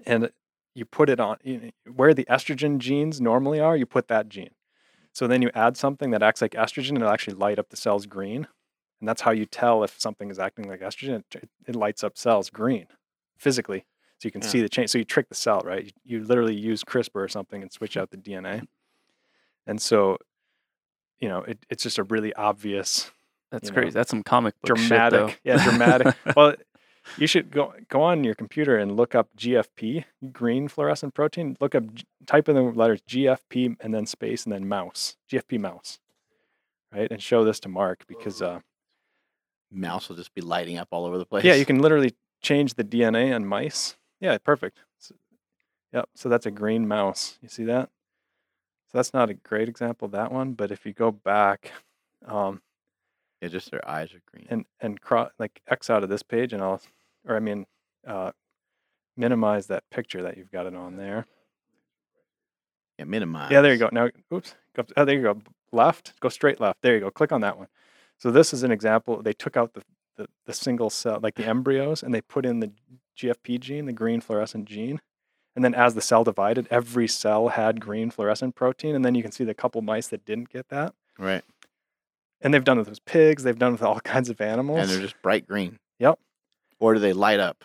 And 0.07 0.31
you 0.75 0.85
put 0.85 1.09
it 1.09 1.21
on 1.21 1.39
you 1.43 1.59
know, 1.61 1.93
where 1.95 2.15
the 2.15 2.27
estrogen 2.27 2.79
genes 2.79 3.21
normally 3.21 3.61
are, 3.61 3.77
you 3.77 3.87
put 3.87 4.09
that 4.09 4.29
gene. 4.29 4.51
So 5.13 5.27
then 5.27 5.43
you 5.43 5.51
add 5.55 5.77
something 5.77 6.11
that 6.11 6.23
acts 6.23 6.41
like 6.41 6.53
estrogen 6.53 6.91
and 6.91 6.99
it'll 6.99 7.11
actually 7.11 7.35
light 7.35 7.59
up 7.59 7.71
the 7.71 7.77
cells 7.77 8.07
green. 8.07 8.47
And 9.01 9.09
that's 9.09 9.23
how 9.23 9.31
you 9.31 9.47
tell 9.47 9.83
if 9.83 9.99
something 10.01 10.31
is 10.31 10.39
acting 10.39 10.69
like 10.69 10.81
estrogen. 10.81 11.25
It, 11.35 11.49
it 11.67 11.77
lights 11.77 12.05
up 12.05 12.17
cells 12.17 12.51
green 12.51 12.87
physically. 13.37 13.85
So 14.19 14.27
you 14.27 14.33
can 14.33 14.43
Yeah. 14.43 14.49
see 14.49 14.61
the 14.61 14.69
change. 14.69 14.91
So 14.91 14.99
you 14.99 15.05
trick 15.05 15.29
the 15.29 15.35
cell, 15.35 15.63
right? 15.65 15.87
You, 15.87 15.93
you 16.05 16.25
literally 16.25 16.55
use 16.55 16.85
CRISPR 16.85 17.17
or 17.17 17.29
something 17.29 17.63
and 17.63 17.73
switch 17.73 17.95
hmm. 17.95 18.01
out 18.01 18.11
the 18.11 18.17
DNA. 18.17 18.67
And 19.67 19.81
so, 19.81 20.19
you 21.21 21.29
know, 21.29 21.41
it, 21.43 21.65
it's 21.71 21.83
just 21.83 21.99
a 21.99 22.05
really 22.05 22.33
obvious, 22.35 23.11
That's 23.51 23.69
You 23.69 23.75
know, 23.75 23.83
crazy. 23.83 23.95
That's 23.95 24.11
some 24.11 24.23
comic 24.23 24.55
book 24.61 24.77
dramatic. 24.77 25.31
shit, 25.31 25.39
yeah, 25.45 25.65
dramatic. 25.65 26.15
well, 26.37 26.55
you 27.17 27.27
should 27.27 27.51
go 27.51 27.73
go 27.89 28.03
on 28.03 28.23
your 28.25 28.35
computer 28.35 28.77
and 28.77 28.97
look 28.97 29.15
up 29.15 29.29
GFP, 29.37 30.05
green 30.33 30.69
fluorescent 30.69 31.15
protein. 31.15 31.57
Look 31.61 31.75
up, 31.75 31.85
type 32.27 32.49
in 32.49 32.55
the 32.55 32.63
letters 32.63 33.01
GFP 33.09 33.77
and 33.81 33.95
then 33.95 34.05
space 34.07 34.45
and 34.45 34.53
then 34.53 34.69
mouse, 34.69 35.17
GFP 35.31 35.59
mouse, 35.59 35.99
right? 36.93 37.11
And 37.11 37.23
show 37.23 37.45
this 37.45 37.61
to 37.61 37.69
Mark 37.69 38.05
because, 38.07 38.43
uh, 38.43 38.61
Mouse 39.71 40.09
will 40.09 40.17
just 40.17 40.35
be 40.35 40.41
lighting 40.41 40.79
up 40.79 40.89
all 40.93 41.05
over 41.05 41.19
the 41.19 41.27
place. 41.27 41.45
yeah, 41.45 41.55
you 41.55 41.67
can 41.67 41.81
literally 41.81 42.15
change 42.41 42.75
the 42.75 42.85
DNA 42.85 43.35
on 43.35 43.45
mice. 43.45 43.97
Yeah, 44.19 44.39
perfect. 44.39 44.79
So, 44.99 45.15
yep. 45.93 46.09
So 46.15 46.31
that's 46.31 46.47
a 46.47 46.51
green 46.51 46.89
mouse. 46.89 47.39
You 47.43 47.49
see 47.51 47.65
that? 47.65 47.91
So 48.91 48.99
that's 48.99 49.13
not 49.13 49.29
a 49.31 49.35
great 49.35 49.69
example 49.69 50.09
that 50.09 50.33
one, 50.33 50.55
but 50.55 50.71
if 50.71 50.87
you 50.87 50.93
go 50.95 51.11
back, 51.13 51.73
um, 52.27 52.63
Yeah, 53.43 53.49
just 53.49 53.71
their 53.71 53.87
eyes 53.89 54.15
are 54.15 54.23
green. 54.31 54.47
and 54.51 54.65
and 54.81 55.01
cro- 55.01 55.31
like 55.39 55.61
X 55.69 55.91
out 55.91 56.03
of 56.03 56.09
this 56.09 56.23
page, 56.23 56.53
and 56.53 56.63
I'll, 56.63 56.81
or 57.27 57.37
I 57.37 57.41
mean, 57.41 57.67
uh, 58.07 58.33
minimize 59.17 59.67
that 59.67 59.89
picture 59.91 60.23
that 60.23 60.37
you've 60.39 60.51
got 60.51 60.67
it 60.67 60.75
on 60.75 60.97
there. 60.97 61.27
yeah, 62.99 63.05
minimize. 63.05 63.51
Yeah, 63.51 63.61
there 63.61 63.73
you 63.73 63.79
go. 63.79 63.89
Now, 63.93 64.09
oops, 64.33 64.55
go, 64.75 64.85
oh, 64.97 65.05
there 65.05 65.15
you 65.17 65.23
go. 65.23 65.41
Left, 65.71 66.19
go 66.21 66.29
straight 66.31 66.59
left. 66.61 66.81
There 66.83 66.95
you 66.95 67.01
go. 67.01 67.11
Click 67.11 67.31
on 67.31 67.43
that 67.43 67.59
one. 67.59 67.69
So 68.17 68.31
this 68.31 68.53
is 68.55 68.63
an 68.63 68.73
example. 68.73 69.23
They 69.23 69.33
took 69.35 69.57
out 69.57 69.75
the 69.75 69.83
the, 70.17 70.27
the 70.47 70.53
single 70.53 70.91
cell, 70.91 71.21
like 71.23 71.37
the 71.37 71.45
embryos, 71.47 72.03
and 72.03 72.13
they 72.13 72.21
put 72.23 72.45
in 72.45 72.59
the 72.59 72.73
GFP 73.17 73.61
gene, 73.61 73.85
the 73.87 73.93
green 73.93 74.21
fluorescent 74.21 74.65
gene. 74.65 75.01
And 75.59 75.65
then 75.65 75.75
as 75.75 75.95
the 75.95 76.01
cell 76.01 76.23
divided, 76.23 76.69
every 76.71 77.09
cell 77.09 77.49
had 77.49 77.81
green 77.81 78.13
fluorescent 78.13 78.55
protein. 78.55 78.95
And 78.95 79.05
then 79.05 79.17
you 79.17 79.25
can 79.25 79.33
see 79.33 79.43
the 79.43 79.55
couple 79.55 79.83
mice 79.83 80.07
that 80.07 80.25
didn't 80.25 80.51
get 80.51 80.69
that. 80.69 80.95
Right. 81.19 81.43
And 82.41 82.55
they've 82.55 82.63
done 82.63 82.79
it 82.79 82.89
with 82.89 83.05
pigs. 83.07 83.43
They've 83.43 83.59
done 83.59 83.73
with 83.73 83.83
all 83.83 83.99
kinds 84.05 84.31
of 84.31 84.41
animals. 84.41 84.79
And 84.83 84.89
they're 84.89 85.01
just 85.01 85.21
bright 85.21 85.49
green. 85.49 85.81
Yep. 85.99 86.21
Or 86.79 86.95
do 86.95 87.01
they 87.01 87.13
light 87.13 87.41
up? 87.41 87.65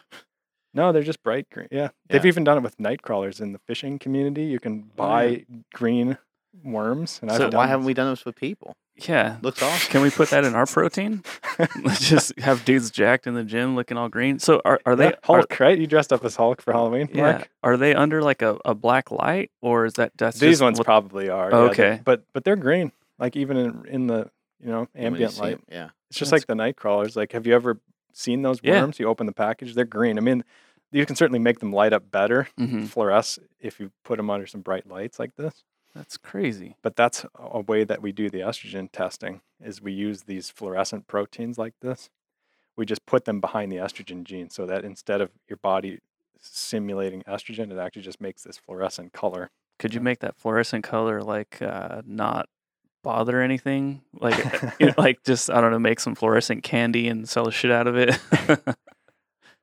No, 0.73 0.91
they're 0.91 1.03
just 1.03 1.21
bright 1.21 1.47
green. 1.51 1.67
Yeah. 1.69 1.89
They've 2.09 2.25
even 2.25 2.43
done 2.43 2.57
it 2.57 2.61
with 2.63 2.79
night 2.79 3.03
crawlers 3.03 3.39
in 3.39 3.51
the 3.53 3.59
fishing 3.59 3.99
community. 3.99 4.45
You 4.45 4.59
can 4.59 4.73
Oh, 4.73 4.85
yeah. 4.87 4.95
buy 4.95 5.45
green 5.75 6.17
worms. 6.63 7.19
And 7.21 7.29
So 7.29 7.35
I've 7.35 7.51
done 7.51 7.57
why 7.59 7.67
haven't 7.67 7.83
this. 7.83 7.87
we 7.89 7.93
done 7.93 8.09
this 8.11 8.25
with 8.25 8.35
people? 8.35 8.75
Yeah. 8.95 9.37
Looks 9.41 9.61
awesome. 9.63 9.91
Can 9.91 10.01
we 10.01 10.09
put 10.11 10.29
that 10.29 10.43
in 10.43 10.53
our 10.55 10.65
protein? 10.67 11.23
Let's 11.83 12.07
just 12.07 12.37
have 12.39 12.63
dudes 12.63 12.91
jacked 12.91 13.25
in 13.25 13.33
the 13.33 13.43
gym 13.43 13.75
looking 13.75 13.97
all 13.97 14.07
green. 14.07 14.37
So 14.39 14.61
are, 14.63 14.79
are 14.85 14.95
they 14.95 15.05
Yeah, 15.05 15.09
are- 15.29 15.37
Hulk, 15.37 15.59
right? 15.59 15.77
You 15.77 15.87
dressed 15.87 16.13
up 16.13 16.23
as 16.23 16.35
Hulk 16.35 16.61
for 16.61 16.73
Halloween, 16.73 17.09
yeah. 17.11 17.21
Mark? 17.31 17.49
Are 17.63 17.75
they 17.77 17.95
under 17.95 18.21
like 18.21 18.41
a, 18.43 18.57
a 18.65 18.75
black 18.75 19.09
light 19.11 19.49
or 19.61 19.85
is 19.85 19.93
that 19.93 20.11
that's 20.17 20.39
These 20.39 20.51
just 20.53 20.61
ones 20.61 20.77
what- 20.77 20.85
probably 20.85 21.27
are. 21.29 21.49
Oh, 21.53 21.65
yeah, 21.67 21.73
they're- 21.73 21.85
okay. 21.93 22.01
but 22.05 22.23
but 22.33 22.43
they're 22.43 22.55
green. 22.55 22.91
Like 23.19 23.35
even 23.35 23.57
in, 23.57 23.85
in 23.87 24.07
the 24.07 24.29
you 24.59 24.67
know 24.69 24.87
when 24.93 25.01
you 25.03 25.07
ambient 25.07 25.31
see 25.33 25.41
light. 25.41 25.53
'em, 25.53 25.63
Yeah. 25.71 25.89
It's 26.09 26.19
just 26.19 26.29
That's- 26.31 26.43
like 26.43 26.47
the 26.47 26.55
night 26.55 26.75
crawlers. 26.77 27.15
Like 27.15 27.31
have 27.31 27.47
you 27.47 27.55
ever 27.55 27.79
seen 28.13 28.43
those 28.43 28.59
Yeah. 28.61 28.81
worms? 28.81 28.99
You 28.99 29.07
open 29.07 29.25
the 29.25 29.33
package, 29.33 29.73
they're 29.73 29.85
green. 29.85 30.17
I 30.19 30.21
mean, 30.21 30.43
you 30.91 31.03
can 31.07 31.15
certainly 31.15 31.39
make 31.39 31.57
them 31.59 31.73
light 31.73 31.93
up 31.93 32.11
better, 32.11 32.47
Mhm. 32.59 32.83
fluoresce 32.87 33.39
if 33.59 33.79
you 33.79 33.91
put 34.03 34.17
them 34.17 34.29
under 34.29 34.45
some 34.45 34.61
bright 34.61 34.87
lights 34.87 35.17
like 35.17 35.35
this. 35.35 35.63
That's 35.95 36.17
crazy. 36.17 36.75
But 36.81 36.95
that's 36.95 37.25
a 37.37 37.61
way 37.61 37.83
that 37.83 38.01
we 38.01 38.11
do 38.11 38.29
the 38.29 38.39
estrogen 38.39 38.89
testing 38.91 39.41
is 39.63 39.81
we 39.81 39.91
use 39.91 40.23
these 40.23 40.49
fluorescent 40.49 41.07
proteins 41.07 41.57
like 41.57 41.75
this. 41.81 42.09
We 42.75 42.85
just 42.85 43.05
put 43.05 43.25
them 43.25 43.39
behind 43.39 43.71
the 43.71 43.77
estrogen 43.77 44.23
gene 44.23 44.49
so 44.49 44.65
that 44.65 44.83
instead 44.83 45.21
of 45.21 45.29
your 45.47 45.57
body 45.57 45.99
simulating 46.39 47.21
estrogen, 47.23 47.71
it 47.71 47.77
actually 47.77 48.01
just 48.01 48.19
makes 48.19 48.43
this 48.43 48.57
fluorescent 48.57 49.13
color. 49.13 49.51
Could 49.77 49.93
you 49.93 50.01
make 50.01 50.19
that 50.19 50.35
fluorescent 50.35 50.83
color 50.83 51.21
like 51.21 51.61
uh, 51.61 52.01
not 52.05 52.49
bother 53.03 53.41
anything? 53.41 54.01
Like 54.19 54.43
you 54.79 54.87
know, 54.87 54.93
like 54.97 55.23
just 55.23 55.51
I 55.51 55.61
don't 55.61 55.71
know, 55.71 55.79
make 55.79 55.99
some 55.99 56.15
fluorescent 56.15 56.63
candy 56.63 57.07
and 57.07 57.29
sell 57.29 57.45
the 57.45 57.51
shit 57.51 57.71
out 57.71 57.87
of 57.87 57.95
it. 57.95 58.17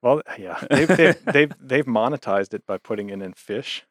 Well, 0.02 0.23
yeah, 0.39 0.59
they've 0.70 0.89
they've, 0.89 1.24
they've 1.27 1.52
they've 1.61 1.85
monetized 1.85 2.55
it 2.55 2.66
by 2.66 2.78
putting 2.78 3.11
it 3.11 3.20
in 3.20 3.35
fish. 3.35 3.85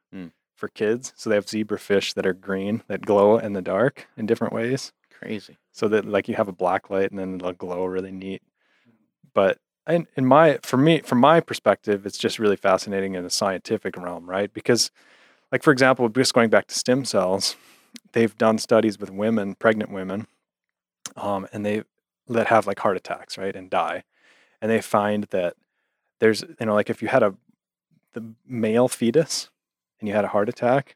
For 0.59 0.67
kids. 0.67 1.13
So 1.15 1.29
they 1.29 1.35
have 1.35 1.49
zebra 1.49 1.79
fish 1.79 2.13
that 2.13 2.25
are 2.25 2.33
green 2.33 2.83
that 2.87 3.01
glow 3.01 3.37
in 3.37 3.53
the 3.53 3.61
dark 3.61 4.07
in 4.17 4.25
different 4.25 4.53
ways. 4.53 4.91
Crazy. 5.11 5.57
So 5.71 5.87
that 5.87 6.05
like 6.05 6.27
you 6.27 6.35
have 6.35 6.47
a 6.47 6.53
black 6.53 6.89
light 6.89 7.09
and 7.09 7.19
then 7.19 7.35
it'll 7.35 7.53
glow 7.53 7.85
really 7.85 8.11
neat. 8.11 8.43
But 9.33 9.59
in, 9.87 10.07
in 10.15 10.25
my 10.25 10.59
for 10.61 10.77
me 10.77 11.01
from 11.01 11.19
my 11.19 11.39
perspective, 11.39 12.05
it's 12.05 12.17
just 12.17 12.39
really 12.39 12.55
fascinating 12.55 13.15
in 13.15 13.23
the 13.23 13.29
scientific 13.29 13.97
realm, 13.97 14.29
right? 14.29 14.53
Because 14.53 14.91
like 15.51 15.63
for 15.63 15.71
example, 15.71 16.07
just 16.09 16.33
going 16.33 16.49
back 16.49 16.67
to 16.67 16.75
stem 16.75 17.05
cells, 17.05 17.55
they've 18.11 18.37
done 18.37 18.57
studies 18.57 18.99
with 18.99 19.09
women, 19.09 19.55
pregnant 19.55 19.91
women, 19.91 20.27
um, 21.15 21.47
and 21.51 21.65
they 21.65 21.83
that 22.27 22.47
have 22.47 22.67
like 22.67 22.79
heart 22.79 22.97
attacks, 22.97 23.37
right, 23.37 23.55
and 23.55 23.69
die, 23.69 24.03
and 24.61 24.69
they 24.69 24.81
find 24.81 25.23
that 25.31 25.55
there's 26.19 26.43
you 26.59 26.65
know 26.65 26.73
like 26.73 26.89
if 26.89 27.01
you 27.01 27.07
had 27.07 27.23
a 27.23 27.35
the 28.13 28.33
male 28.45 28.87
fetus 28.87 29.49
and 29.99 30.07
you 30.07 30.15
had 30.15 30.25
a 30.25 30.29
heart 30.29 30.49
attack 30.49 30.95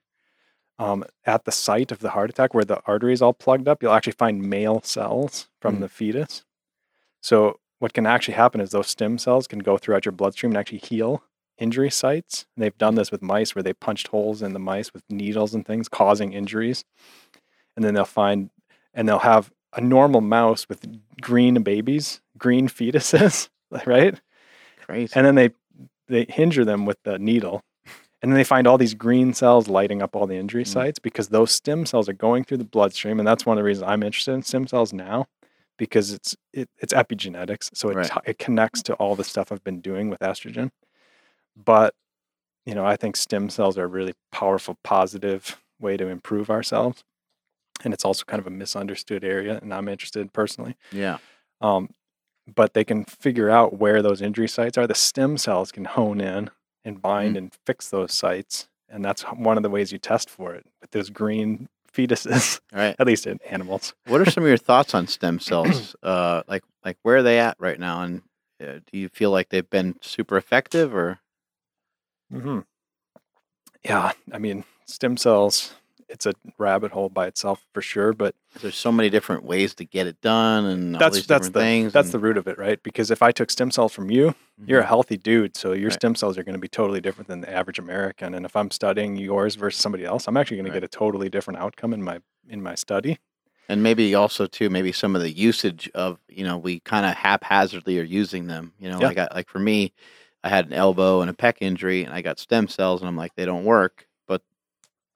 um, 0.79 1.03
at 1.25 1.45
the 1.45 1.51
site 1.51 1.91
of 1.91 1.99
the 1.99 2.11
heart 2.11 2.29
attack 2.29 2.53
where 2.53 2.65
the 2.65 2.81
artery 2.85 3.13
is 3.13 3.21
all 3.21 3.33
plugged 3.33 3.67
up 3.67 3.81
you'll 3.81 3.93
actually 3.93 4.13
find 4.13 4.41
male 4.41 4.81
cells 4.83 5.47
from 5.61 5.77
Mm. 5.77 5.81
the 5.81 5.89
fetus 5.89 6.43
so 7.21 7.59
what 7.79 7.93
can 7.93 8.05
actually 8.05 8.35
happen 8.35 8.61
is 8.61 8.71
those 8.71 8.87
stem 8.87 9.17
cells 9.17 9.47
can 9.47 9.59
go 9.59 9.77
throughout 9.77 10.05
your 10.05 10.11
bloodstream 10.13 10.51
and 10.51 10.57
actually 10.57 10.77
heal 10.79 11.23
injury 11.57 11.91
sites. 11.91 12.45
And 12.55 12.63
they've 12.63 12.77
done 12.77 12.95
this 12.95 13.11
with 13.11 13.21
mice 13.21 13.55
where 13.55 13.63
they 13.63 13.73
punched 13.73 14.07
holes 14.07 14.41
in 14.41 14.53
the 14.53 14.59
mice 14.59 14.93
with 14.93 15.03
needles 15.09 15.53
and 15.53 15.65
things, 15.65 15.87
causing 15.89 16.33
injuries. 16.33 16.85
And 17.75 17.83
then 17.83 17.93
they'll 17.93 18.05
find, 18.05 18.49
and 18.93 19.07
they'll 19.07 19.19
have 19.19 19.51
a 19.73 19.81
normal 19.81 20.21
mouse 20.21 20.67
with 20.69 20.85
green 21.21 21.61
babies, 21.61 22.21
green 22.37 22.67
fetuses, 22.77 23.49
right? 23.85 24.19
Crazy. 24.81 25.11
And 25.15 25.25
then 25.25 25.35
they 25.35 25.49
they 26.07 26.23
injure 26.23 26.65
them 26.65 26.85
with 26.85 26.97
the 27.03 27.17
needle. 27.19 27.63
And 28.23 28.31
then 28.31 28.37
they 28.37 28.43
find 28.45 28.65
all 28.65 28.77
these 28.77 28.93
green 28.95 29.33
cells 29.33 29.67
lighting 29.67 30.01
up 30.01 30.15
all 30.15 30.25
the 30.25 30.37
injury 30.37 30.63
Mm. 30.63 30.67
sites 30.67 30.97
because 30.97 31.27
those 31.27 31.51
stem 31.51 31.85
cells 31.85 32.07
are 32.09 32.13
going 32.13 32.45
through 32.45 32.57
the 32.57 32.63
bloodstream. 32.63 33.19
And 33.19 33.27
that's 33.27 33.45
one 33.45 33.57
of 33.57 33.59
the 33.61 33.65
reasons 33.65 33.83
I'm 33.87 34.01
interested 34.01 34.31
in 34.33 34.41
stem 34.43 34.65
cells 34.65 34.93
now 34.93 35.27
because 35.77 36.11
it's 36.13 36.35
it, 36.53 36.69
it's 36.77 36.93
epigenetics. 36.93 37.69
So 37.75 37.89
it, 37.89 37.95
Right. 37.97 38.05
t- 38.09 38.19
it 38.31 38.39
connects 38.39 38.81
to 38.83 38.93
all 38.95 39.15
the 39.17 39.23
stuff 39.25 39.51
I've 39.51 39.63
been 39.63 39.81
doing 39.81 40.09
with 40.09 40.19
estrogen. 40.21 40.71
But, 41.55 41.93
you 42.65 42.73
know, 42.73 42.85
I 42.85 42.95
think 42.95 43.15
stem 43.17 43.49
cells 43.49 43.77
are 43.77 43.83
a 43.83 43.87
really 43.87 44.13
powerful, 44.31 44.77
positive 44.83 45.61
way 45.79 45.97
to 45.97 46.07
improve 46.07 46.49
ourselves. 46.49 47.03
And 47.83 47.93
it's 47.93 48.05
also 48.05 48.23
kind 48.23 48.39
of 48.39 48.47
a 48.47 48.51
misunderstood 48.51 49.23
area. 49.25 49.59
And 49.61 49.73
I'm 49.73 49.89
interested 49.89 50.31
personally. 50.33 50.75
yeah. 50.91 51.17
Um, 51.59 51.89
but 52.53 52.73
they 52.73 52.83
can 52.83 53.05
figure 53.05 53.49
out 53.49 53.77
where 53.79 54.01
those 54.01 54.21
injury 54.21 54.47
sites 54.49 54.77
are. 54.77 54.85
The 54.87 54.95
stem 54.95 55.37
cells 55.37 55.71
can 55.71 55.85
hone 55.85 56.19
in 56.21 56.49
and 56.85 57.01
bind 57.01 57.37
and 57.37 57.53
fix 57.65 57.89
those 57.89 58.13
sites, 58.13 58.67
and 58.89 59.03
that's 59.03 59.23
one 59.23 59.57
of 59.57 59.63
the 59.63 59.69
ways 59.69 59.91
you 59.91 59.97
test 59.97 60.29
for 60.29 60.53
it 60.53 60.65
with 60.81 60.91
those 60.91 61.09
green 61.09 61.67
fetuses, 61.93 62.59
right. 62.73 62.95
at 62.99 63.07
least 63.07 63.27
in 63.27 63.39
animals. 63.49 63.93
What 64.07 64.21
are 64.21 64.29
some 64.29 64.43
of 64.43 64.47
your 64.47 64.57
thoughts 64.57 64.93
on 64.93 65.07
stem 65.07 65.39
cells? 65.49 65.95
Uh, 66.03 66.43
like 66.47 66.63
like 66.83 66.97
where 67.03 67.17
are 67.17 67.23
they 67.23 67.39
at 67.39 67.55
right 67.59 67.79
now? 67.79 68.01
And 68.01 68.21
uh, 68.61 68.79
do 68.91 68.97
you 68.97 69.09
feel 69.09 69.31
like 69.31 69.49
they've 69.49 69.69
been 69.69 69.95
super 70.01 70.37
effective, 70.37 70.93
or 70.93 71.19
Mm-hmm. 72.33 72.59
Yeah, 73.83 74.13
I 74.31 74.39
mean, 74.39 74.63
stem 74.85 75.17
cells. 75.17 75.73
It's 76.09 76.25
a 76.25 76.33
rabbit 76.57 76.91
hole 76.91 77.09
by 77.09 77.27
itself 77.27 77.65
for 77.73 77.81
sure, 77.81 78.13
but 78.13 78.35
there's 78.61 78.75
so 78.75 78.91
many 78.91 79.09
different 79.09 79.43
ways 79.43 79.73
to 79.75 79.85
get 79.85 80.07
it 80.07 80.21
done, 80.21 80.65
and 80.65 80.95
all 80.95 80.99
that's 80.99 81.25
that's 81.25 81.49
the 81.49 81.59
things? 81.59 81.93
that's 81.93 82.07
and- 82.07 82.13
the 82.13 82.19
root 82.19 82.37
of 82.37 82.47
it, 82.47 82.57
right? 82.57 82.81
Because 82.83 83.09
if 83.11 83.21
I 83.21 83.31
took 83.31 83.49
stem 83.49 83.71
cells 83.71 83.93
from 83.93 84.09
you, 84.11 84.35
you're 84.65 84.81
a 84.81 84.83
Mhm. 84.83 84.87
healthy 84.87 85.17
dude, 85.17 85.55
so 85.57 85.73
your 85.73 85.89
Right. 85.89 85.93
stem 85.93 86.15
cells 86.15 86.37
are 86.37 86.43
going 86.43 86.55
to 86.55 86.59
be 86.61 86.67
totally 86.67 87.01
different 87.01 87.27
than 87.27 87.41
the 87.41 87.51
average 87.51 87.79
American. 87.79 88.33
And 88.33 88.45
if 88.45 88.55
I'm 88.55 88.69
studying 88.71 89.15
yours 89.15 89.55
versus 89.55 89.81
somebody 89.81 90.05
else, 90.05 90.27
I'm 90.27 90.37
actually 90.37 90.57
going 90.57 90.65
Right. 90.67 90.73
to 90.75 90.79
get 90.81 90.85
a 90.85 90.97
totally 90.97 91.29
different 91.29 91.59
outcome 91.59 91.93
in 91.93 92.03
my 92.03 92.19
in 92.49 92.61
my 92.61 92.75
study. 92.75 93.19
and 93.69 93.81
maybe 93.81 94.13
also 94.13 94.45
too 94.45 94.69
maybe 94.69 94.91
some 94.91 95.15
of 95.15 95.21
the 95.21 95.31
usage 95.31 95.89
of 95.95 96.19
you 96.27 96.43
know 96.43 96.57
we 96.57 96.81
kind 96.81 97.05
of 97.05 97.13
haphazardly 97.15 97.97
are 97.97 98.03
using 98.03 98.47
them. 98.47 98.73
You 98.77 98.89
know, 98.89 98.99
Yeah. 98.99 99.07
like 99.07 99.17
I, 99.17 99.27
like 99.33 99.47
for 99.49 99.59
me, 99.59 99.93
I 100.43 100.49
had 100.49 100.65
an 100.67 100.73
elbow 100.73 101.21
and 101.21 101.29
a 101.29 101.33
pec 101.33 101.55
injury, 101.61 102.03
and 102.03 102.13
I 102.13 102.21
got 102.21 102.37
stem 102.39 102.67
cells, 102.67 102.99
and 103.01 103.07
I'm 103.07 103.15
like 103.15 103.35
they 103.35 103.45
don't 103.45 103.63
work, 103.63 104.05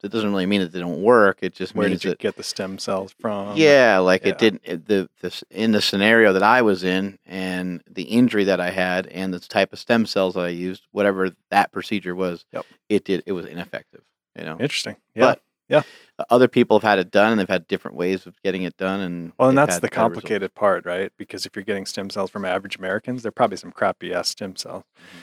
it 0.03 0.11
doesn't 0.11 0.29
really 0.31 0.45
mean 0.45 0.61
that 0.61 0.71
they 0.71 0.79
don't 0.79 1.01
work. 1.01 1.39
It 1.41 1.53
just 1.53 1.73
Where 1.75 1.87
means 1.87 2.01
did 2.01 2.05
you 2.05 2.11
that 2.11 2.19
get 2.19 2.35
the 2.35 2.43
stem 2.43 2.77
cells 2.77 3.13
from? 3.19 3.57
yeah, 3.57 3.97
like 3.99 4.23
yeah. 4.23 4.29
it 4.29 4.37
didn't 4.37 4.61
it, 4.65 4.85
the 4.87 5.09
this 5.21 5.43
in 5.49 5.71
the 5.71 5.81
scenario 5.81 6.33
that 6.33 6.43
I 6.43 6.61
was 6.61 6.83
in 6.83 7.17
and 7.25 7.81
the 7.89 8.03
injury 8.03 8.43
that 8.45 8.59
I 8.59 8.69
had 8.71 9.07
and 9.07 9.33
the 9.33 9.39
type 9.39 9.73
of 9.73 9.79
stem 9.79 10.05
cells 10.05 10.35
that 10.35 10.41
I 10.41 10.49
used, 10.49 10.83
whatever 10.91 11.31
that 11.49 11.71
procedure 11.71 12.15
was, 12.15 12.45
Yep. 12.53 12.65
it 12.89 13.03
did 13.05 13.23
it 13.25 13.31
was 13.33 13.45
ineffective. 13.45 14.01
You 14.37 14.45
know, 14.45 14.57
Interesting. 14.59 14.95
Yeah. 15.15 15.21
But- 15.25 15.41
other 16.29 16.47
people 16.47 16.79
have 16.79 16.83
had 16.89 16.97
it 16.97 17.11
done 17.11 17.31
and 17.31 17.39
they've 17.39 17.49
had 17.49 17.67
different 17.67 17.95
ways 17.97 18.25
of 18.25 18.41
getting 18.41 18.63
it 18.63 18.75
done. 18.77 19.01
And 19.01 19.33
well, 19.37 19.49
and 19.49 19.57
that's 19.57 19.75
the 19.75 19.81
better 19.81 19.99
results. 20.01 20.13
complicated 20.15 20.55
part, 20.55 20.85
right? 20.85 21.11
Because 21.17 21.45
if 21.45 21.55
you're 21.55 21.63
getting 21.65 21.85
stem 21.85 22.09
cells 22.09 22.31
from 22.31 22.45
average 22.45 22.77
Americans, 22.77 23.21
they're 23.21 23.31
probably 23.31 23.57
some 23.57 23.71
crappy 23.71 24.13
ass 24.13 24.29
stem 24.29 24.55
cells. 24.55 24.83
Mm-hmm. 24.83 25.17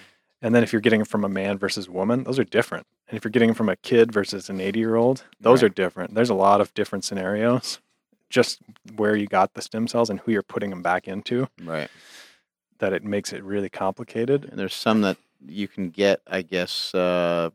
And 0.45 0.55
then 0.55 0.63
if 0.63 0.73
you're 0.75 0.83
getting 0.83 1.01
them 1.01 1.07
from 1.07 1.25
a 1.25 1.29
man 1.29 1.57
versus 1.57 1.89
woman, 1.89 2.25
those 2.25 2.39
are 2.39 2.45
different. 2.45 2.87
And 3.09 3.17
if 3.17 3.25
you're 3.25 3.31
getting 3.31 3.49
them 3.49 3.55
from 3.55 3.71
a 3.71 3.77
kid 3.77 4.13
versus 4.13 4.51
an 4.51 4.61
80 4.61 4.79
year 4.79 4.95
old, 4.95 5.25
those 5.41 5.63
Right. 5.63 5.71
are 5.71 5.75
different. 5.75 6.15
There's 6.15 6.29
a 6.29 6.35
lot 6.35 6.61
of 6.61 6.73
different 6.75 7.03
scenarios. 7.05 7.79
Just 8.29 8.61
where 8.97 9.17
you 9.17 9.27
got 9.27 9.55
the 9.55 9.63
stem 9.63 9.89
cells 9.89 10.11
and 10.11 10.21
who 10.21 10.33
you're 10.33 10.43
putting 10.43 10.69
them 10.69 10.83
back 10.83 11.09
into, 11.09 11.49
right. 11.63 11.89
that 12.79 12.93
it 12.93 13.05
makes 13.05 13.33
it 13.33 13.43
really 13.43 13.71
complicated. 13.71 14.45
And 14.45 14.59
there's 14.59 14.75
some 14.75 15.01
that 15.01 15.17
you 15.47 15.67
can 15.67 15.89
get, 15.89 16.21
I 16.27 16.43
guess. 16.43 16.95
Uh, 16.95 17.49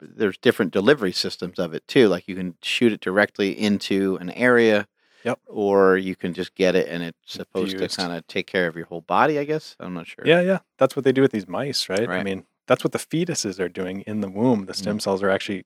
there's 0.00 0.36
different 0.36 0.70
delivery 0.72 1.12
systems 1.12 1.58
of 1.58 1.72
it 1.72 1.88
too. 1.88 2.08
Like 2.08 2.28
you 2.28 2.34
can 2.36 2.56
shoot 2.62 2.92
it 2.92 3.00
directly 3.00 3.58
into 3.58 4.16
an 4.20 4.28
area. 4.30 4.86
Yep. 5.24 5.40
Or 5.46 5.96
you 5.96 6.14
can 6.16 6.34
just 6.34 6.54
get 6.54 6.74
it 6.74 6.86
and 6.88 7.02
it's 7.02 7.18
supposed 7.26 7.72
Infused. 7.72 7.94
to 7.96 8.02
kind 8.02 8.12
of 8.16 8.26
take 8.26 8.46
care 8.46 8.66
of 8.66 8.76
your 8.76 8.86
whole 8.86 9.00
body, 9.00 9.38
I 9.38 9.44
guess. 9.44 9.74
I'm 9.80 9.94
not 9.94 10.06
sure. 10.06 10.24
Yeah, 10.26 10.40
yeah. 10.42 10.58
That's 10.78 10.94
what 10.94 11.04
they 11.04 11.12
do 11.12 11.22
with 11.22 11.32
these 11.32 11.48
mice, 11.48 11.88
right? 11.88 12.08
I 12.08 12.22
mean, 12.22 12.44
that's 12.66 12.84
what 12.84 12.92
the 12.92 12.98
fetuses 12.98 13.58
are 13.58 13.68
doing 13.68 14.02
in 14.02 14.20
the 14.20 14.28
womb. 14.30 14.66
The 14.66 14.74
stem 14.74 15.00
cells 15.00 15.22
are 15.22 15.30
actually 15.30 15.64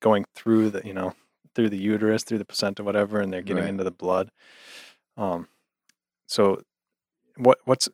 going 0.00 0.24
through 0.34 0.70
the, 0.70 0.82
you 0.84 0.94
know, 0.94 1.14
through 1.54 1.68
the 1.70 1.78
uterus, 1.78 2.22
through 2.24 2.38
the 2.38 2.44
placenta, 2.44 2.82
whatever, 2.82 3.20
and 3.20 3.32
they're 3.32 3.42
getting 3.42 3.62
Right. 3.64 3.68
into 3.70 3.84
the 3.84 3.90
blood. 3.90 4.30
Um, 5.16 5.48
so 6.26 6.62
what 7.36 7.58
what's 7.64 7.88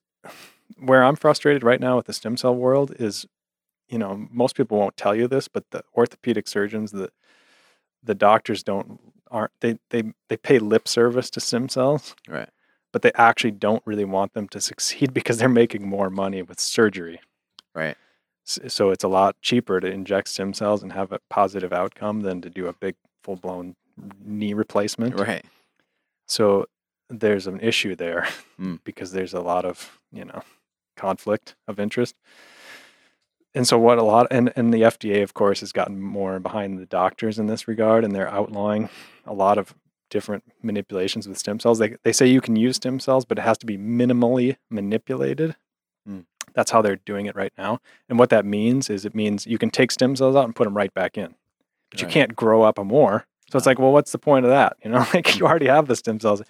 where 0.78 1.04
I'm 1.04 1.16
frustrated 1.16 1.62
right 1.62 1.80
now 1.80 1.96
with 1.96 2.06
the 2.06 2.12
stem 2.12 2.36
cell 2.36 2.54
world 2.54 2.94
is, 2.98 3.26
you 3.88 3.98
know, 3.98 4.26
most 4.30 4.56
people 4.56 4.78
won't 4.78 4.96
tell 4.96 5.14
you 5.14 5.28
this, 5.28 5.48
but 5.48 5.70
the 5.70 5.82
orthopedic 5.96 6.46
surgeons, 6.48 6.90
the 6.92 7.10
the 8.02 8.14
doctors 8.14 8.62
don't 8.62 9.00
aren't 9.35 9.52
they 9.61 9.78
they 9.90 10.02
they 10.28 10.36
pay 10.36 10.59
lip 10.59 10.86
service 10.89 11.28
to 11.31 11.40
stem 11.40 11.69
cells 11.69 12.15
Right. 12.28 12.48
but 12.93 13.02
they 13.02 13.12
actually 13.16 13.51
don't 13.66 13.82
really 13.85 14.05
want 14.16 14.32
them 14.35 14.47
to 14.48 14.61
succeed 14.61 15.12
because 15.19 15.36
they're 15.39 15.48
making 15.65 15.86
more 15.86 16.09
money 16.11 16.40
with 16.43 16.59
surgery. 16.61 17.19
Right. 17.74 17.97
So 18.44 18.90
it's 18.90 19.05
a 19.05 19.09
lot 19.09 19.36
cheaper 19.43 19.81
to 19.81 19.89
inject 19.90 20.28
stem 20.28 20.52
cells 20.55 20.82
and 20.82 20.93
have 20.93 21.11
a 21.12 21.19
positive 21.31 21.73
outcome 21.73 22.20
than 22.20 22.40
to 22.43 22.51
do 22.51 22.66
a 22.69 22.73
big 22.74 22.94
full 23.24 23.36
blown 23.36 23.74
knee 24.24 24.55
replacement. 24.55 25.19
Right. 25.19 25.44
So 26.28 26.66
there's 27.11 27.47
an 27.47 27.61
issue 27.61 27.94
there 27.97 28.28
Mm. 28.61 28.78
because 28.89 29.11
there's 29.12 29.35
a 29.35 29.40
lot 29.40 29.65
of, 29.65 29.98
you 30.12 30.24
know, 30.24 30.43
conflict 30.97 31.56
of 31.66 31.81
interest. 31.81 32.15
And 33.55 33.66
so 33.68 33.78
what 33.78 33.98
a 33.98 34.02
lot 34.02 34.26
and, 34.31 34.52
and 34.56 34.74
the 34.74 34.82
FDA 34.82 35.22
of 35.22 35.35
course 35.35 35.60
has 35.60 35.72
gotten 35.72 36.01
more 36.01 36.40
behind 36.40 36.78
the 36.78 36.86
doctors 36.86 37.39
in 37.39 37.47
this 37.47 37.68
regard 37.68 38.05
and 38.05 38.14
they're 38.14 38.28
outlawing 38.28 38.89
a 39.24 39.32
lot 39.32 39.59
of 39.59 39.74
different 40.10 40.44
manipulations 40.62 41.26
with 41.28 41.39
stem 41.39 41.60
cells. 41.60 41.78
They 41.78 41.97
they 42.02 42.12
say 42.12 42.26
you 42.26 42.40
can 42.40 42.56
use 42.56 42.76
stem 42.76 43.01
cells, 43.01 43.24
but 43.24 43.39
it 43.39 43.43
has 43.43 43.59
to 43.59 43.66
be 43.66 43.78
minimally 43.78 44.56
manipulated. 44.70 45.56
Mm. 46.09 46.24
That's 46.55 46.70
how 46.70 46.82
they're 46.82 46.97
doing 46.97 47.26
it 47.26 47.36
right 47.36 47.52
now. 47.56 47.81
And 48.09 48.18
what 48.18 48.31
that 48.31 48.44
means 48.44 48.90
is 48.90 49.05
it 49.05 49.14
means 49.14 49.47
you 49.47 49.59
can 49.59 49.70
take 49.70 49.90
stem 49.90 50.14
cells 50.16 50.36
out 50.36 50.44
and 50.44 50.55
put 50.55 50.64
them 50.64 50.76
right 50.76 50.93
back 50.93 51.16
in. 51.16 51.35
But 51.90 52.02
you 52.02 52.09
can't 52.09 52.35
grow 52.36 52.62
up 52.62 52.78
a 52.78 52.85
more. 52.85 53.26
So 53.51 53.56
it's 53.56 53.66
like, 53.66 53.78
well, 53.78 53.93
what's 53.93 54.12
the 54.12 54.18
point 54.18 54.44
of 54.44 54.51
that? 54.51 54.76
You 54.85 54.90
know, 54.90 55.06
like 55.14 55.39
you 55.39 55.47
already 55.47 55.66
have 55.66 55.86
the 55.86 55.97
stem 55.97 56.18
cells. 56.20 56.43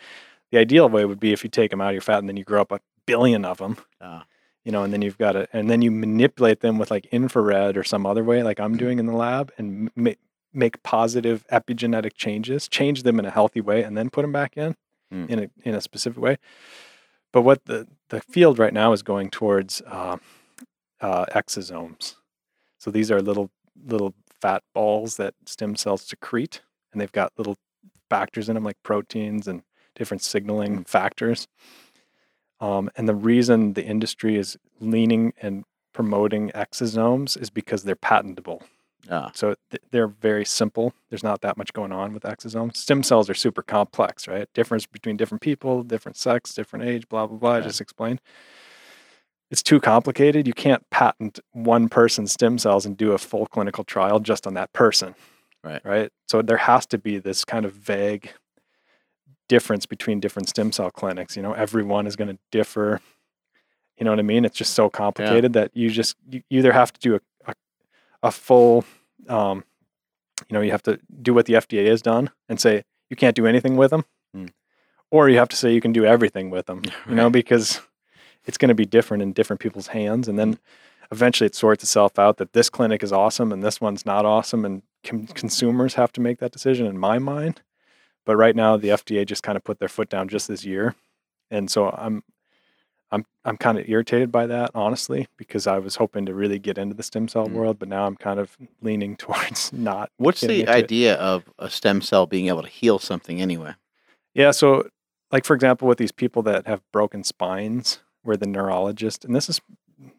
The 0.51 0.59
ideal 0.59 0.89
way 0.89 1.05
would 1.05 1.21
be 1.21 1.33
if 1.33 1.45
you 1.45 1.51
take 1.51 1.71
them 1.71 1.81
out 1.81 1.89
of 1.89 1.95
your 1.95 2.01
fat 2.01 2.19
and 2.19 2.29
then 2.29 2.37
you 2.37 2.45
grow 2.45 2.61
up 2.61 2.73
a 2.73 2.81
billion 3.07 3.45
of 3.45 3.59
them, 3.59 3.77
Ah. 4.01 4.25
You 4.65 4.73
know, 4.73 4.83
and 4.83 4.93
then 4.93 5.03
you've 5.03 5.19
got 5.19 5.37
it, 5.37 5.49
and 5.53 5.69
then 5.71 5.83
you 5.83 5.91
manipulate 5.91 6.61
them 6.61 6.79
with 6.79 6.91
like 6.91 7.07
infrared 7.07 7.77
or 7.77 7.85
some 7.85 8.07
other 8.07 8.25
way, 8.25 8.43
like 8.43 8.59
I'm 8.61 8.77
doing 8.77 8.99
in 8.99 9.07
the 9.07 9.13
lab, 9.15 9.53
and 9.59 9.91
ma- 9.95 10.13
make 10.53 10.83
positive 10.83 11.45
epigenetic 11.53 12.15
changes, 12.15 12.69
change 12.69 13.03
them 13.03 13.19
in 13.19 13.25
a 13.25 13.31
healthy 13.31 13.61
way, 13.61 13.83
and 13.83 13.97
then 13.97 14.11
put 14.11 14.23
them 14.23 14.33
back 14.33 14.57
in 14.57 14.75
Hmm. 15.11 15.27
in 15.29 15.39
a 15.39 15.51
in 15.69 15.75
a 15.75 15.81
specific 15.81 16.23
way. 16.23 16.39
But 17.33 17.43
what 17.43 17.65
the 17.67 17.87
the 18.09 18.21
field 18.21 18.59
right 18.59 18.73
now 18.73 18.93
is 18.93 19.03
going 19.03 19.31
towards 19.31 19.83
uh, 19.83 20.17
uh, 21.01 21.27
exosomes. 21.27 22.15
So 22.79 22.91
these 22.91 23.11
are 23.11 23.21
little 23.21 23.51
little 23.87 24.15
fat 24.41 24.63
balls 24.75 25.17
that 25.17 25.35
stem 25.45 25.77
cells 25.77 26.03
secrete, 26.03 26.63
and 26.93 27.01
they've 27.01 27.13
got 27.13 27.33
little 27.37 27.57
factors 28.09 28.49
in 28.49 28.55
them 28.55 28.65
like 28.65 28.77
proteins 28.83 29.47
and 29.49 29.63
different 29.95 30.23
signaling 30.23 30.85
factors. 30.85 31.49
Um, 32.61 32.91
and 32.97 33.09
the 33.09 33.15
reason 33.15 33.75
the 33.75 33.85
industry 33.85 34.37
is 34.37 34.57
leaning 34.81 35.33
and 35.41 35.65
promoting 35.93 36.51
exosomes 36.51 37.41
is 37.41 37.51
because 37.51 37.85
they're 37.85 37.97
patentable. 37.97 38.63
Ah. 39.11 39.31
So 39.35 39.55
th- 39.71 39.83
they're 39.91 40.09
very 40.09 40.45
simple. 40.45 40.95
There's 41.11 41.23
not 41.23 41.43
that 41.43 41.57
much 41.57 41.73
going 41.73 41.93
on 41.93 42.15
with 42.15 42.23
exosomes. 42.23 42.77
Stem 42.77 43.03
cells 43.03 43.29
are 43.29 43.35
super 43.35 43.63
complex, 43.63 44.27
right? 44.27 44.49
Difference 44.55 44.87
between 44.87 45.17
different 45.17 45.43
people, 45.43 45.83
different 45.83 46.17
sex, 46.17 46.55
different 46.55 46.87
age, 46.87 47.09
blah 47.09 47.27
blah 47.27 47.37
blah. 47.37 47.53
I 47.55 47.61
just 47.61 47.81
explained. 47.81 48.21
It's 49.51 49.63
too 49.63 49.79
complicated. 49.79 50.47
You 50.47 50.55
can't 50.55 50.89
patent 50.91 51.39
one 51.53 51.89
person's 51.89 52.33
stem 52.33 52.59
cells 52.59 52.87
and 52.87 52.97
do 52.97 53.13
a 53.13 53.19
full 53.19 53.47
clinical 53.47 53.85
trial 53.85 54.21
just 54.21 54.47
on 54.47 54.55
that 54.55 54.73
person. 54.73 55.15
Right. 55.63 55.85
Right. 55.85 56.11
So 56.29 56.43
there 56.43 56.57
has 56.57 56.87
to 56.87 56.99
be 56.99 57.19
this 57.19 57.45
kind 57.45 57.65
of 57.65 57.73
vague 57.73 58.33
difference 59.49 59.87
between 59.87 60.21
different 60.21 60.49
stem 60.49 60.73
cell 60.73 60.91
clinics. 60.91 61.37
You 61.37 61.43
know, 61.43 61.53
everyone 61.53 62.07
is 62.07 62.17
going 62.17 62.29
to 62.29 62.39
differ. 62.51 63.01
You 63.99 64.05
know 64.05 64.11
what 64.11 64.19
I 64.19 64.23
mean? 64.23 64.45
It's 64.45 64.57
just 64.59 64.75
so 64.75 64.89
complicated 64.91 65.53
that 65.53 65.71
you 65.75 65.91
just 65.91 66.17
you 66.29 66.43
either 66.51 66.73
have 66.73 66.93
to 66.93 67.01
do 67.01 67.15
a, 67.17 67.21
a, 67.51 67.55
a 68.25 68.31
full, 68.33 68.85
um, 69.29 69.65
you 70.49 70.55
know, 70.55 70.61
you 70.61 70.73
have 70.73 70.83
to 70.85 70.99
do 71.23 71.33
what 71.33 71.47
the 71.47 71.55
FDA 71.55 71.87
has 71.87 72.03
done 72.03 72.31
and 72.49 72.61
say 72.61 72.85
you 73.11 73.17
can't 73.17 73.37
do 73.37 73.47
anything 73.47 73.77
with 73.77 73.91
them, 73.91 74.05
Hmm. 74.35 74.47
or 75.11 75.29
you 75.29 75.39
have 75.39 75.49
to 75.51 75.57
say 75.57 75.73
you 75.73 75.81
can 75.81 75.93
do 75.93 76.05
everything 76.05 76.51
with 76.51 76.67
them. 76.67 76.83
You 77.09 77.15
know, 77.15 77.31
because 77.31 77.81
it's 78.47 78.59
going 78.59 78.69
to 78.71 78.75
be 78.75 78.85
different 78.87 79.23
in 79.23 79.33
different 79.33 79.61
people's 79.61 79.89
hands, 79.89 80.27
and 80.29 80.39
then 80.39 80.59
eventually 81.13 81.47
it 81.47 81.55
sorts 81.55 81.85
itself 81.85 82.19
out 82.19 82.39
that 82.39 82.53
this 82.53 82.69
clinic 82.69 83.03
is 83.03 83.13
awesome 83.13 83.53
and 83.53 83.63
this 83.63 83.81
one's 83.81 84.05
not 84.05 84.25
awesome, 84.27 84.65
and 84.65 84.83
com- 85.05 85.29
consumers 85.29 85.95
have 85.95 86.13
to 86.15 86.21
make 86.21 86.39
that 86.41 86.51
decision. 86.51 86.87
In 86.87 86.99
my 86.99 87.19
mind, 87.21 87.63
but 88.25 88.37
right 88.37 88.57
now 88.57 88.77
the 88.77 88.89
FDA 88.89 89.27
just 89.27 89.43
kind 89.43 89.57
of 89.57 89.65
put 89.65 89.79
their 89.79 89.89
foot 89.89 90.09
down 90.09 90.29
just 90.29 90.49
this 90.49 90.65
year, 90.65 90.95
and 91.51 91.71
so 91.71 91.91
I'm 91.91 92.23
I'm 93.11 93.25
I'm 93.45 93.57
kind 93.57 93.79
of 93.79 93.89
irritated 93.89 94.33
by 94.33 94.47
that, 94.47 94.71
honestly, 94.75 95.29
because 95.37 95.67
I 95.67 95.79
was 95.79 95.97
hoping 95.97 96.27
to 96.27 96.35
really 96.35 96.59
get 96.59 96.79
into 96.79 96.95
the 96.95 97.03
stem 97.03 97.29
cell 97.29 97.47
Mm. 97.49 97.53
world, 97.53 97.79
but 97.79 97.89
now 97.89 98.07
I'm 98.07 98.17
kind 98.17 98.41
of 98.41 98.57
leaning 98.83 99.17
towards 99.25 99.73
not. 99.73 100.11
What's 100.17 100.41
the 100.41 100.61
into 100.61 100.63
it. 100.63 100.69
idea 100.69 101.15
of 101.15 101.45
a 101.59 101.71
stem 101.71 102.01
cell 102.01 102.27
being 102.27 102.49
able 102.49 102.63
to 102.63 102.69
heal 102.69 102.99
something 102.99 103.41
anyway? 103.41 103.75
Yeah, 104.35 104.51
so 104.51 104.89
like 105.31 105.45
for 105.45 105.55
example, 105.55 105.87
with 105.89 105.99
these 105.99 106.13
people 106.13 106.43
that 106.43 106.67
have 106.67 106.81
broken 106.93 107.23
spines, 107.25 108.01
where 108.23 108.37
the 108.37 108.47
neurologist, 108.47 109.25
and 109.25 109.35
this 109.37 109.49
is 109.49 109.61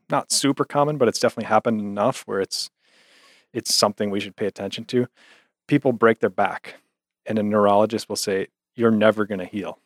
not 0.10 0.32
super 0.32 0.64
common, 0.64 0.98
but 0.98 1.08
it's 1.08 1.20
definitely 1.20 1.48
happened 1.50 1.82
enough 1.82 2.22
where 2.28 2.40
it's 2.40 2.70
it's 3.54 3.74
something 3.74 4.10
we 4.10 4.20
should 4.20 4.36
pay 4.36 4.46
attention 4.46 4.86
to. 4.86 5.08
People 5.68 5.92
break 5.92 6.20
their 6.20 6.30
back, 6.30 6.76
and 7.26 7.40
a 7.40 7.44
neurologist 7.44 8.10
will 8.10 8.16
say, 8.16 8.48
"You're 8.76 8.92
never 8.92 9.26
going 9.26 9.40
to 9.40 9.46
heal." 9.46 9.80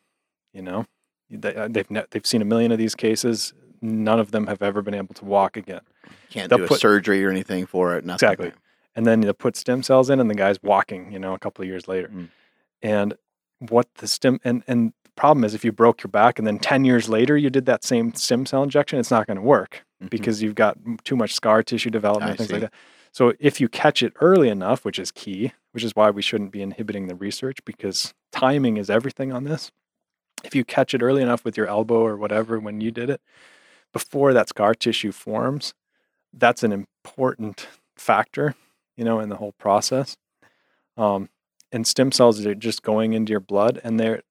You 0.54 0.62
know, 0.64 0.86
they, 1.30 1.56
uh, 1.56 1.68
they've 1.70 1.90
ne- 1.92 2.06
they've 2.12 2.26
seen 2.26 2.42
a 2.42 2.46
million 2.46 2.72
of 2.72 2.78
these 2.78 2.96
cases. 2.96 3.54
None 3.82 4.20
of 4.20 4.32
them 4.32 4.48
have 4.48 4.62
ever 4.62 4.82
been 4.82 4.94
able 4.94 5.14
to 5.16 5.26
walk 5.26 5.56
again. 5.58 5.82
Can't 6.30 6.50
They'll 6.50 6.60
do 6.60 6.66
a 6.66 6.68
put- 6.68 6.80
surgery 6.82 7.24
or 7.24 7.30
anything 7.30 7.66
for 7.66 7.96
it. 7.96 8.06
Nothing. 8.06 8.16
Exactly. 8.30 8.52
and 8.96 9.06
then 9.06 9.22
you 9.22 9.32
put 9.34 9.56
stem 9.56 9.84
cells 9.84 10.10
in 10.10 10.20
and 10.20 10.30
the 10.30 10.36
guy's 10.36 10.62
walking 10.64 11.12
you 11.12 11.20
know 11.20 11.34
a 11.36 11.40
couple 11.40 11.62
of 11.62 11.68
years 11.68 11.88
later 11.88 12.08
Mm. 12.10 12.30
and 12.82 13.14
what 13.60 13.88
the 13.96 14.08
stem 14.08 14.40
and 14.44 14.64
and 14.68 14.94
the 15.04 15.12
problem 15.16 15.44
is 15.44 15.54
if 15.54 15.64
you 15.64 15.72
broke 15.72 16.02
your 16.04 16.10
back 16.10 16.40
and 16.40 16.48
then 16.48 16.58
10 16.58 16.84
years 16.86 17.08
later 17.08 17.38
you 17.38 17.52
did 17.52 17.66
that 17.68 17.84
same 17.84 18.14
stem 18.16 18.48
cell 18.48 18.64
injection 18.64 18.98
it's 19.00 19.12
not 19.12 19.28
going 19.28 19.38
to 19.38 19.44
work 19.44 19.86
Mhm. 20.04 20.10
because 20.10 20.42
you've 20.42 20.56
got 20.56 20.76
too 21.04 21.16
much 21.16 21.34
scar 21.36 21.62
tissue 21.62 21.92
development 21.92 22.30
I 22.30 22.32
and 22.32 22.38
things 22.40 22.52
like 22.52 22.62
that 22.62 22.74
so 23.12 23.34
if 23.40 23.60
you 23.60 23.68
catch 23.70 24.02
it 24.04 24.14
early 24.22 24.50
enough 24.50 24.86
which 24.86 25.00
is 25.00 25.12
key 25.12 25.54
which 25.72 25.84
is 25.84 25.96
why 25.96 26.10
we 26.10 26.22
shouldn't 26.22 26.52
be 26.52 26.62
inhibiting 26.62 27.08
the 27.08 27.16
research 27.16 27.60
because 27.66 28.14
timing 28.32 28.78
is 28.78 28.90
everything 28.90 29.32
on 29.32 29.44
this. 29.44 29.72
If 30.44 30.56
you 30.56 30.66
catch 30.66 30.94
it 30.94 31.02
early 31.04 31.22
enough 31.22 31.46
with 31.46 31.58
your 31.58 31.68
elbow 31.68 32.00
or 32.02 32.18
whatever 32.18 32.60
when 32.60 32.82
you 32.82 32.92
did 32.92 33.10
it 33.10 33.22
before 33.94 34.34
that 34.34 34.50
scar 34.50 34.74
tissue 34.74 35.12
forms 35.12 35.74
that's 36.34 36.64
an 36.64 36.72
important 36.72 37.68
factor 37.96 38.56
you 38.96 39.04
know 39.04 39.20
in 39.20 39.30
the 39.30 39.38
whole 39.38 39.54
process. 39.54 40.18
Um, 40.98 41.30
and 41.72 41.86
stem 41.86 42.12
cells 42.12 42.44
are 42.46 42.56
just 42.56 42.82
going 42.82 43.14
into 43.14 43.32
your 43.32 43.40
blood 43.40 43.80
and 43.84 44.00
they're 44.00 44.24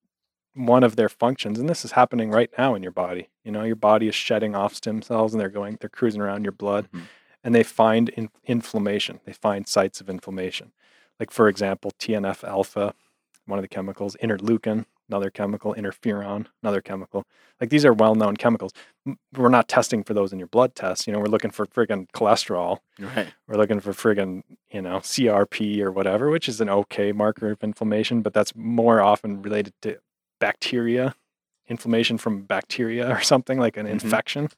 one 0.54 0.82
of 0.82 0.96
their 0.96 1.08
functions 1.08 1.58
and 1.58 1.68
this 1.68 1.84
is 1.84 1.92
happening 1.92 2.30
right 2.30 2.50
now 2.58 2.74
in 2.74 2.82
your 2.82 2.92
body. 2.92 3.28
You 3.44 3.52
know 3.52 3.62
your 3.62 3.76
body 3.76 4.08
is 4.08 4.14
shedding 4.14 4.54
off 4.56 4.74
stem 4.74 5.02
cells 5.02 5.32
and 5.32 5.40
they're 5.40 5.48
going 5.48 5.78
they're 5.80 5.88
cruising 5.88 6.20
around 6.20 6.44
your 6.44 6.52
blood. 6.52 6.88
Mhm. 6.92 7.02
And 7.44 7.54
they 7.54 7.62
find 7.62 8.08
in, 8.10 8.28
inflammation. 8.46 9.20
They 9.24 9.32
find 9.32 9.66
sites 9.68 10.00
of 10.00 10.08
inflammation. 10.10 10.72
Like 11.20 11.30
for 11.30 11.48
example 11.48 11.90
tnf 11.98 12.44
alpha 12.44 12.94
one 13.46 13.58
of 13.58 13.62
the 13.62 13.68
chemicals 13.68 14.16
interleukin 14.22 14.84
another 15.08 15.30
chemical 15.30 15.74
interferon 15.74 16.46
another 16.62 16.80
chemical. 16.82 17.24
Like 17.60 17.70
these 17.70 17.84
are 17.84 17.92
well-known 17.94 18.36
chemicals. 18.36 18.72
We're 19.34 19.48
not 19.48 19.68
testing 19.68 20.04
for 20.04 20.12
those 20.14 20.32
in 20.32 20.38
your 20.38 20.48
blood 20.48 20.74
tests. 20.74 21.06
You 21.06 21.12
know 21.12 21.18
we're 21.18 21.26
looking 21.26 21.50
for 21.50 21.66
friggin 21.66 22.06
cholesterol. 22.12 22.78
Right. 23.00 23.28
we're 23.46 23.56
looking 23.56 23.80
for 23.80 23.92
friggin' 23.92 24.42
you 24.70 24.82
know 24.82 24.98
crp 24.98 25.80
or 25.80 25.90
whatever 25.92 26.30
which 26.30 26.48
is 26.48 26.60
an 26.60 26.68
okay 26.68 27.12
marker 27.12 27.52
of 27.52 27.62
inflammation 27.62 28.22
but 28.22 28.32
that's 28.34 28.54
more 28.54 29.00
often 29.00 29.40
related 29.42 29.72
to 29.82 29.98
bacteria 30.40 31.14
inflammation 31.68 32.16
from 32.18 32.42
bacteria 32.42 33.10
or 33.14 33.20
something 33.20 33.58
like 33.58 33.76
an 33.76 33.86
Mhm. 33.86 33.90
infection. 33.92 34.48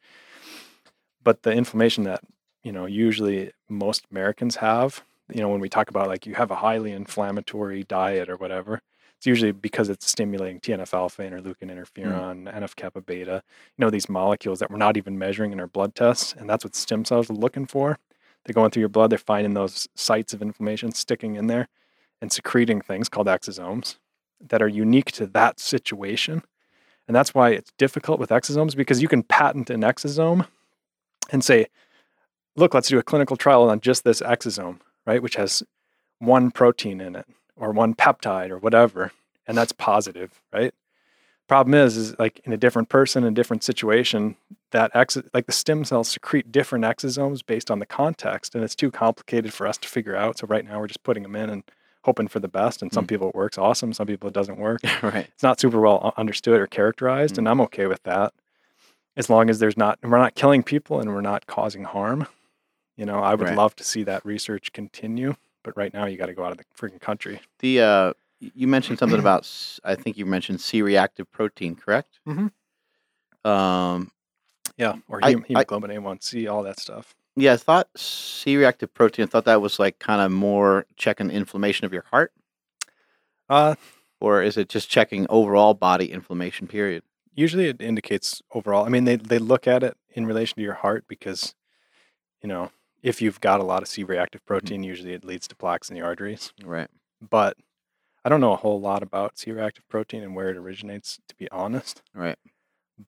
But 1.23 1.43
the 1.43 1.53
inflammation 1.53 2.05
that 2.05 2.21
you 2.63 2.73
know 2.73 2.87
usually 2.87 3.53
most 3.69 4.05
americans 4.11 4.57
have 4.57 5.03
you 5.33 5.41
know 5.41 5.49
when 5.49 5.61
we 5.61 5.69
talk 5.69 5.89
about 5.89 6.09
like 6.09 6.27
you 6.27 6.35
have 6.35 6.51
a 6.51 6.57
highly 6.57 6.93
inflammatory 6.93 7.85
diet 7.85 8.29
or 8.29 8.37
whatever 8.37 8.81
it's 9.21 9.27
usually 9.27 9.53
because 9.53 9.91
it's 9.91 10.11
stimulating 10.11 10.61
TNF 10.61 10.95
alpha, 10.95 11.21
interleukin, 11.21 11.71
hmm. 11.71 11.79
interferon, 11.79 12.55
NF 12.55 12.75
kappa 12.75 13.03
beta, 13.03 13.43
you 13.77 13.85
know, 13.85 13.91
these 13.91 14.09
molecules 14.09 14.61
that 14.61 14.71
we're 14.71 14.79
not 14.79 14.97
even 14.97 15.19
measuring 15.19 15.53
in 15.53 15.61
our 15.61 15.67
blood 15.67 15.95
tests. 15.95 16.33
And 16.33 16.49
that's 16.49 16.65
what 16.65 16.75
stem 16.75 17.05
cells 17.05 17.29
are 17.29 17.35
looking 17.35 17.67
for. 17.67 17.99
They're 18.45 18.55
going 18.55 18.71
through 18.71 18.81
your 18.81 18.89
blood, 18.89 19.11
they're 19.11 19.19
finding 19.19 19.53
those 19.53 19.87
sites 19.95 20.33
of 20.33 20.41
inflammation 20.41 20.93
sticking 20.93 21.35
in 21.35 21.49
there 21.49 21.69
and 22.23 22.33
secreting 22.33 22.81
things 22.81 23.11
called 23.11 23.27
exosomes 23.27 23.99
that 24.41 24.63
are 24.63 24.69
unique 24.69 25.13
to 25.13 25.27
that 25.27 25.61
situation. 25.61 26.43
And 27.07 27.15
that's 27.15 27.35
why 27.35 27.51
it's 27.51 27.73
difficult 27.77 28.21
with 28.21 28.31
exosomes 28.31 28.75
because 28.75 29.03
you 29.03 29.09
can 29.09 29.23
patent 29.23 29.69
an 29.69 29.83
exosome 29.83 30.47
and 31.31 31.45
say, 31.45 31.67
look, 32.57 32.75
let's 32.75 32.89
do 32.89 32.99
a 32.99 33.03
clinical 33.03 33.37
trial 33.37 33.69
on 33.71 33.81
just 33.81 34.05
this 34.05 34.21
exosome, 34.21 34.81
right? 35.07 35.23
Which 35.23 35.37
has 35.37 35.63
one 36.19 36.51
protein 36.51 37.01
in 37.01 37.17
it 37.17 37.27
or 37.57 37.73
one 37.73 37.95
peptide 37.95 38.51
or 38.51 38.59
whatever. 38.59 39.13
And 39.47 39.57
that's 39.57 39.73
positive, 39.73 40.41
right? 40.53 40.73
Problem 41.49 41.75
is, 41.75 41.97
is 41.97 42.17
like 42.19 42.41
in 42.45 42.53
a 42.53 42.57
different 42.57 42.89
person, 42.89 43.25
in 43.25 43.33
a 43.33 43.35
different 43.35 43.65
situation, 43.65 44.37
that 44.71 44.93
ex 44.95 45.19
like 45.35 45.47
the 45.47 45.53
stem 45.53 45.85
cells 45.85 46.09
secrete 46.09 46.53
different 46.53 46.85
exosomes 46.85 47.45
based 47.45 47.73
on 47.73 47.81
the 47.81 47.87
context, 47.87 48.55
and 48.55 48.63
it's 48.63 48.77
too 48.77 48.91
complicated 48.93 49.53
for 49.53 49.67
us 49.67 49.77
to 49.79 49.89
figure 49.89 50.15
out. 50.15 50.39
So 50.39 50.47
right 50.47 50.65
now 50.65 50.79
we're 50.79 50.87
just 50.87 51.03
putting 51.03 51.25
them 51.25 51.35
in 51.35 51.51
and 51.51 51.65
hoping 52.05 52.29
for 52.29 52.39
the 52.39 52.47
best. 52.47 52.83
And 52.83 52.93
some 52.93 53.05
Mm. 53.05 53.09
people 53.09 53.29
it 53.31 53.35
works 53.35 53.59
awesome, 53.59 53.93
some 53.93 54.07
people 54.07 54.29
it 54.29 54.33
doesn't 54.35 54.59
work. 54.59 54.81
right. 55.03 55.27
It's 55.35 55.43
not 55.43 55.59
super 55.59 55.81
well 55.81 56.15
understood 56.17 56.61
or 56.61 56.69
characterized, 56.69 57.37
and 57.37 57.49
I'm 57.49 57.61
okay 57.63 57.87
with 57.89 58.03
that, 58.05 58.33
as 59.17 59.29
long 59.29 59.51
as 59.51 59.59
there's 59.59 59.77
not 59.77 59.99
we're 60.05 60.19
not 60.19 60.37
killing 60.37 60.63
people 60.63 61.01
and 61.01 61.13
we're 61.13 61.21
not 61.21 61.49
causing 61.49 61.83
harm. 61.83 62.29
You 62.97 63.07
know, 63.07 63.21
I 63.21 63.35
would 63.35 63.47
Right. 63.49 63.57
love 63.57 63.75
to 63.77 63.85
see 63.85 64.03
that 64.05 64.25
research 64.27 64.73
continue, 64.73 65.35
but 65.63 65.77
right 65.77 65.93
now 65.93 66.07
you 66.07 66.17
got 66.17 66.27
to 66.27 66.35
go 66.35 66.45
out 66.45 66.53
of 66.53 66.59
the 66.59 66.65
freaking 66.77 67.01
country. 67.01 67.41
The 67.61 67.81
uh, 67.81 68.13
you 68.41 68.67
mentioned 68.67 68.99
something 68.99 69.19
about 69.27 69.51
I 69.85 69.95
think 69.95 70.17
you 70.19 70.27
mentioned 70.27 70.61
C-reactive 70.61 71.31
protein, 71.31 71.77
correct? 71.77 72.21
Mhm. 72.29 72.53
Um, 73.45 74.11
Yeah, 74.77 74.97
or 75.09 75.21
I- 75.25 75.31
hem- 75.31 75.43
I- 75.45 75.49
hemoglobin 75.49 75.91
A1C, 75.91 76.47
all 76.47 76.63
that 76.65 76.79
stuff. 76.79 77.15
yeah, 77.37 77.55
I 77.55 77.57
thought 77.57 77.89
C-reactive 77.97 78.93
protein. 78.93 79.25
I 79.25 79.27
thought 79.27 79.45
that 79.47 79.61
was 79.63 79.79
like 79.79 79.99
kind 79.99 80.21
of 80.21 80.31
more 80.33 80.87
checking 80.97 81.31
inflammation 81.31 81.85
of 81.87 81.93
your 81.93 82.05
heart, 82.11 82.33
Uh, 83.49 83.75
or 84.21 84.43
is 84.43 84.57
it 84.57 84.69
just 84.69 84.89
checking 84.91 85.27
overall 85.31 85.75
body 85.75 86.13
inflammation? 86.13 86.67
Period. 86.67 87.03
usually 87.33 87.69
it 87.69 87.81
indicates 87.81 88.43
overall. 88.53 88.85
I 88.85 88.89
mean, 88.91 89.05
they 89.05 89.17
they 89.17 89.39
look 89.39 89.67
at 89.67 89.83
it 89.83 89.97
in 90.11 90.27
relation 90.27 90.57
to 90.57 90.63
your 90.63 90.75
heart 90.75 91.05
because, 91.09 91.55
you 92.43 92.49
know, 92.49 92.71
if 93.03 93.23
you've 93.23 93.41
got 93.41 93.61
a 93.61 93.65
lot 93.65 93.83
of 93.83 93.89
C-reactive 93.89 94.43
mm-hmm. 94.43 94.47
protein, 94.49 94.83
usually 94.83 95.13
it 95.13 95.25
leads 95.25 95.49
to 95.49 95.57
plaques 95.57 95.89
in 95.91 95.97
the 95.97 96.03
arteries. 96.03 96.53
Right. 96.63 96.89
But 97.21 97.57
I 98.25 98.29
don't 98.29 98.41
know 98.41 98.53
a 98.53 98.57
whole 98.57 98.81
lot 98.81 99.03
about 99.03 99.39
C-reactive 99.39 99.89
protein 99.89 100.23
and 100.23 100.35
where 100.35 100.51
it 100.51 100.57
originates, 100.57 101.19
to 101.29 101.35
be 101.35 101.51
honest. 101.51 102.03
Right. 102.15 102.39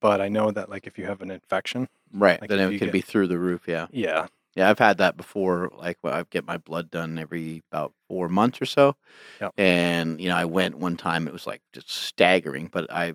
But 0.00 0.20
I 0.20 0.28
know 0.28 0.50
that 0.50 0.70
like 0.70 0.86
if 0.86 0.98
you 0.98 1.04
have 1.06 1.20
an 1.20 1.30
infection, 1.30 1.88
Right. 2.12 2.40
Like 2.40 2.50
then 2.50 2.58
it 2.60 2.78
could 2.78 2.86
get- 2.86 2.92
be 2.92 3.00
through 3.00 3.28
the 3.28 3.38
roof. 3.38 3.62
Yeah. 3.66 3.86
yeah, 3.90 4.26
Yeah, 4.54 4.68
I've 4.68 4.78
had 4.78 4.98
that 4.98 5.16
before. 5.16 5.70
Like 5.76 5.98
I 6.04 6.24
get 6.30 6.46
my 6.46 6.58
blood 6.58 6.90
done 6.90 7.18
every 7.18 7.62
about 7.72 7.94
four 8.08 8.28
months 8.28 8.60
or 8.60 8.66
so. 8.66 8.96
Yep. 9.40 9.52
And 9.56 10.20
you 10.20 10.28
know, 10.28 10.36
I 10.36 10.44
went 10.44 10.76
one 10.78 10.96
time. 10.96 11.26
It 11.26 11.32
was 11.32 11.46
like 11.46 11.62
just 11.72 11.90
staggering. 11.90 12.68
But 12.70 12.90
I 12.92 13.14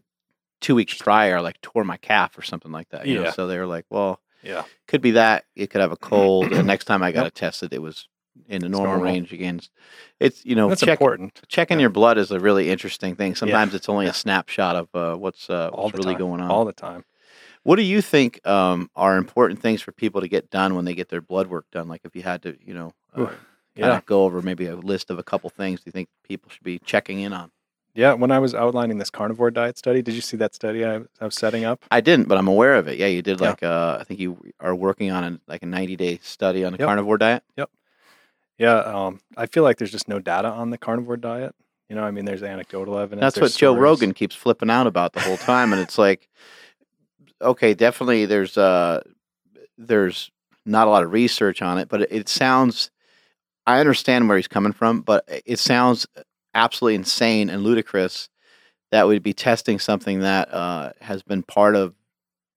two 0.62 0.76
weeks 0.76 0.96
prior, 0.98 1.42
like 1.42 1.62
tore 1.62 1.84
my 1.84 1.98
calf 1.98 2.38
or 2.38 2.42
something 2.42 2.72
like 2.72 2.90
that. 2.90 3.06
You 3.06 3.16
know, 3.16 3.24
Yeah. 3.26 3.32
so 3.32 3.46
they 3.48 3.60
were 3.60 3.68
like, 3.68 3.86
"Well, 3.92 4.20
yeah, 4.44 4.64
could 4.88 5.02
be 5.02 5.12
that. 5.12 5.46
It 5.56 5.70
could 5.70 5.82
have 5.82 5.92
a 5.92 5.98
cold." 5.98 6.52
and 6.54 6.68
next 6.74 6.86
time 6.86 7.04
I 7.04 7.12
got 7.12 7.22
Yep. 7.22 7.28
it 7.28 7.36
tested, 7.36 7.74
it 7.74 7.82
was 7.82 8.08
in 8.48 8.62
the 8.62 8.70
normal, 8.70 8.94
normal. 8.94 9.14
range 9.14 9.34
again. 9.34 9.60
It's 10.20 10.46
you 10.46 10.56
know, 10.56 10.70
that's 10.70 10.82
check, 10.82 11.00
important. 11.00 11.42
checking 11.48 11.78
Yeah. 11.80 11.82
your 11.84 11.90
blood 11.90 12.18
is 12.18 12.32
a 12.32 12.40
really 12.40 12.70
interesting 12.70 13.16
thing. 13.16 13.36
Sometimes 13.36 13.74
it's 13.74 13.90
only 13.90 14.06
Yeah. 14.06 14.12
a 14.12 14.16
snapshot 14.16 14.76
of 14.76 14.90
uh, 14.94 15.16
what's 15.18 15.50
uh, 15.50 15.72
what's 15.72 15.94
really 15.94 16.14
time, 16.14 16.20
going 16.20 16.42
on. 16.42 16.52
all 16.52 16.66
the 16.66 16.74
time. 16.74 17.04
What 17.64 17.76
do 17.76 17.82
you 17.82 18.02
think 18.02 18.46
um, 18.48 18.90
are 18.96 19.18
important 19.18 19.62
things 19.62 19.82
for 19.82 19.92
people 19.92 20.22
to 20.22 20.28
get 20.30 20.50
done 20.50 20.76
when 20.76 20.86
they 20.86 20.96
get 20.96 21.10
their 21.10 21.22
blood 21.22 21.48
work 21.48 21.66
done? 21.72 21.88
Like 21.90 22.02
if 22.06 22.16
you 22.16 22.22
had 22.22 22.42
to, 22.44 22.56
you 22.66 22.74
know, 22.74 22.94
uh, 23.14 23.28
Yeah, 23.76 23.98
of 23.98 24.06
go 24.06 24.24
over 24.24 24.42
maybe 24.42 24.68
a 24.68 24.76
list 24.76 25.10
of 25.12 25.20
a 25.20 25.24
couple 25.24 25.50
things 25.50 25.82
do 25.82 25.84
you 25.88 25.92
think 25.92 26.08
people 26.24 26.50
should 26.50 26.64
be 26.64 26.80
checking 26.80 27.20
in 27.20 27.34
on? 27.34 27.52
Yeah. 27.98 28.14
When 28.14 28.32
I 28.32 28.40
was 28.40 28.54
outlining 28.56 28.98
this 29.00 29.10
carnivore 29.10 29.52
diet 29.52 29.78
study, 29.78 30.02
did 30.02 30.14
you 30.16 30.22
see 30.22 30.38
that 30.38 30.54
study 30.56 30.86
I, 30.86 31.02
I 31.20 31.26
was 31.26 31.36
setting 31.36 31.66
up? 31.66 31.84
I 31.92 32.00
didn't, 32.00 32.28
but 32.30 32.38
I'm 32.38 32.48
aware 32.48 32.76
of 32.76 32.88
it. 32.88 32.98
Yeah, 32.98 33.08
you 33.08 33.22
did 33.22 33.40
Yeah. 33.42 33.50
like 33.50 33.64
uh, 33.64 33.98
I 34.00 34.04
think 34.06 34.20
you 34.20 34.38
are 34.60 34.74
working 34.76 35.12
on 35.12 35.24
a, 35.24 35.40
like 35.48 35.64
a 35.64 35.66
90 35.66 35.96
day 35.98 36.20
study 36.22 36.64
on 36.64 36.74
a 36.74 36.78
Yep. 36.78 36.88
carnivore 36.88 37.18
diet. 37.18 37.44
Yep. 37.58 37.70
Yeah, 38.60 38.78
um, 38.80 39.20
I 39.36 39.46
feel 39.48 39.64
like 39.64 39.78
there's 39.78 39.92
just 39.92 40.08
no 40.08 40.20
data 40.20 40.48
on 40.50 40.70
the 40.70 40.78
carnivore 40.78 41.18
diet. 41.18 41.54
You 41.90 41.96
know, 41.96 42.04
I 42.04 42.12
mean, 42.12 42.26
there's 42.26 42.44
anecdotal 42.44 42.98
evidence. 42.98 43.22
That's 43.22 43.42
what 43.42 43.52
Joe 43.52 43.74
stories. 43.74 43.82
Rogan 43.82 44.14
keeps 44.14 44.36
flipping 44.36 44.70
out 44.70 44.88
about 44.88 45.14
the 45.14 45.20
whole 45.22 45.38
time, 45.54 45.74
and 45.74 45.82
it's 45.82 45.98
like, 45.98 46.28
okay, 47.42 47.74
definitely 47.74 48.26
there's 48.26 48.58
uh 48.58 49.02
there's 49.78 50.32
not 50.66 50.88
a 50.88 50.90
lot 50.90 51.04
of 51.04 51.12
research 51.12 51.62
on 51.62 51.78
it, 51.78 51.88
but 51.90 52.02
it, 52.04 52.10
it 52.12 52.30
sounds. 52.30 52.92
I 53.66 53.80
understand 53.80 54.28
where 54.30 54.38
he's 54.38 54.48
coming 54.48 54.72
from, 54.72 55.02
but 55.02 55.26
it 55.46 55.60
sounds 55.60 56.08
absolutely 56.58 56.96
insane 56.96 57.50
and 57.50 57.64
ludicrous 57.64 58.30
that 58.92 59.08
we'd 59.08 59.24
be 59.24 59.34
testing 59.34 59.80
something 59.80 60.22
that 60.22 60.52
uh, 60.54 60.92
has 61.02 61.22
been 61.24 61.44
part 61.44 61.76
of 61.76 61.94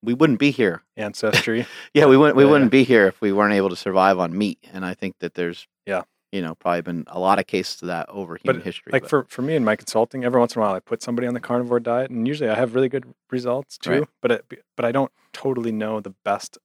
we 0.03 0.15
wouldn't 0.15 0.39
be 0.39 0.51
here. 0.51 0.83
ancestry. 0.97 1.67
Yeah, 1.95 2.07
we 2.07 2.17
wouldn't 2.17 2.37
we 2.37 2.45
Yeah, 2.45 2.51
wouldn't 2.51 2.71
be 2.71 2.85
here 2.85 3.07
if 3.07 3.21
we 3.21 3.33
weren't 3.33 3.53
able 3.55 3.69
to 3.69 3.77
survive 3.77 4.19
on 4.19 4.37
meat. 4.37 4.59
And 4.73 4.85
I 4.85 4.95
think 4.95 5.17
that 5.21 5.35
there's 5.35 5.67
Yeah. 5.87 6.03
you 6.33 6.41
know, 6.41 6.55
probably 6.55 6.81
been 6.83 7.05
a 7.09 7.19
lot 7.21 7.39
of 7.39 7.47
cases 7.47 7.83
of 7.83 7.89
that 7.89 8.09
over 8.09 8.37
human 8.37 8.61
But, 8.61 8.65
history. 8.65 8.93
like 8.93 9.03
but- 9.03 9.11
for, 9.11 9.25
for 9.29 9.43
me 9.43 9.57
in 9.57 9.65
my 9.65 9.77
consulting, 9.77 10.25
every 10.25 10.41
once 10.41 10.55
in 10.57 10.63
a 10.63 10.65
while 10.65 10.75
I 10.75 10.81
put 10.81 11.03
somebody 11.03 11.27
on 11.29 11.35
the 11.35 11.41
carnivore 11.41 11.81
diet, 11.81 12.11
and 12.11 12.27
usually 12.27 12.49
I 12.49 12.55
have 12.55 12.75
really 12.75 12.89
good 12.89 13.13
results 13.31 13.77
too. 13.77 13.91
Right. 13.91 14.09
But 14.23 14.31
it, 14.33 14.45
but 14.77 14.85
I 14.87 14.93
don't 14.93 15.13
totally 15.35 15.73
know 15.73 16.01
the 16.01 16.15
best 16.25 16.57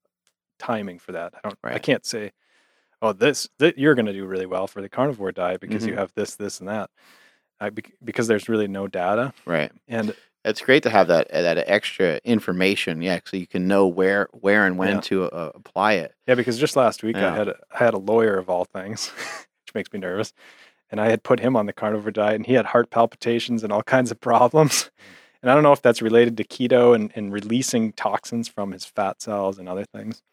timing 0.59 0.99
for 0.99 1.11
that. 1.11 1.33
I 1.35 1.39
don't. 1.49 1.59
Right. 1.63 1.75
I 1.75 1.79
can't 1.79 2.05
say, 2.05 2.31
oh, 3.01 3.11
this, 3.11 3.49
that 3.59 3.77
you're 3.77 3.95
going 3.95 4.05
to 4.05 4.13
do 4.13 4.25
really 4.25 4.45
well 4.45 4.67
for 4.67 4.81
the 4.81 4.87
carnivore 4.89 5.33
diet 5.33 5.59
because 5.59 5.85
you 5.85 5.93
Mhm. 5.93 5.97
have 5.97 6.13
this, 6.15 6.35
this, 6.37 6.59
and 6.61 6.69
that. 6.69 6.89
I, 7.59 7.69
because 8.03 8.27
there's 8.27 8.49
really 8.49 8.67
no 8.67 8.87
data, 8.87 9.33
right. 9.45 9.71
and 9.87 10.13
It's 10.43 10.61
great 10.61 10.83
to 10.83 10.89
have 10.89 11.07
that 11.07 11.29
that 11.31 11.57
extra 11.67 12.19
information, 12.23 13.01
yeah, 13.01 13.19
so 13.25 13.37
you 13.37 13.47
can 13.47 13.67
know 13.67 13.87
where 13.87 14.27
where 14.33 14.65
and 14.65 14.77
when 14.77 14.95
Yeah. 14.95 15.01
to 15.01 15.23
uh, 15.25 15.51
apply 15.55 15.93
it. 15.93 16.13
Yeah, 16.27 16.35
because 16.35 16.59
just 16.59 16.75
last 16.75 17.01
week 17.03 17.15
Yeah. 17.15 17.31
I 17.33 17.35
had 17.35 17.47
a, 17.47 17.55
I 17.73 17.77
had 17.77 17.93
a 17.93 17.97
lawyer 17.97 18.37
of 18.37 18.49
all 18.49 18.65
things, 18.65 19.07
which 19.65 19.73
makes 19.73 19.91
me 19.93 19.99
nervous, 19.99 20.33
and 20.91 20.99
I 21.01 21.09
had 21.09 21.23
put 21.23 21.39
him 21.39 21.55
on 21.55 21.65
the 21.65 21.73
carnivore 21.73 22.11
diet, 22.11 22.35
and 22.35 22.45
he 22.45 22.53
had 22.53 22.67
heart 22.67 22.89
palpitations 22.91 23.63
and 23.63 23.71
all 23.73 23.83
kinds 23.83 24.11
of 24.11 24.19
problems. 24.31 24.91
And 25.41 25.49
I 25.51 25.53
don't 25.53 25.63
know 25.63 25.73
if 25.73 25.81
that's 25.81 26.01
related 26.01 26.37
to 26.37 26.43
keto 26.43 26.95
and, 26.95 27.11
and 27.15 27.31
releasing 27.31 27.93
toxins 27.93 28.47
from 28.47 28.71
his 28.71 28.83
fat 28.83 29.21
cells 29.21 29.59
and 29.59 29.69
other 29.69 29.85
things. 29.85 30.23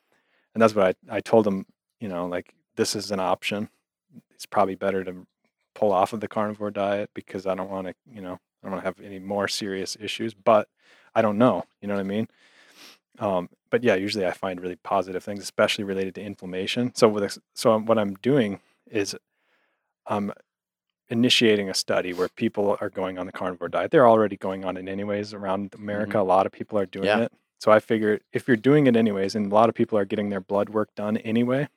And 0.55 0.63
that's 0.63 0.75
what 0.75 0.97
I, 1.11 1.17
I 1.17 1.21
told 1.21 1.47
him, 1.47 1.67
you 2.01 2.09
know, 2.09 2.27
like 2.27 2.55
this 2.77 2.97
is 2.97 3.11
an 3.11 3.21
option. 3.21 3.69
It's 4.31 4.47
probably 4.47 4.75
better 4.75 5.05
to 5.05 5.27
pull 5.75 5.93
off 5.93 6.13
of 6.13 6.21
the 6.21 6.29
carnivore 6.29 6.71
diet 6.71 7.11
because 7.15 7.47
I 7.47 7.55
don't 7.55 7.71
want 7.71 7.87
to, 7.89 7.95
you 8.11 8.21
know, 8.21 8.35
I 8.35 8.67
don't 8.67 8.73
want 8.73 8.83
to 8.83 8.87
have 8.87 9.01
any 9.01 9.19
more 9.19 9.49
serious 9.49 9.97
issues, 10.01 10.35
but 10.35 10.69
I 11.15 11.23
don't 11.23 11.39
know, 11.39 11.65
you 11.81 11.89
know 11.89 11.95
what 11.95 12.01
I 12.01 12.05
mean? 12.05 12.29
Um, 13.19 13.49
but 13.71 13.83
yeah, 13.83 13.95
usually 13.95 14.27
I 14.27 14.33
find 14.33 14.61
really 14.61 14.77
positive 14.77 15.23
things, 15.23 15.43
especially 15.43 15.85
related 15.85 16.15
to 16.17 16.23
inflammation. 16.23 16.95
So 16.95 17.09
with 17.09 17.39
so 17.55 17.79
what 17.79 17.99
I'm 17.99 18.15
doing 18.15 18.61
is 18.91 19.15
I'm 20.07 20.33
initiating 21.09 21.69
a 21.69 21.75
study 21.75 22.13
where 22.13 22.29
people 22.29 22.77
are 22.81 22.89
going 22.89 23.19
on 23.19 23.27
the 23.27 23.33
carnivore 23.33 23.69
diet. 23.69 23.91
They're 23.91 24.09
already 24.09 24.37
going 24.37 24.65
on 24.65 24.77
it 24.77 24.89
anyways 24.89 25.35
around 25.35 25.75
America. 25.75 26.19
A 26.19 26.23
lot 26.23 26.47
of 26.47 26.53
people 26.53 26.79
are 26.79 26.87
doing 26.87 27.07
Yeah. 27.07 27.19
it. 27.25 27.33
So 27.59 27.71
I 27.71 27.79
figure 27.81 28.21
if 28.33 28.49
you're 28.49 28.57
doing 28.57 28.87
it 28.87 28.97
anyways, 28.97 29.35
and 29.37 29.53
a 29.53 29.55
lot 29.55 29.69
of 29.69 29.75
people 29.75 29.97
are 29.99 30.05
getting 30.05 30.31
their 30.31 30.41
blood 30.41 30.71
work 30.71 30.89
done 30.97 31.19
anyway, 31.19 31.69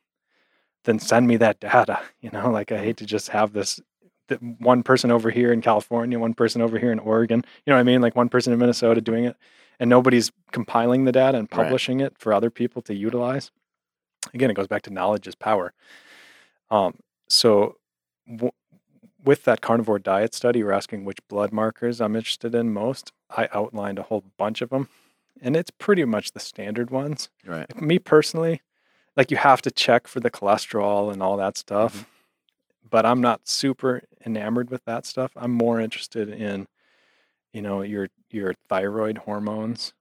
then 0.86 0.99
send 0.99 1.28
me 1.28 1.38
that 1.38 1.60
data. 1.60 1.99
You 2.22 2.32
know, 2.32 2.49
like 2.49 2.72
I 2.72 2.78
hate 2.80 2.98
to 2.98 3.06
just 3.06 3.30
have 3.30 3.53
this 3.53 3.80
th- 4.30 4.41
one 4.60 4.82
person 4.84 5.12
over 5.12 5.30
here 5.30 5.52
in 5.52 5.62
California, 5.62 6.18
one 6.18 6.34
person 6.34 6.62
over 6.62 6.80
here 6.80 6.91
in 6.91 6.99
Oregon. 6.99 7.44
You 7.66 7.72
know 7.72 7.76
what 7.78 7.82
I 7.82 7.84
mean? 7.84 8.02
Like 8.02 8.16
one 8.16 8.30
person 8.30 8.53
in 8.53 8.60
Minnesota 8.60 9.02
doing 9.02 9.26
it, 9.26 9.36
and 9.80 9.90
nobody's 9.90 10.32
compiling 10.52 11.03
the 11.06 11.12
data 11.12 11.38
and 11.38 11.48
Right. 11.52 11.64
publishing 11.64 11.99
it 11.99 12.18
for 12.18 12.34
other 12.34 12.49
people 12.49 12.82
to 12.84 12.94
utilize. 12.95 13.52
Again, 14.34 14.49
it 14.49 14.56
goes 14.56 14.68
back 14.68 14.82
to 14.84 14.90
knowledge 14.94 15.28
is 15.28 15.36
power. 15.36 15.74
Um, 16.72 16.99
so, 17.30 17.78
w- 18.28 18.52
with 19.24 19.44
that 19.44 19.62
carnivore 19.62 19.99
diet 19.99 20.34
study, 20.34 20.60
you're 20.60 20.72
asking 20.74 21.06
which 21.06 21.20
blood 21.28 21.52
markers 21.52 21.99
I'm 22.02 22.16
interested 22.16 22.53
in 22.56 22.74
most. 22.74 23.12
I 23.30 23.49
outlined 23.53 23.99
a 23.99 24.03
whole 24.03 24.24
bunch 24.38 24.62
of 24.62 24.70
them, 24.70 24.90
and 25.41 25.56
it's 25.56 25.72
pretty 25.72 26.06
much 26.06 26.32
the 26.32 26.40
standard 26.40 26.90
ones 26.91 27.30
Right. 27.45 27.80
me 27.82 27.99
personally, 27.99 28.62
like 29.17 29.31
you 29.31 29.37
have 29.37 29.61
to 29.63 29.71
check 29.71 30.07
for 30.07 30.19
the 30.19 30.31
cholesterol 30.31 31.11
and 31.11 31.21
all 31.23 31.37
that 31.37 31.57
stuff. 31.57 32.05
But 32.89 33.05
I'm 33.05 33.21
not 33.21 33.47
super 33.47 34.03
enamored 34.25 34.69
with 34.69 34.83
that 34.85 35.05
stuff. 35.05 35.31
I'm 35.35 35.51
more 35.51 35.79
interested 35.79 36.29
in, 36.29 36.67
you 37.53 37.61
know, 37.61 37.81
your 37.81 38.07
your 38.29 38.53
thyroid 38.69 39.19
hormones. 39.19 39.93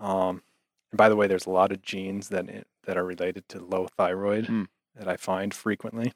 Um, 0.00 0.42
and 0.90 0.98
by 0.98 1.08
the 1.08 1.16
way, 1.16 1.26
there's 1.26 1.46
a 1.46 1.50
lot 1.50 1.72
of 1.72 1.82
genes 1.82 2.28
that 2.30 2.48
i- 2.48 2.64
that 2.84 2.96
are 2.96 3.04
related 3.04 3.48
to 3.50 3.60
low 3.60 3.86
thyroid 3.96 4.46
Mm. 4.46 4.68
that 4.94 5.08
I 5.08 5.16
find 5.16 5.52
frequently, 5.54 6.12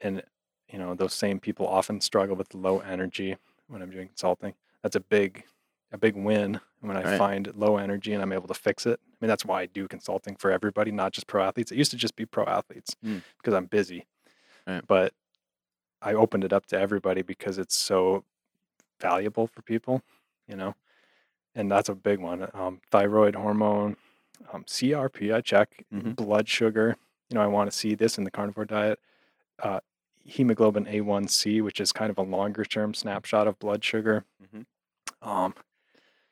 and 0.00 0.22
you 0.68 0.78
know 0.78 0.94
those 0.94 1.14
same 1.14 1.40
people 1.40 1.66
often 1.66 2.00
struggle 2.00 2.36
with 2.36 2.54
low 2.54 2.80
energy 2.80 3.36
when 3.68 3.82
I'm 3.82 3.90
doing 3.90 4.08
consulting. 4.08 4.54
That's 4.82 4.96
a 4.96 5.00
big 5.00 5.44
a 5.92 5.98
big 5.98 6.14
win 6.14 6.60
when 6.80 6.96
I 6.96 7.02
Right. 7.02 7.18
find 7.18 7.52
low 7.56 7.76
energy 7.76 8.12
and 8.12 8.22
I'm 8.22 8.32
able 8.32 8.46
to 8.48 8.54
fix 8.54 8.86
it. 8.86 9.00
I 9.20 9.24
mean, 9.24 9.28
that's 9.28 9.44
why 9.44 9.60
I 9.62 9.66
do 9.66 9.86
consulting 9.86 10.36
for 10.36 10.50
everybody, 10.50 10.90
not 10.90 11.12
just 11.12 11.26
pro 11.26 11.44
athletes. 11.44 11.70
It 11.70 11.76
used 11.78 11.90
to 11.90 11.96
just 11.96 12.16
be 12.16 12.24
pro 12.24 12.44
athletes 12.46 12.96
Mm. 13.04 13.22
because 13.38 13.52
I'm 13.54 13.66
busy. 13.66 14.06
Right. 14.66 14.82
But 14.86 15.12
I 16.00 16.14
opened 16.14 16.44
it 16.44 16.52
up 16.52 16.66
to 16.66 16.78
everybody 16.78 17.20
because 17.22 17.58
it's 17.58 17.76
so 17.76 18.24
valuable 19.00 19.46
for 19.46 19.60
people, 19.62 20.02
you 20.48 20.56
know. 20.56 20.74
And 21.54 21.70
that's 21.70 21.88
a 21.88 21.94
big 21.94 22.18
one. 22.20 22.48
Um, 22.54 22.80
thyroid 22.90 23.34
hormone, 23.34 23.96
um, 24.52 24.64
CRP, 24.64 25.34
I 25.34 25.40
check, 25.42 25.84
Mhm. 25.92 26.16
blood 26.16 26.48
sugar. 26.48 26.96
You 27.28 27.34
know, 27.34 27.42
I 27.42 27.46
want 27.46 27.70
to 27.70 27.76
see 27.76 27.94
this 27.94 28.16
in 28.16 28.24
the 28.24 28.30
carnivore 28.30 28.64
diet. 28.64 28.98
Uh, 29.58 29.80
hemoglobin 30.24 30.86
A1C, 30.86 31.60
which 31.60 31.80
is 31.80 31.92
kind 31.92 32.10
of 32.10 32.16
a 32.18 32.22
longer 32.22 32.64
term 32.64 32.94
snapshot 32.94 33.46
of 33.46 33.58
blood 33.58 33.84
sugar. 33.84 34.24
Mhm. 34.42 34.64
Um, 35.20 35.54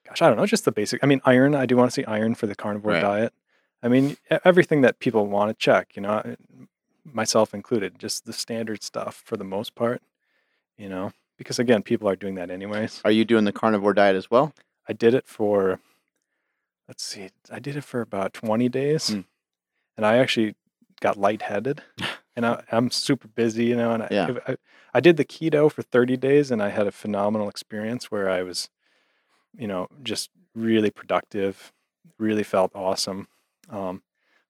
gosh, 0.08 0.22
I 0.22 0.28
don't 0.28 0.36
know, 0.36 0.46
just 0.46 0.64
the 0.64 0.72
basic. 0.72 1.02
I 1.04 1.06
mean, 1.06 1.20
iron. 1.24 1.54
I 1.54 1.66
do 1.66 1.76
want 1.76 1.90
to 1.90 1.94
see 1.94 2.04
iron 2.04 2.34
for 2.34 2.46
the 2.46 2.54
carnivore 2.54 2.92
Right. 2.92 3.00
diet. 3.00 3.32
I 3.82 3.88
mean, 3.88 4.16
everything 4.44 4.80
that 4.80 4.98
people 4.98 5.26
want 5.26 5.50
to 5.50 5.54
check. 5.54 5.94
You 5.94 6.02
know, 6.02 6.36
myself 7.04 7.54
included, 7.54 7.98
just 7.98 8.24
the 8.26 8.32
standard 8.32 8.82
stuff 8.82 9.22
for 9.24 9.36
the 9.36 9.44
most 9.44 9.74
part. 9.74 10.02
You 10.76 10.88
know, 10.88 11.12
because 11.36 11.58
again, 11.58 11.82
people 11.82 12.08
are 12.08 12.16
doing 12.16 12.34
that 12.36 12.50
anyways. 12.50 13.00
Are 13.04 13.10
you 13.10 13.24
doing 13.24 13.44
the 13.44 13.52
carnivore 13.52 13.94
diet 13.94 14.16
as 14.16 14.30
well? 14.30 14.52
I 14.88 14.92
did 14.92 15.12
it 15.14 15.26
for, 15.26 15.80
let's 16.86 17.02
see, 17.04 17.28
I 17.50 17.58
did 17.58 17.76
it 17.76 17.84
for 17.84 18.00
about 18.00 18.32
20 18.32 18.68
days. 18.68 19.08
Hmm. 19.10 19.20
And 19.96 20.06
I 20.06 20.16
actually 20.18 20.54
got 21.00 21.16
lightheaded. 21.16 21.82
and 22.36 22.46
I, 22.46 22.62
I'm 22.72 22.90
super 22.90 23.28
busy, 23.28 23.66
you 23.66 23.76
know. 23.76 23.90
And 23.92 24.02
I, 24.04 24.08
Yeah. 24.10 24.30
I, 24.46 24.56
I 24.94 25.00
did 25.00 25.16
the 25.16 25.24
keto 25.24 25.70
for 25.70 25.82
30 25.82 26.16
days 26.16 26.50
and 26.50 26.62
I 26.62 26.70
had 26.70 26.86
a 26.86 26.92
phenomenal 26.92 27.48
experience 27.48 28.10
where 28.10 28.30
I 28.30 28.42
was, 28.42 28.68
you 29.56 29.66
know, 29.66 29.88
just 30.02 30.30
really 30.54 30.90
productive, 30.90 31.72
really 32.18 32.42
felt 32.42 32.70
awesome. 32.74 33.28
Um, 33.70 34.02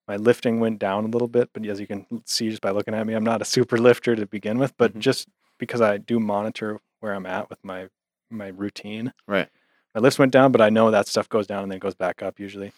my 0.07 0.15
lifting 0.15 0.59
went 0.59 0.79
down 0.79 1.05
a 1.05 1.07
little 1.07 1.27
bit, 1.27 1.49
but 1.53 1.65
as 1.67 1.79
you 1.79 1.85
can 1.87 2.05
see 2.25 2.49
just 2.49 2.61
by 2.61 2.71
looking 2.71 2.93
at 2.95 3.05
me, 3.05 3.13
I'm 3.13 3.23
not 3.23 3.41
a 3.41 3.45
super 3.45 3.77
lifter 3.89 4.15
to 4.15 4.25
begin 4.25 4.57
with, 4.57 4.75
but 4.77 4.93
Mhm. 4.95 4.99
just 4.99 5.27
because 5.59 5.81
I 5.81 5.97
do 5.97 6.19
monitor 6.19 6.79
where 6.99 7.13
I'm 7.13 7.25
at 7.25 7.49
with 7.49 7.63
my 7.63 7.89
my 8.31 8.47
routine. 8.49 9.11
Right. 9.27 9.49
My 9.95 10.01
lifts 10.01 10.19
went 10.19 10.31
down, 10.31 10.51
but 10.51 10.61
I 10.61 10.69
know 10.69 10.91
that 10.91 11.07
stuff 11.07 11.27
goes 11.29 11.47
down 11.47 11.63
and 11.63 11.71
then 11.71 11.79
goes 11.79 11.95
back 11.95 12.21
up 12.21 12.39
usually. 12.39 12.71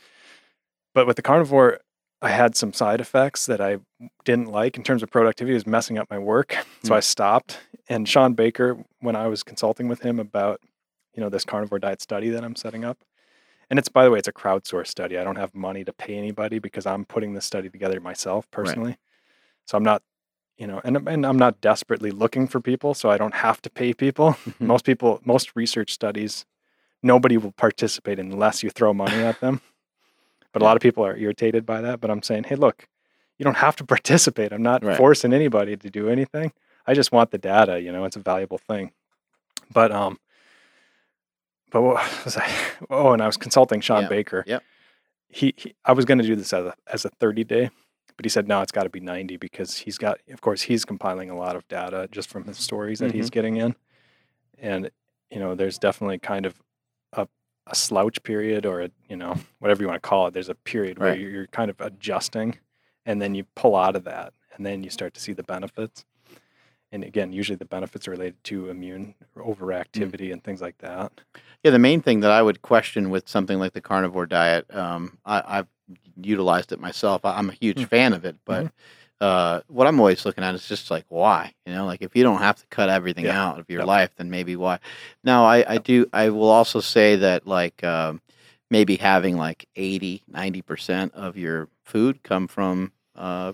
But 0.93 1.07
with 1.07 1.15
the 1.18 1.22
carnivore, 1.22 1.80
I 2.22 2.30
had 2.30 2.56
some 2.56 2.72
side 2.73 3.02
effects 3.02 3.45
that 3.48 3.60
I 3.60 3.80
didn't 4.23 4.48
like 4.49 4.77
in 4.77 4.84
terms 4.84 5.03
of 5.03 5.10
productivity. 5.10 5.53
It 5.53 5.56
was 5.56 5.68
messing 5.68 5.98
up 5.98 6.10
my 6.10 6.19
work, 6.19 6.53
so 6.84 6.89
Hmm. 6.89 6.93
I 6.93 6.99
stopped. 7.02 7.60
And 7.89 8.07
Shawn 8.07 8.34
Baker, 8.34 8.77
when 8.99 9.15
I 9.15 9.27
was 9.27 9.43
consulting 9.43 9.88
with 9.89 10.02
him 10.02 10.19
about, 10.19 10.61
you 11.13 11.21
know, 11.21 11.29
this 11.29 11.45
carnivore 11.45 11.79
diet 11.79 12.01
study 12.01 12.29
that 12.29 12.43
I'm 12.43 12.55
setting 12.55 12.83
up, 12.85 12.99
and 13.69 13.79
it's 13.79 13.89
by 13.89 14.03
the 14.03 14.11
way, 14.11 14.19
it's 14.19 14.27
a 14.27 14.33
crowdsourced 14.33 14.88
study. 14.88 15.17
I 15.17 15.23
don't 15.23 15.38
have 15.38 15.53
money 15.55 15.83
to 15.83 15.93
pay 15.93 16.15
anybody 16.17 16.59
because 16.59 16.85
I'm 16.85 17.05
putting 17.05 17.33
this 17.33 17.45
study 17.45 17.69
together 17.69 17.99
myself 17.99 18.49
personally. 18.51 18.97
So 19.65 19.77
I'm 19.77 19.83
not, 19.83 20.01
you 20.57 20.67
know, 20.67 20.81
and 20.83 20.97
and 21.07 21.25
I'm 21.25 21.38
not 21.38 21.61
desperately 21.61 22.11
looking 22.11 22.47
for 22.47 22.59
people, 22.59 22.93
so 22.93 23.09
I 23.09 23.17
don't 23.17 23.35
have 23.35 23.61
to 23.63 23.69
pay 23.69 23.93
people. 23.93 24.35
most 24.59 24.85
people, 24.85 25.21
most 25.23 25.51
research 25.55 25.93
studies, 25.93 26.45
nobody 27.03 27.38
will 27.38 27.51
participate 27.53 28.19
unless 28.19 28.63
you 28.63 28.69
throw 28.69 28.93
money 28.93 29.21
at 29.23 29.39
them. 29.39 29.61
But 30.53 30.61
a 30.61 30.65
lot 30.65 30.75
of 30.75 30.81
people 30.81 31.05
are 31.05 31.15
irritated 31.15 31.65
by 31.65 31.79
that. 31.81 32.01
But 32.01 32.11
I'm 32.11 32.21
saying, 32.21 32.43
hey, 32.45 32.55
look, 32.55 32.88
you 33.38 33.45
don't 33.45 33.57
have 33.57 33.75
to 33.77 33.85
participate. 33.95 34.51
I'm 34.51 34.61
not 34.63 34.83
Right. 34.83 34.97
forcing 34.97 35.31
anybody 35.33 35.77
to 35.77 35.89
do 35.89 36.09
anything. 36.09 36.51
I 36.85 36.93
just 36.93 37.11
want 37.11 37.31
the 37.31 37.38
data. 37.38 37.79
You 37.79 37.91
know, 37.91 38.03
it's 38.05 38.17
a 38.17 38.19
valuable 38.19 38.57
thing. 38.57 38.91
But 39.73 39.91
um, 39.93 40.19
but 41.72 41.81
what 41.81 42.03
was 42.26 42.38
I? 42.38 42.49
Oh, 42.89 43.14
and 43.14 43.22
I 43.22 43.26
was 43.26 43.38
consulting 43.38 43.81
Shawn 43.81 44.03
Yeah. 44.03 44.10
Baker. 44.10 44.43
Yep. 44.48 44.64
He, 45.30 45.53
he 45.57 45.73
I 45.85 45.93
was 45.93 46.06
going 46.06 46.18
to 46.19 46.26
do 46.26 46.35
this 46.35 46.53
as 46.53 46.65
a 46.65 46.73
as 46.88 47.06
a 47.06 47.10
30 47.10 47.43
day, 47.45 47.69
but 48.18 48.26
he 48.26 48.30
said 48.30 48.48
no, 48.48 48.61
it's 48.61 48.72
got 48.72 48.84
to 48.84 48.89
be 48.89 48.99
90 48.99 49.38
because 49.38 49.77
he's 49.77 49.98
got, 49.98 50.19
of 50.30 50.41
course, 50.41 50.64
he's 50.64 50.84
compiling 50.85 51.30
a 51.30 51.35
lot 51.38 51.56
of 51.56 51.68
data 51.68 52.07
just 52.11 52.30
from 52.30 52.43
his 52.43 52.57
stories 52.57 52.99
that 52.99 53.14
he's 53.14 53.26
mm-hmm. 53.27 53.34
getting 53.34 53.56
in, 53.57 53.76
and 54.60 54.91
you 55.30 55.39
know, 55.39 55.56
there's 55.56 55.80
definitely 55.80 56.19
kind 56.19 56.45
of 56.45 56.61
a 57.14 57.27
a 57.68 57.76
slouch 57.76 58.22
period 58.23 58.65
or 58.65 58.81
a 58.81 58.89
you 59.10 59.15
know 59.15 59.35
whatever 59.60 59.81
you 59.81 59.88
want 59.88 60.02
to 60.02 60.07
call 60.07 60.27
it. 60.27 60.34
There's 60.34 60.49
a 60.49 60.56
period 60.56 60.99
where 60.99 61.11
Right. 61.11 61.19
you're, 61.19 61.31
you're 61.31 61.48
kind 61.48 61.69
of 61.72 61.80
adjusting, 61.80 62.60
and 63.06 63.22
then 63.22 63.34
you 63.34 63.45
pull 63.56 63.76
out 63.77 63.95
of 63.95 64.03
that, 64.03 64.34
and 64.56 64.65
then 64.65 64.84
you 64.84 64.89
start 64.89 65.14
to 65.14 65.22
see 65.22 65.31
the 65.34 65.43
benefits. 65.43 66.03
And 66.91 67.03
again, 67.03 67.31
usually 67.31 67.55
the 67.55 67.65
benefits 67.65 68.07
are 68.07 68.11
related 68.11 68.43
to 68.45 68.69
immune 68.69 69.15
overactivity 69.38 70.34
and 70.34 70.43
things 70.43 70.61
like 70.61 70.77
that. 70.80 71.11
Yeah, 71.63 71.72
the 71.72 71.80
main 71.80 72.01
thing 72.01 72.19
that 72.22 72.31
I 72.31 72.41
would 72.41 72.61
question 72.61 73.09
with 73.09 73.30
something 73.30 73.59
like 73.59 73.73
the 73.73 73.81
carnivore 73.81 74.26
diet, 74.26 74.73
um, 74.76 75.18
I, 75.26 75.59
I've 75.59 75.68
utilized 76.22 76.72
it 76.72 76.80
myself. 76.80 77.23
I, 77.23 77.38
I'm 77.38 77.49
a 77.49 77.53
huge 77.53 77.77
Mm. 77.84 77.88
fan 77.89 78.13
of 78.13 78.26
it, 78.26 78.35
but 78.45 78.72
uh, 79.22 79.61
what 79.68 79.88
I'm 79.88 79.99
always 79.99 80.26
looking 80.26 80.43
at 80.43 80.55
is 80.55 80.68
just 80.68 80.89
like 80.91 81.05
why, 81.09 81.53
you 81.65 81.73
know, 81.73 81.85
like 81.85 82.01
if 82.01 82.15
you 82.15 82.23
don't 82.23 82.39
have 82.39 82.57
to 82.57 82.65
cut 82.68 82.89
everything 82.89 83.26
Yeah. 83.26 83.41
out 83.41 83.59
of 83.59 83.69
your 83.69 83.81
Yep. 83.81 83.88
life, 83.88 84.09
then 84.18 84.30
maybe 84.30 84.55
why. 84.55 84.80
Now, 85.23 85.45
I, 85.45 85.76
I 85.76 85.77
do. 85.77 86.07
I 86.11 86.30
will 86.30 86.49
also 86.49 86.80
say 86.81 87.15
that 87.18 87.45
like 87.47 87.84
um, 87.84 88.22
maybe 88.72 88.97
having 88.97 89.38
like 89.38 89.68
80, 89.76 90.23
90% 90.34 91.13
of 91.13 91.38
your 91.38 91.69
food 91.85 92.23
come 92.23 92.47
from, 92.47 92.91
uh, 93.15 93.53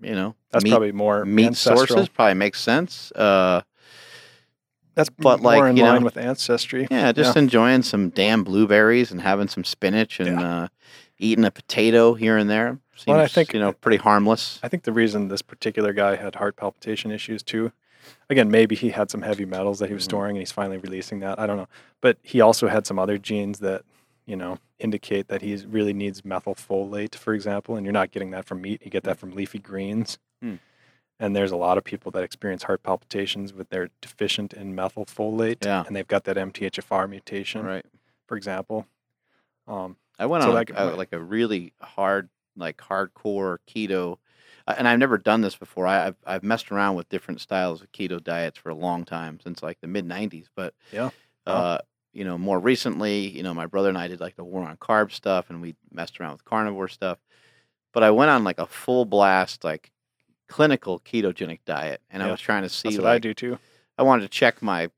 you 0.00 0.14
know, 0.14 0.34
That's 0.50 0.64
meat, 0.64 0.70
probably 0.70 0.92
more 0.92 1.24
meat 1.24 1.46
ancestral. 1.46 1.86
sources. 1.86 2.08
Probably 2.08 2.34
makes 2.34 2.60
sense. 2.60 3.10
Uh, 3.12 3.62
That's 4.94 5.10
but, 5.10 5.40
more 5.42 5.56
like, 5.58 5.70
in 5.70 5.76
you 5.76 5.82
line 5.84 6.00
know, 6.00 6.04
with 6.04 6.16
ancestry. 6.16 6.86
yeah, 6.90 7.12
just 7.12 7.36
enjoying 7.36 7.82
some 7.82 8.10
damn 8.10 8.44
blueberries 8.44 9.10
and 9.10 9.20
having 9.20 9.48
some 9.48 9.64
spinach 9.64 10.20
and 10.20 10.38
uh, 10.40 10.68
eating 11.18 11.44
a 11.44 11.50
potato 11.50 12.14
here 12.14 12.36
and 12.36 12.48
there. 12.48 12.78
Seems, 12.94 13.06
Well, 13.08 13.20
I 13.20 13.26
think- 13.26 13.52
you 13.52 13.60
know, 13.60 13.72
pretty 13.72 13.98
harmless. 13.98 14.58
I 14.62 14.68
think 14.68 14.84
the 14.84 14.92
reason 14.92 15.28
this 15.28 15.42
particular 15.42 15.92
guy 15.92 16.16
had 16.16 16.36
heart 16.36 16.56
palpitation 16.56 17.10
issues 17.10 17.42
too, 17.42 17.72
again, 18.30 18.50
maybe 18.50 18.74
he 18.74 18.88
had 18.90 19.10
some 19.10 19.20
heavy 19.22 19.44
metals 19.44 19.80
that 19.80 19.88
he 19.88 19.94
was 19.94 20.04
Mhm. 20.04 20.10
storing 20.10 20.30
and 20.36 20.38
he's 20.40 20.52
finally 20.52 20.78
releasing 20.78 21.20
that. 21.20 21.38
I 21.38 21.46
don't 21.46 21.58
know. 21.58 21.68
But 22.00 22.16
he 22.22 22.40
also 22.40 22.68
had 22.68 22.86
some 22.86 22.98
other 22.98 23.18
genes 23.18 23.58
that, 23.58 23.82
you 24.26 24.36
know, 24.36 24.58
indicate 24.78 25.28
that 25.28 25.40
he 25.42 25.54
really 25.66 25.92
needs 25.92 26.22
methylfolate, 26.22 27.14
for 27.14 27.32
example, 27.34 27.76
and 27.76 27.86
you're 27.86 27.92
not 27.92 28.10
getting 28.10 28.30
that 28.32 28.44
from 28.44 28.60
meat. 28.62 28.82
You 28.84 28.90
get 28.90 29.04
that 29.04 29.18
from 29.18 29.34
leafy 29.34 29.58
greens. 29.58 30.18
Hmm. 30.42 30.56
And 31.18 31.34
there's 31.34 31.52
a 31.52 31.56
lot 31.56 31.78
of 31.78 31.84
people 31.84 32.10
that 32.12 32.22
experience 32.24 32.64
heart 32.64 32.82
palpitations 32.82 33.54
with 33.54 33.70
their 33.70 33.88
deficient 34.02 34.52
in 34.52 34.74
methylfolate, 34.76 35.64
Yeah. 35.64 35.84
and 35.86 35.96
they've 35.96 36.06
got 36.06 36.24
that 36.24 36.36
MTHFR 36.36 37.08
mutation, 37.08 37.64
Right. 37.64 37.86
for 38.26 38.36
example. 38.36 38.86
Um, 39.66 39.96
I 40.18 40.26
went 40.26 40.42
So 40.42 40.50
on 40.50 40.54
like, 40.54 40.70
a, 40.74 40.84
like 40.96 41.12
a 41.12 41.20
really 41.20 41.72
hard, 41.80 42.28
like 42.56 42.76
hardcore 42.78 43.58
keto, 43.68 44.18
uh, 44.66 44.74
and 44.76 44.86
I've 44.88 44.98
never 44.98 45.16
done 45.18 45.40
this 45.42 45.56
before. 45.56 45.86
I, 45.86 46.08
I've 46.08 46.16
I've 46.26 46.42
messed 46.42 46.72
around 46.72 46.96
with 46.96 47.08
different 47.08 47.40
styles 47.40 47.80
of 47.82 47.92
keto 47.92 48.22
diets 48.22 48.58
for 48.58 48.70
a 48.70 48.74
long 48.74 49.04
time 49.04 49.38
since 49.40 49.62
like 49.62 49.80
the 49.80 49.86
mid 49.86 50.06
'90s. 50.06 50.46
But 50.54 50.74
Yeah. 50.92 51.10
Uh, 51.46 51.78
you 52.16 52.24
know, 52.24 52.38
more 52.38 52.58
recently, 52.58 53.28
you 53.28 53.42
know, 53.42 53.52
my 53.52 53.66
brother 53.66 53.90
and 53.90 53.98
I 53.98 54.08
did 54.08 54.20
like 54.20 54.36
the 54.36 54.44
war 54.44 54.62
on 54.64 54.76
carb 54.78 55.12
stuff, 55.12 55.50
and 55.50 55.60
we 55.60 55.74
messed 55.92 56.18
around 56.18 56.32
with 56.32 56.44
carnivore 56.46 56.88
stuff. 56.88 57.18
But 57.92 58.02
I 58.02 58.10
went 58.10 58.30
on 58.30 58.42
like 58.42 58.58
a 58.58 58.66
full 58.66 59.04
blast, 59.04 59.64
like 59.64 59.90
clinical 60.48 60.98
ketogenic 61.00 61.60
diet, 61.66 62.00
and 62.10 62.22
I 62.22 62.30
was 62.30 62.40
trying 62.40 62.62
to 62.62 62.68
see 62.68 62.88
that's 62.90 62.98
what 63.02 63.06
I 63.12 63.18
do 63.18 63.34
too. 63.34 63.58
I 63.98 64.02
wanted 64.02 64.22
to 64.22 64.28
check 64.28 64.62
my, 64.62 64.88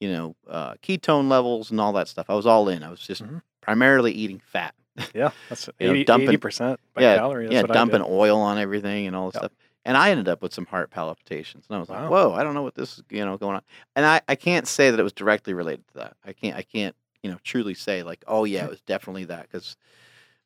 you 0.00 0.10
know, 0.12 0.36
uh, 0.48 0.74
ketone 0.82 1.28
levels 1.28 1.70
and 1.70 1.80
all 1.80 1.92
that 1.94 2.08
stuff. 2.08 2.26
I 2.28 2.34
was 2.34 2.46
all 2.46 2.68
in. 2.68 2.82
I 2.82 2.90
was 2.90 3.00
just 3.00 3.22
Mhm. 3.22 3.42
primarily 3.60 4.12
eating 4.12 4.40
fat. 4.40 4.74
Yeah, 5.14 5.30
that's 5.48 5.68
You 5.78 5.86
know, 5.88 5.92
80, 5.94 6.04
dumping- 6.04 6.40
percent 6.40 6.80
by 6.94 7.02
yeah, 7.02 7.16
calorie. 7.16 7.44
That's 7.48 7.54
yeah, 7.54 7.62
dumping 7.74 8.02
oil 8.04 8.38
on 8.40 8.58
everything 8.58 9.06
and 9.06 9.14
all 9.14 9.26
this 9.30 9.34
Yep. 9.40 9.42
stuff. 9.42 9.52
And 9.84 9.96
I 9.96 10.10
ended 10.10 10.28
up 10.28 10.40
with 10.42 10.54
some 10.54 10.66
heart 10.66 10.90
palpitations, 10.90 11.66
and 11.68 11.76
I 11.76 11.80
was 11.80 11.88
like, 11.88 12.08
"Whoa, 12.10 12.32
I 12.32 12.42
don't 12.42 12.54
know 12.54 12.62
what 12.62 12.74
this 12.74 12.98
is, 12.98 13.04
you 13.10 13.24
know, 13.24 13.36
going 13.36 13.56
on." 13.56 13.62
And 13.94 14.06
I, 14.06 14.20
I 14.28 14.34
can't 14.34 14.66
say 14.66 14.90
that 14.90 14.98
it 14.98 15.02
was 15.02 15.12
directly 15.12 15.52
related 15.54 15.86
to 15.88 15.94
that. 15.94 16.16
I 16.24 16.32
can't, 16.32 16.56
I 16.56 16.62
can't, 16.62 16.94
you 17.22 17.30
know, 17.30 17.38
truly 17.44 17.74
say 17.74 18.02
like, 18.02 18.24
"Oh 18.26 18.44
yeah, 18.44 18.64
it 18.64 18.70
was 18.70 18.80
definitely 18.82 19.24
that," 19.26 19.42
because 19.50 19.76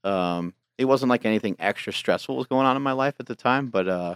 um, 0.05 0.55
it 0.77 0.87
wasn't 0.87 1.11
like 1.11 1.25
anything 1.25 1.57
extra 1.59 1.93
stressful 1.93 2.37
was 2.37 2.47
going 2.47 2.67
on 2.67 2.77
in 2.77 2.83
my 2.83 2.93
life 2.93 3.15
at 3.21 3.27
the 3.27 3.35
time. 3.37 3.69
But 3.69 3.89
uh, 3.89 4.15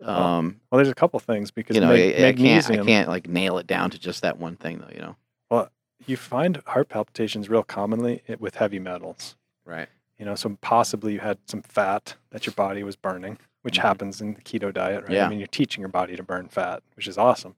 Well, 0.00 0.10
um, 0.10 0.60
Well, 0.70 0.78
there's 0.78 0.88
a 0.88 0.94
couple 0.94 1.18
things 1.20 1.50
because 1.50 1.74
you 1.76 1.80
know, 1.80 1.88
mag- 1.88 2.00
I, 2.00 2.04
I 2.04 2.10
can't, 2.10 2.36
magnesium. 2.36 2.80
I 2.82 2.84
can't 2.84 3.08
like 3.08 3.28
nail 3.28 3.58
it 3.58 3.66
down 3.66 3.90
to 3.90 3.98
just 3.98 4.22
that 4.22 4.38
one 4.38 4.56
thing, 4.56 4.78
though. 4.78 4.92
You 4.94 5.00
know, 5.00 5.16
Well, 5.50 5.70
You 6.06 6.16
find 6.16 6.60
heart 6.66 6.88
palpitations 6.88 7.48
real 7.48 7.62
commonly 7.62 8.22
with 8.38 8.56
heavy 8.56 8.78
metals. 8.78 9.36
right? 9.64 9.88
You 10.18 10.26
know, 10.26 10.34
so 10.34 10.56
possibly 10.60 11.14
you 11.14 11.20
had 11.20 11.38
some 11.46 11.62
fat 11.62 12.14
that 12.30 12.46
your 12.46 12.52
body 12.54 12.82
was 12.82 12.94
burning, 12.96 13.38
which 13.64 13.78
Mhm. 13.78 13.82
happens 13.82 14.20
in 14.20 14.34
the 14.34 14.42
keto 14.42 14.72
diet, 14.72 15.04
right? 15.08 15.12
I 15.22 15.28
mean, 15.28 15.38
you're 15.38 15.46
teaching 15.48 15.80
your 15.80 15.88
body 15.88 16.16
to 16.16 16.22
burn 16.22 16.48
fat, 16.48 16.82
which 16.96 17.06
is 17.08 17.16
awesome. 17.16 17.56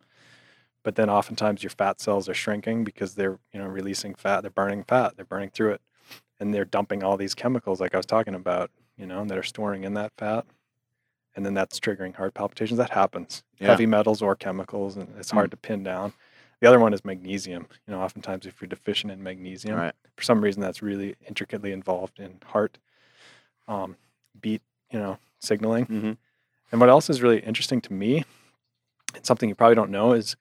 But 0.85 0.95
then 0.95 1.11
oftentimes 1.11 1.65
your 1.65 1.70
fat 1.70 2.01
cells 2.01 2.28
are 2.28 2.35
shrinking 2.35 2.85
because 2.85 3.16
they're, 3.16 3.41
you 3.53 3.59
know, 3.59 3.66
releasing 3.66 4.15
fat. 4.15 4.43
They're 4.43 4.51
burning 4.53 4.85
fat. 4.85 5.16
They're 5.16 5.24
burning 5.24 5.51
through 5.51 5.73
it, 5.73 5.81
and 6.39 6.55
they're 6.55 6.65
dumping 6.65 7.03
all 7.03 7.16
these 7.16 7.35
chemicals, 7.35 7.81
like 7.81 7.93
I 7.93 7.97
was 7.97 8.07
talking 8.07 8.37
about, 8.37 8.70
you 8.97 9.05
know, 9.05 9.24
that 9.24 9.37
are 9.37 9.43
storing 9.43 9.83
in 9.83 9.95
that 9.95 10.12
fat, 10.16 10.47
and 11.35 11.45
then 11.45 11.55
that's 11.55 11.81
triggering 11.81 12.15
heart 12.15 12.35
palpitations. 12.35 12.78
That 12.78 12.91
happens. 12.91 13.43
Yeah. 13.59 13.66
Heavy 13.70 13.87
metals 13.87 14.23
or 14.23 14.37
chemicals, 14.37 14.97
and 14.97 15.12
it's 15.19 15.33
hard 15.33 15.51
to 15.51 15.57
pin 15.57 15.83
down. 15.83 16.12
The 16.61 16.69
other 16.69 16.78
one 16.78 16.95
is 16.95 17.05
magnesium. 17.05 17.66
You 17.89 17.95
know, 17.95 18.01
oftentimes 18.01 18.47
if 18.47 18.61
you're 18.62 18.69
deficient 18.69 19.12
in 19.12 19.24
magnesium, 19.24 19.77
Right. 19.77 19.95
for 20.16 20.23
some 20.23 20.41
reason 20.41 20.62
that's 20.62 20.83
really 20.83 21.16
intricately 21.27 21.73
involved 21.73 22.20
in 22.20 22.39
heart 22.47 22.78
um, 23.69 23.97
beat, 24.41 24.62
you 24.93 25.01
know, 25.01 25.19
signaling. 25.40 25.86
Mm-hmm. 25.86 26.12
And 26.72 26.80
what 26.80 26.90
else 26.90 27.08
is 27.08 27.22
really 27.22 27.40
interesting 27.40 27.80
to 27.82 27.92
me, 27.92 28.24
and 29.14 29.24
something 29.24 29.48
you 29.48 29.54
probably 29.54 29.76
don't 29.76 29.90
know, 29.90 30.12
is 30.12 30.36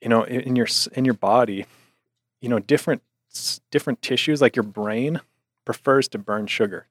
you 0.00 0.08
know 0.08 0.24
in, 0.24 0.40
in 0.40 0.56
your 0.56 0.68
in 0.92 1.04
your 1.04 1.14
body, 1.14 1.66
you 2.40 2.48
know 2.48 2.58
different 2.58 3.02
different 3.70 4.02
tissues 4.02 4.40
like 4.40 4.56
your 4.56 4.62
brain 4.62 5.20
prefers 5.64 6.08
to 6.08 6.18
burn 6.18 6.46
sugar. 6.46 6.86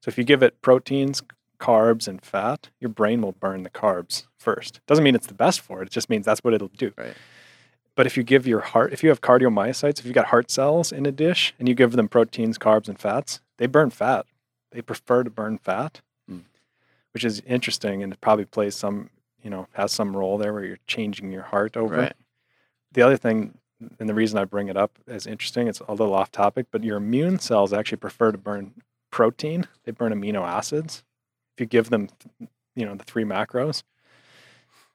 So 0.00 0.08
if 0.08 0.18
you 0.18 0.24
give 0.24 0.42
it 0.42 0.60
proteins, 0.60 1.22
carbs, 1.58 2.06
and 2.06 2.22
fat, 2.22 2.68
your 2.78 2.90
brain 2.90 3.22
will 3.22 3.32
burn 3.32 3.62
the 3.62 3.70
carbs 3.70 4.26
first. 4.36 4.80
Doesn't 4.86 5.02
mean 5.02 5.14
it's 5.14 5.26
the 5.26 5.34
best 5.34 5.60
for 5.60 5.80
it. 5.82 5.86
It 5.86 5.92
just 5.92 6.10
means 6.10 6.26
that's 6.26 6.44
what 6.44 6.52
it'll 6.52 6.68
do. 6.68 6.92
Right. 6.96 7.14
But 7.96 8.06
if 8.06 8.16
you 8.16 8.22
give 8.22 8.46
your 8.46 8.60
heart, 8.60 8.92
if 8.92 9.02
you 9.02 9.08
have 9.08 9.20
cardiomyocytes, 9.20 10.00
if 10.00 10.04
you've 10.04 10.14
got 10.14 10.26
heart 10.26 10.50
cells 10.50 10.92
in 10.92 11.06
a 11.06 11.12
dish 11.12 11.54
and 11.58 11.68
you 11.68 11.74
give 11.74 11.92
them 11.92 12.08
proteins, 12.08 12.58
carbs, 12.58 12.88
and 12.88 12.98
fats, 12.98 13.40
they 13.56 13.66
burn 13.66 13.90
fat. 13.90 14.26
They 14.72 14.82
prefer 14.82 15.22
to 15.22 15.30
burn 15.30 15.58
fat. 15.58 16.00
Which 17.14 17.24
is 17.24 17.40
interesting 17.46 18.02
and 18.02 18.20
probably 18.20 18.44
plays 18.44 18.74
some, 18.74 19.08
you 19.42 19.48
know, 19.48 19.68
has 19.72 19.92
some 19.92 20.16
role 20.16 20.36
there 20.36 20.52
where 20.52 20.64
you're 20.64 20.78
changing 20.86 21.30
your 21.30 21.42
heart 21.44 21.76
over. 21.76 21.96
Right. 21.96 22.12
The 22.92 23.02
other 23.02 23.16
thing, 23.16 23.58
and 23.98 24.08
the 24.08 24.14
reason 24.14 24.38
I 24.38 24.44
bring 24.44 24.68
it 24.68 24.76
up 24.76 24.98
as 25.06 25.26
interesting, 25.26 25.68
it's 25.68 25.80
a 25.80 25.92
little 25.92 26.12
off 26.14 26.30
topic, 26.32 26.66
but 26.70 26.82
your 26.84 26.96
immune 26.96 27.38
cells 27.38 27.72
actually 27.72 27.98
prefer 27.98 28.32
to 28.32 28.38
burn 28.38 28.72
protein. 29.10 29.66
They 29.84 29.92
burn 29.92 30.12
amino 30.12 30.42
acids 30.46 31.04
if 31.56 31.60
you 31.60 31.66
give 31.66 31.90
them, 31.90 32.08
you 32.74 32.84
know, 32.84 32.94
the 32.96 33.04
three 33.04 33.24
macros. 33.24 33.84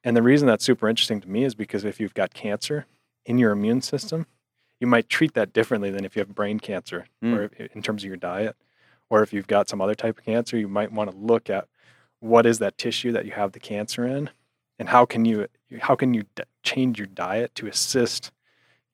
And 0.03 0.15
the 0.15 0.22
reason 0.22 0.48
that's 0.48 0.64
super 0.65 0.88
interesting 0.89 1.22
to 1.22 1.30
me 1.30 1.43
is 1.45 1.56
because 1.56 1.83
if 1.85 1.99
you've 1.99 2.14
got 2.14 2.33
cancer 2.33 2.85
in 3.25 3.38
your 3.38 3.51
immune 3.51 3.81
system, 3.81 4.27
you 4.80 4.88
might 4.88 5.09
treat 5.09 5.33
that 5.33 5.51
differently 5.53 5.91
than 5.91 6.06
if 6.06 6.15
you 6.15 6.22
have 6.22 6.35
brain 6.35 6.59
cancer, 6.59 7.06
Mm. 7.23 7.38
or 7.38 7.67
in 7.73 7.81
terms 7.81 8.03
of 8.03 8.07
your 8.07 8.15
diet, 8.17 8.56
or 9.09 9.23
if 9.23 9.33
you've 9.33 9.48
got 9.48 9.67
some 9.69 9.81
other 9.81 9.95
type 9.95 10.19
of 10.19 10.25
cancer, 10.25 10.57
you 10.57 10.67
might 10.69 10.91
want 10.91 11.11
to 11.11 11.17
look 11.17 11.49
at 11.49 11.67
what 12.19 12.45
is 12.45 12.59
that 12.59 12.77
tissue 12.77 13.11
that 13.14 13.25
you 13.25 13.31
have 13.31 13.51
the 13.53 13.59
cancer 13.59 14.06
in, 14.06 14.30
and 14.77 14.89
how 14.89 15.06
can 15.06 15.25
you 15.25 15.48
how 15.81 15.95
can 15.95 16.14
you 16.14 16.23
d- 16.35 16.43
change 16.64 16.98
your 16.98 17.07
diet 17.07 17.53
to 17.56 17.67
assist 17.67 18.31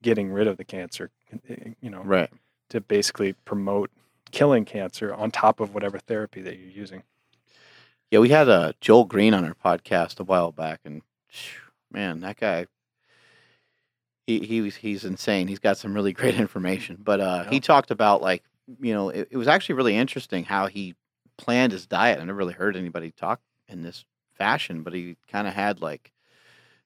getting 0.01 0.31
rid 0.31 0.47
of 0.47 0.57
the 0.57 0.63
cancer, 0.65 1.09
eh, 1.49 1.71
you 1.81 1.89
know, 1.89 2.01
Right. 2.03 2.29
to 2.69 2.81
basically 2.81 3.33
promote 3.45 3.89
killing 4.31 4.65
cancer 4.65 5.13
on 5.13 5.31
top 5.31 5.59
of 5.59 5.73
whatever 5.73 5.97
therapy 5.97 6.41
that 6.41 6.57
you're 6.59 6.69
using. 6.69 7.03
Yeah, 8.11 8.19
we 8.19 8.29
had 8.29 8.47
uh, 8.49 8.73
Joel 8.81 9.05
Greene 9.05 9.33
on 9.33 9.45
our 9.45 9.55
podcast 9.55 10.19
a 10.19 10.23
while 10.23 10.51
back, 10.51 10.81
and 10.85 11.01
man, 11.91 12.19
that 12.21 12.37
guy, 12.37 12.67
he 14.27 14.39
he 14.39 14.61
was 14.61 14.75
he's 14.77 15.05
insane. 15.05 15.47
He's 15.47 15.59
got 15.59 15.77
some 15.77 15.93
really 15.93 16.13
great 16.13 16.35
information. 16.39 16.97
But 17.03 17.19
uh, 17.19 17.43
he 17.45 17.59
talked 17.59 17.91
about 17.91 18.21
like 18.21 18.43
you 18.79 18.93
know 18.93 19.09
it, 19.09 19.29
it 19.31 19.37
was 19.37 19.47
actually 19.47 19.75
really 19.75 19.95
interesting 19.95 20.43
how 20.43 20.67
he 20.67 20.95
planned 21.37 21.71
his 21.71 21.85
diet. 21.85 22.19
I 22.19 22.23
never 22.23 22.37
really 22.37 22.53
heard 22.53 22.75
anybody 22.75 23.11
talk 23.11 23.41
in 23.67 23.81
this 23.81 24.05
fashion, 24.35 24.83
but 24.83 24.93
he 24.93 25.15
kind 25.31 25.47
of 25.47 25.53
had 25.53 25.81
like 25.81 26.11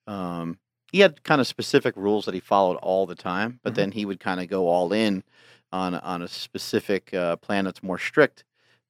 um, 0.07 0.57
he 0.91 0.99
had 1.01 1.23
kind 1.23 1.39
of 1.39 1.47
specific 1.47 1.95
rules 1.95 2.25
that 2.25 2.33
he 2.33 2.39
followed 2.39 2.77
all 2.77 3.05
the 3.05 3.15
time, 3.15 3.59
but 3.63 3.73
Mhm. 3.73 3.75
then 3.75 3.91
he 3.91 4.05
would 4.05 4.19
kind 4.19 4.39
of 4.39 4.47
go 4.47 4.67
all 4.67 4.91
in 4.91 5.23
on 5.71 5.93
a- 5.93 5.99
on 5.99 6.21
a 6.23 6.27
specific 6.27 7.13
uh, 7.13 7.35
plan 7.35 7.65
that's 7.65 7.83
more 7.83 7.99
strict 7.99 8.43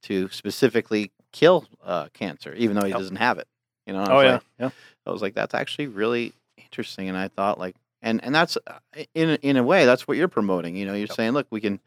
to 0.04 0.30
specifically 0.30 1.12
kill 1.34 1.68
uh, 1.84 2.08
cancer, 2.14 2.54
even 2.54 2.76
though 2.76 2.86
he 2.86 2.92
Yep. 2.92 3.00
doesn't 3.00 3.16
have 3.18 3.38
it. 3.38 3.48
You 3.86 3.94
know? 3.94 4.06
Oh 4.08 4.22
yeah, 4.22 4.34
like- 4.34 4.44
yeah. 4.60 4.70
I 5.06 5.12
was 5.12 5.22
like, 5.22 5.34
that's 5.34 5.54
actually 5.54 5.88
really 5.88 6.34
interesting, 6.58 7.10
and 7.10 7.18
I 7.18 7.28
thought 7.28 7.60
like, 7.60 7.76
and 8.02 8.24
and 8.24 8.34
that's 8.34 8.58
uh, 8.66 8.80
in 9.14 9.32
a- 9.32 9.40
in 9.42 9.58
a 9.58 9.64
way 9.64 9.86
that's 9.86 10.08
what 10.08 10.16
you're 10.16 10.28
promoting. 10.30 10.78
You 10.78 10.86
know, 10.86 10.94
you're 10.94 11.08
Yep. 11.08 11.16
saying, 11.16 11.32
look, 11.34 11.48
we 11.50 11.60
can. 11.60 11.82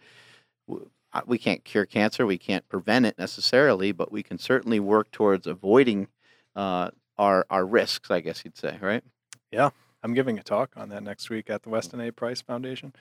We 1.27 1.39
can't 1.39 1.65
cure 1.65 1.87
cancer. 1.87 2.25
We 2.27 2.39
can't 2.39 2.69
prevent 2.69 3.07
it 3.07 3.19
necessarily, 3.19 3.93
but 3.93 4.11
we 4.11 4.23
can 4.23 4.39
certainly 4.39 4.81
work 4.81 5.11
towards 5.11 5.47
avoiding 5.47 6.09
uh, 6.57 6.91
our 7.19 7.47
our 7.51 7.67
risks. 7.67 8.11
I 8.11 8.21
guess 8.21 8.45
you'd 8.45 8.57
say, 8.57 8.79
right? 8.81 9.05
Yeah, 9.51 9.71
I'm 10.03 10.15
giving 10.15 10.39
a 10.39 10.43
talk 10.43 10.73
on 10.77 10.89
that 10.89 11.03
next 11.03 11.31
week 11.31 11.51
at 11.51 11.63
the 11.63 11.69
Weston 11.69 12.01
A. 12.01 12.11
Price 12.11 12.41
Foundation. 12.41 12.93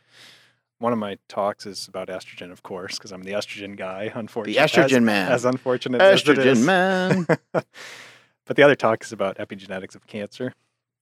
One 0.80 0.94
of 0.94 1.00
my 1.00 1.20
talks 1.28 1.66
is 1.66 1.88
about 1.88 2.08
estrogen, 2.08 2.52
of 2.52 2.64
course, 2.64 2.98
because 2.98 3.12
I'm 3.12 3.24
the 3.24 3.34
estrogen 3.34 3.78
guy. 3.78 4.12
Unfortunately, 4.14 4.54
The 4.60 4.68
estrogen 4.68 5.04
man, 5.04 5.32
as 5.32 5.46
unfortunate 5.46 6.02
as 6.02 6.22
it 6.22 6.38
estrogen 6.38 6.66
man. 6.66 7.28
but 7.54 8.56
the 8.56 8.64
other 8.64 8.76
talk 8.76 9.04
is 9.04 9.12
about 9.12 9.38
epigenetics 9.38 9.96
of 9.96 10.08
cancer 10.08 10.54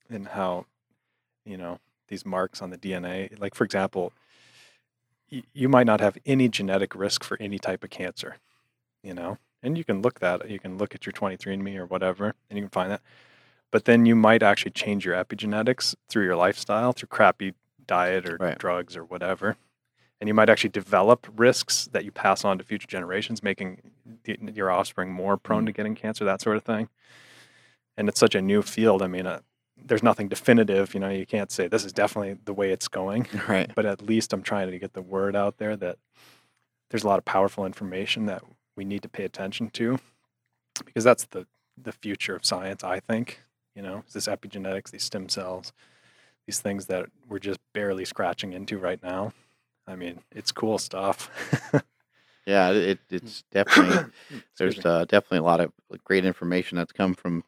and 0.09 0.27
how, 0.27 0.65
you 1.45 1.57
know, 1.57 1.79
these 2.09 2.25
marks 2.25 2.61
on 2.61 2.71
the 2.71 2.77
DNA, 2.77 3.39
like 3.39 3.55
for 3.55 3.63
example, 3.63 4.11
you 5.53 5.69
might 5.69 5.85
not 5.85 6.01
have 6.01 6.17
any 6.25 6.49
genetic 6.49 6.95
risk 6.95 7.23
for 7.23 7.37
any 7.39 7.59
type 7.59 7.83
of 7.83 7.89
cancer, 7.89 8.37
you 9.03 9.13
know, 9.13 9.37
and 9.63 9.77
you 9.77 9.83
can 9.83 10.01
look 10.01 10.19
that, 10.19 10.49
you 10.49 10.59
can 10.59 10.77
look 10.77 10.95
at 10.95 11.05
your 11.05 11.13
23andMe 11.13 11.77
or 11.77 11.85
whatever, 11.85 12.33
and 12.49 12.57
you 12.57 12.63
can 12.63 12.69
find 12.69 12.91
that. 12.91 13.01
But 13.71 13.85
then 13.85 14.05
you 14.05 14.15
might 14.15 14.41
actually 14.41 14.71
change 14.71 15.05
your 15.05 15.15
epigenetics 15.15 15.95
through 16.07 16.23
your 16.25 16.35
lifestyle, 16.35 16.91
through 16.91 17.07
crappy 17.09 17.53
diet 17.85 18.27
or 18.27 18.37
Right. 18.39 18.57
drugs 18.57 18.95
or 18.97 19.03
whatever. 19.03 19.57
and 20.21 20.27
you 20.27 20.33
might 20.33 20.49
actually 20.49 20.69
develop 20.71 21.27
risks 21.37 21.87
that 21.93 22.03
you 22.03 22.11
pass 22.11 22.43
on 22.43 22.57
to 22.57 22.63
future 22.65 22.87
generations, 22.87 23.41
making 23.41 23.81
the, 24.23 24.37
your 24.53 24.69
offspring 24.69 25.13
more 25.13 25.37
prone 25.37 25.65
to 25.65 25.71
getting 25.71 25.95
cancer, 25.95 26.25
that 26.25 26.41
sort 26.41 26.57
of 26.57 26.63
thing. 26.63 26.89
And 27.95 28.09
it's 28.09 28.19
such 28.19 28.35
a 28.35 28.41
new 28.41 28.61
field. 28.61 29.01
I 29.01 29.07
mean, 29.07 29.25
uh, 29.25 29.39
there's 29.85 30.03
nothing 30.03 30.27
definitive. 30.27 30.93
You 30.93 30.99
know, 30.99 31.09
you 31.09 31.25
can't 31.25 31.51
say 31.51 31.67
this 31.67 31.85
is 31.85 31.93
definitely 31.93 32.37
the 32.45 32.53
way 32.53 32.71
it's 32.71 32.87
going. 32.87 33.27
Right. 33.47 33.71
But 33.73 33.85
at 33.85 34.01
least 34.01 34.33
I'm 34.33 34.43
trying 34.43 34.69
to 34.69 34.77
get 34.77 34.93
the 34.93 35.01
word 35.01 35.35
out 35.35 35.57
there 35.57 35.75
that 35.77 35.97
there's 36.89 37.03
a 37.03 37.07
lot 37.07 37.17
of 37.17 37.25
powerful 37.25 37.65
information 37.65 38.25
that 38.27 38.43
we 38.75 38.85
need 38.85 39.01
to 39.03 39.09
pay 39.09 39.23
attention 39.23 39.69
to, 39.71 39.99
because 40.85 41.03
that's 41.03 41.25
the 41.25 41.47
the 41.81 41.91
future 41.91 42.35
of 42.35 42.45
science. 42.45 42.83
I 42.83 42.99
think. 42.99 43.41
You 43.75 43.83
know, 43.83 44.03
is 44.07 44.13
this 44.13 44.27
epigenetics, 44.27 44.91
these 44.91 45.03
stem 45.03 45.29
cells, 45.29 45.71
these 46.45 46.59
things 46.59 46.87
that 46.87 47.05
we're 47.29 47.39
just 47.39 47.59
barely 47.73 48.03
scratching 48.03 48.51
into 48.51 48.77
right 48.77 49.01
now. 49.01 49.31
I 49.87 49.95
mean, 49.95 50.19
it's 50.31 50.51
cool 50.51 50.77
stuff. 50.77 51.29
Yeah, 52.49 52.71
it, 52.71 52.99
it's 53.11 53.43
definitely 53.51 54.11
there's 54.57 54.83
uh, 54.83 55.05
definitely 55.05 55.37
a 55.39 55.43
lot 55.43 55.61
of 55.61 55.71
great 56.03 56.25
information 56.25 56.77
that's 56.77 56.91
come 56.91 57.13
from 57.13 57.43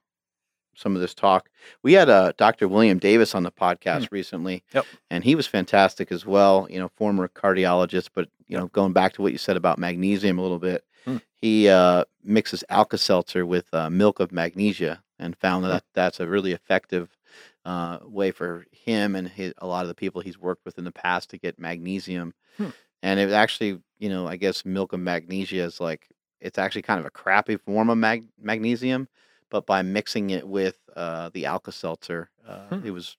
some 0.75 0.95
of 0.95 1.01
this 1.01 1.13
talk. 1.13 1.49
We 1.83 1.93
had 1.93 2.09
uh, 2.09 2.33
Dr. 2.37 2.67
William 2.67 2.97
Davis 2.99 3.35
on 3.35 3.43
the 3.43 3.51
podcast 3.51 4.09
recently, 4.11 4.63
Hmm. 4.71 4.77
Yep. 4.77 4.85
and 5.09 5.23
he 5.23 5.35
was 5.35 5.47
fantastic 5.47 6.11
as 6.11 6.25
well. 6.25 6.67
You 6.69 6.79
know, 6.79 6.89
former 6.89 7.27
cardiologist, 7.27 8.09
but 8.13 8.29
you 8.47 8.57
know, 8.57 8.67
going 8.67 8.93
back 8.93 9.13
to 9.13 9.21
what 9.21 9.31
you 9.31 9.37
said 9.37 9.57
about 9.57 9.77
magnesium 9.79 10.37
a 10.39 10.41
little 10.41 10.59
bit, 10.59 10.83
Hmm. 11.05 11.17
he 11.35 11.67
uh, 11.69 12.03
mixes 12.23 12.63
Alka 12.69 12.97
Seltzer 12.97 13.45
with 13.45 13.73
uh, 13.73 13.89
milk 13.89 14.19
of 14.19 14.31
magnesia, 14.31 15.01
and 15.19 15.35
found 15.37 15.65
Hmm. 15.65 15.71
that 15.71 15.83
that's 15.93 16.19
a 16.19 16.27
really 16.27 16.51
effective 16.51 17.15
uh, 17.65 17.99
way 18.03 18.31
for 18.31 18.65
him 18.71 19.15
and 19.15 19.27
his, 19.27 19.53
a 19.59 19.67
lot 19.67 19.83
of 19.83 19.87
the 19.87 19.93
people 19.95 20.19
he's 20.21 20.39
worked 20.39 20.65
with 20.65 20.77
in 20.79 20.83
the 20.83 20.91
past 20.91 21.29
to 21.29 21.37
get 21.37 21.59
magnesium. 21.59 22.33
Hmm. 22.57 22.69
And 23.03 23.19
it 23.19 23.31
actually, 23.31 23.79
you 23.99 24.09
know, 24.09 24.27
I 24.27 24.35
guess 24.35 24.65
milk 24.65 24.93
of 24.93 24.99
magnesia 24.99 25.61
is 25.63 25.79
like 25.79 26.07
it's 26.39 26.57
actually 26.57 26.81
kind 26.81 26.99
of 26.99 27.05
a 27.05 27.11
crappy 27.11 27.57
form 27.57 27.89
of 27.91 27.97
mag- 27.99 28.27
magnesium, 28.41 29.07
but 29.51 29.67
by 29.67 29.83
mixing 29.83 30.31
it 30.31 30.47
with 30.47 30.79
uh, 30.95 31.29
the 31.33 31.45
Alka 31.45 31.71
Seltzer, 31.71 32.31
uh, 32.47 32.67
Hmm. 32.69 32.85
it 32.85 32.91
was 32.91 33.17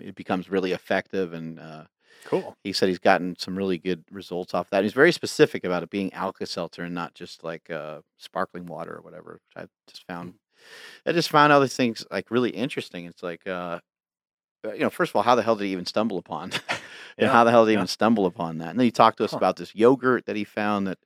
it 0.00 0.14
becomes 0.14 0.50
really 0.50 0.72
effective. 0.72 1.32
And 1.32 1.58
uh, 1.60 1.84
cool. 2.24 2.56
he 2.64 2.72
said 2.72 2.88
he's 2.88 2.98
gotten 3.00 3.36
some 3.38 3.56
really 3.58 3.78
good 3.78 4.04
results 4.12 4.54
off 4.54 4.70
that. 4.70 4.84
He's 4.84 4.92
very 4.92 5.12
specific 5.12 5.64
about 5.64 5.82
it 5.82 5.90
being 5.90 6.12
Alka 6.14 6.46
Seltzer 6.46 6.84
and 6.84 6.94
not 6.94 7.14
just 7.14 7.42
like 7.44 7.70
uh, 7.70 8.00
sparkling 8.18 8.66
water 8.66 8.96
or 8.96 9.02
whatever. 9.02 9.34
Which 9.34 9.64
I 9.64 9.66
just 9.88 10.06
found, 10.06 10.34
I 11.06 11.12
just 11.12 11.30
found 11.30 11.52
all 11.52 11.60
these 11.60 11.76
things 11.76 12.06
like 12.10 12.30
really 12.30 12.50
interesting. 12.50 13.06
It's 13.06 13.22
like, 13.22 13.46
uh, 13.46 13.80
uh, 14.64 14.72
you 14.72 14.80
know, 14.80 14.90
first 14.90 15.10
of 15.10 15.16
all, 15.16 15.22
how 15.22 15.34
the 15.34 15.42
hell 15.42 15.56
did 15.56 15.64
he 15.66 15.72
even 15.72 15.86
stumble 15.86 16.18
upon? 16.18 16.52
and 17.18 17.28
Yeah, 17.28 17.32
how 17.32 17.44
the 17.44 17.50
hell 17.50 17.64
did 17.64 17.70
he 17.70 17.74
yeah. 17.74 17.78
even 17.78 17.86
stumble 17.88 18.26
upon 18.26 18.58
that? 18.58 18.70
And 18.70 18.78
then 18.78 18.84
he 18.84 18.90
talked 18.90 19.18
to 19.18 19.24
us 19.24 19.32
Huh. 19.32 19.38
about 19.38 19.56
this 19.56 19.74
yogurt 19.74 20.26
that 20.26 20.36
he 20.36 20.44
found 20.44 20.86
that 20.86 20.98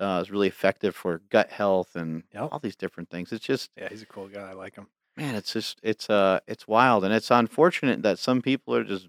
uh, 0.00 0.20
is 0.22 0.30
really 0.30 0.48
effective 0.48 0.94
for 0.94 1.18
gut 1.30 1.50
health 1.50 1.94
and 1.96 2.24
Yep. 2.34 2.48
all 2.52 2.58
these 2.58 2.76
different 2.76 3.10
things. 3.10 3.32
It's 3.32 3.44
just, 3.44 3.70
Yeah, 3.76 3.88
he's 3.90 4.02
a 4.02 4.06
cool 4.06 4.28
guy. 4.28 4.50
I 4.50 4.52
like 4.52 4.74
him. 4.76 4.88
man, 5.16 5.34
it's 5.36 5.52
just, 5.52 5.78
it's, 5.82 6.10
uh, 6.10 6.40
it's 6.48 6.66
wild, 6.66 7.04
and 7.04 7.14
it's 7.14 7.30
unfortunate 7.30 8.02
that 8.02 8.18
some 8.18 8.42
people 8.42 8.74
are 8.74 8.84
just, 8.84 9.08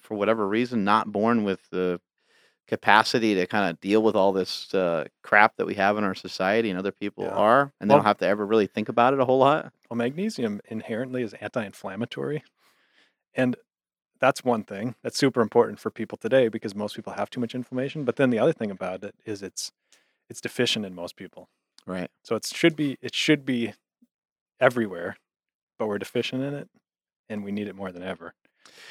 for 0.00 0.16
whatever 0.16 0.48
reason, 0.48 0.82
not 0.82 1.12
born 1.12 1.44
with 1.44 1.70
the 1.70 2.00
capacity 2.66 3.34
to 3.34 3.46
kind 3.46 3.70
of 3.70 3.78
deal 3.80 4.02
with 4.02 4.16
all 4.16 4.32
this 4.32 4.72
uh, 4.74 5.04
crap 5.22 5.54
that 5.56 5.66
we 5.66 5.74
have 5.74 5.96
in 5.98 6.02
our 6.04 6.14
society, 6.14 6.70
and 6.70 6.78
other 6.78 6.90
people 6.92 7.24
Yeah. 7.24 7.30
are, 7.34 7.72
and 7.80 7.88
they 7.88 7.92
Well- 7.94 7.98
don't 8.00 8.06
have 8.06 8.18
to 8.18 8.26
ever 8.26 8.44
really 8.44 8.66
think 8.66 8.88
about 8.88 9.14
it 9.14 9.20
a 9.20 9.24
whole 9.26 9.38
lot. 9.38 9.72
Well, 9.90 9.96
magnesium 9.98 10.60
inherently 10.66 11.22
is 11.22 11.34
anti-inflammatory, 11.34 12.42
and 13.34 13.54
that's 14.18 14.42
one 14.42 14.64
thing 14.64 14.94
that's 15.02 15.18
super 15.18 15.40
important 15.42 15.78
for 15.78 15.90
people 15.90 16.16
today 16.16 16.48
because 16.48 16.74
most 16.74 16.96
people 16.96 17.12
have 17.12 17.28
too 17.30 17.40
much 17.40 17.54
inflammation. 17.54 18.04
But 18.04 18.16
then 18.16 18.30
the 18.30 18.38
other 18.38 18.52
thing 18.54 18.70
about 18.70 19.04
it 19.04 19.14
is 19.26 19.42
it's 19.42 19.70
it's 20.30 20.40
deficient 20.40 20.84
in 20.86 20.94
most 20.94 21.16
people. 21.16 21.48
Right. 21.86 22.10
So 22.24 22.36
it 22.36 22.46
should 22.46 22.76
be 22.76 22.96
it 23.00 23.14
should 23.14 23.44
be 23.44 23.74
everywhere, 24.60 25.16
but 25.78 25.86
we're 25.88 25.98
deficient 25.98 26.42
in 26.42 26.54
it, 26.54 26.68
and 27.28 27.44
we 27.44 27.52
need 27.52 27.68
it 27.68 27.74
more 27.76 27.92
than 27.92 28.02
ever. 28.02 28.34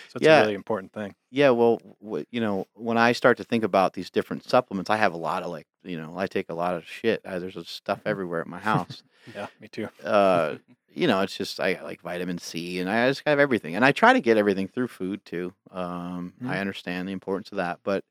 So 0.10 0.18
it's 0.18 0.26
Yeah. 0.26 0.40
a 0.40 0.42
really 0.44 0.54
important 0.54 0.94
thing. 0.94 1.16
Yeah, 1.32 1.50
well, 1.50 1.80
w- 2.02 2.26
you 2.32 2.40
know, 2.40 2.68
when 2.76 2.98
I 2.98 3.12
start 3.14 3.38
to 3.38 3.44
think 3.44 3.64
about 3.64 3.94
these 3.94 4.12
different 4.12 4.44
supplements, 4.44 4.90
I 4.92 4.98
have 4.98 5.14
a 5.14 5.18
lot 5.18 5.42
of 5.44 5.50
like, 5.50 5.66
you 5.84 5.98
know, 5.98 6.18
I 6.18 6.28
take 6.28 6.50
a 6.50 6.54
lot 6.54 6.76
of 6.76 6.86
shit. 6.86 7.22
I, 7.26 7.40
there's 7.40 7.58
stuff 7.68 8.02
everywhere 8.06 8.42
at 8.42 8.48
my 8.48 8.60
house. 8.60 9.04
Yeah, 9.34 9.48
me 9.62 9.70
too. 9.70 9.88
uh, 10.04 10.58
you 10.94 11.08
know, 11.08 11.22
it's 11.22 11.38
just 11.38 11.60
I 11.62 11.74
got, 11.76 11.84
like 11.86 12.02
vitamin 12.02 12.38
C, 12.38 12.80
and 12.80 12.90
I 12.90 13.08
just 13.10 13.24
have 13.26 13.40
everything, 13.40 13.74
and 13.76 13.86
I 13.86 13.94
try 13.94 14.12
to 14.14 14.20
get 14.20 14.36
everything 14.38 14.68
through 14.68 14.90
food 14.90 15.24
too. 15.24 15.54
Um, 15.72 16.34
I 16.44 16.58
Mhm. 16.58 16.60
understand 16.60 17.08
the 17.08 17.14
importance 17.14 17.52
of 17.54 17.56
that, 17.58 17.80
but 17.84 18.04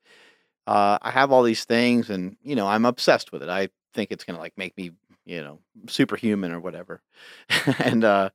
uh, 0.66 0.98
I 1.02 1.10
have 1.10 1.32
all 1.32 1.42
these 1.42 1.64
things, 1.64 2.10
and 2.10 2.36
you 2.42 2.54
know, 2.56 2.66
I'm 2.66 2.84
obsessed 2.84 3.32
with 3.32 3.42
it. 3.42 3.48
I 3.48 3.68
think 3.94 4.10
it's 4.10 4.24
gonna 4.24 4.38
like 4.38 4.56
make 4.56 4.76
me, 4.76 4.92
you 5.24 5.42
know, 5.42 5.58
superhuman 5.88 6.52
or 6.52 6.60
whatever. 6.60 7.02
and 7.78 8.04
uh, 8.04 8.30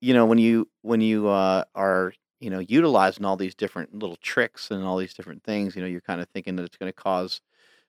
you 0.00 0.14
know, 0.14 0.26
when 0.26 0.38
you 0.38 0.68
when 0.82 1.00
you 1.00 1.28
uh, 1.28 1.64
are 1.74 2.12
you 2.40 2.50
know 2.50 2.58
utilizing 2.58 3.24
all 3.24 3.36
these 3.36 3.54
different 3.54 3.94
little 3.94 4.16
tricks 4.16 4.70
and 4.70 4.84
all 4.84 4.98
these 4.98 5.14
different 5.14 5.42
things, 5.44 5.74
you 5.76 5.82
know, 5.82 5.88
you're 5.88 6.00
kind 6.00 6.20
of 6.20 6.28
thinking 6.28 6.56
that 6.56 6.64
it's 6.64 6.76
to 6.78 6.92
cause, 6.92 7.40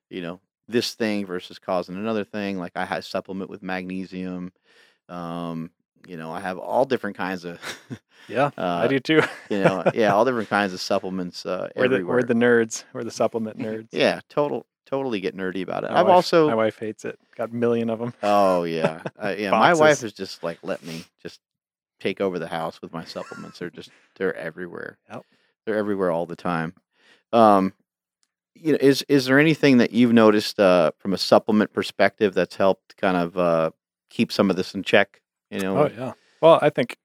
you 0.09 0.21
know, 0.21 0.39
this 0.67 0.93
thing 0.93 1.25
versus 1.25 1.59
causing 1.59 1.95
another 1.95 2.23
thing. 2.23 2.59
Like 2.59 2.73
I 2.75 2.85
had 2.85 3.03
supplement 3.03 3.49
with 3.49 3.63
magnesium. 3.63 4.53
Um, 5.09 5.71
you 6.07 6.17
know, 6.17 6.31
I 6.31 6.39
have 6.39 6.57
all 6.57 6.85
different 6.85 7.17
kinds 7.17 7.45
of, 7.45 7.59
Yeah, 8.27 8.51
I 8.57 8.61
uh, 8.85 8.87
do 8.87 8.99
too. 8.99 9.21
you 9.49 9.63
know, 9.63 9.83
yeah, 9.93 10.13
all 10.13 10.25
different 10.25 10.49
kinds 10.49 10.73
of 10.73 10.81
supplements 10.81 11.45
uh, 11.45 11.69
we're 11.75 11.87
the 11.87 11.95
everywhere. 11.95 12.17
we're 12.17 12.23
the 12.23 12.33
nerds. 12.33 12.83
We're 12.93 13.03
the 13.03 13.11
supplement 13.11 13.57
nerds. 13.57 13.87
yeah, 13.91 14.19
total, 14.29 14.65
totally 14.85 15.19
get 15.21 15.35
nerdy 15.35 15.61
about 15.63 15.83
it. 15.83 15.91
My 15.91 15.99
I've 15.99 16.05
wife- 16.07 16.13
also, 16.15 16.47
my 16.47 16.55
wife 16.55 16.79
hates 16.79 17.05
it. 17.05 17.19
Got 17.35 17.49
a 17.51 17.55
million 17.55 17.89
of 17.89 17.99
them. 17.99 18.13
oh 18.23 18.63
yeah, 18.63 19.01
uh, 19.21 19.33
yeah. 19.37 19.51
My 19.51 19.73
wife 19.73 20.01
has 20.01 20.13
just 20.13 20.43
like 20.43 20.59
let 20.63 20.83
me 20.83 21.03
just 21.21 21.39
take 21.99 22.21
over 22.21 22.37
the 22.39 22.47
house 22.47 22.81
with 22.81 22.93
my 22.93 23.03
supplements. 23.05 23.59
They're 23.59 23.69
just 23.69 23.89
they're 24.17 24.35
everywhere. 24.35 24.97
Yep. 25.11 25.25
They're 25.65 25.77
everywhere 25.77 26.11
all 26.11 26.25
the 26.25 26.35
time. 26.35 26.73
Um, 27.31 27.73
you 28.55 28.73
know, 28.73 28.77
is 28.81 29.01
is 29.09 29.25
there 29.25 29.39
anything 29.39 29.77
that 29.79 29.91
you've 29.91 30.13
noticed 30.13 30.59
uh, 30.59 30.91
from 30.97 31.13
a 31.13 31.17
supplement 31.17 31.73
perspective 31.73 32.33
that's 32.33 32.55
helped 32.55 32.95
kind 32.97 33.17
of 33.17 33.37
uh, 33.37 33.71
keep 34.09 34.31
some 34.31 34.49
of 34.49 34.55
this 34.55 34.75
in 34.75 34.83
check? 34.83 35.21
You 35.53 35.59
know, 35.59 35.77
Oh 35.77 35.89
yeah. 35.95 36.13
Well, 36.41 36.59
I 36.61 36.69
think 36.69 36.97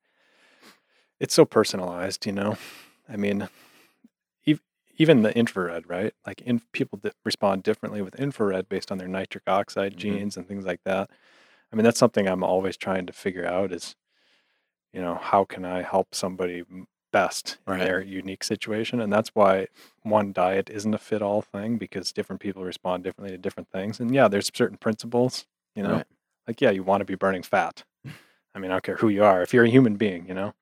it's 1.21 1.35
so 1.35 1.45
personalized. 1.45 2.25
You 2.27 2.33
know, 2.33 2.57
I 3.09 3.17
mean, 3.17 3.49
ev- 4.47 4.63
even 4.97 5.23
the 5.23 5.37
infrared, 5.37 5.89
right? 5.89 6.15
Like, 6.27 6.41
in, 6.43 6.63
people 6.73 6.99
that 7.03 7.15
respond 7.25 7.63
differently 7.63 8.03
with 8.03 8.15
infrared 8.17 8.69
based 8.69 8.91
on 8.91 8.99
their 8.99 9.09
nitric 9.09 9.45
oxide 9.47 9.95
Mhm. 9.95 9.99
genes 9.99 10.37
and 10.37 10.49
things 10.49 10.65
like 10.65 10.81
that. 10.85 11.11
I 11.73 11.77
mean, 11.77 11.85
that's 11.85 11.99
something 11.99 12.27
I'm 12.27 12.43
always 12.43 12.77
trying 12.77 13.07
to 13.07 13.13
figure 13.13 13.47
out. 13.47 13.73
Is 13.73 13.95
you 14.93 15.03
know, 15.03 15.17
how 15.17 15.45
can 15.45 15.65
I 15.67 15.83
help 15.83 16.15
somebody 16.15 16.65
best 17.13 17.59
Right. 17.67 17.81
in 17.81 17.87
their 17.87 18.01
unique 18.03 18.43
situation? 18.43 19.01
And 19.01 19.13
that's 19.13 19.29
why 19.35 19.69
one 20.03 20.33
diet 20.33 20.71
isn't 20.71 20.95
a 20.95 20.99
fit 20.99 21.21
all 21.21 21.43
thing 21.43 21.77
because 21.77 22.13
different 22.13 22.41
people 22.41 22.65
respond 22.65 23.05
differently 23.05 23.33
to 23.33 23.39
different 23.39 23.69
things. 23.71 24.01
And 24.01 24.15
yeah, 24.15 24.29
there's 24.29 24.51
certain 24.55 24.79
principles. 24.79 25.47
You 25.75 25.83
know, 25.83 25.93
Right. 25.97 26.07
like 26.47 26.61
yeah, 26.63 26.71
you 26.71 26.83
want 26.83 27.03
to 27.03 27.05
be 27.05 27.15
burning 27.17 27.43
fat. 27.43 27.85
I 28.59 28.61
mean, 28.61 28.73
I 28.73 28.75
don't 28.75 28.83
care 28.83 28.97
who 28.97 29.09
you 29.09 29.23
are, 29.23 29.41
if 29.41 29.55
you're 29.55 29.65
a 29.65 29.71
human 29.71 29.95
being, 29.95 30.27
you 30.27 30.35
know. 30.35 30.53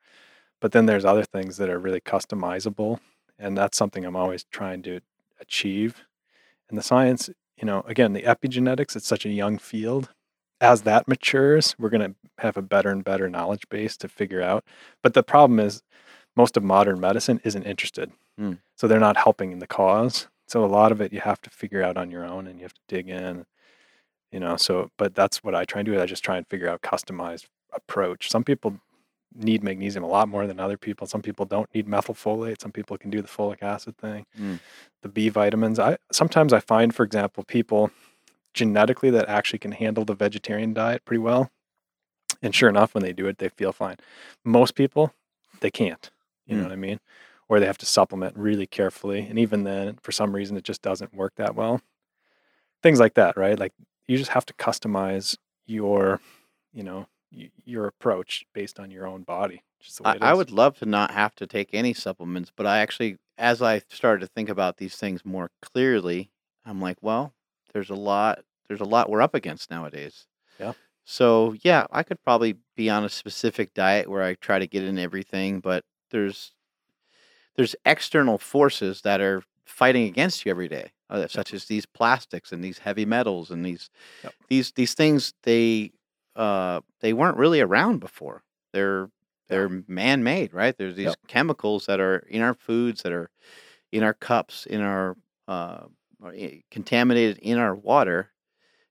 But 0.60 0.72
then 0.72 0.84
there's 0.84 1.06
other 1.06 1.24
things 1.24 1.56
that 1.56 1.70
are 1.70 1.78
really 1.78 2.02
customizable, 2.02 3.00
and 3.38 3.56
that's 3.56 3.78
something 3.78 4.04
I'm 4.04 4.14
always 4.14 4.44
trying 4.44 4.82
to 4.82 5.00
achieve. 5.40 6.04
And 6.68 6.76
the 6.76 6.82
science, 6.82 7.30
you 7.56 7.64
know, 7.64 7.82
again, 7.86 8.12
the 8.12 8.24
epigenetics, 8.24 8.96
it's 8.96 9.06
such 9.06 9.24
a 9.24 9.30
young 9.30 9.56
field. 9.56 10.10
As 10.60 10.82
that 10.82 11.08
matures, 11.08 11.74
we're 11.78 11.88
going 11.88 12.12
to 12.12 12.14
have 12.42 12.58
a 12.58 12.62
better 12.62 12.90
and 12.90 13.02
better 13.02 13.30
knowledge 13.30 13.66
base 13.70 13.96
to 13.98 14.08
figure 14.08 14.42
out. 14.42 14.62
But 15.02 15.14
the 15.14 15.22
problem 15.22 15.58
is, 15.58 15.82
most 16.36 16.58
of 16.58 16.62
modern 16.62 17.00
medicine 17.00 17.40
isn't 17.44 17.62
interested. 17.62 18.12
Hmm. 18.36 18.54
So 18.74 18.86
they're 18.86 19.00
not 19.00 19.16
helping 19.16 19.52
in 19.52 19.58
the 19.58 19.66
cause. 19.66 20.28
So 20.46 20.62
a 20.62 20.66
lot 20.66 20.92
of 20.92 21.00
it 21.00 21.14
you 21.14 21.20
have 21.20 21.40
to 21.42 21.50
figure 21.50 21.82
out 21.82 21.96
on 21.96 22.10
your 22.10 22.26
own 22.26 22.46
and 22.46 22.58
you 22.58 22.64
have 22.64 22.74
to 22.74 22.80
dig 22.88 23.08
in 23.08 23.46
you 24.32 24.40
know 24.40 24.56
so 24.56 24.90
but 24.98 25.14
that's 25.14 25.44
what 25.44 25.54
i 25.54 25.64
try 25.64 25.80
and 25.80 25.86
do 25.86 26.00
i 26.00 26.04
just 26.04 26.24
try 26.24 26.36
and 26.36 26.46
figure 26.48 26.68
out 26.68 26.82
customized 26.82 27.46
approach. 27.72 28.30
Some 28.30 28.44
people 28.44 28.78
need 29.34 29.62
magnesium 29.62 30.02
a 30.04 30.08
lot 30.08 30.28
more 30.28 30.46
than 30.46 30.58
other 30.58 30.78
people. 30.78 31.06
Some 31.06 31.20
people 31.22 31.44
don't 31.44 31.68
need 31.74 31.86
methylfolate. 31.86 32.60
Some 32.62 32.72
people 32.72 32.96
can 32.96 33.10
do 33.10 33.20
the 33.20 33.28
folic 33.28 33.62
acid 33.62 33.96
thing 33.98 34.24
Mm. 34.38 34.60
the 35.02 35.08
b 35.08 35.28
vitamins. 35.28 35.78
I 35.78 35.98
sometimes 36.10 36.52
i 36.52 36.60
find 36.60 36.94
for 36.94 37.02
example 37.04 37.44
people 37.44 37.90
genetically 38.54 39.10
that 39.10 39.28
actually 39.28 39.58
can 39.58 39.72
handle 39.72 40.04
the 40.06 40.14
vegetarian 40.14 40.72
diet 40.72 41.04
pretty 41.04 41.18
well 41.18 41.50
and 42.42 42.54
sure 42.54 42.68
enough 42.70 42.94
when 42.94 43.02
they 43.02 43.12
do 43.12 43.26
it 43.26 43.36
they 43.38 43.48
feel 43.50 43.72
fine. 43.72 43.96
Most 44.44 44.74
people 44.74 45.12
they 45.60 45.70
can't 45.70 46.10
you 46.46 46.56
know 46.56 46.62
Mm. 46.62 46.66
what 46.66 46.72
i 46.72 46.76
mean? 46.76 47.00
Or 47.48 47.60
they 47.60 47.66
have 47.66 47.78
to 47.78 47.86
supplement 47.86 48.36
really 48.36 48.66
carefully 48.66 49.20
and 49.28 49.38
even 49.38 49.64
then 49.64 49.98
for 50.02 50.12
some 50.12 50.34
reason 50.34 50.56
it 50.56 50.64
just 50.64 50.80
doesn't 50.82 51.12
work 51.14 51.34
that 51.36 51.54
well. 51.54 51.82
Things 52.82 53.00
like 53.00 53.14
that 53.14 53.36
right? 53.36 53.58
Like 53.58 53.72
you 54.06 54.16
just 54.16 54.30
have 54.30 54.46
to 54.46 54.54
customize 54.54 55.36
your 55.66 56.20
you 56.72 56.82
know 56.82 57.06
y- 57.32 57.50
your 57.64 57.86
approach 57.86 58.44
based 58.52 58.78
on 58.80 58.90
your 58.90 59.06
own 59.06 59.22
body. 59.22 59.62
Just 59.80 59.98
the 59.98 60.04
way 60.04 60.18
I, 60.20 60.30
I 60.30 60.34
would 60.34 60.50
love 60.50 60.78
to 60.78 60.86
not 60.86 61.10
have 61.10 61.34
to 61.36 61.46
take 61.46 61.70
any 61.72 61.92
supplements, 61.92 62.50
but 62.54 62.66
I 62.66 62.78
actually, 62.78 63.18
as 63.38 63.62
I 63.62 63.80
started 63.90 64.20
to 64.20 64.26
think 64.26 64.48
about 64.48 64.76
these 64.76 64.96
things 64.96 65.24
more 65.24 65.50
clearly, 65.62 66.30
I'm 66.64 66.80
like, 66.80 66.98
well, 67.02 67.34
there's 67.72 67.90
a 67.90 67.94
lot, 67.94 68.44
there's 68.68 68.80
a 68.80 68.84
lot 68.84 69.10
we're 69.10 69.22
up 69.22 69.34
against 69.34 69.70
nowadays. 69.70 70.26
Yeah. 70.58 70.72
So 71.04 71.54
yeah, 71.62 71.86
I 71.92 72.02
could 72.02 72.22
probably 72.22 72.56
be 72.76 72.90
on 72.90 73.04
a 73.04 73.08
specific 73.08 73.74
diet 73.74 74.08
where 74.10 74.22
I 74.22 74.34
try 74.34 74.58
to 74.58 74.66
get 74.66 74.84
in 74.84 74.98
everything, 74.98 75.60
but 75.60 75.84
there's 76.10 76.52
there's 77.56 77.76
external 77.84 78.38
forces 78.38 79.02
that 79.02 79.20
are 79.20 79.42
fighting 79.64 80.04
against 80.08 80.44
you 80.44 80.50
every 80.50 80.68
day, 80.68 80.92
uh, 81.10 81.26
such 81.26 81.54
as 81.54 81.66
these 81.66 81.86
plastics 81.86 82.52
and 82.52 82.62
these 82.62 82.78
heavy 82.78 83.04
metals 83.04 83.50
and 83.50 83.64
these 83.64 83.90
Yep. 84.22 84.34
these 84.48 84.72
these 84.72 84.94
things. 84.94 85.34
They 85.44 85.92
uh, 86.36 86.82
they 87.00 87.14
weren't 87.14 87.38
really 87.38 87.60
around 87.60 88.00
before. 88.00 88.44
They're 88.72 89.10
they're 89.48 89.84
man 89.88 90.24
made, 90.24 90.54
right? 90.54 90.76
There's 90.76 90.96
these 90.96 91.10
Yep. 91.10 91.18
chemicals 91.28 91.86
that 91.86 92.00
are 92.00 92.18
in 92.30 92.42
our 92.42 92.54
foods, 92.54 93.02
that 93.02 93.12
are 93.12 93.30
in 93.92 94.02
our 94.02 94.14
cups, 94.14 94.66
in 94.66 94.80
our 94.82 95.16
uh, 95.48 95.86
contaminated 96.70 97.38
in 97.38 97.58
our 97.58 97.74
water, 97.74 98.32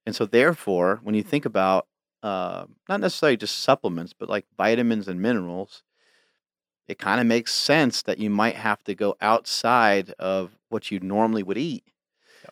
and 0.06 0.16
so 0.16 0.26
therefore, 0.26 1.00
when 1.04 1.16
you 1.16 1.24
think 1.24 1.46
about 1.46 1.88
uh, 2.24 2.66
not 2.90 3.02
necessarily 3.02 3.38
just 3.38 3.60
supplements, 3.60 4.14
but 4.14 4.30
like 4.30 4.46
vitamins 4.58 5.08
and 5.08 5.22
minerals, 5.22 5.84
it 6.88 7.00
kind 7.00 7.20
of 7.20 7.26
makes 7.28 7.54
sense 7.54 8.04
that 8.04 8.20
you 8.20 8.30
might 8.30 8.56
have 8.56 8.84
to 8.84 8.94
go 8.96 9.16
outside 9.22 10.12
of 10.20 10.58
what 10.70 10.92
you 10.92 11.00
normally 11.00 11.44
would 11.44 11.58
eat. 11.58 11.84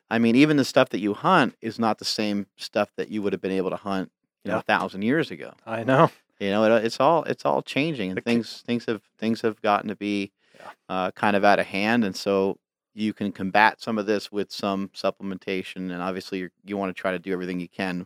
I 0.10 0.20
mean, 0.20 0.36
even 0.36 0.58
the 0.58 0.66
stuff 0.66 0.90
that 0.90 1.00
you 1.00 1.14
hunt 1.14 1.56
is 1.62 1.80
not 1.80 2.00
the 2.00 2.06
same 2.06 2.48
stuff 2.58 2.92
that 2.98 3.10
you 3.10 3.22
would 3.22 3.34
have 3.34 3.42
been 3.42 3.52
able 3.52 3.72
to 3.72 3.78
hunt, 3.78 4.12
you 4.44 4.52
know, 4.52 4.56
Yeah. 4.58 4.60
a 4.60 4.64
thousand 4.64 5.02
years 5.04 5.32
ago. 5.32 5.54
I 5.66 5.84
know. 5.84 6.12
You 6.40 6.50
know, 6.52 6.64
it, 6.66 6.86
it's 6.86 7.00
all 7.00 7.24
it's 7.24 7.46
all 7.46 7.62
changing, 7.62 8.12
and 8.12 8.24
things 8.24 8.64
things 8.66 8.86
have 8.86 9.02
things 9.18 9.42
have 9.42 9.62
gotten 9.62 9.88
to 9.90 9.96
be 9.96 10.32
Yeah. 10.60 10.70
uh, 10.90 11.12
kind 11.12 11.36
of 11.36 11.44
out 11.46 11.60
of 11.60 11.68
hand, 11.68 12.04
and 12.04 12.16
so 12.16 12.58
you 12.94 13.14
can 13.14 13.32
combat 13.32 13.82
some 13.82 13.98
of 13.98 14.06
this 14.06 14.32
with 14.32 14.52
some 14.52 14.90
supplementation, 14.90 15.92
and 15.92 16.02
obviously 16.02 16.40
you're, 16.40 16.52
you 16.66 16.78
want 16.78 16.96
to 16.96 17.00
try 17.00 17.12
to 17.12 17.20
do 17.20 17.32
everything 17.34 17.60
you 17.60 17.70
can 17.70 18.06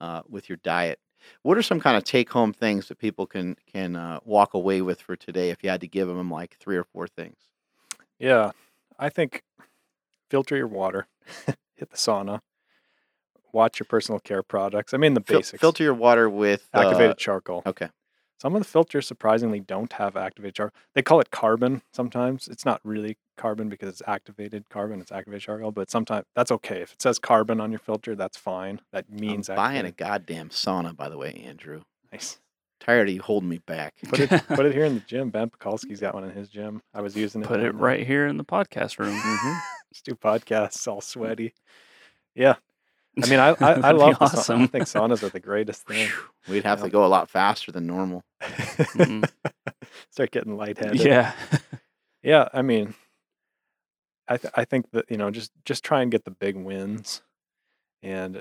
uh, 0.00 0.22
with 0.28 0.48
your 0.48 0.58
diet. 0.62 0.98
What 1.42 1.56
are 1.56 1.62
some 1.62 1.80
kind 1.80 1.96
of 1.96 2.04
take 2.04 2.30
home 2.30 2.52
things 2.52 2.88
that 2.88 2.98
people 2.98 3.26
can 3.26 3.56
can 3.72 3.96
uh, 3.96 4.18
walk 4.24 4.54
away 4.54 4.82
with 4.82 5.00
for 5.00 5.16
today? 5.16 5.50
If 5.50 5.62
you 5.62 5.70
had 5.70 5.80
to 5.80 5.88
give 5.88 6.08
them 6.08 6.30
like 6.30 6.56
three 6.58 6.76
or 6.76 6.84
four 6.84 7.06
things, 7.06 7.38
Yeah, 8.18 8.50
I 8.98 9.08
think 9.08 9.42
filter 10.28 10.56
your 10.56 10.66
water, 10.66 11.06
hit 11.76 11.90
the 11.90 11.96
sauna, 11.96 12.40
watch 13.52 13.78
your 13.80 13.86
personal 13.86 14.18
care 14.20 14.42
products. 14.42 14.94
I 14.94 14.96
mean 14.96 15.14
the 15.14 15.20
Fil- 15.20 15.38
basics. 15.40 15.60
filter 15.60 15.82
your 15.84 15.94
water 15.94 16.28
with 16.30 16.68
uh, 16.74 16.80
activated 16.80 17.18
charcoal. 17.18 17.62
Okay, 17.66 17.88
Some 18.40 18.54
of 18.56 18.62
the 18.62 18.68
filters 18.68 19.06
surprisingly 19.06 19.60
don't 19.60 19.92
have 19.94 20.16
activated 20.16 20.54
charcoal. 20.54 20.78
They 20.94 21.02
call 21.02 21.20
it 21.20 21.30
carbon 21.30 21.82
sometimes. 21.92 22.48
It's 22.48 22.64
not 22.64 22.80
really 22.84 23.16
carbon 23.36 23.68
because 23.68 23.88
it's 23.88 24.02
activated 24.06 24.68
carbon. 24.68 25.00
It's 25.00 25.12
activated 25.12 25.42
charcoal, 25.42 25.70
but 25.72 25.90
sometimes 25.90 26.26
that's 26.34 26.50
okay. 26.52 26.82
If 26.82 26.92
it 26.94 27.02
says 27.02 27.18
carbon 27.18 27.60
on 27.60 27.70
your 27.70 27.78
filter, 27.80 28.14
that's 28.14 28.36
fine. 28.36 28.80
That 28.92 29.10
means 29.10 29.48
I'm 29.48 29.56
buying 29.56 29.84
a 29.86 29.92
goddamn 29.92 30.48
sauna. 30.50 30.96
By 30.96 31.08
the 31.08 31.18
way, 31.18 31.42
Andrew, 31.46 31.82
Nice. 32.12 32.38
tired 32.80 33.08
of 33.08 33.14
you 33.14 33.22
holding 33.22 33.48
me 33.48 33.58
back. 33.58 33.94
Put 34.08 34.20
it 34.20 34.28
put 34.48 34.66
it 34.66 34.74
here 34.74 34.84
in 34.84 34.94
the 34.94 35.00
gym. 35.00 35.30
Ben 35.30 35.50
Pakulski's 35.50 36.00
got 36.00 36.14
one 36.14 36.24
in 36.24 36.30
his 36.30 36.48
gym. 36.48 36.82
I 36.94 37.00
was 37.00 37.16
using 37.16 37.42
it. 37.42 37.48
Put 37.48 37.60
it 37.60 37.68
on 37.68 37.76
the- 37.76 37.82
right 37.82 38.06
here 38.06 38.26
in 38.26 38.36
the 38.38 38.44
podcast 38.44 38.98
room. 38.98 39.14
hmm 39.22 39.52
Just 39.92 40.04
do 40.04 40.14
podcasts 40.14 40.86
all 40.88 41.00
sweaty. 41.00 41.54
Yeah. 42.34 42.54
I 43.22 43.28
mean, 43.28 43.38
I 43.40 43.48
I, 43.48 43.54
I 43.60 43.74
That'd 43.80 44.00
love 44.00 44.18
the 44.18 44.24
sauna. 44.26 44.34
I 44.34 44.38
awesome. 44.38 44.68
think 44.68 44.84
saunas 44.84 45.22
are 45.22 45.28
the 45.28 45.40
greatest 45.40 45.86
thing. 45.86 46.08
We'd 46.48 46.64
have 46.64 46.82
to 46.82 46.88
go 46.88 47.04
a 47.04 47.08
lot 47.08 47.28
faster 47.28 47.72
than 47.72 47.86
normal. 47.86 48.22
Mhm. 48.42 49.28
Start 50.10 50.30
getting 50.30 50.56
lightheaded. 50.56 51.00
yeah. 51.04 51.32
Yeah, 52.22 52.48
I 52.54 52.62
mean, 52.62 52.94
I 54.28 54.36
th- 54.36 54.52
I 54.56 54.64
think 54.64 54.90
that 54.92 55.06
you 55.10 55.16
know 55.16 55.30
just 55.30 55.50
just 55.64 55.84
try 55.84 56.02
and 56.02 56.10
get 56.10 56.24
the 56.24 56.30
big 56.30 56.56
wins, 56.56 57.22
and 58.02 58.40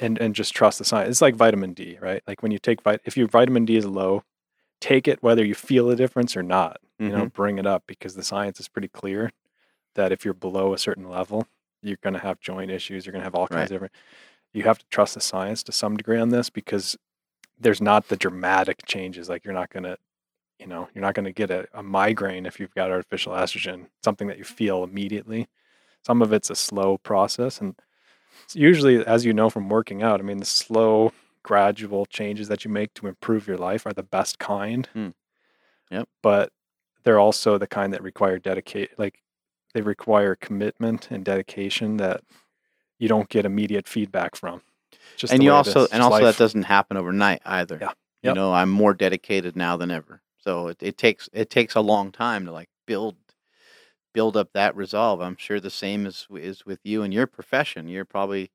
and 0.00 0.18
and 0.18 0.34
just 0.34 0.54
trust 0.54 0.78
the 0.78 0.84
science. 0.84 1.08
It's 1.10 1.22
like 1.22 1.34
vitamin 1.36 1.72
D, 1.72 1.98
right? 2.00 2.22
Like 2.26 2.42
when 2.42 2.52
you 2.52 2.58
take 2.58 2.82
vit, 2.82 3.00
if 3.04 3.16
your 3.16 3.28
vitamin 3.28 3.64
D 3.64 3.76
is 3.76 3.86
low, 3.86 4.24
take 4.80 5.06
it 5.08 5.22
whether 5.22 5.44
you 5.44 5.54
feel 5.54 5.90
a 5.90 5.96
difference 5.96 6.36
or 6.36 6.42
not. 6.42 6.78
You 6.98 7.10
know, 7.10 7.26
bring 7.26 7.58
it 7.58 7.66
up 7.66 7.84
because 7.86 8.14
the 8.14 8.22
science 8.22 8.58
is 8.58 8.68
pretty 8.68 8.88
clear 8.88 9.30
that 9.96 10.12
if 10.12 10.24
you're 10.24 10.32
below 10.32 10.72
a 10.72 10.78
certain 10.78 11.10
level, 11.10 11.46
you're 11.82 11.98
going 12.02 12.14
to 12.14 12.20
have 12.20 12.40
joint 12.40 12.70
issues. 12.70 13.04
You're 13.06 13.12
going 13.12 13.20
to 13.22 13.26
have 13.26 13.34
all 13.34 13.46
kinds 13.46 13.56
Right. 13.56 13.62
of 13.64 13.70
different. 13.70 13.92
You 14.52 14.62
have 14.64 14.78
to 14.78 14.84
trust 14.90 15.14
the 15.14 15.20
science 15.20 15.62
to 15.64 15.72
some 15.72 15.96
degree 15.96 16.18
on 16.18 16.30
this 16.30 16.50
because 16.50 16.96
there's 17.58 17.80
not 17.80 18.08
the 18.08 18.16
dramatic 18.16 18.84
changes. 18.86 19.28
Like 19.28 19.44
you're 19.44 19.54
not 19.54 19.70
going 19.70 19.84
to 19.84 19.96
you 20.58 20.66
know 20.66 20.88
you're 20.94 21.02
not 21.02 21.14
going 21.14 21.26
to 21.26 21.32
get 21.32 21.50
a, 21.50 21.66
a 21.74 21.82
migraine 21.82 22.46
if 22.46 22.58
you've 22.58 22.74
got 22.74 22.90
artificial 22.90 23.34
estrogen 23.34 23.88
something 24.02 24.26
that 24.26 24.38
you 24.38 24.44
feel 24.44 24.82
immediately 24.84 25.46
some 26.06 26.22
of 26.22 26.32
it's 26.32 26.48
a 26.48 26.54
slow 26.54 26.96
process 26.96 27.60
and 27.60 27.74
usually 28.54 29.04
as 29.04 29.22
you 29.26 29.34
know 29.34 29.50
from 29.50 29.68
working 29.68 30.02
out 30.02 30.18
i 30.18 30.22
mean 30.22 30.38
the 30.38 30.46
slow 30.46 31.12
gradual 31.42 32.06
changes 32.06 32.48
that 32.48 32.64
you 32.64 32.70
make 32.70 32.94
to 32.94 33.06
improve 33.06 33.46
your 33.46 33.58
life 33.58 33.84
are 33.84 33.92
the 33.92 34.02
best 34.02 34.38
kind 34.38 34.88
Hmm. 34.94 35.08
Yep. 35.90 36.08
but 36.22 36.50
they're 37.04 37.20
also 37.20 37.58
the 37.58 37.66
kind 37.66 37.92
that 37.92 38.02
require 38.02 38.38
dedicate 38.38 38.98
like 38.98 39.20
they 39.76 39.82
require 39.82 40.34
commitment 40.34 41.10
and 41.10 41.22
dedication 41.22 41.98
that 41.98 42.22
you 42.98 43.08
don't 43.08 43.28
get 43.28 43.44
immediate 43.44 43.86
feedback 43.86 44.34
from 44.34 44.62
just 45.18 45.34
and 45.34 45.42
you 45.42 45.52
also 45.52 45.86
and 45.92 46.02
also 46.02 46.22
life. 46.22 46.22
that 46.22 46.42
doesn't 46.42 46.62
happen 46.62 46.96
overnight 46.96 47.42
either. 47.44 47.76
Yeah. 47.78 47.90
You 48.22 48.34
know, 48.34 48.54
I'm 48.54 48.70
more 48.70 48.94
dedicated 48.94 49.54
now 49.54 49.76
than 49.76 49.90
ever. 49.90 50.22
So 50.38 50.68
it, 50.68 50.78
it 50.80 50.96
takes 50.96 51.28
it 51.34 51.50
takes 51.50 51.74
a 51.74 51.82
long 51.82 52.10
time 52.10 52.46
to 52.46 52.52
like 52.52 52.70
build 52.86 53.16
build 54.14 54.34
up 54.34 54.54
that 54.54 54.74
resolve. 54.74 55.20
I'm 55.20 55.36
sure 55.36 55.60
the 55.60 55.68
same 55.68 56.06
is 56.06 56.26
is 56.30 56.64
with 56.64 56.80
you 56.82 57.02
and 57.02 57.12
your 57.12 57.26
profession. 57.26 57.86
You're 57.86 58.06
probably 58.06 58.50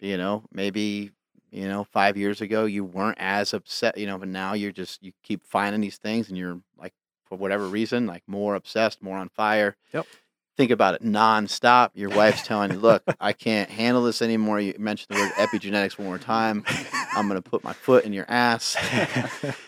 you 0.00 0.18
know, 0.18 0.44
maybe 0.52 1.12
you 1.50 1.66
know, 1.66 1.84
5 1.84 2.18
years 2.18 2.42
ago 2.42 2.66
you 2.66 2.84
weren't 2.84 3.18
as 3.18 3.54
upset, 3.54 3.96
you 3.96 4.06
know, 4.06 4.18
but 4.18 4.28
now 4.28 4.52
you're 4.52 4.70
just 4.70 5.02
you 5.02 5.12
keep 5.22 5.46
finding 5.46 5.80
these 5.80 5.96
things 5.96 6.28
and 6.28 6.36
you're 6.36 6.60
like 6.76 6.92
for 7.24 7.38
whatever 7.38 7.66
reason 7.66 8.06
like 8.06 8.22
more 8.26 8.54
obsessed, 8.54 9.02
more 9.02 9.16
on 9.16 9.30
fire. 9.30 9.78
Yep. 9.94 10.06
Think 10.56 10.70
about 10.70 10.94
it 10.94 11.02
nonstop. 11.02 11.90
Your 11.94 12.08
wife's 12.10 12.42
telling 12.46 12.72
you, 12.72 12.78
"Look, 12.78 13.02
I 13.20 13.32
can't 13.32 13.68
handle 13.68 14.02
this 14.04 14.22
anymore." 14.22 14.58
You 14.60 14.74
mentioned 14.78 15.16
the 15.16 15.20
word 15.20 15.32
epigenetics 15.32 15.98
one 15.98 16.08
more 16.08 16.18
time. 16.18 16.64
I'm 17.14 17.28
going 17.28 17.40
to 17.40 17.48
put 17.48 17.62
my 17.62 17.72
foot 17.74 18.04
in 18.04 18.12
your 18.12 18.24
ass. 18.28 18.76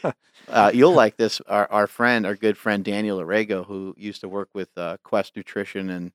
uh, 0.48 0.70
you'll 0.72 0.94
like 0.94 1.16
this. 1.16 1.40
Our, 1.46 1.70
our 1.70 1.86
friend, 1.86 2.24
our 2.24 2.34
good 2.34 2.56
friend 2.56 2.84
Daniel 2.84 3.18
Arego, 3.18 3.66
who 3.66 3.94
used 3.98 4.22
to 4.22 4.28
work 4.28 4.48
with 4.54 4.70
uh, 4.76 4.96
Quest 5.02 5.36
Nutrition 5.36 5.90
and 5.90 6.12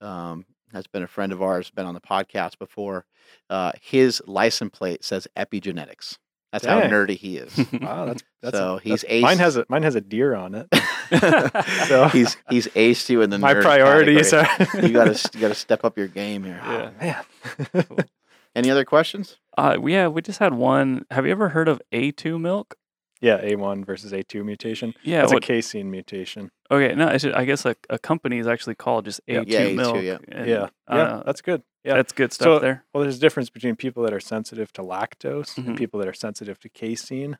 um, 0.00 0.44
has 0.72 0.86
been 0.86 1.02
a 1.02 1.08
friend 1.08 1.32
of 1.32 1.42
ours, 1.42 1.70
been 1.70 1.86
on 1.86 1.94
the 1.94 2.00
podcast 2.00 2.58
before. 2.58 3.06
Uh, 3.48 3.72
his 3.80 4.22
license 4.26 4.70
plate 4.72 5.04
says 5.04 5.28
epigenetics. 5.36 6.18
That's 6.52 6.66
how 6.66 6.80
nerdy 6.82 7.16
he 7.16 7.36
is. 7.36 7.56
wow 7.80 8.06
that's, 8.06 8.22
that's 8.42 8.56
So 8.56 8.78
he's 8.78 9.02
that's- 9.02 9.22
mine 9.22 9.38
has 9.38 9.56
a 9.56 9.64
mine 9.68 9.82
has 9.84 9.94
a 9.94 10.00
deer 10.00 10.34
on 10.34 10.54
it 10.54 10.68
So- 11.88 12.08
he's 12.08 12.36
he's 12.48 12.66
aced 12.68 13.08
you 13.08 13.22
in 13.22 13.30
the 13.30 13.38
my 13.38 13.54
nerd 13.54 13.62
priorities 13.62 14.30
category. 14.30 14.82
are 14.82 14.86
you 14.88 14.92
got 14.92 15.14
to 15.16 15.30
you 15.34 15.40
got 15.40 15.48
to 15.48 15.54
step 15.54 15.84
up 15.84 15.96
your 15.96 16.08
game 16.08 16.44
here. 16.44 16.60
Oh, 16.64 16.90
man. 17.00 17.84
Any 18.56 18.68
other 18.70 18.84
questions? 18.84 19.38
Uh, 19.56 19.76
yeah, 19.84 20.08
we 20.08 20.22
just 20.22 20.40
had 20.40 20.54
one. 20.54 21.04
Have 21.12 21.24
you 21.24 21.30
ever 21.32 21.50
heard 21.50 21.68
of 21.68 21.80
A2 21.92 22.40
milk? 22.40 22.74
yeah, 23.20 23.38
A1 23.40 23.84
versus 23.86 24.10
A2 24.12 24.44
mutation. 24.44 24.94
Yeah. 25.04 25.20
That's 25.20 25.32
a 25.32 25.40
casein 25.40 25.90
mutation. 25.90 26.50
Okay. 26.70 26.94
No, 26.94 27.08
it's 27.08 27.24
just, 27.24 27.36
I 27.36 27.44
guess 27.44 27.64
a, 27.66 27.74
a 27.88 27.98
company 27.98 28.38
is 28.38 28.46
actually 28.46 28.74
called 28.76 29.04
just 29.06 29.20
A2 29.28 29.44
Yeah, 29.46 29.60
A2, 29.60 29.74
milk. 29.76 30.02
yeah. 30.02 30.18
and, 30.28 30.48
yeah, 30.48 30.68
yeah, 30.88 30.94
uh, 30.96 31.22
that's 31.24 31.40
good. 31.42 31.62
Yeah. 31.84 31.94
that's 31.94 32.12
good 32.12 32.30
stuff 32.32 32.44
So- 32.44 32.58
there. 32.58 32.84
well, 32.92 33.02
there's 33.02 33.16
a 33.16 33.20
difference 33.20 33.48
between 33.50 33.74
people 33.76 34.02
that 34.02 34.12
are 34.12 34.20
sensitive 34.20 34.70
to 34.74 34.82
lactose 34.82 35.54
Mhm. 35.54 35.66
and 35.68 35.76
people 35.78 35.98
that 36.00 36.08
are 36.08 36.12
sensitive 36.12 36.58
to 36.60 36.68
casein. 36.68 37.38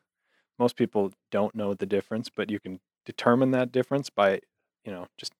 Most 0.57 0.75
people 0.75 1.11
don't 1.31 1.53
know 1.53 1.73
the 1.75 1.85
difference, 1.85 2.29
but 2.29 2.49
you 2.49 2.59
can 2.59 2.79
determine 3.05 3.51
that 3.51 3.71
difference 3.71 4.09
by, 4.09 4.39
you 4.83 4.91
know, 4.91 5.07
just 5.17 5.33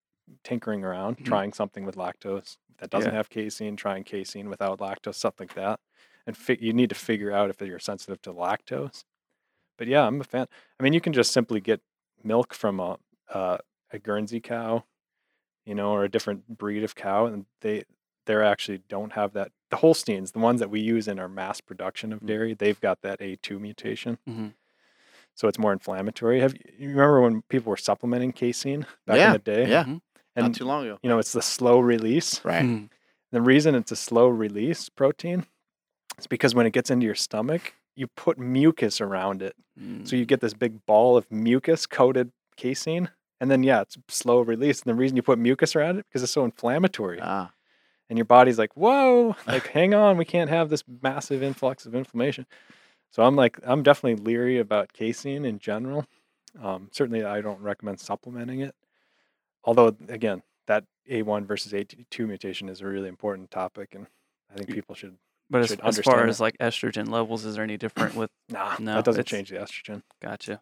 tinkering 0.43 0.83
around, 0.83 1.17
Mhm. 1.17 1.25
trying 1.25 1.51
something 1.53 1.83
with 1.83 1.95
lactose 1.95 2.57
that 2.77 2.89
doesn't 2.91 3.11
Yeah. 3.11 3.17
have 3.17 3.29
casein, 3.29 3.75
trying 3.75 4.03
casein 4.03 4.49
without 4.49 4.79
lactose, 4.79 5.15
something 5.15 5.47
like 5.47 5.55
that. 5.55 5.79
And 6.27 6.37
fi- 6.37 6.59
you 6.61 6.71
need 6.71 6.89
to 6.89 6.95
figure 6.95 7.31
out 7.31 7.49
if 7.49 7.59
you're 7.59 7.79
sensitive 7.79 8.21
to 8.21 8.31
lactose. 8.33 9.03
But 9.79 9.87
yeah, 9.87 10.05
I'm 10.05 10.21
a 10.21 10.23
fan. 10.23 10.45
I 10.79 10.83
mean, 10.83 10.93
you 10.93 11.01
can 11.01 11.13
just 11.13 11.31
simply 11.31 11.59
get 11.59 11.81
milk 12.23 12.53
from 12.53 12.79
a 12.79 12.99
uh, 13.29 13.57
a 13.93 13.99
Guernsey 13.99 14.39
cow, 14.39 14.83
you 15.65 15.75
know, 15.75 15.91
or 15.91 16.03
a 16.03 16.09
different 16.09 16.47
breed 16.57 16.83
of 16.83 16.95
cow, 16.95 17.25
and 17.25 17.45
they 17.61 17.83
they're 18.25 18.43
actually 18.43 18.79
don't 18.87 19.13
have 19.13 19.33
that. 19.33 19.51
The 19.71 19.77
Holsteins, 19.77 20.31
the 20.31 20.39
ones 20.39 20.59
that 20.59 20.69
we 20.69 20.79
use 20.79 21.07
in 21.07 21.17
our 21.19 21.27
mass 21.27 21.59
production 21.59 22.13
of 22.13 22.19
Mm. 22.21 22.27
dairy, 22.27 22.53
they've 22.53 22.79
got 22.79 23.01
that 23.01 23.19
A2 23.19 23.59
mutation, 23.59 24.17
Mhm. 24.29 24.53
so 25.33 25.47
it's 25.47 25.57
more 25.57 25.73
inflammatory. 25.73 26.39
Have 26.39 26.53
you 26.53 26.61
you 26.77 26.89
remember 26.89 27.21
when 27.21 27.41
people 27.43 27.69
were 27.71 27.77
supplementing 27.77 28.31
casein 28.31 28.85
back 29.07 29.17
Yeah, 29.17 29.27
in 29.27 29.33
the 29.33 29.39
day? 29.39 29.69
Yeah, 29.69 29.83
Mhm. 29.85 30.01
and 30.35 30.45
not 30.47 30.53
too 30.55 30.65
long 30.65 30.85
ago. 30.85 30.99
you 31.01 31.09
know, 31.09 31.17
it's 31.19 31.33
the 31.33 31.41
slow 31.41 31.79
release. 31.79 32.43
Right. 32.45 32.63
Mhm. 32.63 32.89
The 33.31 33.41
reason 33.41 33.75
it's 33.75 33.91
a 33.91 33.95
slow 33.95 34.27
release 34.29 34.87
protein 34.89 35.45
is 36.19 36.27
because 36.27 36.53
when 36.53 36.65
it 36.65 36.71
gets 36.73 36.91
into 36.91 37.05
your 37.05 37.15
stomach, 37.15 37.73
you 37.95 38.07
put 38.07 38.37
mucus 38.37 39.01
around 39.01 39.41
it. 39.41 39.55
Mm. 39.79 40.07
So 40.07 40.15
you 40.15 40.25
get 40.25 40.41
this 40.41 40.53
big 40.53 40.85
ball 40.85 41.17
of 41.17 41.29
mucus 41.31 41.85
coated 41.87 42.31
casein. 42.55 43.09
And 43.41 43.49
then, 43.49 43.63
yeah, 43.63 43.81
it's 43.81 43.97
slow 44.07 44.39
release. 44.41 44.81
And 44.83 44.89
the 44.91 44.95
reason 44.95 45.15
you 45.17 45.23
put 45.23 45.39
mucus 45.39 45.75
around 45.75 45.97
it 45.97 46.05
because 46.07 46.21
it's 46.21 46.31
so 46.31 46.45
inflammatory. 46.45 47.19
Ah, 47.21 47.51
and 48.07 48.17
your 48.17 48.25
body's 48.25 48.59
like, 48.59 48.75
whoa, 48.77 49.35
like, 49.47 49.67
hang 49.67 49.93
on, 49.95 50.17
we 50.17 50.25
can't 50.25 50.49
have 50.49 50.69
this 50.69 50.83
massive 51.01 51.41
influx 51.41 51.85
of 51.85 51.95
inflammation. 51.95 52.45
So 53.09 53.23
I'm 53.23 53.35
like, 53.35 53.57
I'm 53.63 53.83
definitely 53.83 54.23
leery 54.23 54.59
about 54.59 54.93
casein 54.93 55.43
in 55.43 55.59
general. 55.59 56.05
Um, 56.61 56.89
certainly, 56.91 57.23
I 57.23 57.41
don't 57.41 57.59
recommend 57.61 57.99
supplementing 57.99 58.59
it. 58.59 58.75
Although, 59.63 59.95
again, 60.07 60.43
that 60.67 60.83
A1 61.09 61.45
versus 61.47 61.71
A2 61.71 62.27
mutation 62.27 62.69
is 62.69 62.81
a 62.81 62.85
really 62.85 63.09
important 63.09 63.49
topic, 63.49 63.95
and 63.95 64.05
I 64.51 64.57
think 64.57 64.69
people 64.69 64.93
should. 64.93 65.17
but 65.49 65.61
as, 65.61 65.69
should 65.69 65.79
as 65.81 65.97
far 65.99 66.19
understand 66.19 66.29
as 66.29 66.39
like 66.39 66.57
estrogen 66.59 67.09
levels, 67.09 67.43
is 67.45 67.55
there 67.55 67.63
any 67.63 67.77
different 67.77 68.15
with? 68.15 68.29
Nah, 68.49 68.75
No, 68.79 68.95
that 68.95 69.05
doesn't 69.05 69.25
change 69.25 69.49
the 69.49 69.55
estrogen. 69.55 70.03
Gotcha. 70.21 70.61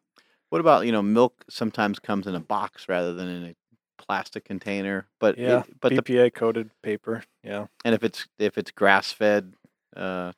What 0.50 0.60
about 0.62 0.86
you 0.86 0.92
know 0.92 1.02
milk? 1.02 1.44
Sometimes 1.50 2.00
comes 2.00 2.28
in 2.28 2.36
a 2.36 2.40
box 2.40 2.88
rather 2.90 3.14
than 3.14 3.28
in 3.28 3.44
a 3.46 3.56
plastic 4.02 4.46
container. 4.46 5.08
But 5.20 5.38
it- 5.38 5.42
Yeah, 5.44 5.64
but 5.82 5.94
the 5.94 6.02
BPA 6.02 6.34
coated 6.34 6.70
paper. 6.82 7.24
Yeah, 7.44 7.68
and 7.86 7.94
if 7.96 8.04
it's 8.04 8.28
if 8.38 8.58
it's 8.58 8.72
grass 8.72 9.12
fed, 9.12 9.54
uh, 9.96 10.32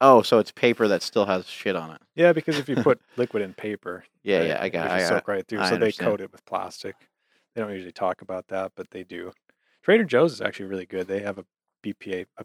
oh, 0.00 0.22
so 0.22 0.38
it's 0.38 0.52
paper 0.52 0.88
that 0.88 1.02
still 1.02 1.26
has 1.26 1.46
shit 1.46 1.76
on 1.76 1.90
it. 1.94 2.00
yeah, 2.14 2.32
because 2.32 2.58
if 2.58 2.68
you 2.68 2.76
put 2.76 3.00
liquid 3.16 3.42
in 3.42 3.54
paper, 3.54 4.04
Yeah, 4.22 4.38
right, 4.38 4.46
yeah, 4.48 4.58
I 4.60 4.68
got. 4.68 5.00
it 5.00 5.06
soak 5.08 5.28
right 5.28 5.46
through. 5.46 5.60
I 5.60 5.70
so 5.70 5.76
they 5.76 5.92
coat 5.92 6.20
it 6.20 6.32
with 6.32 6.44
plastic. 6.46 6.96
They 7.54 7.60
don't 7.60 7.70
usually 7.72 7.92
talk 7.92 8.20
about 8.22 8.48
that, 8.48 8.72
but 8.74 8.90
they 8.90 9.04
do. 9.04 9.32
Trader 9.82 10.04
Joe's 10.04 10.32
is 10.32 10.40
actually 10.40 10.66
really 10.66 10.86
good. 10.86 11.06
They 11.06 11.20
have 11.20 11.38
a 11.38 11.44
BPA 11.84 12.26
a 12.38 12.44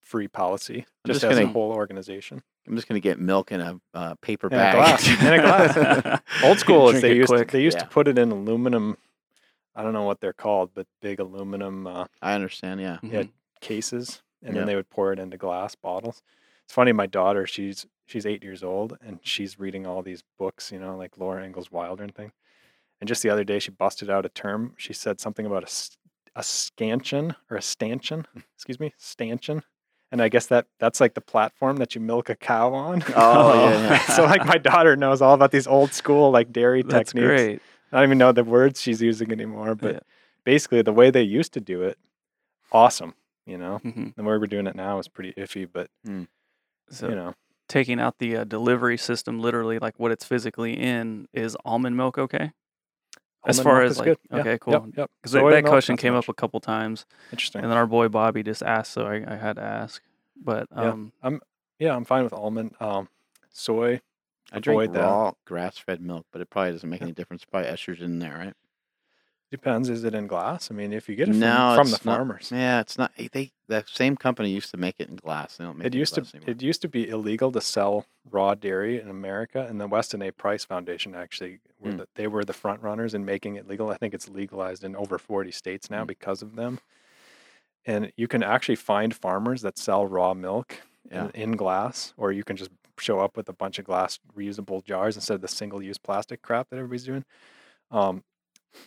free 0.00 0.28
policy 0.28 0.78
I'm 1.04 1.08
just, 1.08 1.20
just 1.20 1.24
as 1.32 1.38
a 1.38 1.42
gonna- 1.42 1.52
whole 1.52 1.72
organization. 1.72 2.42
I'm 2.68 2.76
just 2.76 2.86
gonna 2.88 3.00
get 3.00 3.18
milk 3.18 3.50
in 3.52 3.60
a 3.60 3.80
uh, 3.94 4.14
paper 4.16 4.48
In 4.48 4.52
a 4.54 4.56
bag. 4.56 4.74
glass, 4.74 5.08
in 5.08 5.32
a 5.32 5.38
glass. 5.38 6.20
Old 6.44 6.58
school 6.58 6.90
is 6.90 7.00
they 7.00 7.12
it 7.12 7.16
used 7.16 7.32
to, 7.34 7.44
they 7.44 7.62
used 7.62 7.78
Yeah. 7.78 7.84
to 7.84 7.88
put 7.88 8.08
it 8.08 8.18
in 8.18 8.30
aluminum. 8.30 8.96
I 9.74 9.82
don't 9.82 9.92
know 9.92 10.02
what 10.02 10.20
they're 10.20 10.32
called, 10.32 10.70
but 10.74 10.86
big 11.00 11.20
aluminum 11.20 11.86
uh, 11.86 12.06
I 12.20 12.34
understand. 12.34 12.80
Yeah. 12.80 12.98
Yeah. 13.02 13.22
Mhm. 13.22 13.30
cases, 13.60 14.22
and 14.42 14.54
Yeah. 14.54 14.60
then 14.60 14.66
they 14.66 14.76
would 14.76 14.90
pour 14.90 15.12
it 15.12 15.18
into 15.18 15.36
glass 15.36 15.74
bottles. 15.74 16.22
It's 16.64 16.74
funny. 16.74 16.92
My 16.92 17.06
daughter, 17.06 17.46
she's 17.46 17.86
she's 18.06 18.26
eight 18.26 18.42
years 18.42 18.62
old, 18.62 18.98
and 19.00 19.18
she's 19.22 19.58
reading 19.58 19.86
all 19.86 20.02
these 20.02 20.22
books, 20.38 20.70
you 20.72 20.78
know, 20.78 20.96
like 20.96 21.16
Laura 21.18 21.44
Ingalls 21.44 21.70
Wilder 21.72 22.04
and 22.04 22.14
thing. 22.14 22.32
And 23.00 23.06
just 23.08 23.22
the 23.22 23.30
other 23.30 23.44
day, 23.44 23.58
she 23.60 23.70
busted 23.70 24.10
out 24.10 24.26
a 24.26 24.28
term. 24.28 24.74
She 24.76 24.92
said 24.92 25.20
something 25.20 25.46
about 25.46 25.62
a 25.64 26.38
a 26.38 26.42
scansion 26.42 27.34
or 27.50 27.56
a 27.56 27.62
stanchion. 27.62 28.26
Excuse 28.54 28.78
me, 28.78 28.92
stanchion. 28.98 29.62
And 30.10 30.22
I 30.22 30.28
guess 30.28 30.46
that 30.46 30.66
that's 30.78 31.00
like 31.00 31.14
the 31.14 31.20
platform 31.20 31.76
that 31.76 31.94
you 31.94 32.00
milk 32.00 32.30
a 32.30 32.34
cow 32.34 32.72
on. 32.72 33.04
Oh, 33.14 33.52
yeah, 33.52 33.78
yeah. 33.82 33.98
so 34.06 34.24
like 34.24 34.46
my 34.46 34.56
daughter 34.58 34.96
knows 34.96 35.20
all 35.20 35.34
about 35.34 35.50
these 35.50 35.66
old 35.66 35.92
school 35.92 36.30
like 36.30 36.50
dairy 36.52 36.82
That's 36.82 37.12
techniques. 37.12 37.26
great. 37.26 37.62
I 37.92 37.96
don't 38.00 38.08
even 38.08 38.18
know 38.18 38.32
the 38.32 38.44
words 38.44 38.80
she's 38.80 39.02
using 39.02 39.30
anymore, 39.32 39.74
but 39.74 39.94
Yeah. 39.94 40.00
basically 40.44 40.80
the 40.82 40.92
way 40.92 41.10
they 41.10 41.22
used 41.22 41.52
to 41.54 41.60
do 41.60 41.82
it, 41.82 41.98
awesome. 42.72 43.14
You 43.46 43.58
know, 43.58 43.80
Mhm. 43.84 44.14
the 44.14 44.22
way 44.22 44.36
we're 44.38 44.46
doing 44.46 44.66
it 44.66 44.74
now 44.76 44.98
is 44.98 45.08
pretty 45.08 45.32
iffy, 45.34 45.68
but 45.70 45.90
So 46.90 47.08
you 47.10 47.14
know, 47.14 47.34
taking 47.68 48.00
out 48.00 48.18
the 48.18 48.38
uh, 48.38 48.44
delivery 48.44 48.96
system, 48.96 49.40
literally 49.40 49.78
like 49.78 49.98
what 49.98 50.10
it's 50.10 50.24
physically 50.24 50.72
in, 50.74 51.28
is 51.34 51.56
almond 51.66 51.96
milk 51.98 52.16
okay? 52.18 52.52
As 53.46 53.60
far 53.60 53.82
as 53.82 53.98
like, 53.98 54.04
good. 54.06 54.18
Okay, 54.32 54.50
yep, 54.52 54.60
cool. 54.60 54.72
Yep. 54.96 55.10
Because 55.22 55.32
Soy 55.32 55.50
that 55.52 55.64
question 55.64 55.96
came 55.96 56.12
much. 56.14 56.24
up 56.24 56.28
a 56.28 56.34
couple 56.34 56.60
times, 56.60 57.06
Interesting. 57.30 57.62
and 57.62 57.70
then 57.70 57.78
our 57.78 57.86
boy 57.86 58.08
Bobby 58.08 58.42
just 58.42 58.62
asked, 58.62 58.92
so 58.92 59.06
I, 59.06 59.24
I 59.26 59.36
had 59.36 59.56
to 59.56 59.62
ask. 59.62 60.02
But 60.36 60.66
Yeah. 60.76 60.94
um, 61.22 61.40
yeah, 61.78 61.94
I'm 61.94 62.04
fine 62.04 62.24
with 62.24 62.32
almond. 62.32 62.74
Um, 62.80 63.08
soy. 63.50 64.00
I 64.52 64.58
drink 64.60 64.80
Avoid 64.82 64.94
that. 64.94 65.02
raw 65.02 65.32
grass 65.44 65.78
fed 65.78 66.00
milk, 66.00 66.26
but 66.32 66.40
it 66.40 66.48
probably 66.50 66.72
doesn't 66.72 66.88
make 66.88 67.00
Yeah. 67.00 67.06
any 67.06 67.12
difference. 67.12 67.44
Probably 67.44 67.68
estrogen 67.70 68.02
in 68.02 68.18
there, 68.18 68.36
right? 68.36 68.54
Depends. 69.50 69.88
Is 69.88 70.04
it 70.04 70.14
in 70.14 70.26
glass? 70.26 70.70
I 70.70 70.74
mean, 70.74 70.92
if 70.92 71.08
you 71.08 71.16
get 71.16 71.28
it 71.28 71.32
from, 71.32 71.40
No, 71.40 71.74
from 71.74 71.86
the 71.86 71.92
not- 72.04 72.16
farmers, 72.16 72.50
Yeah, 72.52 72.80
it's 72.80 72.98
not. 72.98 73.12
eh, 73.16 73.28
They 73.32 73.50
that 73.68 73.88
same 73.88 74.14
company 74.16 74.50
used 74.50 74.70
to 74.72 74.76
make 74.76 74.96
it 74.98 75.08
in 75.08 75.16
glass. 75.16 75.56
They 75.56 75.64
don't 75.64 75.78
make 75.78 75.86
it, 75.86 75.94
it 75.94 75.98
used 75.98 76.14
to 76.14 76.20
anymore. 76.20 76.50
it 76.50 76.62
used 76.62 76.82
to 76.82 76.88
be 76.88 77.08
illegal 77.08 77.50
to 77.52 77.60
sell 77.62 78.04
raw 78.30 78.54
dairy 78.54 79.00
in 79.00 79.08
America, 79.08 79.64
and 79.66 79.80
the 79.80 79.86
Weston 79.86 80.20
A. 80.22 80.30
Price 80.32 80.64
Foundation 80.66 81.14
actually 81.14 81.60
were 81.78 81.92
Hmm. 81.92 81.96
the, 81.98 82.08
they 82.14 82.26
were 82.26 82.44
the 82.44 82.52
front 82.52 82.82
runners 82.82 83.14
in 83.14 83.24
making 83.24 83.56
it 83.56 83.66
legal. 83.66 83.88
I 83.90 83.96
think 83.96 84.12
it's 84.12 84.28
legalized 84.28 84.84
in 84.84 84.94
over 84.94 85.18
40 85.18 85.50
states 85.50 85.90
now 85.90 86.02
Hmm. 86.02 86.06
because 86.08 86.42
of 86.42 86.54
them. 86.56 86.80
And 87.86 88.12
you 88.16 88.28
can 88.28 88.42
actually 88.42 88.76
find 88.76 89.14
farmers 89.14 89.62
that 89.62 89.78
sell 89.78 90.06
raw 90.06 90.34
milk 90.34 90.82
Yeah. 91.10 91.30
in, 91.34 91.52
in 91.52 91.56
glass, 91.56 92.12
or 92.18 92.32
you 92.32 92.44
can 92.44 92.56
just 92.58 92.70
show 92.98 93.20
up 93.20 93.34
with 93.36 93.48
a 93.48 93.52
bunch 93.54 93.78
of 93.78 93.86
glass 93.86 94.18
reusable 94.36 94.84
jars 94.84 95.16
instead 95.16 95.34
of 95.34 95.40
the 95.40 95.48
single-use 95.48 95.96
plastic 95.96 96.42
crap 96.42 96.68
that 96.68 96.76
everybody's 96.76 97.04
doing. 97.04 97.24
Um, 97.90 98.24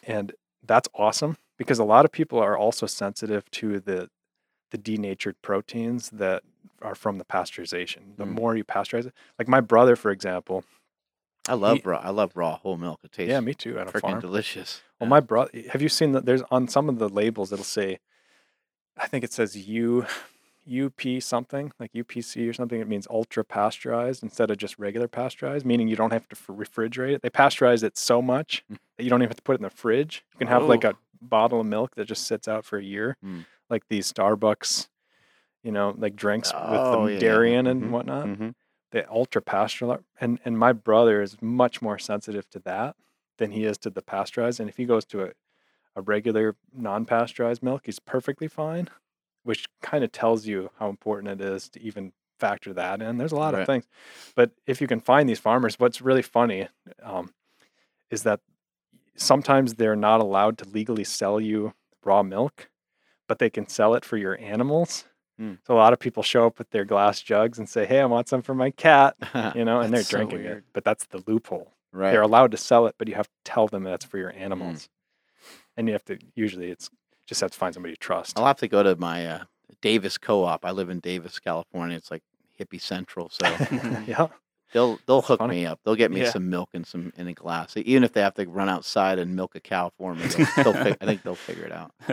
and 0.04 0.34
that's 0.66 0.88
awesome 0.94 1.38
because 1.58 1.80
a 1.80 1.84
lot 1.84 2.06
of 2.06 2.12
people 2.12 2.40
are 2.40 2.58
also 2.58 2.86
sensitive 2.86 3.50
to 3.52 3.80
the 3.80 4.10
the 4.72 4.78
denatured 4.78 5.36
proteins 5.42 6.10
that 6.12 6.44
are 6.82 6.96
from 6.96 7.18
the 7.18 7.26
pasteurization. 7.26 8.16
The 8.16 8.24
Mm. 8.26 8.32
more 8.36 8.56
you 8.56 8.64
pasteurize 8.64 9.06
it, 9.06 9.14
like 9.38 9.50
my 9.50 9.60
brother, 9.60 9.96
for 9.98 10.12
example. 10.12 10.64
I 11.48 11.56
love 11.56 11.78
he- 11.78 11.84
raw. 11.84 12.00
I 12.00 12.10
love 12.12 12.38
raw 12.38 12.56
whole 12.58 12.78
milk. 12.78 13.02
It 13.04 13.12
tastes 13.12 13.32
Yeah, 13.32 13.42
me 13.42 13.54
too. 13.54 13.78
At 13.78 13.94
a 13.94 14.00
farm. 14.00 14.22
delicious. 14.22 14.82
Well, 15.00 15.08
Yeah. 15.08 15.10
my 15.10 15.20
brother, 15.20 15.52
have 15.72 15.82
you 15.82 15.90
seen 15.90 16.14
that? 16.14 16.26
There's 16.26 16.44
on 16.52 16.68
some 16.70 16.88
of 16.88 17.00
the 17.00 17.10
labels 17.10 17.52
it'll 17.52 17.66
say, 17.66 18.00
I 18.96 19.08
think 19.08 19.24
it 19.26 19.34
says 19.34 19.58
U, 19.58 20.06
UP 20.66 21.22
something 21.22 21.72
like 21.80 21.92
UPC 21.94 22.48
or 22.50 22.54
something. 22.54 22.80
It 22.80 22.88
means 22.88 23.08
ultra 23.10 23.44
pasteurized 23.44 24.24
instead 24.24 24.52
of 24.52 24.58
just 24.58 24.78
regular 24.80 25.08
pasteurized, 25.08 25.66
meaning 25.66 25.88
you 25.88 25.96
don't 25.96 26.14
have 26.14 26.28
to 26.30 26.36
refrigerate 26.36 27.14
it. 27.16 27.22
They 27.22 27.30
pasteurize 27.30 27.84
it 27.84 27.98
so 27.98 28.22
much 28.22 28.64
Mm. 28.72 28.78
that 28.98 29.04
you 29.04 29.10
don't 29.10 29.22
even 29.22 29.30
have 29.30 29.38
to 29.38 29.42
put 29.44 29.54
it 29.54 29.60
in 29.60 29.64
the 29.64 29.70
fridge. 29.70 30.24
You 30.34 30.38
can 30.40 30.48
have 30.48 30.68
like 30.68 30.86
Oh. 30.86 30.90
a 30.90 30.98
bottle 31.22 31.60
of 31.62 31.66
milk 31.68 31.96
that 31.96 32.06
just 32.06 32.26
sits 32.28 32.48
out 32.48 32.66
for 32.66 32.78
a 32.78 32.84
year, 32.84 33.18
Mm. 33.24 33.46
like 33.70 33.88
these 33.90 34.12
Starbucks, 34.12 34.88
you 35.64 35.72
know, 35.72 35.96
like 35.98 36.16
drinks 36.16 36.52
Oh, 36.56 36.72
with 36.72 36.82
yeah, 36.82 37.14
the 37.14 37.20
dairy 37.20 37.54
in 37.56 37.68
it 37.68 37.72
mhm, 37.78 37.82
and 37.84 37.92
whatnot 37.94 38.28
Mhm. 38.28 38.56
the 38.92 39.10
ultra 39.12 39.42
pasteurizer 39.42 40.04
and 40.20 40.40
and 40.46 40.58
my 40.60 40.74
brother 40.74 41.22
is 41.22 41.42
much 41.42 41.82
more 41.82 41.98
sensitive 42.00 42.50
to 42.50 42.60
that 42.60 42.96
than 43.38 43.52
he 43.52 43.64
is 43.66 43.78
to 43.80 43.90
the 43.90 44.02
pasteurized 44.02 44.60
and 44.60 44.70
if 44.70 44.78
he 44.78 44.86
goes 44.86 45.06
to 45.06 45.24
a, 45.24 45.32
a 45.96 46.02
regular 46.02 46.56
non-pasteurized 46.74 47.64
milk 47.64 47.84
he's 47.86 48.00
perfectly 48.00 48.48
fine 48.50 48.90
which 49.44 49.66
kind 49.82 50.04
of 50.04 50.12
tells 50.12 50.46
you 50.46 50.70
how 50.80 50.90
important 50.90 51.42
it 51.42 51.46
is 51.46 51.70
to 51.70 51.82
even 51.82 52.14
factor 52.40 52.74
that 52.74 53.02
in 53.02 53.18
there's 53.18 53.32
a 53.32 53.36
lot 53.36 53.54
Right. 53.54 53.62
of 53.62 53.68
things 53.68 53.86
but 54.36 54.52
if 54.66 54.82
you 54.82 54.88
can 54.88 55.00
find 55.00 55.30
these 55.30 55.38
farmers 55.40 55.80
what's 55.80 56.02
really 56.02 56.24
funny 56.24 56.68
um, 57.04 57.34
is 58.10 58.24
that 58.24 58.40
sometimes 59.16 59.76
they're 59.76 59.96
not 59.96 60.22
allowed 60.22 60.58
to 60.60 60.66
legally 60.70 61.04
sell 61.04 61.40
you 61.40 61.74
raw 62.04 62.24
milk 62.24 62.70
but 63.28 63.40
they 63.40 63.50
can 63.50 63.68
sell 63.68 63.94
it 63.94 64.04
for 64.06 64.18
your 64.18 64.38
animals 64.40 65.06
Hmm. 65.38 65.54
so 65.66 65.74
a 65.74 65.78
lot 65.78 65.94
of 65.94 66.00
people 66.00 66.24
show 66.24 66.46
up 66.46 66.60
with 66.60 66.70
their 66.72 66.84
glass 66.86 67.22
jugs 67.22 67.58
and 67.58 67.68
say 67.70 67.86
hey 67.86 68.00
i 68.02 68.06
want 68.06 68.28
some 68.28 68.42
for 68.42 68.54
my 68.54 68.70
cat 68.70 69.16
you 69.56 69.64
know, 69.66 69.80
and 69.82 69.94
they're 69.94 70.04
so 70.04 70.18
drinking 70.18 70.42
it. 70.46 70.64
But 70.74 70.84
that's 70.84 71.06
the 71.06 71.24
loophole. 71.26 71.72
right. 71.94 72.12
They're 72.12 72.22
allowed 72.22 72.52
to 72.52 72.58
sell 72.58 72.86
it, 72.88 72.96
but 72.98 73.08
you 73.08 73.16
have 73.16 73.28
to 73.28 73.34
tell 73.46 73.68
them 73.68 73.84
that's 73.84 74.04
for 74.06 74.18
your 74.18 74.34
animals. 74.34 74.90
And 75.78 75.88
you 75.88 75.94
have 75.94 76.04
to 76.06 76.20
usually 76.36 76.70
it's 76.70 76.90
just 77.32 77.40
have 77.40 77.52
to 77.52 77.58
find 77.58 77.74
somebody 77.74 77.94
you 77.94 77.96
trust. 77.96 78.38
I'll 78.38 78.46
have 78.46 78.58
to 78.58 78.68
go 78.68 78.84
to 78.84 78.98
my 78.98 79.26
uh, 79.26 79.44
Davis 79.82 80.18
Co-op. 80.18 80.66
I 80.66 80.72
live 80.72 80.90
in 80.90 81.00
Davis, 81.00 81.40
California. 81.40 81.96
It's 81.96 82.12
like 82.12 82.24
hippie 82.60 82.82
central, 82.82 83.30
so 83.30 83.46
yeah. 84.06 84.28
they'll 84.74 85.00
they'll 85.08 85.22
hook 85.22 85.40
funny. 85.40 85.62
me 85.62 85.66
up. 85.66 85.80
They'll 85.86 85.96
get 85.96 86.12
me 86.12 86.20
Yeah. 86.24 86.32
some 86.32 86.50
milk 86.50 86.72
and 86.74 86.86
some 86.86 87.14
in 87.16 87.30
a 87.30 87.34
glass, 87.34 87.78
even 87.78 88.04
if 88.04 88.12
they 88.12 88.20
have 88.20 88.34
to 88.34 88.46
run 88.50 88.68
outside 88.68 89.18
and 89.18 89.34
milk 89.34 89.56
a 89.56 89.62
cow 89.62 89.94
for 89.98 90.14
me. 90.14 90.26
They'll, 90.28 90.74
they'll 90.74 90.78
I 91.00 91.06
think 91.06 91.24
they'll 91.24 91.36
figure 91.36 91.64
it 91.64 91.72
out. 91.72 91.94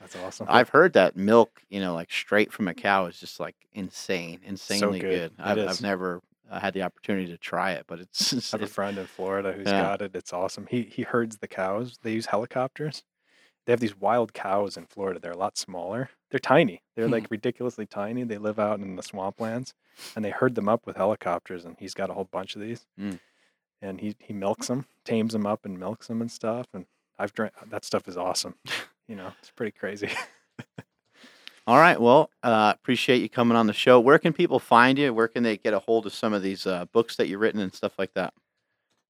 That's 0.00 0.16
awesome. 0.16 0.48
I've 0.50 0.70
heard 0.70 0.94
that 0.94 1.16
milk, 1.16 1.62
you 1.70 1.78
know, 1.80 1.94
like 1.94 2.10
straight 2.10 2.52
from 2.52 2.66
a 2.66 2.74
cow 2.74 3.06
is 3.06 3.20
just 3.20 3.38
like 3.38 3.54
insane, 3.74 4.40
insanely 4.44 4.98
good. 4.98 5.30
good. 5.36 5.44
I've. 5.44 5.58
I've 5.68 5.80
never 5.82 6.20
uh, 6.50 6.58
had 6.58 6.74
the 6.74 6.82
opportunity 6.82 7.28
to 7.28 7.38
try 7.38 7.72
it, 7.72 7.84
but 7.86 8.00
it's, 8.00 8.32
it's 8.32 8.52
I 8.54 8.58
have 8.58 8.68
a 8.68 8.70
friend 8.72 8.98
in 8.98 9.06
Florida 9.06 9.52
who's 9.52 9.66
Yeah. 9.68 9.82
got 9.82 10.02
it. 10.02 10.16
It's 10.16 10.32
awesome. 10.32 10.66
He 10.68 10.82
he 10.82 11.02
herds 11.02 11.38
the 11.38 11.48
cows. 11.48 11.98
They 12.02 12.12
use 12.12 12.26
helicopters. 12.26 13.04
They 13.66 13.72
have 13.72 13.80
these 13.80 13.98
wild 13.98 14.34
cows 14.34 14.76
in 14.76 14.86
Florida. 14.86 15.18
They're 15.20 15.32
a 15.32 15.36
lot 15.36 15.56
smaller. 15.56 16.10
They're 16.30 16.38
tiny. 16.38 16.82
They're 16.96 17.06
Hmm. 17.06 17.12
like 17.12 17.30
ridiculously 17.30 17.86
tiny. 17.86 18.22
They 18.24 18.38
live 18.38 18.58
out 18.58 18.80
in 18.80 18.96
the 18.96 19.02
swamplands, 19.02 19.72
and 20.14 20.24
they 20.24 20.30
herd 20.30 20.54
them 20.54 20.68
up 20.68 20.86
with 20.86 20.96
helicopters. 20.96 21.64
And 21.64 21.76
he's 21.78 21.94
got 21.94 22.10
a 22.10 22.14
whole 22.14 22.28
bunch 22.30 22.54
of 22.56 22.60
these. 22.62 22.86
Mm. 23.00 23.18
And 23.80 24.00
he 24.00 24.16
he 24.20 24.32
milks 24.32 24.66
them, 24.68 24.86
tames 25.04 25.32
them 25.32 25.46
up, 25.46 25.64
and 25.64 25.78
milks 25.78 26.06
them 26.08 26.20
and 26.20 26.30
stuff. 26.30 26.66
And 26.74 26.86
I've 27.18 27.32
drank 27.32 27.52
that 27.70 27.84
stuff 27.84 28.06
is 28.08 28.16
awesome. 28.16 28.54
you 29.08 29.16
know, 29.16 29.32
it's 29.40 29.50
pretty 29.50 29.72
crazy. 29.72 30.10
All 31.66 31.78
right. 31.78 31.98
Well, 31.98 32.28
uh, 32.42 32.74
appreciate 32.76 33.22
you 33.22 33.30
coming 33.30 33.56
on 33.56 33.66
the 33.66 33.72
show. 33.72 33.98
Where 33.98 34.18
can 34.18 34.34
people 34.34 34.58
find 34.58 34.98
you? 34.98 35.14
Where 35.14 35.28
can 35.28 35.42
they 35.42 35.56
get 35.56 35.72
a 35.72 35.78
hold 35.78 36.04
of 36.04 36.12
some 36.12 36.34
of 36.34 36.42
these 36.42 36.66
uh, 36.66 36.84
books 36.92 37.16
that 37.16 37.26
you've 37.28 37.40
written 37.40 37.60
and 37.60 37.72
stuff 37.74 37.98
like 37.98 38.12
that? 38.14 38.34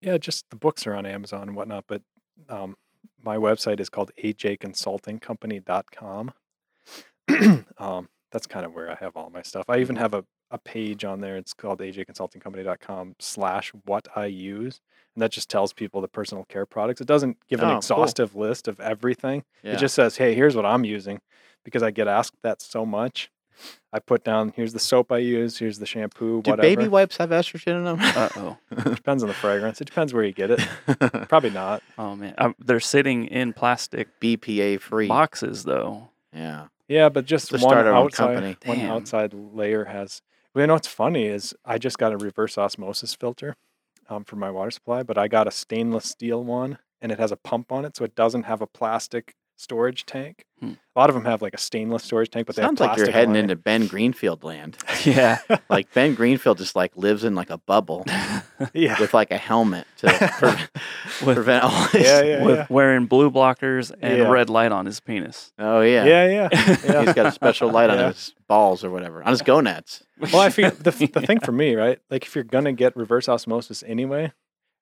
Yeah, 0.00 0.18
just 0.18 0.48
the 0.50 0.56
books 0.56 0.86
are 0.86 0.94
on 0.94 1.04
Amazon 1.04 1.42
and 1.48 1.56
whatnot, 1.56 1.84
but 1.88 2.02
um, 2.48 2.76
my 3.22 3.36
website 3.36 3.80
is 3.80 3.88
called 3.88 4.10
ajconsultingcompany.com. 4.22 6.32
um, 7.78 8.08
that's 8.30 8.46
kind 8.46 8.66
of 8.66 8.74
where 8.74 8.90
I 8.90 8.96
have 8.96 9.16
all 9.16 9.30
my 9.30 9.42
stuff. 9.42 9.64
I 9.68 9.78
even 9.78 9.96
have 9.96 10.14
a, 10.14 10.24
a 10.50 10.58
page 10.58 11.04
on 11.04 11.20
there. 11.20 11.36
It's 11.36 11.54
called 11.54 11.80
ajconsultingcompany.com 11.80 13.16
slash 13.18 13.72
what 13.84 14.08
I 14.16 14.26
use. 14.26 14.80
And 15.14 15.22
that 15.22 15.30
just 15.30 15.48
tells 15.48 15.72
people 15.72 16.00
the 16.00 16.08
personal 16.08 16.44
care 16.44 16.66
products. 16.66 17.00
It 17.00 17.06
doesn't 17.06 17.38
give 17.48 17.60
an 17.60 17.66
Oh, 17.66 17.70
cool. 17.70 17.76
exhaustive 17.78 18.34
list 18.34 18.68
of 18.68 18.80
everything. 18.80 19.44
Yeah. 19.62 19.74
It 19.74 19.78
just 19.78 19.94
says, 19.94 20.16
hey, 20.16 20.34
here's 20.34 20.56
what 20.56 20.66
I'm 20.66 20.84
using 20.84 21.20
because 21.64 21.82
I 21.82 21.90
get 21.92 22.08
asked 22.08 22.36
that 22.42 22.60
so 22.60 22.84
much. 22.84 23.30
I 23.92 23.98
put 24.00 24.24
down, 24.24 24.52
here's 24.56 24.72
the 24.72 24.78
soap 24.80 25.12
I 25.12 25.18
use, 25.18 25.58
here's 25.58 25.78
the 25.78 25.86
shampoo, 25.86 26.42
Do 26.42 26.50
whatever. 26.50 26.62
baby 26.62 26.88
wipes 26.88 27.16
have 27.18 27.30
estrogen 27.30 27.76
in 27.78 27.84
them? 27.84 27.98
Uh 28.00 28.28
oh. 28.36 28.56
Depends 28.94 29.22
on 29.22 29.28
the 29.28 29.34
fragrance. 29.34 29.80
It 29.80 29.84
depends 29.86 30.12
where 30.12 30.24
you 30.24 30.32
get 30.32 30.50
it. 30.50 30.60
Probably 31.28 31.50
not. 31.50 31.82
Oh 31.98 32.16
man, 32.16 32.34
um, 32.38 32.54
they're 32.58 32.80
sitting 32.80 33.26
in 33.26 33.52
plastic 33.52 34.08
BPA 34.20 34.80
free. 34.80 35.06
boxes 35.08 35.64
though. 35.64 36.08
Yeah. 36.32 36.66
Yeah, 36.88 37.08
but 37.08 37.24
just 37.24 37.48
To 37.48 37.54
one 37.54 37.60
start 37.60 37.86
our 37.86 37.94
own 37.94 38.06
outside, 38.06 38.34
company. 38.34 38.56
one 38.66 38.78
Damn. 38.78 38.90
outside 38.90 39.32
layer 39.32 39.84
has. 39.86 40.20
Well, 40.54 40.62
you 40.62 40.66
know 40.66 40.74
what's 40.74 40.86
funny 40.88 41.26
is 41.26 41.54
I 41.64 41.78
just 41.78 41.96
got 41.98 42.12
a 42.12 42.16
reverse 42.18 42.58
osmosis 42.58 43.14
filter 43.14 43.56
um, 44.10 44.24
for 44.24 44.36
my 44.36 44.50
water 44.50 44.70
supply, 44.70 45.02
but 45.02 45.16
I 45.16 45.26
got 45.28 45.46
a 45.48 45.50
stainless 45.50 46.04
steel 46.04 46.44
one, 46.44 46.78
and 47.00 47.10
it 47.10 47.18
has 47.18 47.32
a 47.32 47.36
pump 47.36 47.72
on 47.72 47.84
it, 47.86 47.96
so 47.96 48.04
it 48.04 48.14
doesn't 48.14 48.42
have 48.42 48.60
a 48.60 48.66
plastic 48.66 49.34
storage 49.56 50.04
tank. 50.06 50.44
Hmm. 50.60 50.72
A 50.96 50.98
lot 51.00 51.10
of 51.10 51.14
them 51.14 51.24
have 51.24 51.42
like 51.42 51.54
a 51.54 51.58
stainless 51.58 52.04
storage 52.04 52.30
tank, 52.30 52.46
but 52.46 52.56
Sounds 52.56 52.78
they 52.78 52.84
have 52.86 52.96
like 52.96 52.98
you're 52.98 53.10
heading 53.12 53.36
into 53.36 53.56
Ben 53.56 53.86
Greenfield 53.86 54.42
land. 54.44 54.76
Yeah. 55.04 55.38
Like 55.68 55.92
Ben 55.92 56.14
Greenfield 56.14 56.58
just 56.58 56.74
like 56.74 56.96
lives 56.96 57.24
in 57.24 57.34
like 57.34 57.50
a 57.50 57.58
bubble 57.58 58.04
yeah, 58.72 58.98
with 59.00 59.12
like 59.14 59.30
a 59.30 59.36
helmet 59.36 59.86
to 59.98 60.32
pre- 60.38 61.26
With- 61.26 61.36
prevent 61.36 61.64
all 61.64 61.88
this. 61.92 62.06
yeah, 62.06 62.22
yeah, 62.22 62.44
With 62.44 62.56
yeah. 62.56 62.66
wearing 62.70 63.06
blue 63.06 63.30
blockers 63.30 63.92
and 64.00 64.18
Yeah. 64.18 64.28
red 64.30 64.48
light 64.48 64.72
on 64.72 64.86
his 64.86 65.00
penis. 65.00 65.52
Oh 65.58 65.80
yeah. 65.82 66.04
yeah, 66.04 66.26
yeah, 66.26 66.48
yeah. 66.52 67.04
He's 67.04 67.14
got 67.14 67.26
a 67.26 67.32
special 67.32 67.70
light 67.70 67.90
on 67.90 67.98
his 67.98 68.34
balls 68.48 68.82
or 68.84 68.90
whatever. 68.90 69.22
On 69.22 69.30
his 69.30 69.42
gonads. 69.42 70.02
Well, 70.18 70.40
I 70.40 70.50
feel 70.50 70.70
the, 70.70 70.90
the 70.90 71.20
thing 71.26 71.40
for 71.40 71.52
me, 71.52 71.74
right? 71.74 71.98
Like 72.10 72.24
if 72.24 72.34
you're 72.34 72.44
gonna 72.44 72.72
get 72.72 72.96
reverse 72.96 73.28
osmosis 73.28 73.82
anyway, 73.86 74.32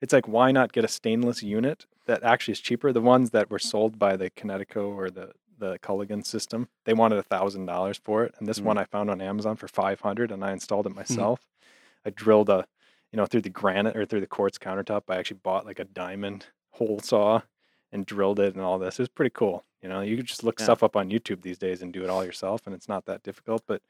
it's 0.02 0.12
like 0.12 0.28
why 0.28 0.52
not 0.52 0.72
get 0.72 0.84
a 0.84 0.88
stainless 0.88 1.42
unit 1.42 1.86
that 2.06 2.22
actually 2.22 2.52
is 2.52 2.60
cheaper? 2.60 2.92
The 2.92 3.00
ones 3.00 3.30
that 3.30 3.50
were 3.50 3.58
sold 3.58 3.98
by 3.98 4.16
the 4.16 4.28
Connecticut 4.30 4.76
or 4.82 5.10
the 5.10 5.32
the 5.58 5.78
Culligan 5.78 6.26
system, 6.26 6.68
they 6.84 6.92
wanted 6.92 7.18
a 7.18 7.22
thousand 7.22 7.66
dollars 7.66 7.96
for 7.96 8.24
it, 8.24 8.34
and 8.38 8.48
this 8.48 8.58
Mm. 8.58 8.64
one 8.64 8.78
I 8.78 8.84
found 8.84 9.08
on 9.10 9.20
Amazon 9.22 9.56
for 9.56 9.68
five 9.68 10.00
hundred, 10.00 10.30
and 10.32 10.44
I 10.44 10.52
installed 10.52 10.86
it 10.86 10.94
myself. 10.94 11.46
I 12.04 12.10
drilled 12.10 12.50
a, 12.50 12.66
you 13.12 13.16
know, 13.16 13.26
through 13.26 13.42
the 13.42 13.48
granite 13.50 13.96
or 13.96 14.04
through 14.04 14.22
the 14.22 14.26
quartz 14.26 14.58
countertop. 14.58 15.02
I 15.08 15.16
actually 15.18 15.38
bought 15.42 15.64
like 15.64 15.78
a 15.78 15.84
diamond 15.84 16.46
hole 16.72 16.98
saw 17.00 17.42
and 17.92 18.04
drilled 18.04 18.40
it 18.40 18.54
and 18.54 18.62
all 18.64 18.78
this. 18.80 18.98
It 18.98 19.02
was 19.02 19.08
pretty 19.08 19.30
cool. 19.32 19.64
You 19.80 19.88
know, 19.88 20.00
you 20.00 20.16
could 20.16 20.26
just 20.26 20.42
look 20.42 20.58
Yeah. 20.58 20.64
stuff 20.64 20.82
up 20.82 20.96
on 20.96 21.10
YouTube 21.10 21.42
these 21.42 21.58
days 21.58 21.80
and 21.80 21.92
do 21.92 22.02
it 22.02 22.10
all 22.10 22.24
yourself, 22.24 22.66
and 22.66 22.74
it's 22.74 22.88
not 22.88 23.04
that 23.04 23.22
difficult. 23.22 23.62
But 23.66 23.82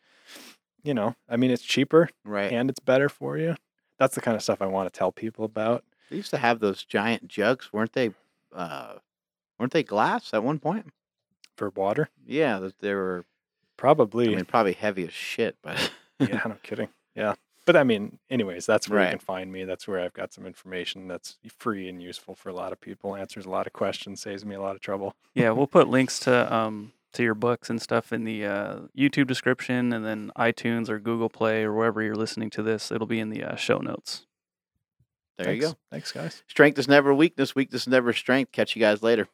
you 0.83 0.93
know, 0.93 1.15
I 1.27 1.37
mean, 1.39 1.51
it's 1.51 1.63
cheaper 1.63 2.11
Right. 2.25 2.53
and 2.53 2.69
it's 2.69 2.81
better 2.81 3.09
for 3.09 3.39
you. 3.39 3.57
That's 3.99 4.15
the 4.15 4.21
kind 4.21 4.37
of 4.37 4.43
stuff 4.43 4.61
I 4.61 4.67
want 4.67 4.93
to 4.93 4.99
tell 4.99 5.13
people 5.13 5.45
about. 5.45 5.85
They 6.13 6.19
used 6.19 6.31
to 6.31 6.37
have 6.39 6.61
those 6.61 6.85
giant 6.85 7.27
jugs, 7.27 7.73
weren't 7.73 7.95
they? 7.95 8.11
Uh, 8.55 8.97
weren't 9.59 9.73
they 9.73 9.83
glass 9.83 10.35
at 10.35 10.45
one 10.45 10.59
point? 10.59 10.93
For 11.57 11.71
water, 11.71 12.11
Yeah, 12.27 12.59
th- 12.61 12.75
they 12.81 12.93
were. 12.93 13.25
probably. 13.79 14.31
I 14.33 14.37
mean, 14.37 14.45
probably 14.45 14.75
heavy 14.75 15.05
as 15.07 15.13
shit, 15.15 15.57
but 15.63 15.91
yeah, 16.21 16.43
no 16.47 16.57
kidding. 16.63 16.89
Yeah, 17.15 17.35
but 17.65 17.77
I 17.77 17.85
mean, 17.85 18.19
anyways, 18.31 18.67
that's 18.67 18.89
where 18.91 18.99
Right. 18.99 19.07
you 19.07 19.11
can 19.13 19.19
find 19.21 19.51
me. 19.51 19.65
That's 19.65 19.89
where 19.89 20.01
I've 20.01 20.13
got 20.13 20.35
some 20.35 20.45
information 20.47 21.09
that's 21.09 21.39
free 21.59 21.89
and 21.89 22.03
useful 22.03 22.35
for 22.35 22.51
a 22.51 22.55
lot 22.55 22.73
of 22.73 22.81
people. 22.81 23.17
Answers 23.17 23.47
a 23.47 23.51
lot 23.51 23.67
of 23.67 23.73
questions, 23.73 24.21
saves 24.21 24.45
me 24.45 24.55
a 24.55 24.61
lot 24.61 24.75
of 24.77 24.83
trouble. 24.83 25.15
Yeah, 25.35 25.51
we'll 25.51 25.67
put 25.67 25.89
links 25.89 26.19
to 26.21 26.53
um 26.55 26.93
to 27.15 27.23
your 27.23 27.35
books 27.35 27.69
and 27.71 27.81
stuff 27.81 28.13
in 28.13 28.25
the 28.25 28.45
uh, 28.45 28.77
YouTube 28.97 29.27
description, 29.29 29.93
and 29.95 30.05
then 30.05 30.31
iTunes 30.37 30.89
or 30.91 30.99
Google 30.99 31.29
Play 31.31 31.63
or 31.65 31.73
wherever 31.73 32.03
you're 32.03 32.15
listening 32.17 32.51
to 32.51 32.63
this. 32.63 32.91
It'll 32.93 33.07
be 33.07 33.21
in 33.21 33.31
the 33.31 33.43
uh, 33.45 33.57
show 33.57 33.79
notes. 33.79 34.27
There 35.39 35.53
you 35.53 35.61
go. 35.61 35.75
Thanks, 35.91 36.13
guys. 36.13 36.43
Strength 36.49 36.79
is 36.79 36.89
never 36.89 37.15
weakness. 37.15 37.55
Weakness 37.55 37.83
is 37.83 37.89
never 37.89 38.13
strength. 38.13 38.53
Catch 38.53 38.77
you 38.77 38.81
guys 38.81 39.03
later. 39.03 39.29